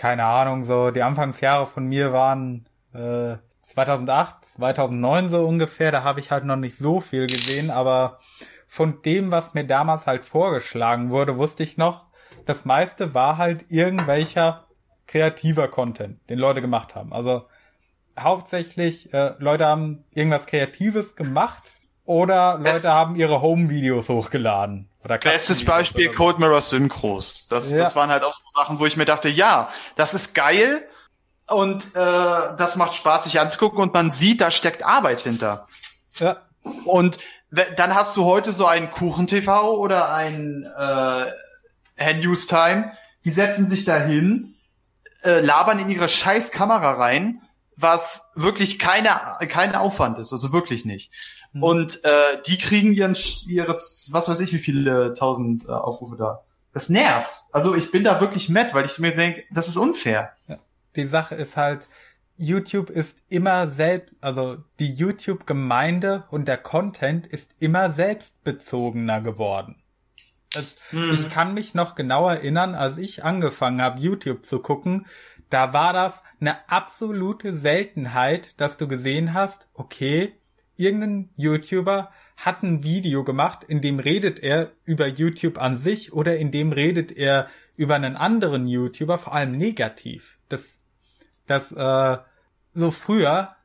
keine 0.00 0.24
Ahnung, 0.24 0.64
so 0.64 0.90
die 0.90 1.02
Anfangsjahre 1.02 1.66
von 1.66 1.84
mir 1.84 2.10
waren 2.10 2.66
äh, 2.94 3.36
2008, 3.60 4.46
2009 4.56 5.28
so 5.28 5.46
ungefähr, 5.46 5.92
da 5.92 6.04
habe 6.04 6.20
ich 6.20 6.30
halt 6.30 6.46
noch 6.46 6.56
nicht 6.56 6.78
so 6.78 7.02
viel 7.02 7.26
gesehen, 7.26 7.70
aber 7.70 8.18
von 8.66 9.02
dem, 9.02 9.30
was 9.30 9.52
mir 9.52 9.64
damals 9.64 10.06
halt 10.06 10.24
vorgeschlagen 10.24 11.10
wurde, 11.10 11.36
wusste 11.36 11.64
ich 11.64 11.76
noch, 11.76 12.06
das 12.46 12.64
meiste 12.64 13.12
war 13.12 13.36
halt 13.36 13.70
irgendwelcher 13.70 14.64
kreativer 15.06 15.68
Content, 15.68 16.18
den 16.30 16.38
Leute 16.38 16.62
gemacht 16.62 16.94
haben. 16.94 17.12
Also 17.12 17.44
hauptsächlich 18.18 19.12
äh, 19.12 19.34
Leute 19.36 19.66
haben 19.66 20.06
irgendwas 20.14 20.46
Kreatives 20.46 21.14
gemacht 21.14 21.74
oder 22.10 22.58
Leute 22.58 22.70
Es- 22.76 22.84
haben 22.84 23.14
ihre 23.16 23.40
Home-Videos 23.40 24.08
hochgeladen. 24.08 24.88
Oder 25.04 25.16
Bestes 25.18 25.64
Beispiel 25.64 26.08
oder 26.08 26.16
so. 26.16 26.22
Code 26.24 26.40
Mirror 26.40 26.60
Synchros. 26.60 27.46
Das, 27.48 27.70
Ja. 27.70 27.78
das 27.78 27.96
waren 27.96 28.10
halt 28.10 28.22
auch 28.24 28.34
so 28.34 28.42
Sachen, 28.54 28.78
wo 28.80 28.86
ich 28.86 28.96
mir 28.96 29.04
dachte, 29.06 29.28
ja, 29.28 29.70
das 29.96 30.12
ist 30.14 30.34
geil, 30.34 30.86
Und 31.46 31.82
äh, 31.96 31.98
das 31.98 32.76
macht 32.76 32.94
Spaß, 32.94 33.24
sich 33.24 33.40
anzugucken 33.40 33.80
und 33.80 33.92
man 33.92 34.12
sieht, 34.12 34.40
da 34.40 34.52
steckt 34.52 34.84
Arbeit 34.86 35.22
hinter. 35.22 35.66
Ja. 36.20 36.36
Und 36.84 37.18
dann 37.76 37.94
hast 37.96 38.16
du 38.16 38.24
heute 38.24 38.52
so 38.52 38.66
einen 38.66 38.88
Kuchen-TV 38.92 39.74
oder 39.74 40.12
ein 40.14 40.62
äh, 40.78 41.24
Hand 42.04 42.20
News 42.22 42.46
Time, 42.46 42.92
die 43.24 43.30
setzen 43.30 43.66
sich 43.66 43.84
dahin, 43.84 44.54
äh, 45.24 45.40
labern 45.40 45.80
in 45.80 45.90
ihre 45.90 46.08
scheiß 46.08 46.52
Kamera 46.52 46.92
rein, 46.92 47.42
was 47.76 48.30
wirklich 48.36 48.78
keine, 48.78 49.10
kein 49.48 49.74
Aufwand 49.74 50.18
ist, 50.20 50.32
also 50.32 50.52
wirklich 50.52 50.84
nicht. 50.84 51.10
Mhm. 51.52 51.62
Und 51.62 52.04
äh, 52.04 52.42
die 52.46 52.58
kriegen 52.58 52.92
ihren, 52.92 53.16
ihre, 53.46 53.74
was 53.74 54.28
weiß 54.28 54.40
ich, 54.40 54.52
wie 54.52 54.58
viele 54.58 55.14
tausend 55.14 55.64
äh, 55.64 55.72
Aufrufe 55.72 56.16
da. 56.16 56.44
Das 56.72 56.88
nervt. 56.88 57.30
Also 57.50 57.74
ich 57.74 57.90
bin 57.90 58.04
da 58.04 58.20
wirklich 58.20 58.48
mad, 58.48 58.70
weil 58.74 58.86
ich 58.86 58.98
mir 58.98 59.12
denke, 59.12 59.42
das 59.50 59.68
ist 59.68 59.76
unfair. 59.76 60.32
Ja. 60.46 60.58
Die 60.96 61.06
Sache 61.06 61.34
ist 61.34 61.56
halt, 61.56 61.88
YouTube 62.36 62.90
ist 62.90 63.18
immer 63.28 63.68
selbst, 63.68 64.14
also 64.20 64.58
die 64.78 64.94
YouTube-Gemeinde 64.94 66.24
und 66.30 66.48
der 66.48 66.56
Content 66.56 67.26
ist 67.26 67.50
immer 67.58 67.90
selbstbezogener 67.90 69.20
geworden. 69.20 69.82
Es, 70.54 70.78
hm. 70.90 71.12
Ich 71.12 71.28
kann 71.28 71.54
mich 71.54 71.74
noch 71.74 71.94
genau 71.94 72.28
erinnern, 72.28 72.74
als 72.74 72.98
ich 72.98 73.24
angefangen 73.24 73.82
habe, 73.82 74.00
YouTube 74.00 74.44
zu 74.44 74.60
gucken, 74.60 75.06
da 75.50 75.72
war 75.72 75.92
das 75.92 76.22
eine 76.40 76.68
absolute 76.70 77.56
Seltenheit, 77.56 78.60
dass 78.60 78.76
du 78.76 78.88
gesehen 78.88 79.34
hast, 79.34 79.68
okay, 79.74 80.32
irgendein 80.80 81.30
YouTuber 81.36 82.10
hat 82.36 82.62
ein 82.62 82.82
Video 82.82 83.22
gemacht, 83.22 83.64
in 83.64 83.80
dem 83.80 83.98
redet 83.98 84.40
er 84.40 84.72
über 84.84 85.06
YouTube 85.06 85.58
an 85.58 85.76
sich 85.76 86.12
oder 86.12 86.36
in 86.38 86.50
dem 86.50 86.72
redet 86.72 87.12
er 87.12 87.48
über 87.76 87.94
einen 87.94 88.16
anderen 88.16 88.66
YouTuber, 88.66 89.18
vor 89.18 89.34
allem 89.34 89.52
negativ. 89.52 90.38
Das, 90.48 90.78
das, 91.46 91.72
äh, 91.72 92.18
so 92.72 92.90
früher, 92.90 93.56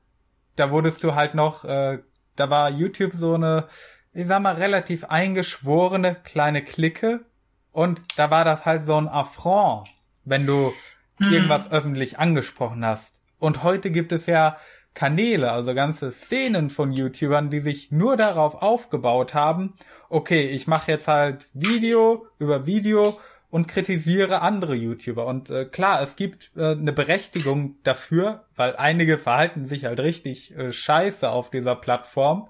da 0.55 0.71
wurdest 0.71 1.03
du 1.03 1.15
halt 1.15 1.35
noch, 1.35 1.63
äh, 1.65 1.99
da 2.35 2.49
war 2.49 2.69
YouTube 2.69 3.13
so 3.13 3.35
eine, 3.35 3.67
ich 4.13 4.27
sag 4.27 4.41
mal, 4.41 4.55
relativ 4.55 5.05
eingeschworene 5.05 6.15
kleine 6.15 6.63
Clique 6.63 7.25
und 7.71 8.01
da 8.17 8.31
war 8.31 8.45
das 8.45 8.65
halt 8.65 8.85
so 8.85 8.95
ein 8.95 9.07
Affront, 9.07 9.87
wenn 10.23 10.45
du 10.45 10.73
hm. 11.17 11.33
irgendwas 11.33 11.71
öffentlich 11.71 12.19
angesprochen 12.19 12.85
hast. 12.85 13.21
Und 13.37 13.63
heute 13.63 13.91
gibt 13.91 14.11
es 14.11 14.25
ja 14.25 14.57
Kanäle, 14.95 15.51
also 15.51 15.75
ganze 15.75 16.11
Szenen 16.11 16.71
von 16.71 16.91
YouTubern, 16.91 17.51
die 17.51 17.59
sich 17.59 17.91
nur 17.91 18.17
darauf 18.17 18.61
aufgebaut 18.61 19.33
haben, 19.35 19.75
okay, 20.09 20.47
ich 20.47 20.65
mache 20.65 20.91
jetzt 20.91 21.07
halt 21.07 21.45
Video 21.53 22.25
über 22.39 22.65
Video 22.65 23.19
und 23.49 23.67
kritisiere 23.67 24.41
andere 24.41 24.73
YouTuber. 24.73 25.25
Und 25.25 25.49
äh, 25.49 25.65
klar, 25.65 26.01
es 26.01 26.15
gibt 26.15 26.51
äh, 26.55 26.71
eine 26.71 26.93
Berechtigung 26.93 27.77
dafür, 27.83 28.45
weil 28.55 28.75
einige 28.75 29.17
verhalten 29.17 29.65
sich 29.65 29.85
halt 29.85 29.99
richtig 29.99 30.55
äh, 30.55 30.71
scheiße 30.71 31.29
auf 31.29 31.51
dieser 31.51 31.75
Plattform. 31.75 32.49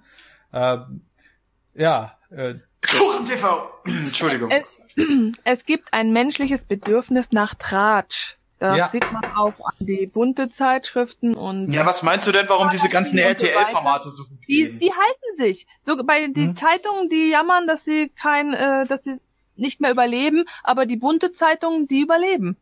Äh, 0.52 0.78
ja. 1.74 2.18
Äh, 2.30 2.56
TV! 2.82 3.70
Entschuldigung. 3.86 4.52
Es, 4.52 4.80
es 5.44 5.66
gibt 5.66 5.94
ein 5.94 6.12
menschliches 6.12 6.64
Bedürfnis 6.64 7.32
nach 7.32 7.56
Tratsch. 7.56 8.38
Das 8.60 8.78
ja. 8.78 8.88
sieht 8.88 9.12
man 9.12 9.26
auch 9.36 9.54
an 9.60 9.76
die 9.80 10.08
bunte 10.08 10.50
Zeitschriften 10.50 11.36
und. 11.36 11.72
Ja, 11.74 11.86
was 11.86 12.04
meinst 12.04 12.26
du 12.26 12.32
denn, 12.32 12.48
warum 12.48 12.70
diese 12.70 12.88
ganzen 12.88 13.18
RTL-Formate 13.18 14.10
so 14.10 14.24
gut 14.24 14.36
die, 14.48 14.78
die 14.78 14.92
halten 14.92 15.38
sich. 15.38 15.68
So 15.84 16.02
bei 16.04 16.28
den 16.28 16.50
hm. 16.50 16.56
Zeitungen, 16.56 17.10
die 17.10 17.30
jammern, 17.30 17.68
dass 17.68 17.84
sie 17.84 18.10
kein, 18.10 18.54
äh, 18.54 18.86
dass 18.86 19.04
sie 19.04 19.16
nicht 19.56 19.82
mehr 19.82 19.92
überleben, 19.92 20.46
aber 20.64 20.86
die 20.86 20.96
bunte 20.96 21.32
Zeitungen, 21.34 21.88
die 21.88 22.02
überleben. 22.02 22.58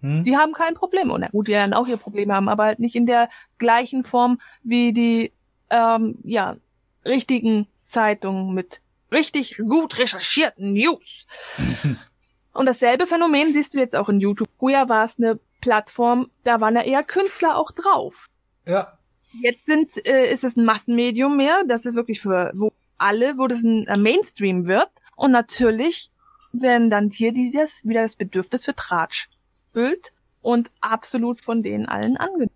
Hm. 0.00 0.24
Die 0.24 0.36
haben 0.36 0.52
kein 0.52 0.74
Problem. 0.74 1.10
Und 1.10 1.30
gut, 1.30 1.48
die 1.48 1.52
werden 1.52 1.74
auch 1.74 1.86
ihr 1.86 1.96
Problem 1.96 2.32
haben, 2.32 2.48
aber 2.48 2.64
halt 2.64 2.78
nicht 2.78 2.96
in 2.96 3.06
der 3.06 3.28
gleichen 3.58 4.04
Form 4.04 4.40
wie 4.62 4.92
die 4.92 5.32
ähm, 5.70 6.18
ja 6.24 6.56
richtigen 7.04 7.66
Zeitungen 7.86 8.54
mit 8.54 8.80
richtig 9.12 9.56
gut 9.56 9.98
recherchierten 9.98 10.72
News. 10.74 11.26
Und 12.52 12.66
dasselbe 12.66 13.06
Phänomen 13.06 13.52
siehst 13.52 13.74
du 13.74 13.78
jetzt 13.78 13.96
auch 13.96 14.08
in 14.08 14.20
YouTube. 14.20 14.48
Früher 14.58 14.88
war 14.88 15.04
es 15.04 15.18
eine 15.18 15.38
Plattform, 15.60 16.30
da 16.44 16.60
waren 16.60 16.74
ja 16.74 16.82
eher 16.82 17.02
Künstler 17.02 17.56
auch 17.56 17.70
drauf. 17.70 18.26
Ja. 18.66 18.98
Jetzt 19.42 19.66
sind, 19.66 20.04
äh, 20.06 20.32
ist 20.32 20.42
es 20.42 20.56
ein 20.56 20.64
Massenmedium 20.64 21.36
mehr. 21.36 21.62
Das 21.66 21.86
ist 21.86 21.94
wirklich 21.94 22.20
für 22.20 22.52
wo 22.54 22.72
alle, 22.98 23.38
wo 23.38 23.46
das 23.46 23.62
ein 23.62 23.86
Mainstream 24.02 24.66
wird. 24.66 24.90
Und 25.16 25.32
natürlich 25.32 26.10
werden 26.52 26.90
dann 26.90 27.10
hier 27.10 27.32
die, 27.32 27.52
das, 27.52 27.84
wieder 27.84 28.02
das 28.02 28.16
Bedürfnis 28.16 28.64
für 28.64 28.74
Tratsch 28.74 29.28
füllt 29.72 30.12
und 30.42 30.70
absolut 30.80 31.40
von 31.40 31.62
denen 31.62 31.86
allen 31.86 32.16
angenommen. 32.16 32.50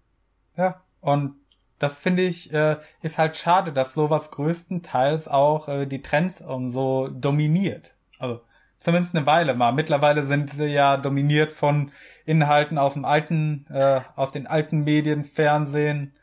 Ja, 0.56 0.82
und 1.00 1.36
das 1.78 1.98
finde 1.98 2.22
ich, 2.22 2.52
äh, 2.52 2.78
ist 3.02 3.18
halt 3.18 3.36
schade, 3.36 3.72
dass 3.72 3.94
sowas 3.94 4.30
größtenteils 4.30 5.28
auch 5.28 5.68
äh, 5.68 5.86
die 5.86 6.02
Trends 6.02 6.40
und 6.40 6.70
so 6.70 7.08
dominiert. 7.08 7.94
Also 8.18 8.40
zumindest 8.85 9.16
eine 9.16 9.27
Weile 9.27 9.55
mal. 9.55 9.73
Mittlerweile 9.73 10.27
sind 10.27 10.51
sie 10.51 10.66
ja 10.66 10.98
dominiert 10.98 11.52
von 11.52 11.90
Inhalten 12.27 12.77
aus 12.77 12.93
dem 12.93 13.06
alten, 13.06 13.66
äh, 13.70 14.02
aus 14.15 14.31
den 14.31 14.47
alten 14.47 14.85
Medien, 14.85 15.24
Fernsehen, 15.24 16.15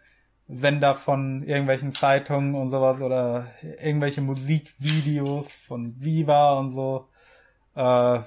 Sender 0.47 0.95
von 0.95 1.43
irgendwelchen 1.43 1.91
Zeitungen 1.91 2.55
und 2.55 2.69
sowas 2.69 3.01
oder 3.01 3.47
irgendwelche 3.81 4.21
Musikvideos 4.21 5.51
von 5.51 5.95
Viva 5.99 6.59
und 6.59 6.69
so. 6.69 7.09
Äh, 7.73 8.19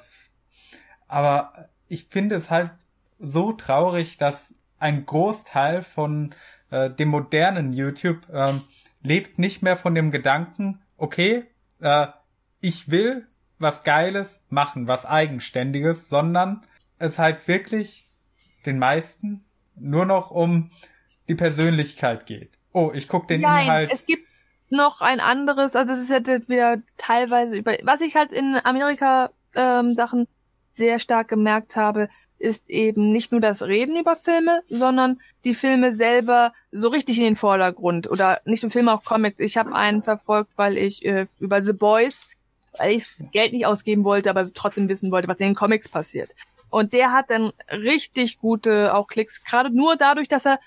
aber 1.06 1.68
ich 1.86 2.08
finde 2.10 2.34
es 2.34 2.50
halt 2.50 2.72
so 3.18 3.52
traurig, 3.52 4.16
dass 4.16 4.52
ein 4.78 5.06
Großteil 5.06 5.82
von 5.82 6.34
äh, 6.70 6.90
dem 6.90 7.08
modernen 7.10 7.72
YouTube 7.72 8.28
äh, 8.32 8.52
lebt 9.02 9.38
nicht 9.38 9.62
mehr 9.62 9.76
von 9.76 9.94
dem 9.94 10.10
Gedanken, 10.10 10.82
okay, 10.96 11.44
äh, 11.80 12.08
ich 12.60 12.90
will 12.90 13.28
was 13.64 13.82
Geiles 13.82 14.40
machen, 14.50 14.86
was 14.86 15.04
Eigenständiges, 15.04 16.08
sondern 16.08 16.64
es 16.98 17.18
halt 17.18 17.48
wirklich 17.48 18.08
den 18.66 18.78
meisten 18.78 19.44
nur 19.74 20.06
noch 20.06 20.30
um 20.30 20.70
die 21.28 21.34
Persönlichkeit 21.34 22.26
geht. 22.26 22.50
Oh, 22.72 22.92
ich 22.94 23.08
guck 23.08 23.26
den 23.26 23.40
Nein, 23.40 23.64
Inhalt. 23.64 23.90
Es 23.92 24.06
gibt 24.06 24.28
noch 24.70 25.00
ein 25.00 25.20
anderes, 25.20 25.74
also 25.74 25.92
es 25.92 26.00
ist 26.00 26.10
jetzt 26.10 26.48
wieder 26.48 26.78
teilweise 26.96 27.56
über, 27.56 27.76
was 27.82 28.00
ich 28.00 28.14
halt 28.14 28.32
in 28.32 28.58
Amerika 28.62 29.30
ähm, 29.54 29.92
Sachen 29.92 30.28
sehr 30.70 30.98
stark 30.98 31.28
gemerkt 31.28 31.76
habe, 31.76 32.08
ist 32.38 32.68
eben 32.68 33.12
nicht 33.12 33.32
nur 33.32 33.40
das 33.40 33.62
Reden 33.62 33.96
über 33.96 34.16
Filme, 34.16 34.62
sondern 34.68 35.20
die 35.44 35.54
Filme 35.54 35.94
selber 35.94 36.52
so 36.72 36.88
richtig 36.88 37.16
in 37.18 37.24
den 37.24 37.36
Vordergrund 37.36 38.10
oder 38.10 38.40
nicht 38.44 38.62
nur 38.62 38.72
Filme, 38.72 38.92
auch 38.92 39.04
Comics. 39.04 39.40
Ich 39.40 39.56
habe 39.56 39.74
einen 39.74 40.02
verfolgt, 40.02 40.50
weil 40.56 40.76
ich 40.76 41.04
äh, 41.04 41.26
über 41.38 41.62
The 41.62 41.72
Boys 41.72 42.28
weil 42.78 42.96
ich 42.96 43.06
Geld 43.32 43.52
nicht 43.52 43.66
ausgeben 43.66 44.04
wollte, 44.04 44.30
aber 44.30 44.52
trotzdem 44.52 44.88
wissen 44.88 45.10
wollte, 45.10 45.28
was 45.28 45.38
in 45.38 45.48
den 45.48 45.54
Comics 45.54 45.88
passiert. 45.88 46.30
Und 46.70 46.92
der 46.92 47.12
hat 47.12 47.30
dann 47.30 47.52
richtig 47.70 48.38
gute 48.38 48.94
auch 48.94 49.06
Klicks, 49.06 49.44
gerade 49.44 49.70
nur 49.70 49.96
dadurch, 49.96 50.28
dass 50.28 50.44
er 50.44 50.58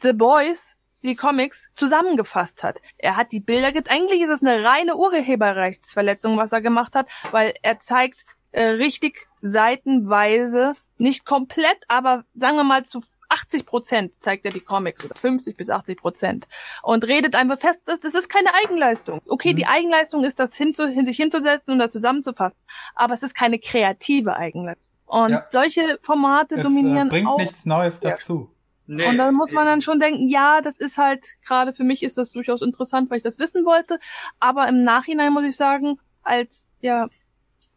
The 0.00 0.12
Boys, 0.12 0.76
die 1.02 1.16
Comics, 1.16 1.68
zusammengefasst 1.74 2.62
hat. 2.62 2.80
Er 2.98 3.16
hat 3.16 3.30
die 3.30 3.40
Bilder, 3.40 3.68
eigentlich 3.88 4.22
ist 4.22 4.30
es 4.30 4.42
eine 4.42 4.64
reine 4.64 4.96
Urheberrechtsverletzung, 4.96 6.38
was 6.38 6.52
er 6.52 6.62
gemacht 6.62 6.94
hat, 6.94 7.08
weil 7.30 7.54
er 7.62 7.78
zeigt 7.80 8.24
äh, 8.52 8.62
richtig 8.62 9.26
seitenweise, 9.42 10.74
nicht 10.96 11.26
komplett, 11.26 11.78
aber 11.88 12.24
sagen 12.34 12.56
wir 12.56 12.64
mal 12.64 12.86
zu 12.86 13.02
80 13.34 13.66
Prozent 13.66 14.12
zeigt 14.20 14.44
er 14.44 14.52
die 14.52 14.60
Comics 14.60 15.04
oder 15.04 15.14
50 15.14 15.56
bis 15.56 15.68
80 15.68 15.98
Prozent 15.98 16.46
und 16.82 17.06
redet 17.06 17.34
einfach 17.34 17.58
fest, 17.58 17.80
das 17.86 18.14
ist 18.14 18.28
keine 18.28 18.54
Eigenleistung. 18.54 19.20
Okay, 19.26 19.52
mhm. 19.52 19.56
die 19.56 19.66
Eigenleistung 19.66 20.24
ist 20.24 20.38
das 20.38 20.56
hinzu, 20.56 20.86
sich 20.86 21.16
hinzusetzen 21.16 21.72
und 21.72 21.78
das 21.80 21.90
zusammenzufassen, 21.90 22.58
aber 22.94 23.14
es 23.14 23.22
ist 23.22 23.34
keine 23.34 23.58
kreative 23.58 24.36
Eigenleistung. 24.36 24.84
Und 25.06 25.30
ja. 25.30 25.46
solche 25.50 25.98
Formate 26.02 26.54
es, 26.54 26.60
äh, 26.60 26.62
dominieren 26.62 27.08
äh, 27.08 27.10
bringt 27.10 27.28
auch. 27.28 27.38
nichts 27.38 27.66
Neues 27.66 28.00
dazu. 28.00 28.50
Nee. 28.86 29.06
Und 29.08 29.16
dann 29.16 29.34
muss 29.34 29.50
man 29.50 29.64
dann 29.64 29.80
schon 29.80 29.98
denken, 29.98 30.28
ja, 30.28 30.60
das 30.60 30.78
ist 30.78 30.98
halt, 30.98 31.26
gerade 31.46 31.72
für 31.72 31.84
mich 31.84 32.02
ist 32.02 32.18
das 32.18 32.30
durchaus 32.30 32.60
interessant, 32.60 33.10
weil 33.10 33.18
ich 33.18 33.24
das 33.24 33.38
wissen 33.38 33.64
wollte. 33.64 33.98
Aber 34.40 34.68
im 34.68 34.84
Nachhinein 34.84 35.32
muss 35.32 35.44
ich 35.44 35.56
sagen, 35.56 35.98
als 36.22 36.72
ja 36.80 37.08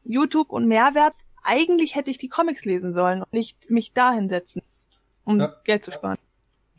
YouTube 0.03 0.49
und 0.49 0.67
Mehrwert, 0.67 1.15
eigentlich 1.43 1.95
hätte 1.95 2.11
ich 2.11 2.17
die 2.17 2.27
Comics 2.27 2.65
lesen 2.65 2.93
sollen 2.93 3.21
und 3.21 3.31
nicht 3.31 3.69
mich 3.69 3.93
da 3.93 4.11
hinsetzen 4.11 4.61
um 5.28 5.40
ja. 5.40 5.54
Geld 5.66 5.86
zu 5.86 5.91
sparen. 5.91 6.18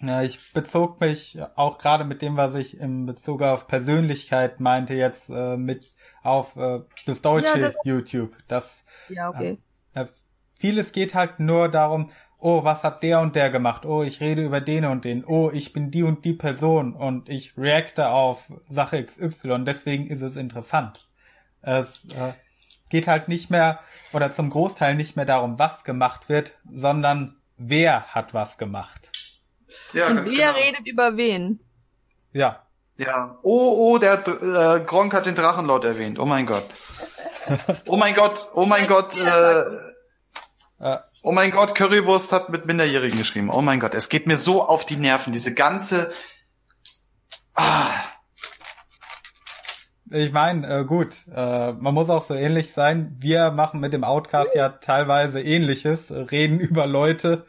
Ja, 0.01 0.23
ich 0.23 0.53
bezog 0.53 1.01
mich 1.01 1.39
auch 1.57 1.79
gerade 1.79 2.05
mit 2.05 2.23
dem, 2.23 2.37
was 2.37 2.55
ich 2.55 2.79
im 2.79 3.05
Bezug 3.05 3.43
auf 3.43 3.67
Persönlichkeit 3.67 4.61
meinte, 4.61 4.95
jetzt 4.95 5.29
äh, 5.29 5.57
mit 5.57 5.93
auf 6.23 6.57
äh, 6.57 6.81
das 7.07 7.21
deutsche 7.21 7.59
ja, 7.59 7.67
das 7.67 7.77
YouTube. 7.85 8.33
Das, 8.47 8.85
ja, 9.09 9.29
okay. 9.29 9.59
Äh, 9.95 10.07
vieles 10.55 10.93
geht 10.93 11.15
halt 11.15 11.41
nur 11.41 11.69
darum, 11.69 12.11
oh, 12.39 12.63
was 12.63 12.85
hat 12.85 13.03
der 13.03 13.21
und 13.21 13.35
der 13.35 13.51
gemacht? 13.51 13.85
Oh, 13.85 14.03
ich 14.05 14.21
rede 14.21 14.45
über 14.45 14.61
den 14.61 14.85
und 14.85 15.05
den. 15.05 15.25
Oh, 15.25 15.51
ich 15.53 15.73
bin 15.73 15.91
die 15.91 16.05
und 16.05 16.25
die 16.25 16.35
Person 16.35 16.95
und 16.95 17.29
ich 17.29 17.59
reacte 17.59 18.09
auf 18.09 18.53
Sache 18.69 19.05
XY. 19.05 19.65
Deswegen 19.65 20.07
ist 20.07 20.23
es 20.23 20.37
interessant. 20.37 21.09
Es 21.61 22.05
äh, 22.17 22.35
geht 22.89 23.09
halt 23.09 23.27
nicht 23.27 23.51
mehr 23.51 23.81
oder 24.13 24.31
zum 24.31 24.49
Großteil 24.49 24.95
nicht 24.95 25.17
mehr 25.17 25.27
darum, 25.27 25.59
was 25.59 25.83
gemacht 25.83 26.29
wird, 26.29 26.53
sondern 26.71 27.35
wer 27.59 28.03
hat 28.15 28.35
was 28.35 28.57
gemacht. 28.59 29.11
Ja, 29.93 30.09
Und 30.09 30.17
ganz 30.17 30.31
wer 30.31 30.53
genau. 30.53 30.59
redet 30.65 30.87
über 30.87 31.17
wen? 31.17 31.61
Ja. 32.33 32.63
Ja. 32.97 33.39
Oh, 33.43 33.93
oh, 33.95 33.99
der 33.99 34.27
äh, 34.27 34.81
Gronk 34.85 35.15
hat 35.15 35.27
den 35.27 35.35
Drachenlord 35.35 35.85
erwähnt. 35.85 36.19
Oh 36.23 36.27
mein 36.27 36.47
Gott. 36.47 36.65
Oh 37.87 37.97
mein 37.97 38.15
Gott, 38.15 38.49
oh 38.55 38.67
mein 38.67 38.87
Gott, 38.87 39.17
äh, 39.17 39.63
Äh, 40.81 40.99
oh 41.23 41.33
mein 41.33 41.51
Gott, 41.51 41.75
Currywurst 41.75 42.33
hat 42.33 42.51
mit 42.51 42.67
Minderjährigen 42.67 43.19
geschrieben. 43.19 43.51
Oh 43.51 43.63
mein 43.63 43.81
Gott, 43.81 43.95
es 43.95 44.09
geht 44.09 44.27
mir 44.27 44.37
so 44.37 44.63
auf 44.67 44.87
die 44.87 44.97
Nerven, 44.97 45.33
diese 45.33 45.55
ganze. 45.55 46.13
Ah, 47.55 47.93
ich 50.11 50.33
meine, 50.33 50.67
äh, 50.81 50.85
gut, 50.85 51.17
äh, 51.35 51.73
man 51.73 51.95
muss 51.95 52.11
auch 52.11 52.23
so 52.23 52.35
ähnlich 52.35 52.73
sein. 52.73 53.17
Wir 53.19 53.51
machen 53.51 53.81
mit 53.81 53.93
dem 53.93 54.05
Outcast 54.05 54.55
ja 54.55 54.69
teilweise 54.71 55.41
ähnliches, 55.41 56.11
reden 56.11 56.59
über 56.69 56.87
Leute. 56.87 57.45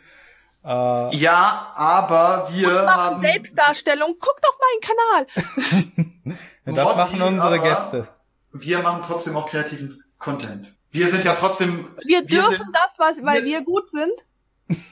Äh, 0.63 1.15
ja, 1.15 1.71
aber 1.75 2.49
wir 2.51 2.67
Machen 2.67 2.87
haben. 2.89 3.21
Selbstdarstellung. 3.21 4.15
Guck 4.19 4.41
doch 4.41 4.57
meinen 4.59 4.81
Kanal. 4.81 6.37
das 6.65 6.85
Rotti, 6.85 6.97
machen 6.97 7.21
unsere 7.21 7.59
Gäste. 7.59 8.07
Wir 8.51 8.79
machen 8.79 9.01
trotzdem 9.05 9.37
auch 9.37 9.49
kreativen 9.49 10.03
Content. 10.17 10.73
Wir 10.91 11.07
sind 11.07 11.23
ja 11.23 11.33
trotzdem. 11.33 11.87
Wir 12.03 12.25
dürfen 12.25 12.49
sind- 12.57 12.73
das, 12.73 12.91
was, 12.97 13.23
weil 13.23 13.43
wir- 13.45 13.59
wir 13.59 13.61
gut 13.63 13.89
sind. 13.91 14.11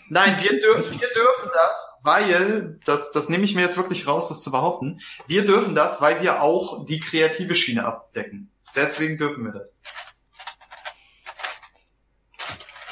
Nein, 0.10 0.38
wir, 0.42 0.60
dür 0.60 0.78
wir 0.78 1.08
dürfen 1.10 1.50
das, 1.54 2.00
weil, 2.04 2.80
das, 2.86 3.12
das 3.12 3.30
nehme 3.30 3.44
ich 3.44 3.56
mir 3.56 3.62
jetzt 3.62 3.78
wirklich 3.78 4.08
raus, 4.08 4.30
das 4.30 4.42
zu 4.42 4.52
behaupten. 4.52 5.02
Wir 5.28 5.46
dürfen 5.46 5.76
das, 5.76 6.02
weil 6.02 6.22
wir 6.22 6.42
auch 6.42 6.86
die 6.86 7.00
kreative 7.00 7.56
Schiene 7.56 7.86
abdecken. 7.86 8.50
Deswegen 8.76 9.18
dürfen 9.18 9.44
wir 9.46 9.52
das. 9.52 9.82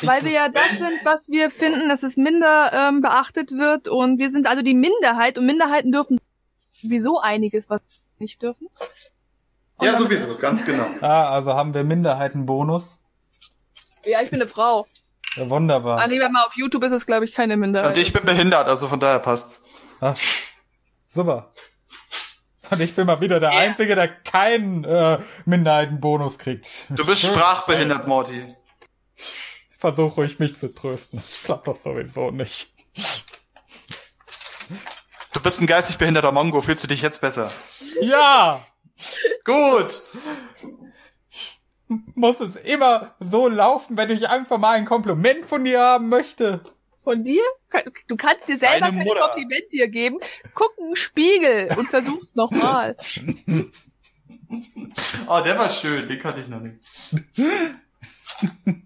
Weil 0.01 0.23
wir 0.23 0.31
ja 0.31 0.49
das 0.49 0.77
sind, 0.77 0.99
was 1.03 1.29
wir 1.29 1.51
finden, 1.51 1.89
dass 1.89 2.03
es 2.03 2.17
minder 2.17 2.71
ähm, 2.73 3.01
beachtet 3.01 3.51
wird 3.51 3.87
und 3.87 4.19
wir 4.19 4.29
sind 4.29 4.45
also 4.45 4.61
die 4.61 4.73
Minderheit 4.73 5.37
und 5.37 5.45
Minderheiten 5.45 5.91
dürfen 5.91 6.19
sowieso 6.73 7.19
einiges, 7.19 7.69
was 7.69 7.81
nicht 8.19 8.41
dürfen. 8.41 8.67
Und 9.77 9.85
Ja, 9.85 9.95
sowieso, 9.95 10.37
ganz 10.37 10.65
genau. 10.65 10.85
Ah, 11.01 11.29
also 11.29 11.53
haben 11.53 11.73
wir 11.73 11.83
Minderheitenbonus. 11.83 12.99
Ja, 14.03 14.21
ich 14.21 14.29
bin 14.29 14.41
eine 14.41 14.49
Frau. 14.49 14.85
Ja, 15.35 15.49
wunderbar. 15.49 15.99
Ah, 15.99 16.09
wenn 16.09 16.31
mal 16.31 16.45
auf 16.45 16.55
YouTube 16.55 16.83
ist 16.83 16.91
es, 16.91 17.05
glaube 17.05 17.25
ich, 17.25 17.33
keine 17.33 17.57
Minderheit. 17.57 17.89
Und 17.89 17.97
ich 17.97 18.13
bin 18.13 18.25
behindert, 18.25 18.67
also 18.67 18.87
von 18.87 18.99
daher 18.99 19.19
passt's. 19.19 19.67
Ah, 19.99 20.15
super. 21.07 21.53
Und 22.71 22.81
ich 22.81 22.95
bin 22.95 23.05
mal 23.05 23.21
wieder 23.21 23.39
der 23.39 23.51
Einzige, 23.51 23.95
der 23.95 24.07
keinen 24.07 24.83
äh, 24.83 25.19
Minderheitenbonus 25.45 26.37
kriegt. 26.39 26.85
Du 26.89 27.05
bist 27.05 27.23
sprachbehindert, 27.23 28.07
Morty. 28.07 28.55
Versuch 29.77 30.17
ruhig 30.17 30.39
mich 30.39 30.55
zu 30.55 30.73
trösten. 30.73 31.21
Das 31.21 31.43
klappt 31.43 31.67
doch 31.67 31.77
sowieso 31.77 32.31
nicht. 32.31 32.73
Du 35.33 35.39
bist 35.41 35.61
ein 35.61 35.67
geistig 35.67 35.97
behinderter 35.97 36.31
Mongo, 36.31 36.61
fühlst 36.61 36.83
du 36.83 36.87
dich 36.87 37.01
jetzt 37.01 37.21
besser? 37.21 37.51
Ja! 38.01 38.65
Gut! 39.43 40.01
Muss 41.87 42.39
es 42.39 42.55
immer 42.55 43.15
so 43.19 43.47
laufen, 43.47 43.95
wenn 43.97 44.09
ich 44.09 44.27
einfach 44.27 44.57
mal 44.57 44.71
ein 44.71 44.85
Kompliment 44.85 45.45
von 45.45 45.63
dir 45.63 45.79
haben 45.79 46.09
möchte? 46.09 46.61
Von 47.03 47.23
dir? 47.23 47.43
Du 48.07 48.15
kannst 48.15 48.47
dir 48.47 48.57
selber 48.57 48.87
kein 48.87 48.95
Mutter. 49.03 49.19
Kompliment 49.19 49.71
dir 49.71 49.87
geben. 49.87 50.17
Guck 50.55 50.75
in 50.79 50.87
den 50.87 50.95
Spiegel 50.95 51.69
und 51.77 51.87
versuch's 51.89 52.33
nochmal. 52.33 52.97
Oh, 55.27 55.41
der 55.43 55.57
war 55.57 55.69
schön, 55.71 56.07
den 56.07 56.19
kannte 56.19 56.39
ich 56.39 56.47
noch 56.47 56.61
nicht. 56.61 56.79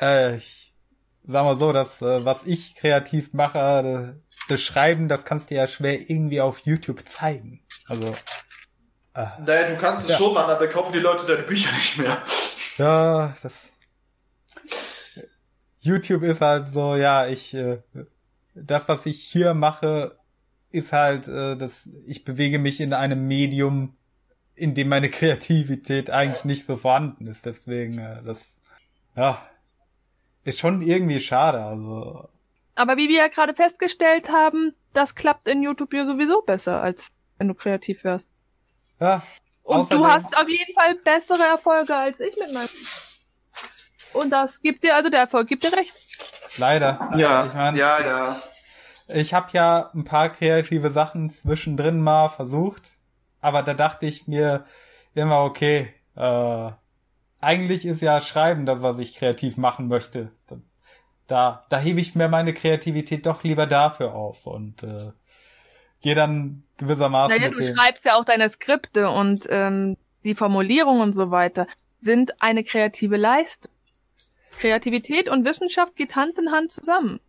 Äh, 0.00 0.36
ich 0.36 0.72
sag 1.24 1.44
mal 1.44 1.58
so, 1.58 1.72
dass 1.72 2.00
äh, 2.00 2.24
was 2.24 2.46
ich 2.46 2.74
kreativ 2.74 3.32
mache, 3.32 3.58
äh, 3.58 4.20
das 4.48 4.62
Schreiben, 4.62 5.08
das 5.08 5.24
kannst 5.24 5.50
du 5.50 5.56
ja 5.56 5.66
schwer 5.66 6.08
irgendwie 6.08 6.40
auf 6.40 6.60
YouTube 6.60 7.06
zeigen. 7.06 7.60
Also, 7.86 8.14
äh, 9.18 9.26
Naja, 9.44 9.68
du 9.68 9.76
kannst 9.76 10.04
es 10.04 10.10
Ja. 10.10 10.16
schon 10.18 10.34
machen, 10.34 10.50
aber 10.50 10.68
kaufen 10.68 10.92
die 10.92 10.98
Leute 10.98 11.26
deine 11.26 11.42
Bücher 11.42 11.70
nicht 11.72 11.98
mehr. 11.98 12.16
ja, 12.78 13.34
das 13.42 13.70
YouTube 15.80 16.22
ist 16.22 16.40
halt 16.40 16.68
so, 16.68 16.96
ja, 16.96 17.26
ich 17.26 17.54
äh, 17.54 17.78
das, 18.54 18.88
was 18.88 19.06
ich 19.06 19.22
hier 19.22 19.54
mache, 19.54 20.18
ist 20.70 20.92
halt, 20.92 21.28
äh, 21.28 21.56
das 21.56 21.88
ich 22.06 22.24
bewege 22.24 22.58
mich 22.58 22.80
in 22.80 22.92
einem 22.92 23.26
Medium, 23.26 23.96
in 24.54 24.74
dem 24.74 24.88
meine 24.88 25.08
Kreativität 25.10 26.10
eigentlich 26.10 26.44
nicht 26.44 26.66
so 26.66 26.76
vorhanden 26.76 27.26
ist. 27.26 27.46
Deswegen, 27.46 27.98
äh, 27.98 28.22
das 28.24 28.58
ja 29.16 29.40
ist 30.44 30.58
schon 30.58 30.82
irgendwie 30.82 31.20
schade. 31.20 31.62
Also 31.62 32.28
Aber 32.74 32.96
wie 32.96 33.08
wir 33.08 33.18
ja 33.18 33.28
gerade 33.28 33.54
festgestellt 33.54 34.30
haben, 34.30 34.74
das 34.94 35.14
klappt 35.14 35.46
in 35.46 35.62
YouTube 35.62 35.92
ja 35.92 36.06
sowieso 36.06 36.42
besser, 36.42 36.80
als 36.82 37.08
wenn 37.38 37.48
du 37.48 37.54
kreativ 37.54 38.02
wärst. 38.04 38.28
Ja, 39.00 39.22
Und 39.62 39.90
du 39.92 40.06
hast 40.06 40.36
auf 40.36 40.48
jeden 40.48 40.74
Fall 40.74 40.94
bessere 40.96 41.42
Erfolge 41.42 41.94
als 41.94 42.20
ich 42.20 42.36
mit 42.36 42.52
meinem. 42.52 42.68
Und 44.14 44.30
das 44.30 44.60
gibt 44.60 44.82
dir, 44.82 44.94
also 44.94 45.10
der 45.10 45.20
Erfolg 45.20 45.48
gibt 45.48 45.62
dir 45.62 45.72
recht. 45.72 45.92
leider. 46.56 47.10
Ja, 47.16 47.46
ich 47.46 47.54
mein, 47.54 47.76
ja, 47.76 48.00
ja. 48.00 48.42
Ich 49.08 49.32
habe 49.32 49.48
ja 49.52 49.90
ein 49.94 50.04
paar 50.04 50.30
kreative 50.30 50.90
Sachen 50.90 51.30
zwischendrin 51.30 52.00
mal 52.00 52.28
versucht, 52.28 52.98
aber 53.40 53.62
da 53.62 53.74
dachte 53.74 54.06
ich 54.06 54.26
mir 54.26 54.64
immer, 55.14 55.44
okay, 55.44 55.94
äh, 56.16 56.70
eigentlich 57.40 57.86
ist 57.86 58.02
ja 58.02 58.20
Schreiben 58.20 58.66
das, 58.66 58.82
was 58.82 58.98
ich 58.98 59.16
kreativ 59.16 59.56
machen 59.56 59.88
möchte. 59.88 60.32
Da, 61.26 61.64
da 61.68 61.78
hebe 61.78 62.00
ich 62.00 62.14
mir 62.14 62.28
meine 62.28 62.54
Kreativität 62.54 63.26
doch 63.26 63.44
lieber 63.44 63.66
dafür 63.66 64.14
auf 64.14 64.46
und 64.46 64.82
äh, 64.82 65.12
gehe 66.00 66.14
dann 66.14 66.64
gewissermaßen 66.78 67.36
Naja, 67.36 67.50
du 67.50 67.62
schreibst 67.62 68.04
ja 68.04 68.14
auch 68.14 68.24
deine 68.24 68.48
Skripte 68.48 69.10
und 69.10 69.46
ähm, 69.50 69.96
die 70.24 70.34
Formulierung 70.34 71.00
und 71.00 71.12
so 71.12 71.30
weiter 71.30 71.66
sind 72.00 72.40
eine 72.40 72.64
kreative 72.64 73.16
Leistung. 73.16 73.70
Kreativität 74.58 75.28
und 75.28 75.44
Wissenschaft 75.44 75.94
geht 75.96 76.16
Hand 76.16 76.38
in 76.38 76.50
Hand 76.50 76.72
zusammen. 76.72 77.20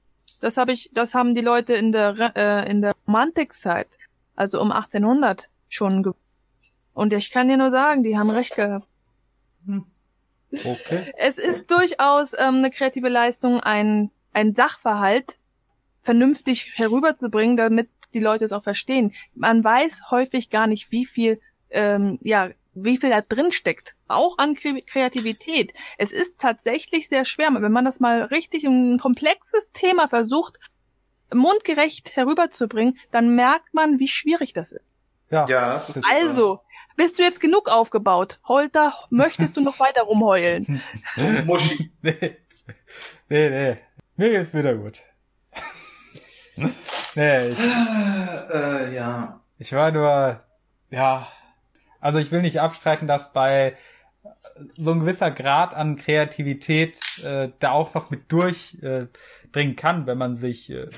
Das 0.41 0.57
habe 0.57 0.71
ich, 0.71 0.89
das 0.93 1.13
haben 1.13 1.35
die 1.35 1.41
Leute 1.41 1.73
in 1.73 1.91
der 1.91 2.33
äh, 2.35 2.69
in 2.69 2.81
der 2.81 2.93
Romantikzeit, 3.07 3.87
also 4.35 4.61
um 4.61 4.71
1800 4.71 5.49
schon. 5.67 6.03
Ge 6.03 6.13
und 6.93 7.13
ich 7.13 7.31
kann 7.31 7.47
dir 7.47 7.57
nur 7.57 7.69
sagen, 7.69 8.03
die 8.03 8.17
haben 8.17 8.29
recht 8.29 8.55
gehabt. 8.55 8.87
Okay. 10.51 11.13
Es 11.17 11.37
ist 11.37 11.69
durchaus 11.69 12.33
ähm, 12.33 12.55
eine 12.55 12.71
kreative 12.71 13.09
Leistung, 13.09 13.59
ein, 13.59 14.09
ein 14.33 14.55
Sachverhalt 14.55 15.37
vernünftig 16.09 16.71
herüberzubringen, 16.73 17.55
damit 17.55 17.87
die 18.15 18.19
Leute 18.19 18.43
es 18.43 18.51
auch 18.51 18.63
verstehen. 18.63 19.13
Man 19.35 19.63
weiß 19.63 20.09
häufig 20.09 20.49
gar 20.49 20.65
nicht, 20.65 20.91
wie 20.91 21.05
viel, 21.05 21.39
ähm, 21.69 22.17
ja, 22.23 22.49
wie 22.73 22.97
viel 22.97 23.11
da 23.11 23.21
drin 23.21 23.51
steckt. 23.51 23.95
Auch 24.07 24.39
an 24.39 24.55
Kre 24.55 24.81
Kreativität. 24.81 25.71
Es 25.99 26.11
ist 26.11 26.39
tatsächlich 26.39 27.09
sehr 27.09 27.25
schwer, 27.25 27.49
wenn 27.53 27.71
man 27.71 27.85
das 27.85 27.99
mal 27.99 28.23
richtig 28.23 28.63
ein 28.63 28.97
komplexes 28.97 29.69
Thema 29.73 30.07
versucht, 30.07 30.57
mundgerecht 31.31 32.15
herüberzubringen, 32.15 32.97
dann 33.11 33.35
merkt 33.35 33.71
man, 33.75 33.99
wie 33.99 34.07
schwierig 34.07 34.53
das 34.53 34.71
ist. 34.71 34.85
Ja. 35.29 35.45
Ja, 35.47 35.77
es 35.77 35.89
ist 35.89 36.03
Also, 36.11 36.61
bist 36.95 37.19
du 37.19 37.21
jetzt 37.21 37.39
genug 37.39 37.69
aufgebaut? 37.69 38.39
Holter, 38.45 38.95
möchtest 39.11 39.57
du 39.57 39.61
noch 39.61 39.79
weiter 39.79 40.01
rumheulen? 40.01 40.81
Muschi. 41.45 41.91
Nee, 42.01 42.35
nee, 43.29 43.49
nee. 43.51 43.77
Mir 44.17 44.31
geht's 44.31 44.55
wieder 44.55 44.73
gut. 44.73 45.03
nee, 47.15 47.47
ich, 47.47 47.59
Äh, 47.59 48.95
ja. 48.95 49.39
Ich 49.57 49.73
war 49.73 49.91
nur, 49.91 50.39
ja, 50.89 51.27
also 51.99 52.19
ich 52.19 52.31
will 52.31 52.41
nicht 52.41 52.61
abstreiten, 52.61 53.07
dass 53.07 53.33
bei 53.33 53.75
so 54.77 54.91
ein 54.91 55.01
gewisser 55.01 55.31
Grad 55.31 55.73
an 55.73 55.95
Kreativität 55.95 56.99
äh, 57.23 57.49
da 57.59 57.71
auch 57.71 57.93
noch 57.93 58.09
mit 58.09 58.31
durchdringen 58.31 59.07
äh, 59.53 59.73
kann, 59.75 60.05
wenn 60.05 60.17
man 60.17 60.35
sich, 60.35 60.69
äh, 60.69 60.89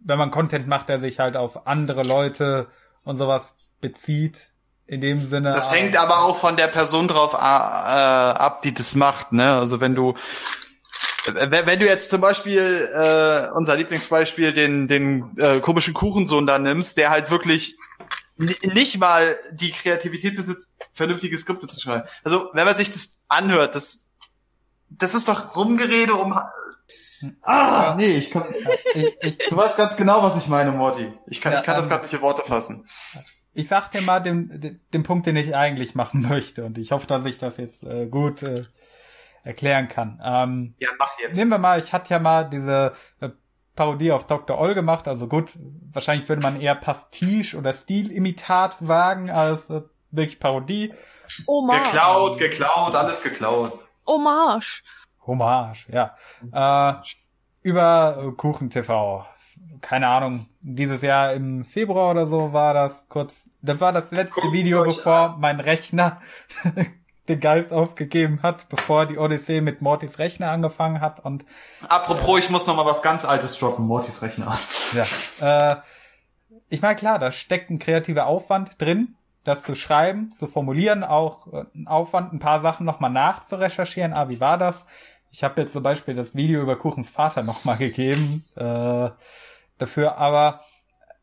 wenn 0.00 0.18
man 0.18 0.30
Content 0.30 0.66
macht, 0.68 0.88
der 0.88 1.00
sich 1.00 1.18
halt 1.18 1.36
auf 1.36 1.66
andere 1.66 2.02
Leute 2.02 2.68
und 3.04 3.16
sowas 3.16 3.54
bezieht. 3.80 4.52
In 4.90 5.02
dem 5.02 5.20
Sinne. 5.20 5.52
Das 5.52 5.70
hängt 5.70 5.98
aber 5.98 6.24
auch 6.24 6.38
von 6.38 6.56
der 6.56 6.68
Person 6.68 7.08
drauf 7.08 7.34
äh, 7.34 7.36
ab, 7.36 8.62
die 8.62 8.72
das 8.72 8.94
macht, 8.94 9.32
ne? 9.32 9.58
Also 9.58 9.82
wenn 9.82 9.94
du 9.94 10.14
wenn 11.34 11.66
wenn 11.66 11.78
du 11.78 11.86
jetzt 11.86 12.10
zum 12.10 12.20
Beispiel 12.20 12.88
äh, 12.94 13.50
unser 13.54 13.76
Lieblingsbeispiel 13.76 14.52
den 14.52 14.88
den 14.88 15.36
äh, 15.38 15.60
komischen 15.60 15.94
Kuchensohn 15.94 16.46
da 16.46 16.58
nimmst, 16.58 16.96
der 16.96 17.10
halt 17.10 17.30
wirklich 17.30 17.76
ni- 18.36 18.56
nicht 18.74 18.98
mal 18.98 19.36
die 19.52 19.70
Kreativität 19.72 20.36
besitzt, 20.36 20.74
vernünftige 20.92 21.36
Skripte 21.38 21.66
zu 21.68 21.80
schreiben. 21.80 22.08
Also 22.24 22.48
wenn 22.52 22.64
man 22.66 22.76
sich 22.76 22.90
das 22.90 23.22
anhört, 23.28 23.74
das 23.74 24.06
das 24.90 25.14
ist 25.14 25.28
doch 25.28 25.54
Rumgerede 25.56 26.14
um 26.14 26.38
Ah, 27.42 27.94
nee, 27.96 28.16
ich 28.16 28.30
kann, 28.30 28.44
ich, 28.94 29.16
ich, 29.22 29.38
du 29.50 29.56
weißt 29.56 29.76
ganz 29.76 29.96
genau, 29.96 30.22
was 30.22 30.36
ich 30.36 30.46
meine, 30.46 30.70
Morty. 30.70 31.12
Ich 31.26 31.40
kann, 31.40 31.52
Ja, 31.52 31.58
ich 31.58 31.64
kann 31.64 31.74
das 31.74 31.86
ähm, 31.86 31.90
gerade 31.90 32.04
nicht 32.04 32.14
in 32.14 32.20
Worte 32.20 32.42
fassen. 32.46 32.86
ich 33.54 33.66
sag 33.66 33.90
dir 33.90 34.02
mal 34.02 34.20
den, 34.20 34.60
den, 34.60 34.80
den 34.92 35.02
Punkt, 35.02 35.26
den 35.26 35.34
ich 35.34 35.56
eigentlich 35.56 35.96
machen 35.96 36.28
möchte. 36.28 36.64
Und 36.64 36.78
ich 36.78 36.92
hoffe, 36.92 37.08
dass 37.08 37.24
ich 37.24 37.38
das 37.38 37.56
jetzt 37.56 37.82
äh, 37.82 38.06
gut 38.06 38.44
äh, 38.44 38.62
erklären 39.48 39.88
kann. 39.88 40.20
Ähm, 40.22 40.74
Ja, 40.78 40.90
mach 40.98 41.18
jetzt. 41.18 41.36
Nehmen 41.36 41.50
wir 41.50 41.58
mal, 41.58 41.78
ich 41.78 41.94
hatte 41.94 42.10
ja 42.12 42.18
mal 42.18 42.44
diese 42.44 42.92
äh, 43.20 43.30
Parodie 43.74 44.12
auf 44.12 44.26
Dr. 44.26 44.58
Oll 44.58 44.74
gemacht, 44.74 45.08
also 45.08 45.26
gut, 45.26 45.54
wahrscheinlich 45.90 46.28
würde 46.28 46.42
man 46.42 46.60
eher 46.60 46.74
Pastiche 46.74 47.56
oder 47.56 47.72
Stilimitat 47.72 48.76
sagen 48.80 49.30
als 49.30 49.70
äh, 49.70 49.80
wirklich 50.10 50.38
Parodie. 50.38 50.92
Hommage. 51.46 51.84
Geklaut, 51.84 52.38
geklaut, 52.38 52.94
alles 52.94 53.22
geklaut. 53.22 53.78
Hommage. 54.06 54.82
Hommage, 55.26 55.86
ja. 55.88 56.14
Äh, 56.52 56.94
über 57.62 58.18
äh, 58.22 58.32
Kuchen 58.32 58.68
TV. 58.68 59.24
Keine 59.80 60.08
Ahnung, 60.08 60.46
dieses 60.60 61.00
Jahr 61.02 61.32
im 61.32 61.64
Februar 61.64 62.10
oder 62.10 62.26
so 62.26 62.52
war 62.52 62.74
das 62.74 63.08
kurz. 63.08 63.44
Das 63.62 63.80
war 63.80 63.92
das 63.92 64.10
letzte 64.10 64.40
Guckt's 64.40 64.58
Video, 64.58 64.84
bevor 64.84 65.36
mein 65.38 65.60
Rechner 65.60 66.20
den 67.28 67.40
Geist 67.40 67.72
aufgegeben 67.72 68.40
hat, 68.42 68.68
bevor 68.68 69.06
die 69.06 69.18
Odyssee 69.18 69.60
mit 69.60 69.82
Mortys 69.82 70.18
Rechner 70.18 70.50
angefangen 70.50 71.00
hat 71.00 71.24
und 71.24 71.44
Apropos, 71.88 72.38
ich 72.38 72.50
muss 72.50 72.66
noch 72.66 72.76
mal 72.76 72.86
was 72.86 73.02
ganz 73.02 73.24
Altes 73.24 73.58
droppen, 73.58 73.86
Mortys 73.86 74.22
Rechner. 74.22 74.58
Ja. 74.92 75.72
Äh, 75.72 75.76
ich 76.68 76.82
meine, 76.82 76.96
klar, 76.96 77.18
da 77.18 77.32
steckt 77.32 77.70
ein 77.70 77.78
kreativer 77.78 78.26
Aufwand 78.26 78.80
drin, 78.80 79.16
das 79.44 79.62
zu 79.62 79.74
schreiben, 79.74 80.32
zu 80.38 80.46
formulieren, 80.46 81.04
auch 81.04 81.52
äh, 81.52 81.64
ein 81.74 81.86
Aufwand, 81.86 82.32
ein 82.32 82.38
paar 82.38 82.60
Sachen 82.60 82.84
nochmal 82.86 83.10
nachzurecherchieren. 83.10 84.12
Ah, 84.12 84.28
wie 84.28 84.40
war 84.40 84.58
das? 84.58 84.84
Ich 85.30 85.44
habe 85.44 85.60
jetzt 85.60 85.72
zum 85.72 85.82
Beispiel 85.82 86.14
das 86.14 86.34
Video 86.34 86.62
über 86.62 86.76
Kuchens 86.76 87.10
Vater 87.10 87.42
nochmal 87.42 87.76
gegeben 87.76 88.44
äh, 88.56 89.10
dafür, 89.78 90.18
aber 90.18 90.62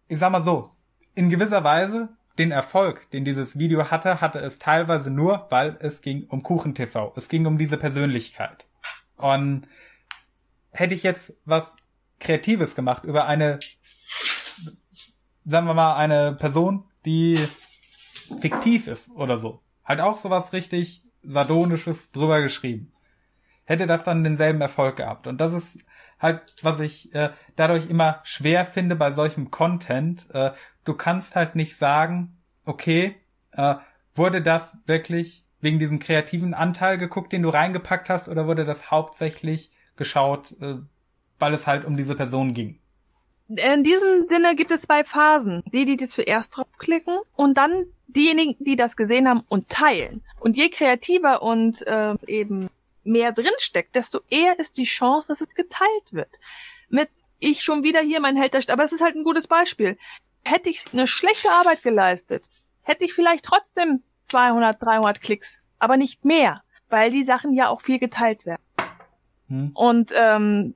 ich 0.08 0.20
sag 0.20 0.32
mal 0.32 0.44
so, 0.44 0.72
in 1.16 1.30
gewisser 1.30 1.64
Weise 1.64 2.10
den 2.38 2.52
Erfolg, 2.52 3.10
den 3.12 3.26
dieses 3.26 3.58
Video 3.58 3.90
hatte, 3.92 4.22
hatte 4.22 4.40
es 4.40 4.60
teilweise 4.60 5.10
nur, 5.10 5.48
weil 5.50 5.78
es 5.80 6.02
ging 6.02 6.26
um 6.28 6.44
Kuchen 6.44 6.76
TV. 6.76 7.14
Es 7.16 7.30
ging 7.30 7.46
um 7.46 7.58
diese 7.58 7.78
Persönlichkeit. 7.78 8.66
Und 9.18 9.68
hätte 10.72 10.94
ich 10.94 11.04
jetzt 11.04 11.34
was 11.46 11.76
Kreatives 12.20 12.76
gemacht 12.76 13.04
über 13.04 13.28
eine, 13.28 13.60
sagen 15.46 15.68
wir 15.68 15.74
mal, 15.74 15.96
eine 15.96 16.34
Person, 16.34 16.84
die 17.06 17.40
fiktiv 18.42 18.88
ist 18.88 19.10
oder 19.12 19.38
so. 19.38 19.62
Halt 19.84 20.02
auch 20.02 20.18
sowas 20.18 20.52
richtig 20.54 21.04
sardonisches 21.22 22.12
drüber 22.12 22.42
geschrieben. 22.42 22.92
Hätte 23.66 23.88
das 23.88 24.04
dann 24.04 24.24
denselben 24.24 24.62
Erfolg 24.62 24.98
gehabt. 24.98 25.28
Und 25.28 25.42
das 25.42 25.54
ist 25.54 25.80
halt, 26.20 26.42
was 26.62 26.80
ich 26.80 27.14
äh, 27.14 27.32
dadurch 27.56 27.90
immer 27.90 28.22
schwer 28.24 28.66
finde 28.66 28.96
bei 28.96 29.12
solchem 29.12 29.52
Content. 29.52 30.28
Äh, 30.34 30.52
du 30.84 30.94
kannst 30.94 31.36
halt 31.36 31.56
nicht 31.56 31.78
sagen, 31.78 32.38
okay, 32.64 33.16
äh, 33.52 33.76
wurde 34.14 34.42
das 34.42 34.78
wirklich 34.86 35.46
wegen 35.62 35.80
diesem 35.80 36.00
kreativen 36.00 36.54
Anteil 36.54 36.98
geguckt, 36.98 37.34
den 37.34 37.42
du 37.42 37.50
reingepackt 37.50 38.10
hast, 38.10 38.28
oder 38.28 38.48
wurde 38.48 38.66
das 38.66 38.92
hauptsächlich 38.92 39.72
geschaut, 39.96 40.54
äh, 40.62 40.76
weil 41.40 41.54
es 41.54 41.68
halt 41.68 41.86
um 41.86 41.98
diese 41.98 42.16
Person 42.16 42.54
ging? 42.54 42.80
In 43.48 43.84
diesem 43.84 44.28
Sinne 44.28 44.56
gibt 44.56 44.72
es 44.72 44.84
zwei 44.84 45.04
Phasen. 45.04 45.64
Die, 45.72 45.86
die 45.86 45.98
das 45.98 46.12
zuerst 46.12 46.56
draufklicken 46.56 47.20
und 47.36 47.58
dann 47.58 47.86
diejenigen, 48.08 48.56
die 48.64 48.76
das 48.76 48.96
gesehen 48.96 49.28
haben 49.28 49.44
und 49.50 49.70
teilen. 49.70 50.24
Und 50.40 50.58
je 50.58 50.70
kreativer 50.70 51.42
und 51.42 51.86
äh, 51.86 52.16
eben 52.28 52.70
mehr 53.06 53.32
drinsteckt, 53.32 53.96
desto 53.96 54.20
eher 54.30 54.58
ist 54.60 54.78
die 54.78 54.86
Chance, 54.86 55.28
dass 55.28 55.42
es 55.42 55.54
geteilt 55.56 56.12
wird. 56.12 56.32
Mit 56.90 57.10
ich 57.40 57.64
schon 57.64 57.84
wieder 57.84 58.02
hier 58.02 58.22
mein 58.22 58.38
Held 58.38 58.54
der 58.54 58.74
aber 58.74 58.84
es 58.84 58.94
ist 58.94 59.02
halt 59.02 59.16
ein 59.16 59.24
gutes 59.24 59.48
Beispiel. 59.48 59.98
Hätte 60.46 60.70
ich 60.70 60.86
eine 60.94 61.08
schlechte 61.08 61.50
Arbeit 61.50 61.84
geleistet, 61.84 62.46
hätte 62.82 63.04
ich 63.04 63.14
vielleicht 63.14 63.46
trotzdem 63.46 64.04
200, 64.26 64.82
300 64.82 65.22
Klicks, 65.22 65.62
aber 65.80 65.98
nicht 65.98 66.24
mehr, 66.24 66.64
weil 66.90 67.12
die 67.12 67.24
Sachen 67.24 67.54
ja 67.54 67.70
auch 67.70 67.82
viel 67.82 68.00
geteilt 68.00 68.46
werden. 68.46 68.62
Hm. 69.48 69.72
Und 69.74 70.12
ähm, 70.16 70.76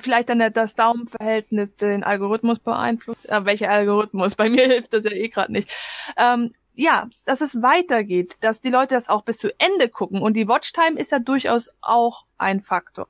vielleicht 0.00 0.28
dann 0.28 0.52
das 0.52 0.74
Daumenverhältnis 0.74 1.76
den 1.76 2.04
Algorithmus 2.04 2.58
beeinflusst. 2.58 3.28
Äh, 3.28 3.44
welcher 3.44 3.70
Algorithmus? 3.70 4.34
Bei 4.34 4.48
mir 4.48 4.66
hilft 4.68 4.92
das 4.92 5.04
ja 5.04 5.12
eh 5.12 5.28
gerade 5.28 5.52
nicht. 5.52 5.70
Ähm, 6.16 6.54
ja, 6.74 7.08
dass 7.24 7.40
es 7.40 7.60
weitergeht, 7.62 8.36
dass 8.40 8.60
die 8.60 8.70
Leute 8.70 8.94
das 8.94 9.08
auch 9.08 9.22
bis 9.22 9.38
zu 9.38 9.48
Ende 9.58 9.88
gucken. 9.88 10.22
Und 10.22 10.34
die 10.34 10.48
Watchtime 10.48 10.98
ist 10.98 11.12
ja 11.12 11.18
durchaus 11.18 11.70
auch 11.80 12.24
ein 12.38 12.60
Faktor. 12.60 13.08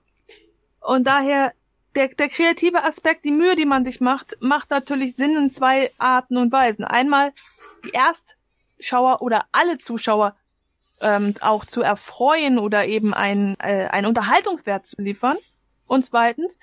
Und 0.81 1.07
daher, 1.07 1.53
der, 1.95 2.09
der 2.09 2.29
kreative 2.29 2.83
Aspekt, 2.83 3.25
die 3.25 3.31
Mühe, 3.31 3.55
die 3.55 3.67
man 3.67 3.85
sich 3.85 4.01
macht, 4.01 4.37
macht 4.41 4.71
natürlich 4.71 5.15
Sinn 5.15 5.37
in 5.37 5.51
zwei 5.51 5.93
Arten 5.99 6.37
und 6.37 6.51
Weisen. 6.51 6.85
Einmal 6.85 7.33
die 7.85 7.91
Erstschauer 7.91 9.23
oder 9.23 9.47
alle 9.53 9.79
Zuschauer 9.79 10.35
ähm, 11.01 11.35
auch 11.41 11.65
zu 11.65 11.83
erfreuen 11.83 12.59
oder 12.59 12.87
eben 12.87 13.15
ein, 13.15 13.57
äh, 13.61 13.89
einen 13.91 14.07
Unterhaltungswert 14.07 14.87
zu 14.87 15.01
liefern. 15.01 15.37
Und 15.87 16.05
zweitens, 16.05 16.59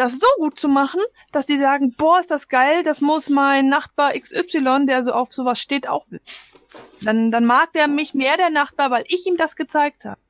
das 0.00 0.12
so 0.12 0.26
gut 0.38 0.58
zu 0.58 0.68
machen, 0.68 1.00
dass 1.30 1.46
die 1.46 1.58
sagen, 1.58 1.94
boah, 1.96 2.20
ist 2.20 2.30
das 2.30 2.48
geil, 2.48 2.82
das 2.82 3.00
muss 3.00 3.28
mein 3.28 3.68
Nachbar 3.68 4.12
XY, 4.18 4.86
der 4.86 5.04
so 5.04 5.12
auf 5.12 5.32
sowas 5.32 5.60
steht, 5.60 5.88
auch 5.88 6.06
wissen. 6.10 6.24
Dann, 7.02 7.30
dann 7.30 7.44
mag 7.44 7.72
der 7.72 7.88
mich 7.88 8.14
mehr, 8.14 8.36
der 8.36 8.50
Nachbar, 8.50 8.90
weil 8.90 9.04
ich 9.08 9.26
ihm 9.26 9.36
das 9.36 9.56
gezeigt 9.56 10.04
habe. 10.04 10.20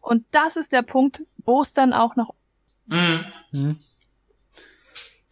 Und 0.00 0.24
das 0.32 0.56
ist 0.56 0.72
der 0.72 0.82
Punkt, 0.82 1.22
wo 1.44 1.62
es 1.62 1.72
dann 1.72 1.92
auch 1.92 2.16
noch 2.16 2.34
Mhm. 2.86 3.24
Hm. 3.52 3.78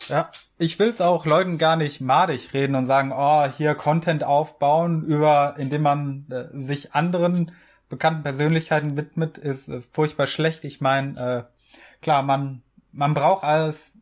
Ja, 0.08 0.30
ich 0.58 0.78
will 0.78 0.88
es 0.88 1.00
auch 1.00 1.26
Leuten 1.26 1.58
gar 1.58 1.76
nicht 1.76 2.00
madig 2.00 2.54
reden 2.54 2.74
und 2.74 2.86
sagen, 2.86 3.12
oh, 3.14 3.46
hier 3.46 3.74
Content 3.74 4.24
aufbauen, 4.24 5.04
über, 5.04 5.54
indem 5.58 5.82
man 5.82 6.26
äh, 6.30 6.46
sich 6.52 6.94
anderen 6.94 7.52
bekannten 7.88 8.22
Persönlichkeiten 8.22 8.96
widmet, 8.96 9.36
ist 9.36 9.68
äh, 9.68 9.80
furchtbar 9.92 10.26
schlecht. 10.26 10.64
Ich 10.64 10.80
meine, 10.80 11.18
äh, 11.48 12.02
klar, 12.02 12.22
man, 12.22 12.62
man 12.92 13.14
braucht 13.14 13.44
als 13.44 13.92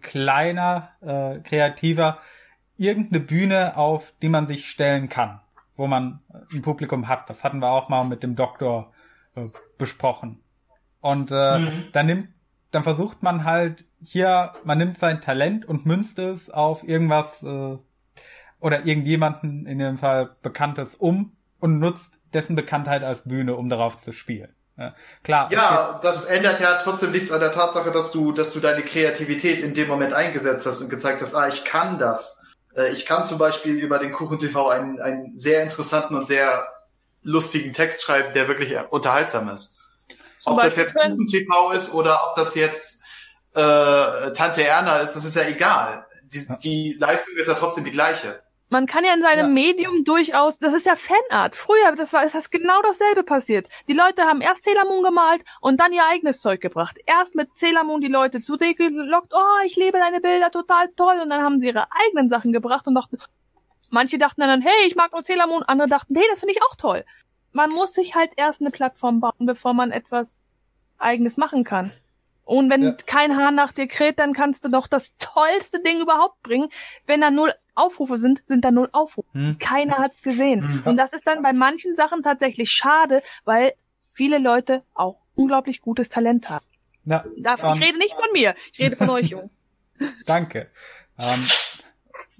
kleiner, 0.00 0.90
äh, 1.00 1.38
kreativer 1.40 2.18
irgendeine 2.76 3.20
Bühne, 3.20 3.76
auf 3.76 4.12
die 4.22 4.28
man 4.28 4.46
sich 4.46 4.68
stellen 4.70 5.08
kann, 5.08 5.40
wo 5.76 5.86
man 5.86 6.20
ein 6.52 6.62
Publikum 6.62 7.08
hat. 7.08 7.28
Das 7.30 7.42
hatten 7.42 7.60
wir 7.60 7.70
auch 7.70 7.88
mal 7.88 8.04
mit 8.04 8.22
dem 8.22 8.36
Doktor 8.36 8.92
äh, 9.34 9.46
besprochen. 9.78 10.40
Und 11.00 11.30
äh, 11.30 11.58
Mhm. 11.58 11.84
dann 11.92 12.06
nimmt, 12.06 12.28
dann 12.70 12.82
versucht 12.82 13.22
man 13.22 13.44
halt 13.44 13.86
hier, 14.00 14.52
man 14.64 14.78
nimmt 14.78 14.98
sein 14.98 15.20
Talent 15.20 15.64
und 15.64 15.86
münzt 15.86 16.18
es 16.18 16.50
auf 16.50 16.86
irgendwas 16.86 17.42
äh, 17.42 17.78
oder 18.60 18.84
irgendjemanden, 18.84 19.66
in 19.66 19.78
dem 19.78 19.98
Fall 19.98 20.36
Bekanntes, 20.42 20.94
um 20.94 21.36
und 21.60 21.78
nutzt 21.78 22.18
dessen 22.34 22.56
Bekanntheit 22.56 23.02
als 23.02 23.22
Bühne, 23.22 23.56
um 23.56 23.68
darauf 23.68 23.96
zu 23.98 24.12
spielen. 24.12 24.52
Ja, 24.78 24.94
klar. 25.24 25.48
Ja, 25.50 25.98
das 26.02 26.26
ändert 26.26 26.60
ja 26.60 26.78
trotzdem 26.78 27.10
nichts 27.10 27.32
an 27.32 27.40
der 27.40 27.50
Tatsache, 27.50 27.90
dass 27.90 28.12
du, 28.12 28.30
dass 28.32 28.52
du 28.52 28.60
deine 28.60 28.84
Kreativität 28.84 29.60
in 29.60 29.74
dem 29.74 29.88
Moment 29.88 30.12
eingesetzt 30.12 30.66
hast 30.66 30.80
und 30.80 30.88
gezeigt 30.88 31.20
hast, 31.20 31.34
ah, 31.34 31.48
ich 31.48 31.64
kann 31.64 31.98
das. 31.98 32.44
Äh, 32.76 32.92
Ich 32.92 33.04
kann 33.04 33.24
zum 33.24 33.38
Beispiel 33.38 33.74
über 33.74 33.98
den 33.98 34.12
Kuchen 34.12 34.38
TV 34.38 34.68
einen, 34.68 35.00
einen 35.00 35.36
sehr 35.36 35.64
interessanten 35.64 36.14
und 36.14 36.26
sehr 36.26 36.68
lustigen 37.22 37.72
Text 37.72 38.02
schreiben, 38.02 38.32
der 38.34 38.46
wirklich 38.46 38.76
unterhaltsam 38.90 39.48
ist. 39.48 39.78
Zum 40.40 40.52
ob 40.54 40.62
das 40.62 40.76
jetzt 40.76 40.94
Kuchen 40.94 41.26
TV 41.26 41.72
ist 41.72 41.92
oder 41.92 42.20
ob 42.28 42.36
das 42.36 42.54
jetzt 42.54 43.02
äh, 43.54 44.32
Tante 44.32 44.62
Erna 44.62 44.98
ist, 44.98 45.16
das 45.16 45.24
ist 45.24 45.34
ja 45.34 45.42
egal. 45.42 46.06
Die, 46.22 46.46
die 46.62 46.96
Leistung 47.00 47.36
ist 47.36 47.48
ja 47.48 47.54
trotzdem 47.54 47.84
die 47.84 47.90
gleiche. 47.90 48.42
Man 48.70 48.86
kann 48.86 49.04
ja 49.04 49.14
in 49.14 49.22
seinem 49.22 49.46
Ja. 49.46 49.48
Medium 49.48 50.04
durchaus, 50.04 50.58
das 50.58 50.74
ist 50.74 50.84
ja 50.84 50.94
Fanart. 50.94 51.56
Früher, 51.56 51.92
das 51.96 52.12
war, 52.12 52.24
ist 52.24 52.34
das 52.34 52.50
genau 52.50 52.82
dasselbe 52.82 53.22
passiert. 53.22 53.66
Die 53.88 53.94
Leute 53.94 54.24
haben 54.24 54.42
erst 54.42 54.64
Sailor 54.64 54.84
Moon 54.84 55.02
gemalt 55.02 55.42
und 55.60 55.80
dann 55.80 55.92
ihr 55.92 56.04
eigenes 56.04 56.40
Zeug 56.40 56.60
gebracht. 56.60 56.98
Erst 57.06 57.34
mit 57.34 57.56
Sailor 57.56 57.84
Moon 57.84 58.02
die 58.02 58.08
Leute 58.08 58.40
zu 58.40 58.56
dir 58.56 58.74
gelockt, 58.74 59.32
oh, 59.34 59.64
ich 59.64 59.76
liebe 59.76 59.98
deine 59.98 60.20
Bilder, 60.20 60.50
total 60.50 60.88
toll. 60.96 61.18
Und 61.22 61.30
dann 61.30 61.42
haben 61.42 61.60
sie 61.60 61.68
ihre 61.68 61.86
eigenen 61.92 62.28
Sachen 62.28 62.52
gebracht 62.52 62.86
und 62.86 62.94
dachten, 62.94 63.18
manche 63.88 64.18
dachten 64.18 64.42
dann, 64.42 64.60
hey, 64.60 64.86
ich 64.86 64.96
mag 64.96 65.12
nur 65.12 65.24
Sailor 65.24 65.46
Moon, 65.46 65.62
andere 65.62 65.88
dachten, 65.88 66.14
hey, 66.14 66.26
das 66.28 66.40
finde 66.40 66.52
ich 66.54 66.62
auch 66.62 66.76
toll. 66.76 67.04
Man 67.52 67.70
muss 67.70 67.94
sich 67.94 68.14
halt 68.14 68.32
erst 68.36 68.60
eine 68.60 68.70
Plattform 68.70 69.20
bauen, 69.20 69.32
bevor 69.46 69.72
man 69.72 69.92
etwas 69.92 70.44
eigenes 70.98 71.38
machen 71.38 71.64
kann. 71.64 71.92
Und 72.48 72.70
wenn 72.70 72.82
Ja. 72.82 72.92
kein 73.04 73.36
Hahn 73.36 73.54
nach 73.56 73.72
dir 73.72 73.86
kräht, 73.86 74.18
dann 74.18 74.32
kannst 74.32 74.64
du 74.64 74.70
doch 74.70 74.86
das 74.86 75.12
tollste 75.18 75.82
Ding 75.82 76.00
überhaupt 76.00 76.40
bringen. 76.42 76.70
Wenn 77.06 77.20
da 77.20 77.30
null 77.30 77.52
Aufrufe 77.74 78.16
sind, 78.16 78.42
sind 78.46 78.64
da 78.64 78.70
null 78.70 78.88
Aufrufe. 78.92 79.28
Hm. 79.34 79.58
Keiner 79.58 79.98
hat's 79.98 80.22
gesehen. 80.22 80.60
Mhm. 80.60 80.82
Und 80.86 80.96
das 80.96 81.12
ist 81.12 81.26
dann 81.26 81.42
bei 81.42 81.52
manchen 81.52 81.94
Sachen 81.94 82.22
tatsächlich 82.22 82.70
schade, 82.70 83.22
weil 83.44 83.74
viele 84.14 84.38
Leute 84.38 84.82
auch 84.94 85.26
unglaublich 85.34 85.82
gutes 85.82 86.08
Talent 86.08 86.48
haben. 86.48 86.64
Ja, 87.04 87.22
Da, 87.36 87.58
ähm, 87.58 87.74
ich 87.82 87.86
rede 87.86 87.98
nicht 87.98 88.14
von 88.14 88.32
mir, 88.32 88.54
ich 88.72 88.78
rede 88.78 88.96
von 88.96 89.10
euch, 89.10 89.26
Jungs. 89.26 89.52
danke. 90.26 90.70
Ähm, 91.18 91.46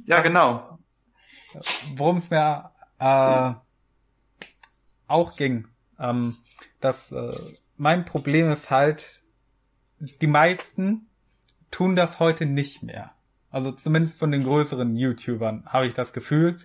Ja, 0.07 0.21
genau. 0.21 0.79
worum 1.97 2.17
es 2.17 2.31
mir 2.31 2.71
äh, 2.99 3.53
auch 5.07 5.37
ging, 5.37 5.69
ähm, 6.01 6.35
dass 6.81 7.13
äh, 7.13 7.35
mein 7.77 8.07
Problem 8.07 8.51
ist 8.51 8.71
halt, 8.71 9.23
die 10.01 10.27
meisten 10.27 11.07
tun 11.71 11.97
das 11.97 12.19
heute 12.21 12.47
nicht 12.47 12.83
mehr. 12.83 13.13
Also 13.51 13.73
zumindest 13.73 14.19
von 14.19 14.31
den 14.31 14.45
größeren 14.45 14.97
YouTubern 14.97 15.65
habe 15.67 15.87
ich 15.87 15.95
das 15.95 16.13
Gefühl, 16.13 16.59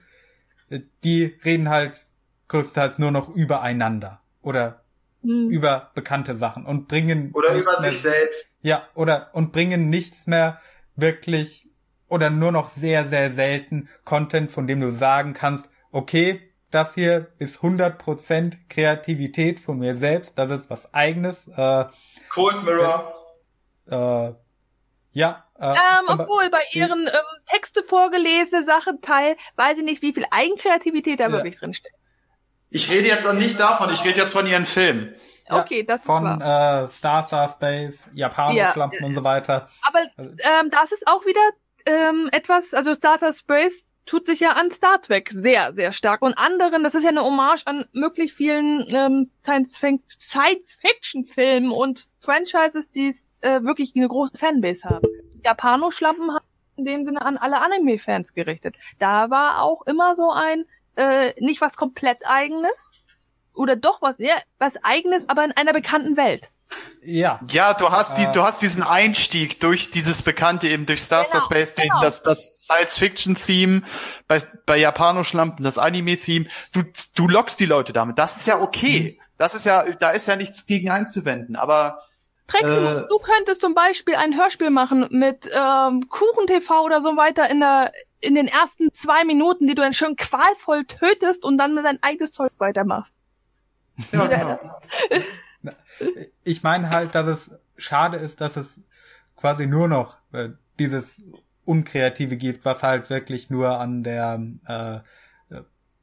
die 1.03 1.25
reden 1.45 1.69
halt 1.69 2.05
größtenteils 2.47 2.99
nur 2.99 3.11
noch 3.11 3.29
übereinander 3.29 4.21
oder 4.41 4.79
Hm. 5.25 5.49
über 5.49 5.91
bekannte 5.95 6.35
Sachen 6.35 6.65
und 6.65 6.89
bringen 6.89 7.31
Oder 7.31 7.55
über 7.55 7.79
mehr, 7.79 7.91
sich 7.91 8.01
selbst. 8.01 8.49
ja 8.61 8.85
oder 8.93 9.29
und 9.31 9.53
bringen 9.53 9.89
nichts 9.89 10.27
mehr 10.27 10.59
wirklich 10.97 11.69
oder 12.09 12.29
nur 12.29 12.51
noch 12.51 12.67
sehr 12.69 13.07
sehr 13.07 13.31
selten 13.31 13.87
Content, 14.03 14.51
von 14.51 14.67
dem 14.67 14.81
du 14.81 14.91
sagen 14.91 15.31
kannst, 15.31 15.69
okay, 15.93 16.41
das 16.71 16.95
hier 16.95 17.27
ist 17.39 17.59
100% 17.59 18.57
Kreativität 18.67 19.61
von 19.61 19.79
mir 19.79 19.95
selbst, 19.95 20.37
das 20.37 20.49
ist 20.51 20.69
was 20.69 20.93
eigenes. 20.93 21.47
Äh, 21.47 21.85
Cold 22.29 22.63
Mirror. 22.65 23.13
Äh, 23.89 24.31
ja, 25.15 25.43
äh, 25.59 25.65
Ähm, 25.67 26.05
obwohl 26.07 26.49
bei 26.49 26.63
ihren 26.71 27.05
ähm, 27.07 27.13
Texte 27.47 27.83
vorgelesene 27.83 28.63
Sachen 28.65 29.01
Teil, 29.01 29.35
weiß 29.55 29.77
ich 29.79 29.83
nicht, 29.83 30.01
wie 30.01 30.13
viel 30.13 30.25
Eigenkreativität 30.31 31.19
da 31.19 31.25
Ja. 31.25 31.31
wirklich 31.31 31.57
drin 31.59 31.73
steckt. 31.73 31.95
Ich 32.69 32.89
rede 32.89 33.07
jetzt 33.07 33.27
auch 33.27 33.33
nicht 33.33 33.59
davon, 33.59 33.91
ich 33.93 34.03
rede 34.03 34.19
jetzt 34.19 34.33
von 34.33 34.47
ihren 34.47 34.65
Filmen. 34.65 35.13
Ja, 35.49 35.59
Okay, 35.61 35.83
das 35.83 35.99
ist 35.99 36.05
von 36.05 36.25
äh, 36.41 36.89
Star 36.89 37.25
Star 37.27 37.49
Space, 37.49 38.05
Japanerschlampen 38.13 38.99
Ja. 39.01 39.05
und 39.05 39.13
so 39.13 39.23
weiter. 39.23 39.69
Aber 39.83 39.99
also- 40.17 40.31
ähm, 40.39 40.71
das 40.71 40.91
ist 40.91 41.05
auch 41.07 41.25
wieder 41.25 41.41
ähm, 41.85 42.29
etwas, 42.31 42.73
also 42.73 42.95
Star 42.95 43.19
Space 43.33 43.83
tut 44.05 44.25
sich 44.25 44.39
ja 44.39 44.51
an 44.53 44.71
Star 44.71 45.01
Trek 45.01 45.29
sehr, 45.31 45.73
sehr 45.73 45.91
stark. 45.91 46.21
Und 46.21 46.33
anderen, 46.37 46.81
das 46.83 46.95
ist 46.95 47.03
ja 47.03 47.09
eine 47.09 47.23
Hommage 47.23 47.67
an 47.67 47.85
möglich 47.91 48.33
vielen 48.33 48.87
ähm, 48.93 49.31
Science-Fiction-Filmen 49.43 51.71
und 51.71 52.05
Franchises, 52.19 52.89
die 52.91 53.09
es, 53.09 53.31
äh, 53.43 53.61
wirklich 53.63 53.93
eine 53.95 54.07
große 54.07 54.38
Fanbase 54.38 54.89
haben. 54.89 55.07
Japanoschlampen 55.43 56.31
haben 56.33 56.45
in 56.75 56.85
dem 56.85 57.05
Sinne 57.05 57.22
an 57.22 57.38
alle 57.38 57.61
Anime-Fans 57.61 58.33
gerichtet. 58.33 58.75
Da 58.99 59.30
war 59.30 59.61
auch 59.61 59.85
immer 59.85 60.15
so 60.15 60.31
ein, 60.31 60.65
äh, 60.95 61.33
nicht 61.39 61.61
was 61.61 61.75
komplett 61.75 62.19
eigenes, 62.25 62.91
oder 63.53 63.75
doch 63.75 64.01
was, 64.01 64.17
ja, 64.17 64.35
was 64.57 64.83
eigenes, 64.83 65.30
aber 65.30 65.43
in 65.45 65.51
einer 65.51 65.73
bekannten 65.73 66.17
Welt. 66.17 66.49
Ja, 67.03 67.39
Ja, 67.49 67.75
du 67.75 67.91
hast 67.91 68.17
die, 68.17 68.23
Äh. 68.23 68.31
du 68.31 68.41
hast 68.41 68.63
diesen 68.63 68.81
Einstieg 68.81 69.59
durch 69.59 69.91
dieses 69.91 70.23
Bekannte 70.23 70.67
eben 70.67 70.88
durch 70.88 71.03
Star 71.03 71.23
Star 71.23 71.41
Genau, 71.41 71.45
Space, 71.45 71.75
genau. 71.75 72.01
das, 72.01 72.23
das 72.23 72.63
Science-Fiction-Theme, 72.63 73.83
bei, 74.27 74.39
bei 74.65 74.77
Japanoschlampen, 74.77 75.63
das 75.63 75.77
Anime-Theme. 75.77 76.47
Du, 76.72 76.81
du 77.15 77.27
lockst 77.27 77.59
die 77.59 77.67
Leute 77.67 77.93
damit. 77.93 78.17
Das 78.17 78.38
ist 78.38 78.47
ja 78.47 78.59
okay. 78.59 79.19
Das 79.38 79.53
ist 79.53 79.65
ja, 79.65 79.83
da 79.83 80.11
ist 80.11 80.27
ja 80.27 80.35
nichts 80.35 80.65
gegen 80.65 80.89
einzuwenden. 80.89 81.55
Aber 81.55 81.99
Treximus, 82.47 83.01
Äh. 83.01 83.07
du 83.09 83.19
könntest 83.19 83.61
zum 83.61 83.73
Beispiel 83.73 84.15
ein 84.15 84.38
Hörspiel 84.38 84.69
machen 84.69 85.07
mit 85.11 85.49
ähm, 85.53 86.09
Kuchen-TV 86.09 86.83
oder 86.83 87.01
so 87.01 87.15
weiter 87.15 87.49
in 87.49 87.59
der 87.59 87.91
in 88.19 88.35
den 88.35 88.47
ersten 88.47 88.93
zwei 88.93 89.25
Minuten, 89.25 89.67
die 89.67 89.75
du 89.75 89.81
dann 89.81 89.93
schon 89.93 90.15
qualvoll 90.15 90.85
tötest 90.85 91.43
und 91.43 91.57
dann 91.57 91.75
dein 91.75 92.01
eigenes 92.01 92.31
Zeug 92.31 92.53
weitermachst. 92.57 93.13
ja, 94.11 94.27
genau. 94.27 94.59
ich 96.43 96.63
meine 96.63 96.89
halt, 96.89 97.15
dass 97.15 97.27
es 97.27 97.51
schade 97.77 98.17
ist, 98.17 98.39
dass 98.39 98.55
es 98.55 98.80
quasi 99.35 99.67
nur 99.67 99.89
noch 99.89 100.17
äh, 100.31 100.49
dieses 100.80 101.17
Unkreative 101.65 102.38
gibt, 102.38 102.65
was 102.65 102.83
halt 102.83 103.09
wirklich 103.09 103.49
nur 103.49 103.80
an 103.80 104.03
der 104.03 104.41
äh, 104.67 104.95
äh, 104.95 105.01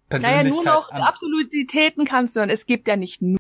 Persönlichkeit 0.09 0.23
Naja, 0.23 0.45
nur 0.45 0.65
noch 0.65 0.91
Absolutitäten 0.91 2.05
kannst 2.05 2.37
du. 2.37 2.41
Und 2.41 2.51
es 2.51 2.67
gibt 2.67 2.89
ja 2.89 2.97
nicht 2.97 3.23
nur. 3.23 3.39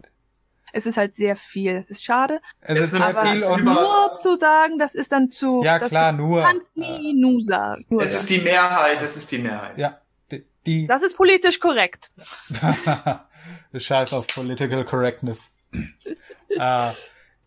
Es 0.73 0.87
ist 0.87 0.97
halt 0.97 1.15
sehr 1.15 1.37
viel. 1.37 1.73
Es 1.77 1.91
ist 1.91 2.05
schade. 2.05 2.41
es 2.61 2.79
es 2.79 2.93
ist 2.93 3.01
Aber 3.01 3.27
viel 3.27 3.43
und 3.45 3.65
nur 3.65 4.19
zu 4.23 4.37
sagen, 4.39 4.79
das 4.79 4.95
ist 4.95 5.13
dann 5.13 5.31
zu. 5.31 5.63
ja 5.65 5.79
das 5.79 5.89
klar, 5.89 6.13
nur 6.13 6.43
kannst 6.43 6.67
äh, 6.77 6.81
nie 6.81 7.45
sagen. 7.45 7.85
Nur 7.89 8.03
Es 8.03 8.13
sagen. 8.13 8.21
ist 8.21 8.31
die 8.31 8.39
Mehrheit, 8.39 9.03
es 9.03 9.17
ist 9.17 9.31
die 9.33 9.39
Mehrheit. 9.39 9.79
ja 9.79 10.01
die, 10.31 10.45
die 10.67 10.87
das 10.87 11.03
ist 11.03 11.17
politisch 11.17 11.61
korrekt. 11.61 12.11
Scheiß 13.77 14.13
auf 14.13 14.27
Political 14.27 14.85
Correctness. 14.85 15.39
äh, 16.49 16.91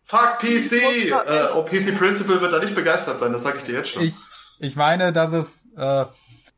Fuck 0.05 0.39
PC! 0.39 0.73
Äh, 0.73 1.47
oh, 1.55 1.63
PC 1.63 1.97
Principal 1.97 2.41
wird 2.41 2.53
da 2.53 2.59
nicht 2.59 2.75
begeistert 2.75 3.19
sein, 3.19 3.31
das 3.31 3.43
sage 3.43 3.57
ich 3.59 3.63
dir 3.63 3.75
jetzt 3.75 3.89
schon. 3.89 4.03
ich, 4.03 4.15
ich 4.59 4.75
meine, 4.75 5.13
dass 5.13 5.31
es, 5.33 5.63
äh, 5.77 6.05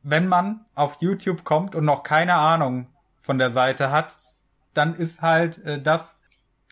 wenn 0.04 0.28
man 0.28 0.66
auf 0.76 0.98
YouTube 1.00 1.44
kommt 1.44 1.76
und 1.76 1.86
noch 1.86 2.04
keine 2.04 2.34
Ahnung 2.34 2.88
von 3.22 3.38
der 3.38 3.52
Seite 3.52 3.92
hat, 3.92 4.16
dann 4.74 4.94
ist 4.94 5.22
halt 5.22 5.64
äh, 5.64 5.82
das 5.82 6.15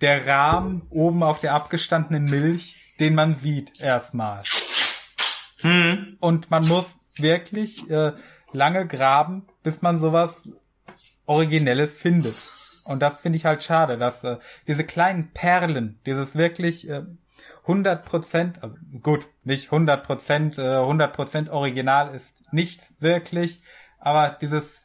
der 0.04 0.28
Rahmen 0.28 0.82
oben 0.90 1.24
auf 1.24 1.40
der 1.40 1.54
abgestandenen 1.54 2.26
Milch, 2.26 2.76
den 3.00 3.16
man 3.16 3.36
sieht 3.36 3.80
erstmal. 3.80 4.44
hm. 5.62 6.18
Und 6.20 6.52
man 6.52 6.68
muss 6.68 7.00
wirklich 7.18 7.90
äh, 7.90 8.12
lange 8.52 8.86
graben, 8.86 9.48
bis 9.64 9.82
man 9.82 10.00
sowas 10.00 10.50
Originelles 11.26 11.98
findet. 11.98 12.36
Und 12.84 13.00
das 13.00 13.20
finde 13.20 13.38
ich 13.38 13.46
halt 13.46 13.64
schade, 13.64 13.98
dass 13.98 14.26
äh, 14.26 14.40
diese 14.68 14.84
kleinen 14.84 15.32
Perlen, 15.32 16.02
dieses 16.06 16.36
wirklich 16.36 16.90
äh, 16.90 17.04
100 17.62 18.04
Prozent, 18.04 18.62
also 18.62 18.76
gut, 19.02 19.26
nicht 19.46 19.72
100 19.72 20.06
Prozent, 20.06 20.58
äh, 20.58 20.80
100 20.80 21.14
Prozent 21.14 21.50
Original 21.50 22.14
ist 22.14 22.52
nichts 22.52 22.94
wirklich, 23.00 23.62
aber 24.00 24.38
dieses, 24.42 24.84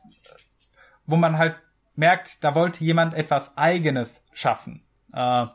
wo 1.07 1.17
man 1.17 1.39
halt 1.39 1.57
merkt, 1.97 2.45
da 2.45 2.55
wollte 2.55 2.85
jemand 2.85 3.15
etwas 3.15 3.57
Eigenes 3.57 4.21
schaffen. 4.33 4.85
Äh, 5.13 5.47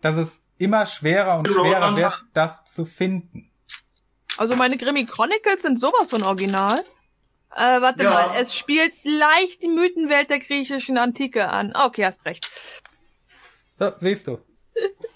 dass 0.00 0.16
es 0.16 0.40
immer 0.58 0.86
schwerer 0.86 1.38
und 1.38 1.50
schwerer 1.50 1.96
wird, 1.96 2.24
das 2.34 2.64
zu 2.64 2.84
finden. 2.84 3.50
Also 4.36 4.56
meine 4.56 4.76
Grimmy 4.78 5.06
Chronicles 5.06 5.62
sind 5.62 5.80
sowas 5.80 6.10
von 6.10 6.22
original. 6.22 6.84
Äh, 7.54 7.80
warte 7.80 8.04
Ja. 8.04 8.10
mal, 8.10 8.36
es 8.36 8.54
spielt 8.54 8.94
leicht 9.02 9.62
die 9.62 9.68
Mythenwelt 9.68 10.30
der 10.30 10.38
griechischen 10.40 10.96
Antike 10.98 11.48
an. 11.48 11.74
Okay, 11.74 12.04
hast 12.04 12.24
recht. 12.24 12.50
Ja, 13.78 13.94
siehst 13.98 14.26
du. 14.26 14.38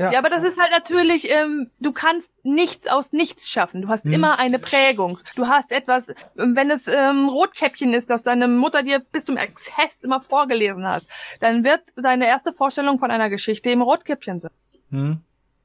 Ja, 0.00 0.18
aber 0.18 0.30
das 0.30 0.44
ist 0.44 0.58
halt 0.58 0.70
natürlich, 0.70 1.30
ähm, 1.30 1.70
du 1.80 1.92
kannst 1.92 2.30
nichts 2.42 2.86
aus 2.86 3.12
nichts 3.12 3.48
schaffen. 3.48 3.82
Du 3.82 3.88
hast 3.88 4.04
immer 4.04 4.38
eine 4.38 4.58
Prägung. 4.58 5.18
Du 5.36 5.46
hast 5.46 5.70
etwas, 5.70 6.08
ähm, 6.38 6.56
wenn 6.56 6.70
es 6.70 6.88
ähm, 6.88 7.28
Rotkäppchen 7.28 7.92
ist, 7.92 8.08
das 8.08 8.22
deine 8.22 8.48
Mutter 8.48 8.82
dir 8.82 9.00
bis 9.00 9.26
zum 9.26 9.36
Exzess 9.36 10.02
immer 10.02 10.20
vorgelesen 10.20 10.86
hat, 10.86 11.04
dann 11.40 11.64
wird 11.64 11.82
deine 11.96 12.26
erste 12.26 12.52
Vorstellung 12.52 12.98
von 12.98 13.10
einer 13.10 13.28
Geschichte 13.28 13.70
im 13.70 13.82
Rotkäppchen 13.82 14.40
sein. 14.40 14.52
Hm. 14.90 15.20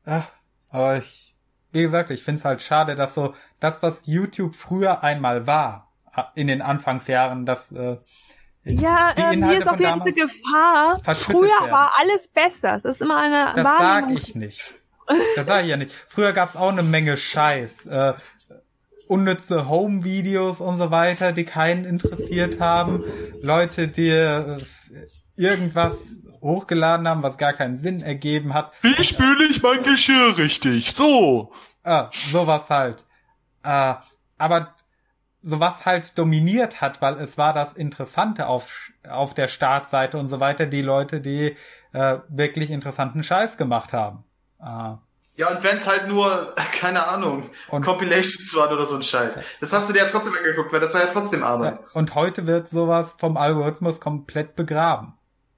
Ach, 0.05 0.27
aber 0.69 0.97
ich, 0.97 1.35
wie 1.71 1.81
gesagt, 1.81 2.11
ich 2.11 2.23
find's 2.23 2.45
halt 2.45 2.61
schade, 2.61 2.95
dass 2.95 3.15
so 3.15 3.33
das, 3.59 3.81
was 3.81 4.03
YouTube 4.05 4.55
früher 4.55 5.03
einmal 5.03 5.47
war, 5.47 5.91
in 6.35 6.47
den 6.47 6.61
Anfangsjahren, 6.61 7.45
das 7.45 7.71
äh, 7.71 7.97
Ja, 8.65 9.13
die 9.13 9.21
ähm, 9.21 9.47
hier 9.47 9.59
ist 9.59 9.67
auf 9.67 9.79
jeden 9.79 9.99
Fall 9.99 10.11
Gefahr. 10.13 11.15
Früher 11.15 11.41
werden. 11.49 11.71
war 11.71 11.91
alles 11.99 12.27
besser. 12.27 12.75
Es 12.75 12.85
ist 12.85 13.01
immer 13.01 13.17
eine 13.17 13.53
Das 13.55 13.63
sag 13.63 13.79
Wahrnehmung. 13.79 14.17
ich 14.17 14.35
nicht. 14.35 14.73
Das 15.35 15.45
sag 15.45 15.63
ich 15.63 15.69
ja 15.69 15.77
nicht. 15.77 15.93
Früher 16.09 16.33
gab's 16.33 16.55
auch 16.55 16.69
eine 16.69 16.81
Menge 16.81 17.15
Scheiß. 17.15 17.85
Äh, 17.85 18.13
unnütze 19.07 19.69
Home-Videos 19.69 20.61
und 20.61 20.77
so 20.77 20.89
weiter, 20.89 21.31
die 21.31 21.45
keinen 21.45 21.85
interessiert 21.85 22.59
haben. 22.59 23.03
Leute, 23.41 23.87
die 23.87 24.09
äh, 24.09 24.57
irgendwas 25.35 25.95
hochgeladen 26.41 27.07
haben, 27.07 27.21
was 27.21 27.37
gar 27.37 27.53
keinen 27.53 27.77
Sinn 27.77 28.01
ergeben 28.01 28.53
hat. 28.55 28.71
Wie 28.81 29.03
spüle 29.03 29.45
ich 29.45 29.61
mein 29.61 29.83
Geschirr 29.83 30.37
richtig? 30.37 30.91
So! 30.91 31.53
Ah, 31.83 32.09
sowas 32.31 32.63
halt. 32.69 33.05
Äh, 33.63 33.93
aber 34.39 34.73
sowas 35.45 35.85
halt 35.85 36.17
dominiert 36.17 36.81
hat, 36.81 37.01
weil 37.01 37.15
es 37.15 37.37
war 37.37 37.53
das 37.53 37.73
Interessante 37.73 38.47
auf, 38.47 38.91
auf 39.09 39.33
der 39.35 39.47
Startseite 39.47 40.17
und 40.17 40.27
so 40.29 40.39
weiter, 40.39 40.65
die 40.65 40.81
Leute, 40.81 41.21
die 41.21 41.55
äh, 41.93 42.17
wirklich 42.29 42.71
interessanten 42.71 43.21
Scheiß 43.23 43.55
gemacht 43.57 43.93
haben. 43.93 44.23
Äh, 44.59 44.95
Ja, 45.37 45.51
und 45.51 45.63
wenn's 45.63 45.85
halt 45.87 46.07
nur, 46.07 46.55
keine 46.79 47.05
Ahnung, 47.07 47.49
Und- 47.69 47.83
Compilations 47.85 48.55
waren 48.55 48.73
oder 48.73 48.85
so 48.85 48.95
ein 48.95 49.03
Scheiß. 49.03 49.39
Das 49.59 49.71
hast 49.71 49.87
du 49.89 49.93
dir 49.93 49.99
ja 49.99 50.05
trotzdem 50.07 50.33
angeguckt, 50.35 50.73
weil 50.73 50.79
das 50.79 50.93
war 50.95 51.01
ja 51.01 51.07
trotzdem 51.07 51.43
Arbeit. 51.43 51.79
ja, 51.79 51.85
und 51.93 52.15
heute 52.15 52.47
wird 52.47 52.67
sowas 52.67 53.15
vom 53.17 53.37
Algorithmus 53.37 53.99
komplett 54.01 54.55
begraben. 54.55 55.13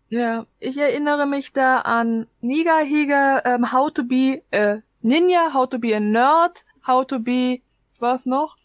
Ja, 0.09 0.45
ich 0.59 0.77
erinnere 0.77 1.25
mich 1.27 1.53
da 1.53 1.80
an 1.80 2.27
Niga 2.41 2.80
Higa, 2.80 3.41
ähm, 3.45 3.72
How 3.72 3.91
to 3.93 4.03
be 4.03 4.41
a 4.53 4.77
Ninja, 5.01 5.53
How 5.53 5.69
to 5.69 5.80
be 5.80 5.95
a 5.95 5.99
Nerd, 5.99 6.66
How 6.85 7.06
to 7.07 7.19
be, 7.19 7.61
was 7.99 8.25
noch? 8.25 8.56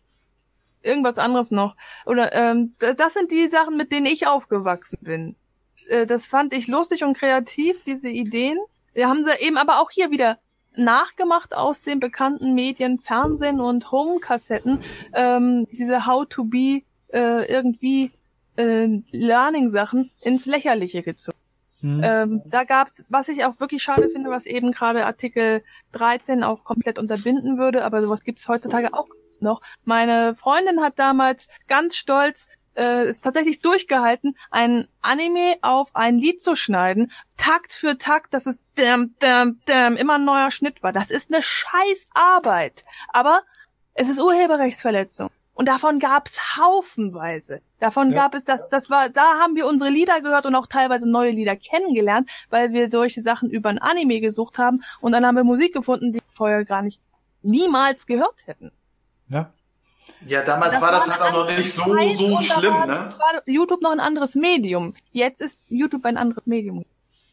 Irgendwas 0.83 1.19
anderes 1.19 1.51
noch. 1.51 1.77
Oder 2.07 2.33
ähm, 2.33 2.75
das 2.79 3.15
sind 3.15 3.31
die 3.31 3.49
Sachen, 3.49 3.77
mit 3.77 3.93
denen 3.93 4.07
ich 4.07 4.27
aufgewachsen 4.27 4.99
bin. 5.01 5.37
Äh, 5.89 6.07
das 6.07 6.27
fand 6.27 6.53
ich 6.53 6.67
lustig 6.67 7.05
und 7.05 7.17
kreativ, 7.17 7.83
diese 7.85 8.09
Ideen. 8.09 8.59
Wir 8.95 9.09
haben 9.09 9.25
sie 9.25 9.33
eben 9.41 9.57
aber 9.57 9.81
auch 9.81 9.91
hier 9.91 10.11
wieder 10.11 10.39
nachgemacht 10.75 11.55
aus 11.55 11.83
den 11.83 12.01
bekannten 12.01 12.55
Medien, 12.55 12.99
Fernsehen 12.99 13.61
und 13.61 13.91
Home-Kassetten. 13.93 14.83
Ähm, 15.13 15.67
diese 15.73 16.07
How 16.07 16.27
to 16.29 16.45
be 16.45 16.83
äh, 17.13 17.45
irgendwie 17.47 18.11
äh, 18.57 18.87
Learning-Sachen 19.11 20.11
ins 20.21 20.47
Lächerliche 20.47 21.03
gezogen. 21.03 21.39
Hm? 21.81 22.01
Ähm, 22.05 22.43
da 22.47 22.65
gab's, 22.65 23.05
was 23.09 23.29
ich 23.29 23.45
auch 23.45 23.59
wirklich 23.61 23.83
schade 23.83 24.09
finde, 24.09 24.31
was 24.31 24.47
eben 24.47 24.73
gerade 24.73 25.05
Artikel 25.05 25.63
13 25.93 26.45
auch 26.45 26.65
komplett 26.65 26.99
unterbinden 26.99 27.59
würde, 27.59 27.85
aber 27.85 28.01
sowas 28.01 28.25
gibt's 28.25 28.49
heutzutage 28.49 28.95
auch 28.95 29.09
noch. 29.43 29.61
Meine 29.85 30.35
Freundin 30.37 30.81
hat 30.81 30.99
damals 30.99 31.49
ganz 31.69 31.97
stolz 31.97 32.47
äh, 32.75 33.05
es 33.07 33.21
tatsächlich 33.21 33.61
durchgehalten, 33.61 34.37
ein 34.51 34.89
Anime 35.03 35.57
auf 35.63 35.91
ein 35.95 36.19
Lied 36.19 36.43
zu 36.43 36.57
schneiden, 36.57 37.13
Takt 37.37 37.73
für 37.73 37.99
Takt, 37.99 38.33
dass 38.33 38.47
es 38.47 38.61
däm, 38.79 39.15
däm, 39.21 39.61
däm, 39.69 39.97
immer 39.97 40.15
ein 40.15 40.25
neuer 40.25 40.51
Schnitt 40.51 40.83
war. 40.83 40.93
Das 40.93 41.11
ist 41.11 41.33
eine 41.33 41.43
scheiß 41.43 42.09
Arbeit. 42.15 42.85
Aber 43.09 43.43
es 43.95 44.09
ist 44.09 44.21
Urheberrechtsverletzung. 44.21 45.29
Und 45.55 45.69
davon 45.69 45.99
gab's 45.99 46.57
haufenweise. 46.57 47.61
Davon 47.79 48.11
Ja. 48.11 48.23
gab 48.23 48.35
es 48.35 48.45
das, 48.45 48.67
das 48.71 48.89
war, 48.89 49.11
da 49.11 49.39
haben 49.39 49.55
wir 49.55 49.67
unsere 49.67 49.91
Lieder 49.91 50.23
gehört 50.23 50.47
und 50.47 50.55
auch 50.55 50.67
teilweise 50.67 51.09
neue 51.11 51.31
Lieder 51.33 51.57
kennengelernt, 51.57 52.31
weil 52.49 52.73
wir 52.73 52.89
solche 52.89 53.23
Sachen 53.23 53.51
über 53.51 53.69
ein 53.69 53.79
Anime 53.79 54.21
gesucht 54.21 54.57
haben 54.57 54.83
und 55.03 55.13
dann 55.13 55.27
haben 55.27 55.37
wir 55.37 55.45
Musik 55.45 55.75
gefunden, 55.75 56.13
die 56.13 56.21
wir 56.21 56.35
vorher 56.35 56.65
gar 56.65 56.81
nicht 56.81 57.01
niemals 57.43 58.07
gehört 58.07 58.47
hätten. 58.47 58.73
Ja. 59.33 59.53
Ja, 60.27 60.45
damals 60.45 60.81
war 60.81 60.93
das 60.93 61.09
halt 61.09 61.21
auch 61.21 61.33
noch 61.47 61.57
nicht 61.57 61.73
so, 61.73 61.83
Zeit 61.95 62.15
so 62.17 62.39
schlimm, 62.41 62.75
war, 62.75 62.87
ne? 62.87 63.09
war 63.19 63.43
YouTube 63.47 63.83
noch 63.83 63.91
ein 63.93 64.01
anderes 64.01 64.35
Medium. 64.35 64.95
Jetzt 65.11 65.41
ist 65.41 65.61
YouTube 65.69 66.05
ein 66.05 66.17
anderes 66.17 66.45
Medium. 66.47 66.85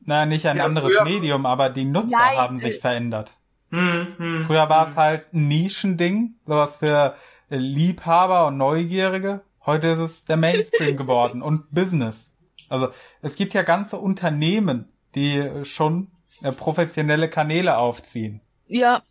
Na, 0.06 0.26
nicht 0.26 0.48
ein 0.48 0.58
Ja, 0.58 0.66
anderes 0.66 0.94
früher- 0.94 1.04
Medium, 1.04 1.46
aber 1.46 1.70
die 1.70 1.86
Nutzer 1.86 2.18
Nein, 2.18 2.38
haben 2.38 2.60
sich 2.60 2.80
verändert. 2.80 3.34
Hm, 3.72 4.08
hm. 4.18 4.44
Früher 4.48 4.68
war 4.70 4.88
es 4.88 4.96
halt 4.96 5.34
ein 5.34 5.48
Nischending, 5.48 6.36
sowas 6.46 6.78
für 6.78 7.16
äh, 7.52 7.58
Liebhaber 7.58 8.48
und 8.48 8.58
Neugierige. 8.58 9.42
Heute 9.66 9.88
ist 9.88 10.00
es 10.00 10.26
der 10.26 10.38
Mainstream 10.38 10.96
geworden 10.98 11.42
und 11.44 11.70
Business. 11.72 12.32
Also 12.70 12.90
es 13.22 13.36
gibt 13.36 13.54
ja 13.54 13.62
ganze 13.62 13.98
Unternehmen, 13.98 14.92
die 15.16 15.44
schon 15.64 16.08
äh, 16.42 16.52
professionelle 16.52 17.30
Kanäle 17.30 17.78
aufziehen. 17.78 18.42
Ja, 18.68 19.02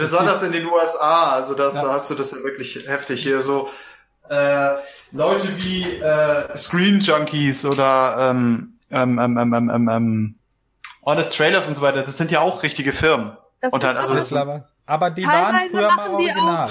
Besonders 0.00 0.42
in 0.42 0.52
den 0.52 0.66
USA, 0.66 1.30
also 1.32 1.54
das, 1.54 1.74
Ja. 1.74 1.82
da 1.84 1.92
hast 1.94 2.10
du 2.10 2.14
das 2.14 2.30
ja 2.32 2.38
wirklich 2.42 2.86
heftig 2.88 3.22
hier 3.22 3.40
so. 3.40 3.68
Äh, 4.28 4.76
Leute 5.12 5.48
wie 5.58 5.82
äh, 5.84 6.56
Screen 6.56 7.00
Junkies 7.00 7.64
oder 7.66 8.30
ähm, 8.30 8.78
ähm, 8.90 9.18
ähm, 9.18 9.36
ähm, 9.38 9.52
ähm, 9.54 9.70
ähm, 9.70 9.88
ähm, 9.88 10.34
Honest 11.04 11.36
Trailers 11.36 11.66
und 11.68 11.74
so 11.74 11.80
weiter, 11.80 12.02
das 12.02 12.16
sind 12.16 12.30
ja 12.30 12.40
auch 12.40 12.62
richtige 12.62 12.92
Firmen. 12.92 13.36
das 13.60 13.72
Und 13.72 13.82
halt, 13.84 13.94
ist 13.96 14.00
also 14.00 14.12
aber 14.12 14.20
das- 14.20 14.30
Mittlerweile. 14.30 14.68
Aber 14.86 15.10
die 15.10 15.24
waren 15.26 15.70
früher 15.70 15.88
mal 15.88 15.96
machen 15.96 16.18
die 16.18 16.24
original. 16.30 16.68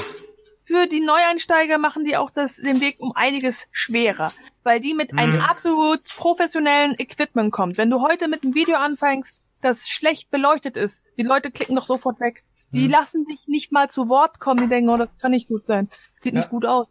für 0.65 0.87
die 0.87 0.99
Neueinsteiger 1.01 1.77
machen 1.77 2.03
die 2.05 2.17
auch 2.17 2.29
das, 2.31 2.55
den 2.57 2.81
Weg 2.81 2.97
um 2.99 3.13
einiges 3.15 3.67
schwerer, 3.71 4.31
weil 4.63 4.79
die 4.81 4.93
mit 4.93 5.17
einem 5.17 5.35
Mhm. 5.35 5.41
absolut 5.41 6.01
professionellen 6.17 6.95
Equipment 6.99 7.51
kommt. 7.53 7.77
Wenn 7.77 7.89
du 7.89 8.01
heute 8.01 8.27
mit 8.27 8.43
einem 8.43 8.55
Video 8.55 8.75
anfängst, 8.77 9.35
das 9.61 9.87
schlecht 9.87 10.29
beleuchtet 10.31 10.77
ist, 10.77 11.03
die 11.17 11.23
Leute 11.23 11.51
klicken 11.51 11.75
doch 11.75 11.85
sofort 11.85 12.19
weg. 12.19 12.43
Die 12.71 12.85
Mhm. 12.85 12.91
lassen 12.91 13.25
dich 13.25 13.39
nicht 13.47 13.71
mal 13.71 13.89
zu 13.89 14.09
Wort 14.09 14.39
kommen, 14.39 14.61
die 14.61 14.67
denken, 14.69 14.89
oh, 14.89 14.97
das 14.97 15.09
kann 15.19 15.31
nicht 15.31 15.47
gut 15.47 15.65
sein. 15.65 15.89
Sieht 16.21 16.33
Ja. 16.33 16.41
nicht 16.41 16.49
gut 16.49 16.65
aus. 16.65 16.87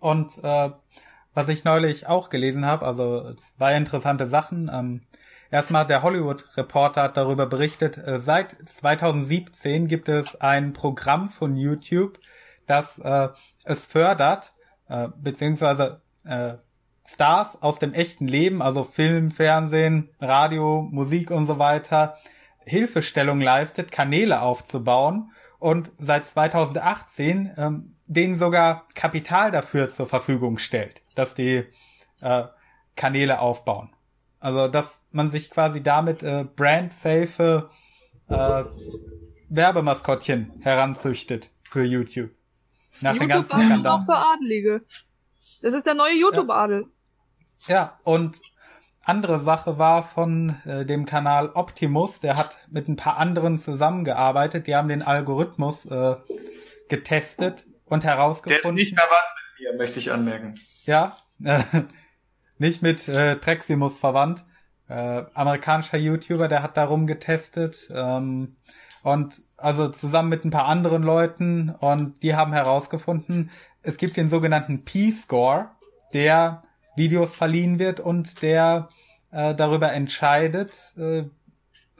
Und 0.00 0.38
äh, 0.42 0.70
was 1.34 1.48
ich 1.48 1.64
neulich 1.64 2.06
auch 2.06 2.28
gelesen 2.28 2.66
habe, 2.66 2.84
also 2.86 3.32
zwei 3.34 3.76
interessante 3.76 4.26
Sachen. 4.26 4.70
Ähm, 4.72 5.02
erstmal 5.50 5.86
der 5.86 6.02
Hollywood 6.02 6.56
Reporter 6.56 7.04
hat 7.04 7.16
darüber 7.16 7.46
berichtet, 7.46 7.96
äh, 7.96 8.20
seit 8.20 8.56
2017 8.68 9.86
gibt 9.88 10.08
es 10.08 10.38
ein 10.40 10.72
Programm 10.74 11.30
von 11.30 11.56
YouTube, 11.56 12.18
das 12.66 12.98
äh, 12.98 13.28
es 13.64 13.86
fördert, 13.86 14.52
äh, 14.88 15.08
beziehungsweise 15.16 16.02
äh, 16.24 16.54
Stars 17.04 17.60
aus 17.60 17.78
dem 17.78 17.92
echten 17.92 18.28
Leben, 18.28 18.62
also 18.62 18.84
Film, 18.84 19.30
Fernsehen, 19.30 20.10
Radio, 20.20 20.88
Musik 20.90 21.30
und 21.30 21.46
so 21.46 21.58
weiter, 21.58 22.16
Hilfestellung 22.64 23.40
leistet, 23.40 23.90
Kanäle 23.90 24.40
aufzubauen 24.40 25.32
und 25.58 25.90
seit 25.98 26.24
2018 26.24 27.52
ähm, 27.56 27.96
denen 28.06 28.36
sogar 28.36 28.86
Kapital 28.94 29.50
dafür 29.50 29.88
zur 29.88 30.06
Verfügung 30.06 30.58
stellt, 30.58 31.02
dass 31.14 31.34
die 31.34 31.64
äh, 32.20 32.44
Kanäle 32.96 33.40
aufbauen. 33.40 33.90
Also 34.38 34.68
dass 34.68 35.02
man 35.10 35.30
sich 35.30 35.50
quasi 35.50 35.82
damit 35.82 36.22
äh, 36.22 36.44
brandsafe 36.44 37.70
äh, 38.28 38.64
Werbemaskottchen 39.48 40.52
heranzüchtet 40.60 41.50
für 41.62 41.84
YouTube. 41.84 42.30
Nach 43.00 43.16
den 43.16 43.28
ganzen 43.28 43.58
YouTube-Adel 43.58 43.86
auch 43.86 44.04
für 44.04 44.16
Adelige. 44.16 44.84
Das 45.62 45.74
ist 45.74 45.86
der 45.86 45.94
neue 45.94 46.14
YouTube-Adel. 46.14 46.86
Ja, 47.68 47.98
und 48.02 48.40
andere 49.04 49.40
Sache 49.40 49.78
war 49.78 50.02
von 50.04 50.56
äh, 50.64 50.84
dem 50.84 51.06
Kanal 51.06 51.50
Optimus, 51.54 52.20
der 52.20 52.36
hat 52.36 52.56
mit 52.70 52.88
ein 52.88 52.96
paar 52.96 53.18
anderen 53.18 53.58
zusammengearbeitet, 53.58 54.66
die 54.66 54.76
haben 54.76 54.88
den 54.88 55.02
Algorithmus 55.02 55.84
äh, 55.86 56.16
getestet 56.88 57.64
und 57.84 58.02
Der 58.04 58.12
ist 58.12 58.16
herausgefunden. 58.18 58.74
nicht 58.74 58.98
verwandt 58.98 59.28
mit 59.60 59.70
mir, 59.72 59.78
möchte 59.78 59.98
ich 59.98 60.12
anmerken. 60.12 60.54
Ja, 60.84 61.16
äh, 61.42 61.62
nicht 62.58 62.82
mit 62.82 63.08
äh, 63.08 63.36
Treximus 63.38 63.98
verwandt. 63.98 64.44
Äh, 64.88 65.24
amerikanischer 65.34 65.98
YouTuber, 65.98 66.48
der 66.48 66.62
hat 66.62 66.76
darum 66.76 67.06
getestet. 67.06 67.88
Ähm, 67.94 68.56
und 69.02 69.42
also 69.56 69.88
zusammen 69.88 70.28
mit 70.28 70.44
ein 70.44 70.50
paar 70.50 70.66
anderen 70.66 71.02
Leuten 71.02 71.70
und 71.70 72.22
die 72.22 72.36
haben 72.36 72.52
herausgefunden, 72.52 73.50
es 73.82 73.96
gibt 73.96 74.16
den 74.16 74.28
sogenannten 74.28 74.84
P-Score, 74.84 75.70
der 76.12 76.62
Videos 76.96 77.34
verliehen 77.34 77.78
wird 77.78 78.00
und 78.00 78.42
der 78.42 78.88
äh, 79.30 79.54
darüber 79.54 79.92
entscheidet, 79.92 80.94
äh, 80.96 81.24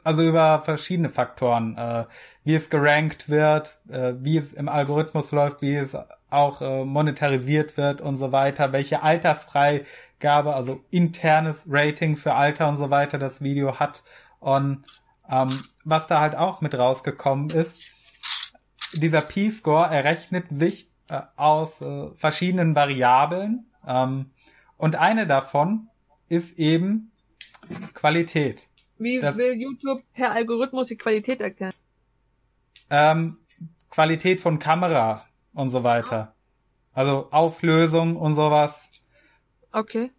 also 0.03 0.21
über 0.21 0.61
verschiedene 0.63 1.09
Faktoren, 1.09 1.77
äh, 1.77 2.05
wie 2.43 2.55
es 2.55 2.69
gerankt 2.69 3.29
wird, 3.29 3.79
äh, 3.89 4.13
wie 4.17 4.37
es 4.37 4.53
im 4.53 4.69
Algorithmus 4.69 5.31
läuft, 5.31 5.61
wie 5.61 5.75
es 5.75 5.97
auch 6.29 6.61
äh, 6.61 6.83
monetarisiert 6.83 7.77
wird 7.77 8.01
und 8.01 8.17
so 8.17 8.31
weiter, 8.31 8.71
welche 8.73 9.01
Altersfreigabe, 9.01 10.53
also 10.53 10.83
internes 10.89 11.63
Rating 11.67 12.17
für 12.17 12.33
Alter 12.33 12.67
und 12.69 12.77
so 12.77 12.89
weiter 12.89 13.17
das 13.17 13.41
Video 13.41 13.79
hat. 13.79 14.03
Und 14.39 14.85
ähm, 15.29 15.63
was 15.85 16.07
da 16.07 16.19
halt 16.19 16.35
auch 16.35 16.59
mit 16.59 16.77
rausgekommen 16.77 17.49
ist, 17.49 17.81
dieser 18.93 19.21
P-Score 19.21 19.87
errechnet 19.87 20.49
sich 20.49 20.92
äh, 21.13 21.21
aus 21.35 21.81
äh, 21.81 22.09
verschiedenen 22.15 22.75
Variablen 22.75 23.65
ähm, 23.87 24.31
und 24.77 24.95
eine 24.95 25.27
davon 25.27 25.89
ist 26.29 26.57
eben 26.57 27.11
Qualität. 27.93 28.67
Wie 28.97 29.19
Das- 29.19 29.37
will 29.37 29.53
YouTube 29.53 30.01
per 30.13 30.31
Algorithmus 30.31 30.87
die 30.87 30.97
Qualität 30.97 31.39
erkennen? 31.41 31.73
Ähm, 32.89 33.37
Qualität 33.89 34.41
von 34.41 34.59
Kamera 34.59 35.25
und 35.53 35.69
so 35.69 35.83
weiter. 35.83 36.35
Also 36.93 37.27
Auflösung 37.31 38.15
und 38.17 38.35
sowas. 38.35 38.89
Okay. 39.71 40.11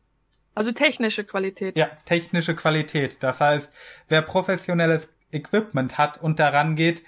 Also 0.54 0.72
technische 0.72 1.24
Qualität. 1.24 1.76
Ja, 1.76 1.86
technische 2.04 2.54
Qualität. 2.54 3.22
Das 3.22 3.40
heißt, 3.40 3.72
wer 4.08 4.22
professionelles 4.22 5.08
Equipment 5.32 5.98
hat 5.98 6.22
und 6.22 6.38
daran 6.38 6.76
geht, 6.76 7.02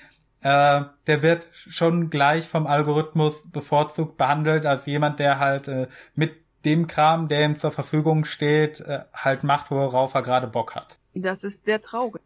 äh, 0.47 0.85
der 1.09 1.23
wird 1.23 1.49
schon 1.53 2.09
gleich 2.09 2.47
vom 2.47 2.69
Algorithmus 2.69 3.43
bevorzugt 3.51 4.17
behandelt 4.17 4.65
als 4.65 4.87
jemand, 4.87 5.19
der 5.19 5.41
halt 5.41 5.67
äh, 5.67 5.89
mit 6.15 6.37
dem 6.65 6.87
Kram, 6.87 7.27
der 7.27 7.45
ihm 7.45 7.57
zur 7.57 7.73
Verfügung 7.73 8.25
steht, 8.25 8.79
äh, 8.81 9.01
halt 9.13 9.43
macht, 9.43 9.73
worauf 9.73 10.15
er 10.15 10.23
gerade 10.23 10.47
Bock 10.47 10.77
hat. 10.77 11.01
Das 11.15 11.43
ist 11.43 11.65
sehr 11.65 11.83
traurig. 11.83 12.23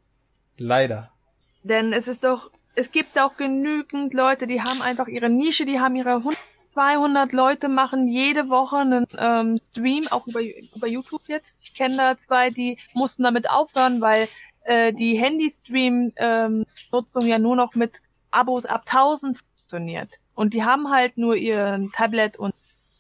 Leider. 0.59 1.11
Denn 1.63 1.95
es 1.95 2.09
ist 2.09 2.23
doch, 2.23 2.51
es 2.75 2.93
gibt 2.93 3.19
auch 3.19 3.39
genügend 3.39 4.13
Leute, 4.13 4.47
die 4.47 4.61
haben 4.61 4.83
einfach 4.83 5.07
ihre 5.07 5.31
Nische, 5.31 5.65
die 5.65 5.81
haben 5.81 5.97
ihre 5.97 6.17
100, 6.17 6.39
200 6.75 7.33
Leute 7.33 7.71
machen 7.71 8.07
jede 8.07 8.51
Woche 8.51 8.77
einen 8.77 9.07
ähm, 9.17 9.59
Stream, 9.71 10.07
auch 10.11 10.27
über, 10.27 10.43
über 10.43 10.87
YouTube 10.87 11.23
jetzt. 11.27 11.57
Ich 11.63 11.75
kenne 11.75 11.97
da 11.97 12.19
zwei, 12.19 12.51
die 12.51 12.77
mussten 12.93 13.23
damit 13.23 13.49
aufhören, 13.49 14.03
weil 14.03 14.29
äh, 14.65 14.93
die 14.93 15.19
Handy-Stream-Nutzung 15.19 17.27
ja 17.27 17.39
nur 17.39 17.57
noch 17.57 17.75
mit 17.75 18.03
Abos 18.31 18.67
ab 18.67 18.83
1000 18.87 19.39
funktioniert. 19.39 20.19
Und 20.35 20.55
die 20.55 20.65
haben 20.65 20.91
halt 20.91 21.19
nur 21.19 21.37
ihr 21.37 21.89
Tablet 21.95 22.37
und 22.39 22.55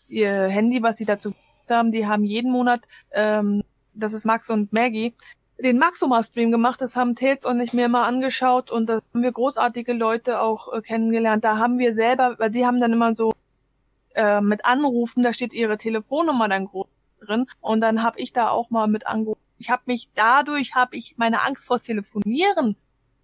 ihr 0.08 0.48
Handy, 0.48 0.82
was 0.82 0.98
sie 0.98 1.04
dazu 1.04 1.32
haben. 1.68 1.92
Die 1.92 2.06
haben 2.06 2.24
jeden 2.24 2.50
Monat, 2.50 2.82
ähm, 3.12 3.62
das 3.94 4.12
ist 4.12 4.24
Max 4.24 4.50
und 4.50 4.72
Maggie, 4.72 5.14
den 5.58 5.78
Maxoma-Stream 5.78 6.50
gemacht. 6.50 6.80
Das 6.80 6.96
haben 6.96 7.16
Tales 7.16 7.44
und 7.44 7.60
ich 7.60 7.72
mir 7.72 7.88
mal 7.88 8.06
angeschaut 8.06 8.70
und 8.70 8.86
da 8.86 8.94
haben 8.94 9.22
wir 9.22 9.32
großartige 9.32 9.92
Leute 9.92 10.40
auch 10.40 10.72
äh, 10.72 10.82
kennengelernt. 10.82 11.44
Da 11.44 11.58
haben 11.58 11.78
wir 11.78 11.94
selber, 11.94 12.36
weil 12.38 12.50
die 12.50 12.66
haben 12.66 12.80
dann 12.80 12.92
immer 12.92 13.14
so 13.14 13.32
äh, 14.14 14.40
mit 14.40 14.64
Anrufen, 14.64 15.22
da 15.22 15.32
steht 15.32 15.52
ihre 15.52 15.78
Telefonnummer 15.78 16.48
dann 16.48 16.66
groß 16.66 16.88
drin 17.20 17.46
und 17.60 17.80
dann 17.80 18.02
habe 18.02 18.18
ich 18.18 18.32
da 18.32 18.48
auch 18.50 18.70
mal 18.70 18.88
mit 18.88 19.06
angerufen. 19.06 19.40
Ich 19.58 19.70
habe 19.70 19.82
mich 19.86 20.08
dadurch 20.14 20.74
habe 20.74 20.96
ich 20.96 21.16
meine 21.18 21.42
Angst 21.42 21.66
vor 21.66 21.80
Telefonieren 21.80 22.76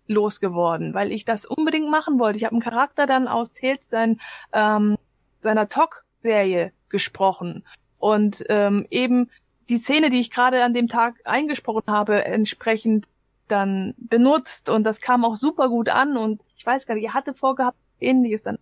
losgeworden, 0.07 0.95
weil 0.95 1.13
ich 1.13 1.25
das 1.25 1.45
unbedingt 1.45 1.91
machen 1.91 2.19
wollte. 2.19 2.39
Ich 2.39 2.45
habe 2.45 2.53
einen 2.53 2.63
Charakter 2.63 3.07
dann 3.07 3.29
aus 3.29 3.53
Tales 3.53 3.81
sein, 3.89 4.21
ähm, 4.53 4.97
seiner 5.41 5.69
Talk-Serie 5.69 6.73
gesprochen 6.89 7.65
und 7.99 8.45
ähm, 8.49 8.87
eben 8.91 9.31
die 9.69 9.79
Szene, 9.79 10.11
die 10.11 10.21
ich 10.21 10.31
gerade 10.31 10.63
an 10.63 10.75
dem 10.75 10.89
Tag 10.89 11.17
eingesprochen 11.25 11.85
habe, 11.89 12.25
entsprechend 12.25 13.07
dann 13.49 13.95
benutzt 13.97 14.69
und 14.69 14.85
das 14.85 15.01
kam 15.01 15.25
auch 15.25 15.37
super 15.37 15.69
gut 15.69 15.89
an 15.89 16.17
und 16.17 16.41
ich 16.57 16.65
weiß 16.65 16.87
gar 16.87 16.95
nicht, 16.95 17.05
er 17.05 17.15
hatte 17.15 17.35
vorgehabt, 17.35 17.79
ähnliches 18.01 18.43
dann, 18.43 18.57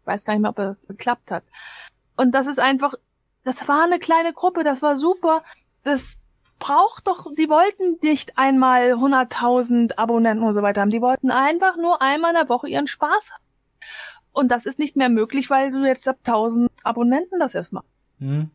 ich 0.00 0.06
weiß 0.06 0.24
gar 0.24 0.34
nicht 0.34 0.42
mehr, 0.42 0.50
ob 0.50 0.58
es 0.58 0.88
geklappt 0.88 1.30
hat. 1.30 1.44
Und 2.16 2.32
das 2.32 2.46
ist 2.46 2.60
einfach, 2.60 2.94
das 3.44 3.66
war 3.68 3.84
eine 3.84 3.98
kleine 3.98 4.32
Gruppe, 4.32 4.64
das 4.64 4.82
war 4.82 4.96
super. 4.96 5.42
Das 5.82 6.16
braucht 6.64 7.06
doch, 7.06 7.26
die 7.36 7.50
wollten 7.50 7.98
nicht 8.00 8.38
einmal 8.38 8.94
100.000 8.94 9.98
Abonnenten 9.98 10.42
und 10.42 10.54
so 10.54 10.62
weiter 10.62 10.80
haben. 10.80 10.90
Die 10.90 11.02
wollten 11.02 11.30
einfach 11.30 11.76
nur 11.76 12.00
einmal 12.00 12.30
in 12.30 12.36
der 12.38 12.48
Woche 12.48 12.68
ihren 12.68 12.86
Spaß 12.86 13.32
haben. 13.32 13.44
Und 14.32 14.48
das 14.48 14.64
ist 14.64 14.78
nicht 14.78 14.96
mehr 14.96 15.10
möglich, 15.10 15.50
weil 15.50 15.70
du 15.70 15.84
jetzt 15.84 16.08
ab 16.08 16.16
1000 16.24 16.70
Abonnenten 16.82 17.38
das 17.38 17.54
erst 17.54 17.74
machst. 17.74 17.90
Hm. 18.18 18.50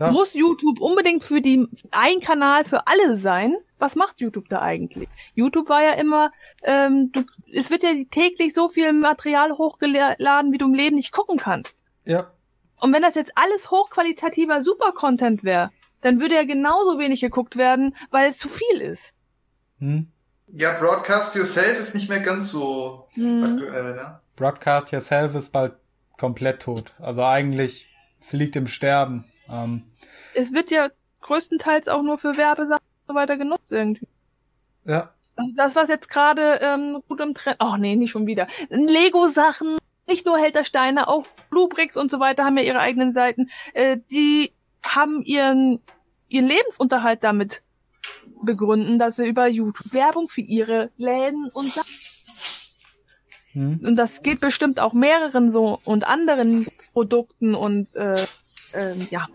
Ja. 0.00 0.10
Muss 0.10 0.34
YouTube 0.34 0.80
unbedingt 0.80 1.22
für 1.22 1.40
die 1.40 1.68
ein 1.92 2.18
Kanal 2.18 2.64
für 2.64 2.88
alle 2.88 3.16
sein? 3.16 3.54
Was 3.78 3.94
macht 3.94 4.20
YouTube 4.20 4.48
da 4.48 4.60
eigentlich? 4.60 5.08
YouTube 5.34 5.68
war 5.68 5.84
ja 5.84 5.92
immer, 5.92 6.32
ähm, 6.64 7.12
du, 7.12 7.22
es 7.52 7.70
wird 7.70 7.84
ja 7.84 7.90
täglich 8.10 8.54
so 8.54 8.70
viel 8.70 8.92
Material 8.92 9.52
hochgeladen, 9.52 10.50
wie 10.50 10.58
du 10.58 10.66
im 10.66 10.74
Leben 10.74 10.96
nicht 10.96 11.12
gucken 11.12 11.38
kannst. 11.38 11.78
Ja. 12.04 12.32
Und 12.80 12.92
wenn 12.92 13.02
das 13.02 13.14
jetzt 13.14 13.32
alles 13.36 13.70
hochqualitativer 13.70 14.62
Super-Content 14.62 15.44
wäre, 15.44 15.70
dann 16.02 16.20
würde 16.20 16.34
ja 16.34 16.44
genauso 16.44 16.98
wenig 16.98 17.20
geguckt 17.20 17.56
werden, 17.56 17.96
weil 18.10 18.28
es 18.28 18.38
zu 18.38 18.48
viel 18.48 18.80
ist. 18.82 19.12
Hm. 19.78 20.08
Ja, 20.54 20.78
Broadcast 20.78 21.34
Yourself 21.34 21.78
ist 21.78 21.94
nicht 21.94 22.08
mehr 22.10 22.20
ganz 22.20 22.50
so 22.52 23.06
Hm. 23.14 23.42
aktuell, 23.42 23.94
ne? 23.94 24.20
Broadcast 24.36 24.92
Yourself 24.92 25.34
ist 25.34 25.50
bald 25.52 25.72
komplett 26.18 26.60
tot. 26.62 26.92
Also 26.98 27.24
eigentlich, 27.24 27.88
es 28.20 28.32
liegt 28.34 28.54
im 28.56 28.66
Sterben. 28.66 29.24
Ähm, 29.48 29.84
Es 30.34 30.52
wird 30.52 30.70
ja 30.70 30.90
größtenteils 31.22 31.88
auch 31.88 32.02
nur 32.02 32.18
für 32.18 32.36
Werbesachen 32.36 32.82
und 33.06 33.08
so 33.08 33.14
weiter 33.14 33.36
genutzt 33.36 33.72
irgendwie. 33.72 34.06
ja. 34.84 35.12
Also 35.34 35.50
das, 35.56 35.74
was 35.74 35.88
jetzt 35.88 36.10
gerade 36.10 36.58
ähm, 36.60 37.02
gut 37.08 37.18
im 37.20 37.32
Trend, 37.32 37.56
ach 37.58 37.78
nee, 37.78 37.96
nicht 37.96 38.10
schon 38.10 38.26
wieder. 38.26 38.48
Lego-Sachen, 38.68 39.78
nicht 40.06 40.26
nur 40.26 40.38
Held 40.38 40.54
der 40.54 40.64
Steine, 40.66 41.08
auch 41.08 41.26
Bluebricks 41.48 41.96
und 41.96 42.10
so 42.10 42.20
weiter 42.20 42.44
haben 42.44 42.58
ja 42.58 42.64
ihre 42.64 42.80
eigenen 42.80 43.14
Seiten. 43.14 43.50
Äh, 43.72 43.96
die 44.10 44.52
haben 44.84 45.22
ihren, 45.22 45.80
ihren 46.28 46.46
Lebensunterhalt 46.46 47.22
damit 47.22 47.62
begründen, 48.42 48.98
dass 48.98 49.16
sie 49.16 49.26
über 49.26 49.46
YouTube 49.46 49.92
Werbung 49.92 50.28
für 50.28 50.40
ihre 50.40 50.90
Läden 50.96 51.48
und 51.50 51.72
Sachen 51.72 51.94
Hm. 53.52 53.80
und 53.84 53.96
das 53.96 54.22
geht 54.22 54.40
bestimmt 54.40 54.80
auch 54.80 54.94
mehreren 54.94 55.50
so 55.50 55.78
und 55.84 56.04
anderen 56.04 56.66
Produkten 56.92 57.54
und 57.54 57.94
äh, 57.94 58.26
ähm, 58.72 59.06
ja 59.10 59.28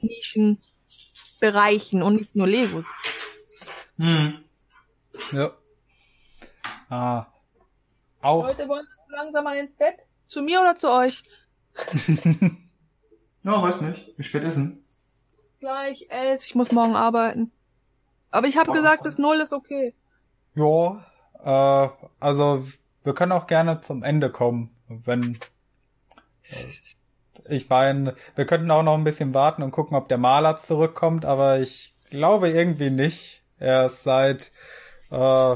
Nischenbereichen 0.00 2.02
und 2.02 2.16
nicht 2.16 2.36
nur 2.36 2.46
Lego. 2.46 2.84
Hm. 3.98 4.44
Ja. 5.32 5.50
Ah. 6.88 7.26
Auch. 8.20 8.46
Leute 8.46 8.68
wollen 8.68 8.86
langsam 9.08 9.44
mal 9.44 9.56
ins 9.56 9.74
Bett. 9.76 9.96
Zu 10.28 10.42
mir 10.42 10.60
oder 10.60 10.76
zu 10.76 10.90
euch? 10.90 11.22
Ja, 13.42 13.62
weiß 13.62 13.82
nicht. 13.82 14.12
Wie 14.16 14.24
spät 14.24 14.42
ist 14.42 14.56
denn? 14.56 14.82
Gleich 15.66 16.06
elf. 16.10 16.44
Ich 16.44 16.54
muss 16.54 16.70
morgen 16.70 16.94
arbeiten. 16.94 17.50
Aber 18.30 18.46
ich 18.46 18.56
habe 18.56 18.70
gesagt, 18.70 19.04
das 19.04 19.18
Null 19.18 19.40
ist 19.40 19.52
okay. 19.52 19.94
Ja, 20.54 21.04
äh, 21.42 21.88
also 22.20 22.64
wir 23.02 23.14
können 23.14 23.32
auch 23.32 23.48
gerne 23.48 23.80
zum 23.80 24.04
Ende 24.04 24.30
kommen, 24.30 24.70
wenn 24.86 25.40
äh, 26.50 27.52
ich 27.52 27.68
meine, 27.68 28.14
wir 28.36 28.46
könnten 28.46 28.70
auch 28.70 28.84
noch 28.84 28.94
ein 28.94 29.02
bisschen 29.02 29.34
warten 29.34 29.64
und 29.64 29.72
gucken, 29.72 29.96
ob 29.96 30.06
der 30.08 30.18
Maler 30.18 30.56
zurückkommt, 30.56 31.24
aber 31.24 31.58
ich 31.58 31.96
glaube 32.10 32.50
irgendwie 32.50 32.90
nicht. 32.90 33.42
Er 33.58 33.86
ist 33.86 34.04
seit, 34.04 34.52
äh, 35.10 35.54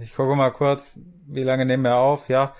ich 0.00 0.14
gucke 0.14 0.36
mal 0.36 0.52
kurz, 0.52 0.98
wie 1.26 1.42
lange 1.42 1.66
nehmen 1.66 1.84
wir 1.84 1.96
auf? 1.96 2.30
Ja, 2.30 2.54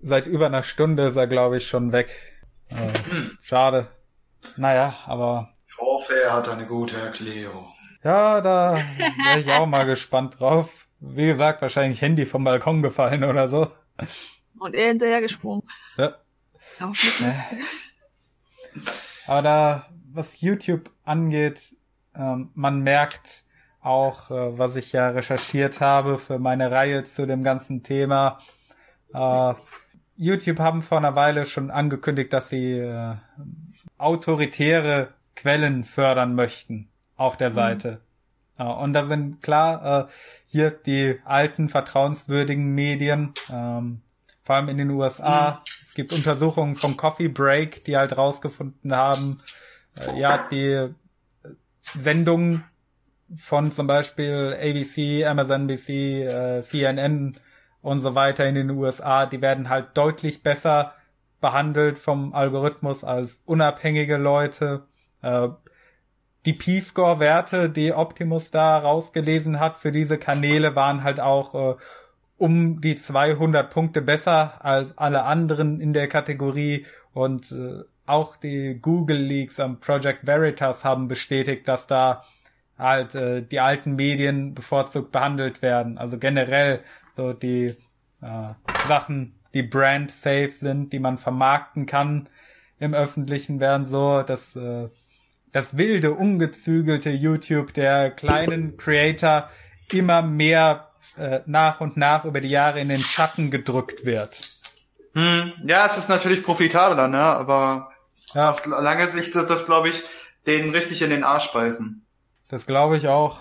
seit 0.00 0.28
über 0.28 0.46
einer 0.46 0.62
Stunde 0.62 1.08
ist 1.08 1.16
er, 1.16 1.26
glaube 1.26 1.56
ich, 1.56 1.66
schon 1.66 1.90
weg. 1.90 2.08
Äh, 2.68 2.92
Hm. 2.94 3.36
schade. 3.42 3.88
Naja, 4.56 4.94
aber 5.06 5.55
Er 6.10 6.32
hat 6.32 6.48
eine 6.48 6.66
gute 6.66 6.96
Erklärung. 6.98 7.72
ja, 8.02 8.40
da 8.40 8.74
wäre 8.74 9.40
ich 9.40 9.50
auch 9.50 9.66
mal 9.66 9.84
gespannt 9.86 10.40
drauf. 10.40 10.86
Wie 11.00 11.26
gesagt, 11.26 11.62
wahrscheinlich 11.62 12.00
Handy 12.00 12.24
vom 12.26 12.44
Balkon 12.44 12.82
gefallen 12.82 13.24
oder 13.24 13.48
so. 13.48 13.68
Und 14.58 14.74
er 14.74 14.88
hinterher 14.88 15.20
gesprungen. 15.20 15.62
Ja. 15.96 16.14
Mehr. 17.20 17.44
Aber 19.26 19.42
da, 19.42 19.86
was 20.12 20.40
YouTube 20.40 20.90
angeht, 21.04 21.74
ähm, 22.14 22.50
man 22.54 22.80
merkt 22.80 23.44
auch, 23.80 24.30
äh, 24.30 24.58
was 24.58 24.76
ich 24.76 24.92
ja 24.92 25.10
recherchiert 25.10 25.80
habe 25.80 26.18
für 26.18 26.38
meine 26.38 26.70
Reihe 26.70 27.04
zu 27.04 27.26
dem 27.26 27.42
ganzen 27.42 27.82
Thema. 27.82 28.38
Äh, 29.12 29.54
YouTube 30.16 30.58
haben 30.58 30.82
vor 30.82 30.98
einer 30.98 31.14
Weile 31.14 31.46
schon 31.46 31.70
angekündigt, 31.70 32.32
dass 32.32 32.48
sie 32.48 32.72
äh, 32.78 33.14
autoritäre 33.98 35.14
Quellen 35.36 35.84
fördern 35.84 36.34
möchten 36.34 36.88
auf 37.16 37.36
der 37.36 37.52
Seite. 37.52 38.00
Äh, 38.58 38.64
und 38.64 38.92
da 38.92 39.04
sind 39.04 39.42
klar 39.42 40.08
äh, 40.08 40.12
hier 40.46 40.70
die 40.70 41.20
alten 41.24 41.68
vertrauenswürdigen 41.68 42.74
Medien, 42.74 43.34
ähm, 43.50 44.00
vor 44.42 44.56
allem 44.56 44.68
in 44.68 44.78
den 44.78 44.90
USA. 44.90 45.62
Es 45.86 45.94
gibt 45.94 46.12
Untersuchungen 46.12 46.74
von 46.74 46.96
Coffee 46.96 47.28
Break, 47.28 47.84
die 47.84 47.96
halt 47.96 48.16
rausgefunden 48.16 48.94
haben, 48.94 49.40
äh, 49.96 50.18
ja, 50.18 50.48
die 50.50 50.70
äh, 50.70 50.90
Sendungen 51.78 52.64
von 53.38 53.72
zum 53.72 53.86
Beispiel 53.86 54.56
ABC, 54.60 55.22
MSNBC, 55.22 56.22
äh, 56.22 56.62
CNN 56.62 57.38
und 57.82 58.00
so 58.00 58.14
weiter 58.14 58.46
in 58.46 58.54
den 58.54 58.70
USA, 58.70 59.26
die 59.26 59.40
werden 59.40 59.68
halt 59.68 59.96
deutlich 59.96 60.42
besser 60.42 60.94
behandelt 61.40 61.98
vom 61.98 62.34
Algorithmus 62.34 63.04
als 63.04 63.40
unabhängige 63.44 64.16
Leute. 64.16 64.86
Äh, 65.26 65.48
die 66.46 66.52
P-Score-Werte, 66.52 67.68
die 67.68 67.92
Optimus 67.92 68.52
da 68.52 68.78
rausgelesen 68.78 69.58
hat 69.58 69.76
für 69.78 69.90
diese 69.90 70.16
Kanäle, 70.16 70.76
waren 70.76 71.02
halt 71.02 71.18
auch 71.18 71.54
äh, 71.54 71.76
um 72.36 72.80
die 72.80 72.94
200 72.94 73.68
Punkte 73.68 74.00
besser 74.00 74.64
als 74.64 74.96
alle 74.96 75.24
anderen 75.24 75.80
in 75.80 75.92
der 75.92 76.06
Kategorie 76.06 76.86
und 77.12 77.50
äh, 77.50 77.82
auch 78.06 78.36
die 78.36 78.78
Google 78.80 79.18
Leaks 79.18 79.58
am 79.58 79.80
Project 79.80 80.26
Veritas 80.26 80.84
haben 80.84 81.08
bestätigt, 81.08 81.66
dass 81.66 81.88
da 81.88 82.22
halt 82.78 83.16
äh, 83.16 83.42
die 83.42 83.58
alten 83.58 83.96
Medien 83.96 84.54
bevorzugt 84.54 85.10
behandelt 85.10 85.62
werden. 85.62 85.98
Also 85.98 86.18
generell 86.18 86.84
so 87.16 87.32
die 87.32 87.74
äh, 88.20 88.54
Sachen, 88.86 89.34
die 89.52 89.62
brand 89.64 90.12
safe 90.12 90.52
sind, 90.52 90.92
die 90.92 91.00
man 91.00 91.18
vermarkten 91.18 91.86
kann 91.86 92.28
im 92.78 92.94
Öffentlichen, 92.94 93.58
werden 93.58 93.86
so, 93.86 94.22
dass 94.22 94.54
äh, 94.54 94.88
das 95.56 95.78
wilde, 95.78 96.12
ungezügelte 96.12 97.08
YouTube 97.08 97.72
der 97.72 98.10
kleinen 98.10 98.76
Creator 98.76 99.48
immer 99.90 100.20
mehr 100.20 100.90
äh, 101.16 101.40
nach 101.46 101.80
und 101.80 101.96
nach 101.96 102.26
über 102.26 102.40
die 102.40 102.50
Jahre 102.50 102.78
in 102.78 102.90
den 102.90 103.00
Schatten 103.00 103.50
gedrückt 103.50 104.04
wird. 104.04 104.38
Hm. 105.14 105.54
Ja, 105.66 105.86
es 105.86 105.96
ist 105.96 106.10
natürlich 106.10 106.44
profitabler, 106.44 107.08
ne? 107.08 107.22
Aber 107.22 107.90
Ja, 108.34 108.50
auf 108.50 108.66
lange 108.66 109.08
Sicht 109.08 109.34
ist 109.34 109.48
das, 109.48 109.64
glaube 109.64 109.88
ich, 109.88 110.02
denen 110.46 110.72
richtig 110.72 111.00
in 111.00 111.08
den 111.08 111.24
Arsch 111.24 111.50
beißen. 111.54 112.04
das 112.50 112.66
glaube 112.66 112.98
ich 112.98 113.08
auch. 113.08 113.40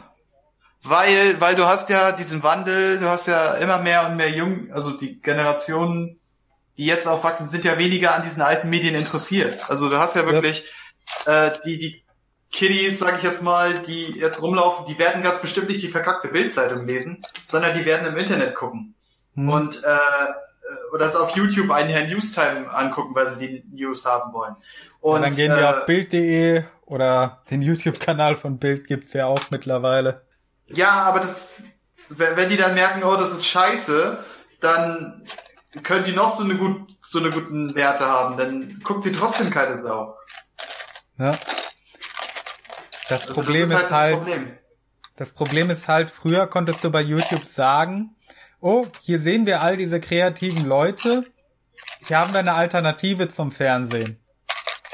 Weil, 0.84 1.42
weil 1.42 1.56
du 1.56 1.66
hast 1.66 1.90
ja 1.90 2.14
diesen 2.14 2.44
Wandel, 2.44 2.98
du 2.98 3.10
hast 3.10 3.28
ja 3.28 3.56
immer 3.56 3.80
mehr 3.80 4.08
und 4.08 4.16
mehr 4.16 4.30
Jung, 4.30 4.72
also 4.72 4.92
die 4.92 5.20
Generationen, 5.20 6.22
die 6.78 6.86
jetzt 6.86 7.10
aufwachsen, 7.10 7.50
sind 7.50 7.66
ja 7.66 7.78
weniger 7.78 8.16
an 8.16 8.24
diesen 8.24 8.42
alten 8.42 8.70
Medien 8.70 8.96
interessiert. 8.96 9.70
Also 9.70 9.90
du 9.90 9.98
hast 9.98 10.16
ja 10.16 10.26
wirklich 10.26 10.64
äh, 11.26 11.52
die, 11.66 11.78
die 11.78 12.05
Kiddies, 12.56 13.00
sag 13.00 13.18
ich 13.18 13.24
jetzt 13.24 13.44
mal, 13.44 13.82
die 13.82 14.18
jetzt 14.18 14.42
rumlaufen, 14.42 14.86
die 14.86 14.98
werden 14.98 15.22
ganz 15.22 15.42
bestimmt 15.42 15.68
nicht 15.68 15.84
die 15.84 15.90
verkackte 15.90 16.30
Bildzeitung 16.30 16.86
lesen, 16.86 17.22
sondern 17.46 17.78
die 17.78 17.84
werden 17.84 18.08
im 18.08 18.16
Internet 18.16 18.56
gucken. 18.56 18.96
Hm. 19.34 19.50
Und 19.50 19.84
äh, 19.84 20.94
oder 20.94 21.06
es 21.06 21.18
auf 21.18 21.36
YouTube 21.36 21.70
einen 21.72 21.90
Herrn 21.90 22.08
Newstime 22.08 22.74
angucken, 22.74 23.14
weil 23.14 23.28
sie 23.28 23.40
die 23.46 23.66
News 23.76 24.06
haben 24.06 24.32
wollen. 24.32 24.56
Und 25.02 25.16
Und 25.16 25.22
dann 25.24 25.36
gehen 25.36 25.54
die 25.54 25.62
äh, 25.62 25.66
auf 25.66 25.86
Bild.de 25.86 26.64
oder 26.86 27.42
den 27.52 27.62
YouTube-Kanal 27.62 28.38
von 28.38 28.58
Bild 28.58 28.88
gibt's 28.88 29.12
ja 29.12 29.26
auch 29.26 29.52
mittlerweile. 29.52 30.22
Ja, 30.68 30.92
aber 30.92 31.20
das, 31.20 31.62
wenn 32.08 32.38
wenn 32.38 32.50
die 32.50 32.58
dann 32.58 32.74
merken, 32.74 33.04
oh, 33.04 33.18
das 33.18 33.34
ist 33.34 33.48
scheiße, 33.48 34.18
dann 34.62 35.28
können 35.84 36.06
die 36.06 36.14
noch 36.14 36.30
so 36.30 36.46
eine 36.46 36.56
gut, 36.56 36.88
so 37.02 37.20
eine 37.20 37.32
guten 37.32 37.76
Werte 37.76 38.06
haben, 38.06 38.38
dann 38.38 38.80
guckt 38.82 39.04
sie 39.04 39.12
trotzdem 39.12 39.50
keine 39.50 39.76
Sau. 39.76 40.16
Ja. 41.18 41.38
Das 43.10 43.22
Also 43.24 43.34
Problem 43.34 43.70
das 43.70 43.84
ist 43.84 43.92
halt, 43.92 44.18
das 44.18 44.26
Problem. 44.28 44.58
das 45.16 45.32
Problem 45.32 45.70
ist 45.70 45.88
halt, 45.88 46.12
früher 46.12 46.48
konntest 46.48 46.84
du 46.84 46.90
bei 46.92 47.02
YouTube 47.02 47.46
sagen, 47.46 48.16
oh, 48.62 48.88
hier 49.02 49.20
sehen 49.20 49.46
wir 49.46 49.62
all 49.62 49.78
diese 49.78 50.00
kreativen 50.02 50.66
Leute, 50.66 51.26
hier 52.08 52.18
haben 52.20 52.34
wir 52.34 52.40
eine 52.40 52.54
Alternative 52.54 53.28
zum 53.28 53.52
Fernsehen. 53.52 54.20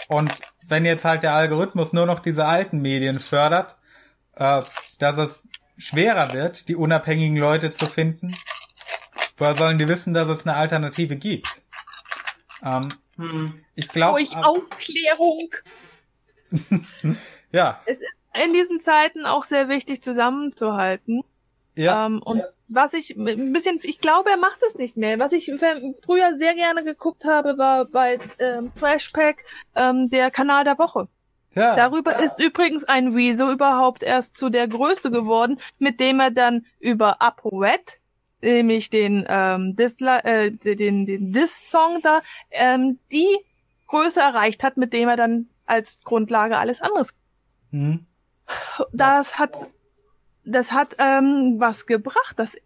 Und 0.07 0.31
wenn 0.67 0.85
jetzt 0.85 1.05
halt 1.05 1.23
der 1.23 1.33
Algorithmus 1.33 1.93
nur 1.93 2.05
noch 2.05 2.19
diese 2.19 2.45
alten 2.45 2.79
Medien 2.81 3.19
fördert, 3.19 3.75
äh, 4.35 4.61
dass 4.99 5.17
es 5.17 5.43
schwerer 5.77 6.33
wird, 6.33 6.67
die 6.67 6.75
unabhängigen 6.75 7.37
Leute 7.37 7.71
zu 7.71 7.85
finden, 7.87 8.35
woher 9.37 9.55
sollen 9.55 9.77
die 9.77 9.87
wissen, 9.87 10.13
dass 10.13 10.27
es 10.29 10.45
eine 10.45 10.55
Alternative 10.57 11.15
gibt? 11.15 11.47
Ähm, 12.63 12.89
Hm. 13.17 13.63
ich 13.75 13.87
glaube, 13.89 14.19
Durch 14.19 14.35
Aufklärung. 14.37 15.49
ja. 17.51 17.81
Es 17.85 17.99
ist 17.99 18.13
in 18.33 18.53
diesen 18.53 18.79
Zeiten 18.79 19.25
auch 19.25 19.45
sehr 19.45 19.67
wichtig 19.69 20.01
zusammenzuhalten. 20.01 21.23
Ja. 21.75 22.05
Ähm, 22.05 22.21
und 22.23 22.43
was 22.67 22.93
ich 22.93 23.15
ein 23.17 23.53
bisschen, 23.53 23.79
ich 23.83 23.99
glaube, 23.99 24.29
er 24.29 24.37
macht 24.37 24.61
es 24.67 24.75
nicht 24.75 24.95
mehr. 24.95 25.19
Was 25.19 25.33
ich 25.33 25.51
früher 26.05 26.35
sehr 26.35 26.55
gerne 26.55 26.83
geguckt 26.83 27.25
habe, 27.25 27.57
war 27.57 27.85
bei 27.85 28.19
ähm, 28.39 28.71
Flashpack 28.75 29.43
ähm, 29.75 30.09
der 30.09 30.31
Kanal 30.31 30.63
der 30.63 30.77
Woche. 30.77 31.07
ja. 31.53 31.75
Darüber 31.75 32.19
ist 32.19 32.39
übrigens 32.39 32.85
ein 32.85 33.13
Rezo 33.13 33.51
überhaupt 33.51 34.03
erst 34.03 34.37
zu 34.37 34.49
der 34.49 34.67
Größe 34.67 35.11
geworden, 35.11 35.59
mit 35.79 35.99
dem 35.99 36.21
er 36.21 36.31
dann 36.31 36.65
über 36.79 37.21
ApoRed, 37.21 37.99
nämlich 38.41 38.89
den 38.89 39.25
ähm, 39.27 39.75
Disla 39.75 40.19
äh, 40.19 40.51
den 40.51 41.05
den 41.05 41.33
Diss-Song 41.33 42.01
da, 42.01 42.21
ähm, 42.51 42.99
die 43.11 43.37
Größe 43.87 44.21
erreicht 44.21 44.63
hat, 44.63 44.77
mit 44.77 44.93
dem 44.93 45.09
er 45.09 45.17
dann 45.17 45.49
als 45.65 46.01
Grundlage 46.03 46.57
alles 46.57 46.81
anderes. 46.81 47.13
Hm. 47.71 48.05
Das 48.91 49.39
hat 49.39 49.55
das 50.43 50.71
hat 50.71 50.95
ähm, 50.97 51.55
was 51.59 51.85
gebracht, 51.85 52.37
dass 52.37 52.57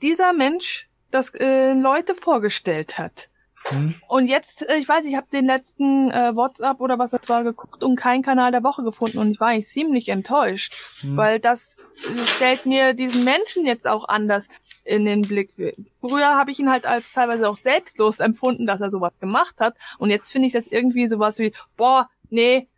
dieser 0.00 0.32
Mensch 0.32 0.88
das 1.10 1.30
äh, 1.34 1.72
Leute 1.74 2.14
vorgestellt 2.14 2.98
hat. 2.98 3.28
Hm. 3.66 3.94
Und 4.08 4.26
jetzt, 4.26 4.68
äh, 4.68 4.76
ich 4.76 4.88
weiß, 4.88 5.06
ich 5.06 5.14
habe 5.14 5.28
den 5.32 5.46
letzten 5.46 6.10
äh, 6.10 6.34
WhatsApp 6.34 6.80
oder 6.80 6.98
was 6.98 7.12
das 7.12 7.28
war 7.28 7.44
geguckt 7.44 7.84
und 7.84 7.96
keinen 7.96 8.22
Kanal 8.22 8.50
der 8.50 8.64
Woche 8.64 8.82
gefunden 8.82 9.18
und 9.18 9.30
ich 9.30 9.40
war 9.40 9.48
eigentlich 9.48 9.68
ziemlich 9.68 10.08
enttäuscht, 10.08 10.74
Hm. 11.02 11.16
weil 11.16 11.38
das 11.38 11.78
äh, 11.78 12.26
stellt 12.26 12.66
mir 12.66 12.92
diesen 12.92 13.24
Menschen 13.24 13.64
jetzt 13.64 13.86
auch 13.86 14.08
anders 14.08 14.48
in 14.84 15.04
den 15.04 15.22
Blick. 15.22 15.54
Früher 16.00 16.34
habe 16.36 16.50
ich 16.50 16.58
ihn 16.58 16.70
halt 16.70 16.86
als 16.86 17.12
teilweise 17.12 17.48
auch 17.48 17.56
selbstlos 17.56 18.18
empfunden, 18.18 18.66
dass 18.66 18.80
er 18.80 18.90
sowas 18.90 19.12
gemacht 19.20 19.54
hat 19.60 19.76
und 19.98 20.10
jetzt 20.10 20.32
finde 20.32 20.48
ich 20.48 20.52
das 20.52 20.66
irgendwie 20.66 21.06
sowas 21.06 21.38
wie, 21.38 21.52
boah, 21.76 22.10
nee, 22.30 22.68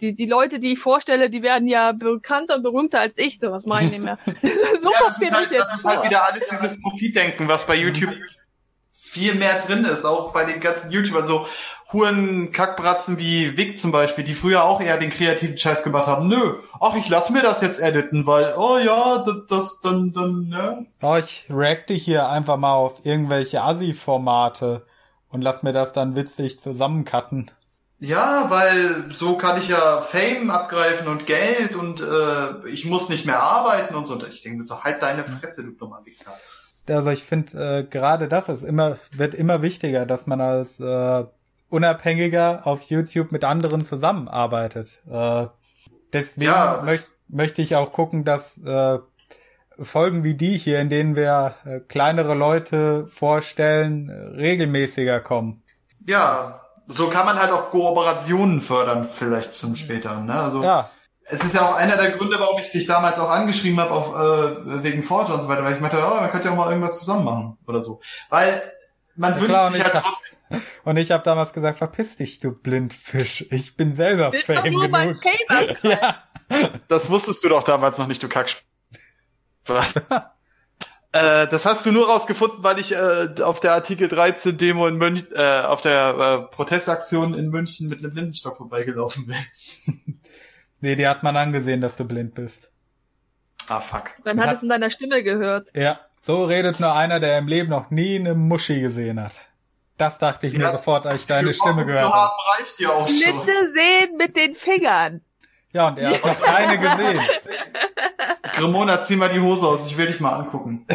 die, 0.00 0.14
die 0.14 0.26
Leute, 0.26 0.60
die 0.60 0.72
ich 0.72 0.78
vorstelle, 0.78 1.30
die 1.30 1.42
werden 1.42 1.68
ja 1.68 1.92
bekannter 1.92 2.56
und 2.56 2.62
berühmter 2.62 3.00
als 3.00 3.16
ich, 3.16 3.38
sowas 3.38 3.66
mache 3.66 3.84
ich 3.84 3.90
nicht 3.90 4.02
mehr. 4.02 4.18
so 4.26 4.92
Ja, 4.92 5.08
ist, 5.08 5.32
halt, 5.32 5.50
jetzt 5.50 5.60
das 5.60 5.74
ist 5.78 5.84
halt 5.84 6.04
wieder 6.04 6.26
alles 6.26 6.46
dieses 6.48 6.80
Profitdenken, 6.82 7.48
was 7.48 7.66
bei 7.66 7.76
YouTube 7.76 8.14
viel 8.92 9.34
mehr 9.34 9.58
drin 9.60 9.84
ist, 9.84 10.04
auch 10.04 10.32
bei 10.32 10.44
den 10.44 10.60
ganzen 10.60 10.90
YouTubern, 10.90 11.24
so 11.24 11.46
Huren 11.90 12.52
Kackbratzen 12.52 13.16
wie 13.16 13.56
Vic 13.56 13.78
zum 13.78 13.92
Beispiel, 13.92 14.22
die 14.22 14.34
früher 14.34 14.64
auch 14.64 14.82
eher 14.82 14.98
den 14.98 15.08
kreativen 15.08 15.56
Scheiß 15.56 15.82
gemacht 15.82 16.06
haben. 16.06 16.28
Nö, 16.28 16.60
ach, 16.78 16.94
ich 16.94 17.08
lass 17.08 17.30
mir 17.30 17.40
das 17.40 17.62
jetzt 17.62 17.80
editen, 17.80 18.26
weil, 18.26 18.54
oh 18.58 18.76
ja, 18.76 19.24
das, 19.24 19.36
das 19.48 19.80
dann, 19.80 20.12
dann, 20.12 20.48
ne? 20.48 20.86
Oh, 21.02 21.16
ich 21.16 21.46
reacte 21.48 21.94
hier 21.94 22.28
einfach 22.28 22.58
mal 22.58 22.74
auf 22.74 23.06
irgendwelche 23.06 23.62
Assi-Formate 23.62 24.84
und 25.30 25.40
lass 25.40 25.62
mir 25.62 25.72
das 25.72 25.94
dann 25.94 26.14
witzig 26.14 26.60
zusammencutten. 26.60 27.50
Ja, 28.00 28.48
weil 28.48 29.12
so 29.12 29.36
kann 29.36 29.58
ich 29.58 29.68
ja 29.68 30.00
Fame 30.00 30.50
abgreifen 30.50 31.08
und 31.08 31.26
Geld 31.26 31.74
und 31.74 32.00
äh, 32.00 32.68
ich 32.68 32.84
muss 32.84 33.08
nicht 33.08 33.26
mehr 33.26 33.42
arbeiten 33.42 33.94
und 33.96 34.06
so. 34.06 34.14
Und 34.14 34.26
ich 34.28 34.42
denke, 34.42 34.62
so 34.62 34.84
halt 34.84 35.02
deine 35.02 35.24
Fresse, 35.24 35.64
du 35.64 35.72
dummer 35.72 36.00
Wichser. 36.04 36.32
Also 36.88 37.10
ich 37.10 37.24
finde 37.24 37.80
äh, 37.80 37.82
gerade 37.84 38.28
das 38.28 38.48
ist 38.48 38.62
immer 38.62 38.98
wird 39.10 39.34
immer 39.34 39.62
wichtiger, 39.62 40.06
dass 40.06 40.26
man 40.26 40.40
als 40.40 40.80
äh, 40.80 41.24
unabhängiger 41.68 42.66
auf 42.66 42.82
YouTube 42.82 43.32
mit 43.32 43.44
anderen 43.44 43.84
zusammenarbeitet. 43.84 45.00
Äh, 45.10 45.46
deswegen 46.12 46.46
Ja, 46.46 46.80
möcht, 46.84 47.18
möchte 47.28 47.62
ich 47.62 47.74
auch 47.76 47.92
gucken, 47.92 48.24
dass 48.24 48.58
äh, 48.58 48.98
Folgen 49.80 50.24
wie 50.24 50.34
die 50.34 50.56
hier, 50.56 50.80
in 50.80 50.88
denen 50.88 51.14
wir 51.14 51.56
äh, 51.64 51.80
kleinere 51.80 52.34
Leute 52.34 53.06
vorstellen, 53.08 54.08
äh, 54.08 54.12
regelmäßiger 54.40 55.20
kommen. 55.20 55.62
Ja, 56.06 56.60
so 56.88 57.08
kann 57.08 57.26
man 57.26 57.38
halt 57.38 57.52
auch 57.52 57.70
Kooperationen 57.70 58.60
fördern, 58.60 59.04
vielleicht 59.08 59.52
zum 59.52 59.76
späteren. 59.76 60.26
Ne? 60.26 60.34
Also 60.34 60.62
Ja, 60.64 60.90
es 61.30 61.44
ist 61.44 61.54
ja 61.54 61.68
auch 61.68 61.74
einer 61.74 61.96
der 61.98 62.12
Gründe, 62.12 62.40
warum 62.40 62.58
ich 62.58 62.70
dich 62.70 62.86
damals 62.86 63.18
auch 63.18 63.28
angeschrieben 63.30 63.78
habe 63.78 63.90
auf 63.90 64.14
äh, 64.16 64.82
wegen 64.82 65.02
Forge 65.02 65.34
und 65.34 65.42
so 65.42 65.48
weiter, 65.48 65.62
weil 65.64 65.74
ich 65.74 65.80
meinte, 65.80 65.98
ja, 65.98 66.08
man 66.20 66.30
könnte 66.30 66.46
ja 66.48 66.52
auch 66.54 66.56
mal 66.56 66.70
irgendwas 66.70 66.98
zusammen 66.98 67.24
machen 67.24 67.58
oder 67.66 67.82
so. 67.82 68.00
Weil 68.30 68.62
man 69.14 69.34
Ja, 69.34 69.40
wünscht 69.40 69.50
klar, 69.50 69.68
sich 69.68 69.74
und 69.74 69.78
ich 69.80 69.84
halt 69.84 69.94
dachte- 69.96 70.08
trotzdem. 70.08 70.62
und 70.84 70.96
ich 70.96 71.10
habe 71.10 71.22
damals 71.24 71.52
gesagt, 71.52 71.76
verpiss 71.76 72.16
dich, 72.16 72.40
du 72.40 72.52
Blindfisch. 72.52 73.44
Ich 73.50 73.76
bin 73.76 73.94
selber 73.94 74.30
doch 74.30 74.34
Fame 74.40 74.72
nur 74.72 74.88
mein 74.88 75.08
genug. 75.08 75.22
Fame 75.48 75.76
Ja. 75.82 76.16
Das 76.88 77.10
wusstest 77.10 77.44
du 77.44 77.50
doch 77.50 77.64
damals 77.64 77.98
noch 77.98 78.06
nicht, 78.06 78.22
du 78.22 78.28
Kacksch. 78.28 78.64
Äh, 81.12 81.48
das 81.48 81.64
hast 81.64 81.86
du 81.86 81.92
nur 81.92 82.08
rausgefunden, 82.08 82.62
weil 82.62 82.78
ich 82.78 82.92
äh, 82.92 83.28
auf 83.42 83.60
der 83.60 83.72
Artikel 83.72 84.08
13 84.08 84.58
Demo 84.58 84.86
in 84.86 84.96
München, 84.96 85.28
äh, 85.34 85.60
auf 85.62 85.80
der 85.80 86.48
äh, 86.50 86.54
Protestaktion 86.54 87.32
in 87.34 87.48
München 87.48 87.88
mit 87.88 88.00
einem 88.00 88.12
Blindenstock 88.12 88.56
vorbeigelaufen 88.58 89.26
bin. 89.26 89.36
Nee, 90.80 90.94
dir 90.94 91.10
hat 91.10 91.24
man 91.24 91.36
angesehen, 91.36 91.80
dass 91.80 91.96
du 91.96 92.04
blind 92.04 92.36
bist. 92.36 92.70
Ah, 93.68 93.80
fuck. 93.80 94.12
Man 94.24 94.40
hat 94.40 94.58
es 94.58 94.62
in 94.62 94.68
deiner 94.68 94.90
Stimme 94.90 95.24
gehört. 95.24 95.70
Ja, 95.74 95.98
so 96.22 96.44
redet 96.44 96.78
nur 96.78 96.94
einer, 96.94 97.18
der 97.18 97.36
im 97.38 97.48
Leben 97.48 97.68
noch 97.70 97.90
nie 97.90 98.14
eine 98.14 98.36
Muschi 98.36 98.80
gesehen 98.80 99.20
hat. 99.20 99.32
Das 99.96 100.18
dachte 100.18 100.46
ich 100.46 100.52
mir 100.56 100.62
Ja, 100.62 100.70
sofort, 100.70 101.04
als 101.04 101.22
ich 101.22 101.26
deine 101.26 101.52
Stimme 101.52 101.84
gehört 101.84 102.12
habe. 102.12 102.32
reicht 102.56 102.78
ja 102.78 102.90
auch 102.90 103.08
schon. 103.08 103.16
Bitte 103.18 103.72
sehen 103.74 104.16
mit 104.16 104.36
den 104.36 104.54
Fingern. 104.54 105.22
Ja, 105.72 105.88
und 105.88 105.98
er 105.98 106.14
hat 106.14 106.24
noch 106.24 106.40
keine 106.40 106.78
gesehen. 106.78 107.20
Ramona, 108.54 109.00
zieh 109.00 109.16
mal 109.16 109.28
die 109.28 109.40
Hose 109.40 109.66
aus, 109.66 109.86
ich 109.86 109.96
will 109.96 110.06
dich 110.06 110.20
mal 110.20 110.32
angucken. 110.32 110.86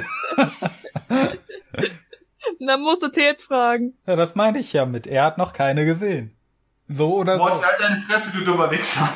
Und 2.60 2.68
dann 2.68 2.82
musst 2.82 3.04
du 3.04 3.10
Tails 3.10 3.42
fragen. 3.42 3.98
Ja, 4.08 4.16
das 4.16 4.36
meine 4.36 4.60
ich 4.60 4.74
ja 4.74 4.86
mit. 4.86 5.06
Er 5.08 5.26
hat 5.26 5.38
noch 5.38 5.54
keine 5.54 5.86
gesehen. 5.86 6.36
So 6.88 7.16
oder 7.16 7.38
Morty, 7.38 7.56
so. 7.56 7.64
halt 7.66 7.80
deine 7.80 8.02
Fresse, 8.02 8.32
du 8.32 8.44
dummer 8.44 8.70
Wichser. 8.72 9.08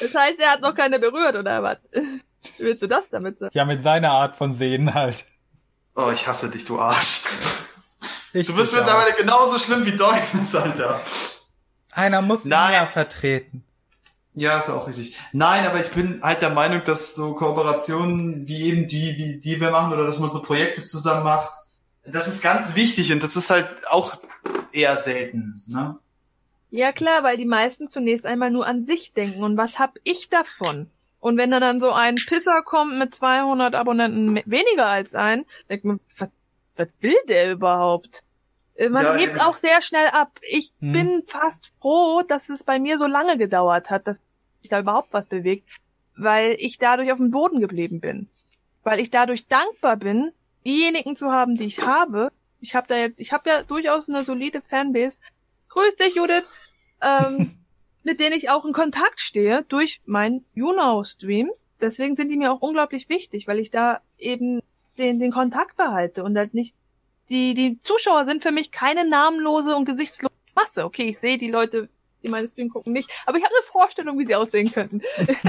Das 0.00 0.14
heißt, 0.14 0.38
er 0.38 0.50
hat 0.52 0.60
noch 0.60 0.74
keine 0.74 0.98
berührt, 0.98 1.36
oder 1.36 1.62
was? 1.62 1.78
Willst 2.58 2.82
du 2.82 2.86
das 2.86 3.04
damit 3.10 3.38
sagen? 3.38 3.52
Ja, 3.54 3.64
mit 3.64 3.82
seiner 3.82 4.12
Art 4.12 4.36
von 4.36 4.56
Sehen 4.56 4.94
halt. 4.94 5.24
Oh, 5.94 6.10
ich 6.12 6.26
hasse 6.26 6.50
dich, 6.50 6.64
du 6.64 6.78
Arsch. 6.78 7.24
Ich 8.32 8.46
Du 8.46 8.54
bist 8.54 8.72
mittlerweile 8.72 9.14
genauso 9.14 9.58
schlimm 9.58 9.84
wie 9.86 9.96
Deugnis, 9.96 10.54
Alter. 10.54 11.00
Einer 11.92 12.22
muss 12.22 12.44
Nein. 12.44 12.72
ja 12.74 12.86
vertreten. 12.86 13.64
Ja, 14.34 14.58
ist 14.58 14.70
auch 14.70 14.86
richtig. 14.86 15.16
Nein, 15.32 15.66
aber 15.66 15.80
ich 15.80 15.90
bin 15.90 16.20
halt 16.22 16.42
der 16.42 16.50
Meinung, 16.50 16.84
dass 16.84 17.14
so 17.14 17.34
Kooperationen 17.34 18.46
wie 18.46 18.62
eben 18.68 18.86
die, 18.86 19.16
wie 19.16 19.38
die 19.38 19.60
wir 19.60 19.70
machen, 19.70 19.92
oder 19.92 20.04
dass 20.04 20.20
man 20.20 20.30
so 20.30 20.42
Projekte 20.42 20.84
zusammen 20.84 21.24
macht, 21.24 21.52
das 22.04 22.28
ist 22.28 22.42
ganz 22.42 22.74
wichtig 22.76 23.12
und 23.12 23.22
das 23.22 23.36
ist 23.36 23.50
halt 23.50 23.68
auch 23.88 24.16
eher 24.72 24.96
selten. 24.96 25.62
Ne? 25.66 25.98
Ja 26.70 26.92
klar, 26.92 27.22
weil 27.22 27.36
die 27.36 27.46
meisten 27.46 27.88
zunächst 27.88 28.26
einmal 28.26 28.50
nur 28.50 28.66
an 28.66 28.86
sich 28.86 29.12
denken. 29.12 29.42
Und 29.42 29.56
was 29.56 29.78
hab 29.78 29.94
ich 30.04 30.28
davon? 30.28 30.90
Und 31.20 31.36
wenn 31.36 31.50
da 31.50 31.60
dann 31.60 31.80
so 31.80 31.90
ein 31.90 32.14
Pisser 32.14 32.62
kommt 32.62 32.98
mit 32.98 33.14
200 33.14 33.74
Abonnenten 33.74 34.36
weniger 34.46 34.86
als 34.86 35.14
ein, 35.14 35.46
denkt 35.68 35.84
man, 35.84 36.00
was, 36.16 36.28
was 36.76 36.88
will 37.00 37.16
der 37.28 37.52
überhaupt? 37.52 38.22
Äh, 38.78 38.88
Man 38.88 39.02
Ja, 39.04 39.14
hebt 39.16 39.32
eben. 39.32 39.40
auch 39.40 39.56
sehr 39.56 39.82
schnell 39.82 40.06
ab. 40.08 40.38
Ich 40.48 40.72
Hm. 40.80 40.92
bin 40.92 41.22
fast 41.26 41.72
froh, 41.80 42.22
dass 42.22 42.48
es 42.48 42.64
bei 42.64 42.78
mir 42.78 42.96
so 42.96 43.06
lange 43.06 43.36
gedauert 43.36 43.90
hat, 43.90 44.06
dass 44.06 44.22
sich 44.62 44.70
da 44.70 44.80
überhaupt 44.80 45.12
was 45.12 45.26
bewegt, 45.26 45.68
weil 46.16 46.56
ich 46.58 46.78
dadurch 46.78 47.12
auf 47.12 47.18
dem 47.18 47.30
Boden 47.30 47.60
geblieben 47.60 48.00
bin. 48.00 48.28
Weil 48.84 49.00
ich 49.00 49.10
dadurch 49.10 49.46
dankbar 49.48 49.96
bin, 49.96 50.32
diejenigen 50.64 51.16
zu 51.16 51.30
haben, 51.32 51.56
die 51.56 51.66
ich 51.66 51.80
habe. 51.84 52.30
Ich 52.60 52.74
habe 52.74 52.86
da 52.88 52.96
jetzt, 52.96 53.20
ich 53.20 53.32
habe 53.32 53.50
ja 53.50 53.62
durchaus 53.62 54.08
eine 54.08 54.22
solide 54.24 54.62
Fanbase. 54.62 55.20
Grüß 55.68 55.96
dich, 55.96 56.14
Judith. 56.14 56.44
Ähm, 57.02 57.50
mit 58.04 58.20
denen 58.20 58.36
ich 58.36 58.48
auch 58.48 58.64
in 58.64 58.72
Kontakt 58.72 59.20
stehe 59.20 59.64
durch 59.64 60.00
mein 60.06 60.44
YouNow-Streams. 60.54 61.70
Deswegen 61.80 62.16
sind 62.16 62.30
die 62.30 62.36
mir 62.36 62.52
auch 62.52 62.62
unglaublich 62.62 63.08
wichtig, 63.08 63.46
weil 63.48 63.58
ich 63.58 63.70
da 63.70 64.00
eben 64.18 64.60
den, 64.96 65.18
den 65.20 65.30
Kontakt 65.32 65.76
behalte 65.76 66.24
und 66.24 66.36
halt 66.38 66.54
nicht 66.54 66.74
die, 67.30 67.54
die 67.54 67.80
Zuschauer 67.82 68.24
sind 68.24 68.42
für 68.42 68.52
mich 68.52 68.72
keine 68.72 69.08
namenlose 69.08 69.74
und 69.74 69.84
gesichtslose 69.84 70.34
Masse. 70.54 70.84
Okay, 70.84 71.08
ich 71.08 71.18
sehe 71.18 71.38
die 71.38 71.50
Leute, 71.50 71.88
die 72.22 72.28
meine 72.28 72.48
Stream 72.48 72.68
gucken, 72.68 72.92
nicht, 72.92 73.10
aber 73.26 73.38
ich 73.38 73.44
habe 73.44 73.54
eine 73.54 73.66
Vorstellung, 73.70 74.18
wie 74.18 74.26
sie 74.26 74.34
aussehen 74.34 74.72
könnten. 74.72 75.02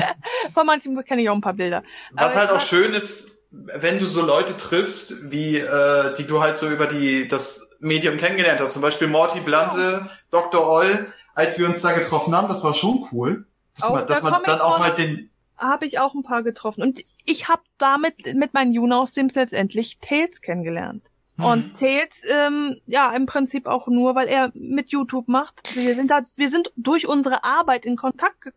Von 0.53 0.65
manchen 0.65 1.03
kenne 1.03 1.21
ich 1.21 1.29
auch 1.29 1.35
ein 1.35 1.41
paar 1.41 1.53
Bilder. 1.53 1.83
Was 2.11 2.35
Aber 2.35 2.47
halt 2.47 2.57
auch 2.57 2.65
schön 2.65 2.93
ist, 2.93 3.47
wenn 3.51 3.97
du 3.97 4.05
so 4.05 4.23
Leute 4.23 4.55
triffst, 4.55 5.31
wie 5.31 5.57
äh, 5.57 6.15
die 6.17 6.25
du 6.25 6.41
halt 6.41 6.57
so 6.57 6.67
über 6.67 6.85
die 6.85 7.27
das 7.27 7.77
Medium 7.79 8.17
kennengelernt 8.17 8.59
hast. 8.59 8.73
Zum 8.73 8.81
Beispiel 8.81 9.07
Morty 9.07 9.39
Blante, 9.39 10.09
Dr. 10.29 10.67
Oll, 10.67 11.11
als 11.33 11.57
wir 11.57 11.65
uns 11.65 11.81
da 11.81 11.93
getroffen 11.93 12.35
haben, 12.35 12.47
das 12.47 12.63
war 12.63 12.73
schon 12.73 13.07
cool. 13.11 13.47
Dass 13.75 13.85
Auch 13.85 13.95
man, 13.95 14.07
dass 14.07 14.21
da 14.21 14.29
man 14.29 14.43
dann 14.43 14.61
auch 14.61 14.77
mal 14.77 14.91
den 14.91 15.29
habe 15.59 15.85
ich 15.85 15.99
auch 15.99 16.15
ein 16.15 16.23
paar 16.23 16.41
getroffen. 16.41 16.81
Und 16.81 17.01
ich 17.25 17.49
habe 17.49 17.61
damit 17.77 18.33
mit 18.33 18.53
meinen 18.53 18.71
YouNow-Streams 18.71 19.35
letztendlich 19.35 19.99
Tails 19.99 20.41
kennengelernt. 20.41 21.03
Mhm. 21.39 21.45
Und 21.45 21.75
Tails, 21.77 22.21
ähm, 22.29 22.77
ja, 22.85 23.11
im 23.15 23.25
Prinzip 23.25 23.65
auch 23.65 23.87
nur, 23.87 24.15
weil 24.15 24.27
er 24.27 24.51
mit 24.53 24.89
YouTube 24.89 25.27
macht. 25.27 25.75
Wir 25.75 25.95
sind 25.95 26.11
da, 26.11 26.21
wir 26.35 26.49
sind 26.49 26.71
durch 26.75 27.07
unsere 27.07 27.43
Arbeit 27.43 27.85
in 27.85 27.95
Kontakt. 27.95 28.51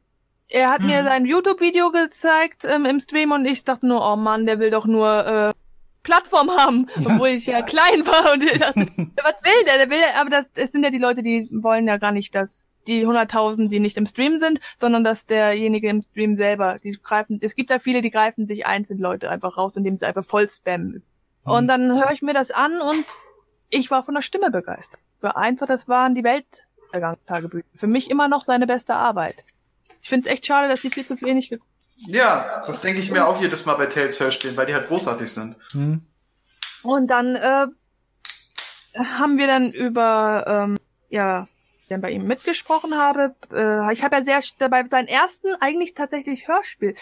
Er 0.49 0.71
hat 0.71 0.81
Mhm. 0.83 0.87
mir 0.89 1.05
sein 1.05 1.25
YouTube-Video 1.25 1.91
gezeigt 1.91 2.65
ähm, 2.69 2.85
im 2.85 3.01
Stream 3.01 3.33
und 3.33 3.47
ich 3.47 3.65
dachte 3.65 3.87
nur, 3.87 4.01
oh 4.07 4.17
Mann, 4.17 4.45
der 4.47 4.59
will 4.59 4.71
doch 4.71 4.85
nur 4.87 5.27
äh, 5.27 5.53
Plattform 6.03 6.51
haben, 6.51 6.89
obwohl 6.97 7.29
ich 7.29 7.47
ja 7.47 7.63
klein 7.63 8.07
war 8.07 8.33
und 8.35 8.43
ich 8.43 8.59
dachte, 8.59 8.81
was 9.23 9.35
will 9.45 9.65
der? 9.67 9.79
Der 9.79 9.89
will, 9.91 10.03
aber 10.19 10.31
das, 10.31 10.45
das 10.55 10.73
sind 10.73 10.83
ja 10.83 10.91
die 10.91 10.99
Leute, 10.99 11.23
die 11.23 11.49
wollen 11.53 11.87
ja 11.87 11.97
gar 11.97 12.13
nicht, 12.13 12.35
dass 12.35 12.67
die 12.89 13.07
100.000, 13.07 13.69
die 13.69 13.79
nicht 13.79 13.97
im 13.97 14.07
Stream 14.07 14.41
sind, 14.41 14.59
sondern 14.81 15.05
dass 15.05 15.25
derjenige 15.25 15.89
im 15.89 16.03
Stream 16.03 16.37
selber, 16.37 16.79
die 16.83 16.99
greifen, 17.01 17.39
es 17.41 17.55
gibt 17.55 17.71
ja 17.71 17.79
viele, 17.79 18.03
die 18.03 18.11
greifen 18.11 18.49
sich 18.49 18.67
einzeln 18.67 18.99
Leute 18.99 19.31
einfach 19.31 19.57
raus, 19.57 19.77
indem 19.77 19.97
sie 19.97 20.05
einfach 20.05 20.25
voll 20.25 20.51
spammen. 20.51 21.05
Mhm. 21.45 21.53
Und 21.53 21.69
dann 21.69 21.93
höre 21.93 22.13
ich 22.13 22.23
mir 22.23 22.35
das 22.35 22.51
an 22.51 22.81
und 22.81 23.05
ich 23.69 23.91
war 23.91 24.05
von 24.05 24.15
der 24.15 24.23
Stimme 24.23 24.51
begeistert. 24.51 25.01
Für 25.21 25.37
einfach, 25.37 25.67
das 25.67 25.89
waren 25.89 26.15
die 26.15 26.25
Weltvergangstagebücher. 26.25 27.67
Für 27.75 27.87
mich 27.87 28.11
immer 28.11 28.29
noch 28.29 28.43
seine 28.43 28.67
beste 28.67 28.95
Arbeit. 28.95 29.45
Ich 30.03 30.09
finde 30.09 30.29
es 30.29 30.33
echt 30.33 30.47
schade, 30.47 30.69
dass 30.69 30.83
die 30.83 30.91
viel 30.91 31.07
zu 31.07 31.21
wenig 31.21 31.49
geguckt 31.49 31.71
Ja, 31.97 32.65
das 32.67 32.81
denke 32.81 33.01
ich 33.01 33.11
mir 33.11 33.27
auch 33.27 33.41
jedes 33.41 33.65
Mal 33.67 33.75
bei 33.75 33.87
Tales 33.87 34.19
Hörspielen, 34.19 34.57
weil 34.57 34.67
die 34.67 34.75
halt 34.75 34.89
großartig 34.89 35.31
sind. 35.31 35.57
Mhm. 35.75 36.07
Und 36.83 37.07
dann 37.07 37.37
äh, 37.37 37.67
haben 38.99 39.39
wir 39.39 39.47
dann 39.47 39.71
über, 39.71 40.45
ähm, 40.47 40.79
ja, 41.09 41.47
dann 41.93 42.01
bei 42.01 42.11
ihm 42.11 42.27
mitgesprochen 42.27 42.97
habe. 42.97 43.35
Äh, 43.53 43.93
ich 43.93 44.03
habe 44.03 44.17
ja 44.17 44.23
sehr 44.23 44.69
bei 44.69 44.85
seinem 44.89 45.07
ersten 45.07 45.55
eigentlich 45.61 45.95
tatsächlich 45.95 46.49
Hörspiel. 46.49 46.97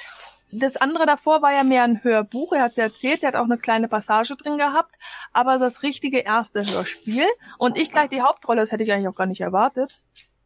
Das 0.52 0.76
andere 0.76 1.06
davor 1.06 1.42
war 1.42 1.52
ja 1.52 1.62
mehr 1.62 1.84
ein 1.84 2.02
Hörbuch. 2.02 2.52
Er 2.52 2.64
hat 2.64 2.72
es 2.72 2.78
erzählt, 2.78 3.22
er 3.22 3.28
hat 3.28 3.36
auch 3.36 3.44
eine 3.44 3.58
kleine 3.58 3.88
Passage 3.88 4.36
drin 4.36 4.58
gehabt. 4.58 4.96
Aber 5.32 5.58
das 5.58 5.82
richtige 5.82 6.18
erste 6.18 6.64
Hörspiel 6.64 7.26
und 7.58 7.78
ich 7.78 7.90
gleich 7.90 8.10
die 8.10 8.22
Hauptrolle, 8.22 8.60
das 8.60 8.72
hätte 8.72 8.82
ich 8.82 8.92
eigentlich 8.92 9.08
auch 9.08 9.14
gar 9.14 9.26
nicht 9.26 9.40
erwartet, 9.40 10.00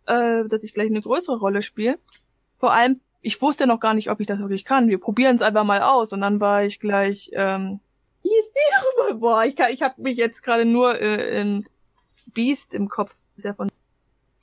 äh, 0.06 0.44
dass 0.44 0.62
ich 0.62 0.74
gleich 0.74 0.88
eine 0.88 1.00
größere 1.00 1.38
Rolle 1.38 1.62
spiele. 1.62 1.98
Vor 2.58 2.72
allem, 2.72 3.00
ich 3.22 3.40
wusste 3.40 3.66
noch 3.66 3.80
gar 3.80 3.94
nicht, 3.94 4.10
ob 4.10 4.20
ich 4.20 4.26
das 4.26 4.40
wirklich 4.40 4.64
kann. 4.64 4.88
Wir 4.88 4.98
probieren 4.98 5.36
es 5.36 5.42
einfach 5.42 5.64
mal 5.64 5.82
aus 5.82 6.12
und 6.12 6.20
dann 6.20 6.40
war 6.40 6.64
ich 6.64 6.80
gleich. 6.80 7.30
Ähm, 7.32 7.80
wie 8.22 8.38
ist 8.38 8.52
die 8.52 9.14
Boah, 9.14 9.44
ich, 9.44 9.56
kann, 9.56 9.72
ich 9.72 9.82
habe 9.82 10.00
mich 10.00 10.16
jetzt 10.16 10.42
gerade 10.42 10.64
nur 10.64 11.00
äh, 11.00 11.40
in 11.40 11.66
Beast 12.32 12.74
im 12.74 12.88
Kopf. 12.88 13.14
Ist 13.36 13.44
ja 13.44 13.54
von 13.54 13.70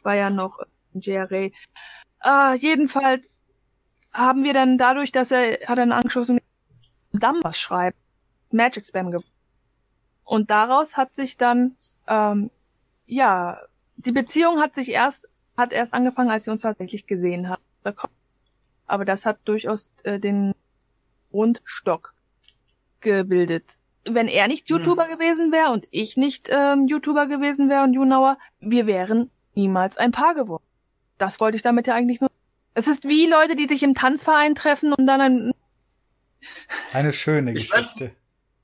war 0.04 0.16
ja 0.16 0.30
noch 0.30 0.60
JRA. 0.94 1.50
Äh, 2.24 2.56
jedenfalls 2.58 3.41
haben 4.14 4.44
wir 4.44 4.54
dann 4.54 4.78
dadurch, 4.78 5.12
dass 5.12 5.32
er 5.32 5.60
hat 5.68 5.80
einen 5.80 5.92
angeschossen, 5.92 6.40
Damm 7.14 7.40
was 7.42 7.58
schreibt, 7.60 7.98
Magic 8.52 8.86
Spam 8.86 9.12
gewonnen. 9.12 9.30
Und 10.24 10.50
daraus 10.50 10.96
hat 10.96 11.14
sich 11.16 11.38
dann, 11.38 11.76
ähm, 12.08 12.52
ja, 13.06 13.60
die 13.98 14.12
Beziehung 14.12 14.60
hat 14.60 14.76
sich 14.76 14.90
erst, 14.90 15.28
hat 15.58 15.74
erst 15.74 15.94
angefangen, 15.94 16.32
als 16.32 16.46
wir 16.46 16.54
uns 16.54 16.62
tatsächlich 16.62 17.06
gesehen 17.06 17.50
haben. 17.50 17.62
Aber 18.88 19.06
das 19.06 19.26
hat 19.26 19.40
durchaus 19.46 19.94
äh, 20.04 20.20
den 20.20 20.54
Grundstock 21.32 22.14
gebildet. 23.02 23.78
Wenn 24.06 24.28
er 24.28 24.48
nicht 24.48 24.70
hm. 24.70 24.78
YouTuber 24.78 25.08
hm. 25.08 25.18
gewesen 25.18 25.52
wäre 25.52 25.72
und 25.72 25.88
ich 25.92 26.18
nicht 26.18 26.50
ähm, 26.50 26.88
YouTuber 26.88 27.28
gewesen 27.28 27.70
wäre 27.70 27.84
und 27.84 27.94
Junauer, 27.94 28.38
wir 28.60 28.88
wären 28.88 29.30
niemals 29.54 29.98
ein 29.98 30.12
Paar 30.12 30.34
geworden. 30.34 30.64
Das 31.18 31.40
wollte 31.40 31.58
ich 31.58 31.62
damit 31.62 31.88
ja 31.88 31.94
eigentlich 31.94 32.22
nur. 32.22 32.32
Es 32.82 32.88
ist 32.88 33.08
wie 33.08 33.28
Leute, 33.28 33.56
die 33.56 33.68
sich 33.68 33.84
im 33.84 33.94
Tanzverein 33.94 34.56
treffen 34.56 34.92
und 34.92 35.06
dann 35.06 35.22
ein. 35.22 35.54
Eine 36.92 37.14
schöne 37.14 37.54
Geschichte. 37.54 38.12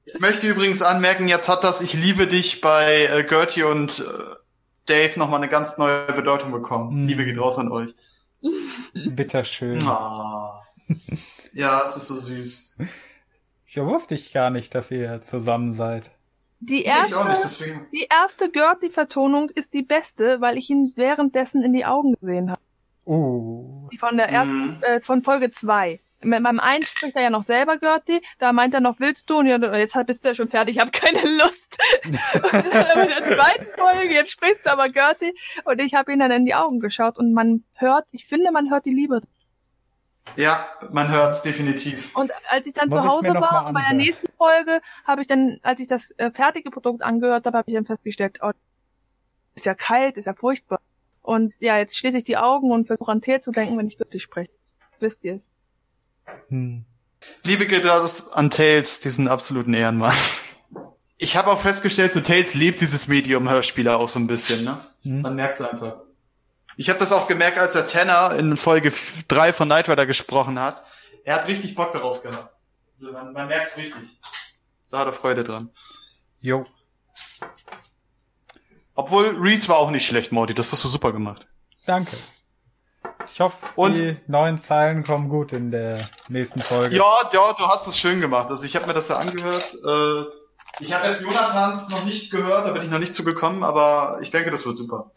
Ich 0.05 0.19
möchte 0.19 0.47
übrigens 0.47 0.81
anmerken, 0.81 1.27
jetzt 1.27 1.47
hat 1.47 1.63
das 1.63 1.81
Ich 1.81 1.93
liebe 1.93 2.25
dich 2.25 2.59
bei 2.59 3.05
äh, 3.05 3.23
Gertie 3.23 3.61
und 3.61 3.99
äh, 3.99 4.35
Dave 4.87 5.19
nochmal 5.19 5.39
eine 5.39 5.51
ganz 5.51 5.77
neue 5.77 6.11
Bedeutung 6.13 6.51
bekommen. 6.51 7.03
Mm. 7.03 7.07
Liebe 7.07 7.25
geht 7.25 7.37
raus 7.37 7.59
an 7.59 7.71
euch. 7.71 7.93
Bitterschön. 8.93 9.83
Ah. 9.83 10.63
Ja, 11.53 11.83
es 11.87 11.95
ist 11.97 12.07
so 12.07 12.15
süß. 12.15 12.75
Ja, 13.67 13.85
wusste 13.85 14.15
ich 14.15 14.33
gar 14.33 14.49
nicht, 14.49 14.73
dass 14.73 14.89
ihr 14.89 15.21
zusammen 15.21 15.75
seid. 15.75 16.09
Die 16.59 16.81
erste, 16.81 17.23
nicht, 17.23 17.75
die 17.93 18.07
erste 18.09 18.49
Gertie-Vertonung 18.49 19.51
ist 19.51 19.75
die 19.75 19.83
beste, 19.83 20.41
weil 20.41 20.57
ich 20.57 20.71
ihn 20.71 20.93
währenddessen 20.95 21.61
in 21.61 21.73
die 21.73 21.85
Augen 21.85 22.15
gesehen 22.19 22.49
habe. 22.49 22.61
Oh. 23.07 23.87
Die 23.91 23.97
von 23.97 24.17
der 24.17 24.27
ersten, 24.29 24.77
mhm. 24.77 24.83
äh, 24.83 25.01
von 25.01 25.21
Folge 25.21 25.49
zwei. 25.51 26.01
Mit 26.21 26.41
meinem 26.41 26.59
einen 26.59 26.83
spricht 26.83 27.15
er 27.15 27.21
ja 27.21 27.29
noch 27.29 27.43
selber 27.43 27.77
Gertie, 27.77 28.21
da 28.39 28.51
meint 28.51 28.73
er 28.73 28.81
noch, 28.81 28.99
willst 28.99 29.29
du? 29.29 29.37
Und 29.37 29.47
jetzt 29.47 29.95
bist 30.07 30.25
du 30.25 30.29
ja 30.29 30.35
schon 30.35 30.49
fertig, 30.49 30.75
ich 30.75 30.81
habe 30.81 30.91
keine 30.91 31.21
Lust. 31.21 31.77
und 32.03 32.73
dann 32.73 32.99
in 32.99 33.09
der 33.09 33.23
zweiten 33.23 33.67
Folge, 33.77 34.13
jetzt 34.13 34.31
sprichst 34.31 34.65
du 34.65 34.71
aber 34.71 34.89
Gertie. 34.89 35.33
Und 35.63 35.79
ich 35.79 35.93
habe 35.93 36.11
ihn 36.11 36.19
dann 36.19 36.31
in 36.31 36.45
die 36.45 36.55
Augen 36.55 36.79
geschaut 36.79 37.17
und 37.17 37.33
man 37.33 37.63
hört, 37.77 38.07
ich 38.11 38.25
finde, 38.25 38.51
man 38.51 38.69
hört 38.69 38.85
die 38.85 38.93
Liebe. 38.93 39.21
Ja, 40.35 40.67
man 40.91 41.07
hört 41.07 41.35
es 41.35 41.43
definitiv. 41.43 42.13
Und 42.15 42.31
als 42.49 42.65
ich 42.65 42.73
dann 42.73 42.89
Muss 42.89 42.99
zu 42.99 43.07
Hause 43.07 43.29
war, 43.35 43.71
bei 43.71 43.81
der 43.81 43.95
nächsten 43.95 44.27
Folge, 44.37 44.81
habe 45.05 45.21
ich 45.21 45.27
dann, 45.27 45.59
als 45.61 45.79
ich 45.79 45.87
das 45.87 46.11
äh, 46.17 46.31
fertige 46.31 46.71
Produkt 46.71 47.03
angehört 47.03 47.45
habe, 47.45 47.59
habe 47.59 47.69
ich 47.71 47.75
dann 47.75 47.85
festgestellt, 47.85 48.39
oh, 48.41 48.51
ist 49.55 49.65
ja 49.65 49.75
kalt, 49.75 50.17
ist 50.17 50.25
ja 50.25 50.33
furchtbar. 50.33 50.79
Und 51.27 51.53
ja, 51.59 51.77
jetzt 51.77 51.97
schließe 51.97 52.19
ich 52.19 52.23
die 52.23 52.37
Augen 52.37 52.71
und 52.71 52.87
versuche 52.87 53.11
an 53.11 53.21
Tee 53.21 53.41
zu 53.41 53.51
denken, 53.51 53.77
wenn 53.77 53.89
ich 53.89 53.99
wirklich 53.99 54.23
spreche. 54.23 54.49
Wisst 55.01 55.25
ihr 55.25 55.35
es? 55.35 55.49
Hm. 56.47 56.85
Liebe 57.43 57.67
Gretados 57.67 58.31
an 58.31 58.49
Tales, 58.49 59.01
diesen 59.01 59.27
absoluten 59.27 59.73
Ehrenmann. 59.73 60.15
Ich 61.17 61.35
habe 61.35 61.51
auch 61.51 61.59
festgestellt, 61.59 62.13
so 62.13 62.21
Tales 62.21 62.53
lebt 62.53 62.79
dieses 62.79 63.09
Medium-Hörspieler 63.09 63.99
auch 63.99 64.07
so 64.07 64.19
ein 64.19 64.27
bisschen, 64.27 64.63
ne? 64.63 64.79
Hm. 65.03 65.21
Man 65.21 65.35
merkt 65.35 65.55
es 65.55 65.61
einfach. 65.61 65.97
Ich 66.77 66.87
habe 66.87 66.97
das 66.97 67.11
auch 67.11 67.27
gemerkt, 67.27 67.57
als 67.57 67.73
der 67.73 67.87
Tanner 67.87 68.33
in 68.37 68.55
Folge 68.55 68.93
3 69.27 69.51
von 69.51 69.67
Knight 69.67 69.89
Rider 69.89 70.05
gesprochen 70.05 70.57
hat. 70.57 70.81
Er 71.25 71.35
hat 71.35 71.47
richtig 71.49 71.75
Bock 71.75 71.91
darauf 71.91 72.23
gehabt. 72.23 72.55
Also 72.91 73.11
man, 73.11 73.33
man 73.33 73.49
merkt 73.49 73.67
es 73.67 73.75
richtig. 73.75 74.17
Da 74.91 74.99
hat 74.99 75.07
er 75.07 75.13
Freude 75.13 75.43
dran. 75.43 75.71
Jo. 76.39 76.65
Obwohl 78.97 79.37
Reese 79.39 79.67
war 79.67 79.77
auch 79.77 79.91
nicht 79.91 80.07
schlecht, 80.07 80.31
Morty. 80.31 80.55
Das 80.55 80.71
hast 80.71 80.83
du 80.83 80.87
super 80.87 81.11
gemacht. 81.13 81.47
Danke. 81.85 82.17
Ich 83.31 83.39
hoffe, 83.39 83.57
Und, 83.75 83.95
die 83.95 84.17
neuen 84.25 84.59
Zeilen 84.59 85.03
kommen 85.03 85.29
gut 85.29 85.53
in 85.53 85.69
der 85.69 86.09
nächsten 86.29 86.61
Folge. 86.61 86.95
Ja, 86.95 87.29
ja, 87.31 87.53
du 87.53 87.67
hast 87.67 87.85
es 87.87 87.99
schön 87.99 88.19
gemacht. 88.21 88.49
Also 88.49 88.63
ich 88.65 88.75
habe 88.75 88.87
mir 88.87 88.93
das 88.93 89.09
ja 89.09 89.17
angehört. 89.17 89.75
Äh, 89.85 90.23
ich 90.79 90.93
habe 90.93 91.07
jetzt 91.07 91.21
Jonathans 91.21 91.89
noch 91.89 92.05
nicht 92.05 92.31
gehört, 92.31 92.65
da 92.65 92.71
bin 92.71 92.81
ich 92.81 92.89
noch 92.89 92.97
nicht 92.97 93.13
zugekommen, 93.13 93.63
aber 93.63 94.17
ich 94.23 94.31
denke, 94.31 94.49
das 94.49 94.65
wird 94.65 94.77
super. 94.77 95.11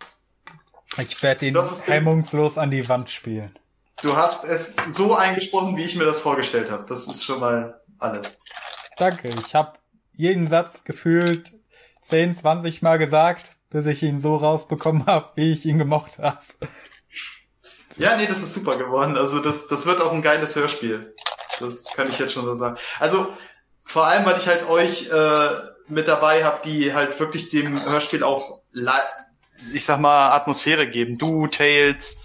Ich 0.98 1.22
werde 1.22 1.46
ihn 1.46 1.56
hemmungslos 1.86 2.58
an 2.58 2.70
die 2.70 2.86
Wand 2.86 3.08
spielen. 3.08 3.58
Du 4.02 4.14
hast 4.14 4.44
es 4.44 4.74
so 4.88 5.14
eingesprochen, 5.14 5.74
wie 5.78 5.84
ich 5.84 5.96
mir 5.96 6.04
das 6.04 6.20
vorgestellt 6.20 6.70
habe. 6.70 6.84
Das 6.86 7.08
ist 7.08 7.24
schon 7.24 7.40
mal 7.40 7.80
alles. 7.98 8.38
Danke. 8.98 9.30
Ich 9.30 9.54
habe 9.54 9.78
jeden 10.12 10.48
Satz 10.48 10.84
gefühlt 10.84 11.54
10, 12.10 12.38
20 12.38 12.82
Mal 12.82 12.98
gesagt, 12.98 13.52
bis 13.70 13.86
ich 13.86 14.02
ihn 14.02 14.20
so 14.20 14.36
rausbekommen 14.36 15.06
habe, 15.06 15.30
wie 15.36 15.52
ich 15.52 15.64
ihn 15.64 15.78
gemocht 15.78 16.18
habe. 16.18 16.38
Ja, 17.96 18.16
nee, 18.16 18.26
das 18.26 18.38
ist 18.38 18.54
super 18.54 18.76
geworden. 18.76 19.16
Also 19.16 19.40
das, 19.40 19.66
das 19.66 19.86
wird 19.86 20.00
auch 20.00 20.12
ein 20.12 20.22
geiles 20.22 20.56
Hörspiel. 20.56 21.14
Das 21.58 21.84
kann 21.94 22.08
ich 22.08 22.18
jetzt 22.18 22.32
schon 22.32 22.46
so 22.46 22.54
sagen. 22.54 22.78
Also 22.98 23.28
vor 23.84 24.06
allem, 24.06 24.24
weil 24.24 24.38
ich 24.38 24.46
halt 24.46 24.68
euch 24.68 25.10
äh, 25.10 25.48
mit 25.88 26.08
dabei 26.08 26.44
habe, 26.44 26.60
die 26.64 26.94
halt 26.94 27.18
wirklich 27.18 27.50
dem 27.50 27.82
Hörspiel 27.84 28.22
auch 28.22 28.60
ich 29.72 29.84
sag 29.84 30.00
mal, 30.00 30.30
Atmosphäre 30.30 30.88
geben. 30.88 31.18
Du, 31.18 31.46
Tails, 31.46 32.24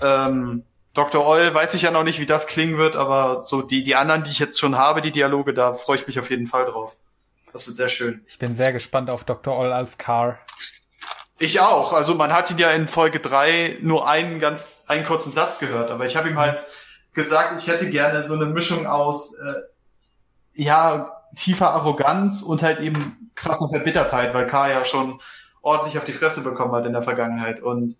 ähm, 0.00 0.64
Dr. 0.94 1.24
Oll, 1.26 1.54
weiß 1.54 1.74
ich 1.74 1.82
ja 1.82 1.90
noch 1.90 2.02
nicht, 2.02 2.20
wie 2.20 2.26
das 2.26 2.46
klingen 2.46 2.78
wird, 2.78 2.96
aber 2.96 3.42
so 3.42 3.62
die, 3.62 3.82
die 3.82 3.94
anderen, 3.96 4.24
die 4.24 4.30
ich 4.30 4.38
jetzt 4.38 4.58
schon 4.58 4.76
habe, 4.76 5.02
die 5.02 5.12
Dialoge, 5.12 5.54
da 5.54 5.74
freue 5.74 5.96
ich 5.96 6.06
mich 6.06 6.18
auf 6.18 6.30
jeden 6.30 6.46
Fall 6.46 6.66
drauf. 6.66 6.96
Das 7.52 7.66
wird 7.66 7.76
sehr 7.76 7.88
schön. 7.88 8.24
Ich 8.28 8.38
bin 8.38 8.56
sehr 8.56 8.72
gespannt 8.72 9.10
auf 9.10 9.24
Dr. 9.24 9.56
Oll 9.56 9.72
als 9.72 9.98
Car. 9.98 10.38
Ich 11.40 11.58
auch. 11.58 11.94
Also 11.94 12.14
man 12.14 12.34
hat 12.34 12.50
ihn 12.50 12.58
ja 12.58 12.70
in 12.70 12.86
Folge 12.86 13.18
drei 13.18 13.78
nur 13.80 14.06
einen 14.06 14.40
ganz, 14.40 14.84
einen 14.88 15.06
kurzen 15.06 15.32
Satz 15.32 15.58
gehört, 15.58 15.90
aber 15.90 16.04
ich 16.04 16.14
habe 16.14 16.28
ihm 16.28 16.38
halt 16.38 16.62
gesagt, 17.14 17.58
ich 17.58 17.66
hätte 17.66 17.88
gerne 17.88 18.22
so 18.22 18.34
eine 18.34 18.44
Mischung 18.44 18.86
aus, 18.86 19.38
äh, 19.38 19.62
ja, 20.52 21.16
tiefer 21.34 21.70
Arroganz 21.70 22.42
und 22.42 22.62
halt 22.62 22.80
eben 22.80 23.30
krasser 23.34 23.70
Verbittertheit, 23.70 24.34
weil 24.34 24.48
K 24.48 24.68
ja 24.68 24.84
schon 24.84 25.18
ordentlich 25.62 25.96
auf 25.96 26.04
die 26.04 26.12
Fresse 26.12 26.44
bekommen 26.44 26.72
hat 26.72 26.84
in 26.84 26.92
der 26.92 27.02
Vergangenheit. 27.02 27.62
Und 27.62 27.96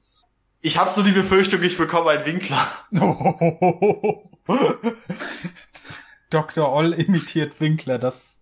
ich 0.60 0.76
habe 0.76 0.90
so 0.90 1.02
die 1.02 1.12
Befürchtung, 1.12 1.62
ich 1.62 1.78
bekomme 1.78 2.10
einen 2.10 2.26
Winkler. 2.26 2.68
Dr. 6.28 6.70
Oll 6.70 6.92
imitiert 6.92 7.58
Winkler, 7.58 7.98
das. 7.98 8.38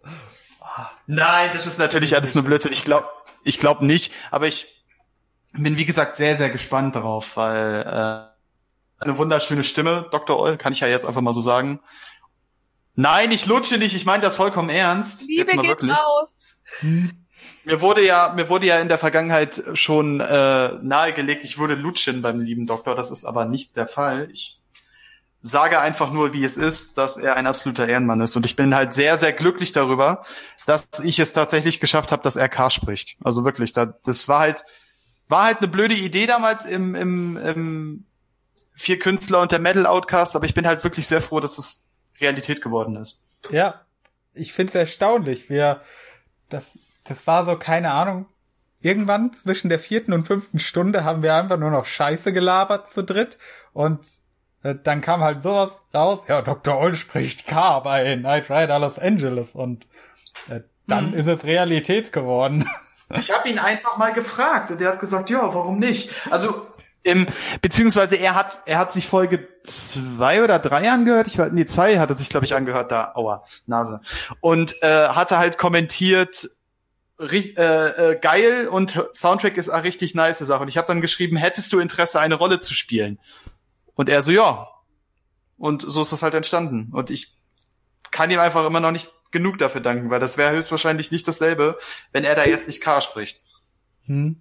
Nein, 1.06 1.50
das 1.52 1.68
ist 1.68 1.78
natürlich 1.78 2.16
alles 2.16 2.34
nur 2.34 2.42
Blödsinn. 2.42 2.72
Ich 2.72 2.84
glaube 2.84 3.06
ich 3.44 3.60
glaub 3.60 3.80
nicht, 3.80 4.12
aber 4.32 4.48
ich 4.48 4.77
bin 5.62 5.76
wie 5.76 5.84
gesagt 5.84 6.14
sehr, 6.14 6.36
sehr 6.36 6.50
gespannt 6.50 6.96
darauf, 6.96 7.36
weil 7.36 7.82
äh, 7.82 9.02
eine 9.02 9.18
wunderschöne 9.18 9.64
Stimme, 9.64 10.06
Dr. 10.10 10.38
Oll, 10.38 10.56
kann 10.56 10.72
ich 10.72 10.80
ja 10.80 10.88
jetzt 10.88 11.04
einfach 11.04 11.20
mal 11.20 11.34
so 11.34 11.40
sagen. 11.40 11.80
Nein, 12.94 13.30
ich 13.30 13.46
lutsche 13.46 13.78
nicht, 13.78 13.94
ich 13.94 14.04
meine 14.04 14.22
das 14.22 14.36
vollkommen 14.36 14.70
ernst. 14.70 15.22
Liebe 15.22 15.44
geht 15.44 15.62
wirklich. 15.62 15.92
raus. 15.92 16.40
Hm. 16.80 17.10
Mir 17.64 17.80
wurde 17.80 18.04
ja, 18.04 18.32
mir 18.34 18.48
wurde 18.48 18.66
ja 18.66 18.80
in 18.80 18.88
der 18.88 18.98
Vergangenheit 18.98 19.62
schon 19.74 20.20
äh, 20.20 20.72
nahegelegt, 20.82 21.44
ich 21.44 21.58
würde 21.58 21.74
lutschen 21.74 22.22
beim 22.22 22.40
lieben 22.40 22.66
Doktor. 22.66 22.94
Das 22.96 23.10
ist 23.10 23.24
aber 23.24 23.44
nicht 23.44 23.76
der 23.76 23.86
Fall. 23.86 24.28
Ich 24.32 24.58
sage 25.40 25.80
einfach 25.80 26.10
nur, 26.10 26.32
wie 26.32 26.44
es 26.44 26.56
ist, 26.56 26.98
dass 26.98 27.16
er 27.16 27.36
ein 27.36 27.46
absoluter 27.46 27.86
Ehrenmann 27.86 28.20
ist. 28.20 28.36
Und 28.36 28.44
ich 28.44 28.56
bin 28.56 28.74
halt 28.74 28.92
sehr, 28.92 29.18
sehr 29.18 29.32
glücklich 29.32 29.72
darüber, 29.72 30.24
dass 30.66 30.88
ich 31.04 31.18
es 31.20 31.32
tatsächlich 31.32 31.78
geschafft 31.78 32.10
habe, 32.10 32.22
dass 32.22 32.36
er 32.36 32.48
K 32.48 32.70
spricht. 32.70 33.16
Also 33.22 33.44
wirklich, 33.44 33.72
da, 33.72 33.86
das 33.86 34.28
war 34.28 34.40
halt 34.40 34.64
war 35.28 35.44
halt 35.44 35.58
eine 35.58 35.68
blöde 35.68 35.94
Idee 35.94 36.26
damals 36.26 36.66
im, 36.66 36.94
im, 36.94 37.36
im 37.36 38.04
Vier 38.74 38.98
Künstler 38.98 39.40
und 39.42 39.50
der 39.50 39.58
Metal 39.58 39.86
Outcast, 39.86 40.36
aber 40.36 40.46
ich 40.46 40.54
bin 40.54 40.66
halt 40.66 40.84
wirklich 40.84 41.06
sehr 41.08 41.20
froh, 41.20 41.40
dass 41.40 41.58
es 41.58 41.92
Realität 42.20 42.62
geworden 42.62 42.94
ist. 42.96 43.20
Ja, 43.50 43.80
ich 44.34 44.52
find's 44.52 44.74
erstaunlich. 44.74 45.50
Wir, 45.50 45.80
das, 46.48 46.62
das 47.04 47.26
war 47.26 47.44
so, 47.44 47.56
keine 47.56 47.90
Ahnung. 47.90 48.26
Irgendwann 48.80 49.32
zwischen 49.32 49.68
der 49.68 49.80
vierten 49.80 50.12
und 50.12 50.26
fünften 50.26 50.60
Stunde 50.60 51.02
haben 51.02 51.24
wir 51.24 51.34
einfach 51.34 51.58
nur 51.58 51.70
noch 51.72 51.86
Scheiße 51.86 52.32
gelabert 52.32 52.86
zu 52.92 53.02
dritt 53.02 53.36
und 53.72 54.06
äh, 54.62 54.76
dann 54.80 55.00
kam 55.00 55.20
halt 55.22 55.42
sowas 55.42 55.72
raus. 55.92 56.20
Ja, 56.28 56.42
Dr. 56.42 56.78
Oll 56.78 56.94
spricht 56.94 57.46
K 57.48 57.80
bei 57.80 58.14
Night 58.14 58.48
Rider 58.48 58.78
Los 58.78 58.98
Angeles 59.00 59.50
und 59.52 59.88
äh, 60.48 60.60
dann 60.86 61.12
Hm. 61.12 61.14
ist 61.14 61.26
es 61.26 61.44
Realität 61.44 62.12
geworden. 62.12 62.68
Ich 63.18 63.30
habe 63.30 63.48
ihn 63.48 63.58
einfach 63.58 63.96
mal 63.96 64.12
gefragt 64.12 64.70
und 64.70 64.80
er 64.80 64.92
hat 64.92 65.00
gesagt, 65.00 65.30
ja, 65.30 65.54
warum 65.54 65.78
nicht? 65.78 66.12
Also 66.30 66.66
im, 67.02 67.26
beziehungsweise 67.62 68.16
er 68.16 68.34
hat 68.34 68.60
er 68.66 68.78
hat 68.78 68.92
sich 68.92 69.06
Folge 69.06 69.48
zwei 69.64 70.42
oder 70.42 70.58
drei 70.58 70.90
angehört. 70.90 71.26
Ich 71.26 71.38
war 71.38 71.48
nee 71.48 71.64
zwei 71.64 71.98
hat 71.98 72.10
er 72.10 72.16
sich 72.16 72.28
glaube 72.28 72.44
ich 72.44 72.54
angehört 72.54 72.92
da. 72.92 73.12
Aua 73.14 73.44
Nase 73.66 74.00
und 74.40 74.82
äh, 74.82 75.08
hatte 75.08 75.38
halt 75.38 75.58
kommentiert. 75.58 76.50
Äh, 77.20 77.56
äh, 77.56 78.18
geil 78.20 78.68
und 78.68 78.94
Soundtrack 79.12 79.56
ist 79.56 79.70
eine 79.70 79.82
richtig 79.82 80.14
nice 80.14 80.38
Sache. 80.38 80.62
Und 80.62 80.68
ich 80.68 80.76
habe 80.76 80.86
dann 80.86 81.00
geschrieben, 81.00 81.36
hättest 81.36 81.72
du 81.72 81.80
Interesse, 81.80 82.20
eine 82.20 82.36
Rolle 82.36 82.60
zu 82.60 82.74
spielen? 82.74 83.18
Und 83.96 84.08
er 84.08 84.22
so, 84.22 84.30
ja. 84.30 84.68
Und 85.56 85.82
so 85.82 86.02
ist 86.02 86.12
das 86.12 86.22
halt 86.22 86.34
entstanden. 86.34 86.90
Und 86.92 87.10
ich 87.10 87.36
kann 88.12 88.30
ihm 88.30 88.38
einfach 88.38 88.64
immer 88.64 88.78
noch 88.78 88.92
nicht 88.92 89.10
genug 89.30 89.58
dafür 89.58 89.80
danken, 89.80 90.10
weil 90.10 90.20
das 90.20 90.36
wäre 90.36 90.52
höchstwahrscheinlich 90.52 91.10
nicht 91.10 91.26
dasselbe, 91.28 91.78
wenn 92.12 92.24
er 92.24 92.34
da 92.34 92.44
jetzt 92.46 92.68
nicht 92.68 92.82
K 92.82 93.00
spricht. 93.00 93.42
Hm. 94.06 94.40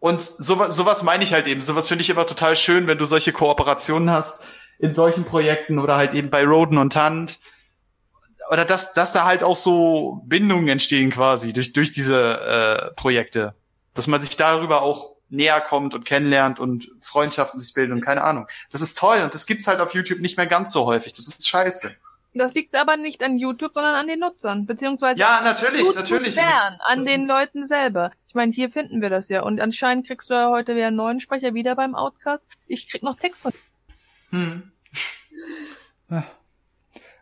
Und 0.00 0.22
sowas, 0.22 0.76
sowas 0.76 1.02
meine 1.02 1.24
ich 1.24 1.32
halt 1.32 1.46
eben. 1.46 1.60
Sowas 1.60 1.88
finde 1.88 2.02
ich 2.02 2.10
immer 2.10 2.26
total 2.26 2.56
schön, 2.56 2.86
wenn 2.86 2.98
du 2.98 3.04
solche 3.04 3.32
Kooperationen 3.32 4.10
hast 4.10 4.44
in 4.78 4.94
solchen 4.94 5.24
Projekten 5.24 5.78
oder 5.78 5.96
halt 5.96 6.14
eben 6.14 6.30
bei 6.30 6.44
Roden 6.44 6.78
und 6.78 6.94
Hand. 6.94 7.40
Oder 8.50 8.64
dass, 8.64 8.94
dass 8.94 9.12
da 9.12 9.24
halt 9.24 9.42
auch 9.42 9.56
so 9.56 10.22
Bindungen 10.24 10.68
entstehen 10.68 11.10
quasi 11.10 11.52
durch, 11.52 11.72
durch 11.72 11.92
diese 11.92 12.90
äh, 12.90 12.94
Projekte. 12.94 13.54
Dass 13.94 14.06
man 14.06 14.20
sich 14.20 14.36
darüber 14.36 14.82
auch 14.82 15.16
näher 15.30 15.60
kommt 15.60 15.94
und 15.94 16.04
kennenlernt 16.04 16.58
und 16.58 16.90
Freundschaften 17.02 17.60
sich 17.60 17.74
bilden 17.74 17.92
und 17.92 18.00
keine 18.00 18.22
Ahnung. 18.22 18.46
Das 18.70 18.80
ist 18.80 18.96
toll 18.96 19.20
und 19.22 19.34
das 19.34 19.46
gibt's 19.46 19.66
halt 19.66 19.80
auf 19.80 19.94
YouTube 19.94 20.20
nicht 20.20 20.36
mehr 20.36 20.46
ganz 20.46 20.72
so 20.72 20.86
häufig. 20.86 21.12
Das 21.12 21.26
ist 21.26 21.46
scheiße. 21.46 21.94
Das 22.38 22.54
liegt 22.54 22.74
aber 22.76 22.96
nicht 22.96 23.22
an 23.22 23.38
YouTube, 23.38 23.72
sondern 23.74 23.94
an 23.94 24.06
den 24.06 24.20
Nutzern, 24.20 24.66
beziehungsweise 24.66 25.20
Ja, 25.20 25.40
natürlich, 25.42 25.80
YouTube 25.82 25.96
natürlich. 25.96 26.34
Fern, 26.34 26.78
an 26.80 26.98
Das- 26.98 27.04
den 27.04 27.26
Leuten 27.26 27.64
selber. 27.64 28.10
Ich 28.28 28.34
meine, 28.34 28.52
hier 28.52 28.70
finden 28.70 29.00
wir 29.02 29.10
das 29.10 29.28
ja. 29.28 29.42
Und 29.42 29.60
anscheinend 29.60 30.06
kriegst 30.06 30.30
du 30.30 30.34
ja 30.34 30.48
heute 30.50 30.74
wieder 30.76 30.88
einen 30.88 30.96
neuen 30.96 31.20
Sprecher 31.20 31.54
wieder 31.54 31.74
beim 31.76 31.94
Outcast. 31.94 32.42
Ich 32.66 32.88
krieg 32.88 33.02
noch 33.02 33.16
Text 33.16 33.42
von. 33.42 33.52
Hm. 34.30 34.70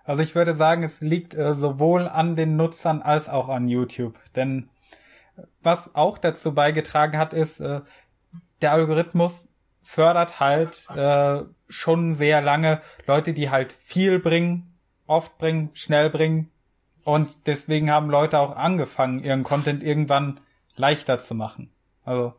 Also 0.05 0.23
ich 0.23 0.36
würde 0.36 0.55
sagen, 0.55 0.85
es 0.85 1.01
liegt 1.01 1.35
äh, 1.35 1.53
sowohl 1.55 2.07
an 2.07 2.36
den 2.36 2.55
Nutzern 2.57 3.03
als 3.03 3.28
auch 3.28 3.49
an 3.49 3.67
YouTube. 3.69 4.15
Denn 4.36 4.70
was 5.62 5.97
auch 5.97 6.19
dazu 6.19 6.55
beigetragen 6.55 7.19
hat, 7.19 7.35
ist, 7.35 7.59
äh, 7.59 7.81
der 8.62 8.70
Algorithmus 8.73 9.49
fördert 9.83 10.39
halt 10.39 10.86
äh, 10.95 11.43
schon 11.69 12.15
sehr 12.15 12.41
lange 12.41 12.81
Leute, 13.09 13.33
die 13.33 13.51
halt 13.51 13.73
viel 13.73 14.20
bringen, 14.20 14.76
oft 15.07 15.39
bringen, 15.39 15.70
schnell 15.75 16.10
bringen. 16.10 16.51
Und 17.05 17.47
deswegen 17.47 17.91
haben 17.91 18.10
Leute 18.10 18.39
auch 18.39 18.57
angefangen, 18.57 19.23
ihren 19.23 19.44
Content 19.44 19.83
irgendwann 19.83 20.41
leichter 20.76 21.18
zu 21.18 21.35
machen. 21.35 21.70
Also 22.05 22.35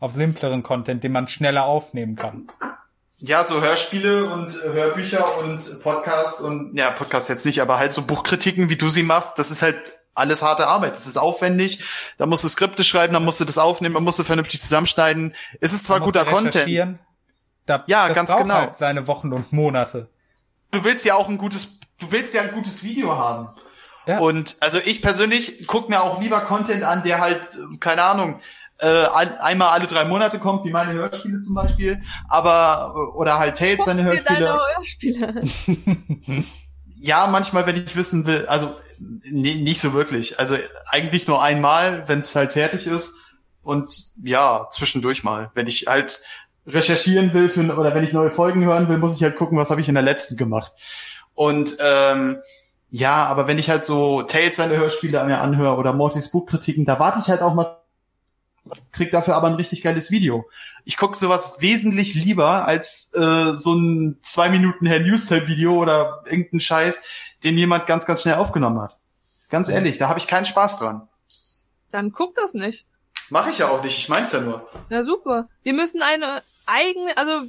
auf 0.00 0.12
simpleren 0.12 0.62
Content, 0.62 1.04
den 1.04 1.12
man 1.12 1.28
schneller 1.28 1.64
aufnehmen 1.64 2.16
kann. 2.16 2.48
Ja, 3.18 3.42
so 3.44 3.60
Hörspiele 3.62 4.26
und 4.26 4.54
äh, 4.62 4.72
Hörbücher 4.72 5.38
und 5.38 5.82
Podcasts 5.82 6.40
und 6.40 6.76
ja, 6.76 6.90
Podcasts 6.90 7.28
jetzt 7.28 7.46
nicht, 7.46 7.62
aber 7.62 7.78
halt 7.78 7.94
so 7.94 8.02
Buchkritiken, 8.02 8.68
wie 8.68 8.76
du 8.76 8.88
sie 8.88 9.02
machst, 9.02 9.38
das 9.38 9.50
ist 9.50 9.62
halt 9.62 9.92
alles 10.14 10.42
harte 10.42 10.66
Arbeit. 10.66 10.94
Das 10.94 11.06
ist 11.06 11.16
aufwendig. 11.16 11.84
Da 12.18 12.26
musst 12.26 12.44
du 12.44 12.48
Skripte 12.48 12.84
schreiben, 12.84 13.14
dann 13.14 13.24
musst 13.24 13.40
du 13.40 13.44
das 13.44 13.58
aufnehmen, 13.58 13.94
dann 13.94 14.04
musst 14.04 14.18
du 14.18 14.24
vernünftig 14.24 14.60
zusammenschneiden. 14.60 15.34
Es 15.60 15.72
ist 15.72 15.86
zwar 15.86 16.00
guter 16.00 16.24
Content. 16.24 16.98
Da, 17.66 17.84
Ja, 17.86 18.08
ganz 18.08 18.36
genau. 18.36 18.54
Halt 18.54 18.76
seine 18.76 19.06
Wochen 19.06 19.32
und 19.32 19.52
Monate. 19.52 20.08
Du 20.70 20.84
willst 20.84 21.04
ja 21.04 21.14
auch 21.14 21.28
ein 21.28 21.38
gutes, 21.38 21.80
du 21.98 22.10
willst 22.10 22.34
ja 22.34 22.42
ein 22.42 22.52
gutes 22.52 22.82
Video 22.82 23.16
haben. 23.16 23.48
Ja. 24.06 24.18
Und 24.18 24.56
also 24.60 24.78
ich 24.84 25.00
persönlich 25.00 25.66
guck 25.66 25.88
mir 25.88 26.02
auch 26.02 26.20
lieber 26.20 26.40
Content 26.40 26.82
an, 26.82 27.04
der 27.04 27.20
halt, 27.20 27.42
äh, 27.54 27.76
keine 27.78 28.02
Ahnung, 28.02 28.40
äh, 28.78 29.06
ein, 29.06 29.32
einmal 29.38 29.68
alle 29.68 29.86
drei 29.86 30.04
Monate 30.04 30.38
kommt, 30.38 30.64
wie 30.64 30.70
meine 30.70 30.92
Hörspiele 30.92 31.38
zum 31.38 31.54
Beispiel, 31.54 32.02
aber 32.28 32.92
äh, 32.94 33.16
oder 33.16 33.38
halt 33.38 33.56
Tales 33.56 33.76
Guckst 33.76 33.86
seine 33.86 34.04
Hörspiele. 34.04 34.40
deine 34.40 34.60
Hörspiele. 34.76 36.44
Ja, 37.04 37.26
manchmal, 37.26 37.66
wenn 37.66 37.76
ich 37.76 37.96
wissen 37.96 38.24
will, 38.24 38.46
also 38.46 38.74
nee, 38.98 39.56
nicht 39.56 39.78
so 39.78 39.92
wirklich. 39.92 40.38
Also 40.38 40.56
eigentlich 40.86 41.26
nur 41.26 41.42
einmal, 41.42 42.08
wenn 42.08 42.20
es 42.20 42.34
halt 42.34 42.54
fertig 42.54 42.86
ist. 42.86 43.20
Und 43.62 44.12
ja, 44.22 44.68
zwischendurch 44.70 45.22
mal. 45.22 45.50
Wenn 45.52 45.66
ich 45.66 45.86
halt 45.86 46.22
recherchieren 46.66 47.34
will 47.34 47.48
für, 47.48 47.60
oder 47.76 47.94
wenn 47.94 48.04
ich 48.04 48.12
neue 48.12 48.30
Folgen 48.30 48.64
hören 48.64 48.88
will, 48.88 48.98
muss 48.98 49.16
ich 49.16 49.22
halt 49.22 49.36
gucken, 49.36 49.58
was 49.58 49.70
habe 49.70 49.80
ich 49.80 49.88
in 49.88 49.94
der 49.94 50.02
letzten 50.02 50.36
gemacht. 50.36 50.72
Und 51.34 51.76
ähm, 51.80 52.38
ja, 52.90 53.26
aber 53.26 53.46
wenn 53.46 53.58
ich 53.58 53.70
halt 53.70 53.84
so 53.84 54.22
Tales 54.22 54.56
seine 54.56 54.76
Hörspiele 54.76 55.24
mir 55.24 55.40
anhöre 55.40 55.76
oder 55.76 55.92
Mortys 55.92 56.30
Buchkritiken, 56.30 56.84
da 56.84 56.98
warte 56.98 57.18
ich 57.18 57.28
halt 57.28 57.42
auch 57.42 57.54
mal, 57.54 57.78
krieg 58.92 59.10
dafür 59.10 59.34
aber 59.34 59.48
ein 59.48 59.54
richtig 59.54 59.82
geiles 59.82 60.10
Video. 60.10 60.48
Ich 60.84 60.96
gucke 60.96 61.18
sowas 61.18 61.56
wesentlich 61.60 62.14
lieber 62.14 62.66
als 62.66 63.12
äh, 63.14 63.54
so 63.54 63.74
ein 63.74 64.18
zwei 64.22 64.48
Minuten 64.48 64.86
Herr 64.86 65.00
Newstime-Video 65.00 65.74
oder 65.74 66.22
irgendein 66.26 66.60
Scheiß, 66.60 67.02
den 67.42 67.58
jemand 67.58 67.86
ganz, 67.86 68.06
ganz 68.06 68.22
schnell 68.22 68.36
aufgenommen 68.36 68.80
hat. 68.80 68.98
Ganz 69.50 69.68
ehrlich, 69.68 69.98
da 69.98 70.08
habe 70.08 70.18
ich 70.18 70.26
keinen 70.26 70.46
Spaß 70.46 70.78
dran. 70.78 71.08
Dann 71.90 72.12
guck 72.12 72.34
das 72.36 72.54
nicht. 72.54 72.86
Mache 73.30 73.50
ich 73.50 73.58
ja 73.58 73.68
auch 73.68 73.82
nicht, 73.82 73.98
ich 73.98 74.08
mein's 74.08 74.32
ja 74.32 74.40
nur. 74.40 74.68
Ja, 74.88 75.04
super. 75.04 75.48
Wir 75.62 75.72
müssen 75.72 76.02
eine 76.02 76.42
eigene, 76.66 77.16
also 77.16 77.48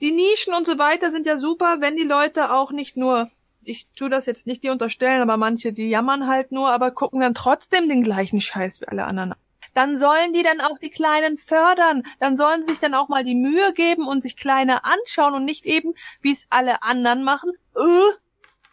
die 0.00 0.10
Nischen 0.10 0.54
und 0.54 0.66
so 0.66 0.78
weiter 0.78 1.10
sind 1.10 1.26
ja 1.26 1.38
super, 1.38 1.76
wenn 1.80 1.96
die 1.96 2.02
Leute 2.02 2.52
auch 2.52 2.72
nicht 2.72 2.96
nur, 2.96 3.30
ich 3.62 3.86
tu 3.94 4.08
das 4.08 4.26
jetzt 4.26 4.46
nicht 4.46 4.62
dir 4.64 4.72
unterstellen, 4.72 5.22
aber 5.22 5.36
manche, 5.36 5.72
die 5.72 5.88
jammern 5.88 6.26
halt 6.26 6.50
nur, 6.52 6.70
aber 6.70 6.90
gucken 6.90 7.20
dann 7.20 7.34
trotzdem 7.34 7.88
den 7.88 8.02
gleichen 8.02 8.40
Scheiß 8.40 8.80
wie 8.80 8.88
alle 8.88 9.04
anderen. 9.04 9.34
Dann 9.74 9.96
sollen 9.96 10.34
die 10.34 10.42
dann 10.42 10.60
auch 10.60 10.78
die 10.78 10.90
Kleinen 10.90 11.38
fördern. 11.38 12.02
Dann 12.20 12.36
sollen 12.36 12.66
sie 12.66 12.72
sich 12.72 12.80
dann 12.80 12.92
auch 12.94 13.08
mal 13.08 13.24
die 13.24 13.34
Mühe 13.34 13.72
geben 13.72 14.06
und 14.06 14.20
sich 14.22 14.36
Kleine 14.36 14.84
anschauen 14.84 15.34
und 15.34 15.44
nicht 15.46 15.64
eben, 15.64 15.94
wie 16.20 16.32
es 16.32 16.46
alle 16.50 16.82
anderen 16.82 17.24
machen. 17.24 17.52
Äh, 17.76 18.16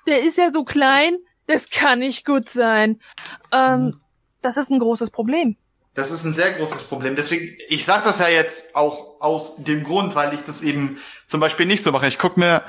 der 0.07 0.23
ist 0.23 0.37
ja 0.37 0.51
so 0.51 0.65
klein, 0.65 1.15
das 1.47 1.69
kann 1.69 1.99
nicht 1.99 2.25
gut 2.25 2.49
sein. 2.49 2.99
Ähm, 3.51 4.01
Das 4.41 4.57
ist 4.57 4.71
ein 4.71 4.79
großes 4.79 5.11
Problem. 5.11 5.55
Das 5.99 6.11
ist 6.11 6.23
ein 6.23 6.31
sehr 6.31 6.53
großes 6.53 6.83
Problem. 6.83 7.17
Deswegen, 7.17 7.57
ich 7.67 7.83
sage 7.83 8.03
das 8.05 8.19
ja 8.19 8.29
jetzt 8.29 8.73
auch 8.73 9.19
aus 9.19 9.57
dem 9.57 9.83
Grund, 9.83 10.15
weil 10.15 10.33
ich 10.33 10.45
das 10.45 10.63
eben 10.63 10.99
zum 11.27 11.41
Beispiel 11.41 11.65
nicht 11.65 11.83
so 11.83 11.91
mache. 11.91 12.07
Ich 12.07 12.17
gucke 12.17 12.39
mir 12.39 12.63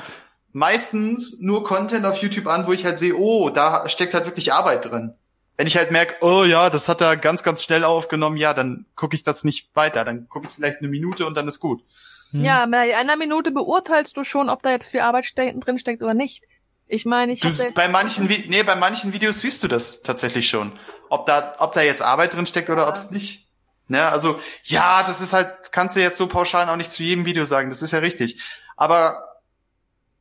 meistens 0.52 1.41
nur 1.41 1.62
Content 1.62 2.05
auf 2.07 2.17
YouTube 2.17 2.49
an, 2.49 2.67
wo 2.67 2.73
ich 2.73 2.84
halt 2.84 2.99
sehe, 2.99 3.15
oh, 3.15 3.50
da 3.50 3.89
steckt 3.89 4.15
halt 4.15 4.26
wirklich 4.26 4.52
Arbeit 4.52 4.86
drin. 4.86 5.15
Wenn 5.57 5.68
ich 5.68 5.76
halt 5.76 5.92
merke, 5.92 6.17
oh 6.23 6.42
ja, 6.42 6.70
das 6.70 6.89
hat 6.89 7.00
er 7.00 7.17
ganz, 7.17 7.44
ganz 7.44 7.62
schnell 7.62 7.84
aufgenommen, 7.84 8.36
ja, 8.36 8.52
dann 8.52 8.86
gucke 8.97 9.15
ich 9.15 9.23
das 9.23 9.44
nicht 9.44 9.70
weiter. 9.75 10.05
Dann 10.05 10.28
gucke 10.28 10.49
ich 10.49 10.52
vielleicht 10.52 10.81
eine 10.81 10.89
Minute 10.89 11.25
und 11.25 11.36
dann 11.36 11.47
ist 11.47 11.60
gut. 11.60 11.84
Hm. 12.33 12.42
Ja, 12.42 12.67
bei 12.67 12.97
einer 12.97 13.15
Minute 13.15 13.52
beurteilst 13.52 14.17
du 14.17 14.25
schon, 14.25 14.49
ob 14.50 14.65
da 14.65 14.73
jetzt 14.73 14.89
viel 14.89 15.00
Arbeit 15.00 15.26
ste 15.26 15.55
drin 15.55 15.78
steckt 15.78 16.02
oder 16.02 16.15
nicht. 16.15 16.42
Ich 16.91 17.07
meine, 17.07 17.33
ich 17.33 17.41
Du, 17.41 17.51
bei 17.75 17.89
manchen, 17.89 18.27
nee, 18.27 18.62
bei 18.65 18.75
manchen 18.75 19.12
Videos 19.12 19.41
siehst 19.43 19.62
du 19.62 19.69
das 19.69 20.02
tatsächlich 20.02 20.49
schon. 20.49 20.78
Ob 21.09 21.25
da, 21.27 21.55
ob 21.59 21.73
da 21.73 21.83
jetzt 21.83 22.02
Arbeit 22.02 22.35
drin 22.35 22.47
steckt 22.47 22.69
oder 22.69 22.83
Ja. 22.83 22.89
ob's 22.89 23.10
nicht. 23.10 23.47
Ne, 23.86 24.09
also, 24.09 24.41
ja, 24.65 25.02
das 25.05 25.20
ist 25.20 25.33
halt, 25.33 25.73
kannst 25.73 25.97
du 25.97 26.01
jetzt 26.01 26.19
so 26.19 26.27
pauschal 26.28 26.69
auch 26.69 26.77
nicht 26.77 26.93
zu 26.93 27.02
jedem 27.02 27.25
Video 27.25 27.44
sagen. 27.44 27.70
Das 27.70 27.83
ist 27.83 27.93
ja 27.93 28.01
richtig. 28.01 28.41
Aber 28.77 29.23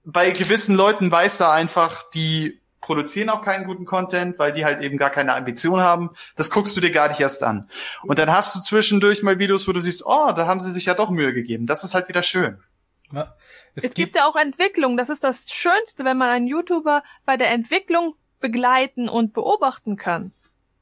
bei 0.06 0.31
gewissen 0.31 0.75
Leuten 0.75 1.11
weiß 1.11 1.38
da 1.38 1.51
einfach, 1.51 2.03
die 2.11 2.61
produzieren 2.81 3.30
auch 3.30 3.43
keinen 3.43 3.65
guten 3.65 3.85
Content, 3.85 4.39
weil 4.39 4.53
die 4.53 4.65
halt 4.65 4.81
eben 4.81 4.98
gar 4.98 5.11
keine 5.11 5.33
Ambition 5.35 5.81
haben. 5.81 6.11
Das 6.35 6.49
guckst 6.49 6.75
du 6.77 6.81
dir 6.81 6.91
gar 6.91 7.09
nicht 7.09 7.19
erst 7.19 7.43
an. 7.43 7.69
Und 8.03 8.17
dann 8.17 8.31
hast 8.31 8.56
du 8.56 8.59
zwischendurch 8.61 9.22
mal 9.22 9.38
Videos, 9.38 9.67
wo 9.67 9.72
du 9.72 9.80
siehst, 9.80 10.03
oh, 10.06 10.31
da 10.35 10.48
haben 10.48 10.59
sie 10.59 10.72
sich 10.72 10.85
ja 10.85 10.93
doch 10.95 11.09
Mühe 11.09 11.33
gegeben. 11.33 11.65
Das 11.67 11.83
ist 11.83 11.93
halt 11.93 12.07
wieder 12.09 12.23
schön. 12.23 12.59
Ja. 13.11 13.33
Es, 13.75 13.85
es 13.85 13.93
gibt 13.93 14.15
ja 14.15 14.25
auch 14.25 14.35
Entwicklung. 14.35 14.97
Das 14.97 15.09
ist 15.09 15.23
das 15.23 15.49
Schönste, 15.51 16.03
wenn 16.05 16.17
man 16.17 16.29
einen 16.29 16.47
YouTuber 16.47 17.03
bei 17.25 17.38
der 17.38 17.49
Entwicklung 17.51 18.15
begleiten 18.39 19.09
und 19.09 19.33
beobachten 19.33 19.95
kann. 19.97 20.31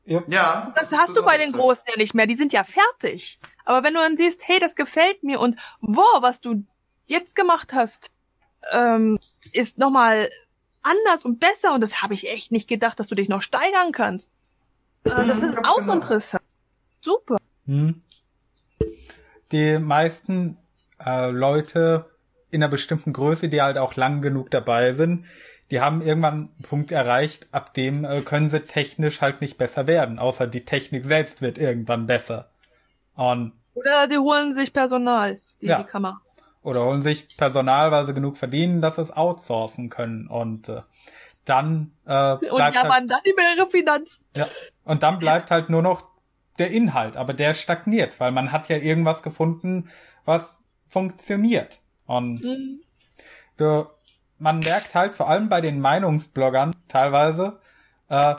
ja, 0.05 0.23
Ja. 0.27 0.73
Das 0.75 0.91
ist 0.91 0.99
hast 0.99 1.15
du 1.15 1.23
bei 1.23 1.37
den 1.37 1.51
Großen 1.51 1.83
ja 1.87 1.97
nicht 1.97 2.13
mehr. 2.13 2.27
Die 2.27 2.35
sind 2.35 2.53
ja 2.53 2.63
fertig. 2.63 3.39
Aber 3.65 3.83
wenn 3.83 3.93
du 3.93 3.99
dann 3.99 4.17
siehst, 4.17 4.47
hey, 4.47 4.59
das 4.59 4.75
gefällt 4.75 5.23
mir 5.23 5.39
und 5.39 5.57
wow, 5.81 6.21
was 6.21 6.39
du 6.41 6.63
jetzt 7.05 7.35
gemacht 7.35 7.73
hast, 7.73 8.11
ähm, 8.71 9.19
ist 9.53 9.77
nochmal 9.77 10.29
anders 10.81 11.25
und 11.25 11.39
besser 11.39 11.73
und 11.73 11.81
das 11.81 12.01
habe 12.01 12.13
ich 12.13 12.29
echt 12.29 12.51
nicht 12.51 12.67
gedacht, 12.67 12.99
dass 12.99 13.07
du 13.07 13.15
dich 13.15 13.29
noch 13.29 13.41
steigern 13.41 13.91
kannst. 13.91 14.29
Äh, 15.03 15.09
das 15.27 15.41
Mhm, 15.41 15.49
ist 15.49 15.55
ganz 15.55 15.67
auch 15.69 15.77
genau. 15.79 15.93
interessant. 15.93 16.43
Super. 17.01 17.37
Hm. 17.65 18.01
die 19.51 19.77
meisten 19.79 20.57
äh, 21.05 21.29
Leute 21.29 22.09
in 22.57 22.63
einer 22.63 22.71
bestimmten 22.71 23.13
Größe, 23.13 23.49
die 23.49 23.61
halt 23.61 23.77
auch 23.77 23.95
lang 23.95 24.21
genug 24.21 24.51
dabei 24.51 24.93
sind, 24.93 25.25
die 25.71 25.81
haben 25.81 26.01
irgendwann 26.01 26.33
einen 26.33 26.63
Punkt 26.63 26.91
erreicht, 26.91 27.47
ab 27.53 27.73
dem 27.73 28.05
äh, 28.05 28.21
können 28.23 28.49
sie 28.49 28.61
technisch 28.61 29.21
halt 29.21 29.41
nicht 29.41 29.57
besser 29.57 29.87
werden, 29.87 30.19
außer 30.19 30.47
die 30.47 30.65
Technik 30.65 31.05
selbst 31.05 31.41
wird 31.41 31.57
irgendwann 31.57 32.07
besser. 32.07 32.49
Und 33.15 33.53
Oder 33.73 34.07
die 34.09 34.17
holen 34.17 34.53
sich 34.53 34.73
Personal, 34.73 35.39
die 35.61 35.67
Ja. 35.67 35.83
die 35.83 35.99
machen. 35.99 36.21
oder 36.61 36.83
holen 36.85 37.01
sich 37.01 37.37
Personal, 37.37 37.91
weil 37.91 38.05
sie 38.05 38.13
genug 38.13 38.37
verdienen, 38.37 38.81
dass 38.81 38.95
sie 38.95 39.01
es 39.01 39.11
outsourcen 39.15 39.89
können. 39.89 40.27
Und 40.27 40.69
äh, 40.69 40.81
dann 41.45 41.93
äh, 42.05 42.33
Und 42.33 42.49
bleibt 42.55 42.75
ja, 42.75 42.83
halt, 42.83 43.09
dann 43.09 43.21
über 43.25 43.41
ihre 43.55 43.69
Finanzen. 43.69 44.23
ja, 44.35 44.47
und 44.83 45.03
dann 45.03 45.19
bleibt 45.19 45.51
halt 45.51 45.69
nur 45.69 45.81
noch 45.81 46.03
der 46.59 46.71
Inhalt, 46.71 47.17
aber 47.17 47.33
der 47.33 47.53
stagniert, 47.53 48.19
weil 48.19 48.31
man 48.31 48.51
hat 48.51 48.69
ja 48.69 48.77
irgendwas 48.77 49.23
gefunden, 49.23 49.89
was 50.25 50.59
funktioniert. 50.87 51.81
Und 52.07 52.43
Mhm. 52.43 52.79
du, 53.57 53.85
man 54.39 54.59
merkt 54.59 54.95
halt 54.95 55.13
vor 55.13 55.29
allem 55.29 55.49
bei 55.49 55.61
den 55.61 55.79
Meinungsbloggern 55.79 56.75
teilweise, 56.87 57.59
äh, 58.09 58.35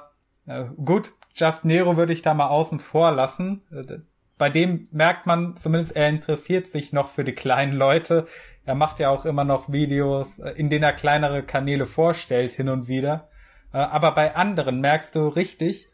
äh, 0.47 0.65
gut, 0.85 1.13
Just 1.35 1.65
Nero 1.65 1.97
würde 1.97 2.13
ich 2.13 2.23
da 2.23 2.35
mal 2.35 2.49
außen 2.49 2.81
vor 2.81 3.13
lassen. 3.13 3.63
Äh, 3.71 3.99
Bei 4.39 4.51
dem 4.51 4.89
merkt 4.91 5.27
man 5.27 5.57
zumindest, 5.57 5.95
er 5.97 6.09
interessiert 6.09 6.67
sich 6.67 6.93
noch 6.93 7.09
für 7.09 7.25
die 7.25 7.35
kleinen 7.35 7.73
Leute. 7.73 8.27
Er 8.65 8.75
macht 8.75 8.99
ja 8.99 9.11
auch 9.11 9.25
immer 9.25 9.45
noch 9.45 9.71
Videos, 9.71 10.39
äh, 10.39 10.51
in 10.51 10.71
denen 10.71 10.85
er 10.85 10.93
kleinere 10.93 11.43
Kanäle 11.43 11.87
vorstellt, 11.87 12.53
hin 12.53 12.69
und 12.69 12.89
wieder. 12.89 13.29
Aber 13.71 14.13
bei 14.13 14.35
anderen 14.35 14.81
merkst 14.81 15.15
du 15.15 15.29
richtig, 15.29 15.89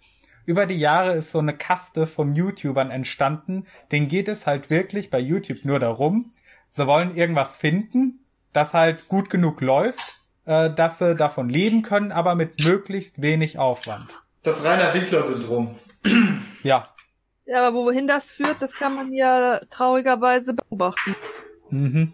über 0.47 0.65
die 0.65 0.79
Jahre 0.79 1.15
ist 1.15 1.33
so 1.33 1.41
eine 1.41 1.57
Kaste 1.57 2.07
von 2.07 2.37
YouTubern 2.37 2.93
entstanden. 2.93 3.67
Denen 3.91 4.07
geht 4.07 4.29
es 4.29 4.47
halt 4.47 4.71
wirklich 4.71 5.11
bei 5.11 5.19
YouTube 5.19 5.65
nur 5.65 5.81
darum, 5.81 6.33
sie 6.75 6.87
wollen 6.87 7.17
irgendwas 7.17 7.57
finden, 7.57 8.25
das 8.53 8.75
halt 8.75 9.09
gut 9.09 9.31
genug 9.31 9.61
läuft, 9.61 10.21
äh, 10.45 10.71
dass 10.71 10.99
sie 10.99 11.15
davon 11.15 11.49
leben 11.49 11.83
können, 11.83 12.13
aber 12.13 12.35
mit 12.35 12.65
möglichst 12.65 13.23
wenig 13.23 13.59
Aufwand. 13.59 14.07
Das 14.43 14.65
Rainer 14.65 14.93
Winkler-Syndrom. 14.93 15.79
Ja. 16.63 16.89
Ja, 17.47 17.69
aber 17.69 17.77
wohin 17.85 18.09
das 18.09 18.31
führt, 18.31 18.61
das 18.61 18.73
kann 18.73 18.95
man 18.95 19.13
ja 19.13 19.61
traurigerweise 19.71 20.55
beobachten. 20.55 21.15
Mhm. 21.71 22.13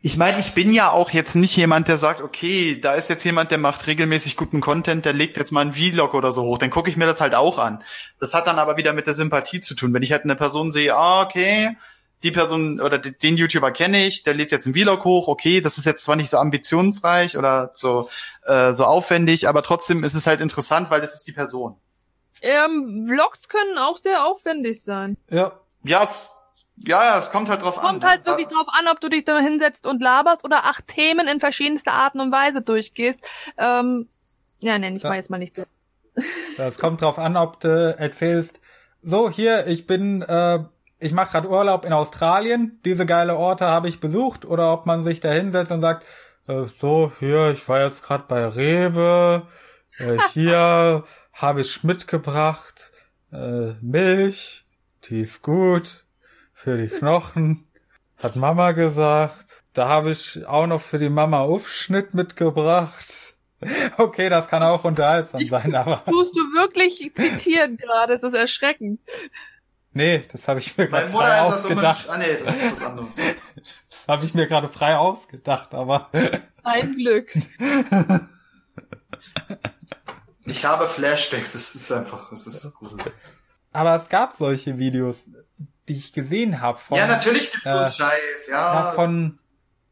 Ich 0.00 0.18
meine, 0.18 0.38
ich 0.38 0.52
bin 0.52 0.72
ja 0.72 0.90
auch 0.90 1.10
jetzt 1.10 1.34
nicht 1.34 1.56
jemand, 1.56 1.88
der 1.88 1.96
sagt, 1.96 2.20
okay, 2.20 2.78
da 2.78 2.94
ist 2.94 3.08
jetzt 3.08 3.24
jemand, 3.24 3.50
der 3.50 3.58
macht 3.58 3.86
regelmäßig 3.86 4.36
guten 4.36 4.60
Content, 4.60 5.04
der 5.04 5.14
legt 5.14 5.38
jetzt 5.38 5.50
mal 5.50 5.62
einen 5.62 5.72
Vlog 5.72 6.12
oder 6.12 6.30
so 6.32 6.42
hoch, 6.42 6.58
dann 6.58 6.70
gucke 6.70 6.90
ich 6.90 6.96
mir 6.96 7.06
das 7.06 7.22
halt 7.22 7.34
auch 7.34 7.58
an. 7.58 7.82
Das 8.20 8.34
hat 8.34 8.46
dann 8.46 8.58
aber 8.58 8.76
wieder 8.76 8.92
mit 8.92 9.06
der 9.06 9.14
Sympathie 9.14 9.60
zu 9.60 9.74
tun. 9.74 9.94
Wenn 9.94 10.02
ich 10.02 10.12
halt 10.12 10.24
eine 10.24 10.36
Person 10.36 10.70
sehe, 10.70 10.94
ah, 10.94 11.22
okay, 11.22 11.76
die 12.24 12.32
Person 12.32 12.80
oder 12.80 12.98
den 12.98 13.36
YouTuber 13.36 13.70
kenne 13.70 14.06
ich, 14.06 14.22
der 14.24 14.34
legt 14.34 14.50
jetzt 14.50 14.66
einen 14.66 14.74
Vlog 14.74 15.04
hoch, 15.04 15.28
okay, 15.28 15.60
das 15.60 15.78
ist 15.78 15.84
jetzt 15.84 16.02
zwar 16.02 16.16
nicht 16.16 16.30
so 16.30 16.38
ambitionsreich 16.38 17.36
oder 17.36 17.70
so, 17.74 18.08
äh, 18.46 18.72
so 18.72 18.84
aufwendig, 18.86 19.46
aber 19.48 19.62
trotzdem 19.62 20.02
ist 20.02 20.14
es 20.14 20.26
halt 20.26 20.40
interessant, 20.40 20.90
weil 20.90 21.00
das 21.00 21.14
ist 21.14 21.26
die 21.28 21.32
Person. 21.32 21.76
Ähm, 22.42 23.06
Vlogs 23.08 23.48
können 23.48 23.78
auch 23.78 23.98
sehr 23.98 24.24
aufwendig 24.24 24.82
sein. 24.82 25.16
Ja. 25.30 25.52
Ja, 25.82 26.02
es, 26.02 26.34
ja, 26.78 27.04
ja, 27.04 27.18
es 27.18 27.30
kommt 27.30 27.48
halt 27.48 27.62
drauf 27.62 27.78
an. 27.78 27.84
Kommt 27.84 28.04
halt 28.04 28.26
wirklich 28.26 28.48
drauf 28.48 28.66
an, 28.68 28.88
ob 28.88 29.00
du 29.00 29.08
dich 29.10 29.24
da 29.24 29.38
hinsetzt 29.38 29.86
und 29.86 30.00
laberst 30.02 30.44
oder 30.44 30.64
acht 30.64 30.88
Themen 30.88 31.28
in 31.28 31.40
verschiedenster 31.40 31.92
Arten 31.92 32.20
und 32.20 32.32
Weise 32.32 32.62
durchgehst. 32.62 33.20
Ähm, 33.58 34.08
ja, 34.60 34.78
nenn 34.78 34.96
ich 34.96 35.02
Ja. 35.02 35.10
mal 35.10 35.16
jetzt 35.16 35.30
mal 35.30 35.38
nicht. 35.38 35.56
so. 35.56 35.64
Das 36.56 36.78
kommt 36.78 37.02
drauf 37.02 37.18
an, 37.18 37.36
ob 37.36 37.60
du 37.60 37.94
erzählst, 37.98 38.60
so 39.02 39.28
hier, 39.28 39.66
ich 39.66 39.86
bin, 39.86 40.22
äh, 40.22 40.60
ich 41.04 41.12
mache 41.12 41.32
gerade 41.32 41.48
Urlaub 41.50 41.84
in 41.84 41.92
Australien, 41.92 42.80
diese 42.84 43.04
geile 43.04 43.36
Orte 43.36 43.66
habe 43.66 43.88
ich 43.88 44.00
besucht, 44.00 44.46
oder 44.46 44.72
ob 44.72 44.86
man 44.86 45.02
sich 45.02 45.20
da 45.20 45.30
hinsetzt 45.30 45.70
und 45.70 45.82
sagt, 45.82 46.06
äh, 46.48 46.64
so 46.80 47.12
hier, 47.18 47.50
ich 47.50 47.68
war 47.68 47.84
jetzt 47.84 48.02
gerade 48.02 48.24
bei 48.26 48.46
Rewe, 48.46 49.46
äh, 49.98 50.16
hier 50.32 51.04
habe 51.34 51.60
ich 51.60 51.84
mitgebracht 51.84 52.90
äh, 53.32 53.74
Milch, 53.82 54.64
die 55.04 55.20
ist 55.20 55.42
gut 55.42 56.06
für 56.54 56.78
die 56.78 56.88
Knochen, 56.88 57.66
hat 58.16 58.36
Mama 58.36 58.72
gesagt. 58.72 59.62
Da 59.74 59.88
habe 59.88 60.12
ich 60.12 60.46
auch 60.46 60.66
noch 60.66 60.80
für 60.80 60.98
die 60.98 61.10
Mama 61.10 61.40
Aufschnitt 61.40 62.14
mitgebracht. 62.14 63.34
Okay, 63.96 64.28
das 64.28 64.48
kann 64.48 64.62
auch 64.62 64.84
unterhaltsam 64.84 65.46
sein, 65.48 65.74
aber 65.74 66.04
Tust 66.04 66.36
du 66.36 66.40
wirklich 66.52 66.98
zitieren 67.14 67.78
gerade? 67.78 68.18
Das 68.18 68.34
ist 68.34 68.38
erschreckend. 68.38 69.00
Nee, 69.94 70.22
das 70.30 70.46
habe 70.48 70.60
ich 70.60 70.76
mir 70.76 70.88
gerade 70.88 71.10
frei 71.10 71.46
ist 71.46 71.56
das 71.56 71.70
immer 71.70 71.90
ausgedacht. 71.90 71.98
nicht, 71.98 72.10
ah 72.10 72.18
nee, 72.18 72.38
das 72.44 72.56
ist 72.56 72.70
was 72.70 72.82
anderes. 72.82 73.16
Das 73.90 74.08
habe 74.08 74.26
ich 74.26 74.34
mir 74.34 74.46
gerade 74.46 74.68
frei 74.68 74.96
ausgedacht, 74.96 75.72
aber 75.72 76.10
Ein 76.62 76.94
Glück. 76.94 77.32
Ich 80.44 80.64
habe 80.64 80.86
Flashbacks, 80.86 81.54
es 81.54 81.74
ist 81.74 81.90
einfach, 81.90 82.30
es 82.32 82.46
ist 82.46 82.74
gruselig. 82.74 83.12
aber 83.72 83.96
es 83.96 84.08
gab 84.10 84.34
solche 84.36 84.78
Videos, 84.78 85.30
die 85.88 85.96
ich 85.96 86.12
gesehen 86.12 86.60
habe 86.60 86.78
von 86.78 86.98
Ja, 86.98 87.06
natürlich 87.06 87.50
gibt's 87.50 87.70
so 87.70 87.78
einen 87.78 87.86
äh, 87.86 87.92
Scheiß, 87.92 88.48
ja, 88.50 88.74
ja. 88.74 88.92
von 88.92 89.38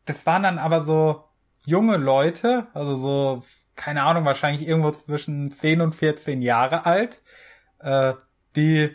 das 0.05 0.27
waren 0.27 0.43
dann 0.43 0.59
aber 0.59 0.85
so 0.85 1.25
junge 1.65 1.97
Leute, 1.97 2.67
also 2.75 2.97
so 2.97 3.43
keine 3.77 4.03
Ahnung, 4.03 4.25
wahrscheinlich 4.25 4.67
irgendwo 4.67 4.91
zwischen 4.91 5.51
10 5.51 5.81
und 5.81 5.95
14 5.95 6.43
Jahre 6.43 6.85
alt, 6.87 7.23
äh, 7.79 8.13
die 8.57 8.95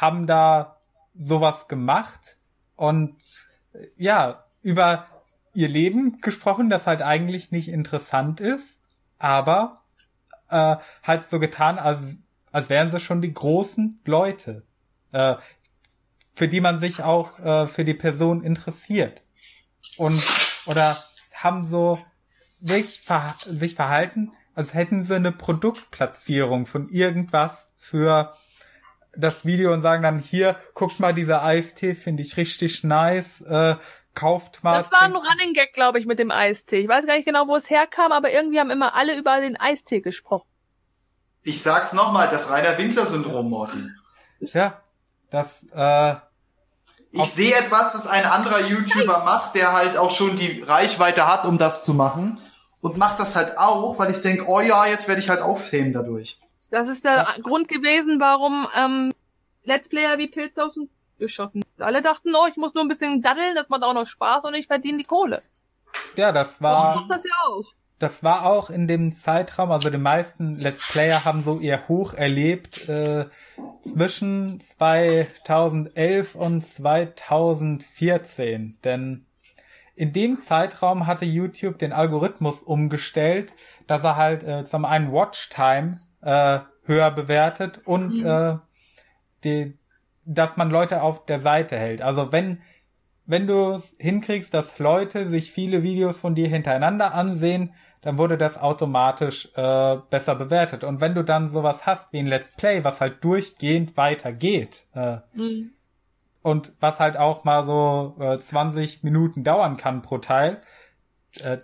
haben 0.00 0.26
da 0.26 0.80
sowas 1.14 1.68
gemacht 1.68 2.36
und 2.76 3.16
äh, 3.72 3.86
ja, 3.96 4.44
über 4.62 5.06
ihr 5.54 5.68
Leben 5.68 6.20
gesprochen, 6.20 6.68
das 6.68 6.86
halt 6.86 7.02
eigentlich 7.02 7.50
nicht 7.52 7.68
interessant 7.68 8.40
ist, 8.40 8.78
aber 9.18 9.82
äh, 10.48 10.76
halt 11.02 11.28
so 11.28 11.38
getan, 11.38 11.78
als, 11.78 12.00
als 12.50 12.68
wären 12.68 12.90
sie 12.90 13.00
schon 13.00 13.22
die 13.22 13.32
großen 13.32 14.00
Leute, 14.04 14.66
äh, 15.12 15.36
für 16.32 16.48
die 16.48 16.60
man 16.60 16.80
sich 16.80 17.02
auch 17.02 17.38
äh, 17.38 17.68
für 17.68 17.84
die 17.84 17.94
Person 17.94 18.42
interessiert. 18.42 19.22
Und 19.96 20.22
oder 20.66 21.04
haben 21.32 21.68
so 21.68 21.98
sich, 22.60 23.00
verha 23.00 23.34
sich 23.44 23.74
verhalten, 23.74 24.32
als 24.54 24.74
hätten 24.74 25.04
sie 25.04 25.16
eine 25.16 25.32
Produktplatzierung 25.32 26.66
von 26.66 26.88
irgendwas 26.88 27.70
für 27.76 28.34
das 29.16 29.44
Video 29.44 29.72
und 29.72 29.80
sagen 29.82 30.02
dann 30.02 30.18
hier, 30.18 30.56
guckt 30.74 31.00
mal, 31.00 31.12
dieser 31.14 31.42
Eistee 31.42 31.94
finde 31.94 32.22
ich 32.22 32.36
richtig 32.36 32.84
nice, 32.84 33.40
äh, 33.42 33.76
kauft 34.14 34.62
mal. 34.62 34.78
Das 34.82 34.92
war 34.92 35.02
ein 35.02 35.14
Running 35.16 35.54
Gag, 35.54 35.72
glaube 35.72 35.98
ich, 35.98 36.06
mit 36.06 36.18
dem 36.18 36.30
Eistee. 36.30 36.78
Ich 36.80 36.88
weiß 36.88 37.06
gar 37.06 37.14
nicht 37.14 37.26
genau, 37.26 37.48
wo 37.48 37.56
es 37.56 37.68
herkam, 37.70 38.12
aber 38.12 38.30
irgendwie 38.30 38.60
haben 38.60 38.70
immer 38.70 38.94
alle 38.94 39.16
über 39.16 39.40
den 39.40 39.56
Eistee 39.56 40.00
gesprochen. 40.00 40.48
Ich 41.42 41.62
sag's 41.62 41.92
nochmal, 41.92 42.28
das 42.28 42.50
Rainer 42.50 42.78
Winkler-Syndrom, 42.78 43.50
Morten. 43.50 43.96
Ja, 44.40 44.80
das, 45.30 45.66
äh, 45.74 46.14
Ich 47.10 47.30
sehe 47.30 47.54
etwas, 47.54 47.92
das 47.92 48.06
ein 48.06 48.24
anderer 48.24 48.60
YouTuber 48.60 49.24
macht, 49.24 49.54
der 49.54 49.72
halt 49.72 49.96
auch 49.96 50.14
schon 50.14 50.36
die 50.36 50.62
Reichweite 50.62 51.26
hat, 51.26 51.44
um 51.44 51.58
das 51.58 51.84
zu 51.84 51.94
machen. 51.94 52.40
Und 52.80 52.98
macht 52.98 53.18
das 53.20 53.34
halt 53.36 53.56
auch, 53.56 53.98
weil 53.98 54.10
ich 54.10 54.20
denke, 54.20 54.46
oh 54.46 54.60
ja, 54.60 54.86
jetzt 54.86 55.08
werde 55.08 55.20
ich 55.20 55.28
halt 55.28 55.40
auch 55.40 55.58
Fame 55.58 55.92
dadurch. 55.92 56.38
Das 56.74 56.88
ist 56.88 57.04
der 57.04 57.36
Grund 57.40 57.68
gewesen, 57.68 58.18
warum 58.18 58.66
ähm, 58.74 59.12
Let's 59.62 59.88
Player 59.88 60.18
wie 60.18 60.26
Pilze 60.26 60.64
aus 60.64 60.74
dem 60.74 60.88
geschossen. 61.20 61.64
Alle 61.78 62.02
dachten, 62.02 62.34
oh, 62.34 62.48
ich 62.50 62.56
muss 62.56 62.74
nur 62.74 62.82
ein 62.82 62.88
bisschen 62.88 63.22
daddeln, 63.22 63.54
das 63.54 63.68
macht 63.68 63.84
auch 63.84 63.94
noch 63.94 64.08
Spaß 64.08 64.44
und 64.44 64.54
ich 64.54 64.66
verdiene 64.66 64.98
die 64.98 65.04
Kohle. 65.04 65.44
ja, 66.16 66.32
das 66.32 66.60
war. 66.60 66.96
mach 66.96 67.06
das 67.06 67.22
ja 67.22 67.30
auch. 67.46 67.72
das 68.00 68.24
war 68.24 68.46
auch 68.46 68.70
in 68.70 68.88
dem 68.88 69.12
Zeitraum, 69.12 69.70
also 69.70 69.88
die 69.88 69.98
meisten 69.98 70.56
Let's 70.56 70.90
Player 70.90 71.24
haben 71.24 71.44
so 71.44 71.60
ihr 71.60 71.86
Hoch 71.86 72.12
erlebt 72.12 72.88
äh, 72.88 73.26
zwischen 73.82 74.58
2011 74.58 76.34
und 76.34 76.60
2014. 76.60 78.78
Denn 78.82 79.26
in 79.94 80.12
dem 80.12 80.38
Zeitraum 80.38 81.06
hatte 81.06 81.24
YouTube 81.24 81.78
den 81.78 81.92
Algorithmus 81.92 82.62
umgestellt, 82.62 83.52
dass 83.86 84.02
er 84.02 84.16
halt 84.16 84.42
äh, 84.42 84.64
zum 84.64 84.84
einen 84.84 85.12
Watchtime 85.12 86.00
äh, 86.24 86.60
höher 86.84 87.10
bewertet 87.10 87.80
und 87.84 88.20
Mhm. 88.20 88.26
äh, 88.26 88.56
die, 89.44 89.78
dass 90.24 90.56
man 90.56 90.70
Leute 90.70 91.02
auf 91.02 91.26
der 91.26 91.40
Seite 91.40 91.76
hält. 91.76 92.02
Also 92.02 92.32
wenn 92.32 92.62
wenn 93.26 93.46
du 93.46 93.80
hinkriegst, 93.98 94.52
dass 94.52 94.78
Leute 94.78 95.26
sich 95.28 95.50
viele 95.50 95.82
Videos 95.82 96.18
von 96.18 96.34
dir 96.34 96.46
hintereinander 96.46 97.14
ansehen, 97.14 97.72
dann 98.02 98.18
wurde 98.18 98.36
das 98.36 98.58
automatisch 98.58 99.48
äh, 99.54 99.96
besser 100.10 100.34
bewertet. 100.34 100.84
Und 100.84 101.00
wenn 101.00 101.14
du 101.14 101.24
dann 101.24 101.48
sowas 101.48 101.86
hast 101.86 102.12
wie 102.12 102.18
ein 102.18 102.26
Let's 102.26 102.50
Play, 102.50 102.84
was 102.84 103.00
halt 103.00 103.24
durchgehend 103.24 103.96
weitergeht 103.96 104.86
äh, 104.94 105.18
Mhm. 105.32 105.70
und 106.42 106.72
was 106.80 107.00
halt 107.00 107.16
auch 107.16 107.44
mal 107.44 107.64
so 107.64 108.16
äh, 108.20 108.38
20 108.38 109.02
Minuten 109.04 109.42
dauern 109.42 109.78
kann 109.78 110.02
pro 110.02 110.18
Teil, 110.18 110.60
äh, 111.42 111.56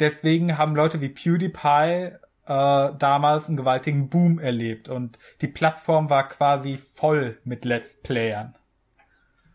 deswegen 0.00 0.56
haben 0.56 0.74
Leute 0.74 1.02
wie 1.02 1.10
PewDiePie 1.10 2.12
äh, 2.46 2.90
damals 2.98 3.48
einen 3.48 3.56
gewaltigen 3.56 4.08
Boom 4.08 4.38
erlebt 4.38 4.88
und 4.88 5.18
die 5.40 5.48
Plattform 5.48 6.10
war 6.10 6.28
quasi 6.28 6.78
voll 6.94 7.38
mit 7.44 7.64
Let's 7.64 7.96
Playern. 8.02 8.54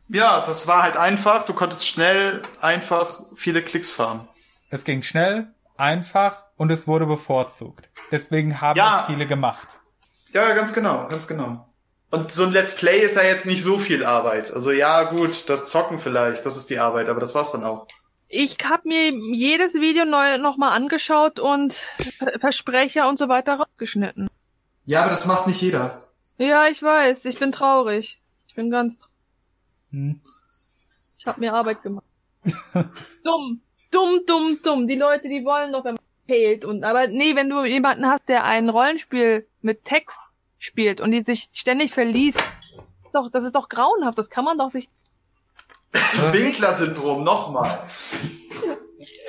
Ja, 0.08 0.43
das 0.45 0.68
war 0.68 0.82
halt 0.84 0.98
einfach. 0.98 1.43
Du 1.43 1.53
konntest 1.53 1.88
schnell, 1.88 2.42
einfach 2.61 3.22
viele 3.35 3.61
Klicks 3.61 3.92
fahren. 3.92 4.27
Es 4.72 4.84
ging 4.84 5.03
schnell, 5.03 5.53
einfach 5.77 6.43
und 6.58 6.72
es 6.72 6.88
wurde 6.88 7.06
bevorzugt. 7.06 7.90
Deswegen 8.11 8.59
haben 8.59 8.77
Ja. 8.77 9.01
es 9.01 9.14
viele 9.14 9.27
gemacht. 9.27 9.77
Ja, 10.34 10.53
ganz 10.53 10.74
genau, 10.74 11.08
ganz 11.08 11.27
genau. 11.27 11.68
Und 12.11 12.32
so 12.32 12.43
ein 12.45 12.51
Let's 12.51 12.76
Play 12.76 13.00
ist 13.01 13.16
ja 13.16 13.22
jetzt 13.24 13.45
nicht 13.45 13.64
so 13.64 13.77
viel 13.77 14.03
Arbeit. 14.03 14.51
Also 14.51 14.72
ja, 14.72 15.03
gut, 15.11 15.48
das 15.48 15.69
Zocken 15.69 16.00
vielleicht, 16.00 16.43
das 16.43 16.58
ist 16.58 16.69
die 16.72 16.80
Arbeit, 16.80 17.08
aber 17.08 17.19
das 17.19 17.35
war's 17.35 17.51
dann 17.51 17.64
auch. 17.64 17.85
Ich 18.30 18.58
habe 18.64 18.88
mir 18.88 19.11
jedes 19.35 19.74
Video 19.74 20.06
neu 20.06 20.38
nochmal 20.38 20.72
angeschaut 20.75 21.40
und 21.40 21.74
Ver- 21.74 22.40
Versprecher 22.40 23.09
und 23.09 23.17
so 23.17 23.27
weiter 23.27 23.56
rausgeschnitten. 23.56 24.30
Ja, 24.85 25.01
aber 25.01 25.09
das 25.09 25.25
macht 25.25 25.48
nicht 25.48 25.61
jeder. 25.61 26.08
Ja, 26.38 26.67
ich 26.67 26.82
weiß. 26.82 27.25
Ich 27.25 27.40
bin 27.40 27.51
traurig. 27.51 28.22
Ich 28.48 28.53
bin 28.56 28.69
ganz. 28.69 28.98
Hm. 29.91 30.22
Ich 31.17 31.25
habe 31.25 31.40
mir 31.40 31.53
Arbeit 31.53 31.82
gemacht. 31.82 32.06
dumm, 33.24 33.61
dumm, 33.91 34.22
dumm, 34.27 34.59
dumm. 34.64 34.88
Die 34.88 34.95
Leute, 34.95 35.27
die 35.27 35.43
wollen 35.43 35.74
doch, 35.74 35.83
wenn 35.83 35.95
man 35.95 36.03
fehlt 36.27 36.64
und 36.64 36.83
aber 36.83 37.08
nee, 37.08 37.35
wenn 37.35 37.49
du 37.49 37.66
jemanden 37.66 38.06
hast, 38.06 38.30
der 38.30 38.43
ein 38.43 38.69
Rollenspiel 38.69 39.48
mit 39.61 39.83
Text 39.85 40.19
spielt 40.59 41.01
und 41.01 41.11
die 41.11 41.24
sich 41.24 41.49
ständig 41.51 41.91
verliest, 41.91 42.40
doch, 43.11 43.32
das 43.32 43.43
ist 43.43 43.56
doch 43.56 43.67
grauenhaft. 43.69 44.17
Das 44.19 44.30
kann 44.30 44.45
man 44.45 44.58
doch 44.59 44.69
sich. 44.69 44.88
Winkler-Syndrom, 46.32 47.24
nochmal. 47.24 47.80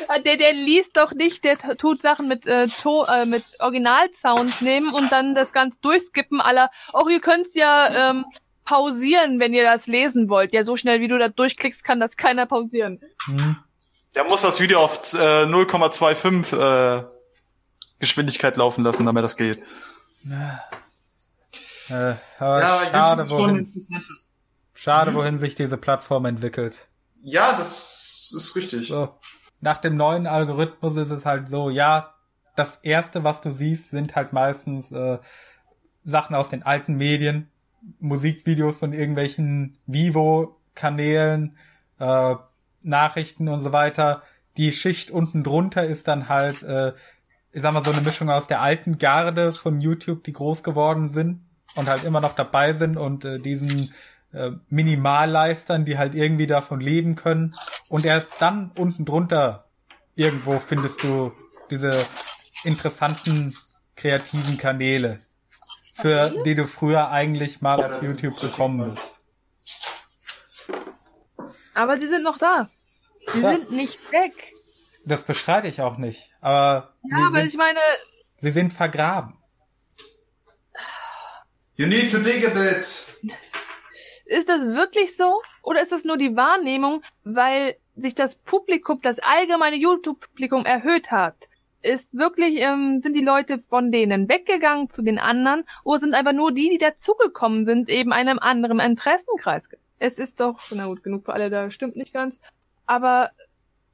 Ah, 0.08 0.18
Der, 0.18 0.36
der 0.36 0.52
liest 0.52 0.96
doch 0.96 1.12
nicht, 1.12 1.44
der 1.44 1.56
tut 1.58 2.02
Sachen 2.02 2.28
mit 2.28 2.46
äh, 2.46 2.66
to 2.68 3.04
äh, 3.04 3.24
mit 3.26 3.44
Originalsounds 3.60 4.60
nehmen 4.60 4.92
und 4.92 5.10
dann 5.12 5.34
das 5.34 5.52
Ganze 5.52 5.78
durchskippen 5.80 6.40
aller. 6.40 6.70
Auch 6.92 7.08
ihr 7.08 7.20
könnt's 7.20 7.54
ja 7.54 8.10
ähm, 8.10 8.24
pausieren, 8.64 9.38
wenn 9.40 9.54
ihr 9.54 9.64
das 9.64 9.86
lesen 9.86 10.28
wollt. 10.28 10.52
Ja, 10.52 10.64
so 10.64 10.76
schnell 10.76 11.00
wie 11.00 11.08
du 11.08 11.18
da 11.18 11.28
durchklickst, 11.28 11.84
kann 11.84 12.00
das 12.00 12.16
keiner 12.16 12.46
pausieren. 12.46 13.00
Hm. 13.26 13.56
Der 14.14 14.24
muss 14.24 14.42
das 14.42 14.60
Video 14.60 14.80
auf 14.80 15.14
äh, 15.14 15.44
0,25 15.44 16.56
äh, 17.00 17.04
Geschwindigkeit 18.00 18.56
laufen 18.56 18.82
lassen, 18.82 19.06
damit 19.06 19.24
das 19.24 19.36
geht. 19.36 19.62
Äh, 21.88 22.14
aber 22.38 22.60
schade, 22.60 23.22
YouTube 23.22 23.28
schon 23.28 23.48
wohin, 23.48 23.86
schade, 24.80 25.14
wohin 25.14 25.38
sich 25.38 25.54
diese 25.54 25.76
Plattform 25.76 26.24
entwickelt. 26.24 26.88
Ja, 27.22 27.56
das 27.56 28.32
ist 28.34 28.56
richtig. 28.56 28.88
So. 28.88 29.14
Nach 29.60 29.76
dem 29.76 29.96
neuen 29.96 30.26
Algorithmus 30.26 30.96
ist 30.96 31.10
es 31.10 31.26
halt 31.26 31.48
so, 31.48 31.68
ja, 31.68 32.14
das 32.56 32.76
erste, 32.76 33.22
was 33.22 33.42
du 33.42 33.52
siehst, 33.52 33.90
sind 33.90 34.16
halt 34.16 34.32
meistens 34.32 34.90
äh, 34.90 35.18
Sachen 36.04 36.34
aus 36.34 36.48
den 36.48 36.62
alten 36.62 36.94
Medien, 36.94 37.50
Musikvideos 37.98 38.78
von 38.78 38.94
irgendwelchen 38.94 39.78
Vivo-Kanälen, 39.86 41.58
äh, 41.98 42.34
Nachrichten 42.82 43.48
und 43.48 43.60
so 43.60 43.72
weiter. 43.74 44.22
Die 44.56 44.72
Schicht 44.72 45.10
unten 45.10 45.44
drunter 45.44 45.84
ist 45.84 46.08
dann 46.08 46.30
halt, 46.30 46.62
äh, 46.62 46.94
ich 47.52 47.60
sag 47.60 47.74
mal, 47.74 47.84
so 47.84 47.92
eine 47.92 48.00
Mischung 48.00 48.30
aus 48.30 48.46
der 48.46 48.62
alten 48.62 48.96
Garde 48.96 49.52
von 49.52 49.80
YouTube, 49.82 50.24
die 50.24 50.32
groß 50.32 50.62
geworden 50.62 51.10
sind 51.10 51.42
und 51.74 51.86
halt 51.86 52.04
immer 52.04 52.20
noch 52.20 52.34
dabei 52.34 52.72
sind 52.72 52.96
und 52.96 53.26
äh, 53.26 53.38
diesen 53.38 53.92
äh, 54.32 54.50
Minimalleistern, 54.68 55.84
die 55.84 55.98
halt 55.98 56.14
irgendwie 56.14 56.46
davon 56.46 56.80
leben 56.80 57.16
können. 57.16 57.54
Und 57.88 58.04
erst 58.04 58.32
dann 58.38 58.72
unten 58.76 59.04
drunter 59.04 59.68
irgendwo 60.14 60.58
findest 60.60 61.02
du 61.02 61.32
diese 61.70 62.04
interessanten 62.64 63.56
kreativen 63.96 64.58
Kanäle, 64.58 65.20
für 65.94 66.42
die 66.44 66.54
du 66.54 66.64
früher 66.66 67.10
eigentlich 67.10 67.60
mal 67.60 67.82
auf 67.82 68.02
YouTube 68.02 68.38
gekommen 68.40 68.90
bist. 68.92 69.18
Aber 71.74 71.96
sie 71.98 72.08
sind 72.08 72.22
noch 72.22 72.38
da. 72.38 72.68
Die 73.34 73.40
Ja. 73.40 73.52
sind 73.52 73.70
nicht 73.72 74.12
weg. 74.12 74.32
Das 75.04 75.22
bestreite 75.22 75.68
ich 75.68 75.80
auch 75.80 75.96
nicht. 75.96 76.30
Aber 76.40 76.94
Ja, 77.02 77.30
sind, 77.32 77.46
ich 77.48 77.56
meine, 77.56 77.80
sie 78.38 78.50
sind 78.50 78.72
vergraben. 78.72 79.36
You 81.76 81.86
need 81.86 82.10
to 82.10 82.18
dig 82.18 82.46
a 82.46 82.50
bit. 82.50 83.14
Ist 84.30 84.48
das 84.48 84.64
wirklich 84.64 85.16
so? 85.16 85.42
Oder 85.62 85.82
ist 85.82 85.90
das 85.92 86.04
nur 86.04 86.16
die 86.16 86.36
Wahrnehmung, 86.36 87.02
weil 87.24 87.76
sich 87.96 88.14
das 88.14 88.36
Publikum, 88.36 89.00
das 89.02 89.18
allgemeine 89.18 89.76
YouTube-Publikum 89.76 90.64
erhöht 90.64 91.10
hat? 91.10 91.34
Ist 91.82 92.16
wirklich, 92.16 92.60
ähm, 92.60 93.00
sind 93.02 93.14
die 93.14 93.24
Leute 93.24 93.62
von 93.68 93.90
denen 93.90 94.28
weggegangen 94.28 94.90
zu 94.90 95.02
den 95.02 95.18
anderen 95.18 95.64
oder 95.82 95.98
sind 96.00 96.14
einfach 96.14 96.32
nur 96.32 96.52
die, 96.52 96.68
die 96.68 96.78
dazugekommen 96.78 97.66
sind, 97.66 97.88
eben 97.88 98.12
einem 98.12 98.38
anderen 98.38 98.78
Interessenkreis? 98.78 99.68
Es 99.98 100.18
ist 100.18 100.38
doch, 100.38 100.60
na 100.70 100.86
gut, 100.86 101.02
genug 101.02 101.24
für 101.24 101.32
alle, 101.32 101.50
da 101.50 101.70
stimmt 101.70 101.96
nicht 101.96 102.12
ganz. 102.12 102.38
Aber 102.86 103.30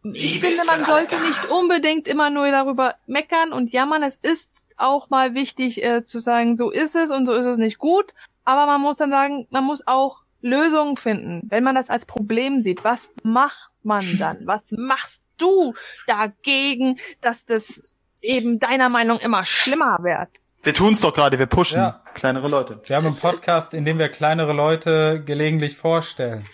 ich 0.03 0.41
finde, 0.41 0.67
man 0.67 0.85
sollte 0.85 1.19
nicht 1.19 1.49
unbedingt 1.49 2.09
immer 2.09 2.29
nur 2.29 2.51
darüber 2.51 2.97
meckern 3.07 3.53
und 3.53 3.73
jammern. 3.73 4.03
Es 4.03 4.17
ist 4.17 4.51
auch 4.77 5.09
mal 5.09 5.35
wichtig 5.35 5.83
äh, 5.83 6.05
zu 6.05 6.21
sagen, 6.21 6.59
so 6.59 6.71
ist 6.71 6.95
es 6.95 7.11
und 7.11 7.25
so 7.25 7.33
ist 7.33 7.47
es 7.47 7.59
nicht 7.59 7.79
gut. 7.79 8.13
Aber 8.45 8.67
man 8.67 8.83
muss 8.83 8.97
dann 8.97 9.11
sagen, 9.11 9.47
man 9.51 9.65
muss 9.65 9.87
auch 9.87 10.26
Lösungen 10.41 10.97
finden. 10.97 11.43
Wenn 11.51 11.65
man 11.65 11.75
das 11.75 11.91
als 11.91 12.07
Problem 12.07 12.63
sieht, 12.63 12.85
was 12.85 13.09
macht 13.23 13.71
man 13.83 14.19
dann? 14.19 14.47
Was 14.47 14.63
machst 14.71 15.21
du 15.39 15.75
dagegen, 16.07 16.99
dass 17.21 17.45
das 17.47 17.83
eben 18.21 18.59
deiner 18.59 18.89
Meinung 18.89 19.19
immer 19.19 19.45
schlimmer 19.45 19.99
wird? 20.03 20.29
Wir 20.63 20.75
tun's 20.75 21.01
doch 21.01 21.15
gerade, 21.15 21.39
wir 21.39 21.47
pushen 21.47 21.79
Ja. 21.79 22.01
kleinere 22.15 22.49
Leute. 22.49 22.81
Wir 22.87 22.97
haben 22.97 23.07
einen 23.07 23.17
Podcast, 23.17 23.73
in 23.75 23.85
dem 23.85 23.99
wir 23.99 24.09
kleinere 24.09 24.53
Leute 24.53 25.23
gelegentlich 25.25 25.77
vorstellen. 25.77 26.47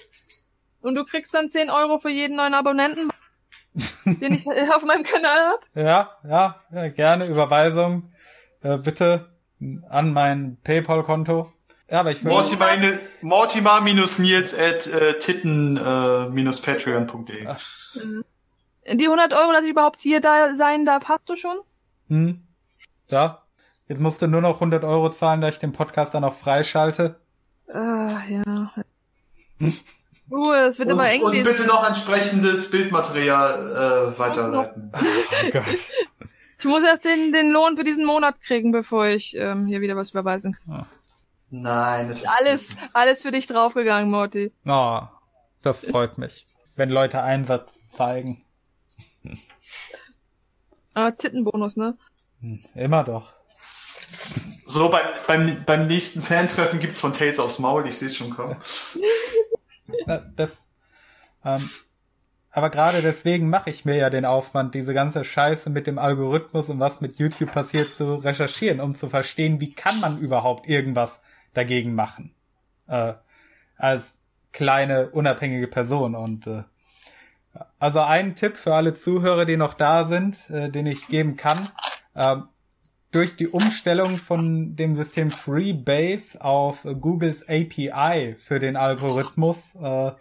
Und 0.81 0.97
du 0.97 1.05
kriegst 1.05 1.33
dann 1.33 1.51
10 1.51 1.71
Euro 1.71 1.99
für 1.99 2.11
jeden 2.11 2.37
neuen 2.37 2.55
Abonnenten, 2.55 3.09
den 4.05 4.35
ich 4.35 4.47
auf 4.47 4.83
meinem 4.85 5.05
Kanal 5.05 5.53
habe? 5.53 5.81
Ja, 5.81 6.11
ja, 6.29 6.61
ja 6.73 6.89
gerne 6.89 7.27
Überweisung 7.27 8.13
äh, 8.63 8.77
bitte 8.79 9.31
an 9.89 10.13
mein 10.13 10.59
PayPal-Konto. 10.65 11.53
Ja, 11.93 12.01
aber 12.01 12.13
ich 12.13 12.25
will, 12.25 12.33
Mortimer, 12.33 12.69
Mortimer 13.21 13.81
minus 13.83 14.19
Nils 14.19 14.59
at 14.59 14.87
äh, 14.87 15.19
titten 15.19 15.77
äh, 15.77 16.27
minus 16.31 16.63
patreon.de. 16.63 17.47
Die 18.95 19.05
100 19.05 19.35
Euro, 19.35 19.53
dass 19.53 19.65
ich 19.65 19.71
überhaupt 19.73 20.01
hier 20.01 20.23
da 20.23 20.55
sein 20.55 20.87
darf, 20.87 21.05
hast 21.05 21.29
du 21.29 21.37
schon? 21.37 21.59
hm, 22.09 22.41
ja, 23.09 23.43
jetzt 23.89 24.01
musst 24.01 24.23
du 24.23 24.27
nur 24.27 24.41
noch 24.41 24.55
100 24.55 24.85
Euro 24.85 25.11
zahlen, 25.11 25.43
da 25.43 25.51
ich 25.51 25.59
den 25.59 25.73
Podcast 25.73 26.15
dann 26.15 26.25
auch 26.25 26.33
freischalte. 26.33 27.21
Ah, 27.71 28.23
ja. 28.27 28.73
Uh, 30.31 30.51
es 30.53 30.79
wird 30.79 30.89
Und, 30.89 30.95
immer 30.95 31.11
eng. 31.11 31.21
und 31.21 31.43
bitte 31.43 31.67
noch 31.67 31.87
entsprechendes 31.87 32.71
Bildmaterial 32.71 34.15
äh, 34.15 34.19
weiterleiten. 34.19 34.91
Oh 34.97 35.51
Gott. 35.51 35.65
Ich 36.59 36.65
muss 36.65 36.83
erst 36.85 37.05
den, 37.05 37.33
den 37.33 37.51
Lohn 37.51 37.77
für 37.77 37.85
diesen 37.85 38.07
Monat 38.07 38.41
kriegen, 38.41 38.73
bevor 38.73 39.09
ich 39.09 39.37
ähm, 39.37 39.67
hier 39.67 39.83
wieder 39.83 39.95
was 39.95 40.13
überweisen 40.13 40.57
kann. 40.65 40.87
Nein, 41.55 42.09
natürlich. 42.09 42.31
Alles, 42.31 42.69
alles 42.95 43.23
für 43.23 43.31
dich 43.31 43.47
draufgegangen, 43.47 44.11
Morty. 44.11 44.53
Oh, 44.65 45.01
das 45.61 45.81
freut 45.81 46.17
mich. 46.17 46.47
Wenn 46.77 46.89
Leute 46.89 47.23
Einsatz 47.23 47.71
zeigen. 47.95 48.45
Ah, 50.95 51.11
Tittenbonus, 51.11 51.77
ne? 51.79 51.97
Hm, 52.43 52.63
Immer 52.75 53.03
doch. 53.03 53.33
So, 54.67 54.91
beim, 54.91 55.07
beim, 55.27 55.65
beim 55.65 55.87
nächsten 55.87 56.21
Fan-Treffen 56.21 56.81
gibt's 56.81 57.01
von 57.01 57.15
Tales 57.15 57.39
aufs 57.41 57.59
Maul, 57.59 57.89
ich 57.89 57.97
sehe 57.97 58.11
schon 58.11 58.29
kommen. 58.29 58.57
Das, 60.37 60.67
ähm, 61.47 61.71
aber 62.51 62.69
gerade 62.69 63.01
deswegen 63.01 63.49
mache 63.49 63.71
ich 63.71 63.87
mir 63.87 63.97
ja 63.97 64.11
den 64.11 64.27
Aufwand, 64.27 64.75
diese 64.75 64.93
ganze 64.93 65.25
Scheiße 65.25 65.71
mit 65.71 65.87
dem 65.87 65.99
Algorithmus 65.99 66.69
und 66.69 66.79
was 66.79 67.01
mit 67.01 67.19
YouTube 67.19 67.53
passiert 67.53 67.91
zu 67.91 68.17
recherchieren, 68.17 68.81
um 68.81 68.95
zu 68.95 69.09
verstehen, 69.09 69.61
wie 69.61 69.73
kann 69.73 70.01
man 70.01 70.19
überhaupt 70.19 70.69
irgendwas 70.69 71.21
dagegen 71.55 71.95
machen. 71.95 72.35
Äh, 72.87 73.15
als 73.77 74.15
kleine, 74.53 75.11
unabhängige 75.11 75.69
Person. 75.69 76.15
Und 76.15 76.47
äh, 76.47 76.63
also 77.79 78.01
ein 78.01 78.35
Tipp 78.35 78.57
für 78.57 78.75
alle 78.75 78.95
Zuhörer, 78.95 79.45
die 79.45 79.57
noch 79.57 79.75
da 79.75 80.05
sind, 80.05 80.51
äh, 80.51 80.71
den 80.71 80.87
ich 80.87 81.09
geben 81.09 81.37
kann. 81.37 81.69
Ähm, 82.15 82.45
durch 83.11 83.37
die 83.37 83.49
Umstellung 83.49 84.19
von 84.19 84.75
dem 84.75 84.97
System 84.97 85.31
Freebase 85.31 86.41
auf 86.43 86.85
äh, 86.85 86.95
Googles 86.95 87.43
API 87.49 88.37
für 88.39 88.59
den 88.59 88.77
Algorithmus 88.77 89.75
äh, 89.75 90.13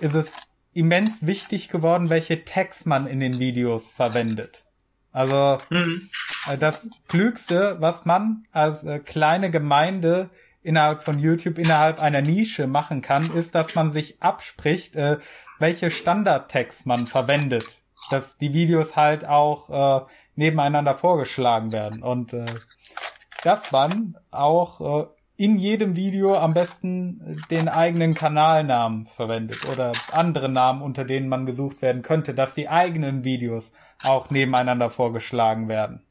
ist 0.00 0.14
es 0.14 0.34
immens 0.74 1.24
wichtig 1.26 1.68
geworden, 1.70 2.10
welche 2.10 2.44
Tags 2.44 2.84
man 2.84 3.06
in 3.06 3.20
den 3.20 3.38
Videos 3.38 3.90
verwendet. 3.90 4.64
Also 5.12 5.56
Hm. 5.70 6.10
äh, 6.46 6.58
das 6.58 6.90
Klügste, 7.08 7.78
was 7.80 8.04
man 8.04 8.46
als 8.52 8.84
äh, 8.84 8.98
kleine 8.98 9.50
Gemeinde 9.50 10.28
innerhalb 10.66 11.02
von 11.02 11.18
YouTube, 11.18 11.58
innerhalb 11.58 12.00
einer 12.00 12.22
Nische 12.22 12.66
machen 12.66 13.00
kann, 13.00 13.30
ist, 13.30 13.54
dass 13.54 13.74
man 13.74 13.92
sich 13.92 14.22
abspricht, 14.22 14.96
äh, 14.96 15.18
welche 15.58 15.90
Standard-Tags 15.90 16.84
man 16.84 17.06
verwendet. 17.06 17.82
Dass 18.10 18.36
die 18.36 18.52
Videos 18.52 18.96
halt 18.96 19.24
auch 19.24 20.02
äh, 20.02 20.04
nebeneinander 20.34 20.94
vorgeschlagen 20.94 21.72
werden. 21.72 22.02
Und 22.02 22.32
äh, 22.32 22.46
dass 23.42 23.72
man 23.72 24.16
auch 24.30 25.04
äh, 25.04 25.06
in 25.36 25.58
jedem 25.58 25.96
Video 25.96 26.34
am 26.34 26.54
besten 26.54 27.42
den 27.50 27.68
eigenen 27.68 28.14
Kanalnamen 28.14 29.06
verwendet 29.06 29.68
oder 29.70 29.92
andere 30.12 30.48
Namen, 30.48 30.82
unter 30.82 31.04
denen 31.04 31.28
man 31.28 31.46
gesucht 31.46 31.82
werden 31.82 32.02
könnte, 32.02 32.34
dass 32.34 32.54
die 32.54 32.68
eigenen 32.68 33.24
Videos 33.24 33.70
auch 34.02 34.30
nebeneinander 34.30 34.90
vorgeschlagen 34.90 35.68
werden. 35.68 36.02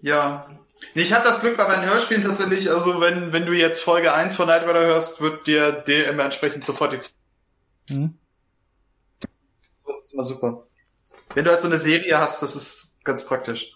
Ja. 0.00 0.46
Ich 0.94 1.12
hatte 1.12 1.28
das 1.28 1.40
Glück 1.40 1.56
bei 1.56 1.66
meinen 1.68 1.88
Hörspielen 1.88 2.22
tatsächlich, 2.22 2.70
also 2.70 3.00
wenn, 3.00 3.32
wenn 3.32 3.46
du 3.46 3.52
jetzt 3.52 3.80
Folge 3.80 4.12
1 4.12 4.36
von 4.36 4.46
Night 4.46 4.62
Rider 4.62 4.86
hörst, 4.86 5.20
wird 5.20 5.46
dir 5.46 5.72
DM 5.72 6.18
entsprechend 6.18 6.64
sofort 6.64 6.92
die 6.92 7.92
hm? 7.92 8.18
Das 9.86 10.04
ist 10.04 10.14
immer 10.14 10.24
super. 10.24 10.66
Wenn 11.34 11.44
du 11.44 11.50
halt 11.50 11.60
so 11.60 11.68
eine 11.68 11.76
Serie 11.76 12.18
hast, 12.18 12.42
das 12.42 12.56
ist 12.56 12.98
ganz 13.04 13.24
praktisch. 13.24 13.72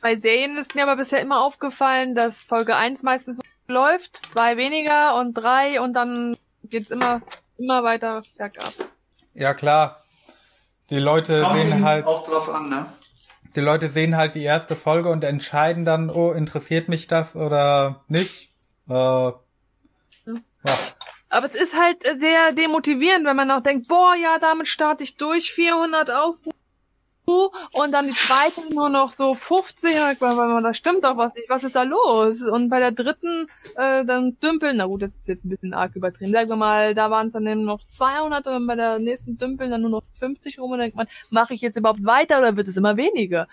Bei 0.00 0.14
Serien 0.14 0.56
ist 0.56 0.74
mir 0.74 0.84
aber 0.84 0.96
bisher 0.96 1.20
immer 1.20 1.40
aufgefallen, 1.40 2.14
dass 2.14 2.42
Folge 2.42 2.76
1 2.76 3.02
meistens 3.02 3.40
läuft, 3.66 4.16
zwei 4.32 4.56
weniger 4.56 5.16
und 5.16 5.34
drei 5.34 5.80
und 5.80 5.94
dann 5.94 6.36
geht's 6.64 6.90
immer, 6.90 7.22
immer 7.56 7.82
weiter 7.82 8.22
bergab. 8.36 8.72
Ja, 9.34 9.54
klar. 9.54 10.04
Die 10.90 10.98
Leute 10.98 11.40
sehen 11.40 11.84
halt. 11.84 12.06
Auch 12.06 12.24
drauf 12.24 12.48
an, 12.48 12.68
ne? 12.68 12.86
Die 13.56 13.62
Leute 13.62 13.88
sehen 13.88 14.16
halt 14.16 14.34
die 14.34 14.42
erste 14.42 14.76
Folge 14.76 15.08
und 15.08 15.24
entscheiden 15.24 15.86
dann, 15.86 16.10
oh, 16.10 16.32
interessiert 16.32 16.88
mich 16.88 17.06
das 17.06 17.34
oder 17.34 18.04
nicht. 18.06 18.52
Äh, 18.88 18.92
ja. 18.92 19.34
Aber 21.30 21.46
es 21.46 21.54
ist 21.54 21.76
halt 21.76 22.02
sehr 22.18 22.52
demotivierend, 22.52 23.24
wenn 23.24 23.36
man 23.36 23.50
auch 23.50 23.62
denkt, 23.62 23.88
boah, 23.88 24.14
ja, 24.14 24.38
damit 24.38 24.68
starte 24.68 25.04
ich 25.04 25.16
durch, 25.16 25.52
400 25.52 26.10
Aufrufe 26.10 26.55
und 27.26 27.92
dann 27.92 28.06
die 28.06 28.12
zweite 28.12 28.72
nur 28.72 28.88
noch 28.88 29.10
so 29.10 29.34
50, 29.34 29.96
das 30.20 30.76
stimmt 30.76 31.02
doch 31.02 31.16
was 31.16 31.34
nicht, 31.34 31.50
was 31.50 31.64
ist 31.64 31.74
da 31.74 31.82
los? 31.82 32.42
Und 32.42 32.68
bei 32.68 32.78
der 32.78 32.92
dritten, 32.92 33.48
äh, 33.74 34.04
dann 34.04 34.38
dümpeln, 34.40 34.76
na 34.76 34.86
gut, 34.86 35.02
das 35.02 35.16
ist 35.16 35.26
jetzt 35.26 35.44
ein 35.44 35.48
bisschen 35.48 35.74
arg 35.74 35.96
übertrieben, 35.96 36.32
sagen 36.32 36.48
wir 36.50 36.56
mal, 36.56 36.94
da 36.94 37.10
waren 37.10 37.26
es 37.26 37.32
dann 37.32 37.46
eben 37.46 37.64
noch 37.64 37.80
200 37.96 38.46
und 38.46 38.66
bei 38.68 38.76
der 38.76 39.00
nächsten 39.00 39.38
dümpeln 39.38 39.72
dann 39.72 39.80
nur 39.80 39.90
noch 39.90 40.02
50 40.20 40.60
rum 40.60 40.70
und 40.70 40.78
denkt 40.78 40.96
man, 40.96 41.08
mache 41.30 41.54
ich 41.54 41.60
jetzt 41.60 41.76
überhaupt 41.76 42.04
weiter 42.04 42.38
oder 42.38 42.56
wird 42.56 42.68
es 42.68 42.76
immer 42.76 42.96
weniger? 42.96 43.48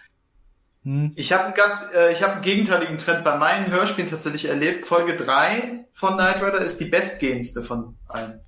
Hm. 0.83 1.11
Ich 1.15 1.33
habe 1.33 1.45
einen 1.45 1.53
ganz, 1.55 1.89
äh, 1.95 2.11
ich 2.11 2.21
habe 2.21 2.33
einen 2.33 2.41
gegenteiligen 2.43 2.99
Trend 2.99 3.23
bei 3.23 3.37
meinen 3.37 3.71
Hörspielen 3.71 4.09
tatsächlich 4.09 4.45
erlebt. 4.45 4.85
Folge 4.85 5.15
3 5.15 5.85
von 5.93 6.13
Knight 6.13 6.43
Rider 6.43 6.59
ist 6.59 6.79
die 6.79 6.85
bestgehendste 6.85 7.63
von 7.63 7.95
allen. 8.07 8.39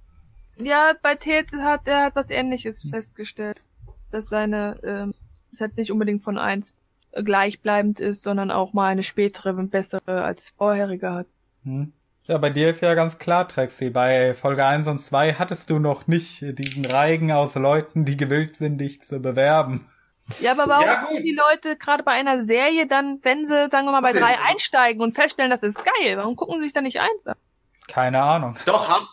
Ja, 0.57 0.93
bei 1.01 1.15
Tales 1.15 1.51
hat 1.53 1.81
er 1.85 2.03
hat 2.03 2.15
was 2.15 2.29
ähnliches 2.29 2.83
hm. 2.83 2.91
festgestellt 2.91 3.61
dass 4.11 4.27
seine 4.27 4.79
ähm, 4.83 5.13
Set 5.51 5.77
nicht 5.77 5.91
unbedingt 5.91 6.23
von 6.23 6.37
eins 6.37 6.73
gleichbleibend 7.13 7.99
ist, 7.99 8.23
sondern 8.23 8.51
auch 8.51 8.73
mal 8.73 8.87
eine 8.87 9.03
spätere, 9.03 9.53
bessere 9.53 10.23
als 10.23 10.53
vorherige 10.57 11.11
hat. 11.11 11.27
Hm. 11.63 11.93
Ja, 12.27 12.39
bei 12.39 12.49
dir 12.49 12.69
ist 12.69 12.81
ja 12.81 12.95
ganz 12.95 13.19
klar, 13.19 13.47
Trexi. 13.47 13.91
Bei 13.91 14.33
Folge 14.33 14.65
1 14.65 14.87
und 14.87 14.99
2 14.99 15.33
hattest 15.33 15.69
du 15.69 15.77
noch 15.77 16.07
nicht 16.07 16.41
diesen 16.57 16.83
Reigen 16.83 17.31
aus 17.31 17.53
Leuten, 17.53 18.03
die 18.03 18.17
gewillt 18.17 18.55
sind, 18.55 18.79
dich 18.79 19.01
zu 19.03 19.19
bewerben. 19.19 19.87
Ja, 20.39 20.53
aber 20.53 20.67
warum 20.67 20.85
ja, 20.85 21.21
die 21.21 21.37
Leute 21.37 21.77
gerade 21.77 22.01
bei 22.01 22.13
einer 22.13 22.43
Serie 22.43 22.87
dann, 22.87 23.19
wenn 23.21 23.45
sie, 23.45 23.69
sagen 23.69 23.85
wir 23.85 23.91
mal, 23.91 24.01
bei 24.01 24.13
Was 24.13 24.19
drei 24.19 24.39
einsteigen 24.39 25.03
und 25.03 25.13
feststellen, 25.13 25.51
das 25.51 25.61
ist 25.61 25.77
geil, 25.77 26.17
warum 26.17 26.35
gucken 26.35 26.57
sie 26.57 26.63
sich 26.63 26.73
da 26.73 26.81
nicht 26.81 26.99
eins 26.99 27.27
an? 27.27 27.35
Keine 27.87 28.23
Ahnung. 28.23 28.57
Doch, 28.65 28.89
hab, 28.89 29.03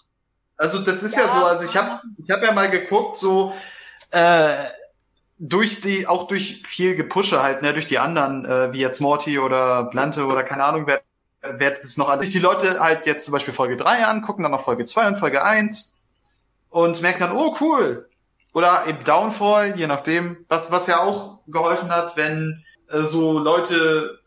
also 0.57 0.79
das 0.79 1.03
ist 1.03 1.15
ja, 1.15 1.25
ja 1.25 1.29
so, 1.29 1.45
also 1.45 1.67
ich 1.67 1.77
habe 1.77 2.01
ich 2.17 2.31
hab 2.31 2.43
ja 2.43 2.53
mal 2.53 2.71
geguckt, 2.71 3.19
so 3.19 3.53
äh, 4.11 4.55
durch 5.45 5.81
die, 5.81 6.07
auch 6.07 6.29
durch 6.29 6.63
viel 6.65 6.95
Gepusche 6.95 7.43
halt, 7.43 7.63
ne, 7.63 7.73
durch 7.73 7.89
die 7.89 7.99
anderen, 7.99 8.45
äh, 8.45 8.73
wie 8.73 8.79
jetzt 8.79 9.01
Morty 9.01 9.41
oder 9.41 9.83
Blante 9.83 10.27
oder 10.27 10.45
keine 10.45 10.63
Ahnung, 10.63 10.87
wer, 10.87 11.03
wer 11.41 11.73
das 11.73 11.97
noch 11.97 12.09
alles. 12.09 12.31
Die 12.31 12.39
Leute 12.39 12.79
halt 12.79 13.07
jetzt 13.07 13.25
zum 13.25 13.33
Beispiel 13.33 13.53
Folge 13.53 13.77
3 13.77 14.07
angucken, 14.07 14.45
dann 14.45 14.53
noch 14.53 14.61
Folge 14.61 14.85
2 14.85 15.09
und 15.09 15.19
Folge 15.19 15.43
1 15.43 16.05
und 16.71 17.03
merken 17.03 17.21
dann, 17.21 17.33
oh 17.33 17.57
cool. 17.61 18.09
Oder 18.55 18.85
eben 18.87 19.03
Downfall, 19.03 19.77
je 19.77 19.89
nachdem, 19.89 20.45
was, 20.47 20.71
was 20.71 20.87
ja 20.87 21.01
auch 21.01 21.41
geholfen 21.49 21.91
hat, 21.91 22.17
wenn 22.17 22.65
äh, 22.89 23.03
so 23.03 23.41
Leute 23.41 24.21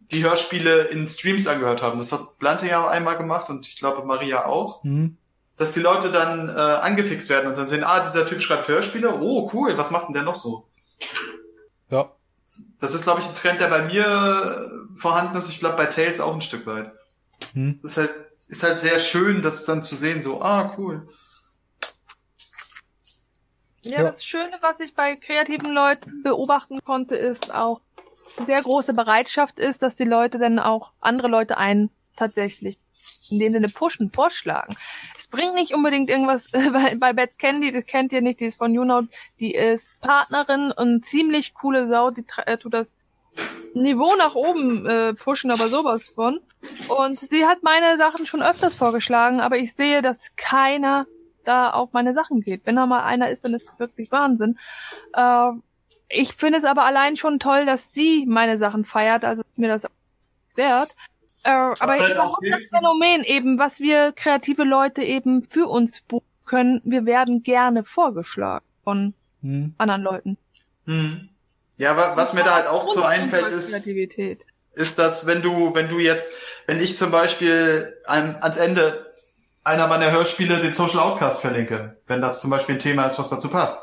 die 0.00 0.24
Hörspiele 0.24 0.84
in 0.84 1.06
Streams 1.06 1.46
angehört 1.48 1.82
haben. 1.82 1.98
Das 1.98 2.12
hat 2.12 2.38
Blante 2.38 2.66
ja 2.66 2.88
einmal 2.88 3.18
gemacht 3.18 3.50
und 3.50 3.66
ich 3.66 3.78
glaube 3.78 4.06
Maria 4.06 4.46
auch. 4.46 4.82
Mhm 4.84 5.18
dass 5.60 5.74
die 5.74 5.80
Leute 5.80 6.10
dann 6.10 6.48
äh, 6.48 6.52
angefixt 6.52 7.28
werden 7.28 7.46
und 7.46 7.58
dann 7.58 7.68
sehen, 7.68 7.84
ah, 7.84 8.00
dieser 8.00 8.26
Typ 8.26 8.40
schreibt 8.40 8.66
Hörspiele, 8.66 9.20
oh 9.20 9.50
cool, 9.52 9.76
was 9.76 9.90
macht 9.90 10.08
denn 10.08 10.14
der 10.14 10.22
noch 10.22 10.36
so? 10.36 10.66
Ja. 11.90 12.10
Das 12.80 12.94
ist, 12.94 13.02
glaube 13.02 13.20
ich, 13.20 13.28
ein 13.28 13.34
Trend, 13.34 13.60
der 13.60 13.68
bei 13.68 13.82
mir 13.82 14.88
vorhanden 14.96 15.36
ist. 15.36 15.50
Ich 15.50 15.60
glaube, 15.60 15.76
bei 15.76 15.84
Tales 15.84 16.18
auch 16.18 16.32
ein 16.32 16.40
Stück 16.40 16.64
weit. 16.64 16.92
Hm. 17.52 17.74
Es 17.74 17.84
ist 17.84 17.98
halt, 17.98 18.10
ist 18.48 18.62
halt 18.62 18.80
sehr 18.80 19.00
schön, 19.00 19.42
das 19.42 19.66
dann 19.66 19.82
zu 19.82 19.96
sehen, 19.96 20.22
so, 20.22 20.40
ah, 20.40 20.74
cool. 20.78 21.06
Ja, 23.82 23.98
ja, 23.98 24.02
das 24.04 24.24
Schöne, 24.24 24.56
was 24.62 24.80
ich 24.80 24.94
bei 24.94 25.14
kreativen 25.16 25.72
Leuten 25.72 26.22
beobachten 26.22 26.82
konnte, 26.82 27.16
ist 27.16 27.52
auch 27.52 27.82
sehr 28.22 28.62
große 28.62 28.94
Bereitschaft 28.94 29.60
ist, 29.60 29.82
dass 29.82 29.94
die 29.94 30.04
Leute 30.04 30.38
dann 30.38 30.58
auch 30.58 30.92
andere 31.00 31.28
Leute 31.28 31.58
ein 31.58 31.90
tatsächlich 32.16 32.78
Sinne 33.38 33.68
pushen, 33.68 34.10
vorschlagen 34.10 34.76
bringt 35.30 35.54
nicht 35.54 35.72
unbedingt 35.72 36.10
irgendwas, 36.10 36.52
äh, 36.52 36.70
bei, 36.72 36.94
bei 36.96 37.12
Bets 37.12 37.38
Candy, 37.38 37.72
das 37.72 37.86
kennt 37.86 38.12
ihr 38.12 38.20
nicht, 38.20 38.40
die 38.40 38.46
ist 38.46 38.58
von 38.58 38.74
YouNow, 38.74 39.06
die 39.38 39.54
ist 39.54 40.00
Partnerin 40.00 40.72
und 40.72 41.04
ziemlich 41.06 41.54
coole 41.54 41.88
Sau, 41.88 42.10
die 42.10 42.24
äh, 42.46 42.56
tut 42.56 42.74
das 42.74 42.98
Niveau 43.74 44.16
nach 44.16 44.34
oben 44.34 44.86
äh, 44.86 45.14
pushen, 45.14 45.50
aber 45.50 45.68
sowas 45.68 46.08
von. 46.08 46.40
Und 46.88 47.20
sie 47.20 47.46
hat 47.46 47.62
meine 47.62 47.96
Sachen 47.96 48.26
schon 48.26 48.42
öfters 48.42 48.74
vorgeschlagen, 48.74 49.40
aber 49.40 49.56
ich 49.56 49.74
sehe, 49.74 50.02
dass 50.02 50.34
keiner 50.36 51.06
da 51.44 51.70
auf 51.70 51.92
meine 51.92 52.12
Sachen 52.12 52.40
geht. 52.42 52.66
Wenn 52.66 52.76
da 52.76 52.86
mal 52.86 53.04
einer 53.04 53.30
ist, 53.30 53.44
dann 53.44 53.54
ist 53.54 53.66
das 53.66 53.78
wirklich 53.78 54.10
Wahnsinn. 54.10 54.58
Äh, 55.14 55.52
ich 56.08 56.34
finde 56.34 56.58
es 56.58 56.64
aber 56.64 56.84
allein 56.84 57.16
schon 57.16 57.38
toll, 57.38 57.64
dass 57.66 57.94
sie 57.94 58.26
meine 58.26 58.58
Sachen 58.58 58.84
feiert, 58.84 59.24
also 59.24 59.42
mir 59.54 59.68
das 59.68 59.86
wert. 60.56 60.90
Äh, 61.42 61.50
aber 61.50 61.98
halt 61.98 62.12
überhaupt 62.12 62.46
das 62.50 62.62
Phänomen 62.64 63.24
eben, 63.24 63.58
was 63.58 63.80
wir 63.80 64.12
kreative 64.12 64.64
Leute 64.64 65.02
eben 65.02 65.42
für 65.42 65.66
uns 65.66 66.02
buchen 66.02 66.24
können, 66.44 66.82
wir 66.84 67.06
werden 67.06 67.42
gerne 67.42 67.84
vorgeschlagen 67.84 68.64
von 68.84 69.14
hm. 69.42 69.74
anderen 69.78 70.02
Leuten. 70.02 70.38
Hm. 70.86 71.28
Ja, 71.78 71.92
aber 71.92 72.16
was 72.16 72.34
mir 72.34 72.44
da 72.44 72.56
halt 72.56 72.66
auch 72.66 72.88
so 72.88 73.02
einfällt, 73.02 73.52
ist, 73.52 73.88
ist, 74.74 74.98
dass 74.98 75.26
wenn 75.26 75.40
du, 75.40 75.74
wenn 75.74 75.88
du 75.88 75.98
jetzt, 75.98 76.34
wenn 76.66 76.78
ich 76.78 76.96
zum 76.96 77.10
Beispiel 77.10 77.96
an, 78.04 78.36
ans 78.40 78.58
Ende 78.58 79.06
einer 79.64 79.86
meiner 79.86 80.10
Hörspiele 80.10 80.58
den 80.58 80.74
Social 80.74 81.00
Outcast 81.00 81.40
verlinke, 81.40 81.96
wenn 82.06 82.20
das 82.20 82.40
zum 82.42 82.50
Beispiel 82.50 82.74
ein 82.74 82.80
Thema 82.80 83.06
ist, 83.06 83.18
was 83.18 83.30
dazu 83.30 83.48
passt, 83.48 83.80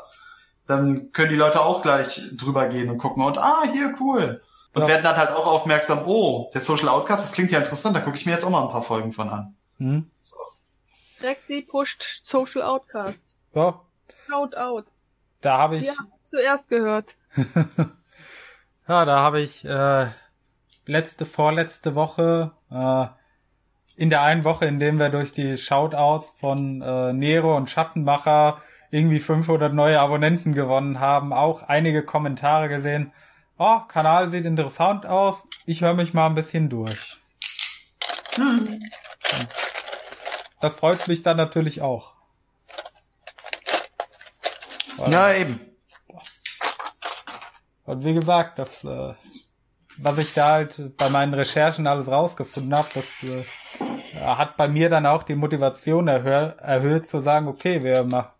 dann 0.66 1.12
können 1.12 1.30
die 1.30 1.36
Leute 1.36 1.60
auch 1.60 1.82
gleich 1.82 2.20
drüber 2.36 2.68
gehen 2.68 2.90
und 2.90 2.98
gucken 2.98 3.24
und 3.24 3.38
ah, 3.38 3.62
hier 3.72 3.94
cool. 4.00 4.42
Und 4.74 4.82
ja. 4.82 4.88
werden 4.88 5.02
dann 5.02 5.16
halt 5.16 5.30
auch 5.30 5.46
aufmerksam, 5.46 6.02
oh, 6.06 6.50
der 6.52 6.60
Social 6.60 6.88
Outcast, 6.88 7.24
das 7.24 7.32
klingt 7.32 7.50
ja 7.50 7.58
interessant, 7.58 7.96
da 7.96 8.00
gucke 8.00 8.16
ich 8.16 8.26
mir 8.26 8.32
jetzt 8.32 8.44
auch 8.44 8.50
mal 8.50 8.62
ein 8.62 8.70
paar 8.70 8.82
Folgen 8.82 9.12
von 9.12 9.28
an. 9.28 9.56
Hm. 9.78 10.10
So. 10.22 10.36
Rexy 11.20 11.62
pusht 11.62 12.22
Social 12.24 12.62
Outcast. 12.62 13.18
Ja. 13.54 13.80
Shout 14.28 14.54
out. 14.56 14.84
Da 15.40 15.58
habe 15.58 15.78
ich. 15.78 15.88
Haben 15.88 16.12
zuerst 16.30 16.68
gehört. 16.68 17.16
ja, 18.88 19.04
da 19.04 19.18
habe 19.20 19.40
ich 19.40 19.64
äh, 19.64 20.08
letzte, 20.86 21.26
vorletzte 21.26 21.94
Woche, 21.94 22.52
äh, 22.70 23.06
in 23.96 24.10
der 24.10 24.22
einen 24.22 24.44
Woche, 24.44 24.66
in 24.66 24.78
dem 24.78 24.98
wir 24.98 25.08
durch 25.08 25.32
die 25.32 25.56
Shoutouts 25.56 26.36
von 26.38 26.82
äh, 26.82 27.12
Nero 27.12 27.56
und 27.56 27.70
Schattenmacher 27.70 28.60
irgendwie 28.90 29.20
500 29.20 29.72
neue 29.74 30.00
Abonnenten 30.00 30.54
gewonnen 30.54 31.00
haben, 31.00 31.32
auch 31.32 31.62
einige 31.62 32.02
Kommentare 32.04 32.68
gesehen 32.68 33.12
oh, 33.58 33.80
Kanal 33.80 34.30
sieht 34.30 34.44
interessant 34.44 35.04
aus, 35.06 35.46
ich 35.66 35.82
höre 35.82 35.94
mich 35.94 36.14
mal 36.14 36.26
ein 36.26 36.34
bisschen 36.34 36.68
durch. 36.68 37.20
Hm. 38.34 38.80
Das 40.60 40.74
freut 40.74 41.06
mich 41.08 41.22
dann 41.22 41.36
natürlich 41.36 41.82
auch. 41.82 42.14
Ja, 45.06 45.32
eben. 45.32 45.60
Und 47.84 48.04
wie 48.04 48.14
gesagt, 48.14 48.58
das, 48.58 48.84
äh, 48.84 49.14
was 49.98 50.18
ich 50.18 50.34
da 50.34 50.52
halt 50.52 50.96
bei 50.96 51.08
meinen 51.08 51.34
Recherchen 51.34 51.86
alles 51.86 52.08
rausgefunden 52.08 52.76
habe, 52.76 52.88
das 52.94 53.30
äh, 53.30 53.44
hat 54.20 54.56
bei 54.56 54.68
mir 54.68 54.90
dann 54.90 55.06
auch 55.06 55.22
die 55.22 55.36
Motivation 55.36 56.08
erhö 56.08 56.52
erhöht 56.58 57.06
zu 57.06 57.20
sagen, 57.20 57.48
okay, 57.48 57.82
wir 57.82 58.04
machen 58.04 58.37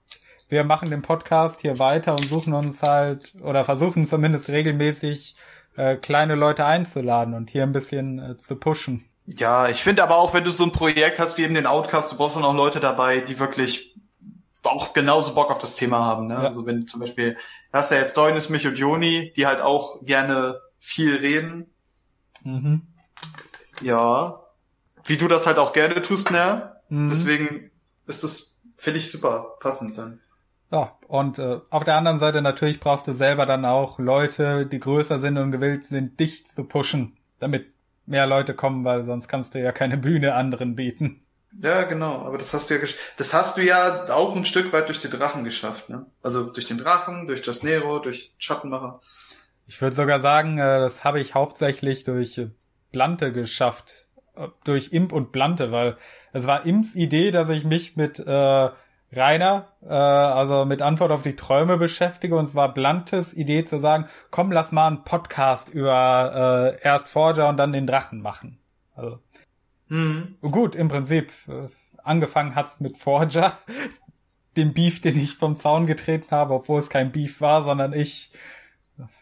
wir 0.48 0.64
machen 0.64 0.90
den 0.90 1.02
Podcast 1.02 1.60
hier 1.60 1.78
weiter 1.78 2.12
und 2.12 2.24
suchen 2.24 2.54
uns 2.54 2.82
halt 2.82 3.34
oder 3.42 3.64
versuchen 3.64 4.06
zumindest 4.06 4.48
regelmäßig 4.48 5.36
äh, 5.76 5.96
kleine 5.96 6.34
Leute 6.34 6.64
einzuladen 6.64 7.34
und 7.34 7.50
hier 7.50 7.62
ein 7.62 7.72
bisschen 7.72 8.18
äh, 8.18 8.36
zu 8.36 8.56
pushen. 8.56 9.04
Ja, 9.26 9.68
ich 9.68 9.82
finde 9.82 10.02
aber 10.02 10.16
auch, 10.16 10.32
wenn 10.32 10.44
du 10.44 10.50
so 10.50 10.64
ein 10.64 10.72
Projekt 10.72 11.18
hast 11.18 11.36
wie 11.36 11.42
eben 11.42 11.54
den 11.54 11.66
Outcast, 11.66 12.12
du 12.12 12.16
brauchst 12.16 12.36
dann 12.36 12.44
auch 12.44 12.54
Leute 12.54 12.80
dabei, 12.80 13.20
die 13.20 13.38
wirklich 13.38 13.94
auch 14.62 14.92
genauso 14.94 15.34
Bock 15.34 15.50
auf 15.50 15.58
das 15.58 15.76
Thema 15.76 16.04
haben. 16.04 16.26
Ne? 16.26 16.34
Ja. 16.34 16.40
Also 16.40 16.66
wenn 16.66 16.86
zum 16.86 17.00
Beispiel, 17.00 17.36
hast 17.72 17.90
ja 17.90 17.98
jetzt 17.98 18.16
Deunis, 18.16 18.48
mich 18.48 18.66
und 18.66 18.78
Joni, 18.78 19.32
die 19.36 19.46
halt 19.46 19.60
auch 19.60 20.04
gerne 20.04 20.60
viel 20.78 21.16
reden. 21.16 21.66
Mhm. 22.42 22.82
Ja, 23.82 24.40
wie 25.04 25.16
du 25.16 25.28
das 25.28 25.46
halt 25.46 25.58
auch 25.58 25.72
gerne 25.72 26.00
tust, 26.02 26.30
ne? 26.30 26.76
Mhm. 26.88 27.08
Deswegen 27.08 27.70
ist 28.06 28.24
das, 28.24 28.60
finde 28.76 28.98
ich, 28.98 29.10
super 29.10 29.56
passend 29.60 29.98
dann. 29.98 30.20
Ja, 30.70 30.98
und 31.06 31.38
äh, 31.38 31.60
auf 31.70 31.84
der 31.84 31.96
anderen 31.96 32.18
Seite 32.18 32.42
natürlich 32.42 32.78
brauchst 32.80 33.06
du 33.06 33.12
selber 33.12 33.46
dann 33.46 33.64
auch 33.64 33.98
Leute, 33.98 34.66
die 34.66 34.80
größer 34.80 35.18
sind 35.18 35.38
und 35.38 35.50
gewillt 35.50 35.86
sind, 35.86 36.20
dich 36.20 36.44
zu 36.44 36.64
pushen, 36.64 37.16
damit 37.40 37.72
mehr 38.04 38.26
Leute 38.26 38.54
kommen, 38.54 38.84
weil 38.84 39.04
sonst 39.04 39.28
kannst 39.28 39.54
du 39.54 39.60
ja 39.60 39.72
keine 39.72 39.96
Bühne 39.96 40.34
anderen 40.34 40.76
bieten. 40.76 41.24
Ja, 41.62 41.84
genau, 41.84 42.26
aber 42.26 42.36
das 42.36 42.52
hast 42.52 42.68
du 42.68 42.74
ja 42.74 42.80
das 43.16 43.32
hast 43.32 43.56
du 43.56 43.62
ja 43.62 44.12
auch 44.12 44.36
ein 44.36 44.44
Stück 44.44 44.72
weit 44.74 44.88
durch 44.88 45.00
die 45.00 45.08
Drachen 45.08 45.44
geschafft, 45.44 45.88
ne? 45.88 46.04
Also 46.22 46.44
durch 46.44 46.66
den 46.66 46.76
Drachen, 46.76 47.26
durch 47.26 47.40
das 47.40 47.62
Nero, 47.62 47.98
durch 48.00 48.34
Schattenmacher. 48.36 49.00
Ich 49.66 49.80
würde 49.80 49.96
sogar 49.96 50.20
sagen, 50.20 50.58
äh, 50.58 50.78
das 50.78 51.04
habe 51.04 51.20
ich 51.20 51.34
hauptsächlich 51.34 52.04
durch 52.04 52.40
Blante 52.92 53.32
geschafft. 53.32 54.08
Äh, 54.36 54.48
Durch 54.64 54.92
Imp 54.92 55.12
und 55.12 55.32
Blante, 55.32 55.72
weil 55.72 55.96
es 56.32 56.46
war 56.46 56.64
Imps 56.64 56.94
Idee, 56.94 57.30
dass 57.30 57.48
ich 57.48 57.64
mich 57.64 57.96
mit 57.96 58.18
äh, 58.18 58.68
Rainer, 59.12 59.68
äh, 59.82 59.88
also 59.88 60.64
mit 60.64 60.82
Antwort 60.82 61.10
auf 61.10 61.22
die 61.22 61.36
Träume 61.36 61.78
beschäftige 61.78 62.36
und 62.36 62.46
es 62.46 62.54
war 62.54 62.74
Blantes 62.74 63.32
Idee 63.34 63.64
zu 63.64 63.80
sagen, 63.80 64.06
komm, 64.30 64.52
lass 64.52 64.72
mal 64.72 64.86
einen 64.86 65.04
Podcast 65.04 65.70
über 65.70 66.76
äh, 66.80 66.82
erst 66.86 67.08
Forger 67.08 67.48
und 67.48 67.56
dann 67.56 67.72
den 67.72 67.86
Drachen 67.86 68.20
machen. 68.20 68.58
Also 68.94 69.20
Hm. 69.88 70.36
Gut, 70.42 70.74
im 70.74 70.88
Prinzip. 70.88 71.32
äh, 71.48 71.68
Angefangen 72.04 72.54
hat's 72.54 72.80
mit 72.80 72.96
Forger, 72.96 73.52
dem 74.56 74.72
Beef, 74.72 75.00
den 75.00 75.18
ich 75.18 75.36
vom 75.36 75.56
Zaun 75.56 75.86
getreten 75.86 76.30
habe, 76.30 76.54
obwohl 76.54 76.80
es 76.80 76.88
kein 76.88 77.12
Beef 77.12 77.40
war, 77.40 77.64
sondern 77.64 77.92
ich 77.92 78.32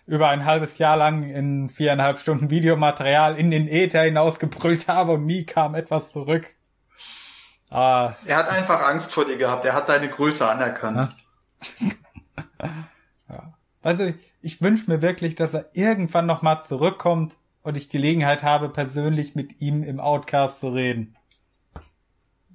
über 0.06 0.28
ein 0.28 0.44
halbes 0.44 0.78
Jahr 0.78 0.96
lang 0.96 1.24
in 1.24 1.68
viereinhalb 1.68 2.20
Stunden 2.20 2.50
Videomaterial 2.50 3.36
in 3.36 3.50
den 3.50 3.66
Äther 3.66 4.02
hinausgebrüllt 4.02 4.88
habe 4.88 5.12
und 5.12 5.26
nie 5.26 5.44
kam 5.44 5.74
etwas 5.74 6.12
zurück. 6.12 6.48
Ah, 7.70 8.14
Er 8.24 8.36
hat 8.36 8.48
einfach 8.48 8.80
Angst 8.86 9.12
vor 9.12 9.24
dir 9.24 9.36
gehabt. 9.36 9.64
Er 9.64 9.74
hat 9.74 9.88
deine 9.88 10.08
Größe 10.08 10.48
anerkannt. 10.48 11.14
Ja. 11.78 11.92
Also 13.82 14.02
ich, 14.02 14.16
ich 14.42 14.60
wünsche 14.62 14.90
mir 14.90 15.00
wirklich, 15.00 15.36
dass 15.36 15.54
er 15.54 15.70
irgendwann 15.72 16.26
noch 16.26 16.42
mal 16.42 16.58
zurückkommt 16.66 17.36
und 17.62 17.76
ich 17.76 17.88
Gelegenheit 17.88 18.42
habe, 18.42 18.68
persönlich 18.68 19.36
mit 19.36 19.60
ihm 19.60 19.84
im 19.84 20.00
Outcast 20.00 20.58
zu 20.58 20.70
reden. 20.70 21.16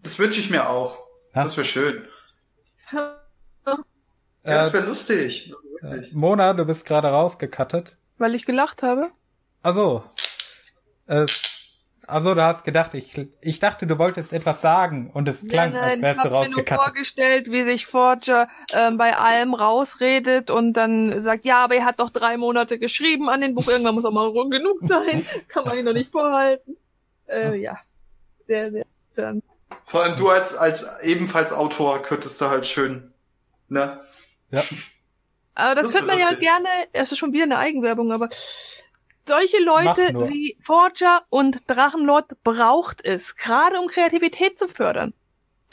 Das 0.03 0.19
wünsche 0.19 0.41
ich 0.41 0.49
mir 0.49 0.67
auch. 0.69 0.97
Ja. 1.33 1.43
Das 1.43 1.55
wäre 1.55 1.65
schön. 1.65 2.05
Ja, 2.91 3.15
Äh, 3.65 3.73
das 4.43 4.73
wäre 4.73 4.85
lustig. 4.85 5.49
Also 5.53 5.69
wirklich. 5.81 6.11
Mona, 6.13 6.51
du 6.51 6.65
bist 6.65 6.83
gerade 6.85 7.07
rausgekattet. 7.07 7.95
Weil 8.17 8.35
ich 8.35 8.45
gelacht 8.45 8.83
habe. 8.83 9.09
Also, 9.63 10.03
äh, 11.07 11.25
also 12.11 12.35
du 12.35 12.43
hast 12.43 12.63
gedacht, 12.63 12.93
ich, 12.93 13.27
ich 13.41 13.59
dachte, 13.59 13.87
du 13.87 13.97
wolltest 13.97 14.33
etwas 14.33 14.61
sagen 14.61 15.09
und 15.13 15.27
es 15.27 15.47
klang, 15.47 15.75
als 15.75 15.97
ich 15.97 16.01
wärst 16.01 16.19
du 16.19 16.23
hab 16.23 16.29
mir 16.31 16.31
nur 16.31 16.39
rausgekattet. 16.45 16.83
vorgestellt, 16.85 17.51
wie 17.51 17.63
sich 17.63 17.85
Forger 17.85 18.47
ähm, 18.73 18.97
bei 18.97 19.15
allem 19.15 19.53
rausredet 19.53 20.49
und 20.49 20.73
dann 20.73 21.21
sagt, 21.21 21.45
ja, 21.45 21.63
aber 21.63 21.75
er 21.75 21.85
hat 21.85 21.99
doch 21.99 22.09
drei 22.09 22.37
Monate 22.37 22.79
geschrieben 22.79 23.29
an 23.29 23.41
den 23.41 23.55
Buch, 23.55 23.67
irgendwann 23.67 23.95
muss 23.95 24.05
auch 24.05 24.11
mal 24.11 24.27
rum 24.27 24.49
genug 24.49 24.77
sein, 24.81 25.25
kann 25.47 25.65
man 25.65 25.77
ihn 25.77 25.85
doch 25.85 25.93
nicht 25.93 26.11
vorhalten. 26.11 26.77
Äh, 27.27 27.55
ja, 27.57 27.77
sehr, 28.47 28.71
sehr 28.71 28.85
interessant. 29.09 29.43
Vor 29.85 30.03
allem 30.03 30.15
du 30.17 30.29
als, 30.29 30.55
als 30.55 31.01
ebenfalls 31.01 31.53
Autor 31.53 32.01
könntest 32.01 32.39
du 32.41 32.49
halt 32.49 32.67
schön, 32.67 33.13
ne? 33.69 34.01
Ja. 34.49 34.63
Aber 35.55 35.75
das, 35.75 35.85
Das 35.85 35.93
könnte 35.93 36.07
man 36.07 36.19
ja 36.19 36.33
gerne, 36.33 36.67
es 36.93 37.11
ist 37.11 37.17
schon 37.17 37.33
wieder 37.33 37.43
eine 37.43 37.57
Eigenwerbung, 37.57 38.11
aber 38.11 38.29
solche 39.31 39.59
Leute 39.63 40.29
wie 40.29 40.57
Forger 40.61 41.23
und 41.29 41.59
Drachenlord 41.67 42.43
braucht 42.43 43.03
es, 43.05 43.37
gerade 43.37 43.79
um 43.79 43.87
Kreativität 43.87 44.59
zu 44.59 44.67
fördern. 44.67 45.13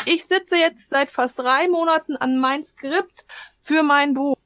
Ich 0.04 0.26
sitze 0.26 0.54
jetzt 0.56 0.90
seit 0.90 1.10
fast 1.10 1.40
drei 1.40 1.68
Monaten 1.68 2.16
an 2.16 2.38
mein 2.38 2.62
Skript 2.64 3.26
für 3.60 3.82
mein 3.82 4.14
Buch. 4.14 4.36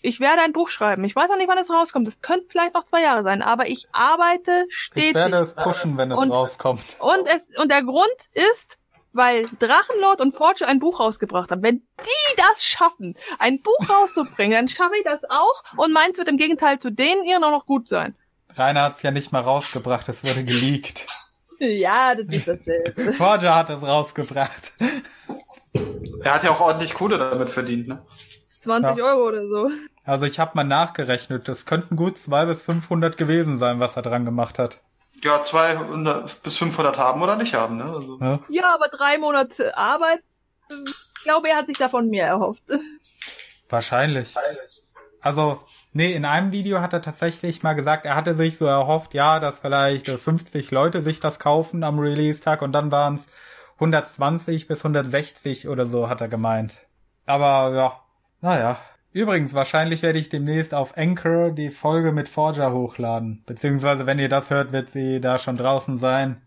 Ich 0.00 0.20
werde 0.20 0.40
ein 0.40 0.52
Buch 0.54 0.70
schreiben. 0.70 1.04
Ich 1.04 1.14
weiß 1.14 1.28
noch 1.28 1.36
nicht, 1.36 1.48
wann 1.48 1.58
es 1.58 1.70
rauskommt. 1.70 2.08
Es 2.08 2.22
könnte 2.22 2.46
vielleicht 2.48 2.72
noch 2.74 2.84
zwei 2.84 3.02
Jahre 3.02 3.22
sein, 3.22 3.42
aber 3.42 3.68
ich 3.68 3.86
arbeite 3.92 4.64
stetig. 4.70 5.10
Ich 5.10 5.14
werde 5.14 5.36
es 5.36 5.54
pushen, 5.54 5.98
wenn 5.98 6.10
es 6.10 6.18
Und- 6.18 6.30
rauskommt. 6.32 6.96
Und 6.98 7.26
es 7.26 7.48
und 7.58 7.70
der 7.70 7.82
Grund 7.82 8.28
ist, 8.32 8.78
weil 9.12 9.44
Drachenlord 9.60 10.22
und 10.22 10.32
Forge 10.32 10.66
ein 10.66 10.78
Buch 10.80 10.98
rausgebracht 10.98 11.50
haben. 11.50 11.62
Wenn 11.62 11.86
die 12.00 12.36
das 12.38 12.64
schaffen, 12.64 13.18
ein 13.38 13.60
Buch 13.60 13.86
rauszubringen, 13.88 14.52
dann 14.56 14.68
schaffe 14.70 14.96
ich 14.96 15.04
das 15.04 15.24
auch 15.28 15.62
und 15.76 15.92
meins 15.92 16.16
wird 16.16 16.28
im 16.28 16.38
Gegenteil 16.38 16.78
zu 16.78 16.90
denen 16.90 17.22
ihren 17.24 17.44
auch 17.44 17.50
noch 17.50 17.66
gut 17.66 17.86
sein. 17.86 18.16
Rainer 18.56 18.82
hat 18.82 18.96
es 18.96 19.02
ja 19.02 19.10
nicht 19.10 19.32
mal 19.32 19.40
rausgebracht, 19.40 20.08
es 20.08 20.22
wurde 20.24 20.44
geleakt. 20.44 21.06
Ja, 21.58 22.14
das 22.14 22.26
ist 22.26 22.48
dasselbe. 22.48 23.12
Forger 23.14 23.54
hat 23.54 23.70
es 23.70 23.80
rausgebracht. 23.82 24.72
Er 26.24 26.34
hat 26.34 26.44
ja 26.44 26.50
auch 26.50 26.60
ordentlich 26.60 26.94
Kohle 26.94 27.18
damit 27.18 27.50
verdient, 27.50 27.88
ne? 27.88 28.04
20 28.60 28.96
Ja. 28.96 29.04
Euro 29.04 29.28
oder 29.28 29.46
so. 29.48 29.70
Also 30.04 30.24
ich 30.26 30.38
habe 30.40 30.52
mal 30.54 30.64
nachgerechnet, 30.64 31.48
das 31.48 31.64
könnten 31.64 31.96
gut 31.96 32.18
200 32.18 32.48
bis 32.56 32.62
500 32.62 33.16
gewesen 33.16 33.58
sein, 33.58 33.80
was 33.80 33.96
er 33.96 34.02
dran 34.02 34.24
gemacht 34.24 34.58
hat. 34.58 34.80
Ja, 35.22 35.40
200 35.42 36.42
bis 36.42 36.56
500 36.58 36.98
haben 36.98 37.22
oder 37.22 37.36
nicht 37.36 37.54
haben, 37.54 37.76
ne? 37.76 37.84
Also, 37.84 38.18
Ja? 38.20 38.40
Ja, 38.48 38.74
aber 38.74 38.88
drei 38.88 39.18
Monate 39.18 39.76
Arbeit. 39.76 40.20
Ich 40.68 41.22
glaube, 41.22 41.48
er 41.48 41.56
hat 41.58 41.66
sich 41.68 41.78
davon 41.78 42.08
mehr 42.08 42.26
erhofft. 42.26 42.62
Wahrscheinlich. 43.68 44.34
Also, 45.20 45.60
nee, 45.92 46.12
in 46.12 46.24
einem 46.24 46.52
Video 46.52 46.80
hat 46.80 46.92
er 46.92 47.02
tatsächlich 47.02 47.62
mal 47.62 47.74
gesagt, 47.74 48.06
er 48.06 48.14
hatte 48.16 48.34
sich 48.34 48.58
so 48.58 48.66
erhofft, 48.66 49.14
ja, 49.14 49.40
dass 49.40 49.60
vielleicht 49.60 50.08
äh, 50.08 50.18
50 50.18 50.70
Leute 50.70 51.02
sich 51.02 51.20
das 51.20 51.38
kaufen 51.38 51.84
am 51.84 51.98
Release-Tag 51.98 52.62
und 52.62 52.72
dann 52.72 52.90
waren 52.92 53.14
es 53.14 53.26
120 53.74 54.68
bis 54.68 54.78
160 54.84 55.68
oder 55.68 55.86
so, 55.86 56.08
hat 56.08 56.20
er 56.20 56.28
gemeint. 56.28 56.86
Aber 57.26 57.74
ja, 57.74 58.00
naja. 58.40 58.78
Übrigens, 59.12 59.52
wahrscheinlich 59.52 60.02
werde 60.02 60.18
ich 60.18 60.30
demnächst 60.30 60.72
auf 60.72 60.96
Anchor 60.96 61.50
die 61.50 61.68
Folge 61.70 62.12
mit 62.12 62.28
Forger 62.30 62.72
hochladen. 62.72 63.42
Beziehungsweise, 63.44 64.06
wenn 64.06 64.18
ihr 64.18 64.30
das 64.30 64.48
hört, 64.50 64.72
wird 64.72 64.88
sie 64.90 65.20
da 65.20 65.38
schon 65.38 65.56
draußen 65.56 65.98
sein. 65.98 66.42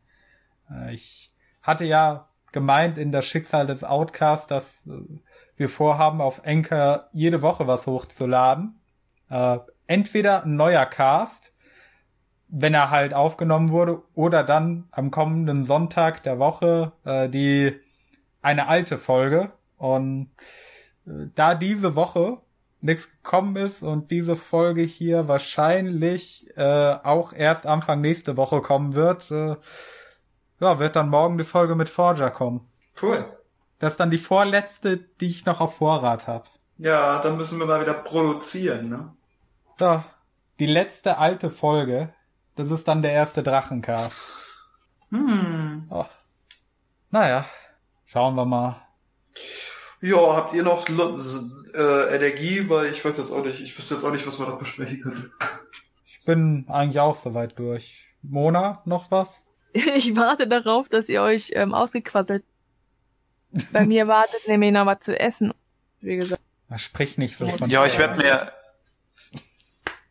Äh, 0.71 0.93
Ich 0.95 1.31
hatte 1.61 1.85
ja 1.85 2.27
gemeint 2.51 2.97
in 2.97 3.11
das 3.11 3.25
Schicksal 3.25 3.67
des 3.67 3.83
Outcasts, 3.83 4.47
dass 4.47 4.87
äh, 4.87 4.91
wir 5.57 5.69
vorhaben, 5.69 6.21
auf 6.21 6.45
Anchor 6.45 7.09
jede 7.13 7.41
Woche 7.41 7.67
was 7.67 7.85
hochzuladen. 7.87 8.79
Äh, 9.29 9.59
entweder 9.87 10.43
ein 10.43 10.55
neuer 10.55 10.85
Cast, 10.85 11.53
wenn 12.47 12.73
er 12.73 12.91
halt 12.91 13.13
aufgenommen 13.13 13.71
wurde, 13.71 14.01
oder 14.13 14.43
dann 14.43 14.87
am 14.91 15.11
kommenden 15.11 15.63
Sonntag 15.63 16.23
der 16.23 16.39
Woche 16.39 16.93
äh, 17.03 17.29
die 17.29 17.79
eine 18.41 18.67
alte 18.67 18.97
Folge. 18.97 19.51
Und 19.77 20.29
äh, 21.05 21.27
da 21.33 21.55
diese 21.55 21.95
Woche 21.95 22.41
nichts 22.81 23.09
gekommen 23.09 23.55
ist 23.55 23.81
und 23.81 24.11
diese 24.11 24.35
Folge 24.35 24.83
hier 24.83 25.27
wahrscheinlich 25.27 26.47
äh, 26.55 26.95
auch 27.03 27.33
erst 27.33 27.65
Anfang 27.65 28.01
nächste 28.01 28.37
Woche 28.37 28.61
kommen 28.61 28.93
wird, 28.93 29.31
äh, 29.31 29.55
ja, 30.59 30.79
wird 30.79 30.95
dann 30.95 31.09
morgen 31.09 31.37
die 31.37 31.43
Folge 31.43 31.75
mit 31.75 31.89
Forger 31.89 32.31
kommen. 32.31 32.69
cool. 33.01 33.25
Das 33.79 33.93
ist 33.93 33.99
dann 33.99 34.11
die 34.11 34.17
vorletzte, 34.17 34.97
die 34.97 35.27
ich 35.27 35.45
noch 35.45 35.59
auf 35.59 35.77
Vorrat 35.77 36.27
habe. 36.27 36.45
Ja, 36.77 37.21
dann 37.21 37.35
müssen 37.37 37.59
wir 37.59 37.65
mal 37.65 37.81
wieder 37.81 37.93
produzieren, 37.93 38.89
ne? 38.89 39.14
Ja, 39.79 40.05
die 40.59 40.65
letzte 40.65 41.17
alte 41.17 41.49
Folge, 41.49 42.13
das 42.55 42.71
ist 42.71 42.87
dann 42.87 43.01
der 43.01 43.11
erste 43.11 43.43
Drachencast. 43.43 44.15
Hm. 45.09 45.87
Oh. 45.89 46.05
Naja, 47.11 47.45
schauen 48.05 48.35
wir 48.35 48.45
mal. 48.45 48.77
Ja, 50.01 50.35
habt 50.35 50.53
ihr 50.53 50.63
noch 50.63 50.87
äh, 50.87 52.15
Energie? 52.15 52.69
Weil 52.69 52.91
ich 52.93 53.03
weiß 53.03 53.17
jetzt 53.17 53.31
auch 53.31 53.43
nicht, 53.43 53.59
ich 53.59 53.77
wüsste 53.77 53.95
jetzt 53.95 54.03
auch 54.03 54.11
nicht, 54.11 54.25
was 54.25 54.39
wir 54.39 54.47
noch 54.47 54.59
besprechen 54.59 55.01
können. 55.01 55.31
Ich 56.05 56.23
bin 56.23 56.65
eigentlich 56.69 56.99
auch 56.99 57.17
soweit 57.17 57.57
durch. 57.59 58.05
Mona, 58.21 58.81
noch 58.85 59.11
was? 59.11 59.43
Ich 59.73 60.15
warte 60.15 60.47
darauf, 60.47 60.87
dass 60.87 61.09
ihr 61.09 61.21
euch 61.21 61.51
ähm, 61.53 61.73
ausgequasselt. 61.73 62.45
Bei 63.73 63.85
mir 63.85 64.07
wartet 64.07 64.47
nämlich 64.47 64.71
noch 64.71 64.85
was 64.85 65.01
zu 65.01 65.19
essen. 65.19 65.53
Wie 65.99 66.15
gesagt. 66.15 66.41
Sprich 66.77 67.17
nicht 67.17 67.37
so 67.37 67.47
von 67.47 67.69
Ja, 67.69 67.85
ich 67.85 67.97
werde 67.97 68.15
mir, 68.17 68.51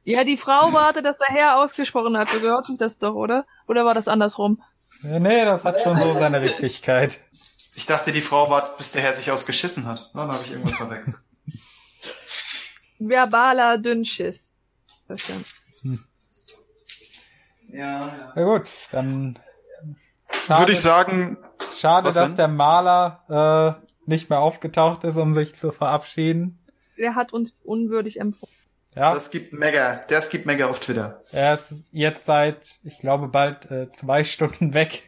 Ja, 0.04 0.22
die 0.24 0.36
Frau 0.36 0.72
wartet, 0.72 1.04
dass 1.06 1.16
der 1.18 1.28
Herr 1.28 1.56
ausgesprochen 1.58 2.16
hat. 2.16 2.28
So 2.28 2.40
gehört 2.40 2.66
sich 2.66 2.76
das 2.78 2.98
doch, 2.98 3.14
oder? 3.14 3.46
Oder 3.66 3.84
war 3.84 3.94
das 3.94 4.06
andersrum? 4.06 4.62
Ja, 5.02 5.18
nee, 5.18 5.44
das 5.44 5.64
hat 5.64 5.80
schon 5.82 5.94
so 5.94 6.14
seine 6.14 6.40
Richtigkeit. 6.42 7.20
ich 7.74 7.86
dachte, 7.86 8.12
die 8.12 8.20
Frau 8.20 8.50
wartet, 8.50 8.76
bis 8.76 8.92
der 8.92 9.02
Herr 9.02 9.14
sich 9.14 9.30
ausgeschissen 9.30 9.86
hat. 9.86 10.10
Dann 10.14 10.30
habe 10.30 10.44
ich 10.44 10.50
irgendwas 10.50 10.74
verwechselt. 10.74 11.16
Verbaler 12.98 13.78
Dünnschiss. 13.78 14.52
Verstanden. 15.06 15.44
ja, 17.68 18.06
ja. 18.06 18.32
Ja 18.36 18.44
gut, 18.44 18.70
dann 18.92 19.38
schade, 20.46 20.60
Würde 20.60 20.72
ich 20.72 20.80
sagen, 20.80 21.36
schade 21.76 22.06
dass 22.12 22.14
denn? 22.14 22.36
der 22.36 22.48
Maler 22.48 23.78
äh, 23.78 24.10
nicht 24.10 24.30
mehr 24.30 24.38
aufgetaucht 24.40 25.04
ist, 25.04 25.16
um 25.16 25.34
sich 25.34 25.54
zu 25.54 25.72
verabschieden. 25.72 26.58
Der 26.96 27.14
hat 27.16 27.32
uns 27.32 27.52
unwürdig 27.64 28.20
empfohlen. 28.20 28.53
Ja, 28.94 29.12
das 29.14 29.30
gibt 29.30 29.52
mega, 29.52 30.04
das 30.08 30.30
gibt 30.30 30.46
mega 30.46 30.66
auf 30.68 30.78
Twitter. 30.80 31.22
er 31.32 31.54
ist 31.54 31.74
jetzt 31.90 32.26
seit, 32.26 32.78
ich 32.84 32.98
glaube, 33.00 33.28
bald 33.28 33.70
äh, 33.70 33.90
zwei 33.92 34.22
Stunden 34.24 34.72
weg. 34.74 35.02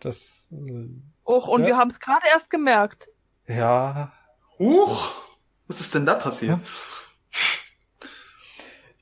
Das, 0.00 0.48
äh, 0.50 0.88
Och, 1.24 1.46
und 1.48 1.60
Ja. 1.62 1.66
wir 1.68 1.76
haben 1.76 1.90
es 1.90 2.00
gerade 2.00 2.26
erst 2.32 2.50
gemerkt. 2.50 3.08
ja, 3.46 4.12
Huch! 4.58 5.12
Was 5.68 5.80
ist 5.80 5.94
denn 5.94 6.06
da 6.06 6.14
passiert? 6.14 6.58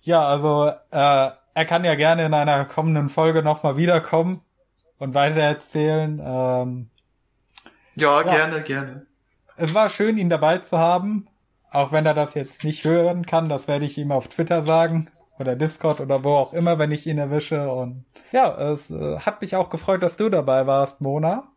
Ja, 0.02 0.26
also 0.26 0.68
äh, 0.68 1.30
er 1.55 1.64
kann 1.66 1.84
ja 1.84 1.94
gerne 1.94 2.26
in 2.26 2.34
einer 2.34 2.64
kommenden 2.64 3.10
Folge 3.10 3.42
nochmal 3.42 3.76
wiederkommen 3.76 4.42
und 4.98 5.14
weitererzählen. 5.14 6.20
Ähm, 6.24 6.90
Ja, 7.97 8.22
Ja. 8.22 8.22
gerne, 8.22 8.62
gerne. 8.62 9.06
es 9.56 9.74
war 9.74 9.90
schön, 9.90 10.16
ihn 10.16 10.30
dabei 10.30 10.58
zu 10.58 10.78
haben, 10.78 11.28
auch 11.70 11.92
wenn 11.92 12.07
er 12.07 12.15
das 12.15 12.34
jetzt 12.34 12.65
nicht 12.65 12.84
hören 12.84 13.26
kann. 13.26 13.49
Das 13.49 13.68
werde 13.68 13.84
ich 13.84 13.97
ihm 13.99 14.12
auf 14.12 14.28
Twitter 14.28 14.65
sagen 14.65 15.10
oder 15.39 15.57
Discord 15.57 16.00
oder 16.00 16.23
wo 16.24 16.34
auch 16.34 16.52
immer, 16.52 16.78
wenn 16.78 16.92
ich 16.92 17.07
ihn 17.07 17.18
erwische. 17.18 17.70
Und 17.70 18.05
ja, 18.32 18.57
es 18.73 18.90
äh, 18.90 19.18
hat 19.20 19.40
mich 19.40 19.57
auch 19.57 19.70
gefreut, 19.70 20.02
dass 20.02 20.16
du 20.16 20.28
dabei 20.28 20.66
warst, 20.66 21.00
Mona. 21.00 21.49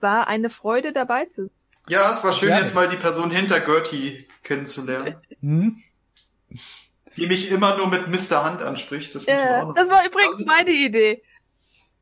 War 0.00 0.28
eine 0.28 0.48
Freude 0.50 0.92
dabei 0.92 1.26
zu 1.26 1.42
sein. 1.46 1.50
Ja, 1.88 2.10
es 2.12 2.22
war 2.22 2.32
schön, 2.32 2.48
Gerne. 2.48 2.62
jetzt 2.62 2.74
mal 2.74 2.88
die 2.88 2.96
Person 2.96 3.30
hinter 3.30 3.60
Gertie 3.60 4.28
kennenzulernen, 4.42 5.16
Hm? 5.40 5.82
die 7.16 7.26
mich 7.26 7.50
immer 7.50 7.76
nur 7.76 7.88
mit 7.88 8.06
Mr. 8.08 8.44
Hand 8.44 8.62
anspricht. 8.62 9.14
Das, 9.14 9.24
Äh, 9.26 9.36
das 9.74 9.88
war 9.88 10.06
übrigens 10.06 10.46
meine 10.46 10.70
Idee. 10.70 11.22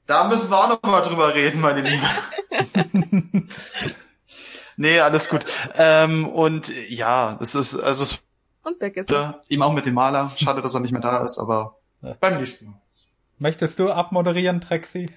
Da 0.07 0.27
müssen 0.29 0.51
wir 0.51 0.59
auch 0.65 0.69
noch 0.69 0.83
mal 0.83 1.01
drüber 1.03 1.35
reden, 1.35 1.61
meine 1.61 1.83
Liebe. 1.83 2.07
nee, 4.79 4.99
alles 5.01 5.29
gut. 5.29 5.45
Ähm, 5.75 6.27
und 6.27 6.73
ja, 6.89 7.37
es 7.43 7.55
ist, 7.55 7.79
also 7.79 8.03
es 8.05 8.19
Und 8.63 8.81
weg 8.81 8.97
ist 8.97 9.11
er. 9.11 9.43
ihm 9.49 9.61
auch 9.63 9.73
mit 9.75 9.85
dem 9.85 9.95
Maler. 9.95 10.33
Schade, 10.37 10.63
dass 10.63 10.73
er 10.75 10.81
nicht 10.81 10.93
mehr 10.93 11.03
da 11.03 11.23
ist, 11.23 11.39
aber 11.39 11.77
Ja. 12.03 12.17
beim 12.19 12.39
nächsten 12.39 12.67
Mal. 12.71 12.81
Möchtest 13.39 13.79
du 13.79 13.91
abmoderieren, 13.91 14.61
Trexi? 14.61 15.11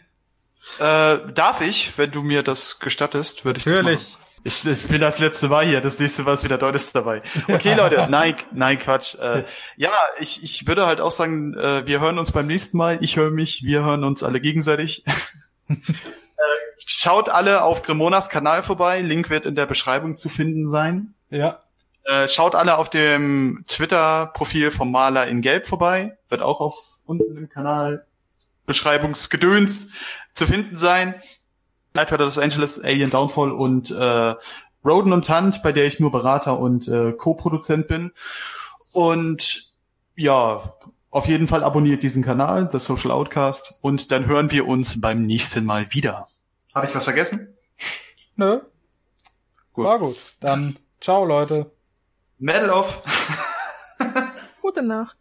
Äh, 0.79 1.17
darf 1.33 1.61
ich, 1.61 1.97
wenn 1.97 2.11
du 2.11 2.21
mir 2.21 2.43
das 2.43 2.79
gestattest, 2.79 3.45
würde 3.45 3.57
ich 3.59 3.63
das 3.63 3.77
Natürlich. 3.77 4.09
machen. 4.11 4.17
Ich, 4.43 4.65
ich 4.65 4.87
bin 4.87 4.99
das 5.01 5.19
letzte 5.19 5.49
Mal 5.49 5.65
hier, 5.67 5.81
das 5.81 5.99
nächste 5.99 6.23
Mal 6.23 6.33
ist 6.33 6.43
wieder 6.43 6.57
Deut 6.57 6.73
ist 6.73 6.95
dabei. 6.95 7.21
Okay, 7.47 7.75
Leute, 7.75 8.07
nein, 8.09 8.35
nein, 8.51 8.79
Quatsch. 8.79 9.13
Äh, 9.15 9.43
ja, 9.77 9.91
ich, 10.19 10.43
ich 10.43 10.65
würde 10.67 10.87
halt 10.87 10.99
auch 10.99 11.11
sagen, 11.11 11.53
äh, 11.55 11.85
wir 11.85 11.99
hören 11.99 12.17
uns 12.17 12.31
beim 12.31 12.47
nächsten 12.47 12.77
Mal. 12.77 12.97
Ich 13.01 13.17
höre 13.17 13.29
mich, 13.31 13.63
wir 13.63 13.83
hören 13.83 14.03
uns 14.03 14.23
alle 14.23 14.41
gegenseitig. 14.41 15.03
schaut 16.77 17.29
alle 17.29 17.63
auf 17.63 17.83
Gremonas 17.83 18.29
Kanal 18.29 18.63
vorbei. 18.63 19.01
Link 19.01 19.29
wird 19.29 19.45
in 19.45 19.55
der 19.55 19.65
Beschreibung 19.65 20.15
zu 20.15 20.29
finden 20.29 20.69
sein. 20.69 21.13
Ja. 21.29 21.59
Äh, 22.03 22.27
schaut 22.27 22.55
alle 22.55 22.77
auf 22.77 22.89
dem 22.89 23.63
Twitter-Profil 23.67 24.71
vom 24.71 24.91
Maler 24.91 25.27
in 25.27 25.41
Gelb 25.41 25.67
vorbei. 25.67 26.17
Wird 26.29 26.41
auch 26.41 26.59
auf 26.59 26.97
unten 27.05 27.37
im 27.37 27.49
Kanal 27.49 28.05
Beschreibungsgedöns 28.65 29.91
zu 30.33 30.47
finden 30.47 30.77
sein. 30.77 31.15
Nightrider 31.93 32.23
Los 32.23 32.37
Angeles, 32.37 32.81
Alien 32.83 33.09
Downfall 33.09 33.51
und 33.51 33.91
äh, 33.91 34.35
Roden 34.85 35.13
und 35.13 35.27
Tant, 35.27 35.61
bei 35.61 35.71
der 35.71 35.85
ich 35.85 35.99
nur 35.99 36.11
Berater 36.11 36.57
und 36.57 36.87
äh, 36.87 37.11
Co-Produzent 37.11 37.87
bin. 37.87 38.11
Und 38.91 39.73
ja, 40.15 40.73
auf 41.09 41.27
jeden 41.27 41.47
Fall 41.47 41.63
abonniert 41.63 42.03
diesen 42.03 42.23
Kanal, 42.23 42.67
das 42.71 42.85
Social 42.85 43.11
Outcast, 43.11 43.77
und 43.81 44.11
dann 44.11 44.25
hören 44.25 44.51
wir 44.51 44.67
uns 44.67 44.99
beim 45.01 45.25
nächsten 45.25 45.65
Mal 45.65 45.93
wieder. 45.93 46.27
Habe 46.73 46.85
ich 46.85 46.95
was 46.95 47.03
vergessen? 47.03 47.57
Nö. 48.35 48.61
Gut. 49.73 49.85
War 49.85 49.99
gut. 49.99 50.17
Dann 50.39 50.77
ciao, 50.99 51.25
Leute. 51.25 51.71
Medal 52.37 52.69
off! 52.71 53.03
Gute 54.61 54.81
Nacht. 54.81 55.17